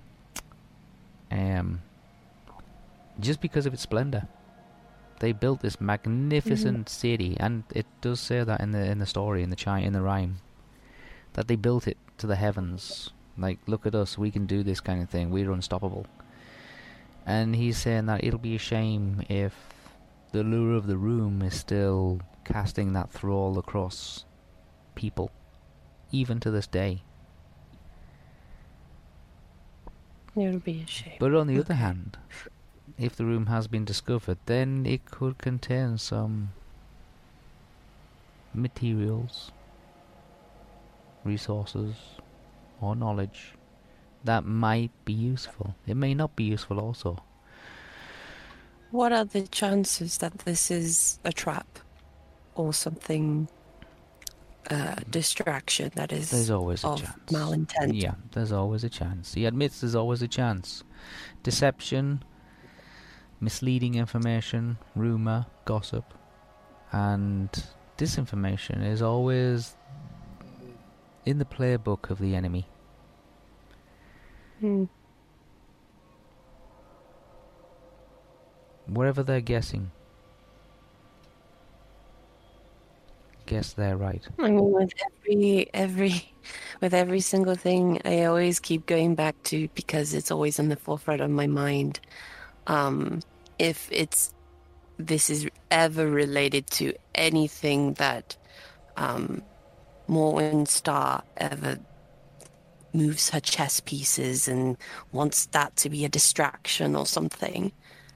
Um, 1.32 1.82
just 3.20 3.40
because 3.40 3.66
of 3.66 3.74
its 3.74 3.84
splendor. 3.84 4.28
They 5.20 5.32
built 5.32 5.62
this 5.62 5.80
magnificent 5.80 6.90
city, 6.90 7.38
and 7.40 7.64
it 7.74 7.86
does 8.02 8.20
say 8.20 8.44
that 8.44 8.60
in 8.60 8.72
the 8.72 8.84
in 8.92 9.00
the 9.00 9.06
story, 9.06 9.44
in 9.44 9.50
the 9.50 9.56
chi- 9.56 9.80
in 9.80 9.94
the 9.94 10.02
rhyme, 10.02 10.40
that 11.34 11.48
they 11.48 11.56
built 11.56 11.88
it 11.88 11.98
to 12.18 12.28
the 12.28 12.36
heavens. 12.36 13.12
Like, 13.38 13.60
look 13.66 13.86
at 13.86 13.96
us, 13.96 14.18
we 14.18 14.30
can 14.30 14.46
do 14.46 14.62
this 14.62 14.82
kind 14.82 15.02
of 15.02 15.10
thing. 15.10 15.30
We're 15.30 15.52
unstoppable. 15.52 16.06
And 17.26 17.56
he's 17.56 17.78
saying 17.78 18.06
that 18.08 18.24
it'll 18.24 18.40
be 18.40 18.56
a 18.56 18.60
shame 18.60 19.24
if 19.30 19.54
the 20.32 20.44
lure 20.44 20.76
of 20.76 20.88
the 20.88 20.98
room 20.98 21.42
is 21.42 21.56
still 21.56 22.22
casting 22.44 22.94
that 22.94 23.10
thrall 23.10 23.58
across 23.58 24.26
people, 24.96 25.32
even 26.12 26.40
to 26.40 26.52
this 26.52 26.68
day. 26.68 27.02
it 30.36 30.52
would 30.52 30.64
be 30.64 30.82
a 30.82 30.88
shame 30.88 31.14
But 31.20 31.34
on 31.34 31.48
the 31.48 31.60
other 31.60 31.74
hand, 31.86 32.18
if 32.98 33.16
the 33.16 33.26
room 33.26 33.48
has 33.48 33.68
been 33.68 33.86
discovered, 33.86 34.38
then 34.46 34.86
it 34.86 35.06
could 35.06 35.38
contain 35.38 35.98
some 35.98 36.50
materials, 38.54 39.52
resources, 41.24 41.96
or 42.82 42.96
knowledge 42.96 43.54
that 44.24 44.44
might 44.44 44.92
be 45.06 45.14
useful. 45.14 45.76
It 45.86 45.96
may 45.96 46.14
not 46.14 46.36
be 46.36 46.46
useful 46.46 46.80
also. 46.80 47.24
What 48.92 49.12
are 49.12 49.26
the 49.26 49.42
chances 49.48 50.18
that 50.20 50.40
this 50.40 50.72
is 50.72 51.20
a 51.24 51.32
trap 51.34 51.80
or 52.56 52.74
something, 52.74 53.50
uh, 54.70 54.96
distraction 55.10 55.92
that 55.96 56.12
is 56.12 56.32
There's 56.32 56.50
always 56.50 56.84
a 56.84 56.88
of 56.88 57.02
chance. 57.02 57.18
malintent? 57.32 57.92
Yeah, 57.94 58.16
there's 58.32 58.52
always 58.52 58.84
a 58.84 58.90
chance. 58.90 59.34
He 59.34 59.46
admits 59.46 59.82
there's 59.82 59.96
always 59.96 60.22
a 60.22 60.28
chance. 60.28 60.84
Deception, 61.44 62.24
misleading 63.40 63.96
information, 63.96 64.78
rumor, 64.96 65.46
gossip, 65.66 66.14
and 66.92 67.50
disinformation 67.98 68.86
is 68.86 69.02
always 69.02 69.76
in 71.26 71.38
the 71.40 71.46
playbook 71.46 72.10
of 72.10 72.20
the 72.20 72.36
enemy. 72.36 72.68
Hmm. 74.60 74.86
Wherever 78.88 79.24
they're 79.24 79.42
guessing, 79.42 79.92
guess 83.46 83.74
they're 83.74 83.98
right. 83.98 84.24
I 84.40 84.50
mean, 84.50 84.72
with 84.72 84.92
every 85.24 85.70
every 85.74 86.32
with 86.82 86.94
every 86.94 87.20
single 87.22 87.56
thing, 87.56 88.02
I 88.06 88.26
always 88.26 88.60
keep 88.60 88.86
going 88.86 89.16
back 89.16 89.42
to 89.44 89.68
because 89.76 90.14
it's 90.14 90.32
always 90.32 90.60
in 90.60 90.70
the 90.70 90.76
forefront 90.76 91.22
of 91.22 91.30
my 91.30 91.48
mind. 91.48 92.00
Um, 92.68 93.22
if 93.60 93.88
it's 93.92 94.34
this 94.98 95.30
is 95.30 95.48
ever 95.72 96.10
related 96.10 96.68
to 96.68 96.94
anything 97.16 97.94
that 97.96 98.38
um, 98.98 99.42
Morwen 100.08 100.68
Star 100.68 101.24
ever 101.38 101.78
moves 102.94 103.30
her 103.30 103.42
chess 103.42 103.82
pieces 103.82 104.48
and 104.48 104.78
wants 105.12 105.48
that 105.48 105.76
to 105.76 105.90
be 105.90 106.06
a 106.06 106.10
distraction 106.10 106.96
or 106.96 107.06
something, 107.06 107.72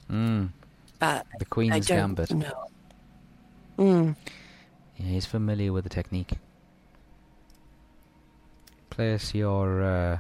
Mm, 0.10 0.50
but 1.00 1.26
the 1.38 1.46
Queen's 1.46 1.86
Gambit. 1.88 2.34
know. 2.34 2.66
Mm. 3.78 4.16
Yeah, 5.00 5.08
he's 5.08 5.26
familiar 5.26 5.74
with 5.74 5.84
the 5.86 5.90
technique. 5.90 6.34
Place 8.90 9.34
your 9.34 9.82
uh, 9.82 10.20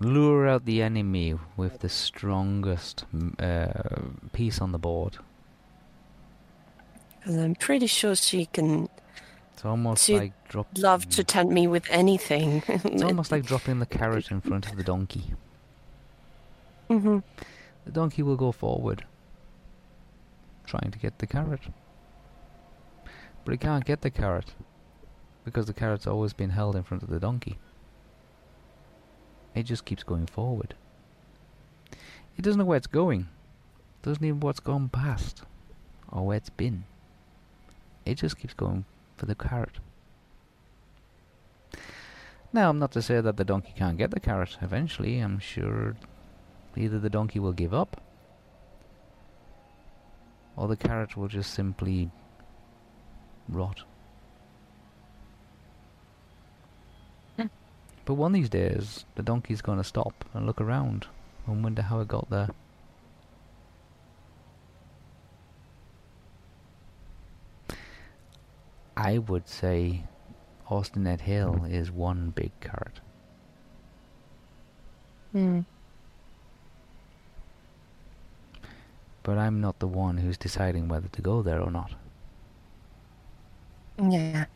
lure 0.00 0.48
out 0.48 0.64
the 0.64 0.82
enemy 0.82 1.38
with 1.56 1.78
the 1.80 1.88
strongest 1.88 3.04
uh, 3.38 3.68
piece 4.32 4.60
on 4.60 4.72
the 4.72 4.78
board. 4.78 5.18
'Cause 7.24 7.36
I'm 7.36 7.54
pretty 7.54 7.86
sure 7.86 8.16
she 8.16 8.46
can 8.46 8.88
It's 9.54 9.64
almost 9.64 10.04
She'd 10.06 10.18
like 10.18 10.48
drop. 10.48 10.66
love 10.76 11.08
to 11.10 11.24
tempt 11.24 11.52
me 11.52 11.66
with 11.68 11.86
anything. 11.90 12.62
It's 12.68 13.02
almost 13.02 13.30
like 13.32 13.44
dropping 13.44 13.78
the 13.78 13.86
carrot 13.86 14.30
in 14.30 14.40
front 14.40 14.66
of 14.66 14.76
the 14.76 14.82
donkey. 14.84 15.34
hmm 16.88 17.20
The 17.84 17.92
donkey 17.92 18.22
will 18.22 18.36
go 18.36 18.52
forward, 18.52 19.04
trying 20.66 20.90
to 20.92 20.98
get 20.98 21.18
the 21.18 21.26
carrot, 21.26 21.60
but 23.44 23.52
he 23.52 23.58
can't 23.58 23.84
get 23.84 24.02
the 24.02 24.10
carrot 24.10 24.54
because 25.44 25.66
the 25.66 25.72
carrot's 25.72 26.06
always 26.06 26.32
been 26.32 26.50
held 26.50 26.76
in 26.76 26.82
front 26.82 27.02
of 27.02 27.10
the 27.10 27.20
donkey. 27.20 27.58
It 29.54 29.64
just 29.64 29.84
keeps 29.84 30.02
going 30.02 30.26
forward. 30.26 30.74
It 32.36 32.42
doesn't 32.42 32.58
know 32.58 32.64
where 32.64 32.78
it's 32.78 32.86
going. 32.86 33.28
Doesn't 34.02 34.24
even 34.24 34.38
know 34.40 34.46
what's 34.46 34.60
gone 34.60 34.88
past 34.88 35.42
or 36.10 36.26
where 36.26 36.36
it's 36.36 36.50
been. 36.50 36.84
It 38.04 38.14
just 38.16 38.38
keeps 38.38 38.54
going 38.54 38.84
for 39.16 39.26
the 39.26 39.34
carrot. 39.34 39.78
Now, 42.52 42.68
I'm 42.68 42.78
not 42.78 42.92
to 42.92 43.02
say 43.02 43.20
that 43.20 43.36
the 43.36 43.44
donkey 43.44 43.72
can't 43.76 43.96
get 43.96 44.10
the 44.10 44.20
carrot 44.20 44.58
eventually. 44.60 45.18
I'm 45.18 45.38
sure 45.38 45.96
either 46.76 46.98
the 46.98 47.10
donkey 47.10 47.38
will 47.38 47.52
give 47.52 47.72
up 47.72 48.00
or 50.56 50.68
the 50.68 50.76
carrot 50.76 51.16
will 51.16 51.28
just 51.28 51.54
simply 51.54 52.10
rot. 53.52 53.82
Hmm. 57.36 57.46
But 58.04 58.14
one 58.14 58.32
of 58.32 58.34
these 58.34 58.48
days, 58.48 59.04
the 59.14 59.22
donkey's 59.22 59.62
going 59.62 59.78
to 59.78 59.84
stop 59.84 60.24
and 60.34 60.46
look 60.46 60.60
around 60.60 61.06
and 61.46 61.62
wonder 61.62 61.82
how 61.82 62.00
it 62.00 62.08
got 62.08 62.30
there. 62.30 62.48
I 68.96 69.18
would 69.18 69.48
say 69.48 70.04
Ost-in-Edhil 70.70 71.70
is 71.72 71.90
one 71.90 72.30
big 72.30 72.52
carrot. 72.60 73.00
Mm. 75.34 75.64
But 79.22 79.38
I'm 79.38 79.60
not 79.60 79.78
the 79.78 79.86
one 79.86 80.18
who's 80.18 80.36
deciding 80.36 80.88
whether 80.88 81.08
to 81.08 81.22
go 81.22 81.42
there 81.42 81.60
or 81.60 81.70
not. 81.70 81.92
Yeah. 84.02 84.46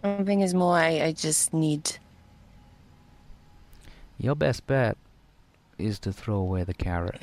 One 0.00 0.26
thing 0.26 0.40
is 0.40 0.54
more, 0.54 0.76
I, 0.76 1.02
I 1.02 1.12
just 1.12 1.54
need. 1.54 1.98
Your 4.18 4.34
best 4.34 4.66
bet 4.66 4.96
is 5.78 5.98
to 6.00 6.12
throw 6.12 6.36
away 6.36 6.64
the 6.64 6.74
carrot. 6.74 7.22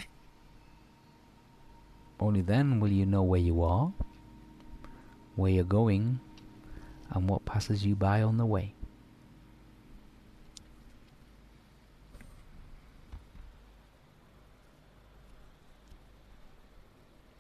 Only 2.20 2.42
then 2.42 2.80
will 2.80 2.92
you 2.92 3.06
know 3.06 3.24
where 3.24 3.40
you 3.40 3.62
are, 3.64 3.92
where 5.36 5.52
you're 5.52 5.64
going, 5.64 6.20
and 7.10 7.30
what 7.30 7.46
passes 7.46 7.86
you 7.86 7.96
by 7.96 8.22
on 8.22 8.38
the 8.38 8.46
way. 8.46 8.74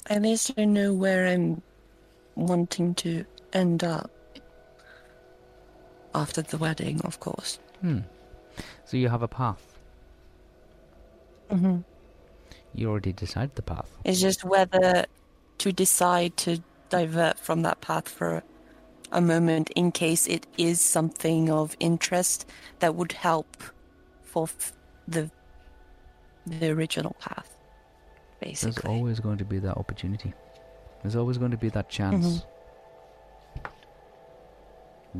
At 0.09 0.22
least 0.22 0.51
I 0.57 0.65
know 0.65 0.93
where 0.93 1.27
I'm 1.27 1.61
wanting 2.35 2.95
to 2.95 3.25
end 3.53 3.83
up. 3.83 4.11
After 6.15 6.41
the 6.41 6.57
wedding, 6.57 7.01
of 7.01 7.19
course. 7.19 7.59
Hmm. 7.82 7.99
So 8.85 8.98
you 8.98 9.09
have 9.09 9.23
a 9.23 9.27
path. 9.27 9.77
hmm 11.49 11.77
You 12.75 12.90
already 12.90 13.14
decided 13.14 13.56
the 13.56 13.61
path. 13.64 13.90
It's 14.03 14.22
just 14.22 14.43
whether 14.43 15.06
to 15.57 15.72
decide 15.72 16.38
to 16.38 16.61
divert 16.90 17.40
from 17.40 17.64
that 17.64 17.82
path 17.82 18.07
for 18.07 18.43
a 19.11 19.22
moment 19.22 19.69
in 19.75 19.91
case 19.91 20.27
it 20.27 20.45
is 20.57 20.82
something 20.82 21.49
of 21.49 21.75
interest 21.80 22.45
that 22.80 22.95
would 22.95 23.14
help 23.14 23.57
for 24.23 24.48
the 25.07 25.32
the 26.45 26.69
original 26.69 27.15
path. 27.19 27.52
There's 28.52 28.78
always 28.80 29.20
going 29.20 29.38
to 29.38 29.46
be 29.46 29.60
that 29.60 29.78
opportunity. 29.78 30.34
There's 31.02 31.16
always 31.16 31.38
going 31.38 31.52
to 31.52 31.58
be 31.58 31.70
that 31.70 31.90
chance. 31.90 32.46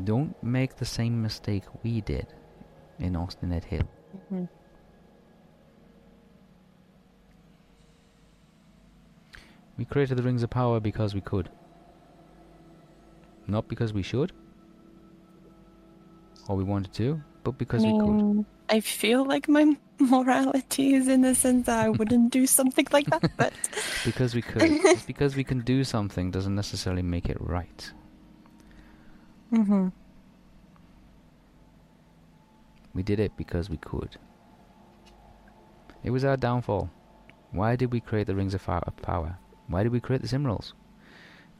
Don't 0.04 0.34
make 0.42 0.76
the 0.76 0.84
same 0.84 1.22
mistake 1.22 1.64
we 1.82 2.00
did 2.00 2.26
in 2.98 3.16
Ost-in-Edhil. 3.16 3.86
Mhm. 4.32 4.48
We 9.76 9.84
created 9.84 10.16
the 10.18 10.22
Rings 10.22 10.42
of 10.42 10.50
Power 10.50 10.80
because 10.80 11.14
we 11.14 11.20
could. 11.20 11.50
Not 13.46 13.68
because 13.68 13.92
we 13.92 14.02
should. 14.02 14.32
Or 16.48 16.56
we 16.56 16.64
wanted 16.64 16.92
to, 16.94 17.20
but 17.42 17.58
because 17.58 17.84
I 17.84 17.92
we 17.92 17.98
could. 17.98 18.46
I 18.74 18.80
feel 18.80 19.24
like 19.24 19.48
my 19.48 19.76
morality 20.00 20.94
is 20.94 21.06
in 21.06 21.20
the 21.20 21.36
sense 21.36 21.66
that 21.66 21.78
I 21.78 21.88
wouldn't 21.90 22.32
do 22.32 22.44
something 22.44 22.86
like 22.90 23.06
that, 23.10 23.30
but 23.36 23.52
Because 24.04 24.34
we 24.34 24.42
could. 24.42 24.80
Because 25.06 25.36
we 25.36 25.44
can 25.44 25.60
do 25.60 25.84
something 25.84 26.32
doesn't 26.32 26.56
necessarily 26.56 27.02
make 27.02 27.28
it 27.28 27.36
right. 27.40 27.92
hmm 29.50 29.88
We 32.94 33.04
did 33.04 33.20
it 33.20 33.36
because 33.36 33.70
we 33.70 33.76
could. 33.76 34.16
It 36.02 36.10
was 36.10 36.24
our 36.24 36.36
downfall. 36.36 36.90
Why 37.52 37.76
did 37.76 37.92
we 37.92 38.00
create 38.00 38.26
the 38.26 38.34
Rings 38.34 38.54
of 38.54 38.64
Power? 38.64 39.38
Why 39.68 39.84
did 39.84 39.92
we 39.92 40.00
create 40.00 40.22
the 40.22 40.28
Silmarils? 40.28 40.72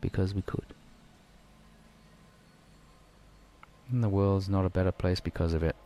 Because 0.01 0.35
we 0.35 0.43
could. 0.43 0.75
And 3.91 4.03
the 4.03 4.09
world's 4.09 4.49
not 4.49 4.67
a 4.67 4.71
better 4.71 4.93
place 4.93 5.21
because 5.21 5.55
of 5.55 5.63
it. 5.63 5.77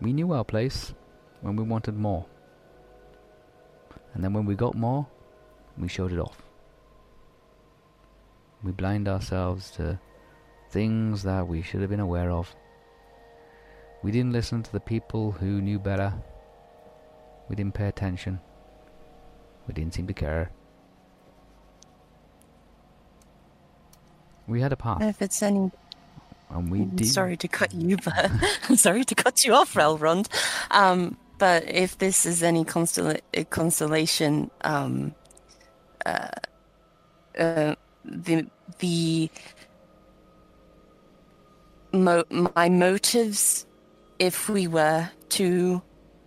We 0.00 0.12
knew 0.12 0.32
our 0.32 0.44
place 0.44 0.94
when 1.42 1.56
we 1.56 1.64
wanted 1.64 1.96
more. 1.96 2.26
And 4.14 4.24
then 4.24 4.32
when 4.32 4.46
we 4.46 4.54
got 4.54 4.74
more, 4.74 5.06
we 5.78 5.88
showed 5.88 6.12
it 6.12 6.18
off. 6.18 6.42
We 8.62 8.72
blind 8.72 9.08
ourselves 9.08 9.70
to 9.72 9.98
things 10.70 11.22
that 11.22 11.46
we 11.46 11.62
should 11.62 11.80
have 11.80 11.90
been 11.90 12.00
aware 12.00 12.30
of. 12.30 12.54
We 14.02 14.10
didn't 14.10 14.32
listen 14.32 14.62
to 14.62 14.72
the 14.72 14.80
people 14.80 15.32
who 15.32 15.60
knew 15.60 15.78
better. 15.78 16.14
We 17.48 17.56
didn't 17.56 17.74
pay 17.74 17.88
attention. 17.88 18.40
We 19.66 19.74
didn't 19.74 19.94
seem 19.94 20.06
to 20.06 20.14
care. 20.14 20.50
We 24.46 24.60
had 24.60 24.72
a 24.72 24.76
path. 24.76 25.02
if 25.02 25.22
it's 25.22 25.42
any 25.42 25.70
And 26.50 26.70
we 26.70 26.84
did. 26.84 27.06
Sorry 27.06 27.36
to 27.36 27.48
cut 27.48 27.72
you, 27.72 27.96
but 28.04 28.30
sorry 28.76 29.04
to 29.04 29.14
cut 29.14 29.44
you 29.44 29.54
off, 29.54 29.74
Elrond. 29.74 30.28
Um, 30.70 31.16
but 31.38 31.68
if 31.68 31.98
this 31.98 32.26
is 32.26 32.42
any 32.42 32.64
consola- 32.64 33.20
consolation, 33.50 34.50
um, 34.62 35.14
uh, 36.04 36.28
uh, 37.38 37.74
the 38.04 38.46
the 38.78 39.30
mo- 41.92 42.24
my 42.30 42.68
motives, 42.68 43.66
if 44.18 44.48
we 44.48 44.66
were 44.66 45.10
to 45.30 45.82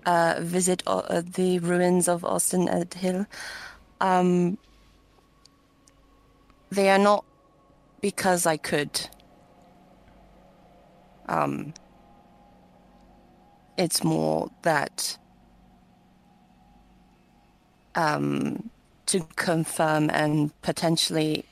uh, 0.06 0.36
visit 0.40 0.84
uh, 0.88 1.22
the 1.36 1.60
ruins 1.60 2.08
of 2.08 2.26
Ost-in-Edhil, 2.26 3.28
um, 4.02 4.58
they 6.70 6.90
are 6.90 7.00
not 7.00 7.24
because 8.02 8.46
I 8.46 8.58
could. 8.58 9.10
Um, 11.28 11.74
it's 13.78 14.04
more 14.04 14.52
that 14.62 15.18
um, 17.96 18.70
to 19.08 19.22
confirm 19.36 20.10
and 20.10 20.60
potentially 20.62 21.46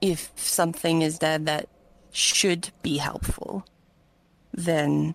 if 0.00 0.32
something 0.36 1.02
is 1.02 1.18
there 1.18 1.38
that 1.38 1.68
should 2.12 2.70
be 2.82 2.96
helpful, 2.98 3.64
then 4.52 5.14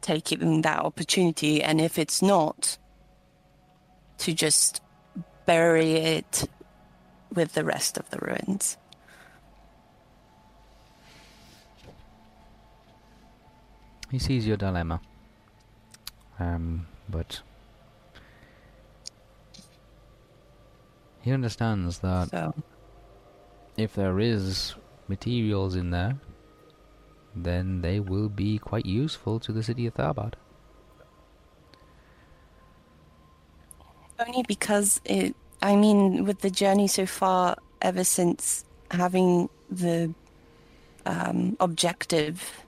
taking 0.00 0.62
that 0.62 0.80
opportunity, 0.80 1.62
and 1.62 1.80
if 1.80 1.98
it's 1.98 2.22
not, 2.22 2.78
to 4.18 4.32
just 4.32 4.82
bury 5.46 5.92
it 5.94 6.48
with 7.34 7.52
the 7.54 7.64
rest 7.64 7.98
of 7.98 8.08
the 8.10 8.18
ruins. 8.18 8.76
He 14.14 14.20
sees 14.20 14.46
your 14.46 14.56
dilemma. 14.56 15.00
Um, 16.38 16.86
but 17.08 17.40
he 21.20 21.32
understands 21.32 21.98
that 21.98 22.30
So, 22.30 22.54
if 23.76 23.94
there 23.94 24.20
is 24.20 24.76
materials 25.08 25.74
in 25.74 25.90
there, 25.90 26.16
then 27.34 27.80
they 27.80 27.98
will 27.98 28.28
be 28.28 28.56
quite 28.58 28.86
useful 28.86 29.40
to 29.40 29.50
the 29.50 29.64
city 29.64 29.84
of 29.88 29.94
Tharbad. 29.94 30.34
only 34.20 34.44
because 34.46 35.00
it, 35.04 35.34
I 35.60 35.74
mean, 35.74 36.24
with 36.24 36.38
the 36.38 36.50
journey 36.50 36.86
so 36.86 37.04
far, 37.04 37.56
ever 37.82 38.04
since 38.04 38.64
having 38.92 39.48
the 39.68 40.14
um, 41.04 41.56
objective 41.58 42.63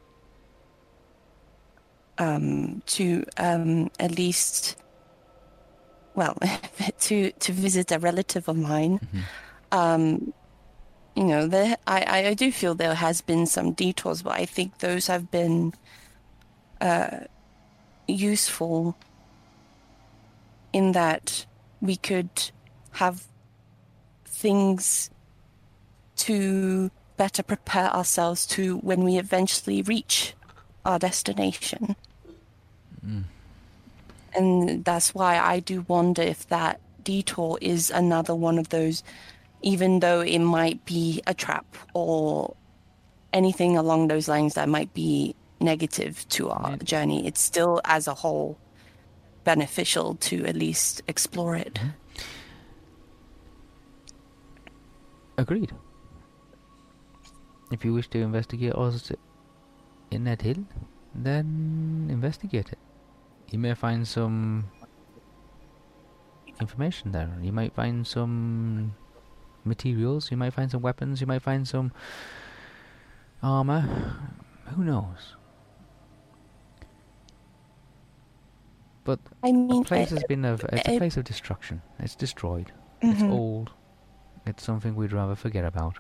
um, 2.19 2.83
to 2.87 3.25
um, 3.37 3.91
at 4.01 4.17
least, 4.17 4.77
well, 6.15 6.37
to 7.01 7.31
to 7.33 7.53
visit 7.53 7.93
a 7.93 7.99
relative 7.99 8.49
of 8.49 8.57
mine. 8.57 9.01
Um, 9.73 10.33
you 11.15 11.25
know, 11.25 11.47
there 11.47 11.77
I, 11.87 12.01
I- 12.03 12.29
I 12.29 12.35
do 12.35 12.53
feel 12.53 12.75
there 12.75 12.95
has 12.95 13.21
been 13.21 13.47
some 13.47 13.73
detours, 13.73 14.23
but 14.23 14.39
I 14.41 14.47
think 14.47 14.79
those 14.79 15.07
have 15.07 15.31
been 15.31 15.73
uh, 16.81 17.21
useful 18.07 18.97
in 20.73 20.93
that 20.93 21.47
we 21.81 21.97
could 21.97 22.29
have 22.93 23.25
things 24.27 25.11
to 26.17 26.91
better 27.17 27.43
prepare 27.43 27.91
ourselves 27.95 28.47
to 28.47 28.77
when 28.79 29.03
we 29.05 29.17
eventually 29.19 29.81
reach 29.83 30.35
our 30.85 30.99
destination. 30.99 31.97
And 34.35 34.85
that's 34.85 35.15
why 35.15 35.39
I 35.39 35.61
do 35.61 35.85
wonder 35.89 36.23
if 36.23 36.47
that 36.49 36.81
detour 37.05 37.59
is 37.61 37.91
another 37.91 38.35
one 38.35 38.59
of 38.59 38.69
those, 38.69 39.03
even 39.63 40.01
though 40.01 40.21
it 40.21 40.41
might 40.41 40.85
be 40.85 41.23
a 41.27 41.33
trap 41.35 41.65
or 41.95 42.55
anything 43.33 43.77
along 43.77 44.09
those 44.09 44.29
lines 44.29 44.55
that 44.55 44.69
might 44.69 44.93
be 44.93 45.35
negative 45.61 46.27
to 46.31 46.51
our 46.51 46.71
Yeah. 46.73 46.77
journey, 46.85 47.27
it's 47.27 47.41
still 47.41 47.81
as 47.85 48.07
a 48.07 48.15
whole 48.15 48.59
beneficial 49.45 50.17
to 50.17 50.45
at 50.45 50.57
least 50.57 51.03
explore 51.09 51.57
it. 51.57 51.75
Mm-hmm. 51.75 51.89
Agreed. 55.39 55.73
If 57.71 57.85
you 57.85 57.95
wish 57.95 58.09
to 58.11 58.21
investigate 58.21 58.75
us 58.75 59.13
in 60.11 60.25
that 60.25 60.43
hill, 60.43 60.65
then 61.15 62.09
investigate 62.11 62.73
it. 62.73 62.79
You 63.51 63.59
may 63.59 63.75
find 63.75 64.07
some 64.07 64.71
information 66.61 67.13
there. 67.13 67.31
You 67.41 67.53
might 67.53 67.75
find 67.75 68.07
some 68.07 68.95
materials. 69.65 70.31
You 70.31 70.37
might 70.37 70.53
find 70.53 70.71
some 70.71 70.83
weapons. 70.83 71.21
You 71.21 71.27
might 71.27 71.43
find 71.43 71.67
some 71.67 71.93
armor. 73.43 73.83
Who 74.75 74.83
knows? 74.85 75.37
But 79.05 79.21
I 79.45 79.53
the 79.53 79.83
place 79.87 80.11
I- 80.11 80.15
has 80.17 80.25
been 80.25 80.45
a 80.45 80.55
it's 80.55 80.65
a 80.65 80.95
I- 80.95 80.99
place 80.99 81.17
of 81.17 81.25
destruction. 81.25 81.83
It's 82.01 82.17
destroyed. 82.17 82.73
It's 83.01 83.23
Mhm. 83.23 83.31
old. 83.31 83.71
It's 84.47 84.65
something 84.65 84.97
we'd 84.97 85.13
rather 85.13 85.37
forget 85.37 85.65
about. 85.65 85.99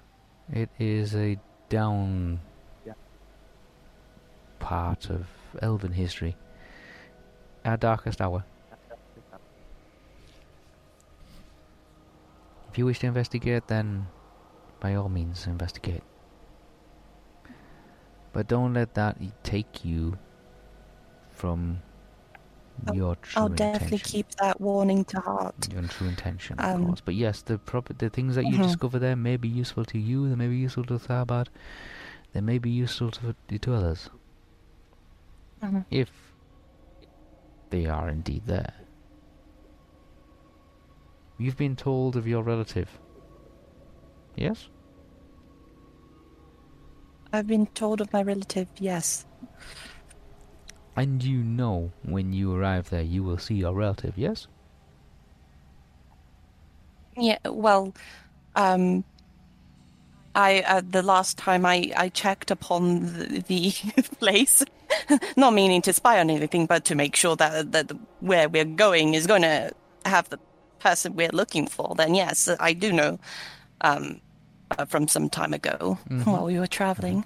It 0.50 0.70
is 0.78 1.14
a 1.14 1.38
down 1.68 2.40
part 4.58 5.10
of 5.10 5.28
elven 5.62 5.92
history. 5.92 6.36
Our 7.66 7.76
darkest 7.76 8.20
hour. 8.22 8.44
If 12.70 12.78
you 12.78 12.86
wish 12.86 13.00
to 13.00 13.06
investigate, 13.06 13.68
then 13.68 14.06
by 14.80 14.94
all 14.94 15.08
means 15.08 15.46
investigate. 15.46 16.02
But 18.32 18.48
don't 18.48 18.74
let 18.74 18.94
that 18.94 19.18
take 19.42 19.84
you 19.84 20.18
from 21.30 21.82
I'll- 22.86 22.94
your 22.94 23.16
true 23.16 23.42
I'll 23.42 23.48
definitely 23.48 23.98
intention 23.98 24.12
keep 24.12 24.30
that 24.36 24.60
warning 24.60 25.04
to 25.06 25.20
heart. 25.20 25.68
your 25.72 25.82
true 25.84 26.08
intention, 26.08 26.60
of 26.60 26.66
Um, 26.66 26.86
course. 26.86 27.00
But 27.00 27.14
yes, 27.14 27.42
the 27.42 27.58
prop- 27.58 27.98
the 27.98 28.10
things 28.10 28.36
that 28.36 28.46
you 28.46 28.58
Mhm. 28.58 28.62
discover 28.62 28.98
there 28.98 29.16
may 29.16 29.36
be 29.36 29.48
useful 29.48 29.84
to 29.86 29.98
you. 29.98 30.28
They 30.28 30.36
may 30.36 30.48
be 30.48 30.56
useful 30.56 30.84
to 30.84 30.98
Tharbad. 30.98 31.48
They 32.32 32.42
may 32.42 32.58
be 32.58 32.70
useful 32.70 33.10
to 33.12 33.34
to 33.58 33.74
others 33.74 34.10
Mhm. 35.62 35.84
if 35.90 36.25
they 37.70 37.86
are 37.86 38.08
indeed 38.08 38.42
there. 38.46 38.74
You've 41.38 41.56
been 41.56 41.76
told 41.76 42.16
of 42.16 42.26
your 42.26 42.42
relative. 42.42 42.88
Yes. 44.36 44.68
I've 47.32 47.46
been 47.46 47.66
told 47.66 48.00
of 48.00 48.12
my 48.12 48.22
relative, 48.22 48.68
yes. 48.78 49.26
And 50.96 51.22
you 51.22 51.42
know 51.42 51.92
when 52.02 52.32
you 52.32 52.54
arrive 52.54 52.88
there, 52.88 53.02
you 53.02 53.22
will 53.22 53.38
see 53.38 53.56
your 53.56 53.74
relative. 53.74 54.14
Yes. 54.16 54.46
Yeah, 57.18 57.38
well, 57.44 57.94
um, 58.54 59.04
I 60.34 60.62
uh, 60.66 60.82
the 60.88 61.02
last 61.02 61.38
time 61.38 61.64
I 61.64 61.92
I 61.96 62.08
checked 62.10 62.50
upon 62.50 63.00
the, 63.00 63.44
the 63.46 63.70
place, 64.20 64.62
not 65.36 65.52
meaning 65.54 65.82
to 65.82 65.92
spy 65.92 66.20
on 66.20 66.30
anything, 66.30 66.66
but 66.66 66.84
to 66.84 66.94
make 66.94 67.16
sure 67.16 67.36
that 67.36 67.72
that 67.72 67.92
where 68.20 68.48
we're 68.48 68.64
going 68.64 69.14
is 69.14 69.26
going 69.26 69.42
to 69.42 69.72
have 70.04 70.28
the 70.28 70.38
person 70.78 71.14
we're 71.16 71.32
looking 71.32 71.66
for. 71.66 71.94
Then 71.96 72.14
yes, 72.14 72.48
I 72.60 72.72
do 72.72 72.92
know, 72.92 73.18
um, 73.80 74.20
uh, 74.78 74.84
from 74.84 75.08
some 75.08 75.28
time 75.28 75.52
ago 75.54 75.98
Mhm. 76.08 76.26
while 76.26 76.44
we 76.44 76.58
were 76.58 76.66
traveling. 76.66 77.24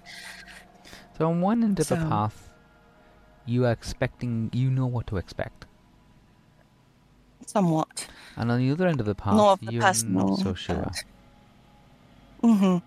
So 1.19 1.29
on 1.29 1.41
one 1.43 1.63
end 1.63 1.79
of 1.81 1.89
the 1.89 1.97
path, 1.97 2.49
you 3.45 3.67
are 3.67 3.73
expecting. 3.73 4.51
You 4.53 4.71
know 4.71 4.87
what 4.87 5.07
to 5.09 5.17
expect. 5.19 5.67
Somewhat. 7.47 8.09
And 8.37 8.51
on 8.51 8.59
the 8.59 8.71
other 8.71 8.87
end 8.87 9.01
of 9.01 9.07
the 9.07 9.15
path, 9.15 9.35
More 9.37 9.53
of 9.53 9.61
the 9.61 9.67
you're 9.73 9.83
personal. 9.83 10.29
not 10.29 10.39
so 10.39 10.55
sure. 10.55 10.93
hmm 12.41 12.79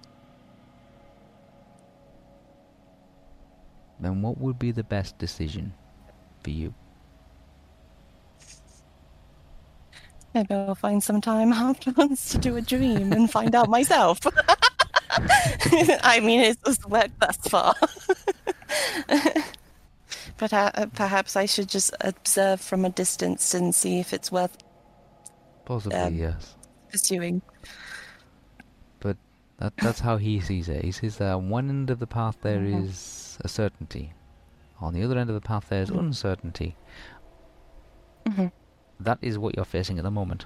then 3.99 4.21
what 4.21 4.37
would 4.39 4.59
be 4.59 4.71
the 4.71 4.83
best 4.83 5.17
decision 5.17 5.73
for 6.43 6.49
you? 6.49 6.73
Maybe 10.33 10.53
I'll 10.53 10.75
find 10.75 11.03
some 11.03 11.21
time 11.21 11.53
afterwards 11.53 12.31
to 12.31 12.37
do 12.37 12.55
a 12.57 12.61
dream 12.61 13.13
and 13.13 13.29
find 13.29 13.53
out 13.55 13.69
myself. 13.69 14.19
I 16.03 16.19
mean, 16.21 16.39
it's 16.39 16.61
just 16.65 16.89
worked 16.89 17.19
thus 17.19 17.37
far. 17.37 17.75
but 20.37 20.51
uh, 20.53 20.87
perhaps 20.93 21.35
I 21.35 21.45
should 21.45 21.69
just 21.69 21.93
observe 22.01 22.61
from 22.61 22.85
a 22.85 22.89
distance 22.89 23.53
and 23.53 23.73
see 23.75 23.99
if 23.99 24.13
it's 24.13 24.31
worth 24.31 24.57
Possibly, 25.65 25.97
Um, 25.97 26.15
yes. 26.15 26.55
pursuing. 26.91 27.41
But 28.99 29.17
That 29.59 29.73
that's 29.79 29.99
how 29.99 30.17
he 30.17 30.39
sees 30.41 30.67
it. 30.67 30.83
He 30.83 30.91
sees 30.91 31.17
that 31.17 31.33
on 31.33 31.49
one 31.49 31.69
end 31.69 31.89
of 31.89 31.99
the 31.99 32.07
path 32.07 32.37
there 32.41 32.63
is 32.65 32.89
Mhm. 32.91 33.22
A 33.43 33.47
certainty. 33.49 34.13
On 34.79 34.93
the 34.93 35.03
other 35.03 35.17
end 35.17 35.29
of 35.29 35.33
the 35.35 35.41
path 35.41 35.69
there 35.69 35.81
is 35.83 35.89
Mhm. 35.89 35.99
uncertainty. 35.99 36.75
hmm 38.27 38.47
That 38.99 39.17
is 39.21 39.37
what 39.37 39.55
you're 39.55 39.65
facing 39.65 39.97
at 39.97 40.03
the 40.03 40.11
moment. 40.11 40.45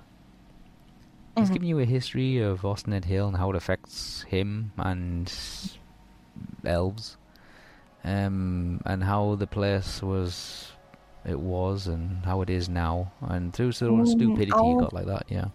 He's 1.35 1.49
Mhm. 1.49 1.53
giving 1.53 1.69
you 1.69 1.79
a 1.79 1.85
history 1.85 2.39
of 2.39 2.65
Ost-in-Edhil 2.65 3.27
and 3.27 3.37
how 3.37 3.49
it 3.51 3.55
affects 3.55 4.23
him 4.23 4.71
and 4.77 5.31
elves, 6.65 7.17
um, 8.03 8.81
and 8.85 9.03
how 9.03 9.35
the 9.35 9.45
place 9.45 10.01
was, 10.01 10.71
it 11.23 11.39
was, 11.39 11.85
and 11.87 12.25
how 12.25 12.41
it 12.41 12.49
is 12.49 12.67
now, 12.67 13.11
and 13.21 13.53
through 13.53 13.67
his 13.67 13.81
own 13.83 14.01
Mm, 14.05 14.07
stupidity, 14.07 14.53
I'll- 14.53 14.79
got 14.79 14.93
like 14.93 15.05
that. 15.05 15.25
Yeah. 15.29 15.49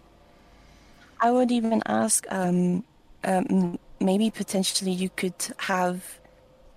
I 1.19 1.31
would 1.31 1.51
even 1.51 1.81
ask, 1.85 2.25
um, 2.31 2.83
um, 3.25 3.77
maybe 3.99 4.29
potentially 4.29 4.91
you 4.91 5.09
could 5.09 5.35
have 5.57 6.19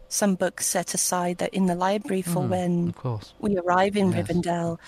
some 0.09 0.35
books 0.37 0.67
set 0.67 0.95
aside 0.95 1.39
that 1.39 1.55
in 1.55 1.67
the 1.67 1.75
library 1.75 2.23
for 2.23 2.43
Mhm, 2.43 2.51
when 2.51 2.89
Of 2.89 2.97
course. 2.97 3.35
we 3.39 3.57
arrive 3.59 3.97
in 3.97 4.13
Yes. 4.13 4.27
Rivendell, 4.29 4.79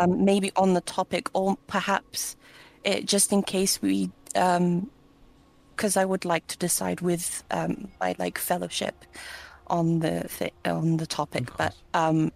um, 0.00 0.24
maybe 0.24 0.52
on 0.56 0.74
the 0.74 0.80
topic, 0.82 1.28
or 1.34 1.56
perhaps 1.66 2.36
it, 2.84 3.06
just 3.06 3.32
in 3.32 3.42
case 3.42 3.80
we, 3.82 4.10
because 4.32 5.96
I 5.96 6.04
would 6.04 6.24
like 6.24 6.46
to 6.48 6.56
decide 6.58 7.00
with 7.00 7.42
um, 7.50 7.88
my 8.00 8.14
like 8.18 8.38
fellowship 8.38 9.04
on 9.66 10.00
the 10.00 10.28
thi- 10.28 10.52
on 10.64 10.96
the 10.98 11.06
topic, 11.06 11.50
but 11.56 11.74
um, 11.94 12.32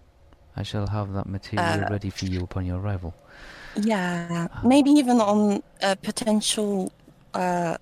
I 0.57 0.63
shall 0.63 0.87
have 0.89 1.13
that 1.15 1.27
material 1.27 1.85
Uh, 1.85 1.89
ready 1.89 2.11
for 2.11 2.25
you 2.27 2.43
upon 2.45 2.67
your 2.67 2.79
arrival. 2.79 3.15
yeah, 3.77 4.49
maybe 4.63 4.91
even 4.91 5.21
on 5.21 5.63
uh, 5.83 5.97
potential 6.03 6.93
uh, 7.35 7.77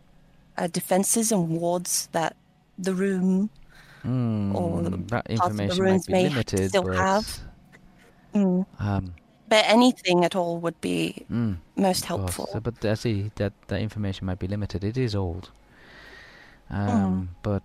uh, 0.56 0.68
defenses 0.68 1.32
and 1.32 1.48
wards 1.48 2.08
that 2.12 2.36
the 2.78 2.94
room 2.94 3.50
Mm, 4.04 4.54
or 4.54 4.82
that 4.82 5.24
the 5.26 5.32
information 5.32 5.84
might 5.84 6.06
be 6.06 6.12
limited, 6.12 6.68
still 6.70 6.82
but 6.82 6.96
have. 6.96 7.40
Mm. 8.34 8.66
um, 8.80 9.14
But 9.48 9.64
anything 9.68 10.24
at 10.24 10.34
all 10.34 10.58
would 10.58 10.80
be 10.80 11.24
mm, 11.30 11.56
most 11.76 12.04
helpful. 12.06 12.48
So, 12.52 12.60
but 12.60 12.84
I 12.84 12.94
see 12.94 13.30
that 13.36 13.52
that 13.68 13.80
information 13.80 14.26
might 14.26 14.38
be 14.38 14.48
limited. 14.48 14.82
It 14.82 14.96
is 14.96 15.14
old, 15.14 15.50
um, 16.70 17.28
but 17.42 17.62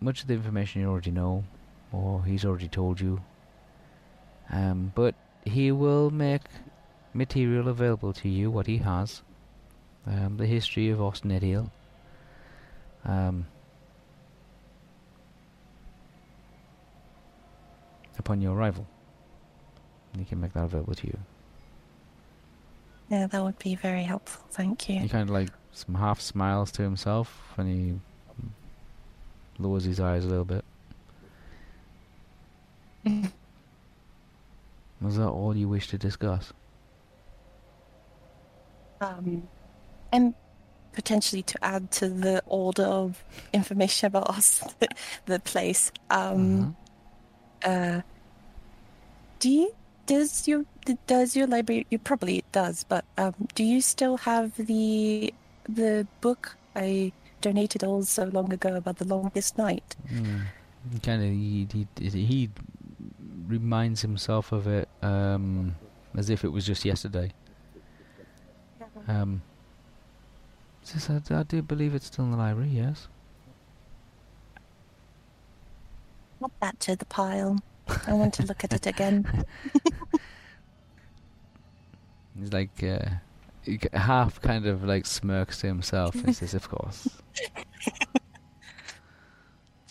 much 0.00 0.22
of 0.22 0.26
the 0.26 0.34
information 0.34 0.80
you 0.80 0.88
already 0.88 1.10
know, 1.10 1.44
or 1.92 2.24
he's 2.24 2.44
already 2.44 2.68
told 2.68 3.00
you. 3.00 3.20
Um, 4.50 4.92
but 4.94 5.14
he 5.44 5.70
will 5.70 6.10
make 6.10 6.42
material 7.14 7.68
available 7.68 8.12
to 8.14 8.28
you, 8.28 8.50
what 8.50 8.66
he 8.66 8.78
has, 8.78 9.22
um, 10.06 10.38
the 10.38 10.46
history 10.46 10.90
of 10.90 11.00
Ost-in-Edhil. 11.00 11.70
Um, 13.04 13.46
upon 18.20 18.40
your 18.40 18.54
arrival, 18.54 18.86
he 20.16 20.24
can 20.24 20.40
make 20.40 20.52
that 20.52 20.64
available 20.64 20.94
to 20.94 21.06
you. 21.06 21.18
Yeah, 23.08 23.26
that 23.26 23.42
would 23.42 23.58
be 23.58 23.74
very 23.74 24.04
helpful. 24.04 24.44
Thank 24.50 24.88
you. 24.88 25.00
He 25.00 25.08
kind 25.08 25.28
of 25.28 25.30
like 25.30 25.48
some 25.72 25.96
half 25.96 26.20
smiles 26.20 26.70
to 26.72 26.82
himself 26.82 27.54
and 27.56 27.68
he 27.68 27.98
lowers 29.58 29.84
his 29.84 29.98
eyes 29.98 30.24
a 30.24 30.28
little 30.28 30.44
bit. 30.44 30.64
Was 35.00 35.16
that 35.16 35.28
all 35.28 35.56
you 35.56 35.68
wish 35.68 35.88
to 35.88 35.98
discuss? 35.98 36.52
Um, 39.00 39.48
and 40.12 40.34
potentially 40.92 41.42
to 41.42 41.64
add 41.64 41.90
to 41.92 42.08
the 42.08 42.42
order 42.46 42.84
of 42.84 43.24
information 43.52 44.08
about 44.08 44.28
us, 44.30 44.62
the 45.26 45.40
place. 45.40 45.90
Um, 46.10 46.76
uh, 47.64 48.02
do 49.40 49.50
you 49.50 49.74
does 50.06 50.46
your 50.46 50.64
does 51.06 51.34
your 51.34 51.46
library? 51.46 51.86
You 51.90 51.98
probably 51.98 52.38
it 52.38 52.52
does, 52.52 52.84
but 52.84 53.04
um, 53.18 53.34
do 53.54 53.64
you 53.64 53.80
still 53.80 54.18
have 54.18 54.54
the 54.56 55.34
the 55.68 56.06
book 56.20 56.56
I 56.76 57.12
donated 57.40 57.82
all 57.82 58.02
so 58.04 58.24
long 58.24 58.52
ago 58.52 58.76
about 58.76 58.98
the 58.98 59.06
longest 59.06 59.58
night? 59.58 59.96
Mm. 60.12 60.42
Kind 61.02 61.22
of, 61.22 61.28
he, 61.30 61.66
he 61.72 62.20
he 62.20 62.50
reminds 63.46 64.02
himself 64.02 64.52
of 64.52 64.66
it 64.66 64.88
um, 65.02 65.74
as 66.16 66.30
if 66.30 66.44
it 66.44 66.48
was 66.48 66.66
just 66.66 66.84
yesterday. 66.84 67.32
Um, 69.08 69.42
says, 70.82 71.08
I, 71.10 71.40
I 71.40 71.42
do 71.42 71.62
believe 71.62 71.94
it's 71.94 72.06
still 72.06 72.24
in 72.24 72.30
the 72.32 72.36
library. 72.36 72.70
Yes. 72.70 73.08
Add 76.42 76.50
that 76.60 76.80
to 76.80 76.96
the 76.96 77.04
pile. 77.04 77.58
I 78.06 78.12
want 78.12 78.34
to 78.34 78.44
look 78.44 78.64
at 78.64 78.72
it 78.72 78.86
again. 78.86 79.26
He's 82.38 82.52
like 82.52 82.82
uh, 82.82 83.08
half 83.92 84.40
kind 84.40 84.66
of 84.66 84.84
like 84.84 85.06
smirks 85.06 85.60
to 85.60 85.66
himself 85.66 86.14
and 86.14 86.34
says, 86.34 86.54
"Of 86.54 86.68
course." 86.68 87.08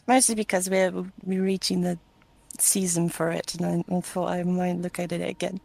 Mostly 0.08 0.36
because 0.36 0.69
we're 0.69 0.92
we're 1.24 1.44
reaching 1.44 1.82
the 1.82 2.00
season 2.58 3.10
for 3.10 3.30
it, 3.32 3.56
and 3.56 3.66
I, 3.66 3.95
I 3.95 4.02
thought 4.02 4.30
I 4.30 4.44
might 4.44 4.78
look 4.78 5.00
at 5.00 5.11
it 5.11 5.22
again, 5.22 5.60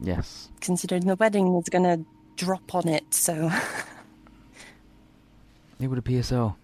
yes. 0.00 0.48
considering 0.60 1.06
the 1.06 1.16
wedding 1.16 1.54
is 1.56 1.68
gonna 1.68 2.00
drop 2.36 2.74
on 2.74 2.88
it. 2.88 3.12
So 3.12 3.50
It 5.80 5.88
would 5.88 5.98
appear 5.98 6.22
so. 6.22 6.56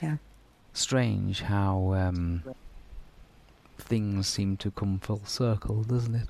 yeah, 0.00 0.16
Strange 0.72 1.42
how 1.42 1.92
um, 1.94 2.42
things 3.92 4.26
seem 4.26 4.56
to 4.56 4.70
come 4.70 4.98
full 4.98 5.20
circle, 5.26 5.82
doesn't 5.82 6.14
it? 6.14 6.28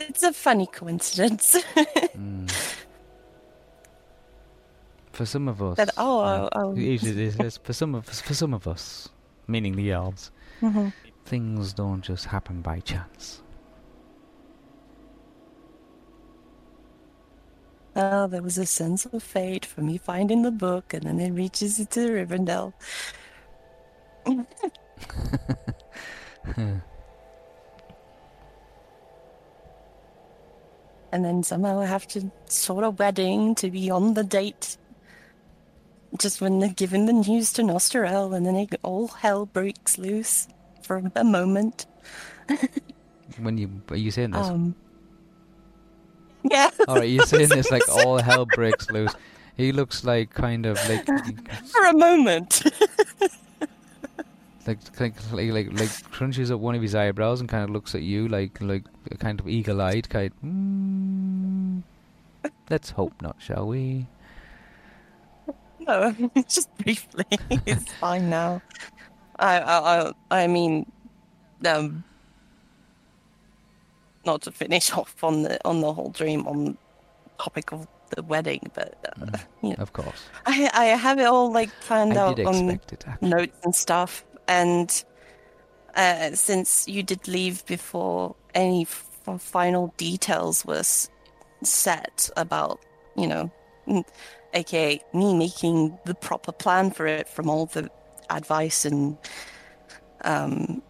it's 0.00 0.24
a 0.24 0.32
funny 0.32 0.66
coincidence. 0.66 1.56
Mm. 2.12 2.50
For 5.12 5.24
some 5.24 5.46
of 5.48 5.62
us, 5.62 5.76
That- 5.76 5.90
oh, 5.96 6.20
uh, 6.20 6.48
oh, 6.52 6.58
oh. 6.60 6.72
it 6.72 6.78
is- 7.02 7.04
it 7.04 7.40
is- 7.40 7.56
for 7.58 7.72
some 7.72 7.94
of 7.94 8.04
for 8.06 8.34
some 8.34 8.52
of 8.52 8.66
us, 8.66 9.08
meaning 9.46 9.76
the 9.76 9.90
elves, 9.92 10.30
Mhm. 10.60 10.92
things 11.24 11.72
don't 11.72 12.02
just 12.02 12.24
happen 12.26 12.60
by 12.62 12.80
chance. 12.80 13.42
Oh, 17.94 18.26
there 18.26 18.42
was 18.42 18.58
a 18.58 18.66
sense 18.66 19.06
of 19.06 19.22
fate 19.22 19.64
for 19.66 19.80
me 19.82 19.96
finding 19.98 20.42
the 20.42 20.50
book, 20.50 20.92
and 20.94 21.04
then 21.04 21.20
it 21.20 21.30
reaches 21.30 21.78
it 21.80 21.90
to 21.92 22.00
Rivendell. 22.10 22.72
and 31.12 31.24
then 31.24 31.42
somehow 31.42 31.80
I 31.80 31.86
have 31.86 32.06
to 32.08 32.30
sort 32.46 32.84
a 32.84 32.90
wedding 32.90 33.54
to 33.56 33.70
be 33.70 33.90
on 33.90 34.14
the 34.14 34.24
date. 34.24 34.76
Just 36.18 36.40
when 36.40 36.58
they're 36.58 36.68
giving 36.68 37.06
the 37.06 37.12
news 37.12 37.52
to 37.54 37.62
Nostriel, 37.62 38.36
and 38.36 38.44
then 38.44 38.54
it, 38.56 38.74
all 38.82 39.08
hell 39.08 39.46
breaks 39.46 39.96
loose 39.96 40.46
for 40.82 41.02
a 41.16 41.24
moment. 41.24 41.86
when 43.40 43.56
you 43.56 43.70
are 43.88 43.96
you 43.96 44.10
saying 44.10 44.32
this? 44.32 44.46
Um, 44.46 44.74
yeah, 46.50 46.70
All 46.88 46.96
right, 46.96 47.08
you're 47.08 47.24
saying 47.24 47.48
this 47.50 47.70
like 47.70 47.88
all 47.88 48.18
hell 48.18 48.46
breaks 48.46 48.90
loose. 48.90 49.14
He 49.56 49.72
looks 49.72 50.04
like 50.04 50.30
kind 50.30 50.66
of 50.66 50.76
like 50.88 51.06
for 51.66 51.84
a 51.86 51.96
moment. 51.96 52.62
Like 54.66 54.78
like 55.00 55.14
like 55.32 55.72
like, 55.72 56.10
crunches 56.10 56.50
up 56.50 56.60
one 56.60 56.74
of 56.74 56.82
his 56.82 56.94
eyebrows 56.94 57.40
and 57.40 57.48
kind 57.48 57.64
of 57.64 57.70
looks 57.70 57.94
at 57.94 58.02
you 58.02 58.28
like 58.28 58.60
like 58.60 58.84
a 59.10 59.16
kind 59.16 59.40
of 59.40 59.48
eagle-eyed 59.48 60.08
kind. 60.08 60.32
Mm, 60.44 61.82
let's 62.70 62.90
hope 62.90 63.14
not, 63.20 63.36
shall 63.40 63.66
we? 63.66 64.06
no, 65.80 66.14
just 66.48 66.74
briefly. 66.78 67.24
it's 67.66 67.92
fine 67.94 68.30
now. 68.30 68.62
I, 69.38 69.58
I, 69.58 69.78
I, 69.80 70.12
I 70.42 70.46
mean, 70.46 70.86
um, 71.66 72.04
not 74.24 74.42
to 74.42 74.52
finish 74.52 74.92
off 74.96 75.14
on 75.24 75.42
the 75.42 75.58
on 75.66 75.80
the 75.80 75.92
whole 75.92 76.10
dream 76.10 76.46
on 76.46 76.78
topic 77.38 77.72
of 77.72 77.86
the 78.14 78.22
wedding, 78.22 78.60
but 78.74 78.94
uh, 79.06 79.24
Mm. 79.24 79.40
you 79.62 79.68
know, 79.70 79.76
Of 79.78 79.92
course, 79.92 80.22
I 80.46 80.70
I 80.72 80.84
have 80.86 81.18
it 81.18 81.24
all 81.24 81.50
like 81.52 81.70
planned 81.80 82.12
I 82.12 82.20
out 82.20 82.40
on 82.40 82.80
notes 83.20 83.58
and 83.64 83.74
stuff. 83.74 84.24
And 84.48 85.04
uh, 85.94 86.32
since 86.32 86.88
you 86.88 87.02
did 87.02 87.28
leave 87.28 87.64
before 87.66 88.34
any 88.54 88.82
f- 88.82 89.40
final 89.40 89.94
details 89.96 90.64
was 90.64 91.10
set 91.62 92.30
about, 92.36 92.80
you 93.16 93.26
know, 93.26 94.04
aka 94.54 95.00
me 95.12 95.36
making 95.36 95.98
the 96.04 96.14
proper 96.14 96.52
plan 96.52 96.90
for 96.90 97.06
it 97.06 97.28
from 97.28 97.48
all 97.48 97.66
the 97.66 97.90
advice 98.30 98.84
and 98.84 99.16
um, 100.24 100.82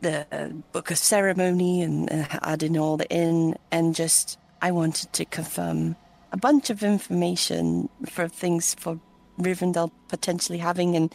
the 0.00 0.26
book 0.72 0.90
of 0.90 0.98
ceremony 0.98 1.82
and 1.82 2.10
uh, 2.12 2.26
adding 2.42 2.76
all 2.76 2.96
the 2.96 3.08
in, 3.08 3.56
and 3.70 3.94
just 3.94 4.38
I 4.60 4.70
wanted 4.70 5.12
to 5.14 5.24
confirm 5.24 5.96
a 6.32 6.36
bunch 6.36 6.70
of 6.70 6.82
information 6.82 7.88
for 8.06 8.28
things 8.28 8.74
for 8.74 9.00
Rivendell 9.38 9.90
potentially 10.08 10.58
having 10.58 10.94
and 10.94 11.14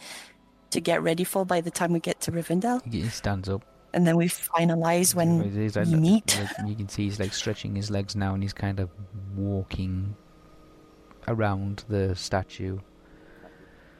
to 0.70 0.80
get 0.80 1.02
ready 1.02 1.24
for 1.24 1.44
by 1.44 1.60
the 1.60 1.70
time 1.70 1.92
we 1.92 2.00
get 2.00 2.20
to 2.22 2.32
Rivendell, 2.32 2.80
He 2.90 3.08
stands 3.08 3.48
up. 3.48 3.64
and 3.92 4.06
then 4.06 4.16
we 4.16 4.26
finalize 4.26 5.14
when 5.14 5.42
He's 5.52 5.76
like- 5.76 5.86
we 5.88 5.96
meet. 5.96 6.38
like, 6.58 6.68
you 6.68 6.74
can 6.76 6.88
see 6.88 7.04
he's 7.04 7.18
like 7.20 7.32
stretching 7.32 7.74
his 7.74 7.90
legs 7.90 8.14
now, 8.16 8.34
and 8.34 8.42
he's 8.42 8.52
kind 8.52 8.78
of 8.80 8.88
walking 9.36 10.14
around 11.28 11.84
the 11.88 12.14
statue. 12.16 12.78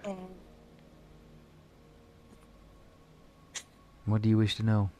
Mm. 0.05 0.17
What 4.07 4.23
do 4.23 4.29
you 4.29 4.39
wish 4.39 4.57
to 4.57 4.63
know? 4.63 4.91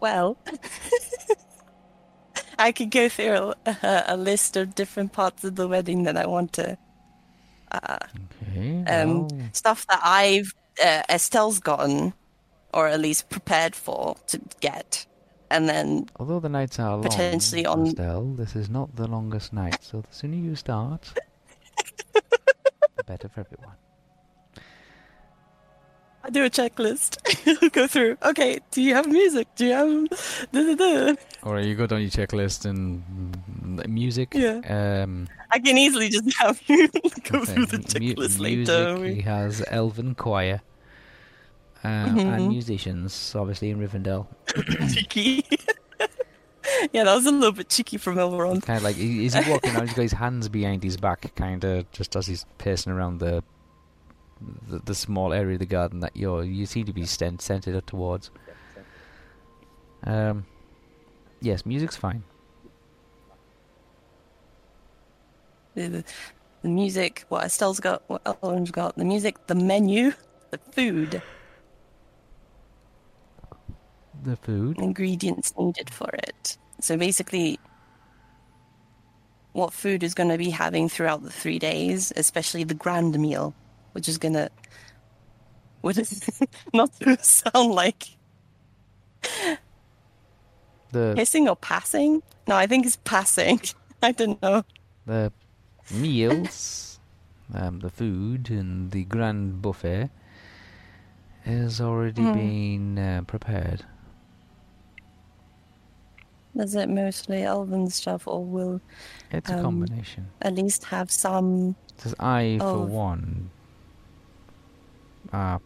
Well, 0.00 0.36
I 2.58 2.72
could 2.72 2.90
go 2.90 3.08
through 3.08 3.54
a, 3.66 4.04
a 4.08 4.16
list 4.16 4.56
of 4.56 4.74
different 4.74 5.12
parts 5.12 5.44
of 5.44 5.56
the 5.56 5.68
wedding 5.68 6.04
that 6.04 6.16
I 6.16 6.26
want 6.26 6.52
to 6.54 6.76
Okay. 7.74 8.84
um, 8.86 9.28
well, 9.28 9.40
stuff 9.52 9.86
that 9.86 10.00
I've 10.02 10.54
uh, 10.82 11.02
Estelle's 11.08 11.58
gotten, 11.58 12.12
or 12.74 12.88
at 12.88 13.00
least 13.00 13.30
prepared 13.30 13.74
for 13.74 14.16
to 14.28 14.40
get, 14.60 15.06
and 15.50 15.68
then 15.68 16.08
although 16.18 16.40
the 16.40 16.48
nights 16.48 16.78
are 16.78 16.92
long, 16.92 17.02
potentially 17.02 17.64
on- 17.66 17.86
Estelle, 17.86 18.34
this 18.34 18.56
is 18.56 18.68
not 18.68 18.94
the 18.96 19.06
longest 19.06 19.52
night. 19.52 19.78
So 19.82 20.00
the 20.02 20.12
sooner 20.14 20.36
you 20.36 20.54
start, 20.54 21.12
the 22.12 23.04
better 23.04 23.28
for 23.28 23.40
everyone. 23.40 23.76
I 26.24 26.30
do 26.30 26.44
a 26.44 26.50
checklist. 26.50 27.18
go 27.72 27.86
through. 27.86 28.16
Okay, 28.22 28.60
do 28.70 28.80
you 28.80 28.94
have 28.94 29.08
music? 29.08 29.48
Do 29.56 29.66
you 29.66 29.72
have? 29.72 30.08
Da, 30.52 30.62
da, 30.62 30.74
da. 30.74 31.14
Or 31.42 31.58
you 31.60 31.74
go 31.74 31.86
down 31.86 32.00
your 32.00 32.10
checklist 32.10 32.64
and 32.64 33.02
music. 33.88 34.32
Yeah. 34.34 34.60
Um, 35.02 35.26
I 35.50 35.58
can 35.58 35.76
easily 35.76 36.08
just 36.08 36.32
have 36.38 36.60
you 36.68 36.88
go 36.88 37.40
okay, 37.40 37.54
through 37.54 37.66
the 37.66 37.78
mu- 37.78 37.84
checklist 37.84 38.38
music, 38.40 38.40
later. 38.40 39.04
He 39.04 39.20
has 39.22 39.64
elven 39.68 40.14
choir. 40.14 40.60
Uh, 41.84 41.88
Mhm. 42.06 42.36
And 42.36 42.48
musicians, 42.48 43.34
obviously 43.34 43.70
in 43.70 43.78
Rivendell. 43.80 44.28
cheeky. 44.94 45.44
yeah, 46.92 47.02
that 47.02 47.14
was 47.16 47.26
a 47.26 47.32
little 47.32 47.50
bit 47.50 47.68
cheeky 47.68 47.96
from 47.98 48.14
Elrond. 48.16 48.62
Kind 48.64 48.76
of 48.76 48.84
like, 48.84 48.96
is 48.96 49.34
he 49.34 49.50
walking 49.50 49.74
around? 49.74 49.88
He's 49.88 49.96
got 49.96 50.02
his 50.02 50.12
hands 50.12 50.48
behind 50.48 50.84
his 50.84 50.96
back, 50.96 51.34
kind 51.34 51.64
of 51.64 51.90
just 51.90 52.14
as 52.14 52.28
he's 52.28 52.46
pacing 52.58 52.92
around 52.92 53.18
the, 53.18 53.42
the 54.68 54.78
the 54.80 54.94
small 54.94 55.32
area 55.32 55.54
of 55.54 55.58
the 55.60 55.66
garden 55.66 56.00
that 56.00 56.16
you're 56.16 56.42
you 56.44 56.66
seem 56.66 56.86
to 56.86 56.92
be 56.92 57.06
sten- 57.06 57.38
centered 57.38 57.86
towards. 57.86 58.30
Um, 60.04 60.46
yes, 61.40 61.64
music's 61.64 61.96
fine. 61.96 62.24
The, 65.74 65.88
the, 65.88 66.04
the 66.62 66.68
music, 66.68 67.24
what 67.28 67.44
Estelle's 67.44 67.80
got, 67.80 68.02
what 68.08 68.22
Elrond's 68.24 68.70
got, 68.70 68.96
the 68.96 69.04
music, 69.04 69.46
the 69.46 69.54
menu, 69.54 70.12
the 70.50 70.58
food, 70.58 71.22
The 74.22 74.36
food. 74.36 74.78
ingredients 74.78 75.54
needed 75.58 75.88
for 75.88 76.10
it. 76.12 76.58
So 76.80 76.96
basically, 76.96 77.58
what 79.52 79.72
food 79.72 80.02
is 80.02 80.14
going 80.14 80.28
to 80.28 80.38
be 80.38 80.50
having 80.50 80.88
throughout 80.88 81.22
the 81.22 81.30
three 81.30 81.58
days, 81.58 82.12
especially 82.16 82.64
the 82.64 82.74
grand 82.74 83.18
meal, 83.18 83.54
which 83.92 84.08
is 84.08 84.18
going 84.18 84.34
to, 84.34 84.50
would 85.82 85.98
it 85.98 86.12
not 86.74 86.92
to 87.00 87.16
sound 87.22 87.72
like 87.72 88.08
The 90.92 91.14
hissing 91.16 91.48
or 91.48 91.56
passing? 91.56 92.22
No, 92.46 92.56
I 92.56 92.66
think 92.66 92.84
it's 92.86 92.96
passing. 93.04 93.60
I 94.02 94.12
don't 94.12 94.40
know. 94.42 94.64
the 95.06 95.32
meals, 95.90 96.98
um, 97.54 97.78
the 97.80 97.90
food, 97.90 98.50
and 98.50 98.90
the 98.90 99.04
grand 99.04 99.62
buffet 99.62 100.10
has 101.44 101.80
already 101.80 102.22
Mm. 102.22 102.32
been 102.32 102.98
uh, 102.98 103.22
prepared. 103.26 103.84
Is 106.54 106.74
it 106.74 106.88
mostly 106.90 107.42
elven 107.42 107.88
stuff, 107.90 108.28
or 108.28 108.44
will 108.44 108.80
It's 109.30 109.50
a 109.50 109.54
Um, 109.56 109.62
combination. 109.62 110.28
at 110.42 110.54
least 110.54 110.84
have 110.84 111.10
some? 111.10 111.74
Says 111.96 112.14
I, 112.20 112.58
for 112.60 112.84
one, 112.84 113.50
are 115.32 115.60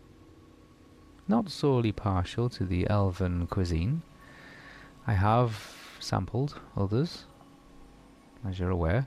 not 1.28 1.50
solely 1.50 1.92
partial 1.92 2.48
to 2.50 2.64
the 2.64 2.88
elven 2.88 3.46
cuisine. 3.46 4.02
I 5.06 5.14
have 5.14 5.74
sampled 6.00 6.60
others, 6.76 7.24
as 8.48 8.58
you're 8.58 8.70
aware. 8.70 9.06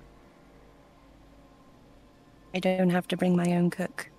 I 2.53 2.59
don't 2.59 2.89
have 2.89 3.07
to 3.09 3.17
bring 3.17 3.35
my 3.35 3.51
own 3.53 3.69
cook. 3.69 4.09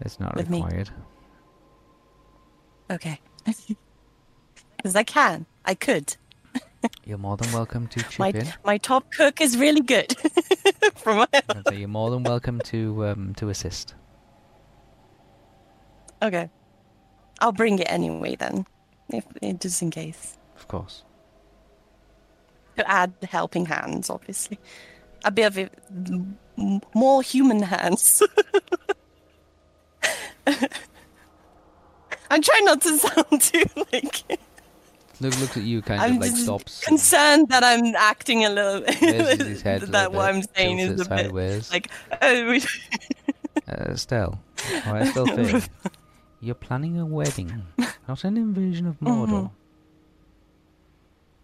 It's 0.00 0.20
not 0.20 0.36
With 0.36 0.48
me. 0.50 0.62
required. 0.62 0.90
Okay. 2.90 3.20
Because 4.76 4.96
I 4.96 5.02
can. 5.02 5.46
I 5.64 5.74
could. 5.74 6.14
You're 7.06 7.16
more 7.16 7.38
than 7.38 7.50
welcome 7.52 7.86
to 7.86 8.00
chip 8.02 8.18
My 8.18 8.28
in. 8.28 8.52
my 8.66 8.76
top 8.76 9.10
cook 9.12 9.40
is 9.40 9.56
really 9.56 9.80
good. 9.80 10.14
From 10.96 11.16
my 11.16 11.26
so 11.66 11.72
you're 11.72 11.88
more 11.88 12.10
than 12.10 12.22
welcome 12.22 12.60
to 12.64 13.06
um, 13.06 13.34
to 13.36 13.48
assist. 13.48 13.94
Okay. 16.22 16.48
I'll 17.40 17.52
bring 17.52 17.78
it 17.78 17.86
anyway 17.90 18.36
then. 18.36 18.66
If 19.08 19.24
just 19.58 19.82
in 19.82 19.90
case. 19.90 20.36
Of 20.56 20.68
course. 20.68 21.02
To 22.76 22.90
add 22.90 23.12
the 23.20 23.26
helping 23.26 23.66
hands, 23.66 24.10
obviously. 24.10 24.58
A 25.24 25.30
bit 25.30 25.44
of 25.44 25.58
it, 25.58 25.72
m- 25.90 26.38
m- 26.58 26.80
more 26.94 27.22
human 27.22 27.62
hands. 27.62 28.22
I'm 30.46 32.42
trying 32.42 32.64
not 32.64 32.80
to 32.82 32.98
sound 32.98 33.40
too 33.40 33.64
like 33.92 34.22
Look, 35.20 35.38
looks 35.38 35.56
at 35.56 35.62
you, 35.62 35.80
kind 35.80 36.02
I'm 36.02 36.16
of 36.16 36.22
like 36.22 36.32
stops. 36.36 36.80
concerned 36.84 37.48
that 37.50 37.62
I'm 37.62 37.94
acting 37.96 38.44
a 38.44 38.50
little 38.50 38.82
his 38.84 39.62
head 39.62 39.82
that 39.82 40.10
little 40.10 40.12
what 40.12 40.34
I'm 40.34 40.42
saying 40.56 40.80
is 40.80 40.92
a 40.92 40.94
bit 40.96 41.06
sideways. 41.06 41.70
like 41.70 41.88
oh 42.20 42.50
we 42.50 42.60
Uh, 43.68 43.92
Estelle, 43.92 44.40
or 44.88 44.96
Estelle 44.98 45.26
Faye, 45.26 45.62
you're 46.44 46.54
planning 46.54 46.98
a 46.98 47.06
wedding, 47.06 47.62
not 48.08 48.24
an 48.24 48.36
invasion 48.36 48.86
of 48.86 48.98
Mordor. 49.00 49.50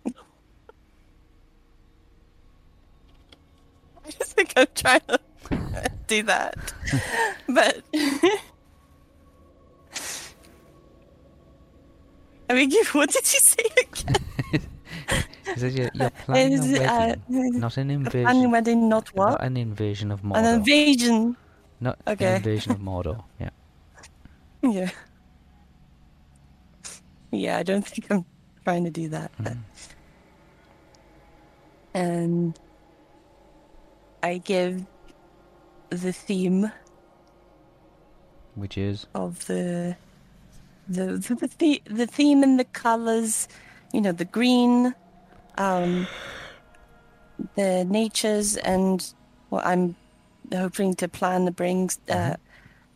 I 4.06 4.10
just 4.10 4.32
think 4.32 4.52
I'm 4.56 4.66
trying 4.74 5.00
to 5.08 5.20
do 6.06 6.22
that. 6.24 6.56
but 7.48 7.82
I 12.48 12.54
mean, 12.54 12.70
you- 12.70 12.84
what 12.92 13.10
did 13.10 13.32
you 13.32 13.40
say 13.40 13.64
again? 13.80 14.16
He 15.54 15.58
says 15.60 15.74
you're, 15.74 15.90
you're 15.94 16.10
planning 16.10 16.52
Is 16.52 16.72
a 16.72 16.82
it, 16.82 16.86
uh, 16.88 17.16
wedding, 17.28 17.60
not 17.60 17.76
an 17.76 17.90
invasion. 17.90 18.22
Planning 18.24 18.50
wedding, 18.50 18.88
not 18.88 19.08
what? 19.14 19.30
Not 19.30 19.42
an 19.44 19.56
invasion 19.56 20.10
of 20.12 20.22
Mordor. 20.22 20.36
An 20.38 20.44
invasion. 20.46 21.36
not 21.80 21.98
okay. 22.06 22.26
an 22.26 22.36
invasion 22.36 22.72
of 22.72 22.78
Mordor. 22.78 23.24
Yeah. 23.40 23.50
Yeah. 24.62 24.90
Yeah, 27.30 27.58
I 27.58 27.62
don't 27.62 27.86
think 27.86 28.10
I'm 28.10 28.24
trying 28.64 28.84
to 28.84 28.90
do 28.90 29.08
that. 29.08 29.30
but- 29.38 29.56
And 31.94 32.58
I 34.22 34.38
give 34.38 34.84
the 35.90 36.12
theme 36.12 36.70
Which 38.54 38.76
is 38.78 39.06
of 39.14 39.46
the 39.46 39.96
the 40.88 41.04
the 41.18 41.34
the, 41.34 41.50
the, 41.58 41.82
the 41.86 42.06
theme 42.06 42.42
and 42.42 42.58
the 42.60 42.64
colors, 42.64 43.48
you 43.92 44.00
know, 44.00 44.12
the 44.12 44.24
green, 44.24 44.94
um, 45.56 46.06
the 47.56 47.84
natures, 47.84 48.56
and 48.56 49.12
what 49.48 49.64
I'm 49.64 49.94
hoping 50.52 50.94
to 50.96 51.08
plan 51.08 51.46
to 51.46 51.50
bring 51.52 51.90
uh, 52.08 52.34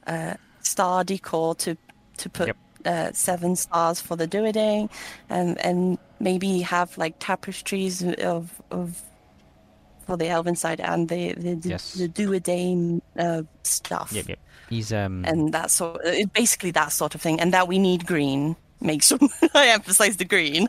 uh, 0.07 0.35
star 0.65 1.05
decor 1.05 1.55
to 1.57 1.77
to 2.17 2.31
put 2.31 2.47
Yep. 2.49 2.57
uh, 2.85 3.13
seven 3.13 3.57
stars 3.57 4.01
for 4.01 4.17
the 4.17 4.27
Dúnedain, 4.27 4.91
and 5.29 5.59
and 5.65 5.99
maybe 6.21 6.61
have 6.63 6.97
like 6.99 7.15
tapestries 7.19 8.03
of 8.03 8.61
of 8.71 9.03
for 10.07 10.17
the 10.17 10.29
elven 10.29 10.55
side 10.57 10.81
and 10.81 11.09
the 11.09 11.33
the, 11.35 11.55
the, 11.55 11.69
Yes. 11.71 11.95
the 11.95 12.09
uh, 13.19 13.43
stuff 13.63 14.13
yep, 14.13 14.29
yep. 14.29 14.39
He's 14.69 14.93
um. 14.93 15.25
and 15.25 15.53
that 15.55 15.71
sort 15.71 16.03
basically 16.33 16.71
that 16.73 16.93
sort 16.93 17.15
of 17.15 17.23
thing 17.23 17.41
and 17.41 17.53
that 17.55 17.69
we 17.69 17.79
need 17.79 18.07
green 18.07 18.55
make 18.81 19.03
sure 19.03 19.19
i 19.55 19.69
emphasize 19.69 20.17
the 20.19 20.25
green 20.27 20.69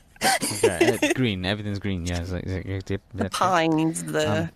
yeah, 0.64 0.98
green. 1.16 1.46
Everything's 1.46 1.80
green. 1.80 2.06
Yeah. 2.06 2.22
It's 2.22 2.32
like, 2.32 2.46
it's 2.46 2.90
like- 2.90 3.02
the 3.14 3.30
pines 3.30 4.04
the 4.06 4.42
Um, 4.44 4.50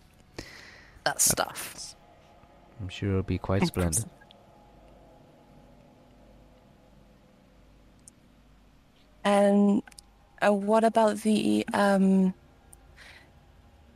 that 1.03 1.21
stuff 1.21 1.95
I'm 2.79 2.89
sure 2.89 3.09
it'll 3.09 3.23
be 3.23 3.37
quite 3.37 3.67
splendid. 3.67 4.05
And 9.23 9.83
uh, 10.45 10.53
what 10.53 10.83
about 10.83 11.19
the? 11.19 11.65
Um, 11.73 12.33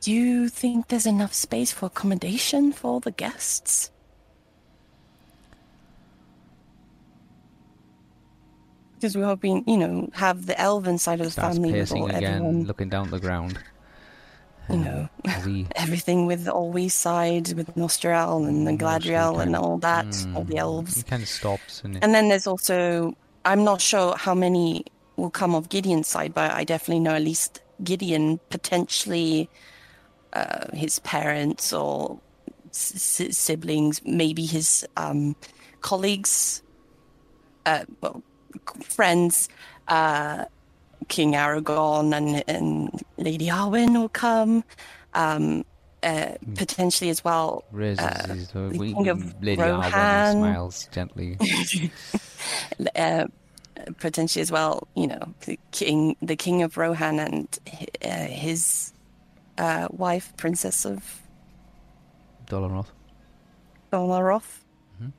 do 0.00 0.12
you 0.12 0.48
think 0.48 0.88
there's 0.88 1.06
enough 1.06 1.34
space 1.34 1.72
for 1.72 1.86
accommodation 1.86 2.72
for 2.72 3.00
the 3.00 3.10
guests? 3.10 3.90
Because 8.94 9.16
we're 9.16 9.24
hoping, 9.26 9.64
you 9.66 9.76
know, 9.76 10.08
have 10.14 10.46
the 10.46 10.58
elven 10.60 10.98
side 10.98 11.20
of 11.20 11.26
the 11.26 11.30
Starts 11.30 11.58
family 11.58 11.74
with 11.74 11.92
all 11.92 12.08
again, 12.08 12.40
everyone, 12.40 12.66
looking 12.66 12.88
down 12.88 13.06
at 13.06 13.10
the 13.10 13.20
ground. 13.20 13.58
you 14.70 14.78
Um, 14.78 14.84
know, 14.84 15.08
he 15.24 15.66
everything 15.76 16.26
with 16.26 16.48
all 16.48 16.64
Always 16.64 16.94
side, 16.94 17.52
with 17.52 17.74
Nostriel 17.76 18.48
and 18.48 18.66
the 18.66 18.72
Mm, 18.72 18.78
Galadriel 18.78 19.42
and 19.42 19.54
all 19.54 19.78
that, 19.78 20.26
all 20.34 20.44
the 20.44 20.56
mm, 20.56 20.58
elves. 20.58 20.96
He 20.96 21.02
kind 21.02 21.22
of 21.22 21.28
stops 21.28 21.82
and, 21.84 22.02
And 22.02 22.14
then 22.14 22.28
there's 22.28 22.46
also, 22.46 23.14
I'm 23.44 23.64
not 23.64 23.80
sure 23.80 24.16
how 24.16 24.34
many 24.34 24.84
will 25.16 25.30
come 25.30 25.54
of 25.54 25.68
Gideon's 25.68 26.08
side, 26.08 26.34
but 26.34 26.50
I 26.52 26.64
definitely 26.64 27.00
know 27.00 27.14
at 27.14 27.22
least 27.22 27.60
Gideon, 27.82 28.38
potentially 28.50 29.48
uh, 30.32 30.66
his 30.74 30.98
parents 31.00 31.72
or 31.72 32.18
s- 32.70 33.28
siblings, 33.36 34.00
maybe 34.04 34.44
his 34.46 34.86
um, 34.96 35.36
colleagues, 35.80 36.62
uh, 37.66 37.84
well, 38.00 38.22
friends, 38.82 39.48
uh, 39.88 40.44
King 41.08 41.32
Aragorn 41.32 42.16
and, 42.16 42.42
and 42.48 43.02
Lady 43.18 43.46
Arwen 43.48 43.92
will 43.94 44.08
come. 44.08 44.64
Um, 45.12 45.64
uh, 46.02 46.34
potentially 46.54 47.08
as 47.08 47.24
well, 47.24 47.64
raises 47.72 48.04
uh, 48.04 48.34
his 48.34 48.48
the 48.48 48.76
we- 48.76 48.92
King 48.92 49.08
of 49.08 49.42
Lady 49.42 49.62
Arwen 49.62 50.32
smiles 50.32 50.88
gently. 50.92 51.38
uh, 52.96 53.26
potentially 53.98 54.42
as 54.42 54.50
well, 54.52 54.86
you 54.94 55.06
know, 55.06 55.34
the 55.46 55.58
king, 55.72 56.16
the 56.22 56.36
king 56.36 56.62
of 56.62 56.76
Rohan, 56.76 57.18
and 57.18 57.58
uh, 58.04 58.08
his 58.26 58.92
uh, 59.58 59.88
wife, 59.90 60.32
princess 60.36 60.84
of 60.84 61.22
Dol 62.46 62.68
Amroth. 62.68 62.90
Doloroth. 63.92 64.60
Um, 65.00 65.14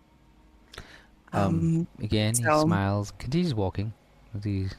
Um, 1.34 1.88
again, 2.00 2.35
he 2.35 2.44
smiles, 2.44 3.11
continues 3.18 3.53
walking 3.53 3.94
with 4.34 4.44
his 4.44 4.74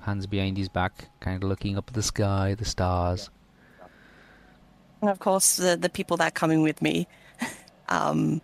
hands 0.00 0.26
behind 0.26 0.56
his 0.56 0.68
back, 0.68 1.08
kind 1.20 1.42
of 1.42 1.48
looking 1.48 1.76
up 1.76 1.88
at 1.88 1.94
the 1.94 2.02
sky, 2.02 2.54
the 2.54 2.64
stars. 2.64 3.30
and 5.00 5.10
of 5.10 5.18
course, 5.18 5.56
the 5.56 5.76
the 5.76 5.88
people 5.90 6.16
that 6.18 6.28
are 6.28 6.30
coming 6.30 6.62
with 6.62 6.80
me, 6.80 7.06
um, 7.88 8.40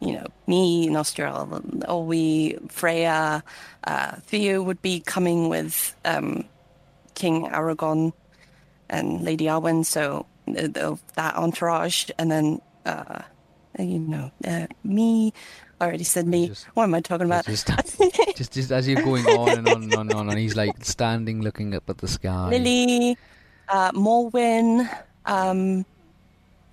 you 0.00 0.12
know, 0.12 0.26
me, 0.46 0.88
Nostriel, 0.88 1.46
Olwe, 1.84 2.70
Freya, 2.70 3.42
uh, 3.84 4.12
Theo 4.26 4.62
would 4.62 4.80
be 4.82 5.00
coming 5.00 5.48
with 5.48 5.94
um, 6.04 6.44
King 7.14 7.46
Aragorn 7.46 8.12
and 8.88 9.22
Lady 9.22 9.44
Arwen, 9.44 9.84
so 9.84 10.26
uh, 10.48 10.96
that 11.14 11.34
entourage, 11.36 12.10
and 12.18 12.30
then 12.30 12.60
uh, 12.86 13.22
you 13.78 13.98
know, 13.98 14.30
uh, 14.46 14.66
me. 14.84 15.32
Already 15.80 16.04
said 16.04 16.26
me. 16.26 16.48
Just- 16.48 16.66
what 16.74 16.84
am 16.84 16.94
I 16.94 17.00
talking 17.00 17.26
about? 17.26 17.46
Just, 17.46 17.66
just, 18.36 18.52
just 18.52 18.70
as 18.70 18.86
you're 18.86 19.02
going 19.02 19.24
on 19.26 19.58
and 19.58 19.68
on 19.68 19.82
and 19.84 19.94
on 19.94 20.10
and 20.10 20.12
on, 20.12 20.28
and 20.28 20.38
he's 20.38 20.54
like 20.56 20.84
standing 20.84 21.40
looking 21.40 21.74
up 21.74 21.88
at 21.88 21.98
the 21.98 22.08
sky. 22.08 22.50
Lily, 22.50 23.16
uh, 23.68 23.90
um, 25.26 25.86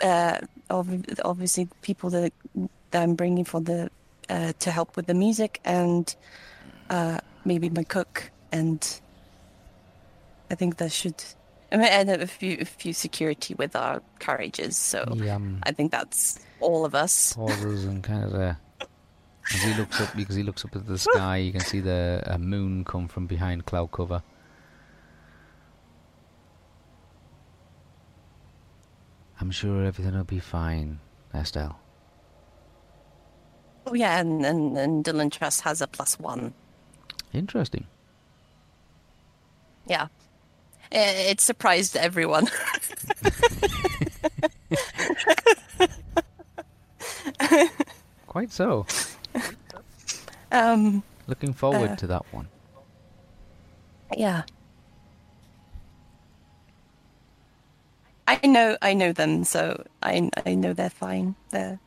uh, 0.02 0.40
ob- 0.70 1.06
obviously 1.24 1.70
people 1.82 2.10
that, 2.10 2.34
that 2.92 3.04
I'm 3.04 3.16
bringing 3.16 3.46
for 3.46 3.62
the 3.62 3.90
uh, 4.30 4.54
to 4.60 4.72
help 4.72 4.96
with 4.96 5.08
the 5.08 5.14
music, 5.14 5.60
and 5.66 6.14
uh, 6.90 7.20
maybe 7.46 7.70
my 7.70 7.84
cook, 7.84 8.32
and 8.52 9.02
I 10.52 10.56
think 10.56 10.78
that 10.78 10.92
should. 10.92 11.24
I 11.72 11.78
mean, 11.78 11.88
and 11.88 12.10
a 12.10 12.28
few, 12.28 12.58
a 12.62 12.66
few 12.66 12.94
security 12.94 13.54
with 13.54 13.76
our 13.76 14.02
carriages. 14.20 14.78
So 14.78 15.04
He 15.14 15.30
um, 15.30 15.60
I 15.64 15.72
think 15.72 15.92
that's 15.92 16.40
all 16.62 16.86
of 16.86 16.96
us. 16.96 17.34
pauses 17.34 17.86
and 17.86 18.02
kind 18.04 18.24
of 18.24 18.34
uh, 18.34 18.54
as 19.54 19.64
he 19.64 19.74
looks 19.76 20.00
up 20.02 20.16
because 20.16 20.36
he 20.36 20.44
looks 20.44 20.64
up 20.66 20.76
at 20.76 20.86
the 20.88 20.98
sky, 20.98 21.38
you 21.38 21.52
can 21.52 21.62
see 21.62 21.80
the 21.80 22.24
uh, 22.26 22.38
moon 22.38 22.84
come 22.86 23.08
from 23.08 23.28
behind 23.28 23.66
cloud 23.66 23.92
cover. 23.92 24.22
I'm 29.40 29.52
sure 29.52 29.86
everything 29.86 30.16
will 30.16 30.24
be 30.24 30.40
fine, 30.40 31.00
Estelle. 31.34 31.80
Oh 33.90 33.94
yeah, 33.94 34.20
and 34.20 34.46
and, 34.46 34.78
and 34.78 35.06
Dylan 35.06 35.32
Trust 35.32 35.62
has 35.62 35.82
a 35.82 35.88
plus 35.88 36.20
one. 36.20 36.54
Interesting. 37.34 37.86
Yeah. 39.86 40.08
It 40.92 41.42
surprised 41.42 41.96
everyone. 41.98 42.48
Quite 48.28 48.52
so. 48.52 48.86
um, 50.52 51.04
Looking 51.28 51.54
forward 51.54 51.92
Uh, 51.92 51.96
to 51.98 52.08
that 52.08 52.26
one. 52.32 52.48
yeah. 54.16 54.44
I 58.30 58.46
know, 58.46 58.78
I 58.82 58.94
know 58.94 59.14
them, 59.14 59.46
so 59.46 59.86
I 60.04 60.30
I 60.46 60.56
know 60.56 60.74
they're 60.74 60.90
fine. 60.90 61.36
They're 61.52 61.80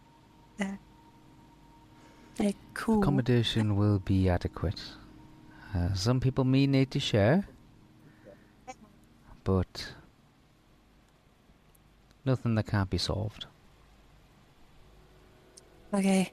they're 2.40 2.54
cool. 2.74 3.02
Accommodation 3.02 3.76
will 3.76 3.98
be 3.98 4.28
adequate. 4.28 4.80
Uh, 5.74 5.92
some 5.94 6.18
people 6.20 6.44
may 6.44 6.66
need 6.66 6.90
to 6.90 6.98
share, 7.00 7.46
but 9.44 9.92
nothing 12.24 12.54
that 12.56 12.66
can't 12.66 12.90
be 12.90 12.98
solved. 12.98 13.46
Okay. 15.94 16.32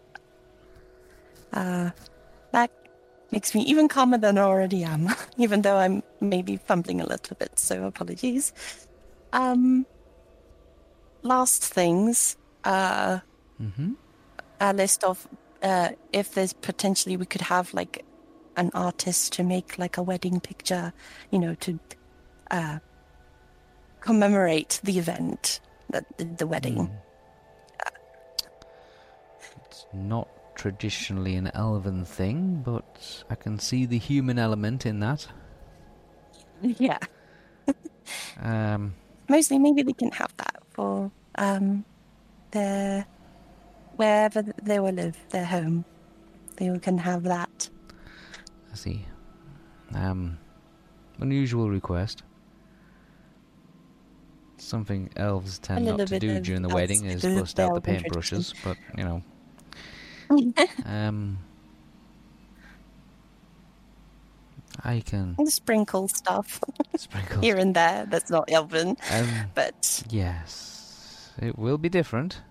Uh, 1.54 1.90
that 2.52 2.72
makes 3.32 3.54
me 3.56 3.62
even 3.64 3.88
calmer 3.88 4.18
than 4.18 4.38
I 4.38 4.42
already 4.42 4.84
am, 4.84 5.10
even 5.38 5.62
though 5.62 5.78
I'm 5.78 6.04
maybe 6.22 6.58
fumbling 6.58 7.02
a 7.02 7.06
little 7.06 7.36
bit. 7.38 7.58
So 7.60 7.86
apologies. 7.86 8.54
Um, 9.34 9.86
last 11.22 11.64
things. 11.64 12.38
Uh, 12.64 13.20
Mm-hmm. 13.62 13.94
a 14.62 14.72
list 14.72 15.04
of 15.04 15.28
uh, 15.62 15.90
if 16.14 16.34
there's 16.34 16.54
potentially 16.54 17.18
we 17.18 17.26
could 17.26 17.42
have 17.42 17.74
like 17.74 18.06
an 18.56 18.72
artist 18.74 19.34
to 19.34 19.44
make 19.44 19.78
like 19.78 19.98
a 19.98 20.04
wedding 20.04 20.40
picture, 20.40 20.94
you 21.32 21.40
know, 21.40 21.56
to 21.56 21.80
uh, 22.52 22.80
commemorate 24.00 24.80
the 24.84 24.98
event, 24.98 25.60
the, 25.90 26.06
the, 26.18 26.26
the 26.26 26.48
wedding. 26.48 26.92
It's 29.66 29.86
not 29.94 30.28
traditionally 30.56 31.36
an 31.36 31.52
elven 31.54 32.04
thing, 32.04 32.62
but 32.66 33.24
I 33.30 33.36
can 33.36 33.60
see 33.60 33.86
the 33.86 33.98
human 33.98 34.40
element 34.40 34.86
in 34.86 35.00
that. 35.02 35.28
Yeah, 36.62 36.98
Um, 38.42 38.94
mostly 39.30 39.60
maybe 39.60 39.84
they 39.84 39.94
can 39.94 40.12
have 40.12 40.36
that 40.38 40.62
for 40.70 41.12
um, 41.36 41.86
their 42.52 43.06
wherever 43.98 44.44
they 44.64 44.80
will 44.80 44.94
live, 44.94 45.18
their 45.30 45.46
home. 45.46 45.86
They 46.56 46.76
can 46.80 46.98
have 46.98 47.24
that. 47.24 47.70
I 48.72 48.76
see. 48.76 49.06
Um, 49.94 50.38
unusual 51.20 51.70
request. 51.70 52.24
Something 54.58 55.10
elves 55.16 55.60
tend 55.60 55.86
not 55.86 56.08
to 56.08 56.20
do 56.20 56.40
during 56.40 56.64
the 56.64 56.70
wedding 56.70 57.06
is 57.06 57.22
bust 57.22 57.60
out 57.60 57.76
the 57.76 57.82
paintbrushes, 57.82 58.54
but 58.64 58.78
you 58.98 59.04
know. 59.04 59.24
um, 60.86 61.38
I 64.84 65.00
can 65.00 65.36
And 65.38 65.48
sprinkle 65.52 66.08
stuff 66.08 66.60
sprinkle. 66.98 67.42
here 67.42 67.58
and 67.58 67.76
there. 67.76 68.06
That's 68.10 68.30
not 68.30 68.52
elven, 68.52 68.98
Um, 69.12 69.30
but 69.54 70.04
yes, 70.10 71.32
it 71.40 71.58
will 71.58 71.78
be 71.78 71.88
different. 71.90 72.42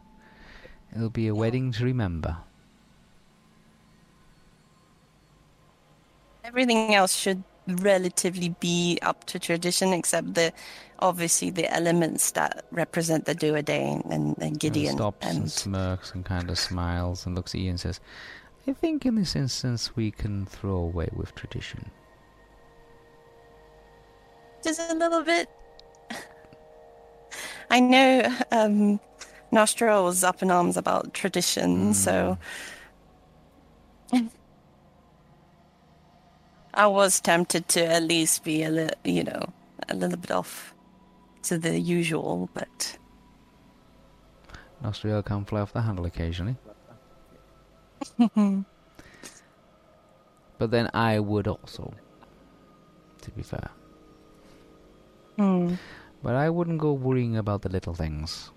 It'll 0.95 1.11
be 1.11 1.29
a 1.29 1.35
wedding 1.35 1.73
to 1.73 1.85
remember. 1.85 2.39
everything 6.45 6.95
else 6.95 7.15
should 7.15 7.43
relatively 7.67 8.51
be 8.61 8.99
up 9.03 9.25
to 9.27 9.39
tradition, 9.39 9.93
except 9.93 10.35
the 10.35 10.53
obviously 11.01 11.51
the 11.51 11.71
elements 11.73 12.31
that 12.33 12.65
represent 12.71 13.25
the 13.27 13.35
Dúnedain 13.35 14.05
and, 14.11 14.37
and 14.39 14.59
And 14.59 14.59
Gideon. 14.59 14.97
stops 14.97 15.37
and 15.37 15.39
and 15.39 15.53
smirks 15.53 16.13
and 16.15 16.25
kind 16.25 16.51
of 16.51 16.59
smiles 16.59 17.27
and 17.27 17.35
looks 17.35 17.55
at 17.55 17.61
you 17.61 17.71
and 17.71 17.81
says, 17.81 18.01
"I 18.67 18.73
think 18.73 19.05
in 19.07 19.17
this 19.17 19.37
instance 19.37 19.97
we 19.97 20.11
can 20.11 20.47
throw 20.47 20.77
away 20.77 21.09
with 21.13 21.35
tradition." 21.35 21.91
just 24.63 24.81
a 24.81 24.95
little 24.95 25.23
bit. 25.23 25.49
I 27.71 27.81
know 27.81 28.37
um, 28.53 29.01
Nostro 29.57 30.05
was 30.05 30.23
up 30.23 30.43
in 30.43 30.51
arms 30.51 30.77
about 30.77 31.15
tradition, 31.15 31.95
so 31.95 32.37
I 36.75 36.87
was 36.87 37.21
tempted 37.21 37.67
to 37.69 37.87
at 37.87 38.03
least 38.03 38.45
be 38.45 38.65
a 38.65 38.69
little, 38.69 38.99
you 39.03 39.25
know, 39.25 39.49
a 39.89 39.97
little 39.97 40.19
bit 40.19 40.31
off 40.31 40.75
to 41.45 41.57
the 41.57 41.81
usual, 41.81 42.51
but 42.53 42.99
Nostriel 44.85 45.25
can 45.25 45.47
fly 45.47 45.63
off 45.63 45.73
the 45.73 45.81
handle 45.81 46.05
occasionally. 46.05 46.57
but 50.59 50.71
then 50.71 50.91
I 50.93 51.19
would 51.19 51.49
also, 51.49 51.95
to 53.23 53.31
be 53.31 53.41
fair. 53.43 53.71
hmm. 55.37 55.77
But 56.23 56.35
I 56.35 56.51
wouldn't 56.51 56.77
go 56.79 56.93
worrying 56.93 57.39
about 57.39 57.63
the 57.63 57.71
little 57.71 57.95
things. 57.95 58.51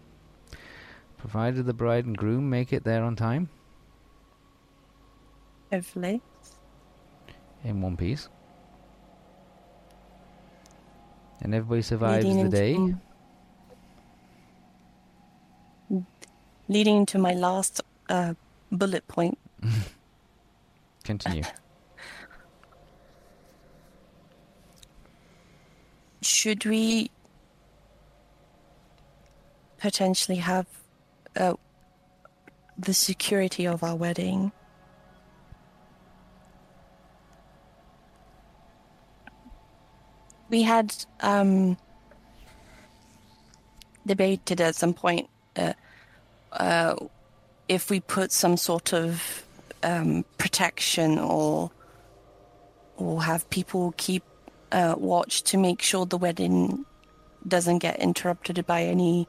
Provided 1.19 1.65
the 1.65 1.73
bride 1.73 2.05
and 2.05 2.17
groom 2.17 2.49
make 2.49 2.71
it 2.73 2.83
there 2.85 3.03
on 3.03 3.15
time, 3.15 3.49
hopefully. 5.71 6.21
in 7.63 7.81
one 7.81 7.97
piece. 7.97 8.29
And 11.41 11.53
everybody 11.53 11.81
survives 11.81 12.25
Leading 12.25 12.43
the 12.49 12.49
day. 12.49 12.73
into- 12.75 12.97
Leading 16.69 17.05
to 17.07 17.17
my 17.17 17.33
last 17.33 17.81
uh, 18.09 18.33
bullet 18.71 19.07
point. 19.07 19.37
Continue. 21.03 21.43
Should 26.21 26.65
we 26.65 27.09
potentially 29.77 30.37
have 30.37 30.67
uh, 31.35 31.53
the 32.77 32.93
security 32.93 33.65
of 33.65 33.83
our 33.83 33.95
wedding? 33.95 34.51
We 40.49 40.63
had 40.63 40.95
um, 41.19 41.77
debated 44.05 44.59
at 44.61 44.75
some 44.75 44.93
point 44.93 45.29
uh, 45.55 45.73
uh, 46.51 46.95
if 47.67 47.91
we 47.91 47.99
put 47.99 48.31
some 48.31 48.57
sort 48.57 48.93
of 48.93 49.45
um, 49.83 50.25
protection 50.37 51.19
or 51.19 51.71
or 52.97 53.23
have 53.23 53.49
people 53.49 53.93
keep 53.97 54.23
uh, 54.71 54.95
watch 54.97 55.43
to 55.43 55.57
make 55.57 55.81
sure 55.81 56.05
the 56.05 56.17
wedding 56.17 56.85
doesn't 57.47 57.79
get 57.79 57.99
interrupted 57.99 58.65
by 58.65 58.83
any. 58.83 59.27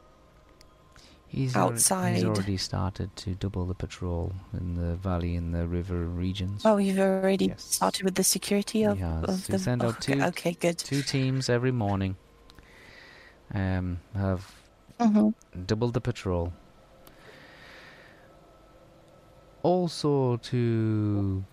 He's, 1.32 1.54
Outside. 1.54 2.16
he's 2.16 2.24
already 2.24 2.56
started 2.56 3.14
to 3.14 3.36
double 3.36 3.64
the 3.64 3.74
patrol 3.74 4.32
in 4.52 4.74
the 4.74 4.96
valley 4.96 5.36
and 5.36 5.54
the 5.54 5.64
river 5.68 6.04
regions. 6.06 6.62
Oh, 6.64 6.76
you've 6.78 6.98
already 6.98 7.46
Yes. 7.46 7.62
started 7.62 8.02
with 8.04 8.16
the 8.16 8.24
security 8.24 8.82
of, 8.82 8.96
He 8.98 9.04
has. 9.04 9.24
of 9.24 9.46
He 9.46 9.52
the. 9.52 9.58
sent 9.60 9.84
out 9.84 10.00
two- 10.00 10.20
okay, 10.20 10.54
good. 10.54 10.76
Two 10.78 11.02
teams 11.02 11.48
every 11.48 11.70
morning 11.70 12.16
um, 13.54 14.00
have 14.14 14.52
hmm 15.00 15.30
doubled 15.66 15.94
the 15.94 16.00
patrol. 16.00 16.52
Also 19.62 20.36
to 20.38 21.44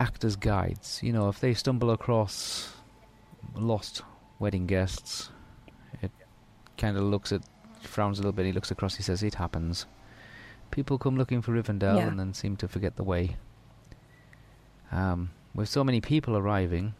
act 0.00 0.24
as 0.24 0.34
guides. 0.36 1.00
You 1.02 1.12
know, 1.12 1.28
if 1.28 1.40
they 1.40 1.52
stumble 1.52 1.90
across 1.90 2.72
lost 3.54 4.00
wedding 4.38 4.66
guests, 4.66 5.30
it 6.00 6.10
kind 6.78 6.96
of 6.96 7.02
looks 7.02 7.32
at, 7.32 7.42
frowns 7.88 8.18
a 8.18 8.22
little 8.22 8.32
bit. 8.32 8.46
He 8.46 8.52
looks 8.52 8.70
across. 8.70 8.96
He 8.96 9.02
says, 9.02 9.22
"It 9.22 9.34
happens." 9.34 9.86
People 10.70 10.98
come 10.98 11.16
looking 11.16 11.40
for 11.42 11.52
Rivendell 11.52 11.96
Yeah. 11.96 12.08
and 12.08 12.18
then 12.20 12.34
seem 12.34 12.56
to 12.56 12.68
forget 12.68 12.96
the 12.96 13.04
way. 13.04 13.36
Um, 14.92 15.30
with 15.54 15.68
so 15.68 15.82
many 15.82 16.00
people 16.00 16.36
arriving, 16.36 16.94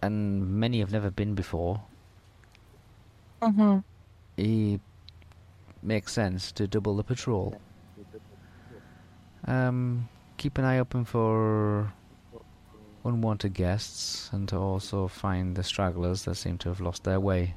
and 0.00 0.48
many 0.58 0.80
have 0.80 0.90
never 0.92 1.10
been 1.10 1.34
before, 1.34 1.82
hmm 3.42 3.78
it 4.36 4.80
makes 5.82 6.12
sense 6.12 6.52
to 6.52 6.66
double 6.66 6.96
the 6.96 7.04
patrol. 7.04 7.60
Um, 9.46 10.08
keep 10.36 10.56
an 10.58 10.64
eye 10.64 10.78
open 10.78 11.04
for 11.04 11.92
unwanted 13.04 13.52
guests 13.52 14.30
and 14.32 14.48
to 14.48 14.56
also 14.56 15.08
find 15.08 15.56
the 15.56 15.62
stragglers 15.64 16.24
that 16.24 16.36
seem 16.36 16.56
to 16.58 16.68
have 16.68 16.80
lost 16.80 17.02
their 17.04 17.18
way. 17.20 17.54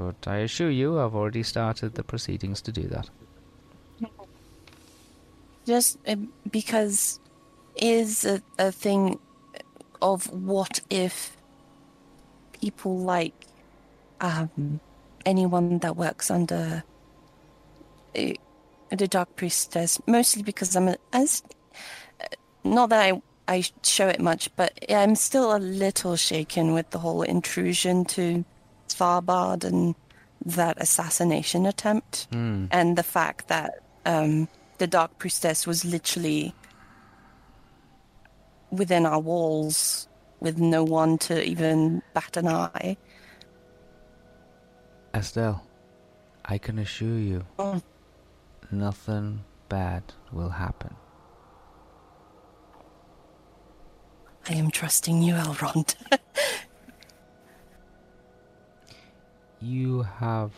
But 0.00 0.26
I 0.26 0.38
assure 0.38 0.70
you, 0.70 0.98
I've 0.98 1.14
already 1.14 1.42
started 1.42 1.94
the 1.94 2.02
proceedings 2.02 2.62
to 2.62 2.72
do 2.72 2.84
that. 2.88 3.10
Just 5.66 5.98
uh, 6.08 6.16
because 6.50 7.20
is 7.76 8.24
a, 8.24 8.42
a 8.58 8.72
thing 8.72 9.18
of 10.00 10.26
what 10.32 10.80
if 10.88 11.36
people 12.60 12.98
like 12.98 13.34
um, 14.22 14.80
anyone 15.26 15.78
that 15.80 15.96
works 15.96 16.30
under 16.30 16.82
uh, 18.16 18.32
the 18.90 19.06
Dark 19.06 19.36
Priestess, 19.36 20.00
mostly 20.06 20.42
because 20.42 20.74
I'm 20.76 20.88
a, 20.88 20.96
as 21.12 21.42
not 22.64 22.88
that 22.88 23.02
I 23.02 23.22
I 23.48 23.64
show 23.82 24.08
it 24.08 24.20
much, 24.20 24.48
but 24.56 24.72
I'm 24.88 25.14
still 25.14 25.54
a 25.54 25.58
little 25.58 26.16
shaken 26.16 26.72
with 26.72 26.88
the 26.90 27.00
whole 27.00 27.22
intrusion 27.22 28.06
to 28.16 28.44
Svalbard 29.00 29.64
and 29.64 29.94
that 30.44 30.80
assassination 30.80 31.66
attempt 31.66 32.26
Hmm. 32.32 32.66
and 32.70 32.96
the 32.96 33.02
fact 33.02 33.48
that 33.48 33.80
um, 34.06 34.48
the 34.78 34.86
Dark 34.86 35.18
Priestess 35.18 35.66
was 35.66 35.84
literally 35.84 36.54
within 38.70 39.04
our 39.06 39.18
walls 39.18 40.08
with 40.40 40.58
no 40.58 40.82
one 40.84 41.18
to 41.18 41.42
even 41.44 42.02
bat 42.14 42.36
an 42.36 42.48
eye. 42.48 42.96
Estel, 45.12 45.62
I 46.44 46.56
can 46.58 46.78
assure 46.78 47.18
you, 47.18 47.44
Mm. 47.58 47.82
nothing 48.70 49.44
bad 49.68 50.02
will 50.32 50.50
happen. 50.50 50.94
I 54.48 54.54
am 54.54 54.70
trusting 54.70 55.22
you, 55.22 55.34
Elrond. 55.34 55.94
You 59.60 60.02
have 60.02 60.52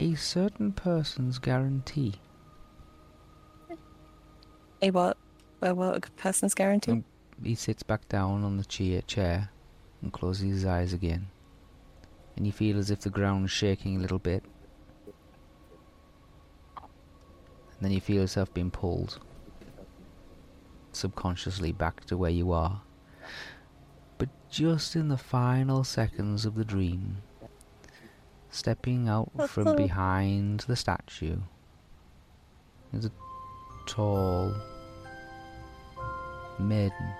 a 0.00 0.14
certain 0.14 0.72
person's 0.72 1.38
guarantee. 1.38 2.14
a 4.80 4.90
what? 4.90 5.16
A 5.60 5.74
what? 5.74 5.96
A 5.96 6.10
person's 6.12 6.54
guarantee? 6.54 6.92
Um, 6.92 7.04
He 7.42 7.54
sits 7.54 7.82
back 7.82 8.08
down 8.08 8.44
on 8.44 8.56
the 8.56 8.64
chair, 8.64 9.02
chair 9.02 9.50
and 10.00 10.12
closes 10.12 10.48
his 10.48 10.64
eyes 10.64 10.92
again. 10.92 11.28
And 12.36 12.46
you 12.46 12.52
feel 12.52 12.78
as 12.78 12.90
if 12.90 13.00
the 13.00 13.10
ground's 13.10 13.50
shaking 13.50 13.96
a 13.96 14.00
little 14.00 14.18
bit. 14.18 14.42
And 16.76 17.80
then 17.80 17.92
you 17.92 18.00
feel 18.00 18.22
yourself 18.22 18.52
being 18.54 18.70
pulled 18.70 19.18
subconsciously 20.94 21.72
back 21.72 22.04
to 22.04 22.16
where 22.16 22.30
you 22.30 22.52
are. 22.52 22.82
Just 24.52 24.96
in 24.96 25.08
the 25.08 25.16
final 25.16 25.82
seconds 25.82 26.44
of 26.44 26.56
the 26.56 26.64
dream, 26.64 27.22
stepping 28.50 29.08
out 29.08 29.30
from 29.48 29.76
behind 29.76 30.60
the 30.68 30.76
statue 30.76 31.38
is 32.92 33.06
a 33.06 33.10
tall 33.86 34.54
maiden 36.58 37.14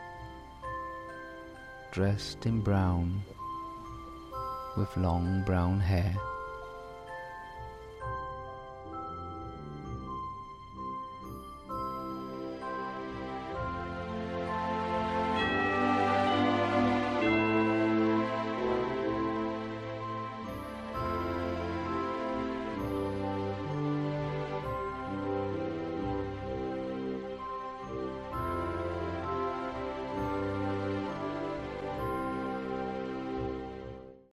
dressed 1.90 2.44
in 2.44 2.60
brown 2.60 3.22
with 4.76 4.94
long 4.98 5.42
brown 5.46 5.80
hair. 5.80 6.14